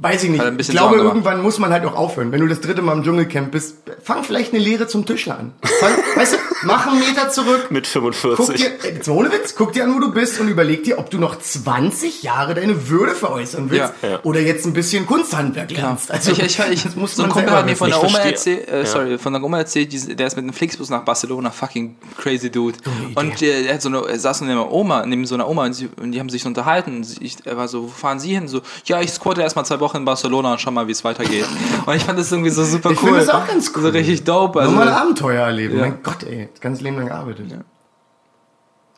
Weiß 0.00 0.24
ich 0.24 0.30
nicht. 0.30 0.42
Ein 0.42 0.58
Ich 0.58 0.68
glaube, 0.68 0.88
Sorgen 0.88 0.98
gemacht. 0.98 1.14
irgendwann 1.16 1.42
muss 1.42 1.58
man 1.58 1.72
halt 1.72 1.84
auch 1.84 1.94
aufhören. 1.94 2.32
Wenn 2.32 2.40
du 2.40 2.46
das 2.48 2.60
dritte 2.60 2.82
Mal 2.82 2.92
im 2.94 3.02
Dschungelcamp 3.04 3.50
bist, 3.50 3.76
fang 4.02 4.24
vielleicht 4.24 4.52
eine 4.52 4.62
Lehre 4.62 4.86
zum 4.86 5.06
Tischler 5.06 5.38
an. 5.38 5.52
Fang, 5.80 5.92
weißt 6.16 6.34
du, 6.34 6.36
mach 6.64 6.86
einen 6.86 7.00
Meter 7.00 7.28
zurück. 7.30 7.70
Mit 7.70 7.84
Guck 7.92 8.14
45. 8.14 8.56
dir, 8.56 8.66
äh, 8.90 8.94
jetzt 8.94 9.08
ohne 9.08 9.30
Witz, 9.32 9.54
guck 9.56 9.72
dir 9.72 9.84
an, 9.84 9.94
wo 9.94 9.98
du 10.00 10.12
bist 10.12 10.40
und 10.40 10.48
überleg 10.48 10.84
dir, 10.84 10.98
ob 10.98 11.10
du 11.10 11.18
noch 11.18 11.38
20 11.38 12.22
Jahre 12.22 12.54
deine 12.54 12.88
Würde 12.88 13.14
veräußern 13.14 13.70
willst 13.70 13.92
Ja. 14.02 14.08
Ja. 14.08 14.20
oder 14.22 14.40
jetzt 14.40 14.66
ein 14.66 14.72
bisschen 14.72 15.06
Kunsthandwerk 15.06 15.70
lernst. 15.70 16.10
Also, 16.10 16.32
ich, 16.32 16.40
ich, 16.42 16.58
ich, 16.70 16.82
das 16.84 16.96
muss 16.96 17.16
so 17.16 17.22
ein 17.24 17.28
Kumpel 17.30 17.52
hat 17.52 17.66
mir 17.66 17.76
von 17.76 17.88
Ich 17.88 17.94
der 17.94 18.04
Oma 18.04 18.18
erzählt, 18.18 18.68
äh, 18.68 18.80
Ja. 18.80 18.86
sorry, 18.86 19.18
von 19.18 19.32
der 19.32 19.42
Oma 19.42 19.58
erzählt, 19.58 19.92
die, 19.92 20.14
der 20.16 20.26
ist 20.26 20.36
mit 20.36 20.44
einem 20.44 20.52
Flixbus 20.52 20.90
nach 20.90 21.02
Barcelona, 21.04 21.50
fucking 21.50 21.96
crazy 22.18 22.50
dude. 22.50 22.76
Und 23.14 23.40
äh, 23.42 23.66
er 23.66 23.74
hat 23.74 23.82
so 23.82 23.88
eine, 23.88 24.02
er 24.06 24.18
saß 24.18 24.40
neben 24.42 24.52
einer 24.52 24.70
Oma, 24.70 25.04
neben 25.06 25.26
so 25.26 25.34
einer 25.34 25.48
Oma 25.48 25.64
und, 25.66 25.72
sie, 25.74 25.88
und 26.00 26.12
die 26.12 26.20
haben 26.20 26.28
sich 26.28 26.42
so 26.42 26.48
unterhalten. 26.48 26.96
Und 26.96 27.04
sie- 27.04 27.22
Ich, 27.24 27.36
er 27.44 27.56
war 27.56 27.68
so, 27.68 27.84
wo 27.84 27.88
fahren 27.88 28.20
Sie 28.20 28.32
hin? 28.34 28.48
So, 28.48 28.60
ja, 28.84 29.00
ich 29.00 29.10
squatte 29.10 29.40
erstmal 29.42 29.64
zwei 29.66 29.80
Wochen 29.80 29.85
in 29.94 30.04
Barcelona 30.04 30.52
und 30.52 30.60
schau 30.60 30.70
mal, 30.70 30.86
wie 30.88 30.92
es 30.92 31.04
weitergeht. 31.04 31.46
Und 31.84 31.94
ich 31.94 32.04
fand 32.04 32.18
das 32.18 32.32
irgendwie 32.32 32.50
so 32.50 32.64
super 32.64 32.90
Ich 32.90 33.02
cool. 33.02 33.08
finde 33.10 33.20
das 33.26 33.28
auch 33.30 33.46
ganz 33.46 33.70
cool. 33.74 33.82
So 33.82 33.88
richtig 33.88 34.24
dope. 34.24 34.60
Also, 34.60 34.72
Nochmal 34.72 34.88
Abenteuer 34.88 35.44
erleben. 35.46 35.76
Ja. 35.76 35.80
Mein 35.82 36.02
Gott, 36.02 36.22
ey, 36.24 36.48
das 36.52 36.60
ganze 36.60 36.82
Leben 36.82 36.96
lang 36.96 37.06
gearbeitet. 37.06 37.46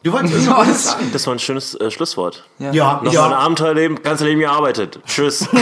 Du 0.02 0.12
wolltest 0.12 0.46
Was? 0.50 0.84
sagen? 0.84 1.10
Das 1.12 1.26
war 1.26 1.34
ein 1.34 1.38
schönes 1.38 1.74
äh, 1.74 1.90
Schlusswort. 1.90 2.44
Ja, 2.58 3.00
Noch 3.02 3.12
ja. 3.12 3.22
mal 3.22 3.34
ein 3.34 3.40
Abenteuerleben, 3.40 4.02
ganze 4.02 4.24
Leben 4.24 4.40
gearbeitet. 4.40 5.00
Tschüss. 5.06 5.48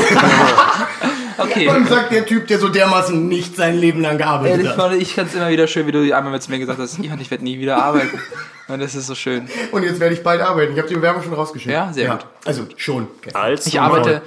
Okay. 1.39 1.69
Und 1.69 1.89
sagt 1.89 2.13
der 2.13 2.25
Typ, 2.25 2.47
der 2.47 2.59
so 2.59 2.69
dermaßen 2.69 3.29
nicht 3.29 3.57
sein 3.57 3.77
Leben 3.79 4.01
lang 4.01 4.19
gearbeitet 4.19 4.65
Ehrlich, 4.65 4.77
hat. 4.77 4.93
Ich 4.95 5.15
fand 5.15 5.29
es 5.29 5.35
immer 5.35 5.51
wieder 5.51 5.67
schön, 5.67 5.87
wie 5.87 5.93
du 5.93 6.17
einmal 6.17 6.33
mit 6.33 6.49
mir 6.49 6.59
gesagt 6.59 6.79
hast, 6.79 6.99
ich 6.99 7.31
werde 7.31 7.45
nie 7.45 7.59
wieder 7.59 7.83
arbeiten. 7.83 8.19
Und 8.69 8.81
das 8.81 8.95
ist 8.95 9.07
so 9.07 9.15
schön. 9.15 9.49
Und 9.71 9.83
jetzt 9.83 10.01
werde 10.01 10.15
ich 10.15 10.23
bald 10.23 10.41
arbeiten. 10.41 10.73
Ich 10.73 10.79
habe 10.79 10.89
die 10.89 10.95
Bewerbung 10.95 11.23
schon 11.23 11.35
rausgeschickt. 11.35 11.73
Ja, 11.73 11.93
sehr 11.93 12.11
gut. 12.11 12.27
Also 12.45 12.67
schon. 12.77 13.09
Als 13.35 13.67
Ich 13.67 13.81
arbeite, 13.81 14.23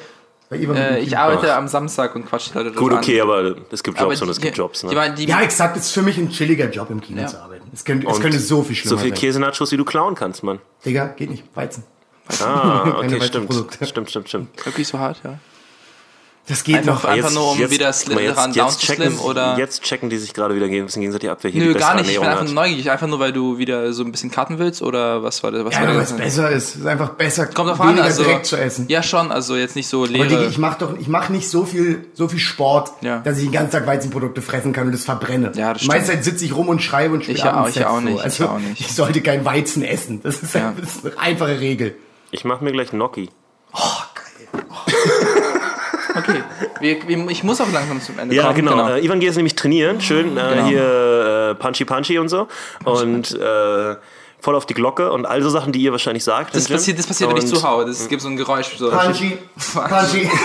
äh, 0.52 1.00
ich 1.00 1.18
arbeite 1.18 1.54
am 1.56 1.68
Samstag 1.68 2.16
und 2.16 2.26
quatsch 2.26 2.50
die 2.52 2.58
Leute 2.58 2.72
Gut, 2.72 2.92
an. 2.92 2.98
okay, 3.00 3.22
aber 3.22 3.56
es 3.72 3.84
gibt 3.84 4.00
Jobs 4.00 4.22
und 4.22 4.30
es 4.30 4.38
die- 4.38 4.44
gibt 4.44 4.58
Jobs. 4.58 4.82
Die, 4.82 4.88
Ne? 4.88 4.96
meinen, 4.96 5.16
die, 5.16 5.26
Ja, 5.26 5.42
exakt. 5.42 5.78
Es 5.78 5.86
ist 5.86 5.92
für 5.92 6.02
mich 6.02 6.18
ein 6.18 6.30
chilliger 6.30 6.70
Job 6.70 6.90
im 6.90 7.02
Kino 7.02 7.22
Ja. 7.22 7.28
zu 7.28 7.40
arbeiten. 7.42 7.70
Es 7.74 7.86
könnte, 7.86 8.08
es 8.08 8.20
könnte 8.20 8.40
so 8.40 8.64
viel 8.64 8.76
schlimmer 8.76 8.98
So 8.98 9.04
viel. 9.04 9.12
Käsenachos, 9.14 9.72
wie 9.72 9.78
du 9.78 9.86
klauen 9.86 10.16
kannst, 10.16 10.44
Mann. 10.44 10.60
Digga, 10.86 11.08
geht 11.08 11.30
nicht. 11.30 11.44
Weizen. 11.56 11.84
Ah, 12.44 12.84
okay, 13.00 13.22
stimmt. 13.22 13.54
Stimmt, 13.82 14.10
stimmt, 14.10 14.28
stimmt. 14.30 14.66
wirklich 14.66 14.88
so 14.88 15.00
hart, 15.00 15.20
ja. 15.24 15.40
Das 16.50 16.64
geht 16.64 16.78
Einfach- 16.78 17.04
noch. 17.04 17.10
einfach 17.10 17.32
nur, 17.32 17.52
um 17.52 17.58
wieder 17.60 17.70
guck 17.70 17.80
mal, 17.80 17.94
Slytherin 17.94 18.54
down 18.54 18.70
zu 18.72 18.80
checken, 18.80 19.04
slimmen, 19.04 19.20
oder? 19.20 19.58
Jetzt 19.60 19.84
checken 19.84 20.10
die 20.10 20.18
sich 20.18 20.34
gerade 20.34 20.56
wieder 20.56 20.68
gegen- 20.68 20.84
ein 20.84 20.86
bisschen 20.88 21.02
gegenseitig 21.04 21.30
ab, 21.30 21.38
wer 21.44 21.52
hier 21.52 21.64
Nö, 21.64 21.74
die 21.74 21.80
gar 21.80 21.94
nicht. 21.94 22.10
Ich 22.10 22.16
bin 22.16 22.24
Ernährung 22.24 22.42
einfach 22.42 22.54
neugierig. 22.54 22.90
Einfach 22.90 23.06
nur, 23.08 23.20
weil 23.20 23.32
du 23.32 23.60
wieder 23.60 23.94
so 23.94 24.04
ein 24.04 24.12
bisschen 24.12 24.32
cutten 24.32 24.58
willst 24.58 24.82
oder 24.82 25.22
was 25.24 25.44
war 25.44 25.52
das? 25.52 25.64
Was 25.64 25.76
Ja, 25.76 25.88
weil 25.88 25.98
es 26.00 26.12
besser 26.14 26.50
ist. 26.50 26.70
Es 26.70 26.76
ist 26.78 26.86
einfach 26.88 27.10
besser, 27.12 27.46
Kommt 27.46 27.78
weniger 27.80 28.02
an, 28.02 28.08
also. 28.08 28.24
direkt 28.24 28.48
zu 28.48 28.56
essen. 28.58 28.86
Ja, 28.90 29.04
schon. 29.04 29.32
Also 29.32 29.56
jetzt 29.56 29.76
nicht 29.76 29.88
so 29.88 30.00
Aber 30.06 30.08
Digi, 30.08 30.24
leere. 30.28 30.46
ich 30.48 30.58
mache 30.58 30.80
doch, 30.80 30.98
ich 31.00 31.08
mache 31.08 31.32
nicht 31.32 31.48
so 31.48 31.66
viel, 31.66 32.08
so 32.16 32.28
viel 32.28 32.40
Sport, 32.40 32.92
Ja. 33.02 33.20
dass 33.20 33.38
ich 33.38 33.44
den 33.44 33.52
ganzen 33.52 33.72
Tag 33.72 33.86
Weizenprodukte 33.86 34.42
fressen 34.42 34.74
kann 34.74 34.88
und 34.88 34.94
das 34.94 35.06
verbrenne. 35.06 35.52
Ja, 35.56 35.74
das 35.74 35.84
stimmt. 35.84 36.06
Zeit 36.08 36.24
sitze 36.24 36.46
ich 36.46 36.56
rum 36.56 36.68
und 36.68 36.82
schreibe 36.82 37.14
und 37.14 37.22
spiele 37.24 37.38
Ich 37.38 37.44
auch- 37.46 37.68
ich 37.70 37.86
auch 37.86 37.96
so. 37.96 38.02
nicht, 38.02 38.16
ich 38.18 38.24
Also, 38.24 38.46
auch 38.48 38.58
nicht. 38.60 38.80
ich 38.82 38.92
sollte 38.96 39.22
kein 39.22 39.46
Weizen 39.46 39.84
essen. 39.84 40.22
Das 40.24 40.42
ist, 40.42 40.56
Ja. 40.56 40.74
das 40.82 40.96
ist 40.96 41.06
eine 41.06 41.20
einfache 41.20 41.60
Regel. 41.60 41.96
Ich 42.32 42.44
mache 42.44 42.64
mir 42.64 42.72
gleich 42.72 42.90
Gnocchi. 42.90 43.30
Okay. 46.16 46.44
Wir, 46.80 47.08
wir, 47.08 47.30
ich 47.30 47.44
muss 47.44 47.60
auch 47.62 47.72
langsam 47.72 48.02
zum 48.02 48.18
Ende 48.20 48.36
Ja, 48.36 48.44
kommen. 48.48 48.56
genau. 48.56 48.90
Äh, 48.90 49.04
Ivan 49.06 49.20
geht 49.20 49.28
jetzt 49.28 49.36
nämlich 49.36 49.56
trainieren. 49.56 50.02
Schön 50.02 50.38
äh, 50.38 50.42
Genau. 50.56 50.66
hier 50.68 51.50
äh, 51.52 51.56
Punchy 51.56 51.86
Punchy 51.86 52.18
und 52.20 52.30
so. 52.30 52.48
Und 52.86 53.32
äh, 53.40 53.96
voll 54.42 54.56
auf 54.56 54.66
die 54.66 54.74
Glocke 54.74 55.12
und 55.12 55.26
all 55.26 55.42
so 55.44 55.50
Sachen, 55.50 55.72
die 55.74 55.82
ihr 55.82 55.92
wahrscheinlich 55.92 56.24
sagt. 56.24 56.56
Das 56.56 56.68
passiert, 56.68 56.98
das 57.00 57.08
passiert, 57.08 57.30
wenn 57.30 57.38
ich 57.38 57.48
zuhaue. 57.48 57.86
Das 57.86 58.08
gibt 58.08 58.22
so 58.22 58.30
ein 58.30 58.38
Geräusch. 58.38 58.78
So. 58.78 58.90
Punchy, 58.90 59.38
punchy. 59.74 60.30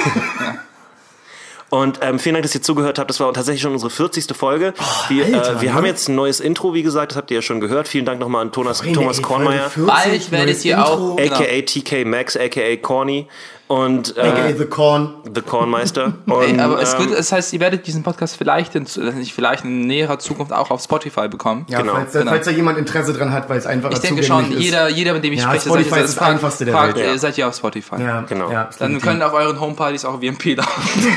Und 1.70 1.98
ähm, 2.02 2.20
vielen 2.20 2.34
Dank, 2.34 2.44
dass 2.44 2.54
ihr 2.54 2.62
zugehört 2.62 3.00
habt. 3.00 3.10
Das 3.10 3.18
war 3.18 3.32
tatsächlich 3.32 3.62
schon 3.62 3.72
unsere 3.72 3.90
40. 3.90 4.26
Folge. 4.36 4.74
wir 5.08 5.24
Alter, 5.24 5.56
äh, 5.56 5.60
wir 5.60 5.70
ne? 5.70 5.74
haben 5.74 5.86
jetzt 5.86 6.08
ein 6.08 6.14
neues 6.14 6.38
Intro, 6.38 6.72
wie 6.72 6.84
gesagt, 6.84 7.12
das 7.12 7.16
habt 7.16 7.32
ihr 7.32 7.36
ja 7.36 7.42
schon 7.42 7.58
gehört. 7.60 7.88
Vielen 7.88 8.04
Dank 8.04 8.20
nochmal 8.20 8.42
an 8.42 8.52
Thomas, 8.52 8.80
Thomas 8.80 9.20
Kornmeier, 9.20 9.72
Bald 9.76 10.30
werdet 10.30 10.64
ihr 10.64 10.84
auch- 10.84 11.16
Genau. 11.16 11.34
aka 11.34 11.44
TK 11.62 12.04
Max, 12.04 12.36
aka 12.36 12.76
Corny 12.76 13.26
und 13.66 14.18
AKA 14.18 14.46
äh, 14.48 14.54
The 14.58 14.66
Corn. 14.66 15.14
The 15.34 15.40
Kornmeister. 15.40 16.12
Und, 16.26 16.42
Ey, 16.42 16.60
aber 16.60 16.80
es, 16.82 16.92
ähm, 16.94 17.00
wird, 17.08 17.18
es 17.18 17.32
heißt, 17.32 17.52
ihr 17.54 17.60
werdet 17.60 17.86
diesen 17.86 18.02
Podcast 18.02 18.36
vielleicht 18.36 18.74
in, 18.74 18.84
äh, 18.96 19.10
nicht 19.12 19.32
vielleicht 19.32 19.64
in 19.64 19.86
näherer 19.86 20.18
Zukunft 20.18 20.52
auch 20.52 20.70
auf 20.70 20.82
Spotify 20.82 21.28
bekommen. 21.28 21.64
Ja, 21.68 21.80
Genau, 21.80 21.94
falls, 21.94 22.12
da, 22.12 22.18
genau. 22.20 22.30
falls 22.32 22.44
da 22.44 22.50
jemand 22.52 22.76
Interesse 22.78 23.14
dran 23.14 23.32
hat, 23.32 23.48
weil 23.48 23.58
es 23.58 23.66
einfacher 23.66 23.94
Ich 23.94 24.00
denke 24.00 24.22
schon, 24.22 24.52
ist. 24.52 24.60
jeder, 24.60 24.88
jeder, 24.90 25.14
mit 25.14 25.24
dem 25.24 25.32
ich 25.32 25.40
Ja, 25.40 25.46
spreche, 25.46 25.68
Spotify 25.70 25.90
sagt, 25.90 26.04
ist 26.04 26.16
das 26.18 26.22
einfachste 26.28 26.64
der 26.66 26.74
fragt, 26.74 26.96
Welt. 26.96 27.14
äh, 27.14 27.18
Seid 27.18 27.38
ihr 27.38 27.48
auf 27.48 27.56
Spotify? 27.56 28.02
Ja, 28.02 28.20
Genau. 28.28 28.50
Ja, 28.50 28.68
Dann 28.78 29.00
können 29.00 29.22
auf 29.22 29.32
euren 29.32 29.58
Homepartys 29.58 30.04
auch 30.04 30.20
WMP 30.20 30.54
laufen. 30.56 31.14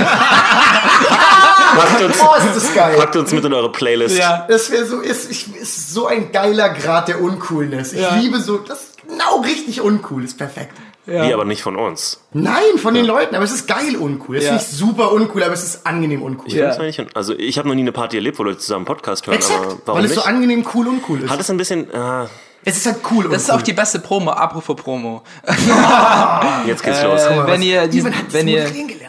packt, 1.78 2.02
uns, 2.02 2.16
Oh, 2.22 2.36
ist 2.38 2.56
das 2.56 2.74
geil. 2.74 2.96
packt 2.98 3.16
uns 3.18 3.32
mit 3.34 3.44
in 3.46 3.54
eure 3.54 3.72
Playlist. 3.72 4.20
Das 4.48 4.72
wäre 4.72 4.86
so, 4.86 5.02
ist, 5.02 5.30
ich, 5.30 5.54
ist 5.56 5.94
so 5.94 6.08
ein 6.08 6.32
geiler 6.32 6.70
Grad 6.70 7.08
der 7.08 7.22
Uncoolness. 7.22 7.94
Ich 7.94 8.02
Ja. 8.02 8.16
liebe 8.16 8.40
so, 8.40 8.58
das 8.58 8.80
ist 8.84 8.98
genau 9.08 9.42
richtig 9.42 9.82
uncool, 9.82 10.24
ist 10.24 10.38
perfekt. 10.38 10.74
Wie 11.08 11.34
aber 11.34 11.46
nicht 11.46 11.62
von 11.62 11.76
uns. 11.78 12.20
Nein, 12.34 12.62
von 12.78 12.94
den 12.94 13.06
Leuten, 13.06 13.34
aber 13.34 13.46
es 13.46 13.52
ist 13.54 13.66
geil 13.68 13.96
uncool. 13.98 14.36
Es 14.38 14.44
ist 14.44 14.50
Ja. 14.50 14.56
nicht 14.56 14.68
super 14.70 15.12
uncool, 15.14 15.42
aber 15.42 15.54
es 15.54 15.64
ist 15.64 15.88
angenehm 15.88 16.22
uncool. 16.22 16.52
Ja. 16.52 16.68
Das 16.68 16.78
meine 16.78 16.90
ich 16.90 16.98
schon. 16.98 17.08
Also 17.14 17.34
ich 17.34 17.58
habe 17.58 17.68
noch 17.68 17.76
nie 17.76 17.82
eine 17.82 17.94
Party 17.94 18.18
erlebt, 18.18 18.38
wo 18.40 18.44
Leute 18.44 18.58
zusammen 18.60 18.80
einen 18.80 18.86
Podcast 18.98 19.26
hören, 19.26 19.38
Exakt, 19.38 19.60
aber 19.62 19.78
warum 19.86 19.98
weil 20.00 20.06
es 20.06 20.12
nicht? 20.12 20.22
so 20.22 20.28
angenehm 20.28 20.66
cool 20.74 20.88
uncool 20.88 21.24
ist. 21.24 21.30
Hat 21.30 21.40
es 21.40 21.50
ein 21.50 21.56
bisschen, 21.58 21.90
äh, 21.92 22.26
es 22.66 22.76
ist 22.78 22.86
halt 22.86 22.98
cool 23.12 23.30
Das 23.30 23.44
ist 23.44 23.50
auch 23.52 23.62
die 23.62 23.72
beste 23.72 24.00
Promo, 24.00 24.32
apropos 24.32 24.76
Promo. 24.76 25.24
jetzt 26.66 26.84
geht's 26.84 27.02
los. 27.04 27.22
Äh, 27.22 27.48
wenn 27.48 27.62
ihr, 27.62 27.88
diesen, 27.88 28.14
wenn 28.32 28.48
ihr. 28.48 28.66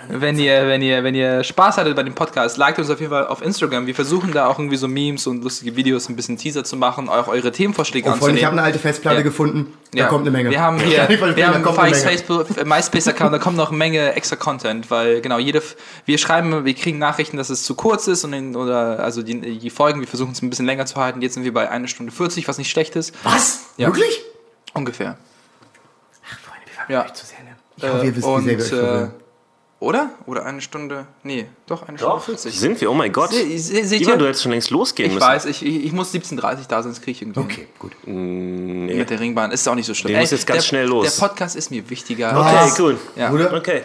Wenn 0.09 0.39
ihr, 0.39 0.67
wenn 0.67 0.81
ihr, 0.83 1.05
wenn 1.05 1.15
ihr 1.15 1.45
Spaß 1.45 1.77
hattet 1.77 1.95
bei 1.95 2.03
dem 2.03 2.15
Podcast, 2.15 2.57
liked 2.57 2.79
uns 2.79 2.91
auf 2.91 2.99
jeden 3.01 3.11
Fall 3.11 3.27
auf 3.27 3.43
Instagram. 3.43 3.87
Wir 3.87 3.95
versuchen 3.95 4.33
da 4.33 4.47
auch 4.47 4.59
irgendwie 4.59 4.77
so 4.77 4.89
Memes 4.89 5.27
und 5.27 5.43
lustige 5.43 5.77
Videos, 5.77 6.09
ein 6.09 6.17
bisschen 6.17 6.37
Teaser 6.39 6.65
zu 6.65 6.77
machen, 6.77 7.09
auch 7.09 7.29
eure 7.29 7.53
Themenvorschläge 7.53 8.09
Oh, 8.09 8.13
Freunde, 8.15 8.39
ich 8.39 8.45
habe 8.45 8.53
anzunehmen. 8.53 8.59
eine 8.59 8.67
alte 8.67 8.79
Festplatte 8.79 9.19
Ja. 9.19 9.23
gefunden. 9.23 9.73
Da 9.93 9.99
Ja. 9.99 10.07
kommt 10.09 10.23
eine 10.23 10.31
Menge. 10.31 10.51
Wir 10.51 10.61
haben 10.61 10.79
hier, 10.81 11.09
wir 11.09 11.47
haben 11.49 11.63
kommt 11.63 11.79
eine 11.79 11.89
Fikes 11.95 12.05
Menge. 12.05 12.19
Facebook, 12.19 12.57
äh, 12.59 12.65
MySpace-Account, 12.65 13.33
da 13.35 13.39
kommt 13.39 13.57
noch 13.57 13.69
eine 13.69 13.79
Menge 13.79 14.13
extra 14.15 14.37
Content, 14.37 14.91
weil 14.91 15.21
genau, 15.21 15.39
jede, 15.39 15.63
wir 16.07 16.19
schreiben, 16.19 16.65
wir 16.65 16.75
kriegen 16.75 16.99
Nachrichten, 16.99 17.37
dass 17.37 17.51
es 17.51 17.65
zu 17.65 17.75
kurz 17.75 18.07
ist 18.09 18.25
und 18.25 18.33
in, 18.33 18.57
oder, 18.57 19.01
also 19.01 19.23
die, 19.23 19.59
die 19.59 19.71
Folgen, 19.71 20.01
wir 20.01 20.09
versuchen 20.09 20.33
es 20.33 20.43
ein 20.43 20.51
bisschen 20.51 20.67
länger 20.67 20.87
zu 20.87 20.97
halten. 20.97 21.23
Jetzt 21.23 21.35
sind 21.35 21.45
wir 21.45 21.53
bei 21.55 21.69
1 21.71 21.91
Stunde 21.91 22.13
40, 22.13 22.49
was 22.49 22.59
nicht 22.59 22.71
schlecht 22.71 22.97
ist. 22.97 23.15
Was? 23.25 23.61
Ja. 23.77 23.89
Wirklich? 23.89 24.23
Ungefähr. 24.75 25.17
Freunde, 26.23 26.67
wir 26.89 26.97
waren 26.97 27.07
Ja. 27.09 27.15
zu 27.15 27.27
sehr, 27.27 27.39
ne? 27.41 27.57
Ich 27.77 27.85
hoffe, 27.85 28.07
ihr 28.07 28.17
wisst, 28.17 28.27
wie 28.27 28.31
und, 28.31 28.45
sehr 28.45 28.59
wir 28.59 28.93
euch 28.99 29.03
äh. 29.05 29.09
Oder? 29.81 30.11
Oder 30.27 30.45
eine 30.45 30.61
Stunde, 30.61 31.07
nee, 31.23 31.47
doch, 31.67 31.87
eine 31.87 31.99
Stunde 31.99 32.21
40. 32.21 32.59
Sind 32.59 32.81
wir? 32.81 32.91
Oh 32.91 32.95
mein 32.95 33.13
Gott. 33.13 33.31
Se, 33.31 33.59
se, 33.59 33.85
seht 33.85 34.03
Ivan, 34.03 34.19
du 34.19 34.27
hättest 34.27 34.43
schon 34.43 34.53
längst 34.53 34.71
losgehen 34.71 35.09
Ich 35.09 35.15
müssen. 35.15 35.27
weiß, 35.27 35.45
ich, 35.45 35.65
ich, 35.65 35.85
ich 35.85 35.93
muss 35.93 36.13
17.30 36.13 36.67
da 36.69 36.83
sein, 36.83 36.93
das 36.93 37.01
kriege 37.01 37.13
ich 37.13 37.23
irgendwie. 37.23 37.41
Okay, 37.41 37.69
gut. 37.79 37.93
Mit 38.05 39.09
der 39.09 39.21
Ringbahn 39.21 39.53
ist 39.53 39.69
auch 39.69 39.77
nicht 39.77 39.87
so 39.87 39.95
schlimm. 39.95 40.13
Der 40.13 40.21
muss 40.21 40.33
jetzt 40.33 40.47
ganz 40.47 40.65
der, 40.65 40.69
schnell 40.69 40.87
los. 40.87 41.15
Der 41.15 41.27
Podcast 41.27 41.55
ist 41.55 41.71
mir 41.71 41.89
wichtiger. 41.89 42.37
Okay, 42.37 42.73
cool. 42.83 42.99
Ja. 43.15 43.33
Okay. 43.33 43.85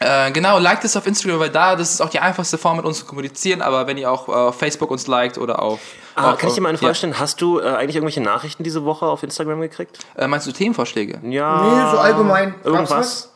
Äh, 0.00 0.32
genau, 0.32 0.58
liked 0.58 0.84
es 0.84 0.96
auf 0.96 1.06
Instagram, 1.06 1.38
weil 1.38 1.50
da, 1.50 1.76
das 1.76 1.94
ist 1.94 2.00
auch 2.00 2.08
die 2.08 2.18
einfachste 2.18 2.58
Form, 2.58 2.76
mit 2.78 2.84
uns 2.84 2.98
zu 2.98 3.04
kommunizieren. 3.04 3.62
Aber 3.62 3.86
wenn 3.86 3.96
ihr 3.96 4.10
auch 4.10 4.28
äh, 4.28 4.32
auf 4.32 4.58
Facebook 4.58 4.90
uns 4.90 5.06
liked 5.06 5.38
oder 5.38 5.62
auf. 5.62 5.80
Ah, 6.14 6.32
auf, 6.32 6.38
kann 6.38 6.48
ich 6.48 6.54
dir 6.54 6.60
mal 6.62 6.70
eine 6.70 6.78
Frage 6.78 6.90
ja. 6.90 6.94
stellen? 6.94 7.18
Hast 7.18 7.40
du 7.40 7.60
äh, 7.60 7.64
eigentlich 7.64 7.96
irgendwelche 7.96 8.20
Nachrichten 8.20 8.64
diese 8.64 8.84
Woche 8.84 9.06
auf 9.06 9.22
Instagram 9.22 9.60
gekriegt? 9.60 9.98
Äh, 10.16 10.26
meinst 10.26 10.46
du 10.46 10.52
Themenvorschläge? 10.52 11.20
Ja. 11.28 11.62
Nee, 11.62 11.90
so 11.90 11.98
allgemein. 11.98 12.54
Irgendwas? 12.64 13.33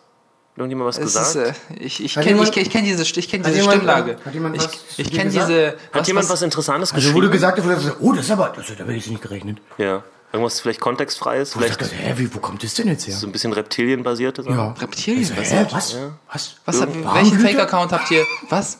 Irgendjemand 0.58 0.88
was 0.88 0.98
Es 0.98 1.04
gesagt? 1.14 1.36
ist, 1.36 1.36
äh, 1.36 1.52
ich 1.84 2.04
ich 2.04 2.14
kenne 2.14 2.42
ich, 2.42 2.56
ich 2.56 2.70
kenn 2.70 2.84
diese, 2.84 3.02
ich 3.02 3.28
kenn 3.28 3.40
Hat 3.42 3.48
diese 3.48 3.58
jemand- 3.60 3.74
Stimmlage. 3.76 4.16
hat 4.24 4.34
jemand 4.34 4.56
ich 4.56 4.62
was 4.64 4.70
ich 4.96 5.08
dir 5.10 5.16
kenne 5.18 5.30
gesagt? 5.30 5.48
diese. 5.48 5.74
Hat 5.92 6.06
jemand 6.06 6.28
was, 6.28 6.42
Interessantes 6.42 6.92
Also, 6.92 7.08
wo 7.08 7.12
geschrieben? 7.14 7.26
du 7.26 7.30
gesagt 7.32 7.64
wo 7.64 7.68
sagst, 7.68 7.92
oh, 8.00 8.12
das 8.12 8.24
ist 8.26 8.30
aber, 8.32 8.52
das, 8.56 8.66
da 8.66 8.74
hätte 8.74 8.92
ich 8.92 9.08
nicht 9.10 9.22
gerechnet. 9.22 9.58
ja. 9.78 10.02
Irgendwas 10.30 10.60
vielleicht 10.60 10.80
kontextfreies, 10.80 11.48
Ich 11.52 11.54
vielleicht 11.56 11.80
dachte, 11.80 11.94
hä, 11.94 12.12
wie, 12.18 12.34
wo 12.34 12.38
kommt 12.38 12.62
das 12.62 12.74
denn 12.74 12.86
jetzt 12.86 13.06
her? 13.08 13.14
so 13.16 13.26
ein 13.26 13.32
bisschen 13.32 13.54
reptilienbasierte 13.54 14.42
Sachen? 14.42 14.56
Ja. 14.58 14.72
Reptilien 14.78 15.20
Also, 15.20 15.32
hä, 15.32 15.40
basiert? 15.40 15.72
was? 15.72 15.96
Was? 16.30 16.56
Was 16.66 16.80
hat, 16.82 16.90
welchen? 17.14 17.38
Fake-Account 17.38 17.92
habt 17.92 18.10
ihr? 18.10 18.24
Was? 18.50 18.78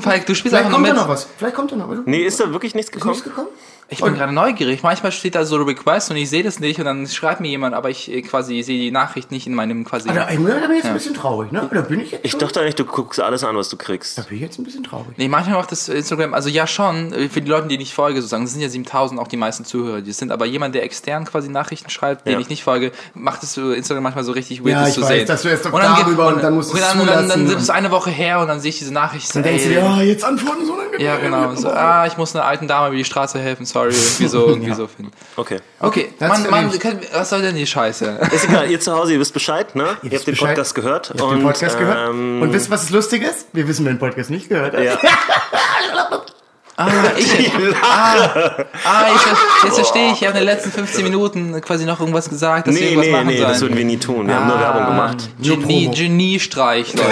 Falk, 0.00 0.26
du 0.26 0.34
spielst 0.36 0.42
Vielleicht 0.54 0.54
einfach 0.66 0.70
kommt 0.70 0.86
da 0.86 0.92
mit. 0.92 1.00
noch 1.02 1.08
was. 1.08 1.26
Vielleicht 1.36 1.56
kommt 1.56 1.72
da 1.72 1.76
noch 1.76 1.88
was. 1.90 1.98
Nee, 2.06 2.22
ist 2.24 2.38
da 2.38 2.52
wirklich 2.52 2.76
nichts 2.76 2.90
Ist 2.90 2.92
gekommen? 2.94 3.14
nichts 3.14 3.24
gekommen? 3.28 3.48
Ich 3.88 4.00
bin 4.00 4.14
gerade 4.14 4.32
neugierig. 4.32 4.82
Manchmal 4.82 5.12
steht 5.12 5.36
da 5.36 5.44
so 5.44 5.56
Request 5.56 6.10
und 6.10 6.16
ich 6.16 6.28
sehe 6.28 6.42
das 6.42 6.58
nicht 6.58 6.78
und 6.80 6.86
dann 6.86 7.06
schreibt 7.06 7.40
mir 7.40 7.48
jemand, 7.48 7.74
aber 7.74 7.88
ich 7.88 8.10
äh, 8.10 8.20
quasi 8.22 8.60
sehe 8.62 8.78
die 8.80 8.90
Nachricht 8.90 9.30
nicht 9.30 9.46
in 9.46 9.54
meinem 9.54 9.84
quasi. 9.84 10.08
Da, 10.08 10.28
ich, 10.28 10.36
bin 10.38 10.48
ich 10.48 10.76
jetzt 10.78 10.86
ein 10.86 10.94
bisschen 10.94 11.14
traurig, 11.14 11.52
ne? 11.52 11.68
Da 11.72 11.82
bin 11.82 12.00
ich 12.00 12.10
jetzt 12.10 12.24
Ich 12.24 12.36
dachte 12.36 12.60
eigentlich, 12.60 12.74
du 12.74 12.84
guckst 12.84 13.20
alles 13.20 13.44
an, 13.44 13.54
was 13.56 13.68
du 13.68 13.76
kriegst. 13.76 14.18
da 14.18 14.22
bin 14.22 14.36
ich 14.38 14.42
jetzt 14.42 14.58
ein 14.58 14.64
bisschen 14.64 14.82
traurig. 14.82 15.16
Nee, 15.16 15.28
manchmal 15.28 15.56
macht 15.58 15.70
das 15.70 15.88
Instagram, 15.88 16.34
also 16.34 16.48
ja 16.48 16.66
schon, 16.66 17.12
äh, 17.12 17.28
für 17.28 17.40
die 17.40 17.48
Leute, 17.48 17.68
die 17.68 17.80
ich 17.80 17.94
folge, 17.94 18.20
sozusagen, 18.20 18.42
das 18.44 18.52
sind 18.54 18.62
ja 18.62 18.68
7000 18.68 19.20
auch 19.20 19.28
die 19.28 19.36
meisten 19.36 19.64
Zuhörer, 19.64 20.00
die 20.00 20.12
sind 20.12 20.32
aber 20.32 20.46
jemand, 20.46 20.74
der 20.74 20.82
extern 20.82 21.24
quasi 21.24 21.48
Nachrichten 21.48 21.88
schreibt, 21.88 22.26
den 22.26 22.32
Ja. 22.34 22.38
ich 22.40 22.48
nicht 22.48 22.64
folge, 22.64 22.90
macht 23.14 23.44
es 23.44 23.54
für 23.54 23.76
Instagram 23.76 24.02
manchmal 24.02 24.24
so 24.24 24.32
richtig 24.32 24.64
weird, 24.64 24.70
Ja, 24.72 24.80
das 24.80 24.88
ich 24.88 24.94
zu 24.96 25.02
weiß, 25.02 25.08
sehen. 25.10 25.26
dass 25.28 25.42
du 25.42 25.48
erst 25.48 25.66
und 25.66 25.72
dann, 25.74 25.94
darüber 26.00 26.26
und, 26.26 26.34
und 26.34 26.42
dann 26.42 26.54
musst 26.54 26.72
du 26.72 26.76
dann, 26.78 27.06
dann, 27.06 27.28
dann 27.28 27.46
ist 27.46 27.62
es 27.62 27.70
eine 27.70 27.92
Woche 27.92 28.10
her 28.10 28.40
und 28.40 28.48
dann 28.48 28.58
sehe 28.58 28.70
ich 28.70 28.78
diese 28.78 28.92
Nachricht. 28.92 29.32
Dann 29.34 29.44
denkst 29.44 29.62
du 29.62 29.68
dir, 29.70 29.88
oh, 29.96 30.00
jetzt 30.00 30.24
antworten 30.24 30.66
so 30.66 30.76
lange. 30.76 31.00
ja, 31.00 31.16
genau. 31.18 31.54
So, 31.54 31.68
ah, 31.68 32.04
ich 32.06 32.16
muss 32.16 32.34
einer 32.34 32.44
alten 32.44 32.66
Dame 32.66 32.88
über 32.88 32.96
die 32.96 33.04
Straße 33.04 33.38
helfen, 33.38 33.64
sorry, 33.76 33.94
irgendwie 33.94 34.26
so, 34.28 34.46
irgendwie 34.48 34.74
so 34.74 34.86
finden. 34.86 35.12
Okay. 35.36 35.58
Okay, 35.80 36.12
das 36.18 36.28
Mann, 36.28 36.50
Mann, 36.50 36.72
was 37.12 37.30
soll 37.30 37.42
denn 37.42 37.54
die 37.56 37.66
Scheiße? 37.66 38.18
Ist 38.32 38.44
egal, 38.48 38.70
ihr 38.70 38.80
zu 38.80 38.92
Hause, 38.92 39.12
ihr 39.14 39.20
wisst 39.20 39.34
Bescheid, 39.34 39.74
ne? 39.76 39.96
Ihr, 40.02 40.10
wisst 40.10 40.20
habt 40.20 40.26
den 40.28 40.32
Bescheid. 40.32 40.48
Podcast 40.50 40.74
gehört. 40.74 41.12
Ihr 41.16 41.22
habt 41.22 41.32
den 41.32 41.42
Podcast 41.42 41.78
gehört. 41.78 42.08
ähm, 42.10 42.42
Und 42.42 42.52
wisst 42.52 42.68
ihr, 42.68 42.70
was 42.72 42.82
das 42.82 42.90
Lustige 42.90 43.26
ist? 43.26 43.46
Wir 43.52 43.66
wissen, 43.68 43.84
wer 43.84 43.92
den 43.94 43.98
Podcast 43.98 44.30
nicht 44.30 44.48
gehört 44.48 44.74
hat. 44.74 44.82
Ja. 44.82 44.98
Ah, 46.78 46.88
ich. 47.16 47.50
ah, 47.82 48.64
ah 48.84 49.04
ich, 49.14 49.64
jetzt 49.64 49.74
verstehe 49.76 50.12
ich. 50.12 50.20
Ich 50.20 50.28
habe 50.28 50.38
in 50.38 50.44
den 50.44 50.54
letzten 50.54 50.70
15 50.70 51.02
Minuten 51.04 51.58
quasi 51.62 51.86
noch 51.86 52.00
irgendwas 52.00 52.28
gesagt, 52.28 52.66
dass 52.68 52.74
wir 52.74 52.80
Nee, 52.82 52.88
irgendwas 52.88 53.06
nee, 53.06 53.12
machen 53.12 53.26
nee, 53.28 53.36
sollen. 53.38 53.48
das 53.48 53.60
würden 53.62 53.76
wir 53.78 53.84
nie 53.86 53.96
tun. 53.96 54.26
Wir 54.28 54.34
haben 54.36 54.46
nur 54.48 54.58
Werbung 54.60 54.86
gemacht. 54.86 55.16
Nur 55.38 55.58
Genie. 55.58 55.90
Geniestreich, 55.90 56.92
Leute. 56.94 57.10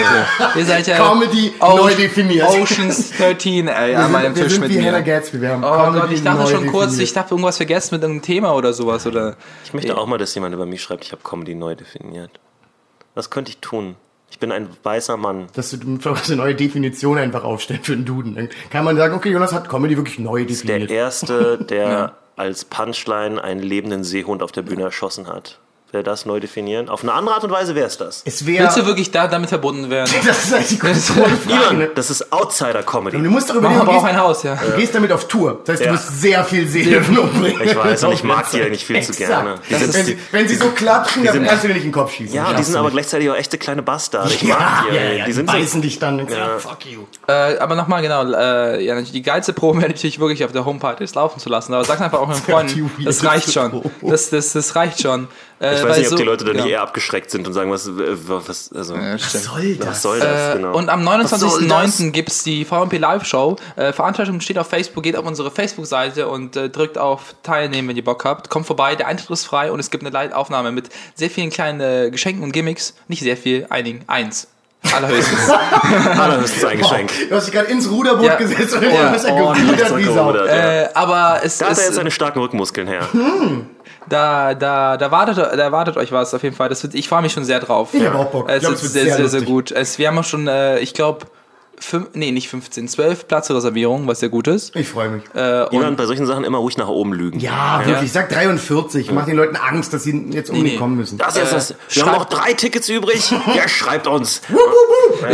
Ihr 0.56 0.64
seid 0.66 0.86
ja 0.86 0.96
Comedy 0.98 1.52
neu 1.60 1.94
definiert. 1.94 2.46
Oceans 2.48 3.12
13, 3.16 3.68
ey, 3.68 3.90
Wir 3.92 3.96
an 3.98 4.02
sind, 4.04 4.12
meinem 4.12 4.36
wir 4.36 4.42
Tisch 4.42 4.52
sind 4.52 4.60
mit 4.62 4.70
wie 4.70 4.78
Hannah 4.86 4.98
mir. 4.98 5.02
Gatsby. 5.04 5.40
Wir 5.40 5.48
haben 5.50 5.64
Oh 5.64 5.70
Comedy 5.70 6.00
Gott, 6.00 6.12
ich 6.12 6.22
dachte 6.22 6.46
schon 6.50 6.66
kurz, 6.66 6.84
definiert. 6.90 7.10
ich 7.10 7.16
habe 7.16 7.28
irgendwas 7.30 7.56
vergessen 7.56 7.94
mit 7.94 8.02
irgendeinem 8.02 8.22
Thema 8.22 8.54
oder 8.54 8.72
sowas. 8.74 9.06
Oder 9.06 9.36
Ich 9.64 9.72
möchte 9.72 9.96
auch 9.96 10.06
mal, 10.06 10.18
dass 10.18 10.34
jemand 10.34 10.54
über 10.54 10.66
mich 10.66 10.82
schreibt, 10.82 11.04
ich 11.04 11.12
habe 11.12 11.22
Comedy 11.22 11.54
neu 11.54 11.74
definiert. 11.74 12.30
Was 13.14 13.30
könnte 13.30 13.50
ich 13.50 13.58
tun? 13.58 13.96
Ich 14.44 14.48
bin 14.50 14.52
ein 14.52 14.68
weißer 14.82 15.16
Mann. 15.16 15.46
dass 15.54 15.70
du 15.70 15.78
eine 15.80 16.36
neue 16.36 16.54
Definition 16.54 17.16
einfach 17.16 17.44
aufstellst 17.44 17.86
für 17.86 17.94
einen 17.94 18.04
Duden. 18.04 18.34
Dann 18.34 18.50
kann 18.68 18.84
man 18.84 18.94
sagen, 18.94 19.14
okay, 19.14 19.30
Jonas 19.30 19.54
hat 19.54 19.70
Comedy 19.70 19.96
wirklich 19.96 20.18
neu 20.18 20.40
Der 20.40 20.48
definiert. 20.48 20.90
Erste, 20.90 21.56
der 21.56 22.12
als 22.36 22.66
Punchline 22.66 23.42
einen 23.42 23.62
lebenden 23.62 24.04
Seehund 24.04 24.42
auf 24.42 24.52
der 24.52 24.60
Bühne 24.60 24.82
erschossen 24.82 25.28
hat. 25.28 25.60
Äh, 25.94 26.02
das 26.02 26.26
neu 26.26 26.40
definieren. 26.40 26.88
Auf 26.88 27.02
eine 27.02 27.12
andere 27.12 27.34
Art 27.36 27.44
und 27.44 27.50
Weise 27.50 27.74
wäre 27.74 27.86
es 27.86 27.96
das. 27.98 28.22
Es. 28.24 28.44
Willst 28.46 28.76
du 28.76 28.86
wirklich 28.86 29.10
da 29.10 29.26
damit 29.28 29.48
verbunden 29.48 29.90
werden? 29.90 30.10
Das 30.26 30.44
ist 30.44 30.52
halt 30.54 30.70
die 30.70 30.78
große 30.78 31.12
Frage. 31.48 31.90
Das 31.94 32.10
ist 32.10 32.32
Outsider-Comedy. 32.32 33.22
Du 33.22 33.30
musst 33.30 33.50
du 33.50 33.58
auch 33.58 33.86
gehst, 33.86 34.04
ein 34.04 34.18
Haus, 34.18 34.42
ja. 34.42 34.56
du 34.56 34.72
gehst 34.76 34.94
damit 34.94 35.12
auf 35.12 35.28
Tour. 35.28 35.60
Das 35.64 35.74
heißt, 35.74 35.82
Ja. 35.82 35.86
du 35.88 35.92
musst 35.94 36.20
sehr 36.20 36.44
viel 36.44 36.66
Seelen 36.68 37.18
umbringen. 37.18 37.60
Ich 37.64 37.76
weiß 37.76 38.04
und 38.04 38.12
ich 38.12 38.24
mag 38.24 38.50
die 38.50 38.62
eigentlich 38.62 38.84
viel 38.84 39.00
zu 39.02 39.12
Exakt. 39.12 39.28
gerne. 39.30 39.54
Die 39.68 39.74
sind- 39.74 39.94
wenn, 39.94 40.04
sie, 40.06 40.18
wenn 40.32 40.48
sie 40.48 40.54
so 40.56 40.68
klatschen, 40.70 41.24
dann 41.24 41.32
sind- 41.34 41.46
kannst 41.46 41.64
du 41.64 41.68
dir 41.68 41.74
nicht 41.74 41.84
in 41.84 41.90
den 41.90 41.94
Kopf 41.94 42.12
schießen. 42.12 42.34
Ja, 42.34 42.52
die 42.52 42.62
sind 42.62 42.76
aber 42.76 42.84
nicht. 42.88 42.94
gleichzeitig 42.94 43.30
auch 43.30 43.36
echte 43.36 43.58
kleine 43.58 43.82
Bastarde. 43.82 44.32
Ich 44.32 44.42
mag 44.44 44.84
die. 44.90 44.96
ja, 44.96 45.02
ja, 45.02 45.10
die 45.18 45.24
die 45.26 45.32
sind 45.32 45.50
so, 45.50 45.56
beißen 45.56 45.82
dich 45.82 45.98
dann. 45.98 46.18
Ja. 46.28 46.58
Fuck 46.58 46.86
you. 46.86 47.02
Äh, 47.28 47.58
aber 47.58 47.74
nochmal 47.74 48.02
genau, 48.02 48.24
äh, 48.32 48.82
ja, 48.84 49.00
die 49.00 49.22
geilste 49.22 49.52
Probe 49.52 49.80
wäre 49.80 49.90
natürlich 49.90 50.18
wirklich 50.18 50.44
auf 50.44 50.52
der 50.52 50.64
Homepartys 50.64 51.14
laufen 51.14 51.38
zu 51.40 51.48
lassen. 51.48 51.74
Aber 51.74 51.84
sag 51.84 52.00
einfach 52.00 52.18
auch 52.20 52.26
meinen 52.28 52.40
Freunden, 52.42 52.90
das 53.04 53.24
reicht 53.24 53.52
schon. 53.52 53.72
weirdeste 53.72 53.90
Das, 54.02 54.30
das, 54.30 54.52
das 54.52 54.76
reicht 54.76 55.00
schon. 55.02 55.28
Äh, 55.60 55.74
ich 55.76 55.82
weil 55.82 55.90
weiß 55.90 55.96
nicht, 55.98 56.06
ob 56.06 56.10
so- 56.10 56.16
die 56.16 56.22
Leute 56.24 56.44
da 56.44 56.52
nicht 56.52 56.64
ja. 56.64 56.70
eher 56.72 56.82
abgeschreckt 56.82 57.30
sind 57.30 57.46
und 57.46 57.52
sagen, 57.52 57.70
was, 57.70 57.86
äh, 57.86 57.92
was 57.96 58.70
also, 58.74 58.94
Ja, 58.96 59.18
stimmt. 59.18 59.44
Soll 59.44 59.76
was 59.78 59.86
das? 59.86 60.02
soll 60.02 60.20
das? 60.20 60.54
Äh, 60.54 60.56
genau. 60.56 60.76
Und 60.76 60.88
am 60.88 61.04
Was 61.06 61.30
soll 61.30 61.62
29.09. 61.62 62.10
gibt 62.12 62.28
es 62.30 62.42
die 62.42 62.64
VMP 62.64 62.98
Live 62.98 63.24
Show. 63.24 63.56
Äh, 63.76 63.92
Veranstaltung 63.92 64.40
steht 64.40 64.58
auf 64.58 64.68
Facebook, 64.68 65.02
geht 65.04 65.16
auf 65.16 65.24
unsere 65.24 65.50
Facebook-Seite 65.50 66.28
und 66.28 66.56
äh, 66.56 66.68
drückt 66.70 66.98
auf 66.98 67.34
Teilnehmen, 67.42 67.88
wenn 67.88 67.96
ihr 67.96 68.04
Bock 68.04 68.24
habt. 68.24 68.50
Kommt 68.50 68.66
vorbei, 68.66 68.94
der 68.96 69.06
Eintritt 69.06 69.30
ist 69.30 69.44
frei 69.44 69.70
und 69.70 69.80
es 69.80 69.90
gibt 69.90 70.02
eine 70.04 70.10
Live-Aufnahme 70.12 70.72
mit 70.72 70.88
sehr 71.14 71.30
vielen 71.30 71.50
kleinen 71.50 71.80
äh, 71.80 72.10
Geschenken 72.10 72.42
und 72.42 72.52
Gimmicks. 72.52 72.94
Nicht 73.08 73.22
sehr 73.22 73.36
viel, 73.36 73.66
einigen. 73.70 74.02
Eins. 74.06 74.48
Allerhöchstens. 74.94 75.48
Allerhöchstens 76.18 76.64
ein 76.66 76.78
Geschenk. 76.78 77.10
Du 77.30 77.34
hast 77.36 77.46
dich 77.46 77.54
gerade 77.54 77.68
ins 77.70 77.88
Ruderboot 77.90 78.26
Ja. 78.26 78.34
gesetzt 78.36 78.74
und 78.76 78.82
Ja. 78.82 78.90
dann 79.04 79.12
bist 79.14 79.24
du 79.26 79.34
gerudert 79.34 79.56
wie 79.78 79.78
Sau. 79.78 79.88
Zurückgerudert, 79.88 80.48
ja. 80.48 80.54
äh, 80.82 80.88
aber 80.92 81.40
es 81.42 81.56
Da 81.58 81.66
hat 81.70 81.78
er 81.78 81.84
jetzt 81.84 81.94
seine 81.94 82.10
starken 82.10 82.40
Rückenmuskeln 82.40 82.86
her. 82.86 83.08
Da, 84.08 84.54
da, 84.54 84.96
da, 84.96 85.10
wartet, 85.10 85.38
da 85.38 85.72
wartet 85.72 85.96
euch 85.96 86.12
was 86.12 86.34
auf 86.34 86.42
jeden 86.42 86.56
Fall. 86.56 86.68
Das 86.68 86.82
wird, 86.82 86.94
ich 86.94 87.08
freue 87.08 87.22
mich 87.22 87.32
schon 87.32 87.44
sehr 87.44 87.60
drauf. 87.60 87.90
Ich 87.92 88.04
hab 88.06 88.14
auch 88.14 88.26
Bock. 88.26 88.48
Ich 88.48 88.54
Es 88.56 88.60
glaub, 88.60 88.74
ist 88.74 88.82
es 88.82 88.94
wird 88.94 89.04
sehr, 89.04 89.16
sehr 89.16 89.28
sehr, 89.28 89.40
sehr 89.40 89.48
gut. 89.48 89.70
Es, 89.70 89.98
wir 89.98 90.08
haben 90.08 90.18
auch 90.18 90.24
schon, 90.24 90.46
äh, 90.48 90.78
ich 90.80 90.94
glaube, 90.94 91.26
nee, 92.14 92.30
nicht 92.30 92.48
15, 92.48 92.88
12 92.88 93.26
Platzreservierungen, 93.28 94.06
was 94.06 94.20
sehr 94.20 94.28
gut 94.28 94.46
ist. 94.46 94.74
Ich 94.76 94.88
freue 94.88 95.08
mich. 95.10 95.22
Äh, 95.34 95.70
Jemand 95.72 95.96
bei 95.96 96.06
solchen 96.06 96.24
Sachen 96.24 96.44
immer 96.44 96.58
ruhig 96.58 96.78
nach 96.78 96.86
oben 96.88 97.12
lügen. 97.12 97.40
Ja, 97.40 97.82
wirklich. 97.84 98.06
Ich 98.06 98.12
sag 98.12 98.28
43. 98.30 99.10
Mach 99.10 99.26
den 99.26 99.36
Leuten 99.36 99.56
Angst, 99.56 99.92
dass 99.92 100.04
sie 100.04 100.12
jetzt 100.30 100.50
unbedingt 100.50 100.74
nee. 100.74 100.78
kommen 100.78 100.96
müssen. 100.96 101.18
Das 101.18 101.34
ist 101.36 101.42
jetzt 101.42 101.52
das. 101.52 101.70
Wir 101.70 101.76
schreibt- 102.02 102.06
haben 102.06 102.18
noch 102.18 102.24
drei 102.28 102.52
Tickets 102.54 102.88
übrig. 102.88 103.32
Ja, 103.54 103.68
schreibt 103.68 104.06
uns. 104.06 104.40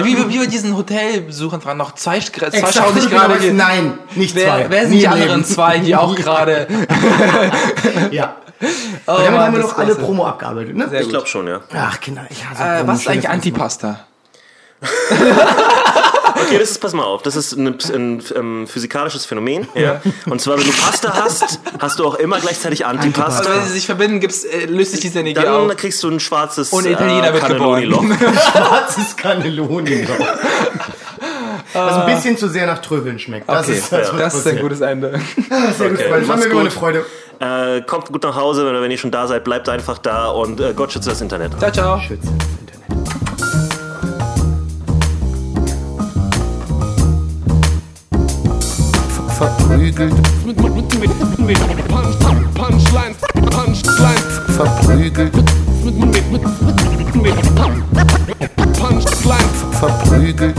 Wie, 0.03 0.17
wie, 0.17 0.29
wie 0.29 0.39
bei 0.39 0.47
diesen 0.47 0.77
Hotelbesuchern 0.77 1.61
fragen, 1.61 1.79
noch 1.79 1.95
zwei, 1.95 2.19
zwei 2.21 2.47
Exakt, 2.47 2.75
schauen 2.75 2.95
sich 2.95 3.09
gerade. 3.11 3.35
weiß, 3.35 3.53
Nein, 3.53 3.99
nicht 4.15 4.33
zwei. 4.35 4.45
Wer, 4.45 4.71
wer 4.71 4.81
sind 4.83 4.91
Nie 4.93 4.99
die 5.01 5.09
anderen 5.09 5.31
Leben. 5.41 5.45
zwei, 5.45 5.79
die 5.79 5.95
auch 5.97 6.15
gerade. 6.17 6.67
Ja. 8.11 8.37
Oh, 9.07 9.13
Und 9.13 9.19
damit 9.19 9.31
Mann, 9.33 9.41
haben 9.41 9.53
wir 9.55 9.63
noch 9.63 9.79
alle 9.79 9.87
klasse. 9.87 10.01
Promo 10.03 10.27
abgearbeitet, 10.27 10.77
ne? 10.77 10.89
Sehr 10.89 11.01
Ich 11.01 11.09
glaube 11.09 11.27
schon, 11.27 11.47
ja. 11.47 11.61
Ach, 11.75 11.99
Kinder, 12.01 12.27
ich 12.31 12.45
hasse 12.49 12.63
Äh, 12.63 12.87
was 12.87 13.01
ist 13.01 13.09
eigentlich. 13.09 13.29
Antipasta? 13.29 14.01
Okay, 16.43 16.59
das 16.59 16.71
ist, 16.71 16.79
pass 16.81 16.95
mal 16.95 17.05
auf, 17.05 17.23
das 17.23 17.37
ist 17.37 17.53
ein, 17.53 17.67
ein, 17.67 18.23
ähm, 18.35 18.67
physikalisches 18.67 19.27
Phänomen. 19.27 19.69
Ja. 19.75 20.01
Und 20.27 20.41
zwar, 20.41 20.59
wenn 20.59 20.65
du 20.65 20.73
Pasta 20.73 21.13
hast, 21.15 21.61
hast 21.79 21.99
du 21.99 22.07
auch 22.07 22.15
immer 22.15 22.41
gleichzeitig 22.41 22.87
Antipasta. 22.87 23.41
Also 23.41 23.51
wenn 23.61 23.67
sie 23.67 23.75
sich 23.75 23.87
verbinden, 23.87 24.21
gibt's, 24.21 24.45
äh, 24.45 24.65
löst 24.67 24.93
sich 24.93 25.01
diese 25.01 25.21
Energie 25.21 25.35
Dann 25.43 25.71
auf. 25.71 25.77
kriegst 25.77 26.03
du 26.03 26.09
ein 26.09 26.19
schwarzes 26.19 26.73
Und 26.73 26.87
Italiener 26.87 27.33
wird 27.33 27.43
Cannelloni-Loch. 27.43 28.03
Schwarzes 28.53 29.17
Cannelloni. 29.17 30.09
Was 31.73 31.95
ein 31.97 32.15
bisschen 32.15 32.37
zu 32.39 32.49
sehr 32.49 32.67
nach 32.67 32.81
Tröbeln 32.81 33.19
schmeckt. 33.19 33.49
Das 33.49 33.67
Okay, 33.69 33.79
ist 33.79 33.93
das, 33.93 34.13
was 34.13 34.19
das 34.19 34.35
ist 34.35 34.47
ein 34.49 34.59
gutes 34.61 34.81
Ende. 34.81 35.21
Okay. 35.39 35.45
Das 35.51 35.81
war 35.81 36.21
macht's 36.21 36.45
mir 36.47 36.51
immer 36.51 36.61
eine. 36.61 36.71
Freude. 36.71 37.05
Äh, 37.41 37.81
kommt 37.81 38.13
gut 38.13 38.23
nach 38.23 38.37
Hause, 38.37 38.69
oder 38.69 38.83
wenn 38.83 38.91
ihr 38.91 38.99
schon 38.99 39.11
da 39.11 39.27
seid, 39.27 39.45
bleibt 39.45 39.67
einfach 39.71 39.97
da 39.97 40.29
und 40.29 40.61
äh, 40.61 40.75
Gott 40.77 40.93
schütze 40.93 41.09
das 41.09 41.23
Internet. 41.23 41.59
Ciao, 41.59 41.73
ciao. 41.73 41.99
Schütze 41.99 42.29
das 42.37 42.47
Internet. 42.61 42.91
Verprügelt, 49.39 50.13
Punchlines, 52.59 53.17
Punchlines, 53.51 54.41
verprügelt, 54.55 55.33
Punchlines, 58.79 59.65
verprügelt. 59.79 60.55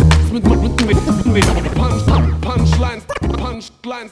Punchlines, 2.41 3.05
Punchlines. 3.37 4.11